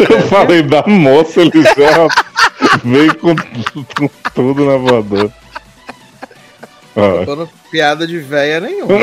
Eu 0.10 0.22
falei 0.28 0.64
da 0.64 0.84
moça, 0.88 1.42
ele 1.42 1.64
já 1.64 2.08
veio 2.84 3.16
com, 3.18 3.36
com 3.36 4.10
tudo 4.34 4.66
na 4.66 4.78
voadora. 4.78 5.32
Ó, 6.96 7.02
Roubando 7.18 7.50
piada 7.70 8.08
de 8.08 8.18
véia 8.20 8.60
nenhuma. 8.62 9.00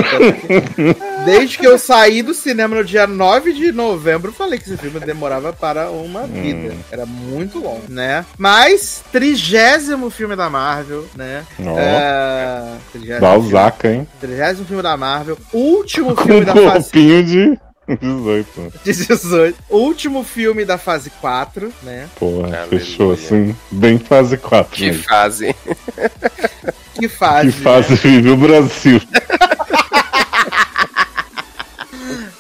Desde 1.27 1.59
que 1.59 1.67
eu 1.67 1.79
saí 1.79 2.23
do 2.23 2.33
cinema 2.35 2.75
no 2.77 2.85
dia 2.85 3.07
9 3.07 3.53
de 3.53 3.71
novembro, 3.71 4.31
eu 4.31 4.35
falei 4.35 4.59
que 4.59 4.65
esse 4.65 4.77
filme 4.79 4.99
demorava 4.99 5.53
para 5.53 5.91
uma 5.91 6.23
vida. 6.27 6.75
Era 6.91 7.05
muito 7.07 7.59
longo, 7.59 7.83
né? 7.89 8.25
Mas, 8.39 9.05
trigésimo 9.13 10.09
filme 10.11 10.35
da 10.35 10.49
Marvel, 10.51 11.07
né? 11.15 11.45
Ó. 11.65 11.79
É, 11.79 12.73
trigésimo 12.93 13.21
dá 13.21 13.31
o 13.31 13.35
filme- 13.35 13.51
Zaca, 13.51 13.93
hein? 13.93 14.09
Trigésimo 14.21 14.67
filme 14.67 14.83
da 14.83 14.97
Marvel. 14.97 15.39
Último 15.53 16.15
Com 16.15 16.25
filme 16.25 16.41
um 16.41 16.45
da 16.45 16.55
fase 16.55 16.85
corpinho 16.91 17.25
de 17.25 17.59
18. 18.01 18.73
18. 18.85 19.57
Último 19.69 20.25
filme 20.25 20.65
da 20.65 20.79
fase 20.79 21.11
4, 21.21 21.73
né? 21.83 22.09
Porra, 22.19 22.47
Aleluia. 22.63 22.67
fechou 22.69 23.13
assim, 23.13 23.55
bem 23.71 23.99
fase 23.99 24.37
4. 24.39 24.71
Que 24.75 24.93
fase. 24.93 25.55
Que 27.03 27.09
fase. 27.09 27.51
Que 27.51 27.59
fase 27.59 27.95
vive 27.97 28.31
o 28.31 28.37
Brasil. 28.37 29.01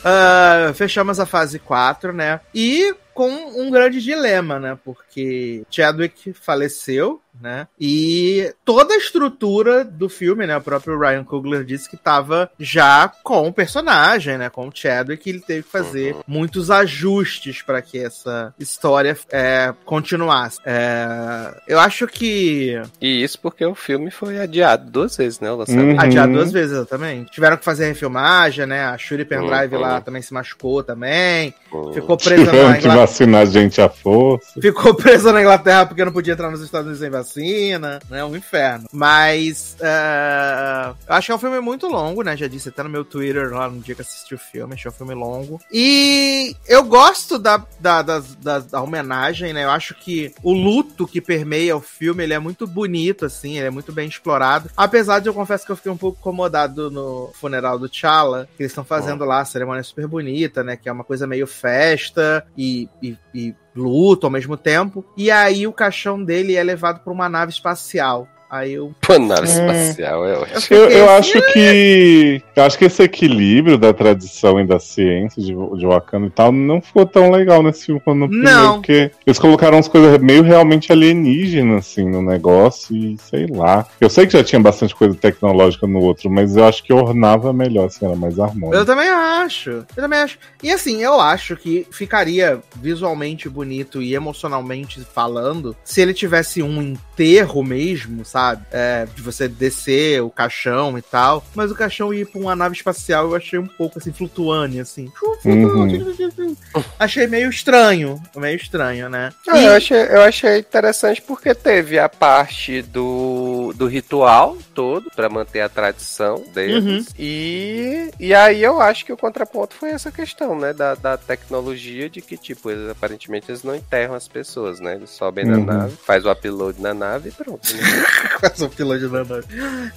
Ah, 0.05 0.73
fechamos 0.75 1.21
a 1.21 1.27
fase 1.27 1.61
4, 1.61 2.13
né? 2.13 2.41
E 2.53 2.93
com 3.15 3.31
um 3.31 3.71
grande 3.71 4.01
dilema, 4.03 4.59
né? 4.59 4.77
Porque 4.85 5.63
Chadwick 5.71 6.33
faleceu, 6.33 7.22
né? 7.43 7.67
E 7.79 8.53
toda 8.65 8.95
a 8.95 8.97
estrutura 8.97 9.85
do 9.85 10.09
filme, 10.09 10.47
né? 10.47 10.57
O 10.57 10.61
próprio 10.61 10.99
Ryan 10.99 11.25
Coogler 11.25 11.65
disse 11.65 11.89
que 11.91 11.97
tava 11.97 12.51
já 12.59 13.09
com 13.23 13.49
o 13.49 13.53
personagem, 13.53 14.39
né? 14.39 14.49
Com 14.49 14.69
o 14.69 14.73
Chadwick, 14.75 15.29
e 15.29 15.33
ele 15.33 15.41
teve 15.41 15.63
que 15.65 15.69
fazer 15.71 16.17
muitos 16.27 16.71
ajustes 16.71 17.63
para 17.63 17.83
que 17.83 17.99
essa 17.99 18.55
história 18.59 19.17
é, 19.31 19.73
continuasse. 19.85 20.59
É, 20.65 21.55
eu 21.67 21.79
acho 21.81 22.07
que 22.07 22.81
E 23.01 23.23
isso 23.23 23.39
porque 23.41 23.65
o 23.65 23.75
filme 23.75 24.11
foi 24.11 24.39
adiado 24.41 24.91
duas 24.91 25.17
vezes, 25.17 25.41
né? 25.41 25.51
O 25.51 25.57
lançamento. 25.57 25.97
Uhum. 25.97 26.01
Adiado 26.01 26.33
duas 26.33 26.53
vezes, 26.53 26.73
exatamente. 26.77 27.31
Tiveram 27.33 27.57
que 27.57 27.65
fazer 27.65 27.87
refilmagem, 27.89 28.67
né? 28.67 28.85
A 28.85 28.97
Shuri 28.99 29.25
Pendrive 29.25 29.75
Uhum. 29.75 29.81
lá 29.81 30.01
também 30.01 30.23
se 30.23 30.33
machucou 30.33 30.83
também. 30.83 31.55
Hum. 31.73 31.93
Ficou 31.93 32.17
presa 32.19 32.45
na 32.45 32.51
Tiveram 32.51 32.73
que 32.73 32.79
Inglaterra. 32.81 32.97
vacinar 33.07 33.41
a 33.43 33.45
gente 33.47 33.81
à 33.81 33.89
força. 33.89 34.61
Ficou 34.61 34.95
presa 34.95 35.33
na 35.33 35.41
Inglaterra 35.41 35.87
porque 35.87 36.05
não 36.05 36.13
podia 36.13 36.35
entrar 36.35 36.51
nos 36.51 36.61
Estados 36.63 36.87
Unidos 36.87 37.01
sem 37.01 37.11
vacina, 37.11 37.32
né? 37.41 38.25
Um 38.25 38.37
inferno. 38.37 38.89
Mas 38.93 39.77
é, 39.81 40.95
eu 41.09 41.15
acho 41.15 41.27
que 41.27 41.33
é 41.33 41.35
um 41.35 41.39
filme 41.39 41.61
muito 41.61 41.87
longo, 41.87 42.23
né? 42.23 42.37
Já 42.37 42.47
disse 42.47 42.69
até 42.69 42.83
no 42.83 42.89
meu 42.89 43.05
Twitter 43.05 43.53
lá 43.53 43.69
no 43.69 43.81
dia 43.81 43.95
que 43.95 44.03
assisti 44.03 44.35
o 44.35 44.39
filme, 44.39 44.75
achei 44.75 44.91
um 44.91 44.95
filme 44.95 45.15
longo. 45.15 45.61
E 45.73 46.57
eu 46.67 46.85
gosto 46.85 47.39
da, 47.39 47.65
da, 47.81 48.03
da, 48.03 48.23
da, 48.41 48.59
da 48.59 48.83
homenagem, 48.83 49.53
né? 49.53 49.65
Eu 49.65 49.71
acho 49.71 49.95
que 49.95 50.35
o 50.43 50.53
luto 50.53 51.07
que 51.07 51.21
permeia 51.21 51.77
o 51.77 51.81
filme, 51.81 52.23
ele 52.23 52.35
é 52.35 52.39
muito 52.39 52.67
bonito, 52.67 53.25
assim, 53.25 53.57
ele 53.59 53.67
é 53.67 53.71
muito 53.71 53.93
bem 53.93 54.09
explorado. 54.09 54.71
Apesar 54.77 55.21
de 55.21 55.29
eu 55.29 55.35
confesso 55.35 55.65
que 55.65 55.73
eu 55.73 55.77
fiquei 55.77 55.93
um 55.93 55.97
pouco 55.97 56.19
incomodado 56.19 56.91
no 56.91 57.31
funeral 57.35 57.79
do 57.79 57.89
T'Challa, 57.89 58.49
que 58.57 58.63
eles 58.63 58.73
estão 58.73 58.85
fazendo 58.85 59.25
lá, 59.25 59.41
a 59.41 59.45
cerimônia 59.45 59.83
super 59.83 60.07
bonita, 60.07 60.63
né? 60.63 60.77
Que 60.77 60.89
é 60.89 60.93
uma 60.93 61.05
coisa 61.05 61.27
meio 61.27 61.47
festa 61.47 62.47
e, 62.57 62.89
e, 63.03 63.17
e 63.35 63.55
luto 63.75 64.27
ao 64.27 64.31
mesmo 64.31 64.57
tempo. 64.57 65.05
E 65.17 65.31
aí 65.31 65.67
o 65.67 65.73
caixão 65.73 66.23
dele 66.23 66.57
é 66.57 66.63
levado 66.63 67.01
para 67.01 67.13
uma 67.13 67.29
nave 67.29 67.53
espacial. 67.53 68.29
Aí 68.53 68.75
eu. 68.75 68.93
Pô, 69.01 69.19
nave 69.19 69.47
espacial 69.49 70.27
é 70.27 70.37
ótimo. 70.37 70.59
Eu, 70.77 70.91
eu 70.91 71.07
Esse- 71.07 71.09
acho 71.39 71.53
que. 71.55 72.43
Eu 72.55 72.63
acho 72.65 72.79
que 72.79 72.85
esse 72.85 73.03
equilíbrio 73.03 73.79
da 73.79 73.95
tradição 73.95 74.61
e 74.61 74.67
da 74.67 74.79
ciência 74.79 75.43
de, 75.43 75.55
de 75.55 75.87
Wakanda 75.87 76.27
e 76.27 76.31
tal 76.31 76.53
não 76.53 76.79
ficou 76.83 77.07
tão 77.07 77.31
legal 77.31 77.63
nesse 77.63 77.87
filme 77.87 77.99
quanto 78.05 78.19
no 78.19 78.29
primeiro, 78.29 78.55
Não. 78.55 78.75
porque 78.75 79.11
eles 79.27 79.39
colocaram 79.39 79.79
umas 79.79 79.89
coisas 79.89 80.19
meio 80.19 80.43
realmente 80.43 80.93
alienígenas, 80.93 81.87
assim, 81.87 82.07
no 82.07 82.21
negócio, 82.21 82.95
e 82.95 83.17
sei 83.19 83.47
lá. 83.47 83.87
Eu 83.99 84.11
sei 84.11 84.27
que 84.27 84.35
já 84.35 84.45
tinha 84.45 84.61
bastante 84.61 84.95
coisa 84.95 85.15
tecnológica 85.15 85.87
no 85.87 86.01
outro, 86.01 86.29
mas 86.29 86.55
eu 86.55 86.67
acho 86.67 86.83
que 86.85 86.93
ornava 86.93 87.55
melhor, 87.55 87.87
assim, 87.87 88.05
era 88.05 88.15
mais 88.15 88.37
Eu 88.37 88.45
harmônico. 88.45 88.85
também 88.85 89.09
acho. 89.09 89.71
Eu 89.71 89.87
também 89.97 90.19
acho. 90.19 90.39
E 90.63 90.71
assim, 90.71 91.03
eu 91.03 91.19
acho 91.19 91.57
que 91.57 91.87
ficaria 91.91 92.61
visualmente 92.77 93.49
bonito 93.49 94.03
e 94.03 94.15
emocionalmente 94.15 95.01
falando 95.15 95.75
se 95.83 96.03
ele 96.03 96.13
tivesse 96.13 96.63
um 96.63 96.83
enterro 96.83 97.65
mesmo, 97.65 98.27
sabe? 98.27 98.42
É, 98.71 99.07
de 99.15 99.23
você 99.23 99.49
descer 99.49 100.23
o 100.23 100.31
caixão 100.31 100.97
e 100.99 101.03
tal. 101.03 101.45
Mas 101.55 101.71
o 101.71 101.75
caixão 101.75 102.13
ir 102.13 102.27
pra 102.27 102.41
uma 102.41 102.57
nave 102.57 102.75
espacial 102.77 103.27
eu 103.27 103.35
achei 103.37 103.59
um 103.59 103.67
pouco 103.67 103.99
assim, 103.99 104.13
flutuante, 104.13 104.81
assim. 104.81 105.11
Uhum. 105.45 106.57
Achei 106.99 107.27
meio 107.27 107.49
estranho. 107.51 108.21
Meio 108.37 108.57
estranho, 108.57 109.09
né? 109.09 109.31
Ah, 109.49 109.59
E- 109.59 109.65
eu, 109.67 109.73
achei, 109.73 109.99
eu 110.03 110.23
achei 110.23 110.59
interessante 110.59 111.21
porque 111.23 111.55
teve 111.55 111.99
a 111.99 112.09
parte 112.09 112.83
do, 112.83 113.73
do 113.77 113.87
ritual 113.87 114.57
todo, 114.75 115.11
pra 115.15 115.29
manter 115.29 115.61
a 115.61 115.69
tradição 115.69 116.43
deles. 116.55 116.85
Uhum. 116.85 117.05
E, 117.19 118.11
e 118.19 118.35
aí 118.35 118.63
eu 118.63 118.81
acho 118.81 119.05
que 119.05 119.13
o 119.13 119.17
contraponto 119.17 119.75
foi 119.75 119.91
essa 119.91 120.11
questão, 120.11 120.59
né? 120.59 120.73
Da, 120.73 120.95
da 120.95 121.17
tecnologia 121.17 122.09
de 122.09 122.21
que, 122.21 122.37
tipo, 122.37 122.71
eles 122.71 122.89
aparentemente 122.91 123.51
eles 123.51 123.63
não 123.63 123.75
enterram 123.75 124.15
as 124.15 124.29
pessoas, 124.29 124.81
né? 124.81 124.95
Eles 124.95 125.11
sobem 125.11 125.45
Uhum. 125.45 125.65
na 125.65 125.75
nave, 125.79 125.97
faz 126.05 126.25
o 126.25 126.31
upload 126.31 126.81
na 126.81 126.95
nave 126.95 127.29
e 127.29 127.33
pronto. 127.33 127.73
Né? 127.75 127.83
Essa 128.43 128.69
fila 128.69 128.99
de 128.99 129.07
Nana. 129.09 129.43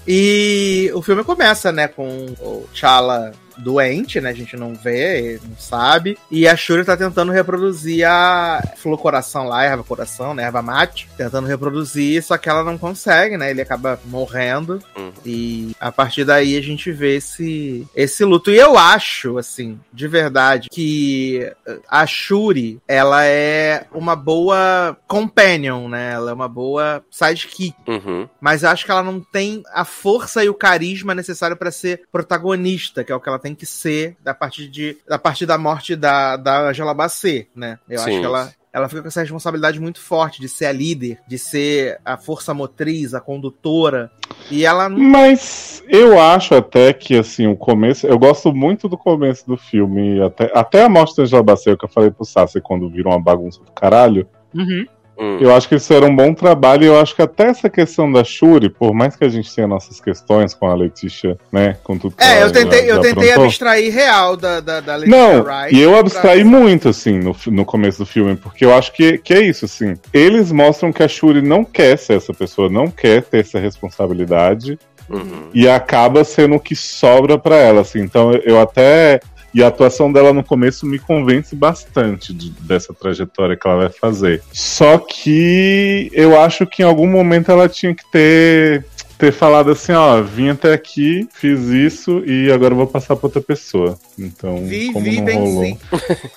E 0.08 0.92
o 0.94 1.02
filme 1.02 1.24
começa, 1.24 1.72
né, 1.72 1.88
com 1.88 2.26
o 2.40 2.68
T'Challa 2.74 3.32
doente, 3.58 4.20
né? 4.20 4.30
A 4.30 4.34
gente 4.34 4.56
não 4.56 4.74
vê, 4.74 5.40
não 5.44 5.58
sabe. 5.58 6.18
E 6.30 6.48
a 6.48 6.56
Shuri 6.56 6.84
tá 6.84 6.96
tentando 6.96 7.32
reproduzir 7.32 8.08
a 8.08 8.62
flor 8.78 8.98
coração 8.98 9.48
lá, 9.48 9.64
erva 9.64 9.84
coração, 9.84 10.34
né? 10.34 10.44
Erva 10.44 10.62
mate. 10.62 11.08
Tentando 11.18 11.48
reproduzir, 11.48 12.24
só 12.24 12.38
que 12.38 12.50
ela 12.50 12.64
não 12.64 12.78
consegue, 12.78 13.38
né? 13.38 13.52
Ele 13.52 13.62
acaba 13.62 14.00
morrendo. 14.06 14.82
Uhum. 14.96 15.12
E 15.26 15.76
a 15.80 15.92
partir 15.92 16.26
daí 16.26 16.58
a 16.58 16.62
gente 16.62 16.92
vê 16.92 17.18
esse, 17.18 17.88
esse 17.96 18.24
luto. 18.24 18.52
E 18.52 18.58
eu 18.58 18.78
acho, 18.78 19.38
assim, 19.38 19.80
de 19.94 20.08
verdade, 20.08 20.70
que 20.70 21.52
a 21.90 22.06
Shuri, 22.06 22.80
ela 22.88 23.26
é 23.26 23.86
uma 23.92 24.16
boa 24.16 24.98
companion, 25.08 25.88
né? 25.88 26.14
Ela 26.14 26.32
é 26.32 26.34
uma 26.34 26.48
boa 26.48 27.04
sidekick. 27.10 27.76
Uhum. 27.88 28.28
Mas 28.40 28.64
eu 28.64 28.70
acho 28.70 28.86
que 28.86 28.92
ela 28.92 29.04
não 29.04 29.20
tem 29.20 29.64
a 29.74 29.86
força 29.86 30.44
e 30.44 30.50
o 30.50 30.54
carisma 30.54 31.16
necessário 31.16 31.58
pra 31.58 31.72
ser 31.72 32.04
protagonista, 32.12 33.04
que 33.04 33.12
é 33.12 33.16
o 33.16 33.20
que 33.20 33.30
ela 33.30 33.40
tem 33.46 33.54
que 33.54 33.66
ser 33.68 34.18
a 34.26 34.34
partir, 34.34 34.68
de, 34.68 34.98
a 35.08 35.20
partir 35.20 35.46
da 35.46 35.56
morte 35.56 35.96
da, 35.96 36.36
da 36.36 36.70
Angela 36.70 36.96
Bassett, 36.96 37.48
né? 37.56 37.78
Eu 37.88 38.00
Sim. 38.00 38.10
acho 38.10 38.20
que 38.20 38.26
ela, 38.26 38.52
ela 38.74 38.90
fica 38.90 39.04
com 39.04 39.08
essa 39.08 39.22
responsabilidade 39.22 39.80
muito 39.80 40.00
forte 40.00 40.42
de 40.42 40.50
ser 40.50 40.66
a 40.66 40.72
líder, 40.72 41.20
de 41.28 41.38
ser 41.38 42.00
a 42.04 42.18
força 42.18 42.56
motriz, 42.56 43.14
a 43.14 43.22
condutora. 43.22 44.10
E 44.50 44.66
ela 44.66 44.90
não. 44.90 44.98
Mas 44.98 45.84
eu 45.88 46.20
acho 46.20 46.56
até 46.56 46.92
que, 46.92 47.20
assim, 47.20 47.46
o 47.46 47.56
começo. 47.56 48.08
Eu 48.08 48.18
gosto 48.18 48.52
muito 48.52 48.90
do 48.90 48.98
começo 48.98 49.46
do 49.46 49.58
filme. 49.58 50.20
Até, 50.24 50.52
até 50.52 50.84
a 50.84 50.90
morte 50.90 51.16
da 51.16 51.22
Angela 51.22 51.44
Bassett, 51.44 51.78
que 51.78 51.86
eu 51.86 51.90
falei 51.90 52.10
pro 52.10 52.26
Sassi 52.26 52.60
quando 52.60 52.90
virou 52.90 53.14
uma 53.14 53.22
bagunça 53.22 53.60
do 53.64 53.72
caralho. 53.74 54.28
Uhum. 54.56 54.88
Hum. 55.18 55.38
Eu 55.40 55.56
acho 55.56 55.70
que 55.70 55.76
isso 55.76 55.94
era 55.94 56.06
um 56.06 56.16
bom 56.16 56.34
trabalho 56.34 56.84
e 56.84 56.88
eu 56.88 57.00
acho 57.00 57.16
que 57.16 57.22
até 57.22 57.46
essa 57.48 57.70
questão 57.70 58.12
da 58.12 58.24
Shuri, 58.24 58.70
por 58.70 58.94
mais 58.94 59.16
que 59.16 59.24
a 59.24 59.30
gente 59.30 59.54
tenha 59.56 59.66
nossas 59.68 60.00
questões 60.02 60.54
com 60.54 60.68
a 60.68 60.76
Letícia, 60.76 61.38
né, 61.52 61.78
com 61.84 61.98
tudo 61.98 62.16
que 62.18 62.24
É, 62.24 62.44
eu 62.44 62.52
tentei, 62.52 62.82
já- 62.82 62.86
eu 62.88 62.96
já 62.96 63.02
tentei 63.02 63.30
aprontou. 63.30 63.46
abstrair 63.46 63.94
real 63.94 64.36
da, 64.36 64.60
da, 64.60 64.80
da 64.82 64.96
Leticia 64.98 65.18
Não, 65.18 65.42
Wright 65.44 65.76
e 65.76 65.82
eu 65.82 65.92
pra- 65.92 66.00
abstraí 66.02 66.44
muito, 66.44 66.90
assim, 66.90 67.18
no, 67.20 67.36
no 67.48 67.64
começo 67.66 68.00
do 68.00 68.06
filme, 68.06 68.36
porque 68.36 68.66
eu 68.66 68.74
acho 68.74 68.92
que, 68.92 69.18
que 69.18 69.34
é 69.34 69.42
isso, 69.42 69.66
assim. 69.66 69.96
Eles 70.14 70.52
mostram 70.52 70.92
que 70.92 71.02
a 71.04 71.08
Shuri 71.08 71.42
não 71.42 71.64
quer 71.64 71.98
ser 71.98 72.18
essa 72.18 72.34
pessoa, 72.34 72.70
não 72.70 72.88
quer 72.88 73.24
ter 73.24 73.40
essa 73.40 73.58
responsabilidade, 73.60 74.78
Uhum. 75.10 75.50
e 75.54 75.68
acaba 75.70 76.24
sendo 76.24 76.56
o 76.56 76.60
que 76.60 76.76
sobra 76.76 77.38
pra 77.38 77.56
ela, 77.58 77.82
assim. 77.82 78.02
Então 78.02 78.32
eu- 78.34 78.42
eu 78.44 78.60
até. 78.60 79.20
E 79.56 79.64
a 79.64 79.68
atuação 79.70 80.12
dela 80.12 80.34
no 80.34 80.44
começo 80.44 80.86
me 80.86 81.00
convence 81.00 81.56
bastante 81.56 82.34
de- 82.34 82.50
dessa 82.60 82.94
trajetória 82.94 83.56
que 83.56 83.66
ela 83.66 83.78
vai 83.78 83.90
fazer. 83.90 84.44
Só 84.52 84.98
que 84.98 86.12
eu 86.14 86.38
acho 86.40 86.68
que 86.68 86.84
em 86.84 86.86
algum 86.86 87.08
momento 87.08 87.50
ela 87.52 87.70
tinha 87.70 87.96
que 87.96 88.04
ter. 88.12 88.86
Ter 89.18 89.32
falado 89.32 89.72
assim, 89.72 89.94
ó, 89.94 90.22
vim 90.22 90.50
até 90.50 90.74
aqui, 90.74 91.26
fiz 91.34 91.62
isso 91.68 92.22
e 92.26 92.52
agora 92.52 92.76
vou 92.76 92.86
passar 92.86 93.16
pra 93.16 93.28
outra 93.28 93.40
pessoa. 93.40 93.98
Então, 94.20 94.58
Vi, 94.66 94.92
como 94.92 95.06
vi, 95.06 95.16
não 95.20 95.24
bem 95.26 95.40
rolou. 95.40 95.64
sim. 95.64 95.78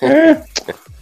É, 0.01 0.41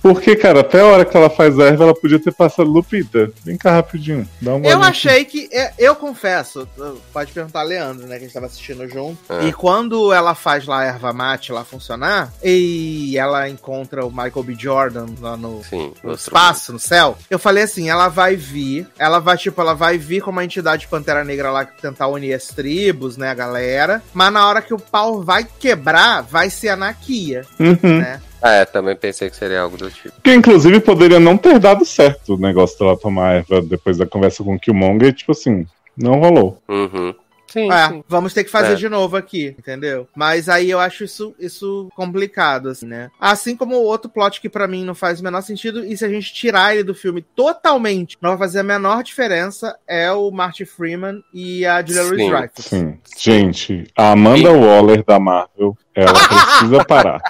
Porque, 0.01 0.35
cara, 0.35 0.61
até 0.61 0.79
a 0.81 0.85
hora 0.85 1.05
que 1.05 1.15
ela 1.17 1.29
faz 1.29 1.59
a 1.59 1.65
erva, 1.65 1.83
ela 1.85 1.93
podia 1.95 2.19
ter 2.19 2.31
passado 2.33 2.69
Lupita. 2.69 3.31
Vem 3.43 3.57
cá 3.57 3.71
rapidinho. 3.71 4.27
Dá 4.41 4.55
uma 4.55 4.67
Eu 4.67 4.81
achei 4.81 5.25
que. 5.25 5.49
é, 5.51 5.73
Eu 5.77 5.95
confesso, 5.95 6.67
pode 7.11 7.31
perguntar 7.31 7.61
a 7.61 7.63
Leandro, 7.63 8.05
né? 8.07 8.17
Que 8.17 8.23
a 8.23 8.27
gente 8.27 8.33
tava 8.33 8.45
assistindo 8.45 8.87
junto. 8.87 9.17
É. 9.29 9.45
E 9.47 9.53
quando 9.53 10.13
ela 10.13 10.35
faz 10.35 10.65
lá 10.65 10.81
a 10.81 10.85
erva 10.85 11.11
mate 11.13 11.51
lá 11.51 11.63
funcionar, 11.63 12.31
e 12.43 13.17
ela 13.17 13.49
encontra 13.49 14.05
o 14.05 14.09
Michael 14.11 14.43
B. 14.43 14.55
Jordan 14.57 15.07
lá 15.19 15.35
no, 15.35 15.63
Sim, 15.63 15.93
no 16.03 16.13
espaço, 16.13 16.71
no 16.73 16.79
céu, 16.79 17.17
eu 17.29 17.39
falei 17.39 17.63
assim: 17.63 17.89
ela 17.89 18.07
vai 18.07 18.35
vir, 18.35 18.87
ela 18.97 19.19
vai, 19.19 19.37
tipo, 19.37 19.59
ela 19.59 19.73
vai 19.73 19.97
vir 19.97 20.21
como 20.21 20.37
uma 20.37 20.45
entidade 20.45 20.87
Pantera 20.87 21.23
Negra 21.23 21.51
lá 21.51 21.65
que 21.65 21.81
tentar 21.81 22.07
unir 22.07 22.33
as 22.33 22.47
tribos, 22.47 23.17
né, 23.17 23.29
a 23.29 23.33
galera. 23.33 24.01
Mas 24.13 24.31
na 24.31 24.47
hora 24.47 24.61
que 24.61 24.73
o 24.73 24.79
pau 24.79 25.21
vai 25.23 25.45
quebrar, 25.59 26.21
vai 26.21 26.49
ser 26.49 26.69
a 26.69 26.75
Nakia, 26.75 27.41
Uhum. 27.59 27.99
né? 27.99 28.21
É, 28.41 28.65
também 28.65 28.95
pensei 28.95 29.29
que 29.29 29.35
seria 29.35 29.61
algo 29.61 29.77
do 29.77 29.89
tipo. 29.89 30.21
Que 30.21 30.33
inclusive 30.33 30.79
poderia 30.79 31.19
não 31.19 31.37
ter 31.37 31.57
dado 31.59 31.83
certo 31.85 32.35
o 32.35 32.37
negócio 32.37 32.77
dela 32.77 32.97
tomar 32.97 33.35
erva 33.37 33.61
depois 33.61 33.97
da 33.97 34.05
conversa 34.05 34.43
com 34.43 34.55
o 34.55 34.59
Killmonger, 34.59 35.13
tipo 35.13 35.31
assim, 35.31 35.65
não 35.97 36.19
rolou. 36.19 36.61
Uhum. 36.69 37.13
Sim, 37.49 37.71
É, 37.71 37.87
sim. 37.87 38.03
vamos 38.09 38.33
ter 38.33 38.43
que 38.43 38.51
fazer 38.51 38.73
É. 38.73 38.75
de 38.75 38.89
novo 38.89 39.15
aqui, 39.15 39.55
entendeu? 39.57 40.05
Mas 40.13 40.49
aí 40.49 40.69
eu 40.69 40.81
acho 40.81 41.05
isso, 41.05 41.33
isso 41.39 41.87
complicado, 41.95 42.67
assim, 42.67 42.85
né? 42.85 43.09
Assim 43.17 43.55
como 43.55 43.77
o 43.77 43.83
outro 43.85 44.09
plot 44.09 44.41
que 44.41 44.49
pra 44.49 44.67
mim 44.67 44.83
não 44.83 44.93
faz 44.93 45.21
o 45.21 45.23
menor 45.23 45.41
sentido, 45.41 45.83
e 45.85 45.95
se 45.95 46.03
a 46.03 46.09
gente 46.09 46.33
tirar 46.33 46.73
ele 46.73 46.83
do 46.83 46.93
filme 46.93 47.21
totalmente, 47.35 48.17
não 48.21 48.31
vai 48.31 48.37
fazer 48.39 48.59
a 48.59 48.63
menor 48.63 49.01
diferença, 49.01 49.77
é 49.87 50.11
o 50.11 50.29
Marty 50.29 50.65
Freeman 50.65 51.23
e 51.33 51.65
a 51.65 51.81
Julia 51.81 52.03
Sim, 52.03 52.09
Louis-Dreyfus. 52.09 52.65
Sim. 52.65 52.97
Gente, 53.17 53.87
a 53.97 54.11
Amanda 54.11 54.51
Waller 54.51 55.03
da 55.05 55.17
Marvel, 55.17 55.77
ela 55.95 56.13
precisa 56.27 56.83
parar. 56.83 57.21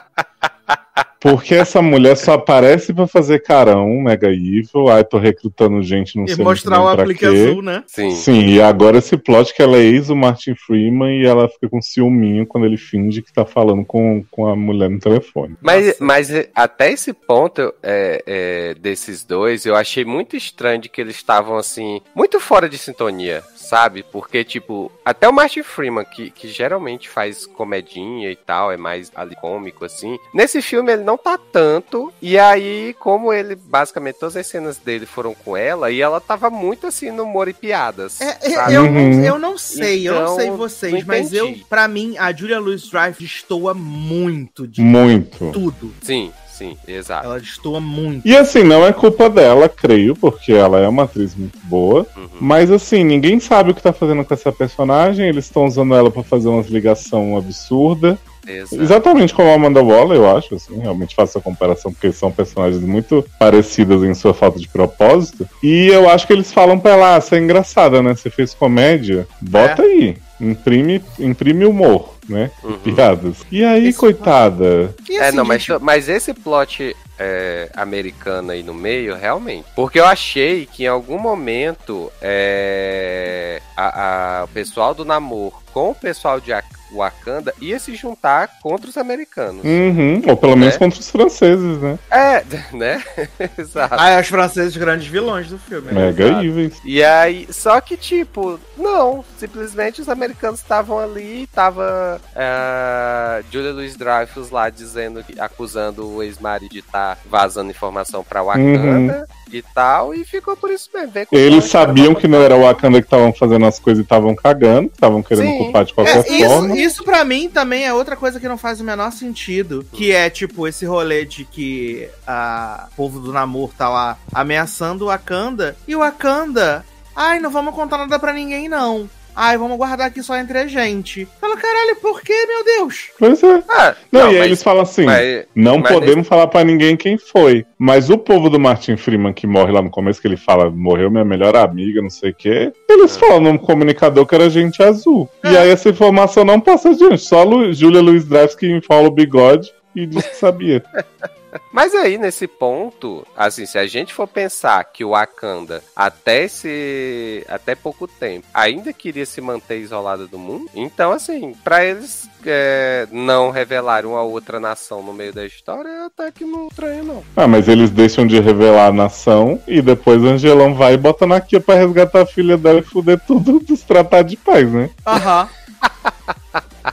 Porque 1.20 1.56
essa 1.56 1.82
mulher 1.82 2.16
só 2.16 2.34
aparece 2.34 2.94
pra 2.94 3.08
fazer 3.08 3.40
carão, 3.40 3.88
mega 4.02 4.30
evil. 4.30 4.90
Ai, 4.90 5.04
tô 5.04 5.18
recrutando 5.18 5.82
gente, 5.82 6.16
não 6.16 6.26
E 6.26 6.36
sei 6.36 6.44
mostrar 6.44 6.82
o 6.82 6.88
aplique 6.88 7.22
quê. 7.22 7.26
azul, 7.26 7.62
né? 7.62 7.84
Sim. 7.88 8.12
Sim, 8.12 8.46
e 8.48 8.62
agora 8.62 8.98
esse 9.00 9.18
plot 9.18 9.54
que 9.54 9.62
ela 9.62 9.78
é 9.78 9.82
ex 9.82 10.10
o 10.10 10.16
Martin 10.16 10.54
Freeman 10.56 11.22
e 11.22 11.26
ela 11.26 11.50
fica 11.50 11.68
com 11.70 11.82
ciúminho 11.82 12.46
quando 12.46 12.66
ele 12.66 12.78
finge 12.78 13.22
que 13.22 13.34
tá 13.34 13.46
falando 13.46 13.84
com, 13.84 14.24
com 14.30 14.48
a 14.48 14.56
mulher 14.56 14.90
no 14.90 15.00
telefone. 15.00 15.56
Mas, 15.62 15.88
Nossa. 15.88 15.98
mas 16.04 16.30
até 16.54 16.92
esse 16.92 17.14
ponto 17.14 17.74
é, 17.82 18.24
é, 18.26 18.74
desses 18.76 19.24
dois, 19.24 19.66
eu 19.66 19.76
achei 19.76 20.06
muito 20.06 20.36
estranho 20.38 20.80
de 20.82 20.90
que 20.90 21.02
eles 21.02 21.16
estavam 21.16 21.58
assim, 21.58 22.00
muito 22.16 22.40
fora 22.40 22.70
de 22.70 22.78
sintonia, 22.78 23.44
sabe? 23.70 24.04
Porque, 24.04 24.44
tipo, 24.44 24.92
até 25.04 25.28
o 25.28 25.34
Martin 25.34 25.64
Freeman, 25.64 26.06
que, 26.06 26.30
que 26.32 26.48
geralmente 26.48 27.10
faz 27.10 27.46
comedinha 27.46 28.32
e 28.32 28.36
tal, 28.36 28.72
é 28.72 28.78
mais 28.78 29.12
ali 29.16 29.36
cômico, 29.36 29.86
assim. 29.86 30.18
Nesse 30.34 30.62
filme 30.62 30.92
ele 30.94 31.04
não 31.04 31.18
tá 31.18 31.38
tanto. 31.38 32.12
E 32.22 32.38
aí, 32.38 32.96
como 33.00 33.32
ele, 33.34 33.56
basicamente, 33.56 34.20
todas 34.20 34.36
as 34.38 34.48
cenas 34.48 34.78
dele 34.78 35.06
foram 35.06 35.34
com 35.34 35.56
ela, 35.58 35.92
e 35.92 36.02
ela 36.02 36.20
tava 36.22 36.50
muito 36.50 36.88
assim 36.88 37.12
no 37.12 37.24
humor 37.24 37.48
e 37.48 37.54
piadas. 37.54 38.20
É, 38.22 38.38
é, 38.42 38.50
sabe? 38.52 38.74
eu, 38.74 38.84
Uhum. 38.84 38.92
não, 39.18 39.26
eu 39.26 39.40
não 39.40 39.58
sei, 39.58 40.08
eu 40.08 40.14
não 40.14 40.22
Então, 40.24 40.36
sei 40.36 40.52
vocês, 40.52 40.94
não 40.94 41.02
mas 41.06 41.34
eu, 41.34 41.56
pra 41.70 41.88
mim, 41.88 42.16
a 42.18 42.32
Julia 42.32 42.60
Louis-Dreyfus 42.60 43.18
destoa 43.28 43.74
muito 43.74 44.68
de 44.68 44.82
Muito. 44.82 45.52
tudo. 45.52 45.94
Sim, 46.02 46.32
sim, 46.58 46.78
exato. 46.88 47.26
Ela 47.26 47.40
destoa 47.40 47.80
muito. 47.80 48.28
E 48.28 48.36
assim, 48.36 48.64
não 48.64 48.86
é 48.86 48.92
culpa 48.92 49.30
dela, 49.30 49.70
creio, 49.70 50.16
porque 50.16 50.52
ela 50.52 50.80
é 50.80 50.88
uma 50.88 51.04
atriz 51.04 51.36
muito 51.36 51.58
boa. 51.64 52.06
Uhum. 52.16 52.28
Mas 52.40 52.72
assim, 52.72 53.04
ninguém 53.04 53.40
sabe 53.40 53.72
o 53.72 53.76
que 53.76 53.82
tá 53.82 53.94
fazendo 53.94 54.26
com 54.26 54.34
essa 54.34 54.52
personagem. 54.52 55.28
Eles 55.28 55.46
estão 55.46 55.66
usando 55.66 55.94
ela 55.96 56.10
pra 56.10 56.24
fazer 56.24 56.50
umas 56.50 56.68
ligação 56.68 57.38
absurda. 57.38 58.18
Exato. 58.48 58.82
Exatamente 58.82 59.34
como 59.34 59.50
a 59.50 59.54
Amanda 59.56 59.84
Waller, 59.84 60.18
eu 60.18 60.38
acho, 60.38 60.56
assim, 60.56 60.80
realmente 60.80 61.14
faço 61.14 61.38
a 61.38 61.42
comparação, 61.42 61.92
porque 61.92 62.14
são 62.14 62.32
personagens 62.32 62.82
muito 62.82 63.26
parecidas 63.38 64.02
em 64.04 64.14
sua 64.14 64.34
falta 64.34 64.58
de 64.58 64.70
propósito. 64.70 65.48
E 65.62 65.88
eu 65.88 66.10
acho 66.10 66.26
que 66.26 66.32
eles 66.32 66.54
falam 66.54 66.80
pra 66.80 66.92
ela, 66.92 67.16
ah, 67.16 67.22
você 67.22 67.36
é 67.36 67.40
engraçada, 67.40 68.02
né? 68.02 68.16
Você 68.16 68.30
fez 68.30 68.54
comédia, 68.54 69.28
bota 69.42 69.82
aí. 69.82 70.16
Imprime, 70.40 71.04
imprime 71.20 71.66
humor, 71.66 72.16
né? 72.30 72.52
Uhum. 72.64 72.78
Piadas. 72.80 73.38
E 73.52 73.64
aí, 73.64 73.90
Isso- 73.90 74.00
coitada. 74.00 74.94
E, 75.10 75.18
É, 75.18 75.28
assim, 75.30 75.38
não, 75.38 75.44
mas, 75.46 75.64
gente, 75.64 75.82
mas 75.82 76.08
esse 76.08 76.34
plot 76.34 76.96
é, 77.20 77.70
americano 77.76 78.52
aí 78.52 78.62
no 78.62 78.74
meio, 78.74 79.16
realmente. 79.16 79.66
Porque 79.76 80.00
eu 80.00 80.06
achei 80.06 80.68
que 80.68 80.84
em 80.84 80.88
algum 80.88 81.18
momento 81.18 82.12
é, 82.22 83.62
a, 83.76 84.42
a- 84.42 84.44
o 84.44 84.48
pessoal 84.50 84.94
do 84.94 85.04
Namor 85.04 85.54
com 85.74 85.90
o 85.92 85.96
pessoal 85.96 86.40
de 86.40 86.54
Ak- 86.54 86.77
Wakanda 86.94 87.54
ia 87.62 87.80
se 87.80 87.96
juntar 87.96 88.60
contra 88.62 88.90
os 88.90 88.98
americanos. 88.98 89.64
Uhum, 89.64 90.22
ou 90.28 90.38
pelo 90.38 90.56
menos 90.56 90.76
É. 90.76 90.78
contra 90.78 91.00
os 91.00 91.10
franceses, 91.10 91.80
né? 91.82 92.00
É, 92.10 92.44
né? 92.76 93.04
Exato. 93.58 93.96
Ah, 93.98 94.10
é 94.12 94.20
os 94.22 94.28
franceses 94.28 94.76
grandes 94.78 95.08
vilões 95.08 95.48
do 95.50 95.58
filme. 95.58 95.92
né? 95.92 96.06
Mega 96.08 96.44
íveis. 96.44 96.80
E 96.86 97.04
aí, 97.04 97.48
só 97.52 97.80
que 97.82 97.98
tipo, 97.98 98.60
não, 98.78 99.24
simplesmente 99.38 100.02
os 100.02 100.10
americanos 100.10 100.60
estavam 100.60 101.00
ali, 101.00 101.48
tava 101.54 102.20
é, 102.36 103.44
Julia 103.52 103.72
Louis 103.74 103.96
Dreyfus 103.96 104.50
lá 104.50 104.70
dizendo, 104.70 105.24
que- 105.24 105.40
acusando 105.40 106.08
o 106.08 106.24
ex-marido 106.24 106.72
de 106.72 106.80
estar 106.80 107.18
vazando 107.30 107.72
informação 107.72 108.24
pra 108.24 108.44
Wakanda 108.44 109.28
e 109.52 109.62
tal, 109.62 110.14
e 110.14 110.24
ficou 110.26 110.56
por 110.58 110.70
isso 110.70 110.90
mesmo. 110.94 111.14
Eles 111.32 111.66
sabiam 111.66 112.14
que 112.14 112.28
não 112.28 112.42
era 112.42 112.56
o 112.56 112.62
Wakanda 112.64 113.00
que 113.02 113.08
estavam 113.08 113.34
fazendo 113.34 113.66
as 113.66 113.80
coisas 113.80 114.00
e 114.02 114.04
estavam 114.04 114.36
cagando, 114.36 114.88
estavam 114.94 115.24
querendo 115.24 115.48
Sim. 115.50 115.58
culpar 115.58 115.86
de 115.86 115.94
qualquer 115.94 116.18
É, 116.26 116.34
isso, 116.38 116.50
forma. 116.50 116.77
Isso 116.84 117.04
pra 117.04 117.24
mim 117.24 117.50
também 117.50 117.86
é 117.86 117.94
outra 117.94 118.16
coisa 118.16 118.40
que 118.40 118.48
não 118.48 118.58
faz 118.58 118.80
o 118.80 118.84
menor 118.84 119.12
sentido. 119.12 119.86
Que 119.92 120.12
é, 120.12 120.30
tipo, 120.30 120.68
esse 120.68 120.86
rolê 120.86 121.26
de 121.26 121.44
que 121.46 122.10
a, 122.26 122.88
o 122.92 122.96
povo 122.96 123.20
do 123.20 123.32
Namor 123.34 123.72
tá 123.78 123.90
lá 123.90 124.18
ameaçando 124.34 125.06
o 125.06 125.08
Wakanda. 125.08 125.76
E 125.88 125.96
o 125.96 126.00
Wakanda, 126.00 126.86
ai, 127.16 127.40
não 127.40 127.50
vamos 127.50 127.74
contar 127.76 127.98
nada 127.98 128.20
pra 128.20 128.34
ninguém, 128.34 128.68
não. 128.68 129.10
Ai, 129.40 129.56
vamos 129.56 129.78
guardar 129.78 130.08
aqui 130.08 130.24
só 130.24 130.36
entre 130.36 130.58
a 130.58 130.66
gente. 130.66 131.28
Fala, 131.40 131.56
caralho, 131.56 131.96
por 131.98 132.22
que, 132.22 132.34
meu 132.48 132.64
Deus? 132.66 133.12
Pois 133.20 133.44
é. 133.44 133.64
Ah, 133.70 133.96
Não, 134.12 134.22
não, 134.22 134.28
e 134.32 134.34
aí 134.34 134.38
mas- 134.40 134.48
eles 134.48 134.64
falam 134.64 134.82
assim: 134.82 135.06
mas- 135.06 135.46
não 135.56 135.78
mas 135.78 135.92
podemos 135.94 136.28
falar 136.28 136.48
pra 136.48 136.64
ninguém 136.64 136.98
quem 136.98 137.20
foi. 137.20 137.64
Mas 137.78 138.10
o 138.10 138.18
povo 138.18 138.50
do 138.50 138.60
Martin 138.60 138.98
Freeman 138.98 139.34
que 139.34 139.46
morre 139.46 139.72
lá 139.72 139.80
no 139.82 139.92
começo, 139.92 140.20
que 140.20 140.28
ele 140.28 140.38
fala, 140.38 140.72
morreu 140.72 141.12
minha 141.12 141.24
melhor 141.24 141.56
amiga, 141.56 142.02
não 142.02 142.10
sei 142.10 142.32
o 142.32 142.34
quê. 142.34 142.74
Eles 142.90 143.16
É. 143.16 143.20
falam 143.20 143.40
no 143.54 143.60
comunicador 143.60 144.26
que 144.26 144.34
era 144.34 144.50
gente 144.50 144.82
azul. 144.82 145.30
E 145.44 145.56
É. 145.56 145.60
aí 145.60 145.70
essa 145.70 145.90
informação 145.90 146.44
não 146.44 146.60
passa 146.60 146.90
adiante. 146.90 147.20
Só 147.22 147.42
a 147.42 147.44
Lu, 147.44 147.72
Julia 147.74 148.02
Louis 148.02 148.26
Dreyfus 148.26 148.56
que 148.56 148.66
enrola 148.68 149.08
o 149.08 149.12
bigode 149.12 149.72
e 149.96 150.08
diz 150.08 150.26
que 150.26 150.36
sabia. 150.36 150.84
Mas 151.72 151.94
aí, 151.94 152.18
nesse 152.18 152.48
ponto, 152.48 153.26
assim, 153.36 153.66
se 153.66 153.78
a 153.78 153.88
gente 153.88 154.14
for 154.14 154.28
pensar 154.28 154.84
que 154.86 155.04
o 155.04 155.12
Wakanda, 155.12 155.84
até 155.96 156.44
esse. 156.44 157.46
até 157.48 157.76
pouco 157.76 158.08
tempo, 158.08 158.48
ainda 158.54 158.92
queria 158.94 159.26
se 159.26 159.40
manter 159.42 159.80
isolado 159.80 160.28
do 160.28 160.38
mundo, 160.38 160.70
então, 160.76 161.12
assim, 161.12 161.54
pra 161.64 161.84
eles 161.84 162.30
é, 162.46 163.08
não 163.12 163.50
revelarem 163.50 164.10
uma 164.10 164.22
outra 164.22 164.60
nação 164.60 165.04
no 165.04 165.14
meio 165.14 165.34
da 165.34 165.46
história, 165.46 166.06
até 166.06 166.32
que 166.32 166.46
não 166.46 166.68
estranho, 166.68 167.04
não. 167.04 167.24
Ah, 167.36 167.48
mas 167.48 167.68
eles 167.68 167.90
deixam 167.90 168.26
de 168.26 168.40
revelar 168.40 168.88
a 168.88 168.94
nação 168.94 169.62
e 169.68 169.82
depois 169.82 170.22
o 170.22 170.28
Angelão 170.28 170.74
vai 170.74 170.94
e 170.94 170.98
bota 170.98 171.26
na 171.26 171.42
Kia 171.42 171.60
pra 171.60 171.76
resgatar 171.76 172.22
a 172.22 172.26
filha 172.26 172.58
dela 172.58 172.80
e 172.80 172.84
fuder 172.84 173.20
tudo 173.26 173.60
dos 173.64 173.82
tratados 173.82 174.32
de 174.32 174.38
paz, 174.38 174.72
né? 174.72 174.90
Aham, 175.06 175.50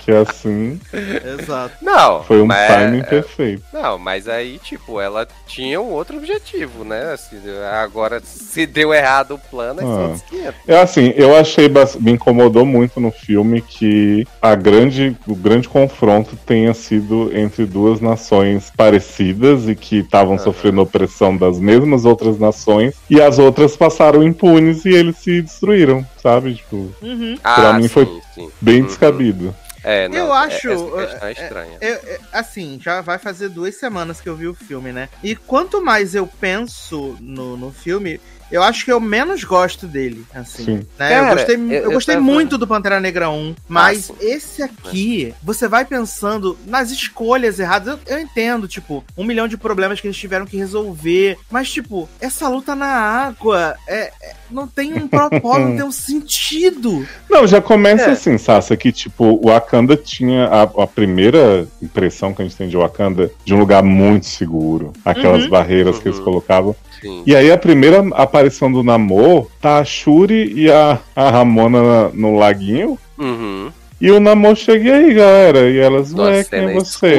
Que 0.05 0.13
assim 0.13 0.79
exato. 1.25 1.75
Não, 1.81 2.23
foi 2.25 2.43
um 2.43 2.47
mas, 2.47 2.67
timing 2.69 3.03
perfeito. 3.03 3.63
Não, 3.73 3.99
mas 3.99 4.29
aí, 4.29 4.59
tipo, 4.59 5.01
ela 5.01 5.27
tinha 5.47 5.81
um 5.81 5.91
outro 5.93 6.17
objetivo, 6.19 6.85
né? 6.85 7.13
Assim, 7.13 7.39
agora, 7.83 8.21
se 8.23 8.67
deu 8.67 8.93
errado 8.93 9.35
o 9.35 9.39
plano, 9.39 9.81
aí 9.81 9.87
Ah. 9.87 10.17
500. 10.29 10.55
É 10.69 10.81
assim, 10.81 11.13
eu 11.17 11.37
achei, 11.37 11.71
me 12.01 12.13
incomodou 12.13 12.65
muito 12.67 13.01
no 13.01 13.11
filme 13.11 13.61
que 13.63 14.27
a 14.41 14.55
grande, 14.55 15.17
o 15.27 15.35
grande 15.35 15.69
confronto 15.69 16.37
tenha 16.45 16.75
sido 16.75 17.31
entre 17.37 17.65
duas 17.65 18.01
nações 18.01 18.71
parecidas 18.77 19.69
e 19.69 19.75
que 19.75 19.99
estavam 20.01 20.39
sofrendo 20.39 20.83
opressão 20.83 21.37
das 21.37 21.59
mesmas 21.59 22.05
outras 22.05 22.39
nações 22.39 22.95
e 23.09 23.21
as 23.21 23.39
outras 23.39 23.77
passaram 23.77 24.23
impunes 24.23 24.85
e 24.85 24.91
eles 24.91 25.17
se 25.17 25.41
destruíram, 25.43 26.05
sabe? 26.23 26.55
Tipo, 26.55 26.93
Uhum. 27.03 27.37
Ah, 27.43 27.73
mim 27.75 27.89
foi 27.89 28.07
sim. 28.35 28.51
bem 28.61 28.81
Uhum. 28.81 28.87
descabido. 28.87 29.55
É, 29.85 30.09
não, 30.09 30.17
Eu 30.17 30.35
é- 30.35 30.39
acho, 30.47 30.69
questão 30.69 31.01
é 31.01 31.29
é- 31.29 31.33
estranha. 31.33 31.79
Eu- 31.81 31.95
é, 31.97 32.19
assim, 32.33 32.79
já 32.83 33.01
vai 33.03 33.19
fazer 33.19 33.51
duas 33.51 33.75
semanas 33.77 34.21
que 34.21 34.29
eu 34.29 34.35
vi 34.35 34.49
o 34.49 34.55
filme, 34.55 34.93
né? 34.93 35.09
E 35.23 35.37
quanto 35.37 35.85
mais 35.85 36.15
eu 36.15 36.27
penso 36.27 37.17
no, 37.21 37.57
no 37.57 37.71
filme, 37.71 38.19
eu 38.51 38.63
acho 38.63 38.85
que 38.85 38.93
eu 38.93 39.01
menos 39.01 39.43
gosto 39.45 39.87
dele, 39.87 40.25
assim. 40.35 40.65
Sim. 40.65 40.87
né? 40.99 41.09
Cara, 41.09 41.31
eu 41.31 41.35
gostei, 41.37 41.57
eu- 41.57 41.71
eu 41.71 41.83
eu 41.85 41.93
gostei 41.93 42.15
tava- 42.17 42.25
muito 42.27 42.57
do 42.59 42.67
Pantera 42.67 43.01
Negra 43.01 43.31
1, 43.31 43.55
mas 43.69 44.05
sim. 44.07 44.15
esse 44.21 44.63
aqui, 44.63 45.35
você 45.43 45.67
vai 45.69 45.85
pensando 45.85 46.57
nas 46.67 46.91
escolhas 46.91 47.59
erradas. 47.59 47.95
Eu, 48.07 48.17
eu 48.17 48.21
entendo, 48.23 48.67
tipo, 48.69 49.05
um 49.17 49.25
milhão 49.25 49.49
de 49.49 49.57
problemas 49.57 50.01
que 50.01 50.07
eles 50.07 50.17
tiveram 50.17 50.47
que 50.47 50.57
resolver, 50.57 51.37
mas, 51.51 51.71
tipo, 51.71 52.09
essa 52.21 52.49
luta 52.49 52.75
na 52.75 52.87
água 52.87 53.75
é, 53.87 54.13
é- 54.23 54.35
não 54.51 54.67
tem 54.69 54.95
um 54.95 55.09
propósito, 55.09 55.69
não 55.69 55.77
tem 55.77 55.85
um 55.85 55.93
sentido. 56.35 57.07
Não, 57.29 57.47
já 57.47 57.61
começa 57.61 58.05
É. 58.05 58.11
assim, 58.13 58.39
Sassa, 58.39 58.77
que 58.77 58.93
tipo, 58.93 59.25
o 59.43 59.49
Wakanda 59.49 59.97
tinha 59.97 60.47
a, 60.47 60.63
a 60.63 60.87
primeira 60.87 61.67
impressão 61.83 62.33
que 62.33 62.43
a 62.43 62.45
gente 62.45 62.57
tem 62.57 62.69
de 62.69 62.77
Wakanda 62.77 63.31
de 63.45 63.55
um 63.55 63.59
lugar 63.59 63.83
muito 63.83 64.27
seguro. 64.27 64.93
Aquelas 65.05 65.45
Uhum. 65.45 65.51
barreiras 65.51 65.99
que 65.99 66.09
eles 66.09 66.19
Uhum. 66.19 66.25
colocavam. 66.25 66.77
Sim. 67.05 67.23
E 67.27 67.37
aí 67.37 67.53
a 67.53 67.59
primeira 67.59 68.03
aparição 68.13 68.73
do 68.73 68.83
Namor 68.83 69.47
tá 69.61 69.79
a 69.79 69.85
Shuri 69.85 70.53
e 70.55 70.71
a, 70.71 70.99
a 71.15 71.31
Ramona 71.31 71.83
na- 71.83 72.09
no 72.15 72.37
laguinho. 72.37 72.99
Uhum. 73.19 73.71
E 74.01 74.11
o 74.11 74.19
Namor 74.21 74.57
chega 74.57 74.97
aí, 74.97 75.15
galera. 75.15 75.71
E 75.71 75.79
elas, 75.79 76.13
ué, 76.13 76.45
quem 76.45 76.59
é 76.59 76.73
você? 76.75 77.15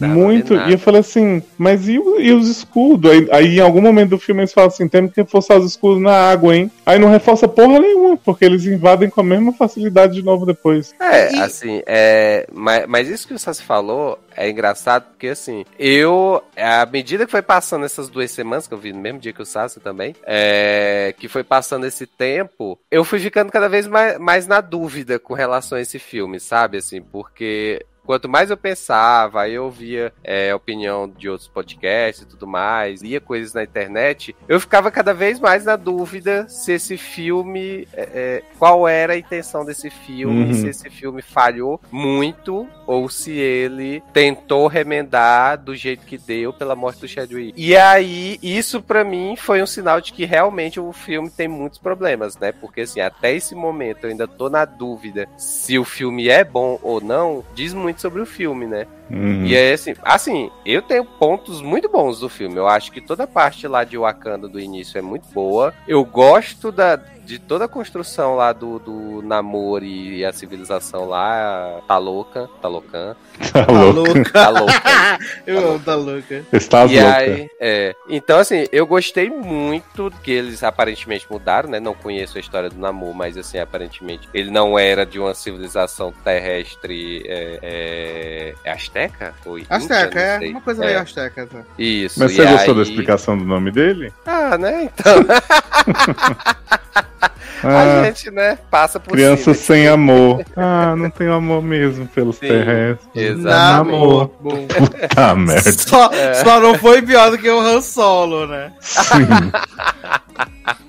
Muito. 0.00 0.54
E 0.54 0.72
eu 0.72 0.78
falei 0.78 1.00
assim, 1.00 1.42
mas 1.56 1.88
e, 1.88 1.98
o- 1.98 2.20
e 2.20 2.32
os 2.32 2.48
escudos? 2.48 3.10
Aí, 3.10 3.28
aí 3.30 3.56
em 3.58 3.60
algum 3.60 3.80
momento 3.80 4.10
do 4.10 4.18
filme 4.18 4.40
eles 4.42 4.52
falam 4.52 4.68
assim, 4.68 4.88
temos 4.88 5.12
que 5.12 5.20
reforçar 5.20 5.56
os 5.58 5.64
escudos 5.64 6.02
na 6.02 6.12
água, 6.12 6.54
hein? 6.56 6.70
Aí 6.84 6.98
não 6.98 7.08
reforça 7.08 7.46
porra 7.48 7.78
nenhuma, 7.78 8.16
porque 8.16 8.44
eles 8.44 8.66
invadem 8.66 9.08
com 9.08 9.20
a 9.20 9.24
mesma 9.24 9.52
facilidade 9.52 10.14
de 10.14 10.22
novo 10.22 10.44
depois. 10.44 10.92
É, 11.00 11.34
E- 11.34 11.38
assim, 11.40 11.80
é, 11.86 12.46
mas, 12.52 12.84
mas 12.88 13.08
isso 13.08 13.26
que 13.28 13.34
o 13.34 13.38
Sassi 13.38 13.62
falou 13.62 14.18
é 14.36 14.50
engraçado 14.50 15.08
porque, 15.10 15.28
assim, 15.28 15.64
eu, 15.78 16.42
à 16.56 16.84
medida 16.86 17.24
que 17.24 17.30
foi 17.30 17.42
passando 17.42 17.84
essas 17.84 18.08
duas 18.08 18.30
semanas, 18.30 18.68
que 18.68 18.74
eu 18.74 18.78
vi 18.78 18.92
no 18.92 19.00
mesmo 19.00 19.18
dia 19.18 19.32
que 19.32 19.42
o 19.42 19.46
Sassi 19.46 19.80
também, 19.80 20.14
é, 20.24 21.14
que 21.18 21.28
foi 21.28 21.42
passando 21.42 21.86
esse 21.86 22.06
tempo, 22.06 22.78
eu 22.90 23.04
fui 23.04 23.18
ficando 23.18 23.50
cada 23.50 23.68
vez 23.68 23.86
mais, 23.86 24.18
mais 24.18 24.46
na 24.46 24.60
dúvida 24.60 25.18
com 25.18 25.34
relação 25.34 25.78
a 25.78 25.80
esse 25.80 25.98
filme, 25.98 26.38
sabe? 26.38 26.78
Assim, 26.78 27.00
porque 27.00 27.84
quanto 28.06 28.28
mais 28.28 28.50
eu 28.50 28.56
pensava, 28.56 29.42
aí 29.42 29.54
eu 29.54 29.64
ouvia 29.64 30.12
é, 30.22 30.54
opinião 30.54 31.08
de 31.08 31.28
outros 31.28 31.48
podcasts 31.48 32.22
e 32.22 32.26
tudo 32.26 32.46
mais, 32.46 33.02
lia 33.02 33.20
coisas 33.20 33.52
na 33.52 33.62
internet, 33.62 34.34
eu 34.48 34.60
ficava 34.60 34.90
cada 34.90 35.12
vez 35.12 35.38
mais 35.40 35.64
na 35.64 35.76
dúvida 35.76 36.48
se 36.48 36.72
esse 36.72 36.96
filme, 36.96 37.86
é, 37.92 38.02
é, 38.14 38.42
qual 38.58 38.86
era 38.88 39.14
a 39.14 39.18
intenção 39.18 39.64
desse 39.64 39.90
filme, 39.90 40.36
Uhum. 40.46 40.52
se 40.54 40.68
esse 40.68 40.90
filme 40.90 41.22
falhou 41.22 41.80
muito 41.90 42.66
ou 42.86 43.08
se 43.08 43.32
ele 43.32 44.02
tentou 44.12 44.66
remendar 44.66 45.58
do 45.58 45.74
jeito 45.74 46.04
que 46.06 46.16
deu 46.18 46.52
pela 46.52 46.76
morte 46.76 47.00
do 47.00 47.08
Chadwick. 47.08 47.52
E 47.60 47.76
aí, 47.76 48.38
isso 48.42 48.80
pra 48.82 49.02
mim 49.04 49.34
foi 49.36 49.62
um 49.62 49.66
sinal 49.66 50.00
de 50.00 50.12
que 50.12 50.24
realmente 50.24 50.78
o 50.78 50.92
filme 50.92 51.28
tem 51.30 51.48
muitos 51.48 51.78
problemas, 51.78 52.36
né? 52.38 52.52
Porque 52.52 52.82
assim, 52.82 53.00
até 53.00 53.34
esse 53.34 53.54
momento 53.54 54.04
eu 54.04 54.10
ainda 54.10 54.28
tô 54.28 54.48
na 54.48 54.64
dúvida 54.64 55.28
se 55.36 55.78
o 55.78 55.84
filme 55.84 56.28
é 56.28 56.44
bom 56.44 56.78
ou 56.82 57.00
não, 57.00 57.44
diz 57.54 57.72
muito 57.72 57.95
sobre 58.00 58.20
o 58.20 58.26
filme, 58.26 58.66
né? 58.66 58.86
Uhum. 59.10 59.44
E 59.44 59.54
é 59.54 59.72
assim, 59.72 59.94
assim, 60.02 60.50
eu 60.64 60.82
tenho 60.82 61.04
pontos 61.04 61.60
muito 61.62 61.88
bons 61.88 62.20
do 62.20 62.28
filme. 62.28 62.56
Eu 62.56 62.66
acho 62.66 62.92
que 62.92 63.00
toda 63.00 63.24
a 63.24 63.26
parte 63.26 63.66
lá 63.66 63.84
de 63.84 63.96
Wakanda 63.96 64.48
do 64.48 64.60
início 64.60 64.98
é 64.98 65.02
muito 65.02 65.28
boa. 65.32 65.72
Eu 65.86 66.04
gosto 66.04 66.72
da, 66.72 67.00
de 67.26 67.40
toda 67.40 67.64
a 67.64 67.68
construção 67.68 68.36
lá 68.36 68.52
do, 68.52 68.78
do 68.78 69.20
namoro 69.22 69.84
e 69.84 70.24
a 70.24 70.32
civilização 70.32 71.06
lá. 71.08 71.80
Tá 71.88 71.98
louca, 71.98 72.48
tá 72.62 72.68
louca, 72.68 73.16
Tá 73.52 73.64
Tá 73.66 73.72
louca. 73.72 74.30
tá 74.32 74.48
louca. 74.48 74.72
Eu 75.46 75.70
amo, 75.70 75.78
tá 75.80 75.94
louca. 75.96 76.44
Estás 76.52 76.90
e 76.90 77.00
louca. 77.00 77.16
aí, 77.16 77.48
é. 77.60 77.94
Então, 78.08 78.38
assim, 78.38 78.66
eu 78.72 78.86
gostei 78.86 79.28
muito 79.28 80.10
que 80.22 80.30
eles 80.30 80.62
aparentemente 80.62 81.26
mudaram, 81.30 81.68
né? 81.68 81.80
Não 81.80 81.94
conheço 81.94 82.36
a 82.38 82.40
história 82.40 82.70
do 82.70 82.78
Namor, 82.78 83.12
mas 83.14 83.36
assim, 83.36 83.58
aparentemente 83.58 84.28
ele 84.32 84.50
não 84.50 84.78
era 84.78 85.04
de 85.04 85.18
uma 85.18 85.34
civilização 85.34 86.12
terrestre 86.24 87.24
é, 87.26 87.58
é, 87.62 88.54
é 88.64 88.72
Azteca? 88.72 89.34
Ou 89.44 89.58
é 89.58 90.48
uma 90.50 90.60
coisa 90.60 90.84
É. 90.84 90.86
meio 90.86 91.00
asteca. 91.00 91.46
Tá? 91.46 91.62
Isso. 91.78 92.18
Mas 92.20 92.32
e 92.32 92.36
você 92.36 92.46
gostou 92.46 92.74
da 92.74 92.80
aí- 92.82 92.88
explicação 92.88 93.36
do 93.36 93.44
nome 93.44 93.70
dele? 93.72 94.12
Ah, 94.24 94.56
né? 94.56 94.84
Então, 94.84 95.14
a 97.62 98.04
gente, 98.04 98.30
né, 98.30 98.58
passa 98.70 98.98
por 99.00 99.12
criança 99.12 99.42
cima. 99.52 99.54
sem 99.54 99.88
amor. 99.88 100.44
Ah, 100.56 100.94
não 100.96 101.10
tenho 101.10 101.32
amor 101.34 101.62
mesmo 101.62 102.06
pelos 102.08 102.36
Sim, 102.36 102.48
terrestres. 102.48 103.08
exatamente. 103.14 103.92
Namor. 103.92 104.30
Bom. 104.40 104.66
Tá 105.14 105.34
merda. 105.36 105.72
Só, 105.72 106.10
É. 106.12 106.34
só 106.34 106.60
não 106.60 106.74
foi 106.78 107.02
pior 107.02 107.30
do 107.30 107.38
que 107.38 107.48
o 107.48 107.60
Han 107.60 107.80
Solo, 107.80 108.46
né? 108.46 108.72
Sim. 108.80 109.26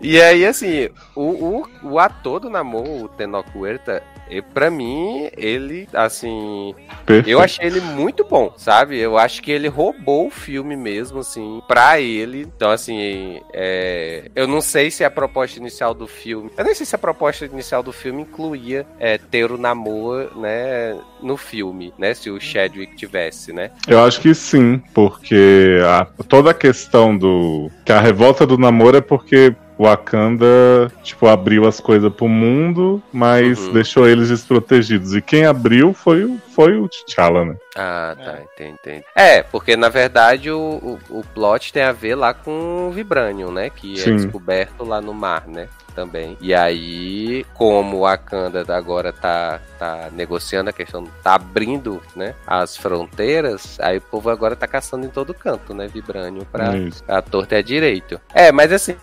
E 0.00 0.20
aí, 0.20 0.44
assim, 0.44 0.88
o, 1.14 1.22
o, 1.22 1.66
o 1.92 1.98
ator 1.98 2.40
do 2.40 2.50
Namor, 2.50 3.04
o 3.04 3.08
Tenoch 3.08 3.48
Huerta, 3.56 4.02
e 4.30 4.40
pra 4.42 4.70
mim, 4.70 5.28
ele, 5.36 5.88
assim, 5.92 6.74
Perfeito. 7.04 7.28
eu 7.28 7.40
achei 7.40 7.66
ele 7.66 7.80
muito 7.80 8.24
bom, 8.24 8.52
sabe? 8.56 8.98
Eu 8.98 9.16
acho 9.18 9.42
que 9.42 9.50
ele 9.50 9.68
roubou 9.68 10.26
o 10.26 10.30
filme 10.30 10.76
mesmo, 10.76 11.20
assim, 11.20 11.60
pra 11.68 12.00
ele. 12.00 12.42
Então, 12.42 12.70
assim, 12.70 13.40
é, 13.52 14.30
eu 14.34 14.46
não 14.46 14.60
sei 14.60 14.90
se 14.90 15.04
a 15.04 15.10
proposta 15.10 15.58
inicial 15.58 15.94
do 15.94 16.06
filme. 16.06 16.50
Eu 16.56 16.64
nem 16.64 16.74
sei 16.74 16.86
se 16.86 16.94
a 16.94 16.98
proposta 16.98 17.44
inicial 17.44 17.82
do 17.82 17.92
filme 17.92 18.22
incluía 18.22 18.86
é, 18.98 19.18
ter 19.18 19.50
o 19.50 19.58
namoro, 19.58 20.30
né, 20.38 20.96
no 21.22 21.36
filme, 21.36 21.92
né? 21.98 22.14
Se 22.14 22.30
o 22.30 22.40
Chadwick 22.40 22.96
tivesse, 22.96 23.52
né? 23.52 23.70
Eu 23.88 24.02
acho 24.04 24.20
que 24.20 24.34
sim, 24.34 24.82
porque 24.92 25.78
a- 25.84 26.06
toda 26.28 26.50
a 26.50 26.54
questão 26.54 27.16
do. 27.16 27.70
que 27.84 27.92
a 27.92 28.00
revolta 28.00 28.46
do 28.46 28.58
namoro 28.58 28.96
é 28.96 29.00
porque 29.00 29.54
Wakanda, 29.78 30.90
tipo, 31.02 31.26
abriu 31.26 31.66
as 31.66 31.80
coisas 31.80 32.12
pro 32.12 32.28
mundo, 32.28 33.02
mas 33.12 33.58
Uhum. 33.58 33.72
deixou 33.72 34.08
eles 34.08 34.28
desprotegidos. 34.28 35.14
E 35.14 35.20
quem 35.22 35.44
abriu 35.46 35.92
foi, 35.92 36.24
o- 36.24 36.38
foi 36.54 36.76
o 36.78 36.88
T'Challa, 36.88 37.44
né? 37.44 37.56
Ah, 37.76 38.14
tá, 38.16 38.38
entendi, 38.42 38.76
entendi. 38.82 39.04
É, 39.16 39.42
porque 39.42 39.76
na 39.76 39.88
verdade 39.88 40.50
o, 40.50 40.98
o, 41.10 41.18
o 41.18 41.24
plot 41.34 41.72
tem 41.72 41.82
a 41.82 41.92
ver 41.92 42.14
lá 42.14 42.32
com 42.32 42.88
o 42.88 42.92
Vibranium, 42.92 43.50
né? 43.50 43.70
Que 43.70 43.94
é 43.94 44.04
Sim. 44.04 44.16
descoberto 44.16 44.84
lá 44.84 45.00
no 45.00 45.12
mar, 45.12 45.44
né? 45.48 45.68
Também. 45.94 46.36
E 46.40 46.52
aí, 46.52 47.46
como 47.54 47.98
o 47.98 48.00
Wakanda 48.00 48.64
agora 48.74 49.12
tá, 49.12 49.60
tá 49.78 50.08
negociando 50.12 50.70
a 50.70 50.72
questão, 50.72 51.04
tá 51.22 51.34
abrindo, 51.34 52.02
né? 52.16 52.34
As 52.46 52.76
fronteiras, 52.76 53.78
aí 53.80 53.98
o 53.98 54.00
povo 54.00 54.28
agora 54.30 54.56
tá 54.56 54.66
caçando 54.66 55.06
em 55.06 55.10
todo 55.10 55.32
canto, 55.32 55.72
né? 55.72 55.86
Vibranium 55.86 56.44
pra, 56.44 56.76
Isso. 56.76 57.04
a 57.06 57.22
torta 57.22 57.56
é 57.56 57.62
direito. 57.62 58.20
É, 58.34 58.50
mas 58.50 58.72
assim, 58.72 58.96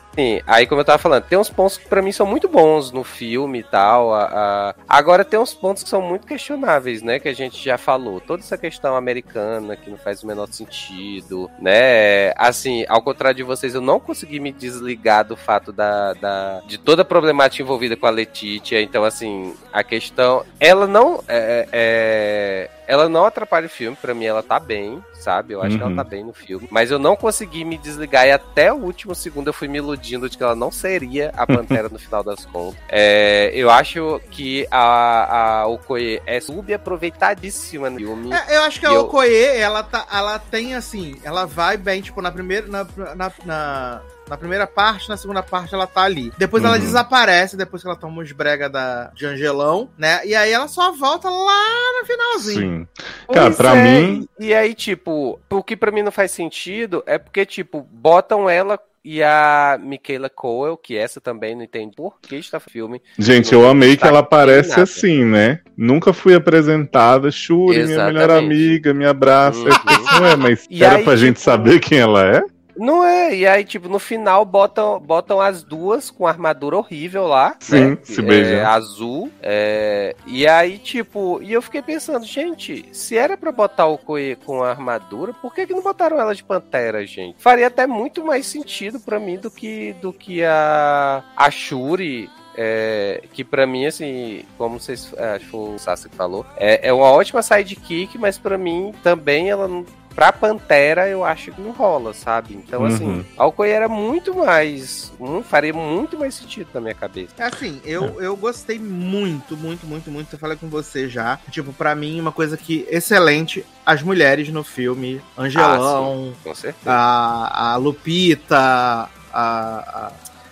aí 0.46 0.68
como 0.68 0.82
eu 0.82 0.86
tava 0.86 0.98
falando, 0.98 1.24
tem 1.24 1.38
uns 1.38 1.50
pontos 1.50 1.78
que 1.78 1.88
pra 1.88 2.02
mim 2.02 2.12
são 2.12 2.26
muito 2.26 2.50
bons 2.50 2.92
no 2.92 3.04
filme 3.04 3.60
e 3.60 3.64
tal. 3.64 4.14
a- 4.14 4.26
a- 4.26 4.76
Agora 4.88 5.24
tem 5.24 5.40
uns 5.40 5.54
pontos 5.54 5.84
que 5.84 5.90
são 5.90 6.02
muito 6.02 6.28
questionáveis, 6.28 7.02
né? 7.02 7.20
Que 7.20 7.30
a 7.30 7.34
gente 7.34 7.64
já 7.64 7.78
falou. 7.78 8.20
Toda 8.20 8.42
essa 8.44 8.58
questão 8.58 8.96
americana 8.96 9.76
que 9.78 9.90
não 9.90 9.98
faz 9.98 10.24
o 10.24 10.28
menor 10.28 10.48
sentido, 10.52 11.50
né? 11.60 12.32
Assim, 12.36 12.84
ao 12.90 13.02
contrário 13.02 13.38
de 13.38 13.44
vocês, 13.44 13.74
eu 13.76 13.82
não 13.82 14.00
consegui 14.00 14.40
me 14.40 14.52
desligar 14.52 15.24
do 15.26 15.36
fato 15.38 15.72
da, 15.72 16.14
da- 16.14 16.62
de 16.68 16.78
toda 16.84 17.02
a 17.02 17.06
problemática 17.06 17.62
envolvida 17.64 17.96
com 17.96 18.06
a 18.06 18.10
Letitia. 18.10 18.82
Então, 18.82 19.04
assim, 19.04 19.54
a 19.72 19.84
questão. 19.84 20.44
Ela 20.60 20.88
não. 20.88 21.24
é- 21.28 21.68
é- 21.72 22.70
ela 22.88 23.08
não 23.08 23.24
atrapalha 23.24 23.68
o 23.68 23.70
filme, 23.70 23.96
pra 24.02 24.14
mim 24.14 24.26
ela 24.26 24.44
tá 24.44 24.60
bem, 24.60 25.02
sabe? 25.14 25.54
Eu 25.54 25.62
acho 25.64 25.78
que 25.78 25.82
ela 25.82 25.92
Uhum. 25.92 25.96
tá 25.96 26.04
bem 26.04 26.26
no 26.26 26.34
filme. 26.34 26.68
Mas 26.70 26.92
eu 26.92 27.00
não 27.00 27.16
consegui 27.16 27.64
me 27.64 27.78
desligar 27.78 28.28
e 28.28 28.32
até 28.34 28.74
o 28.74 28.76
último 28.78 29.16
segundo 29.16 29.48
eu 29.48 29.54
fui 29.54 29.70
me 29.70 29.78
iludindo 29.78 30.30
de 30.30 30.38
que 30.38 30.44
ela 30.44 30.56
não 30.56 30.70
seria 30.72 31.32
a 31.38 31.48
Pantera 31.48 31.88
no 31.88 31.98
final 31.98 32.22
das 32.22 32.44
contas. 32.46 32.78
É, 32.90 33.50
eu 33.54 33.70
acho 33.70 34.20
que 34.30 34.68
a, 34.70 35.62
a 35.62 35.68
Okoye 35.68 36.22
é 36.26 36.42
subaproveitadíssima 36.42 37.90
no 37.90 37.98
filme. 37.98 38.34
É, 38.34 38.58
eu 38.58 38.62
acho 38.64 38.80
que 38.80 38.86
a 38.86 38.90
eu- 38.90 39.02
Okoye, 39.02 39.46
ela, 39.58 39.84
tá, 39.84 40.06
ela 40.12 40.38
tem 40.40 40.76
assim, 40.76 41.16
ela 41.24 41.46
vai 41.46 41.78
bem, 41.78 42.02
tipo, 42.02 42.22
na 42.22 42.32
primeira. 42.32 42.68
Na, 42.68 42.86
na, 43.16 43.32
na, 43.46 44.02
na 44.32 44.38
primeira 44.38 44.66
parte, 44.66 45.10
na 45.10 45.18
segunda 45.18 45.44
parte 45.44 45.76
ela 45.76 45.86
tá 45.86 46.04
ali. 46.04 46.32
Depois 46.38 46.64
ela 46.64 46.76
Uhum. 46.76 46.80
desaparece, 46.80 47.58
depois 47.58 47.82
que 47.82 47.88
ela 47.90 47.98
toma 47.98 48.22
os 48.24 48.32
brega 48.32 48.70
da, 48.70 49.12
de 49.14 49.26
Angelão, 49.26 49.90
né? 49.98 50.26
E 50.26 50.34
aí 50.34 50.52
ela 50.54 50.70
só 50.70 50.94
volta 50.94 51.30
lá 51.30 52.00
no 52.00 52.08
finalzinho. 52.08 52.88
Sim. 52.98 53.04
Cara, 53.34 53.48
Pois 53.48 53.58
pra 53.58 53.76
é, 53.76 53.84
mim- 54.02 54.28
E 54.40 54.54
aí, 54.54 54.74
tipo, 54.74 55.38
o 55.50 55.62
que 55.62 55.76
pra 55.76 55.92
mim 55.92 56.02
não 56.02 56.14
faz 56.14 56.32
sentido 56.32 57.04
é 57.06 57.18
porque, 57.18 57.46
tipo, 57.46 57.86
botam 57.92 58.50
ela 58.50 58.80
e 59.04 59.22
a 59.22 59.78
Michaela 59.82 60.30
Coel, 60.30 60.78
que 60.78 60.96
essa 60.96 61.20
também 61.20 61.54
não 61.56 61.64
entende 61.64 61.94
por 61.96 62.18
que 62.22 62.36
está 62.38 62.60
filme. 62.60 63.02
Gente, 63.20 63.52
eu 63.52 63.68
amei 63.68 63.90
que 63.90 63.96
destaque 63.96 64.10
ela 64.10 64.20
aparece 64.20 64.70
nada. 64.70 64.84
assim, 64.84 65.26
né? 65.26 65.60
Nunca 65.76 66.14
fui 66.14 66.34
apresentada. 66.36 67.30
Shuri, 67.32 67.84
minha 67.86 68.06
melhor 68.06 68.30
amiga, 68.30 68.94
me 68.94 69.06
abraça. 69.06 69.60
Eu 69.60 69.74
fiquei 69.74 69.96
assim, 69.96 70.24
Ué, 70.24 70.36
mas 70.38 70.68
E 70.70 70.84
era 70.84 70.98
aí, 70.98 71.04
pra 71.04 71.16
gente 71.18 71.36
tipo, 71.38 71.40
saber 71.46 71.80
quem 71.82 71.98
ela 72.00 72.24
é? 72.26 72.42
Não 72.76 73.04
é, 73.04 73.36
e 73.36 73.48
aí, 73.48 73.64
tipo, 73.64 73.88
no 73.88 74.00
final 74.00 74.46
botam, 74.46 75.00
botam 75.00 75.40
as 75.40 75.64
duas 75.64 76.10
com 76.10 76.28
armadura 76.28 76.78
horrível 76.78 77.28
lá. 77.28 77.56
Sim, 77.60 77.92
né? 77.92 77.98
se 78.04 78.22
beijam. 78.22 78.58
É, 78.60 78.66
azul. 78.66 79.32
é, 79.42 80.16
e 80.26 80.48
aí, 80.48 80.78
tipo, 80.78 81.40
e 81.42 81.54
eu 81.54 81.62
fiquei 81.62 81.82
pensando, 81.82 82.26
gente, 82.26 82.86
se 82.92 83.18
era 83.18 83.38
pra 83.38 83.52
botar 83.52 83.88
o 83.88 83.98
Koe 83.98 84.36
com 84.46 84.64
a 84.64 84.70
armadura, 84.70 85.34
por 85.34 85.54
que, 85.54 85.68
que 85.68 85.74
não 85.74 85.82
botaram 85.82 86.20
ela 86.20 86.34
de 86.34 86.44
pantera, 86.44 87.06
gente? 87.06 87.36
Faria 87.42 87.68
até 87.68 87.86
muito 87.88 88.24
mais 88.24 88.46
sentido 88.46 89.00
pra 89.00 89.20
mim 89.20 89.38
do 89.38 89.50
que, 89.52 89.94
do 90.02 90.12
que 90.14 90.44
a, 90.44 91.24
a 91.36 91.52
Shuri. 91.52 92.30
é, 92.58 93.24
que 93.34 93.44
pra 93.44 93.66
mim, 93.66 93.86
assim, 93.86 94.44
como 94.58 94.80
vocês, 94.80 95.14
acho 95.18 95.50
que 95.50 95.56
o 95.56 95.80
Sassi 95.80 96.10
falou, 96.10 96.46
é, 96.58 96.90
é 96.90 96.94
uma 96.94 97.10
ótima 97.10 97.42
sidekick, 97.42 98.18
mas 98.18 98.38
pra 98.38 98.58
mim 98.58 98.94
também 99.04 99.50
ela 99.50 99.68
não. 99.68 99.86
Pra 100.16 100.32
Pantera, 100.34 101.08
eu 101.08 101.24
acho 101.24 101.52
que 101.52 101.62
não 101.62 101.72
rola, 101.72 102.14
sabe? 102.14 102.54
Então, 102.54 102.84
assim, 102.86 103.06
Uhum. 103.06 103.26
a 103.38 103.46
Okoye 103.46 103.72
era 103.72 103.88
muito 103.88 104.36
mais. 104.36 105.12
Hum, 105.20 105.42
faria 105.42 105.74
muito 105.74 106.18
mais 106.20 106.36
sentido 106.36 106.68
na 106.74 106.82
minha 106.82 106.94
cabeça. 106.94 107.34
Assim, 107.40 107.80
eu, 107.86 108.22
eu 108.22 108.36
gostei 108.36 108.78
muito, 108.78 109.56
muito, 109.56 109.88
muito, 109.88 110.12
muito. 110.12 110.34
Eu 110.34 110.40
falei 110.40 110.58
com 110.58 110.68
você 110.68 111.08
já. 111.08 111.40
Tipo, 111.50 111.72
pra 111.74 111.96
mim, 111.96 112.20
uma 112.20 112.32
coisa 112.32 112.58
que 112.58 112.86
excelente: 112.90 113.66
as 113.86 114.04
mulheres 114.04 114.50
no 114.50 114.64
filme. 114.64 115.22
Angelão, 115.38 116.34
Com 116.44 116.54
certeza. 116.56 116.92
a, 116.92 117.74
a 117.74 117.76
Lupita, 117.78 118.58
a, 118.58 119.10
a 119.34 120.12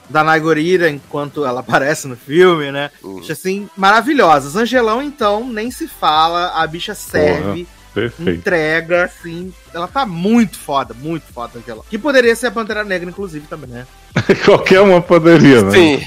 Danai 0.10 0.40
Gurira, 0.40 0.90
enquanto 0.90 1.46
ela 1.46 1.60
aparece 1.62 2.08
no 2.08 2.16
filme, 2.16 2.72
né? 2.72 2.90
Uhum. 3.04 3.20
Acho 3.20 3.32
assim, 3.34 3.70
maravilhosas. 3.78 4.56
Angelão, 4.56 5.02
então, 5.02 5.46
nem 5.48 5.70
se 5.70 5.88
fala. 5.88 6.54
A 6.56 6.66
bicha 6.66 6.96
serve, 6.96 7.68
Perfeito. 8.02 8.40
entrega, 8.40 9.06
assim. 9.06 9.54
Ela 9.74 9.88
tá 9.88 10.06
muito 10.06 10.58
foda, 10.58 10.94
muito 10.94 11.24
foda, 11.34 11.60
Angelão. 11.60 11.84
Que 11.90 11.98
poderia 11.98 12.36
ser 12.36 12.48
a 12.48 12.52
Pantera 12.52 12.84
Negra, 12.84 13.10
inclusive, 13.10 13.46
também, 13.48 13.70
né? 13.70 13.88
Qualquer 14.46 14.82
uma 14.82 15.02
poderia, 15.02 15.62
né? 15.64 15.72
Sim. 15.72 16.00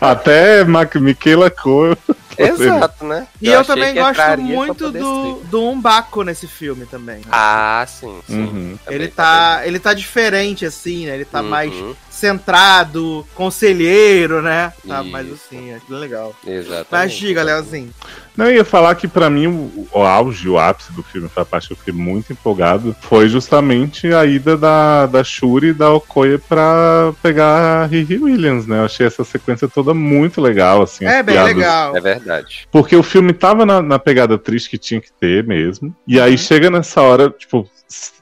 Até 0.00 0.64
Mac 0.64 0.94
Michaela 0.96 1.50
Cole. 1.50 1.96
Exato, 2.36 3.04
né? 3.04 3.28
E 3.40 3.48
eu, 3.48 3.60
achei 3.60 3.74
também 3.74 3.94
gosto 3.94 4.40
muito 4.40 4.90
do, 4.90 5.38
ser. 5.40 5.46
do 5.46 5.62
Umbaco 5.62 6.22
nesse 6.24 6.48
filme 6.48 6.84
também. 6.84 7.16
né? 7.18 7.22
Ah, 7.30 7.84
sim, 7.88 8.20
sim. 8.26 8.40
Uhum. 8.40 8.78
Também 8.84 9.00
ele 9.00 9.08
tá, 9.08 9.62
ele 9.64 9.78
tá 9.78 9.94
diferente 9.94 10.66
assim, 10.66 11.06
né? 11.06 11.14
Ele 11.14 11.24
tá 11.24 11.40
Uhum. 11.40 11.48
mais 11.48 11.72
centrado, 12.14 13.26
conselheiro, 13.34 14.40
né? 14.40 14.72
Tá 14.86 15.02
Isso. 15.02 15.10
mais 15.10 15.32
assim, 15.32 15.70
é 15.70 15.78
legal. 15.88 16.34
Exatamente. 16.46 16.86
Mas 16.90 17.12
diga, 17.12 17.42
Leozinho. 17.42 17.90
Não, 18.36 18.46
eu 18.46 18.56
ia 18.56 18.64
falar 18.64 18.94
que 18.96 19.06
pra 19.06 19.30
mim 19.30 19.46
o, 19.46 19.86
o 19.92 20.02
auge, 20.02 20.48
o 20.48 20.58
ápice 20.58 20.92
do 20.92 21.02
filme, 21.04 21.28
foi 21.28 21.42
a 21.44 21.46
parte 21.46 21.68
que 21.68 21.72
eu 21.72 21.76
fiquei 21.76 21.94
muito 21.94 22.32
empolgado, 22.32 22.94
foi 23.00 23.28
justamente 23.28 24.12
a 24.12 24.24
ida 24.26 24.56
da, 24.56 25.06
da 25.06 25.22
Shuri 25.22 25.68
e 25.68 25.72
da 25.72 25.92
Okoye 25.92 26.38
pra 26.38 27.12
pegar 27.22 27.82
a 27.82 27.86
Riri 27.86 28.18
Williams, 28.18 28.66
né? 28.66 28.78
Eu 28.80 28.84
achei 28.86 29.06
essa 29.06 29.22
sequência 29.22 29.68
toda 29.68 29.94
muito 29.94 30.40
legal, 30.40 30.82
assim. 30.82 31.04
É 31.04 31.22
bem 31.22 31.34
piadas. 31.36 31.54
legal. 31.54 31.96
É 31.96 32.00
verdade. 32.00 32.66
Porque 32.72 32.96
o 32.96 33.02
filme 33.04 33.32
tava 33.32 33.64
na, 33.64 33.80
na 33.80 33.98
pegada 34.00 34.36
triste 34.36 34.68
que 34.70 34.78
tinha 34.78 35.00
que 35.00 35.12
ter 35.12 35.44
mesmo. 35.44 35.94
E 36.06 36.18
Uhum. 36.18 36.24
aí 36.24 36.36
chega 36.36 36.68
nessa 36.70 37.02
hora, 37.02 37.30
tipo, 37.30 37.68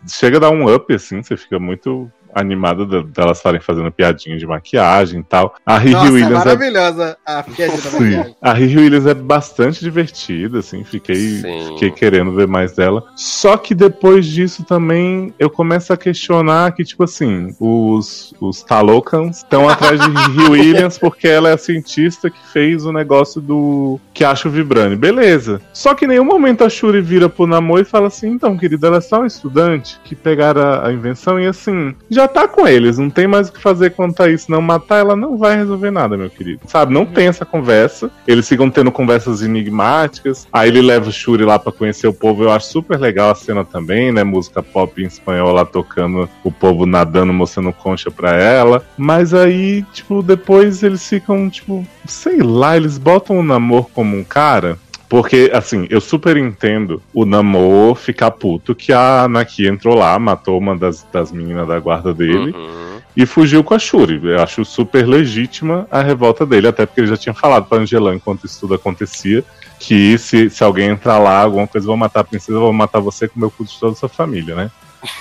chega 0.07 0.37
a 0.37 0.41
dar 0.41 0.51
um 0.51 0.73
up, 0.75 0.93
assim, 0.95 1.23
você 1.23 1.37
fica 1.39 1.59
muito 1.59 2.11
animado 2.35 2.87
de- 2.87 3.03
delas 3.13 3.39
estarem 3.39 3.61
fazendo 3.61 3.91
piadinha 3.91 4.37
de 4.37 4.47
maquiagem 4.47 5.21
e 5.21 5.25
tal. 5.25 5.55
A 5.65 5.79
Riri 5.79 5.93
Nossa, 5.95 6.13
Williams 6.13 6.31
é 6.33 6.35
maravilhosa 6.45 7.17
a 7.27 7.43
piadinha 7.43 7.69
da 7.83 7.91
Sim. 7.91 8.05
maquiagem. 8.05 8.37
A 8.41 8.53
Riri 8.53 8.77
Williams 8.79 9.07
é 9.07 9.15
bastante 9.15 9.81
divertida, 9.81 10.59
assim, 10.61 10.85
fiquei, 10.85 11.15
Sim. 11.17 11.69
fiquei 11.75 11.91
querendo 11.91 12.33
ver 12.33 12.47
mais 12.47 12.73
dela. 12.73 13.05
Só 13.17 13.57
que 13.57 13.75
depois 13.75 14.27
disso 14.27 14.65
também 14.65 15.33
eu 15.39 15.51
começo 15.51 15.93
a 15.93 15.97
questionar 15.97 16.73
que, 16.73 16.85
tipo 16.85 17.05
assim, 17.05 17.55
os, 17.61 18.35
os 18.41 18.63
Talokans 18.63 19.39
estão 19.39 19.69
atrás 19.69 20.01
de 20.01 20.07
Riri 20.33 20.51
Williams 20.51 20.99
porque 20.99 21.29
ela 21.29 21.49
é 21.51 21.53
a 21.55 21.59
cientista 21.59 22.31
que 22.31 22.39
fez 22.53 22.85
o 22.85 22.93
negócio 22.93 23.41
do 23.41 23.99
que 24.13 24.25
acha 24.25 24.49
o 24.49 24.51
Vibrani. 24.51 24.97
Beleza. 24.97 25.61
Só 25.73 25.95
que 25.95 26.05
em 26.05 26.09
nenhum 26.09 26.25
momento 26.25 26.65
a 26.65 26.69
Shuri 26.69 27.01
vira 27.01 27.29
pro 27.29 27.47
Namor 27.47 27.81
e 27.81 27.85
fala 27.85 28.07
assim: 28.09 28.29
então, 28.31 28.57
querida, 28.57 28.87
ela 28.87 28.99
é 28.99 29.01
só 29.01 29.21
um 29.23 29.27
estudante 29.27 29.99
que 30.05 30.15
pegaram 30.15 30.61
a, 30.63 30.89
a 30.89 30.93
invenção 30.93 31.41
e 31.41 31.47
assim, 31.47 31.95
já 32.11 32.22
tá 32.29 32.49
com 32.49 32.67
eles, 32.67 32.99
não 32.99 33.11
tem 33.11 33.27
mais 33.27 33.49
o 33.49 33.53
que 33.53 33.61
fazer 33.61 33.91
quanto 33.91 34.23
a 34.23 34.29
isso, 34.29 34.51
não. 34.51 34.63
Matar 34.63 35.01
ela 35.01 35.17
não 35.17 35.37
vai 35.37 35.57
resolver 35.57 35.91
nada, 35.91 36.17
meu 36.17 36.31
querido. 36.31 36.61
Sabe? 36.67 36.93
Não 36.93 37.05
tem 37.05 37.27
essa 37.27 37.45
conversa. 37.45 38.11
Eles 38.27 38.49
ficam 38.49 38.71
tendo 38.71 38.93
conversas 38.93 39.43
enigmáticas. 39.43 40.47
Aí 40.53 40.69
ele 40.69 40.83
leva 40.83 41.09
o 41.09 41.13
Shuri 41.13 41.45
lá 41.45 41.59
pra 41.59 41.73
conhecer 41.73 42.07
o 42.07 42.15
povo. 42.15 42.45
Eu 42.45 42.53
acho 42.53 42.69
super 42.69 42.99
legal 42.99 43.31
a 43.31 43.35
cena 43.35 43.65
também, 43.65 44.13
né? 44.13 44.25
Música 44.25 44.63
pop 44.63 45.03
em 45.03 45.07
espanhol 45.07 45.53
lá 45.53 45.65
tocando 45.65 46.29
o 46.45 46.53
povo 46.53 46.87
nadando, 46.87 47.33
mostrando 47.33 47.73
concha 47.73 48.11
pra 48.11 48.35
ela. 48.35 48.85
Mas 48.97 49.35
aí, 49.35 49.83
tipo, 49.93 50.23
depois 50.23 50.83
eles 50.83 51.07
ficam, 51.09 51.49
tipo, 51.51 51.87
sei 52.07 52.39
lá, 52.43 52.77
eles 52.77 52.99
botam 52.99 53.39
o 53.39 53.43
namoro 53.43 53.87
como 53.93 54.17
um 54.17 54.25
cara. 54.25 54.79
Porque, 55.13 55.51
assim, 55.53 55.87
eu 55.91 56.01
super 56.01 56.39
entendo 56.39 57.03
o 57.13 57.27
Namor 57.27 57.97
ficar 57.97 58.31
puto 58.31 58.75
que 58.75 58.95
a 58.95 59.29
Naki 59.29 59.67
entrou 59.67 59.95
lá, 59.95 60.19
matou 60.19 60.59
uma 60.59 60.75
das, 60.75 61.07
das 61.13 61.31
meninas 61.31 61.69
da 61.69 61.79
guarda 61.79 62.15
dele 62.15 62.51
Uhum. 62.53 62.99
e 63.15 63.27
fugiu 63.27 63.63
com 63.63 63.75
a 63.75 63.79
Shuri. 63.79 64.19
Eu 64.25 64.43
acho 64.43 64.65
super 64.65 65.07
legítima 65.07 65.87
a 65.91 66.01
revolta 66.01 66.47
dele, 66.47 66.67
até 66.67 66.87
porque 66.87 67.03
ele 67.03 67.09
já 67.09 67.17
tinha 67.19 67.35
falado 67.35 67.67
pra 67.67 67.77
Angelan 67.77 68.15
enquanto 68.15 68.47
isso 68.47 68.59
tudo 68.61 68.73
acontecia, 68.73 69.45
que 69.79 70.17
se, 70.17 70.49
se 70.49 70.65
alguém 70.65 70.89
entrar 70.89 71.19
lá, 71.19 71.43
alguma 71.43 71.67
coisa, 71.67 71.87
vou 71.87 71.97
matar 71.99 72.21
a 72.21 72.25
princesa, 72.25 72.59
vou 72.59 72.73
matar 72.73 72.99
você 73.01 73.29
com 73.29 73.37
o 73.37 73.41
meu 73.41 73.51
cu 73.51 73.67
de 73.67 73.79
toda 73.79 73.93
a 73.93 73.97
sua 73.97 74.09
família, 74.09 74.55
né? 74.55 74.71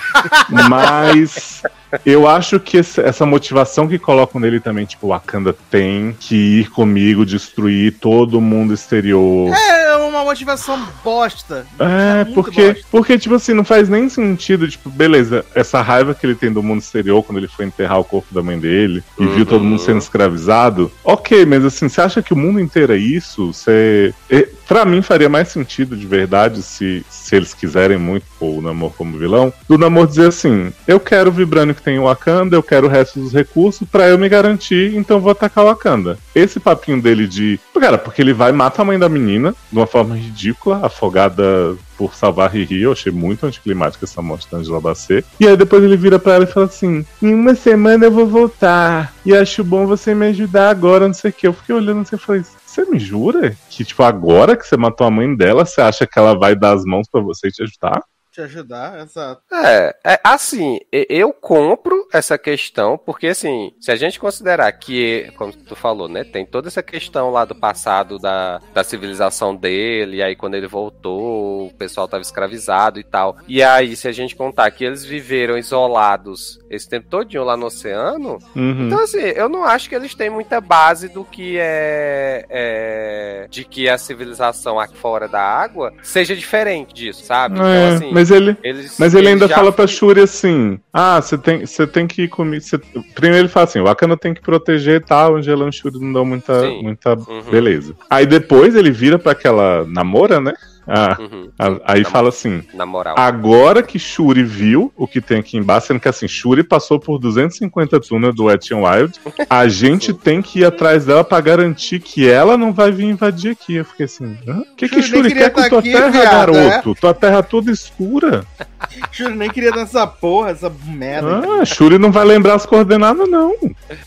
Mas 0.70 1.62
eu 2.04 2.26
acho 2.26 2.58
que 2.60 2.78
essa 2.78 3.26
motivação 3.26 3.86
que 3.88 3.98
colocam 3.98 4.40
nele 4.40 4.60
também, 4.60 4.84
tipo, 4.84 5.08
Wakanda 5.08 5.54
tem 5.70 6.16
que 6.18 6.34
ir 6.60 6.70
comigo, 6.70 7.24
destruir 7.26 7.94
todo 8.00 8.38
o 8.38 8.40
mundo 8.40 8.72
exterior. 8.74 9.52
É 9.54 9.96
uma 9.96 10.24
motivação 10.24 10.78
bosta. 11.04 11.66
É, 11.78 12.24
Muito 12.24 12.34
porque, 12.34 12.68
bosta. 12.72 12.86
porque, 12.90 13.18
tipo 13.18 13.34
assim, 13.34 13.52
não 13.52 13.64
faz 13.64 13.88
nem 13.88 14.08
sentido, 14.08 14.68
tipo, 14.68 14.88
beleza, 14.90 15.44
essa 15.54 15.80
raiva 15.82 16.14
que 16.14 16.24
ele 16.26 16.34
tem 16.34 16.52
do 16.52 16.62
mundo 16.62 16.80
exterior 16.80 17.22
quando 17.22 17.38
ele 17.38 17.48
foi 17.48 17.64
enterrar 17.66 17.98
o 18.00 18.04
corpo 18.04 18.32
da 18.34 18.42
mãe 18.42 18.58
dele 18.58 19.02
e 19.18 19.26
viu 19.26 19.44
todo 19.46 19.64
mundo 19.64 19.80
sendo 19.80 19.98
escravizado. 19.98 20.90
Ok, 21.04 21.44
mas 21.46 21.64
assim, 21.64 21.88
você 21.88 22.00
acha 22.00 22.22
que 22.22 22.32
o 22.32 22.36
mundo 22.36 22.60
inteiro 22.60 22.92
é 22.92 22.96
isso? 22.96 23.52
Você. 23.52 24.14
é, 24.30 24.48
Pra 24.72 24.86
mim 24.86 25.02
faria 25.02 25.28
mais 25.28 25.48
sentido 25.48 25.94
de 25.94 26.06
verdade 26.06 26.62
se, 26.62 27.04
se 27.10 27.36
eles 27.36 27.52
quiserem 27.52 27.98
muito 27.98 28.24
pôr 28.38 28.58
o 28.58 28.62
Namor 28.62 28.92
como 28.96 29.18
vilão, 29.18 29.52
do 29.68 29.76
Namor 29.76 30.06
dizer 30.06 30.28
assim: 30.28 30.72
eu 30.88 30.98
quero 30.98 31.28
o 31.28 31.32
Vibrânio 31.32 31.74
que 31.82 31.86
tem 31.86 31.98
Wakanda, 31.98 32.54
eu 32.54 32.62
quero 32.62 32.86
o 32.86 32.90
resto 32.90 33.18
dos 33.18 33.32
recursos 33.32 33.86
pra 33.88 34.08
eu 34.08 34.16
me 34.16 34.28
garantir, 34.28 34.94
então 34.94 35.20
vou 35.20 35.32
atacar 35.32 35.64
Wakanda. 35.64 36.16
Esse 36.34 36.60
papinho 36.60 37.02
dele 37.02 37.26
de. 37.26 37.58
Cara, 37.78 37.98
porque 37.98 38.22
ele 38.22 38.32
vai 38.32 38.50
e 38.50 38.52
mata 38.52 38.80
a 38.80 38.84
mãe 38.84 38.98
da 38.98 39.08
menina 39.08 39.54
de 39.70 39.76
uma 39.76 39.86
forma 39.86 40.16
ridícula, 40.16 40.86
afogada 40.86 41.76
por 41.98 42.14
salvar 42.14 42.50
Riri. 42.50 42.82
Eu 42.82 42.92
achei 42.92 43.10
muito 43.10 43.44
anticlimática 43.44 44.04
essa 44.04 44.22
morte 44.22 44.48
da 44.50 44.58
Angela 44.58 44.80
Bassett. 44.80 45.26
E 45.40 45.46
aí 45.46 45.56
depois 45.56 45.82
ele 45.82 45.96
vira 45.96 46.18
pra 46.18 46.34
ela 46.34 46.44
e 46.44 46.46
fala 46.46 46.66
assim: 46.66 47.04
em 47.20 47.34
uma 47.34 47.54
semana 47.54 48.06
eu 48.06 48.12
vou 48.12 48.26
voltar. 48.26 49.12
E 49.26 49.34
acho 49.34 49.64
bom 49.64 49.86
você 49.86 50.14
me 50.14 50.26
ajudar 50.26 50.70
agora, 50.70 51.08
não 51.08 51.14
sei 51.14 51.30
o 51.30 51.34
que. 51.34 51.46
Eu 51.46 51.52
fiquei 51.52 51.74
olhando 51.74 52.02
assim 52.02 52.16
e 52.16 52.18
falei. 52.18 52.42
Você 52.64 52.86
me 52.86 52.98
jura 52.98 53.54
que, 53.68 53.84
tipo, 53.84 54.02
agora 54.02 54.56
que 54.56 54.66
você 54.66 54.78
matou 54.78 55.06
a 55.06 55.10
mãe 55.10 55.36
dela, 55.36 55.66
você 55.66 55.80
acha 55.82 56.06
que 56.06 56.18
ela 56.18 56.38
vai 56.38 56.56
dar 56.56 56.72
as 56.72 56.84
mãos 56.84 57.06
pra 57.06 57.20
você 57.20 57.50
te 57.50 57.62
ajudar? 57.62 58.02
Te 58.32 58.40
ajudar, 58.40 58.98
exato. 59.00 59.42
É, 59.52 59.94
é, 60.04 60.20
assim, 60.24 60.78
e- 60.90 61.06
eu 61.10 61.32
compro 61.34 62.08
essa 62.12 62.38
questão, 62.38 62.96
porque 62.96 63.26
assim, 63.26 63.74
se 63.78 63.90
a 63.92 63.96
gente 63.96 64.18
considerar 64.18 64.72
que, 64.72 65.30
como 65.36 65.52
tu 65.52 65.76
falou, 65.76 66.08
né, 66.08 66.24
tem 66.24 66.46
toda 66.46 66.68
essa 66.68 66.82
questão 66.82 67.30
lá 67.30 67.44
do 67.44 67.54
passado 67.54 68.18
da, 68.18 68.58
da 68.72 68.82
civilização 68.82 69.54
dele, 69.54 70.16
e 70.16 70.22
aí 70.22 70.34
quando 70.34 70.54
ele 70.54 70.66
voltou, 70.66 71.66
o 71.66 71.74
pessoal 71.74 72.08
tava 72.08 72.22
escravizado 72.22 72.98
e 72.98 73.04
tal. 73.04 73.36
E 73.46 73.62
aí, 73.62 73.94
se 73.94 74.08
a 74.08 74.12
gente 74.12 74.34
contar 74.34 74.70
que 74.70 74.82
eles 74.82 75.04
viveram 75.04 75.58
isolados 75.58 76.58
esse 76.70 76.88
tempo 76.88 77.08
todinho 77.10 77.44
lá 77.44 77.54
no 77.54 77.66
oceano, 77.66 78.38
Uhum. 78.56 78.86
então, 78.86 79.02
assim, 79.02 79.18
eu 79.20 79.48
não 79.48 79.62
acho 79.62 79.90
que 79.90 79.94
eles 79.94 80.14
têm 80.14 80.30
muita 80.30 80.58
base 80.58 81.06
do 81.08 81.22
que 81.22 81.58
é, 81.58 82.46
é, 82.48 83.46
de 83.50 83.62
que 83.64 83.88
a 83.90 83.98
civilização 83.98 84.80
aqui 84.80 84.96
fora 84.96 85.28
da 85.28 85.40
água 85.42 85.92
seja 86.02 86.34
diferente 86.34 86.94
disso, 86.94 87.22
sabe? 87.24 87.56
Então, 87.56 87.66
É, 87.66 87.88
assim, 87.94 88.12
mas 88.22 88.30
ele, 88.30 88.56
eles, 88.62 88.96
Mas 88.98 89.14
ele 89.14 89.28
ainda 89.28 89.48
fala 89.48 89.72
pra 89.72 89.86
Shuri 89.86 90.20
assim: 90.20 90.78
Ah, 90.92 91.20
você 91.20 91.36
tem, 91.36 91.66
você 91.66 91.86
tem 91.86 92.06
que 92.06 92.22
ir 92.22 92.28
comigo. 92.28 92.62
você- 92.62 92.78
Primeiro 93.14 93.42
ele 93.42 93.48
fala 93.48 93.64
assim: 93.64 93.80
o 93.80 93.84
Wakanda 93.84 94.16
tem 94.16 94.32
que 94.32 94.40
proteger 94.40 95.00
e 95.00 95.04
tal. 95.04 95.36
Angela 95.36 95.68
e 95.68 95.72
Shuri 95.72 95.98
não 96.00 96.12
dão 96.12 96.24
muita. 96.24 96.60
Sim. 96.62 96.82
muita 96.82 97.14
Uhum. 97.14 97.42
Beleza. 97.50 97.94
Aí 98.08 98.24
depois 98.26 98.74
ele 98.76 98.90
vira 98.90 99.18
pra 99.18 99.32
aquela 99.32 99.84
namora, 99.86 100.40
né? 100.40 100.52
Ah, 100.86 101.16
Uhum. 101.20 101.48
a- 101.58 101.92
aí 101.94 102.02
Na- 102.02 102.10
fala 102.10 102.28
assim: 102.28 102.62
Na 102.74 102.84
moral. 102.84 103.14
Agora 103.18 103.82
que 103.82 103.98
Shuri 103.98 104.42
viu 104.42 104.92
o 104.96 105.06
que 105.06 105.20
tem 105.20 105.38
aqui 105.38 105.56
embaixo, 105.56 105.86
sendo 105.88 106.00
que 106.00 106.08
assim, 106.08 106.26
Shuri 106.26 106.62
passou 106.64 106.98
por 106.98 107.18
250 107.18 108.00
túneis 108.00 108.34
do 108.34 108.44
Wet 108.44 108.72
n 108.74 108.82
Wild, 108.84 109.12
a 109.48 109.68
gente 109.68 110.12
tem 110.12 110.42
que 110.42 110.60
ir 110.60 110.64
atrás 110.64 111.04
dela 111.06 111.22
pra 111.22 111.40
garantir 111.40 112.00
que 112.00 112.28
ela 112.28 112.56
não 112.56 112.72
vai 112.72 112.90
vir 112.90 113.04
invadir 113.06 113.52
aqui. 113.52 113.76
Eu 113.76 113.84
fiquei 113.84 114.06
assim, 114.06 114.36
o 114.46 114.74
que, 114.76 114.88
que 114.88 115.00
Shuri 115.02 115.22
Shuri 115.30 115.34
quer 115.34 115.50
com 115.50 115.62
tá 115.62 115.68
tua 115.68 115.78
aqui, 115.78 115.92
terra, 115.92 116.08
viado, 116.10 116.52
garoto? 116.52 116.94
Tua 117.00 117.14
terra 117.14 117.42
toda 117.42 117.70
escura. 117.70 118.44
Juro, 119.12 119.34
nem 119.34 119.48
queria 119.50 119.70
dançar 119.70 120.06
porra, 120.08 120.50
essa 120.50 120.70
merda. 120.86 121.42
Ah, 121.60 121.64
Shuri 121.64 121.98
não 121.98 122.10
vai 122.10 122.24
lembrar 122.24 122.54
as 122.54 122.66
coordenadas, 122.66 123.28
não. 123.28 123.54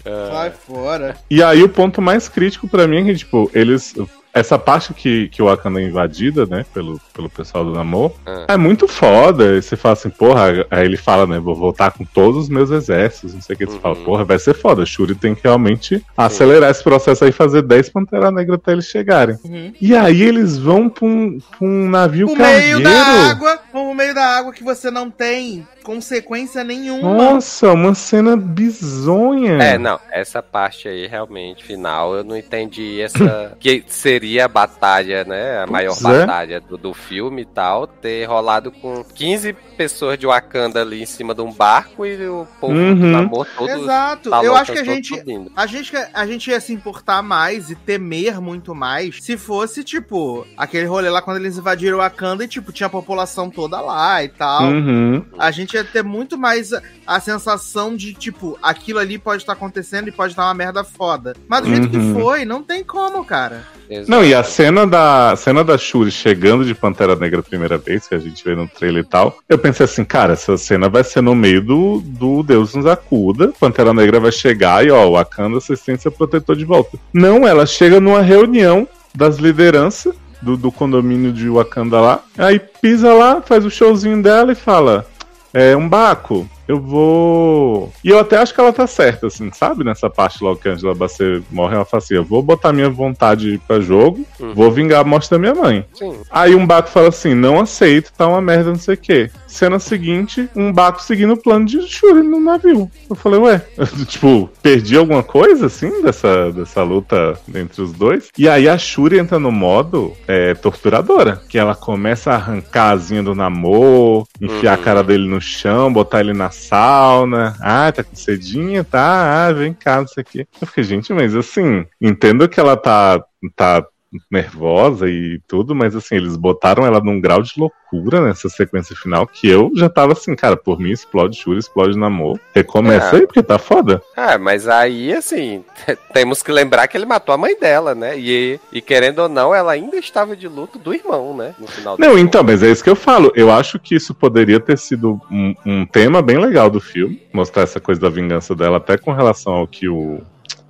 Sai 0.03 0.51
fora. 0.51 1.15
E 1.29 1.41
aí 1.41 1.63
o 1.63 1.69
ponto 1.69 2.01
mais 2.01 2.27
crítico 2.27 2.67
pra 2.67 2.85
mim 2.87 2.97
é 2.97 3.03
que, 3.05 3.15
tipo, 3.15 3.49
eles. 3.53 3.95
Essa 4.35 4.59
parte 4.59 4.93
que, 4.93 5.29
que 5.29 5.41
o 5.41 5.45
Wakanda 5.45 5.79
é 5.81 5.85
invadida, 5.85 6.45
né, 6.45 6.65
pelo, 6.73 6.99
pelo 7.13 7.29
pessoal 7.29 7.63
do 7.63 7.71
Namor, 7.73 8.11
Ah. 8.25 8.45
é 8.49 8.57
muito 8.57 8.85
foda. 8.87 9.55
E 9.55 9.61
você 9.61 9.77
fala 9.77 9.93
assim, 9.93 10.09
porra, 10.09 10.65
aí 10.69 10.83
ele 10.85 10.97
fala, 10.97 11.25
né, 11.25 11.39
vou 11.39 11.55
voltar 11.55 11.91
com 11.91 12.03
todos 12.03 12.43
os 12.43 12.49
meus 12.49 12.69
exércitos, 12.69 13.33
não 13.33 13.41
sei 13.41 13.55
o 13.55 13.57
que. 13.57 13.65
Você 13.65 13.75
Uhum. 13.75 13.79
fala, 13.81 13.95
porra, 13.95 14.25
vai 14.25 14.37
ser 14.37 14.53
foda. 14.53 14.85
Shuri 14.85 15.15
tem 15.15 15.33
que 15.33 15.41
realmente 15.45 16.03
acelerar 16.17 16.69
esse 16.69 16.83
processo 16.83 17.23
aí, 17.23 17.31
fazer 17.31 17.61
10 17.61 17.87
Pantera 17.89 18.29
Negra 18.29 18.55
até 18.55 18.73
eles 18.73 18.85
chegarem. 18.85 19.37
Uhum. 19.45 19.71
E 19.79 19.95
aí 19.95 20.21
eles 20.21 20.57
vão 20.57 20.89
pra 20.89 21.05
um, 21.05 21.39
pra 21.39 21.65
um 21.67 21.89
navio 21.89 22.27
No 22.27 22.35
cargueiro. 22.35 22.79
meio 22.81 22.83
da 22.83 23.29
água, 23.31 23.59
no 23.73 23.93
meio 23.95 24.13
da 24.13 24.25
água 24.37 24.51
que 24.51 24.63
você 24.65 24.91
não 24.91 25.09
tem 25.09 25.65
consequência 25.81 26.63
nenhuma. 26.63 27.13
Nossa, 27.13 27.71
uma 27.71 27.93
cena 27.95 28.35
bizonha. 28.35 29.53
É, 29.61 29.77
não, 29.77 29.99
essa 30.11 30.41
parte 30.41 30.87
aí 30.89 31.07
realmente 31.07 31.63
final 31.63 32.15
eu 32.15 32.23
não 32.23 32.35
entendi 32.35 32.99
essa 33.01 33.55
que 33.61 33.83
seria 33.87 34.24
a 34.39 34.47
batalha, 34.47 35.23
né, 35.23 35.63
a 35.63 35.67
maior 35.67 35.95
é. 35.97 36.01
batalha 36.01 36.59
do, 36.61 36.77
do 36.77 36.93
filme 36.93 37.43
e 37.43 37.45
tal, 37.45 37.85
ter 37.87 38.25
rolado 38.25 38.71
com 38.71 39.03
15 39.03 39.53
pessoas 39.77 40.17
de 40.17 40.25
Wakanda 40.25 40.81
ali 40.81 41.01
em 41.01 41.05
cima 41.05 41.33
de 41.35 41.41
um 41.41 41.51
barco 41.51 42.05
e 42.05 42.27
o 42.27 42.47
povo 42.59 42.73
Uhum. 42.73 42.95
do 42.95 43.05
namoro 43.07 43.49
todo 43.57 43.69
Exato. 43.69 44.29
tá 44.29 44.43
Eu 44.43 44.55
acho 44.55 44.71
que 44.71 44.79
a 44.79 44.83
gente 44.83 45.17
subindo. 45.17 45.51
A 45.55 45.65
gente, 45.67 45.91
a 46.13 46.25
gente 46.25 46.49
ia 46.49 46.59
se 46.59 46.73
importar 46.73 47.21
mais 47.21 47.69
e 47.69 47.75
temer 47.75 48.39
muito 48.41 48.73
mais 48.73 49.23
se 49.23 49.37
fosse, 49.37 49.83
tipo, 49.83 50.45
aquele 50.57 50.85
rolê 50.85 51.09
lá 51.09 51.21
quando 51.21 51.37
eles 51.37 51.57
invadiram 51.57 51.97
Wakanda 51.97 52.43
e, 52.43 52.47
tipo, 52.47 52.71
tinha 52.71 52.87
a 52.87 52.89
população 52.89 53.49
toda 53.49 53.79
lá 53.81 54.23
e 54.23 54.29
tal. 54.29 54.63
Uhum. 54.63 55.23
A 55.37 55.51
gente 55.51 55.73
ia 55.75 55.83
ter 55.83 56.03
muito 56.03 56.37
mais 56.37 56.73
a, 56.73 56.81
a 57.05 57.19
sensação 57.19 57.95
de, 57.95 58.13
tipo, 58.13 58.57
aquilo 58.61 58.99
ali 58.99 59.17
pode 59.17 59.43
estar 59.43 59.53
acontecendo 59.53 60.07
e 60.07 60.11
pode 60.11 60.35
dar 60.35 60.45
uma 60.45 60.53
merda 60.53 60.83
foda. 60.83 61.35
Mas 61.47 61.61
do 61.61 61.69
jeito 61.69 61.85
Uhum. 61.85 61.89
que 62.13 62.19
foi, 62.21 62.45
não 62.45 62.63
tem 62.63 62.83
como, 62.83 63.23
cara. 63.25 63.63
Exato. 63.89 64.09
Não, 64.15 64.23
e 64.23 64.33
a 64.33 64.43
cena 64.43 64.87
da 64.87 65.35
cena 65.35 65.61
da 65.61 65.77
Shuri 65.77 66.09
chegando 66.09 66.63
de 66.63 66.73
Pantera 66.73 67.17
Negra 67.17 67.41
a 67.41 67.43
primeira 67.43 67.77
vez, 67.77 68.07
que 68.07 68.15
a 68.15 68.17
gente 68.17 68.41
vê 68.45 68.55
no 68.55 68.65
trailer 68.65 69.03
e 69.03 69.05
tal, 69.05 69.39
eu 69.49 69.57
pensei 69.57 69.83
assim, 69.83 70.05
cara, 70.05 70.31
essa 70.31 70.57
cena 70.57 70.87
vai 70.87 71.03
ser 71.03 71.19
no 71.19 71.35
meio 71.35 71.61
do, 71.61 71.99
do 71.99 72.41
Deus 72.41 72.73
nos 72.73 72.85
acuda, 72.85 73.51
Pantera 73.59 73.93
Negra 73.93 74.17
vai 74.21 74.31
chegar 74.31 74.85
e 74.85 74.89
ó, 74.89 75.05
o 75.05 75.11
Wakanda 75.15 75.59
seu 75.59 76.11
protetor 76.13 76.55
de 76.55 76.63
volta. 76.63 76.97
Não, 77.11 77.45
ela 77.45 77.65
chega 77.65 77.99
numa 77.99 78.21
reunião 78.21 78.87
das 79.13 79.35
lideranças 79.35 80.15
do, 80.41 80.55
do 80.55 80.71
condomínio 80.71 81.33
de 81.33 81.49
Wakanda 81.49 81.99
lá, 81.99 82.23
aí 82.37 82.57
pisa 82.57 83.13
lá, 83.13 83.41
faz 83.41 83.65
o 83.65 83.69
showzinho 83.69 84.23
dela 84.23 84.53
e 84.53 84.55
fala, 84.55 85.05
é, 85.53 85.75
um 85.75 85.89
Baco, 85.89 86.49
eu 86.67 86.79
vou. 86.79 87.91
E 88.03 88.09
eu 88.09 88.19
até 88.19 88.37
acho 88.37 88.53
que 88.53 88.59
ela 88.59 88.73
tá 88.73 88.87
certa, 88.87 89.27
assim, 89.27 89.51
sabe? 89.53 89.83
Nessa 89.83 90.09
parte 90.09 90.43
logo 90.43 90.59
que 90.59 90.67
a 90.67 90.71
Angela 90.73 90.95
Bassett 90.95 91.43
morre, 91.51 91.75
ela 91.75 91.85
fala 91.85 92.01
assim: 92.03 92.15
eu 92.15 92.23
vou 92.23 92.41
botar 92.41 92.73
minha 92.73 92.89
vontade 92.89 93.59
pra 93.67 93.79
jogo, 93.79 94.25
Uhum. 94.39 94.53
vou 94.53 94.71
vingar 94.71 95.01
a 95.01 95.03
morte 95.03 95.29
da 95.29 95.37
minha 95.39 95.53
mãe. 95.55 95.85
Sim. 95.93 96.15
Aí 96.31 96.55
um 96.55 96.65
Baco 96.65 96.89
fala 96.89 97.09
assim: 97.09 97.33
não 97.33 97.59
aceito, 97.59 98.11
tá 98.17 98.27
uma 98.27 98.41
merda, 98.41 98.69
não 98.69 98.75
sei 98.79 98.95
o 98.95 98.97
quê. 98.97 99.29
Cena 99.47 99.79
seguinte, 99.79 100.49
um 100.55 100.71
Baco 100.73 101.01
seguindo 101.01 101.33
o 101.33 101.37
plano 101.37 101.65
de 101.65 101.81
Shuri 101.87 102.21
no 102.21 102.39
navio. 102.41 102.89
Eu 103.09 103.15
falei, 103.15 103.39
ué, 103.39 103.61
tipo, 104.07 104.49
perdi 104.61 104.97
alguma 104.97 105.23
coisa, 105.23 105.67
assim, 105.67 106.01
dessa, 106.01 106.51
dessa 106.51 106.83
luta 106.83 107.39
entre 107.53 107.81
os 107.81 107.93
dois? 107.93 108.27
E 108.37 108.49
aí 108.49 108.67
a 108.67 108.77
Shuri 108.77 109.17
entra 109.17 109.39
no 109.39 109.51
modo 109.51 110.11
é, 110.27 110.53
torturadora, 110.55 111.41
que 111.47 111.57
ela 111.57 111.73
começa 111.73 112.31
a 112.31 112.35
arrancar 112.35 112.89
a 112.89 112.91
asinha 112.91 113.23
do 113.23 113.33
namoro, 113.33 114.27
enfiar 114.41 114.73
a 114.73 114.77
Uhum. 114.77 114.83
cara 114.83 115.03
dele 115.03 115.27
no 115.27 115.39
chão, 115.39 115.91
botar 115.93 116.19
ele 116.19 116.33
na 116.33 116.49
sauna. 116.55 117.55
Ah, 117.59 117.91
tá 117.91 118.03
com 118.03 118.15
cedinha, 118.15 118.83
tá? 118.83 119.47
Ah, 119.47 119.51
vem 119.53 119.73
cá, 119.73 120.01
não 120.01 120.07
sei 120.07 120.23
o 120.23 120.25
quê. 120.25 120.47
Eu 120.59 120.67
fiquei, 120.67 120.83
gente, 120.83 121.13
mas 121.13 121.35
assim, 121.35 121.85
entendo 122.01 122.49
que 122.49 122.59
ela 122.59 122.75
tá, 122.75 123.23
tá 123.55 123.85
nervosa 124.31 125.09
e 125.09 125.39
tudo, 125.47 125.73
mas 125.75 125.95
assim, 125.95 126.15
eles 126.15 126.35
botaram 126.37 126.85
ela 126.85 126.99
num 126.99 127.19
grau 127.19 127.41
de 127.41 127.51
loucura 127.57 128.21
nessa 128.21 128.49
sequência 128.49 128.95
final 128.95 129.25
que 129.25 129.47
eu 129.47 129.71
já 129.75 129.87
tava 129.89 130.13
assim, 130.13 130.35
cara, 130.35 130.57
por 130.57 130.79
mim 130.79 130.91
explode 130.91 131.37
Shuri, 131.37 131.59
explode 131.59 131.97
namoro. 131.97 132.39
Recomeça 132.53 133.15
É. 133.15 133.19
aí, 133.19 133.25
porque 133.27 133.41
tá 133.43 133.57
foda. 133.57 134.01
Ah, 134.15 134.37
mas 134.37 134.67
aí, 134.67 135.13
assim, 135.13 135.63
temos 136.13 136.41
que 136.43 136.51
lembrar 136.51 136.87
que 136.87 136.97
ele 136.97 137.05
matou 137.05 137.33
a 137.33 137.37
mãe 137.37 137.57
dela, 137.59 137.95
né? 137.95 138.17
E, 138.17 138.59
e 138.71 138.81
querendo 138.81 139.19
ou 139.19 139.29
não, 139.29 139.53
ela 139.53 139.71
ainda 139.71 139.97
estava 139.97 140.35
de 140.35 140.47
luto 140.47 140.77
do 140.77 140.93
irmão, 140.93 141.35
né? 141.35 141.55
No 141.59 141.67
final 141.67 141.95
do 141.95 142.01
Não, 142.01 142.09
filme. 142.09 142.21
então, 142.21 142.43
mas 142.43 142.61
é 142.63 142.69
isso 142.71 142.83
que 142.83 142.89
eu 142.89 142.95
falo. 142.95 143.31
Eu 143.35 143.51
acho 143.51 143.79
que 143.79 143.95
isso 143.95 144.13
poderia 144.13 144.59
ter 144.59 144.77
sido 144.77 145.19
um, 145.31 145.53
um 145.65 145.85
tema 145.85 146.21
bem 146.21 146.37
legal 146.37 146.69
do 146.69 146.79
filme, 146.81 147.21
mostrar 147.33 147.63
essa 147.63 147.79
coisa 147.79 148.01
da 148.01 148.09
vingança 148.09 148.55
dela, 148.55 148.77
até 148.77 148.97
com 148.97 149.11
relação 149.13 149.53
ao 149.53 149.67
que 149.67 149.87
o 149.87 150.21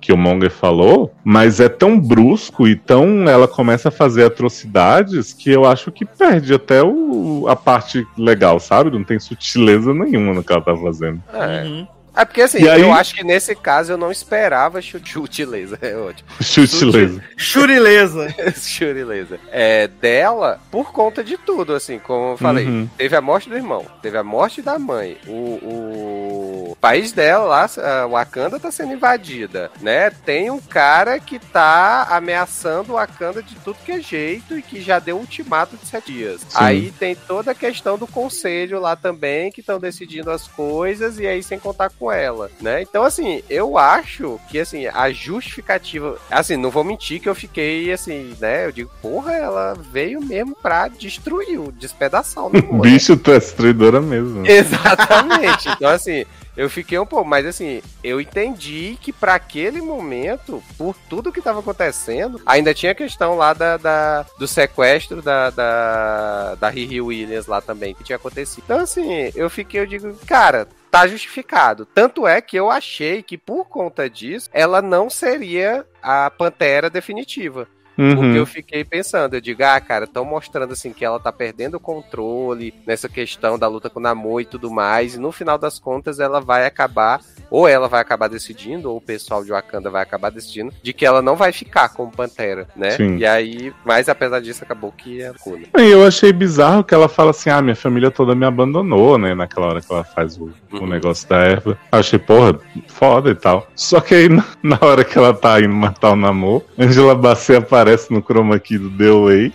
que 0.06 0.12
o 0.12 0.16
Monger 0.16 0.52
falou, 0.52 1.12
mas 1.24 1.58
é 1.58 1.68
tão 1.68 1.98
brusco 1.98 2.68
e 2.68 2.76
tão 2.76 3.28
ela 3.28 3.48
começa 3.48 3.88
a 3.88 3.90
fazer 3.90 4.24
atrocidades 4.24 5.32
que 5.32 5.50
eu 5.50 5.64
acho 5.64 5.90
que 5.90 6.04
perde 6.04 6.54
até 6.54 6.80
o, 6.80 7.46
a 7.48 7.56
parte 7.56 8.06
legal, 8.16 8.60
sabe? 8.60 8.88
Não 8.88 9.02
tem 9.02 9.18
sutileza 9.18 9.92
nenhuma 9.92 10.32
no 10.32 10.44
que 10.44 10.52
ela 10.52 10.62
tá 10.62 10.76
fazendo. 10.76 11.20
É. 11.34 11.64
Uhum. 11.64 11.88
É 12.16 12.24
porque 12.24 12.42
assim, 12.42 12.62
E 12.62 12.68
aí- 12.68 12.80
eu 12.80 12.92
acho 12.92 13.14
que 13.14 13.22
nesse 13.22 13.54
caso 13.54 13.92
eu 13.92 13.98
não 13.98 14.10
esperava 14.10 14.80
chute, 14.80 15.10
chute 15.12 15.44
laser. 15.44 15.78
É 15.82 15.94
ótimo. 15.96 16.28
Sutileza. 16.40 17.22
Churileza. 17.36 18.34
chute 18.56 19.04
laser. 19.04 19.38
É 19.50 19.86
dela 19.88 20.58
por 20.70 20.92
conta 20.92 21.22
de 21.22 21.36
tudo, 21.36 21.74
assim, 21.74 21.98
como 21.98 22.32
eu 22.32 22.36
falei. 22.38 22.66
Uhum. 22.66 22.88
Teve 22.96 23.14
a 23.16 23.20
morte 23.20 23.48
do 23.48 23.56
irmão, 23.56 23.84
teve 24.02 24.16
a 24.16 24.24
morte 24.24 24.62
da 24.62 24.78
mãe. 24.78 25.18
O, 25.26 26.70
o 26.70 26.76
país 26.80 27.12
dela 27.12 27.44
lá, 27.44 27.70
a 28.02 28.06
Wakanda, 28.06 28.58
tá 28.58 28.70
sendo 28.70 28.92
invadida, 28.92 29.70
né? 29.80 30.10
Tem 30.10 30.50
um 30.50 30.58
cara 30.60 31.18
que 31.20 31.38
tá 31.38 32.06
ameaçando 32.10 32.92
o 32.92 32.96
Wakanda 32.96 33.42
de 33.42 33.54
tudo 33.56 33.78
que 33.84 33.92
é 33.92 34.00
jeito 34.00 34.56
e 34.58 34.62
que 34.62 34.80
já 34.80 34.98
deu 34.98 35.16
um 35.16 35.20
ultimato 35.20 35.76
de 35.76 35.86
sete 35.86 36.12
dias. 36.12 36.42
Aí 36.54 36.92
tem 36.98 37.14
toda 37.14 37.50
a 37.50 37.54
questão 37.54 37.98
do 37.98 38.06
conselho 38.06 38.80
lá 38.80 38.96
também, 38.96 39.50
que 39.50 39.60
estão 39.60 39.78
decidindo 39.78 40.30
as 40.30 40.46
coisas 40.46 41.18
e 41.18 41.26
aí 41.26 41.42
sem 41.42 41.58
contar 41.58 41.90
com 41.90 42.05
ela, 42.10 42.50
né? 42.60 42.82
Então, 42.82 43.02
assim, 43.04 43.42
eu 43.48 43.76
acho 43.78 44.38
que, 44.50 44.58
assim, 44.58 44.86
a 44.86 45.10
justificativa... 45.10 46.18
Assim, 46.30 46.56
não 46.56 46.70
vou 46.70 46.84
mentir 46.84 47.20
que 47.20 47.28
eu 47.28 47.34
fiquei, 47.34 47.92
assim, 47.92 48.34
né? 48.40 48.66
Eu 48.66 48.72
digo, 48.72 48.90
porra, 49.00 49.32
ela 49.32 49.74
veio 49.92 50.20
mesmo 50.20 50.56
pra 50.60 50.88
destruir, 50.88 51.58
o 51.60 51.72
despedaçar 51.72 52.44
o 52.46 52.50
namoro? 52.50 52.82
Bicho, 52.90 53.16
tu 53.16 53.30
é 53.32 53.38
destruidora 53.38 54.00
mesmo. 54.00 54.44
Exatamente. 54.48 55.68
Então, 55.68 55.90
assim, 55.90 56.24
eu 56.56 56.70
fiquei 56.70 56.98
um 56.98 57.04
pouco, 57.06 57.28
mas 57.28 57.44
assim, 57.46 57.82
eu 58.02 58.20
entendi 58.20 58.96
que 59.00 59.12
pra 59.12 59.34
aquele 59.34 59.80
momento, 59.82 60.62
por 60.78 60.94
tudo 61.08 61.30
que 61.32 61.42
tava 61.42 61.60
acontecendo, 61.60 62.40
ainda 62.46 62.72
tinha 62.72 62.92
a 62.92 62.94
questão 62.94 63.36
lá 63.36 63.52
da, 63.52 63.76
da- 63.76 64.24
do 64.38 64.48
sequestro 64.48 65.20
da, 65.20 65.50
da, 65.50 66.54
da 66.54 66.68
Riri 66.70 67.00
Williams 67.00 67.46
lá 67.46 67.60
também, 67.60 67.94
que 67.94 68.04
tinha 68.04 68.16
acontecido. 68.16 68.62
Então, 68.64 68.80
assim, 68.80 69.30
eu 69.34 69.50
fiquei, 69.50 69.80
eu 69.80 69.86
digo, 69.86 70.14
cara. 70.26 70.66
Tá 70.96 71.06
justificado. 71.06 71.84
Tanto 71.84 72.26
é 72.26 72.40
que 72.40 72.56
eu 72.56 72.70
achei 72.70 73.22
que 73.22 73.36
por 73.36 73.66
conta 73.66 74.08
disso, 74.08 74.48
ela 74.50 74.80
não 74.80 75.10
seria 75.10 75.84
a 76.02 76.30
Pantera 76.30 76.88
definitiva. 76.88 77.68
Porque 77.96 78.02
Uhum. 78.20 78.36
eu 78.36 78.46
fiquei 78.46 78.84
pensando, 78.84 79.34
eu 79.34 79.40
digo, 79.40 79.62
ah, 79.64 79.80
cara, 79.80 80.04
estão 80.04 80.24
mostrando 80.24 80.72
assim 80.72 80.92
que 80.92 81.04
ela 81.04 81.18
tá 81.18 81.32
perdendo 81.32 81.76
o 81.76 81.80
controle 81.80 82.74
nessa 82.86 83.08
questão 83.08 83.58
da 83.58 83.66
luta 83.66 83.88
com 83.88 83.98
o 83.98 84.02
Namor 84.02 84.42
e 84.42 84.44
tudo 84.44 84.70
mais, 84.70 85.14
e 85.14 85.18
no 85.18 85.32
final 85.32 85.56
das 85.58 85.78
contas 85.78 86.20
ela 86.20 86.40
vai 86.40 86.66
acabar, 86.66 87.20
ou 87.50 87.66
ela 87.66 87.88
vai 87.88 88.00
acabar 88.00 88.28
decidindo, 88.28 88.90
ou 88.90 88.98
o 88.98 89.00
pessoal 89.00 89.42
de 89.44 89.50
Wakanda 89.50 89.88
vai 89.90 90.02
acabar 90.02 90.30
decidindo, 90.30 90.72
de 90.82 90.92
que 90.92 91.06
ela 91.06 91.22
não 91.22 91.36
vai 91.36 91.52
ficar 91.52 91.88
como 91.88 92.10
Pantera, 92.12 92.68
né? 92.76 92.90
Sim. 92.90 93.16
E 93.16 93.24
aí, 93.26 93.72
mas 93.84 94.08
apesar 94.08 94.40
disso, 94.40 94.62
acabou 94.62 94.92
que 94.92 95.22
é. 95.22 95.32
E 95.78 95.90
eu 95.90 96.06
achei 96.06 96.32
bizarro 96.32 96.84
que 96.84 96.94
ela 96.94 97.08
fala 97.08 97.30
assim: 97.30 97.48
ah, 97.50 97.62
minha 97.62 97.76
família 97.76 98.10
toda 98.10 98.34
me 98.34 98.44
abandonou, 98.44 99.16
né? 99.18 99.34
Naquela 99.34 99.66
hora 99.68 99.80
que 99.80 99.92
ela 99.92 100.04
faz 100.04 100.36
o, 100.36 100.44
o 100.72 100.76
Uhum. 100.76 100.86
negócio 100.86 101.28
da 101.28 101.38
erva. 101.38 101.78
Eu 101.92 101.98
achei, 101.98 102.18
porra, 102.18 102.58
foda 102.88 103.30
e 103.30 103.34
tal. 103.34 103.66
Só 103.74 104.00
que 104.00 104.14
aí, 104.14 104.28
na, 104.62 104.78
hora 104.80 105.04
que 105.04 105.16
ela 105.16 105.32
tá 105.32 105.58
indo 105.60 105.72
matar 105.72 106.10
o 106.12 106.16
namoro, 106.16 106.64
Angela 106.78 107.14
Bassett 107.14 107.62
aparece 107.62 107.85
no 108.10 108.22
chroma 108.22 108.58
key 108.58 108.78
do 108.78 108.90
The 108.90 109.10
Way. 109.10 109.52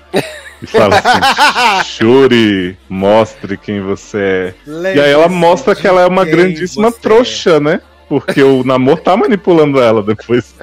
E 0.61 0.67
fala 0.67 0.95
assim: 0.97 1.83
Shuri, 1.97 2.77
mostre 2.89 3.57
quem 3.57 3.81
você 3.81 4.55
é. 4.67 4.95
E 4.95 4.99
aí 4.99 5.11
ela 5.11 5.27
mostra 5.27 5.75
que 5.75 5.87
ela 5.87 6.01
é 6.01 6.07
uma 6.07 6.25
grandíssima 6.25 6.89
é. 6.89 6.91
trouxa, 6.91 7.59
né? 7.59 7.81
Porque 8.07 8.43
o 8.43 8.63
namoro 8.63 9.01
tá 9.01 9.15
manipulando 9.15 9.81
ela 9.81 10.03
depois. 10.03 10.55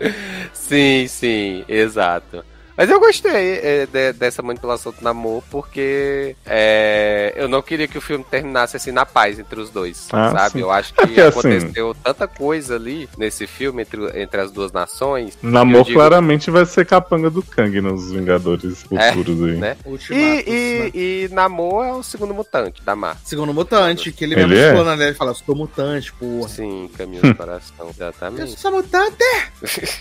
Sim, 0.52 1.06
sim, 1.08 1.64
exato. 1.66 2.44
Mas 2.78 2.88
eu 2.88 3.00
gostei 3.00 3.58
é, 3.60 3.86
de- 3.86 4.12
dessa 4.12 4.40
manipulação 4.40 4.92
do 4.92 5.02
namoro, 5.02 5.42
porque 5.50 6.36
é, 6.46 7.32
eu 7.36 7.48
não 7.48 7.60
queria 7.60 7.88
que 7.88 7.98
o 7.98 8.00
filme 8.00 8.24
terminasse 8.30 8.76
assim 8.76 8.92
na 8.92 9.04
paz 9.04 9.36
entre 9.40 9.60
os 9.60 9.68
dois, 9.68 10.06
Ah, 10.12 10.30
sabe? 10.30 10.52
sim. 10.52 10.60
Eu 10.60 10.70
acho 10.70 10.94
É 10.96 11.02
que 11.08 11.20
assim- 11.20 11.38
aconteceu 11.40 11.96
tanta 12.04 12.28
coisa 12.28 12.76
ali 12.76 13.08
nesse 13.18 13.48
filme 13.48 13.82
entre, 13.82 14.22
entre 14.22 14.40
as 14.40 14.52
duas 14.52 14.70
nações. 14.70 15.36
Namor 15.42 15.80
Eu 15.80 15.84
digo- 15.86 15.98
claramente 15.98 16.52
vai 16.52 16.64
ser 16.64 16.86
capanga 16.86 17.28
do 17.28 17.42
Kang 17.42 17.80
nos 17.80 18.12
Vingadores 18.12 18.84
É, 18.92 19.12
futuros 19.12 19.42
aí. 19.42 19.56
né? 19.56 19.76
Ultimatos, 19.84 20.46
E, 20.46 20.78
né? 20.78 20.90
e, 20.94 21.24
e 21.24 21.34
Namor 21.34 21.84
é 21.84 21.92
o 21.94 22.02
segundo 22.04 22.32
mutante 22.32 22.80
da 22.84 22.94
Marvel. 22.94 23.20
Segundo 23.24 23.52
mutante, 23.52 24.12
que 24.12 24.22
ele, 24.22 24.34
Ele 24.34 24.46
mesmo 24.46 24.54
é? 24.62 24.68
explana 24.68 24.94
nele, 24.96 25.10
ele 25.10 25.16
fala, 25.16 25.34
sou 25.34 25.56
mutante, 25.56 26.12
porra. 26.12 26.48
Sim, 26.48 26.88
caminho 26.96 27.22
do 27.22 27.34
coração, 27.34 27.86
Eu 27.86 27.90
exatamente. 27.90 28.60
sou 28.60 28.70
mutante! 28.70 29.16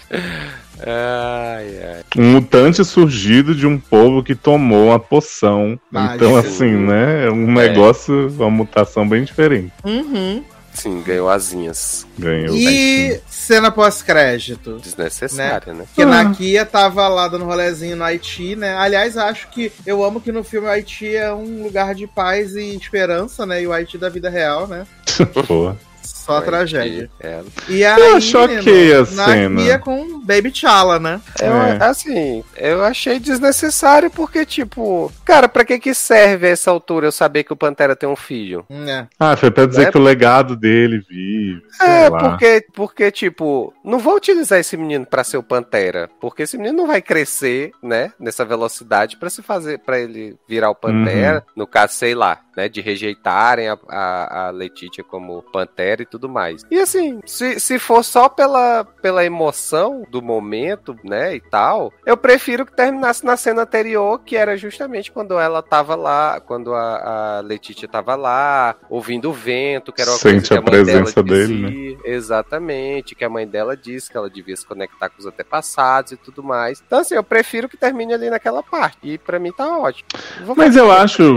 Ai, 0.79 1.79
ai. 1.83 2.03
Um 2.15 2.33
mutante 2.33 2.66
surgido 2.83 3.55
de 3.55 3.65
um 3.67 3.77
povo 3.79 4.23
que 4.23 4.35
tomou 4.35 4.87
uma 4.87 4.99
poção. 4.99 5.79
Mágica. 5.91 6.15
Então, 6.15 6.35
assim, 6.35 6.71
né? 6.71 7.25
É 7.27 7.31
um 7.31 7.51
negócio, 7.51 8.27
uma 8.37 8.49
mutação 8.49 9.07
bem 9.07 9.23
diferente. 9.23 9.71
Uhum. 9.83 10.43
Sim, 10.73 11.01
ganhou 11.01 11.27
asinhas. 11.27 12.05
Ganhou. 12.19 12.55
E 12.55 13.19
cena 13.27 13.71
pós-crédito. 13.71 14.77
Desnecessária, 14.79 15.73
né? 15.73 15.85
Que 15.95 16.03
Ah. 16.03 16.05
na 16.05 16.29
Kia 16.31 16.65
tava 16.65 17.07
lá 17.07 17.27
dando 17.27 17.45
rolezinho 17.45 17.95
no 17.95 18.03
Haiti, 18.03 18.55
né? 18.55 18.75
Aliás, 18.75 19.17
acho 19.17 19.47
que 19.49 19.71
eu 19.87 20.03
amo 20.03 20.21
que 20.21 20.31
no 20.31 20.43
filme 20.43 20.67
o 20.67 20.69
Haiti 20.69 21.15
é 21.15 21.33
um 21.33 21.63
lugar 21.63 21.95
de 21.95 22.05
paz 22.05 22.55
e 22.55 22.75
esperança, 22.75 23.43
né? 23.43 23.63
E 23.63 23.65
o 23.67 23.73
Haiti 23.73 23.97
da 23.97 24.07
vida 24.07 24.29
real, 24.29 24.67
né? 24.67 24.85
Pô. 25.47 25.73
Só 26.27 26.41
tragédia. 26.41 27.09
É, 27.19 27.41
E 27.67 27.83
aí, 27.83 27.99
Eu 28.01 28.21
choquei 28.21 28.93
a 28.93 28.99
na 28.99 29.05
cena. 29.05 29.61
Kia 29.61 29.79
com 29.79 30.19
Baby 30.19 30.51
Chala, 30.53 30.99
né? 30.99 31.19
Eu, 31.41 31.53
É. 31.53 31.77
assim, 31.83 32.43
eu 32.55 32.83
achei 32.83 33.17
desnecessário 33.19 34.11
porque, 34.11 34.45
tipo, 34.45 35.11
cara, 35.25 35.47
pra 35.49 35.63
que 35.65 35.79
que 35.79 35.93
serve 35.93 36.47
a 36.47 36.49
essa 36.51 36.69
altura 36.69 37.07
eu 37.07 37.11
saber 37.11 37.43
que 37.43 37.53
o 37.53 37.57
Pantera 37.57 37.95
tem 37.95 38.07
um 38.09 38.15
filho? 38.15 38.65
É. 38.69 39.07
Ah, 39.19 39.35
foi 39.37 39.49
pra 39.49 39.65
dizer 39.65 39.85
Né? 39.85 39.91
que 39.91 39.97
o 39.97 40.01
legado 40.01 40.55
dele 40.55 40.99
vive. 41.09 41.61
É, 41.81 42.09
lá. 42.09 42.17
porque, 42.19 42.65
porque, 42.73 43.09
tipo, 43.11 43.73
não 43.83 43.99
vou 43.99 44.15
utilizar 44.17 44.59
esse 44.59 44.75
menino 44.75 45.05
pra 45.05 45.23
ser 45.23 45.37
o 45.37 45.43
Pantera, 45.43 46.09
porque 46.19 46.43
esse 46.43 46.57
menino 46.57 46.75
não 46.77 46.87
vai 46.87 47.01
crescer, 47.01 47.71
né, 47.81 48.11
nessa 48.19 48.43
velocidade 48.43 49.15
pra 49.17 49.29
se 49.29 49.41
fazer, 49.41 49.79
pra 49.79 49.99
ele 49.99 50.35
virar 50.47 50.69
o 50.69 50.75
Pantera, 50.75 51.43
no 51.55 51.65
caso, 51.67 51.93
sei 51.93 52.13
lá, 52.15 52.39
né, 52.55 52.67
de 52.67 52.81
rejeitarem 52.81 53.69
a, 53.69 53.77
a, 53.87 54.47
a 54.47 54.49
Letitia 54.49 55.03
como 55.03 55.43
Pantera 55.53 56.01
e 56.01 56.05
tudo 56.05 56.16
mais. 56.29 56.63
E 56.71 56.79
assim, 56.79 57.19
se, 57.25 57.59
se 57.59 57.77
for 57.77 58.03
só 58.03 58.29
pela, 58.29 58.85
pela 59.01 59.25
emoção 59.25 60.05
do 60.09 60.21
momento, 60.21 60.95
né, 61.03 61.35
e 61.35 61.41
tal, 61.41 61.93
eu 62.05 62.15
prefiro 62.15 62.65
que 62.65 62.75
terminasse 62.75 63.25
na 63.25 63.35
cena 63.37 63.63
anterior, 63.63 64.19
que 64.19 64.35
era 64.35 64.57
justamente 64.57 65.11
quando 65.11 65.39
ela 65.39 65.61
tava 65.61 65.95
lá, 65.95 66.39
quando 66.39 66.73
a, 66.73 67.37
a 67.37 67.41
Letitia 67.41 67.87
tava 67.87 68.15
lá, 68.15 68.75
ouvindo 68.89 69.29
o 69.29 69.33
vento, 69.33 69.91
que 69.91 70.01
era 70.01 70.11
uma 70.11 70.17
Sente 70.17 70.47
coisa 70.47 70.47
que 70.47 70.53
a 70.53 70.57
a 70.57 70.61
mãe 70.61 70.85
dela 70.85 71.03
presença 71.03 71.23
dele, 71.23 71.65
dizia, 71.65 71.97
né? 71.97 72.01
Exatamente, 72.05 73.15
que 73.15 73.25
a 73.25 73.29
mãe 73.29 73.47
dela 73.47 73.75
disse 73.75 74.09
que 74.09 74.17
ela 74.17 74.29
devia 74.29 74.55
se 74.55 74.65
conectar 74.65 75.09
com 75.09 75.19
os 75.19 75.25
antepassados 75.25 76.11
e 76.13 76.17
tudo 76.17 76.43
mais. 76.43 76.81
Então, 76.85 76.99
assim, 76.99 77.15
eu 77.15 77.23
prefiro 77.23 77.67
que 77.67 77.77
termine 77.77 78.13
ali 78.13 78.29
naquela 78.29 78.63
parte. 78.63 78.97
E 79.03 79.17
pra 79.17 79.39
mim 79.39 79.51
tá 79.51 79.77
ótimo. 79.77 80.07
Mas 80.55 80.75
eu 80.75 80.91
acho-. 80.91 81.35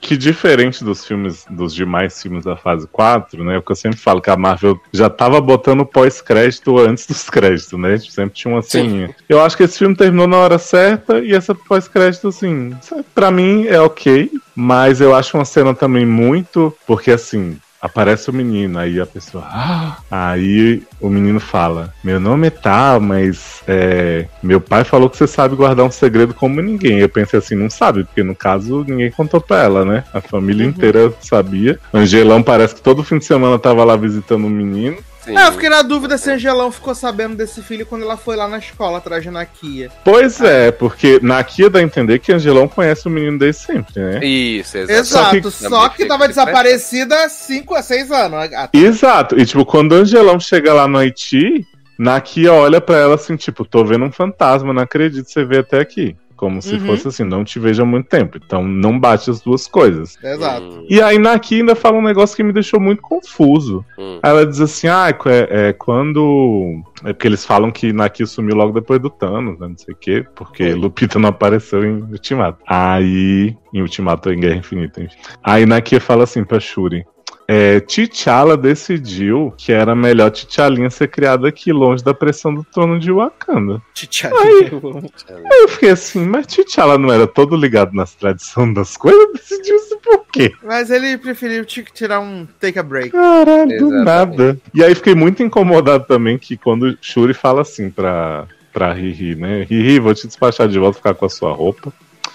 Que 0.00 0.16
diferente 0.16 0.84
dos 0.84 1.04
filmes, 1.04 1.44
dos 1.50 1.74
demais 1.74 2.20
filmes 2.20 2.44
da 2.44 2.56
fase 2.56 2.86
4, 2.86 3.42
né? 3.44 3.58
Porque 3.58 3.72
eu 3.72 3.76
sempre 3.76 3.98
falo 4.06 4.22
que 4.22 4.30
a 4.30 4.36
Marvel 4.36 4.80
já 4.92 5.10
tava 5.10 5.40
botando 5.40 5.84
pós-crédito 5.84 6.78
antes 6.78 7.08
dos 7.08 7.28
créditos, 7.28 7.76
né? 7.76 7.98
Sempre 7.98 8.36
tinha 8.36 8.54
uma 8.54 8.62
ceninha. 8.62 9.12
Eu 9.28 9.42
acho 9.42 9.56
que 9.56 9.64
esse 9.64 9.76
filme 9.76 9.96
terminou 9.96 10.28
na 10.28 10.36
hora 10.36 10.58
certa 10.58 11.18
e 11.18 11.34
essa 11.34 11.56
pós-crédito, 11.56 12.28
assim, 12.28 12.72
pra 13.12 13.32
mim 13.32 13.66
é 13.66 13.80
ok, 13.80 14.30
mas 14.54 15.00
eu 15.00 15.12
acho 15.12 15.36
uma 15.36 15.44
cena 15.44 15.74
também 15.74 16.06
muito. 16.06 16.72
Porque 16.86 17.10
assim. 17.10 17.58
Aparece 17.80 18.30
o 18.30 18.32
menino, 18.32 18.78
aí 18.78 19.00
a 19.00 19.06
pessoa. 19.06 19.44
"Ah!" 19.46 19.98
Aí 20.10 20.82
o 21.00 21.08
menino 21.08 21.38
fala: 21.40 21.92
Meu 22.02 22.18
nome 22.18 22.46
é 22.48 22.50
tal, 22.50 23.00
mas 23.00 23.62
é, 23.68 24.26
meu 24.42 24.60
pai 24.60 24.84
falou 24.84 25.10
que 25.10 25.16
você 25.16 25.26
sabe 25.26 25.54
guardar 25.54 25.84
um 25.84 25.90
segredo 25.90 26.32
como 26.34 26.60
ninguém. 26.60 26.98
Eu 26.98 27.08
pensei 27.08 27.38
assim: 27.38 27.54
não 27.54 27.70
sabe, 27.70 28.04
porque 28.04 28.22
no 28.22 28.34
caso 28.34 28.84
ninguém 28.86 29.10
contou 29.10 29.40
pra 29.40 29.62
ela, 29.62 29.84
né? 29.84 30.04
A 30.12 30.20
família 30.20 30.64
inteira 30.66 31.12
sabia. 31.20 31.78
Angelão 31.92 32.42
parece 32.42 32.74
que 32.74 32.82
todo 32.82 33.04
fim 33.04 33.18
de 33.18 33.24
semana 33.24 33.58
tava 33.58 33.84
lá 33.84 33.96
visitando 33.96 34.46
o 34.46 34.50
menino. 34.50 34.96
Sim. 35.26 35.36
É, 35.36 35.48
eu 35.48 35.52
fiquei 35.52 35.68
na 35.68 35.82
dúvida 35.82 36.16
se 36.16 36.30
a 36.30 36.34
Angelão 36.34 36.70
ficou 36.70 36.94
sabendo 36.94 37.34
desse 37.34 37.60
filho 37.60 37.84
quando 37.84 38.02
ela 38.02 38.16
foi 38.16 38.36
lá 38.36 38.46
na 38.46 38.58
escola 38.58 38.98
atrás 38.98 39.22
de 39.24 39.30
Nakia. 39.30 39.90
Pois 40.04 40.40
é, 40.40 40.70
porque 40.70 41.18
na 41.20 41.42
Kia 41.42 41.68
dá 41.68 41.80
a 41.80 41.82
entender 41.82 42.20
que 42.20 42.32
Angelão 42.32 42.68
conhece 42.68 43.08
o 43.08 43.10
menino 43.10 43.38
desde 43.38 43.62
sempre, 43.62 44.00
né? 44.00 44.24
Isso, 44.24 44.78
exatamente. 44.78 45.48
Exato, 45.48 45.50
Só 45.50 45.68
só 45.68 45.88
que- 45.88 45.96
que, 46.02 46.06
tava 46.06 46.28
desaparecida 46.28 47.24
há 47.24 47.28
5 47.28 47.74
a 47.74 47.82
6 47.82 48.10
anos. 48.12 48.48
Ah, 48.54 48.68
Exato. 48.72 49.38
E 49.38 49.44
tipo, 49.44 49.66
quando 49.66 49.92
o 49.92 49.96
Angelão 49.96 50.38
chega 50.38 50.72
lá 50.72 50.86
no 50.86 50.98
Haiti, 50.98 51.66
na 51.98 52.20
Kia 52.20 52.52
olha 52.52 52.80
pra 52.80 52.96
ela 52.98 53.14
assim, 53.16 53.34
tipo, 53.36 53.64
tô 53.64 53.84
vendo 53.84 54.04
um 54.04 54.12
fantasma, 54.12 54.72
não 54.72 54.82
acredito 54.82 55.24
que 55.26 55.32
você 55.32 55.44
veio 55.44 55.62
até 55.62 55.80
aqui. 55.80 56.14
Como 56.36 56.60
se 56.60 56.74
Uhum. 56.74 56.86
fosse 56.86 57.08
assim, 57.08 57.24
não 57.24 57.42
te 57.44 57.58
vejo 57.58 57.82
há 57.82 57.86
muito 57.86 58.08
tempo. 58.08 58.38
Então 58.44 58.62
não 58.62 58.98
bate 58.98 59.30
as 59.30 59.40
duas 59.40 59.66
coisas. 59.66 60.18
Exato. 60.22 60.66
Hum, 60.66 60.86
E 60.88 61.00
aí 61.00 61.18
na 61.18 61.38
Kia 61.38 61.58
ainda 61.60 61.74
fala 61.74 61.96
um 61.96 62.02
negócio 62.02 62.36
que 62.36 62.42
me 62.42 62.52
deixou 62.52 62.78
muito 62.78 63.00
confuso. 63.02 63.84
hum. 63.98 64.20
Aí 64.22 64.30
ela 64.30 64.46
diz 64.46 64.60
assim, 64.60 64.86
ah, 64.88 65.08
é, 65.26 65.68
é 65.68 65.72
quando. 65.72 66.82
É 67.04 67.12
porque 67.12 67.26
eles 67.28 67.44
falam 67.44 67.70
que 67.70 67.92
Naki 67.92 68.26
sumiu 68.26 68.54
logo 68.56 68.72
depois 68.72 69.00
do 69.00 69.08
Thanos, 69.10 69.58
né? 69.58 69.68
Não 69.68 69.76
sei 69.78 69.94
o 69.94 69.96
quê, 69.96 70.24
porque 70.34 70.72
Lupita 70.74 71.18
não 71.18 71.28
apareceu 71.30 71.84
em 71.84 72.02
Ultimato. 72.02 72.58
Aí. 72.66 73.56
Em 73.72 73.82
Ultimato 73.82 74.30
em 74.32 74.40
Guerra 74.40 74.56
Infinita, 74.56 75.02
enfim. 75.02 75.16
Aí 75.42 75.66
Naki 75.66 76.00
fala 76.00 76.24
assim 76.24 76.42
pra 76.44 76.58
Shuri. 76.60 77.04
É, 77.48 77.78
T'Challa 77.80 78.56
decidiu 78.56 79.54
que 79.56 79.72
era 79.72 79.94
melhor 79.94 80.30
T'Chalinha 80.30 80.90
ser 80.90 81.08
criada 81.08 81.46
aqui, 81.46 81.72
longe 81.72 82.02
da 82.02 82.12
pressão 82.12 82.52
do 82.52 82.64
trono 82.64 82.98
de 82.98 83.12
Wakanda. 83.12 83.80
T'Challa. 83.94 84.36
Aí 84.42 85.62
eu 85.62 85.68
fiquei 85.68 85.90
assim, 85.90 86.26
mas 86.26 86.46
T'Challa 86.46 86.98
não 86.98 87.12
era 87.12 87.26
todo 87.26 87.56
ligado 87.56 87.94
nas 87.94 88.14
tradições 88.14 88.74
das 88.74 88.96
coisas? 88.96 89.32
Decidiu 89.32 89.76
isso 89.76 89.96
por 90.02 90.26
quê? 90.32 90.52
Mas 90.64 90.90
ele 90.90 91.16
preferiu 91.18 91.64
tirar 91.64 92.18
um 92.20 92.46
take 92.58 92.78
a 92.78 92.82
break. 92.82 93.10
Caralho, 93.10 93.78
do 93.78 93.90
nada. 93.90 94.58
E 94.74 94.82
aí 94.82 94.94
fiquei 94.94 95.14
muito 95.14 95.42
incomodado 95.42 96.04
também 96.04 96.38
que 96.38 96.56
quando 96.56 96.98
Shuri 97.00 97.32
fala 97.32 97.62
assim 97.62 97.90
pra, 97.90 98.46
pra 98.72 98.92
Riri, 98.92 99.36
né? 99.36 99.62
Riri, 99.62 100.00
vou 100.00 100.14
te 100.14 100.26
despachar 100.26 100.68
de 100.68 100.78
volta, 100.78 100.98
ficar 100.98 101.14
com 101.14 101.26
a 101.26 101.30
sua 101.30 101.52
roupa. 101.52 101.92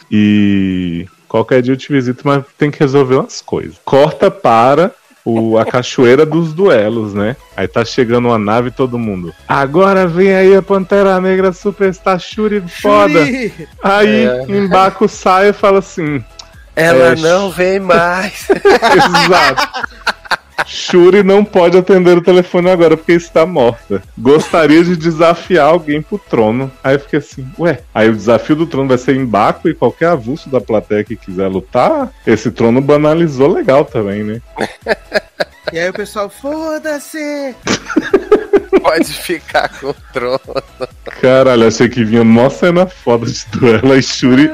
E 0.10 1.06
qualquer 1.28 1.62
dia 1.62 1.74
eu 1.74 1.78
te 1.78 1.92
visito, 1.92 2.22
mas 2.26 2.46
tem 2.58 2.72
que 2.72 2.80
resolver 2.80 3.16
umas 3.16 3.42
coisas. 3.42 3.80
Corta 3.84 4.32
para 4.32 4.94
o, 5.24 5.58
a 5.58 5.66
cachoeira 5.66 6.26
dos 6.26 6.54
duelos, 6.54 7.14
né? 7.14 7.36
Aí 7.56 7.68
tá 7.68 7.86
chegando 7.86 8.28
uma 8.28 8.40
nave 8.40 8.70
e 8.70 8.72
todo 8.72 8.98
mundo. 8.98 9.34
Agora 9.48 10.08
vem 10.08 10.34
aí 10.34 10.56
a 10.56 10.62
Pantera 10.62 11.20
Negra 11.22 11.52
Superstar 11.52 12.20
Shuri 12.20 12.64
foda. 12.82 13.20
Aí 13.84 14.26
É. 14.26 14.46
embaco 14.50 15.08
sai 15.08 15.50
e 15.50 15.54
fala 15.54 15.80
assim: 15.80 16.24
Ela 16.76 17.12
É, 17.12 17.16
não 17.16 17.52
vem 17.52 17.80
mais. 17.80 18.48
Exato. 18.50 19.88
Shuri 20.66 21.24
não 21.24 21.44
pode 21.44 21.78
atender 21.78 22.18
o 22.18 22.22
telefone 22.22 22.70
agora 22.70 22.96
porque 22.98 23.14
está 23.14 23.46
morta. 23.46 24.02
Gostaria 24.18 24.84
de 24.84 24.96
desafiar 24.96 25.68
alguém 25.68 26.02
pro 26.02 26.18
trono. 26.18 26.72
Aí 26.84 26.96
eu 26.96 27.00
fiquei 27.00 27.20
assim, 27.20 27.48
ué. 27.60 27.82
Aí 27.94 28.10
o 28.10 28.16
desafio 28.16 28.56
do 28.56 28.66
trono 28.66 28.88
vai 28.88 28.98
ser 28.98 29.16
em 29.16 29.26
Baco 29.26 29.70
e 29.70 29.74
qualquer 29.74 30.08
avulso 30.08 30.50
da 30.50 30.62
plateia 30.62 31.04
que 31.04 31.16
quiser 31.16 31.48
lutar. 31.48 32.12
Esse 32.26 32.52
trono 32.52 32.82
banalizou 32.82 33.52
legal 33.52 33.86
também, 33.86 34.24
né? 34.24 34.42
E 35.72 35.80
aí 35.80 35.90
o 35.90 35.94
pessoal, 35.94 36.30
foda-se! 36.30 37.56
Pode 38.82 39.14
ficar 39.14 39.70
com 39.80 39.90
o 39.90 39.96
trono. 40.12 40.40
Caralho, 41.22 41.68
achei 41.68 41.88
que 41.88 42.04
vinha 42.04 42.24
uma 42.24 42.50
cena 42.50 42.88
foda 42.88 43.26
de 43.26 43.46
duelo 43.52 43.96
e 43.96 44.02
Shuri. 44.02 44.50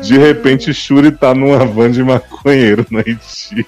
De 0.00 0.16
repente, 0.16 0.72
Shuri 0.72 1.10
tá 1.10 1.34
numa 1.34 1.64
van 1.64 1.90
de 1.90 2.02
maconheiro 2.02 2.86
na 2.90 3.00
Haiti. 3.00 3.66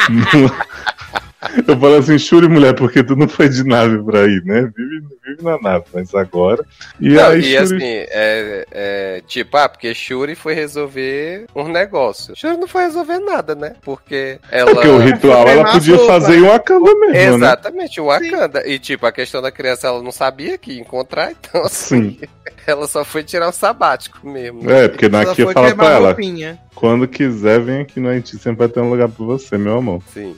哈 0.00 0.48
哈 0.48 1.22
Eu 1.66 1.78
falo 1.78 1.94
assim, 1.96 2.18
Shuri, 2.18 2.48
mulher, 2.48 2.74
porque 2.74 3.02
tu 3.02 3.16
não 3.16 3.26
foi 3.26 3.48
de 3.48 3.64
nave 3.64 4.02
pra 4.02 4.26
ir, 4.26 4.44
né? 4.44 4.70
Vive, 4.76 5.00
vive 5.24 5.42
na 5.42 5.58
nave, 5.58 5.84
mas 5.94 6.14
agora. 6.14 6.62
E 7.00 7.10
Não, 7.10 7.28
aí, 7.28 7.40
e 7.40 7.42
Shuri. 7.42 7.56
assim, 7.56 7.78
é, 7.82 8.66
é, 8.70 9.22
tipo, 9.26 9.56
ah, 9.56 9.68
porque 9.68 9.94
Shuri 9.94 10.34
foi 10.34 10.52
resolver 10.52 11.46
um 11.56 11.68
negócio. 11.68 12.36
Shuri 12.36 12.58
não 12.58 12.68
foi 12.68 12.82
resolver 12.82 13.18
nada, 13.20 13.54
né? 13.54 13.74
Porque 13.80 14.38
ela. 14.50 14.72
Porque 14.72 14.88
o 14.88 14.98
ritual 14.98 15.48
ela 15.48 15.72
podia 15.72 15.96
sopa. 15.96 16.12
fazer 16.12 16.36
em 16.36 16.42
Wakanda 16.42 16.94
mesmo, 16.94 17.38
né? 17.38 17.46
Exatamente, 17.46 18.00
o 18.00 18.06
Wakanda. 18.06 18.68
E 18.68 18.78
tipo, 18.78 19.06
a 19.06 19.12
questão 19.12 19.40
da 19.40 19.50
criança 19.50 19.86
ela 19.86 20.02
não 20.02 20.12
sabia 20.12 20.58
que 20.58 20.72
ia 20.72 20.80
encontrar, 20.80 21.32
então 21.32 21.62
assim, 21.64 22.18
Sim. 22.20 22.28
ela 22.66 22.86
só 22.86 23.02
foi 23.02 23.22
tirar 23.22 23.48
o 23.48 23.52
sabático 23.52 24.28
mesmo. 24.28 24.70
É, 24.70 24.88
porque 24.88 25.08
foi 25.42 25.54
fala 25.54 25.74
pra 25.74 25.90
ela: 25.90 26.08
roupinha. 26.08 26.58
quando 26.74 27.08
quiser, 27.08 27.60
vem 27.60 27.80
aqui 27.80 27.98
no 27.98 28.10
Haiti, 28.10 28.36
sempre 28.36 28.58
vai 28.58 28.68
ter 28.68 28.80
um 28.80 28.90
lugar 28.90 29.08
pra 29.08 29.24
você, 29.24 29.56
meu 29.56 29.78
amor. 29.78 30.02
Sim. 30.12 30.36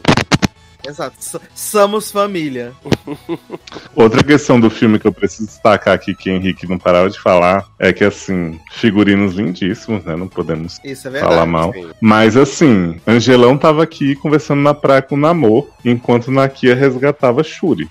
Exato. 0.87 1.17
S- 1.19 1.41
Somos 1.55 2.11
família. 2.11 2.73
Outra 3.95 4.23
questão 4.23 4.59
do 4.61 4.69
filme 4.71 4.99
que 4.99 5.07
eu 5.07 5.13
preciso 5.13 5.47
destacar 5.47 5.95
aqui, 5.95 6.15
que 6.15 6.31
o 6.31 6.35
Henrique 6.35 6.69
não 6.69 6.79
parava 6.79 7.09
de 7.11 7.19
falar, 7.21 7.67
é 7.79 7.93
que, 7.93 8.05
assim, 8.05 8.59
figurinos 8.73 9.35
lindíssimos, 9.35 10.05
né? 10.05 10.17
Não 10.17 10.29
podemos 10.29 10.79
Isso 10.85 11.09
é 11.09 11.11
verdade. 11.11 11.33
falar 11.35 11.47
mal. 11.47 11.73
Sim. 11.73 11.91
Mas, 12.01 12.37
assim, 12.37 13.01
Angelão 13.07 13.57
tava 13.57 13.83
aqui 13.83 14.15
conversando 14.17 14.63
na 14.63 14.75
praia 14.75 15.03
com 15.03 15.15
o 15.15 15.19
Namor, 15.19 15.69
enquanto 15.85 16.31
Nakia 16.31 16.75
resgatava 16.75 17.43
Shuri. 17.45 17.89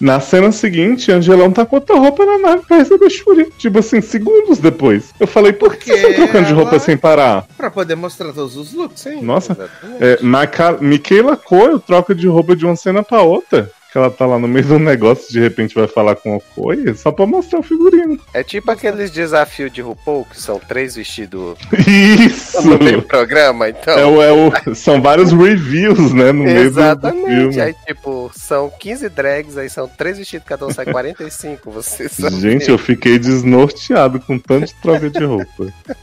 Na 0.00 0.20
cena 0.20 0.50
seguinte, 0.52 1.10
Angelão 1.12 1.50
tá 1.50 1.64
com 1.64 1.76
outra 1.76 1.96
roupa 1.96 2.24
na 2.26 2.38
nave 2.38 2.62
pra 2.66 2.78
receber 2.78 3.08
Shuri. 3.10 3.50
Tipo 3.58 3.78
assim, 3.78 4.00
segundos 4.00 4.58
depois. 4.58 5.14
Eu 5.20 5.26
falei, 5.26 5.52
por 5.52 5.76
que 5.76 5.90
Porque 5.90 6.00
você 6.00 6.08
tá 6.08 6.14
trocando 6.14 6.46
de 6.46 6.52
roupa 6.52 6.78
sem 6.78 6.96
parar? 6.96 7.46
Pra 7.56 7.70
poder 7.70 7.94
mostrar 7.94 8.32
todos 8.32 8.56
os 8.56 8.72
looks. 8.74 9.00
Sim, 9.00 9.22
Nossa. 9.22 9.70
É, 10.00 10.18
Mika- 10.22 10.78
Michaela 10.80 11.36
Coel 11.36 11.78
troca 11.78 12.14
de 12.14 12.26
roupa 12.26 12.54
de 12.56 12.64
uma 12.66 12.76
cena 12.76 13.02
pra 13.02 13.22
outra. 13.22 13.70
Que 13.94 13.98
ela 13.98 14.10
tá 14.10 14.26
lá 14.26 14.40
no 14.40 14.48
meio 14.48 14.66
do 14.66 14.76
negócio, 14.76 15.32
de 15.32 15.38
repente 15.38 15.72
vai 15.72 15.86
falar 15.86 16.16
com 16.16 16.32
o 16.34 16.36
Okoye, 16.38 16.96
só 16.96 17.12
pra 17.12 17.26
mostrar 17.26 17.60
o 17.60 17.62
figurino. 17.62 18.18
É 18.34 18.42
tipo 18.42 18.68
aqueles 18.68 19.08
desafios 19.12 19.72
de 19.72 19.80
RuPaul, 19.82 20.24
que 20.24 20.36
são 20.40 20.58
três 20.58 20.96
vestidos 20.96 21.56
Isso! 21.86 22.60
no 22.66 22.76
mesmo 22.76 23.02
programa, 23.02 23.68
então. 23.68 23.96
É 23.96 24.04
o, 24.04 24.20
é 24.20 24.32
o- 24.32 24.74
são 24.74 25.00
vários 25.00 25.30
reviews, 25.30 26.12
né, 26.12 26.32
no 26.32 26.42
meio 26.42 26.56
do- 26.56 26.74
do, 26.74 26.80
Exatamente. 26.80 27.24
filme. 27.28 27.60
Aí, 27.60 27.74
tipo, 27.86 28.32
são 28.34 28.68
15 28.80 29.08
drags, 29.08 29.56
aí 29.56 29.70
são 29.70 29.86
três 29.86 30.18
vestidos, 30.18 30.44
cada 30.44 30.66
um 30.66 30.70
sai 30.72 30.86
45. 30.86 31.70
Você 31.70 32.08
Gente, 32.32 32.68
eu 32.68 32.78
fiquei 32.78 33.16
desnorteado 33.16 34.18
com 34.18 34.40
tanto 34.40 34.66
de 34.66 34.74
troca 34.82 35.08
de 35.08 35.24
roupa. 35.24 35.72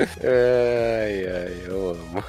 Ai, 0.00 1.26
ai, 1.26 1.52
eu 1.68 1.90
amo. 1.90 2.24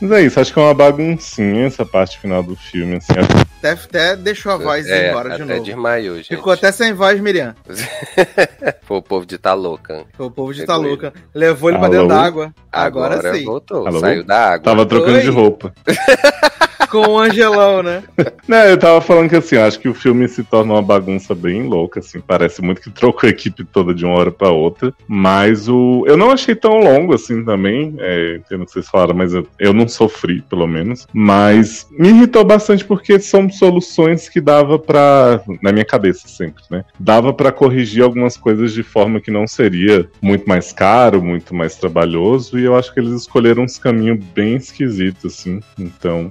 Mas 0.00 0.10
é 0.10 0.22
isso, 0.22 0.40
acho 0.40 0.52
que 0.52 0.58
é 0.58 0.62
uma 0.62 0.74
baguncinha 0.74 1.66
essa 1.66 1.84
parte 1.84 2.18
final 2.18 2.42
do 2.42 2.56
filme, 2.56 2.96
assim. 2.96 3.12
Até, 3.58 3.70
até 3.70 4.16
deixou 4.16 4.52
a 4.52 4.56
voz 4.56 4.86
ir 4.86 4.92
é, 4.92 5.10
embora 5.10 5.30
de 5.30 5.42
até 5.42 5.54
novo. 5.54 5.64
desmaiou, 5.64 6.16
gente. 6.16 6.28
Ficou 6.28 6.52
até 6.52 6.72
sem 6.72 6.92
voz, 6.92 7.20
Miriam. 7.20 7.54
Foi 8.82 8.96
o 8.96 9.02
povo 9.02 9.24
de 9.24 9.38
tá 9.38 9.54
louca. 9.54 10.04
Foi 10.14 10.26
o 10.26 10.30
povo 10.30 10.52
de 10.52 10.60
Pegou 10.60 10.74
Taluca. 10.74 11.12
Levou 11.34 11.70
ele 11.70 11.78
pra 11.78 11.86
Alô? 11.86 11.94
dentro 11.94 12.08
d'água. 12.08 12.54
Agora, 12.70 13.34
sim. 13.34 13.44
voltou, 13.44 13.86
Alô? 13.86 14.00
saiu 14.00 14.24
da 14.24 14.52
água. 14.52 14.64
Tava 14.64 14.86
trocando 14.86 15.16
Oi? 15.16 15.22
de 15.22 15.30
roupa. 15.30 15.72
Com 16.92 17.12
o 17.12 17.18
Angelão, 17.18 17.82
né? 17.82 18.02
Né, 18.48 18.72
eu 18.72 18.76
tava 18.76 19.00
falando 19.00 19.30
que 19.30 19.36
assim, 19.36 19.56
acho 19.56 19.78
que 19.78 19.88
o 19.88 19.94
filme 19.94 20.28
se 20.28 20.42
torna 20.42 20.74
uma 20.74 20.82
bagunça 20.82 21.32
bem 21.32 21.62
louca, 21.62 22.00
assim, 22.00 22.20
parece 22.20 22.60
muito 22.60 22.80
que 22.80 22.90
trocou 22.90 23.28
a 23.28 23.30
equipe 23.30 23.64
toda 23.64 23.94
de 23.94 24.04
uma 24.04 24.18
hora 24.18 24.32
pra 24.32 24.50
outra, 24.50 24.92
mas 25.06 25.68
o 25.68 26.04
eu 26.08 26.16
não 26.16 26.32
achei 26.32 26.54
tão 26.54 26.80
longo 26.80 27.14
assim 27.14 27.44
também, 27.44 27.94
é, 28.00 28.36
entendo 28.36 28.62
o 28.62 28.66
que 28.66 28.72
vocês 28.72 28.88
falaram, 28.88 29.14
mas 29.14 29.32
eu, 29.32 29.46
eu 29.60 29.72
não 29.72 29.86
sofri, 29.86 30.42
pelo 30.42 30.66
menos, 30.66 31.06
mas 31.12 31.86
me 31.92 32.08
irritou 32.08 32.44
bastante 32.44 32.84
porque 32.84 33.18
são 33.20 33.48
soluções 33.48 34.28
que 34.28 34.40
dava 34.40 34.76
pra, 34.76 35.40
na 35.62 35.72
minha 35.72 35.84
cabeça 35.84 36.26
sempre, 36.26 36.64
né, 36.68 36.84
dava 36.98 37.32
pra 37.32 37.52
corrigir 37.52 38.02
algumas 38.02 38.36
coisas 38.36 38.72
de 38.72 38.82
forma 38.82 39.20
que 39.20 39.30
não 39.30 39.46
seria 39.46 40.10
muito 40.20 40.48
mais 40.48 40.72
caro, 40.72 41.22
muito 41.22 41.54
mais 41.54 41.76
trabalhoso, 41.76 42.58
e 42.58 42.64
eu 42.64 42.76
acho 42.76 42.92
que 42.92 42.98
eles 42.98 43.12
escolheram 43.12 43.62
uns 43.62 43.78
caminhos 43.78 44.18
bem 44.34 44.56
esquisitos, 44.56 45.32
assim, 45.32 45.60
então... 45.78 46.30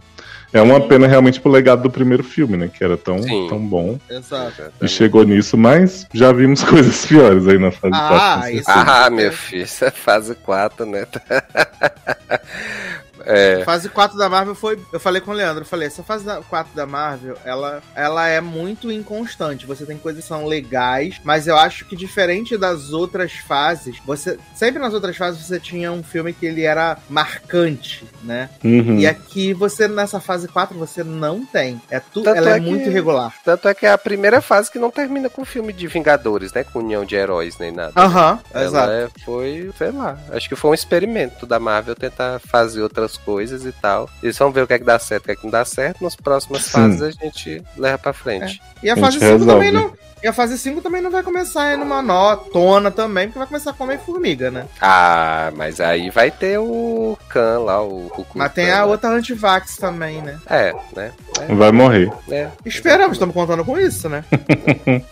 É 0.53 0.61
uma 0.61 0.81
pena 0.81 1.07
realmente 1.07 1.39
pro 1.39 1.49
legado 1.51 1.83
do 1.83 1.89
primeiro 1.89 2.23
filme, 2.23 2.57
né? 2.57 2.67
Que 2.67 2.83
era 2.83 2.97
tão, 2.97 3.21
Sim. 3.23 3.47
tão 3.47 3.57
bom. 3.59 3.97
Exato. 4.09 4.63
E 4.81 4.87
chegou 4.87 5.23
nisso, 5.23 5.57
mas 5.57 6.05
já 6.13 6.31
vimos 6.33 6.61
coisas 6.63 7.05
piores 7.05 7.47
aí 7.47 7.57
na 7.57 7.71
fase 7.71 7.95
Ah, 7.95 8.09
4. 8.09 8.41
com 8.41 8.47
isso- 8.57 8.65
certeza. 8.65 9.05
Ah, 9.05 9.09
meu 9.09 9.31
filho, 9.31 9.63
isso 9.63 9.85
é 9.85 9.91
fase 9.91 10.35
4, 10.35 10.85
né? 10.85 11.07
É, 13.25 13.63
Fase 13.63 13.89
4 13.89 14.17
da 14.17 14.29
Marvel 14.29 14.55
foi. 14.55 14.79
Eu 14.91 14.99
falei 14.99 15.21
com 15.21 15.31
o 15.31 15.33
Leandro, 15.33 15.61
eu 15.63 15.67
falei, 15.67 15.87
essa 15.87 16.03
fase 16.03 16.25
da- 16.25 16.41
4 16.41 16.73
da 16.75 16.85
Marvel, 16.85 17.37
ela, 17.45 17.81
ela 17.95 18.27
é 18.27 18.39
muito 18.41 18.91
inconstante. 18.91 19.65
Você 19.65 19.85
tem 19.85 19.97
coisas 19.97 20.21
que 20.23 20.27
são 20.27 20.45
legais, 20.45 21.19
mas 21.23 21.47
eu 21.47 21.57
acho 21.57 21.85
que 21.85 21.95
diferente 21.95 22.57
das 22.57 22.91
outras 22.93 23.33
fases, 23.33 23.97
você. 24.05 24.37
Sempre 24.55 24.79
nas 24.81 24.93
outras 24.93 25.15
fases 25.17 25.45
você 25.45 25.59
tinha 25.59 25.91
um 25.91 26.03
filme 26.03 26.33
que 26.33 26.45
ele 26.45 26.63
era 26.63 26.97
marcante, 27.09 28.05
né? 28.23 28.49
Uhum. 28.63 28.97
E 28.99 29.07
aqui 29.07 29.53
você, 29.53 29.87
nessa 29.87 30.19
fase 30.19 30.47
4, 30.47 30.77
você 30.77 31.03
não 31.03 31.45
tem. 31.45 31.81
É 31.89 31.99
tu, 31.99 32.21
Tanto 32.23 32.37
ela 32.37 32.49
é, 32.51 32.53
é 32.57 32.59
que- 32.59 32.65
muito 32.65 32.87
irregular. 32.89 33.33
tanto 33.43 33.67
é 33.67 33.73
que 33.73 33.85
é 33.85 33.91
a 33.91 33.97
primeira 33.97 34.41
fase 34.41 34.71
que 34.71 34.79
não 34.79 34.91
termina 34.91 35.29
com 35.29 35.43
filme 35.45 35.73
de 35.73 35.87
Vingadores, 35.87 36.53
né? 36.53 36.63
Com 36.63 36.79
união 36.79 37.03
de 37.05 37.15
heróis 37.15 37.57
nem 37.57 37.71
nada. 37.71 37.93
Aham, 37.95 38.39
Ela 38.53 38.63
exato. 38.65 38.91
é- 38.91 39.07
foi, 39.25 39.71
sei 39.77 39.91
lá, 39.91 40.17
acho 40.31 40.47
que 40.49 40.55
foi 40.55 40.71
um 40.71 40.73
experimento 40.73 41.45
da 41.45 41.59
Marvel 41.59 41.95
tentar 41.95 42.39
fazer 42.39 42.81
outras 42.81 43.10
coisas 43.17 43.65
e 43.65 43.71
tal. 43.71 44.09
Eles 44.21 44.37
vão 44.37 44.51
ver 44.51 44.63
o 44.63 44.67
que 44.67 44.73
é 44.73 44.79
que 44.79 44.85
dá 44.85 44.99
certo, 44.99 45.23
o 45.23 45.25
que 45.25 45.31
é 45.31 45.35
que 45.35 45.43
não 45.43 45.51
dá 45.51 45.65
certo. 45.65 46.03
Nas 46.03 46.15
próximas 46.15 46.63
Sim. 46.63 46.71
fases 46.71 47.01
a 47.01 47.11
gente 47.11 47.63
leva 47.77 47.97
pra 47.97 48.13
frente. 48.13 48.61
E 48.81 48.89
a 48.89 48.93
A 48.93 48.97
fase 48.97 49.19
gente 49.19 49.31
5 49.31 49.45
também 49.45 49.71
não. 49.71 49.93
E 50.23 50.27
a 50.27 50.33
fase 50.33 50.55
5 50.55 50.81
também 50.81 51.01
não 51.01 51.09
vai 51.09 51.23
começar 51.23 51.75
numa 51.79 51.99
notona 51.99 52.91
também, 52.91 53.25
porque 53.27 53.39
vai 53.39 53.47
começar 53.47 53.73
com 53.73 53.85
Homem-Formiga, 53.85 54.51
né? 54.51 54.67
Ah, 54.79 55.51
mas 55.55 55.81
aí 55.81 56.11
vai 56.11 56.29
ter 56.29 56.59
o 56.59 57.17
Khan 57.27 57.59
lá, 57.61 57.81
o 57.81 58.07
Cucu. 58.11 58.37
Mas 58.37 58.53
tem 58.53 58.71
a 58.71 58.85
outra 58.85 59.09
antivax 59.09 59.77
também, 59.77 60.21
né? 60.21 60.39
É, 60.47 60.75
né? 60.95 61.11
Vai 61.49 61.71
morrer. 61.71 62.11
É. 62.29 62.49
Esperamos, 62.63 63.13
estamos 63.13 63.33
contando 63.33 63.65
com 63.65 63.79
isso, 63.79 64.07
né? 64.07 64.23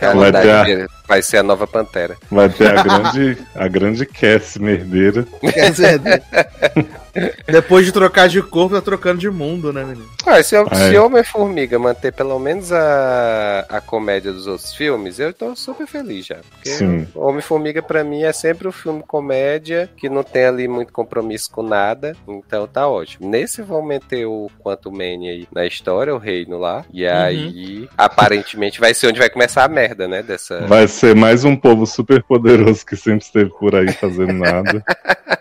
A 0.00 0.12
Vai 0.14 0.32
ter 0.32 0.50
a- 0.82 0.86
vai 1.08 1.22
ser 1.22 1.38
a 1.38 1.42
nova 1.42 1.66
Pantera. 1.66 2.16
Vai 2.30 2.48
ter 2.48 2.76
a 2.78 2.82
grande, 2.84 3.38
a 3.54 3.68
grande 3.68 4.06
Cassie 4.06 4.60
merdeira. 4.62 5.26
Quer 5.40 5.70
dizer, 5.70 6.00
depois 7.46 7.86
de 7.86 7.92
trocar 7.92 8.28
de 8.28 8.42
corpo, 8.42 8.74
tá 8.74 8.80
trocando 8.82 9.18
de 9.18 9.30
mundo, 9.30 9.72
né, 9.72 9.84
menino? 9.84 10.06
Ah, 10.26 10.42
se, 10.42 10.54
Ah, 10.56 10.66
se 10.74 10.94
é. 10.94 11.00
Homem-Formiga 11.00 11.78
manter 11.78 12.12
pelo 12.12 12.38
menos 12.38 12.70
a, 12.72 13.64
a 13.68 13.80
comédia 13.80 14.32
dos 14.32 14.46
outros 14.46 14.74
filmes, 14.74 15.18
eu 15.18 15.32
tô 15.32 15.56
super 15.56 15.86
feliz 15.86 16.26
já. 16.26 16.36
Porque. 16.36 17.06
Homem-Formiga 17.14 17.82
pra 17.82 18.04
mim 18.04 18.22
é 18.22 18.32
sempre 18.32 18.68
um 18.68 18.72
filme 18.72 19.02
comédia 19.06 19.88
que 19.96 20.08
não 20.08 20.22
tem 20.22 20.44
ali 20.44 20.68
muito 20.68 20.92
compromisso 20.92 21.50
com 21.50 21.62
nada. 21.62 22.14
Então 22.28 22.66
tá 22.66 22.86
ótimo. 22.86 23.28
Nesse 23.28 23.62
vão 23.62 23.82
meter 23.82 24.26
o 24.26 24.50
Quantum 24.62 24.90
Mania 24.90 25.32
aí 25.32 25.48
na 25.52 25.64
história, 25.66 26.14
o 26.14 26.18
reino 26.18 26.58
lá. 26.58 26.84
E 26.92 27.06
aí, 27.06 27.88
aparentemente, 27.96 28.78
vai 28.78 28.92
ser 28.92 29.08
onde 29.08 29.18
vai 29.18 29.30
começar 29.30 29.64
a 29.64 29.68
merda, 29.68 29.87
né? 29.94 30.22
Dessa. 30.22 30.60
Vai 30.66 30.88
ser 30.88 31.14
mais 31.14 31.44
um 31.44 31.56
povo 31.56 31.86
super 31.86 32.22
poderoso 32.22 32.84
que 32.84 32.96
sempre 32.96 33.24
esteve 33.24 33.50
por 33.50 33.74
aí 33.74 33.92
fazendo 33.92 34.32
nada. 34.32 34.82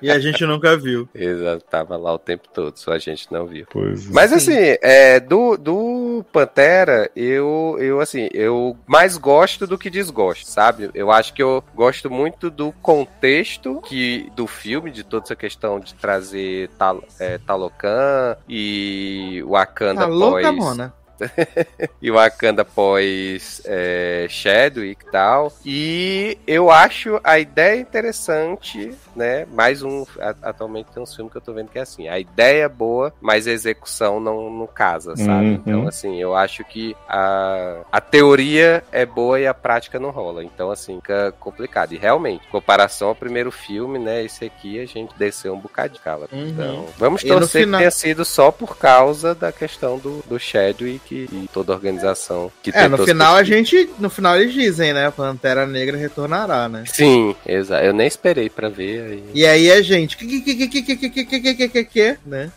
E 0.00 0.10
a 0.10 0.18
gente 0.18 0.44
nunca 0.44 0.76
viu. 0.76 1.08
Exato, 1.14 1.64
tava 1.64 1.96
lá 1.96 2.12
o 2.12 2.18
tempo 2.18 2.48
todo, 2.52 2.76
só 2.76 2.92
a 2.92 2.98
gente 2.98 3.30
não 3.32 3.46
viu. 3.46 3.66
Pois 3.70 4.06
é. 4.06 4.12
Mas 4.12 4.30
Sim. 4.30 4.36
assim, 4.36 4.76
é, 4.82 5.20
do, 5.20 5.56
do 5.56 6.24
Pantera, 6.30 7.10
eu, 7.16 7.76
eu 7.78 8.00
assim, 8.00 8.28
eu 8.32 8.76
mais 8.86 9.16
gosto 9.16 9.66
do 9.66 9.78
que 9.78 9.90
desgosto, 9.90 10.46
sabe? 10.46 10.90
Eu 10.94 11.10
acho 11.10 11.32
que 11.32 11.42
eu 11.42 11.64
gosto 11.74 12.10
muito 12.10 12.50
do 12.50 12.72
contexto 12.82 13.80
que 13.82 14.30
do 14.36 14.46
filme, 14.46 14.90
de 14.90 15.04
toda 15.04 15.24
essa 15.24 15.36
questão 15.36 15.80
de 15.80 15.94
trazer 15.94 16.68
Tal, 16.78 17.02
é, 17.18 17.38
Talocan 17.38 18.36
e 18.48 19.42
Wakanda 19.46 20.02
Tá 20.02 20.06
louca, 20.06 20.42
pós 20.42 20.56
Mona? 20.56 20.94
E 22.00 22.10
Wakanda 22.10 22.64
pós 22.64 23.62
é, 23.64 24.26
Chadwick 24.28 25.04
e 25.04 25.10
tal. 25.10 25.52
E 25.64 26.38
eu 26.46 26.70
acho 26.70 27.20
a 27.22 27.38
ideia 27.38 27.80
interessante, 27.80 28.94
né? 29.16 29.46
Mais 29.52 29.82
um. 29.82 30.04
a- 30.20 30.34
atualmente 30.42 30.88
tem 30.92 31.02
uns 31.02 31.14
filmes 31.14 31.32
que 31.32 31.38
eu 31.38 31.42
tô 31.42 31.52
vendo 31.52 31.68
que 31.68 31.78
é 31.78 31.82
assim. 31.82 32.08
A 32.08 32.18
ideia 32.18 32.64
é 32.64 32.68
boa, 32.68 33.12
mas 33.20 33.46
a 33.46 33.52
execução 33.52 34.20
não, 34.20 34.50
não 34.50 34.66
casa, 34.66 35.16
sabe? 35.16 35.30
Uhum. 35.46 35.52
Então, 35.54 35.88
assim, 35.88 36.20
eu 36.20 36.34
acho 36.34 36.64
que 36.64 36.96
a, 37.08 37.78
a 37.92 38.00
teoria 38.00 38.82
é 38.92 39.04
boa 39.06 39.38
e 39.40 39.46
a 39.46 39.54
prática 39.54 39.98
não 39.98 40.10
rola. 40.10 40.42
Então, 40.44 40.70
assim, 40.70 40.96
fica 40.96 41.32
complicado. 41.40 41.92
E 41.92 41.96
realmente, 41.98 42.46
em 42.46 42.50
comparação 42.50 43.08
ao 43.08 43.14
primeiro 43.14 43.50
filme, 43.50 43.98
né? 43.98 44.22
Esse 44.24 44.44
aqui 44.44 44.80
a 44.80 44.86
gente 44.86 45.14
desceu 45.18 45.54
um 45.54 45.58
bocadinho, 45.60 46.00
cala. 46.02 46.26
Uhum. 46.32 46.48
Então, 46.48 46.86
vamos 46.98 47.22
E 47.22 47.26
torcer 47.28 47.62
final- 47.62 47.78
que 47.78 47.82
tenha 47.82 47.90
sido 47.90 48.24
só 48.24 48.50
por 48.50 48.76
causa 48.76 49.34
da 49.34 49.52
questão 49.52 49.98
do, 49.98 50.22
do 50.26 50.38
Chadwick 50.38 51.28
e 51.32 51.48
toda 51.52 51.72
a 51.72 51.76
organização 51.76 52.50
que 52.62 52.70
É, 52.74 52.88
no 52.88 52.98
final 52.98 53.34
a 53.36 53.42
gente. 53.42 53.90
No 53.98 54.08
final 54.10 54.36
eles 54.36 54.52
dizem, 54.52 54.92
né? 54.92 55.10
Pantera 55.10 55.66
Negra 55.66 55.96
retornará, 55.96 56.68
né? 56.68 56.84
Sim, 56.86 57.34
exato. 57.46 57.84
Eu 57.84 57.92
nem 57.92 58.06
esperei 58.06 58.48
pra 58.48 58.68
ver. 58.68 59.03
Aí... 59.04 59.24
E 59.34 59.46
aí 59.46 59.70
a 59.70 59.82
gente. 59.82 60.16
Que, 60.16 60.26
que, 60.40 60.40
que, 60.40 60.68
que, 60.82 60.82
que, 60.82 61.24
que, 61.24 61.68
que, 61.68 61.84
que, 61.84 62.16
né? 62.24 62.50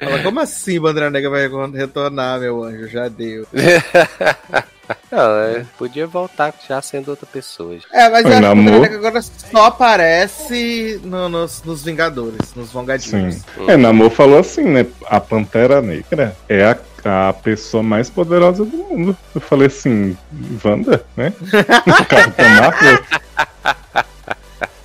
Fala, 0.00 0.22
como 0.22 0.40
assim 0.40 0.80
Pantera 0.80 1.10
Negra 1.10 1.30
vai 1.30 1.48
retornar, 1.74 2.40
meu 2.40 2.62
anjo? 2.64 2.88
Já 2.88 3.08
deu. 3.08 3.46
Não, 5.10 5.38
é, 5.38 5.64
podia 5.78 6.06
voltar 6.06 6.52
já 6.68 6.80
sendo 6.82 7.10
outra 7.10 7.26
pessoa. 7.26 7.76
É, 7.92 8.08
mas 8.08 8.24
eu 8.24 8.32
acho 8.32 8.88
que 8.88 8.94
o 8.94 8.98
agora 8.98 9.22
só 9.22 9.66
aparece 9.66 11.00
no- 11.04 11.28
nos, 11.28 11.62
nos 11.62 11.84
Vingadores, 11.84 12.54
nos 12.56 12.72
Vangadinhos. 12.72 13.36
Sim. 13.36 13.44
É, 13.68 13.76
Namor 13.76 14.10
falou 14.10 14.38
assim, 14.38 14.64
né? 14.64 14.86
A 15.06 15.20
Pantera 15.20 15.80
Negra 15.80 16.36
é 16.48 16.64
a, 16.64 17.28
a 17.28 17.32
pessoa 17.32 17.82
mais 17.84 18.10
poderosa 18.10 18.64
do 18.64 18.76
mundo. 18.76 19.16
Eu 19.34 19.40
falei 19.40 19.68
assim, 19.68 20.16
Wanda, 20.64 21.04
né? 21.16 21.32
Capitã 22.08 22.48
Marvel. 22.48 22.98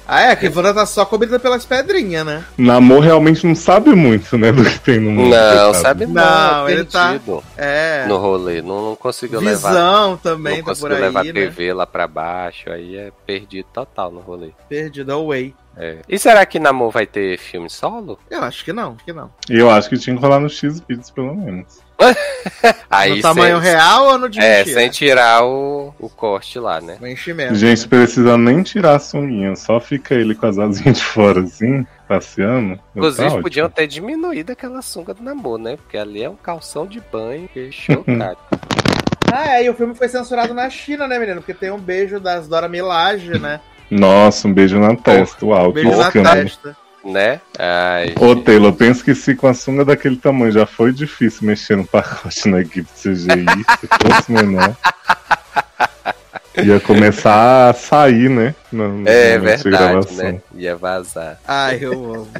Ah, 0.07 0.21
é, 0.21 0.35
que 0.35 0.47
Wanda 0.47 0.73
tá 0.73 0.85
só 0.85 1.05
coberta 1.05 1.39
pelas 1.39 1.65
pedrinhas, 1.65 2.25
né? 2.25 2.43
Namor 2.57 3.01
realmente 3.01 3.45
não 3.45 3.55
sabe 3.55 3.95
muito, 3.95 4.37
né, 4.37 4.51
do 4.51 4.63
que 4.63 4.79
tem 4.79 4.99
no 4.99 5.11
mundo. 5.11 5.29
Não, 5.35 5.73
sabe 5.73 6.05
não, 6.05 6.13
Não, 6.13 6.67
é 6.67 6.71
ele 6.73 6.85
tá- 6.85 7.19
É. 7.57 8.05
no 8.07 8.17
rolê. 8.17 8.61
Não, 8.61 8.89
não 8.89 8.95
conseguiu 8.95 9.39
levar. 9.39 9.69
Visão 9.69 10.17
também 10.17 10.57
Não 10.57 10.63
tá 10.63 10.65
por 10.65 10.69
conseguiu 10.71 10.95
aí, 10.97 11.01
levar 11.01 11.19
a 11.21 11.23
né? 11.23 11.33
TV 11.33 11.73
lá 11.73 11.87
pra 11.87 12.07
baixo, 12.07 12.69
aí 12.69 12.95
é 12.97 13.11
perdido 13.25 13.65
total 13.73 14.11
no 14.11 14.19
rolê. 14.19 14.49
Perdido 14.69 15.11
away. 15.11 15.53
É. 15.77 15.97
E 16.07 16.17
será 16.17 16.45
que 16.45 16.57
Namor 16.59 16.91
vai 16.91 17.05
ter 17.05 17.37
filme 17.37 17.69
solo? 17.69 18.17
Eu 18.29 18.41
acho 18.43 18.63
que 18.63 18.71
não, 18.71 18.93
acho 18.95 19.03
que 19.03 19.11
não. 19.11 19.29
Eu 19.49 19.69
acho 19.69 19.89
que 19.89 19.97
tinha 19.97 20.15
que 20.15 20.21
rolar 20.21 20.39
no 20.39 20.49
X-Videos, 20.49 21.09
pelo 21.11 21.35
menos. 21.35 21.83
Aí 22.89 23.15
no 23.15 23.21
tamanho 23.21 23.61
sem, 23.61 23.71
real 23.71 24.05
ou 24.07 24.17
no 24.17 24.29
de 24.29 24.39
É, 24.39 24.59
mentira? 24.59 24.79
sem 24.79 24.89
tirar 24.89 25.45
o, 25.45 25.93
o 25.99 26.09
corte 26.09 26.59
lá, 26.59 26.81
né? 26.81 26.97
No 26.99 27.07
enchimento. 27.07 27.55
Gente, 27.55 27.87
precisa 27.87 28.37
nem 28.37 28.61
tirar 28.63 28.95
a 28.95 28.99
sunguinha, 28.99 29.55
só 29.55 29.79
fica 29.79 30.13
ele 30.15 30.35
com 30.35 30.45
as 30.45 30.57
asinhas 30.57 30.97
de 30.97 31.03
fora, 31.03 31.41
assim, 31.41 31.85
passeando. 32.07 32.79
Inclusive, 32.95 33.29
Tá 33.29 33.41
podiam 33.41 33.69
ter 33.69 33.87
diminuído 33.87 34.51
aquela 34.51 34.81
sunga 34.81 35.13
do 35.13 35.23
Namor, 35.23 35.57
né? 35.57 35.77
Porque 35.77 35.97
ali 35.97 36.23
é 36.23 36.29
um 36.29 36.35
calção 36.35 36.85
de 36.85 37.01
banho, 37.11 37.47
que 37.53 37.71
chocado. 37.71 38.37
Ah, 39.33 39.57
é, 39.57 39.65
e 39.65 39.69
o 39.69 39.73
filme 39.73 39.95
foi 39.95 40.07
censurado 40.07 40.53
na 40.53 40.69
China, 40.69 41.07
né, 41.07 41.17
menino? 41.17 41.41
Porque 41.41 41.53
tem 41.53 41.71
um 41.71 41.79
beijo 41.79 42.19
das 42.19 42.47
Dora 42.47 42.69
Milaje, 42.69 43.39
né? 43.39 43.59
Nossa, 43.89 44.47
um 44.47 44.53
beijo 44.53 44.79
na 44.79 44.95
testa, 44.95 45.43
uau, 45.45 45.69
Um 45.69 45.73
que 45.73 45.83
beijo 45.83 45.97
na 45.97 46.07
escândalo. 46.07 46.41
testa. 46.43 46.77
Né? 47.05 47.39
Ai, 47.59 48.15
Ô, 48.19 48.35
Taylor, 48.35 48.73
penso 48.73 49.03
que 49.03 49.13
se 49.15 49.35
com 49.35 49.47
a 49.47 49.53
sunga 49.53 49.85
daquele 49.85 50.17
tamanho 50.17 50.51
já 50.51 50.65
foi 50.65 50.91
difícil 50.91 51.45
mexer 51.47 51.77
no 51.77 51.85
pacote 51.85 52.49
na 52.49 52.61
equipe 52.61 52.89
CGI, 52.93 53.45
se 53.79 53.87
fosse 54.01 54.31
menor. 54.31 54.75
Ia 56.63 56.79
começar 56.79 57.69
a 57.69 57.73
sair, 57.73 58.29
né? 58.29 58.55
no- 58.71 59.03
é 59.07 59.37
verdade, 59.37 59.69
gravação. 59.69 60.31
né? 60.31 60.41
Ia 60.55 60.75
vazar. 60.75 61.39
Ai, 61.47 61.79
eu 61.81 61.91
amo. 61.93 62.27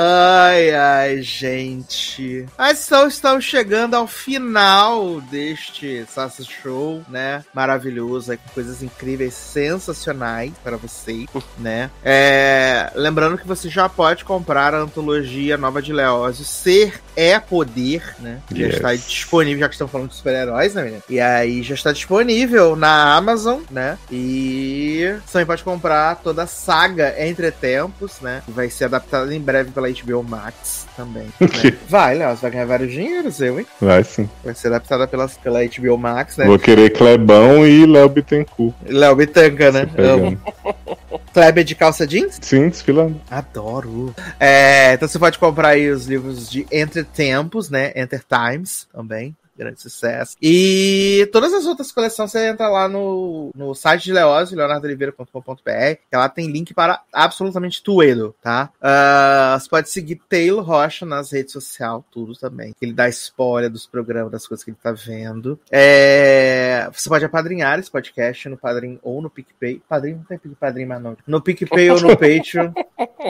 Ai, 0.00 0.70
ai, 0.70 1.22
gente. 1.22 2.46
Mas 2.56 2.86
então 2.86 3.08
estamos 3.08 3.44
chegando 3.44 3.94
ao 3.94 4.06
final 4.06 5.20
deste 5.22 6.06
Sassa 6.06 6.44
Show, 6.44 7.02
né? 7.08 7.44
Maravilhoso, 7.52 8.30
com 8.38 8.54
coisas 8.54 8.80
incríveis, 8.80 9.34
sensacionais 9.34 10.52
para 10.62 10.76
você, 10.76 11.26
né? 11.58 11.90
É, 12.04 12.92
lembrando 12.94 13.38
que 13.38 13.46
você 13.46 13.68
já 13.68 13.88
pode 13.88 14.24
comprar 14.24 14.72
a 14.72 14.82
antologia 14.82 15.56
nova 15.56 15.82
de 15.82 15.92
Leózio, 15.92 16.44
Ser 16.44 17.02
é 17.18 17.40
Poder, 17.40 18.02
né? 18.20 18.38
Já 18.52 18.66
Yes. 18.66 18.74
está 18.76 18.94
disponível, 18.94 19.60
já 19.60 19.68
que 19.68 19.74
estão 19.74 19.88
falando 19.88 20.10
de 20.10 20.14
super-heróis, 20.14 20.74
né, 20.74 20.82
menina? 20.84 21.02
E 21.08 21.18
aí 21.18 21.62
já 21.64 21.74
está 21.74 21.90
disponível 21.92 22.76
na 22.76 23.16
Amazon, 23.16 23.60
né? 23.70 23.98
E 24.10 25.12
você 25.26 25.32
também 25.32 25.46
pode 25.46 25.64
comprar 25.64 26.16
toda 26.16 26.44
a 26.44 26.46
saga 26.46 27.14
Entre 27.18 27.50
Tempos, 27.50 28.20
né? 28.20 28.42
Vai 28.46 28.70
ser 28.70 28.84
adaptada 28.84 29.34
em 29.34 29.40
breve 29.40 29.70
pela 29.72 29.88
HBO 29.90 30.22
Max 30.22 30.86
também. 30.96 31.26
né? 31.40 31.48
Vai, 31.88 32.14
Léo, 32.16 32.36
você 32.36 32.42
vai 32.42 32.50
ganhar 32.52 32.66
vários 32.66 32.92
dinheiros, 32.92 33.40
eu, 33.40 33.58
hein? 33.58 33.66
Vai 33.80 34.04
sim. 34.04 34.28
Vai 34.44 34.54
ser 34.54 34.68
adaptada 34.68 35.06
pela, 35.08 35.28
pela 35.28 35.60
HBO 35.64 35.98
Max, 35.98 36.36
né? 36.36 36.46
Vou 36.46 36.58
querer 36.58 36.90
Clebão 36.90 37.66
e 37.66 37.84
Léo 37.84 38.08
Bittencourt. 38.08 38.74
Léo 38.86 39.16
Bitanga, 39.16 39.72
né? 39.72 39.88
Amo. 39.98 40.38
Kleber 41.38 41.62
de 41.62 41.76
calça 41.76 42.04
jeans? 42.04 42.36
Sim, 42.42 42.68
desfilando. 42.68 43.20
Adoro. 43.30 44.12
É, 44.40 44.94
então 44.94 45.06
você 45.06 45.20
pode 45.20 45.38
comprar 45.38 45.68
aí 45.68 45.88
os 45.88 46.04
livros 46.06 46.50
de 46.50 46.66
Entre 46.72 47.04
Tempos, 47.04 47.70
né? 47.70 47.92
Enter 47.94 48.24
Times 48.24 48.88
também. 48.92 49.36
Grande 49.58 49.80
sucesso. 49.80 50.36
E 50.40 51.28
todas 51.32 51.52
as 51.52 51.66
outras 51.66 51.90
coleções 51.90 52.30
você 52.30 52.46
entra 52.48 52.68
lá 52.68 52.88
no, 52.88 53.50
no 53.56 53.74
site 53.74 54.04
de 54.04 54.12
Leózio, 54.12 54.56
leonardoliveira.com.br, 54.56 55.96
que 56.10 56.16
lá 56.16 56.28
tem 56.28 56.50
link 56.50 56.72
para 56.72 57.02
absolutamente 57.12 57.82
tudo, 57.82 58.34
tá? 58.40 58.70
Ah, 58.80 59.58
você 59.58 59.68
pode 59.68 59.90
seguir 59.90 60.20
Taylor 60.28 60.62
Rocha 60.62 61.04
nas 61.04 61.32
redes 61.32 61.52
sociais, 61.52 62.02
tudo 62.12 62.34
também. 62.34 62.74
Ele 62.80 62.92
dá 62.92 63.08
spoiler 63.08 63.68
dos 63.70 63.86
programas, 63.86 64.30
das 64.30 64.46
coisas 64.46 64.62
que 64.64 64.70
ele 64.70 64.78
tá 64.80 64.92
vendo. 64.92 65.58
É, 65.70 66.88
você 66.92 67.08
pode 67.08 67.24
apadrinhar 67.24 67.78
esse 67.78 67.90
podcast 67.90 68.48
no 68.48 68.56
Padrim 68.56 68.98
ou 69.02 69.20
no 69.20 69.28
PicPay. 69.28 69.82
Padrim 69.88 70.14
não 70.14 70.22
tem 70.22 70.38
Padrim 70.38 70.86
mais 70.86 71.02
não. 71.02 71.16
No 71.26 71.40
PicPay 71.40 71.90
ou 71.90 72.00
no 72.00 72.08
Patreon 72.16 72.72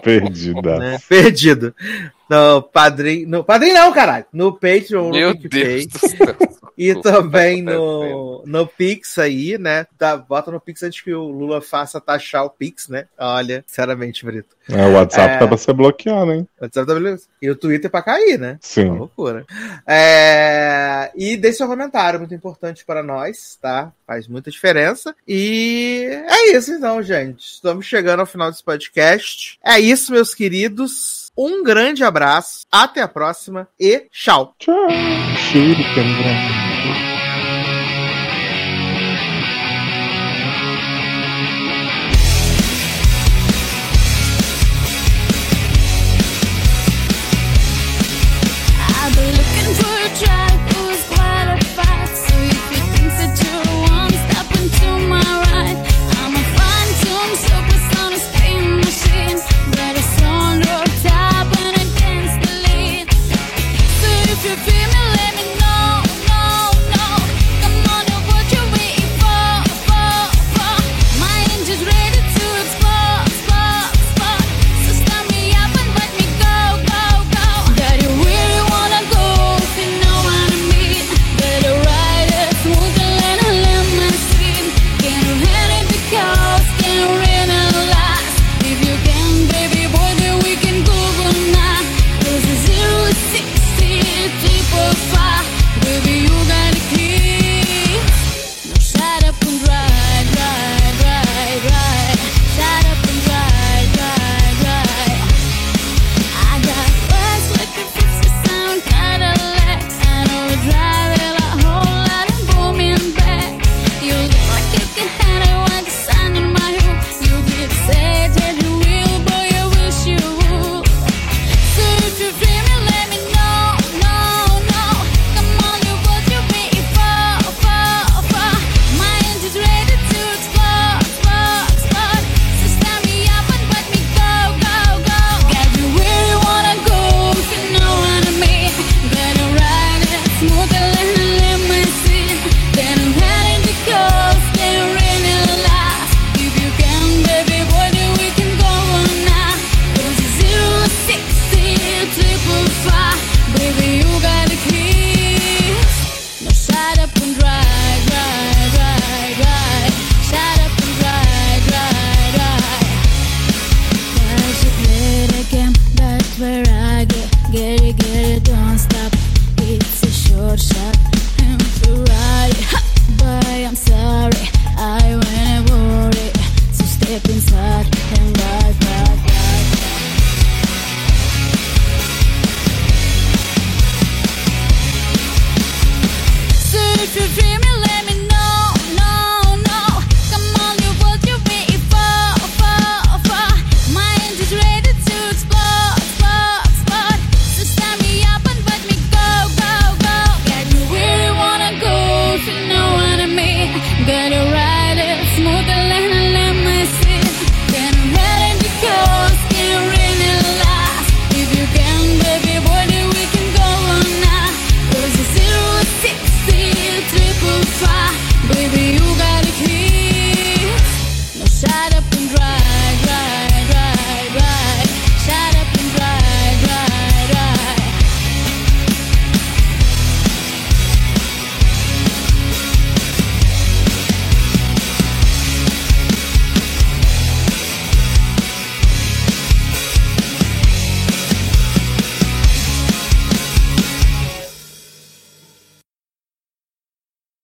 Perdida. 0.02 0.78
né? 0.78 0.98
Perdido. 1.08 1.74
No 2.28 2.62
Padrim. 2.62 3.24
No 3.26 3.42
Padrim 3.42 3.72
não, 3.72 3.92
caralho. 3.92 4.26
No 4.32 4.52
Patreon, 4.52 5.04
no 5.08 5.10
Meu 5.10 5.32
PicPay. 5.36 5.62
Deus 5.62 5.86
do 5.86 5.98
céu. 5.98 6.36
E 6.80 6.94
também 7.02 7.64
tá 7.64 7.72
no, 7.72 8.44
no 8.46 8.64
Pix 8.64 9.18
aí, 9.18 9.58
né? 9.58 9.84
Tá, 9.98 10.16
bota 10.16 10.52
no 10.52 10.60
Pix 10.60 10.80
antes 10.84 11.00
que 11.00 11.12
o 11.12 11.24
Lula 11.26 11.60
faça 11.60 12.00
taxar 12.00 12.44
o 12.44 12.50
Pix, 12.50 12.86
né? 12.88 13.06
Olha, 13.18 13.64
sinceramente, 13.66 14.24
Brito. 14.24 14.54
É, 14.70 14.86
o 14.86 14.92
WhatsApp 14.92 15.34
É. 15.34 15.38
tá 15.40 15.48
pra 15.48 15.56
ser 15.56 15.72
bloqueado, 15.72 16.30
hein? 16.32 16.46
O 16.60 16.62
WhatsApp 16.62 16.86
tá 16.86 16.94
beleza. 16.94 17.24
E 17.42 17.50
o 17.50 17.56
Twitter 17.56 17.90
pra 17.90 18.00
cair, 18.00 18.38
né? 18.38 18.50
Uma 18.52 18.58
Sim. 18.60 18.90
loucura. 18.90 19.44
É, 19.84 21.10
E 21.16 21.36
deixe 21.36 21.58
seu 21.58 21.66
comentário, 21.66 22.20
muito 22.20 22.34
importante 22.34 22.84
para 22.84 23.02
nós, 23.02 23.58
tá? 23.60 23.90
Faz 24.06 24.28
muita 24.28 24.48
diferença. 24.48 25.12
E 25.26 26.06
é 26.28 26.52
isso 26.56 26.72
então, 26.72 27.02
gente. 27.02 27.40
Estamos 27.54 27.86
chegando 27.86 28.20
ao 28.20 28.26
final 28.26 28.52
desse 28.52 28.62
podcast. 28.62 29.58
É 29.64 29.80
isso, 29.80 30.12
meus 30.12 30.32
queridos. 30.32 31.27
Um 31.40 31.62
grande 31.62 32.02
abraço, 32.02 32.66
até 32.70 33.00
a 33.00 33.06
próxima 33.06 33.68
e 33.78 34.08
tchau. 34.10 34.56
Tchau. 34.58 34.88
Shuriken, 35.52 36.67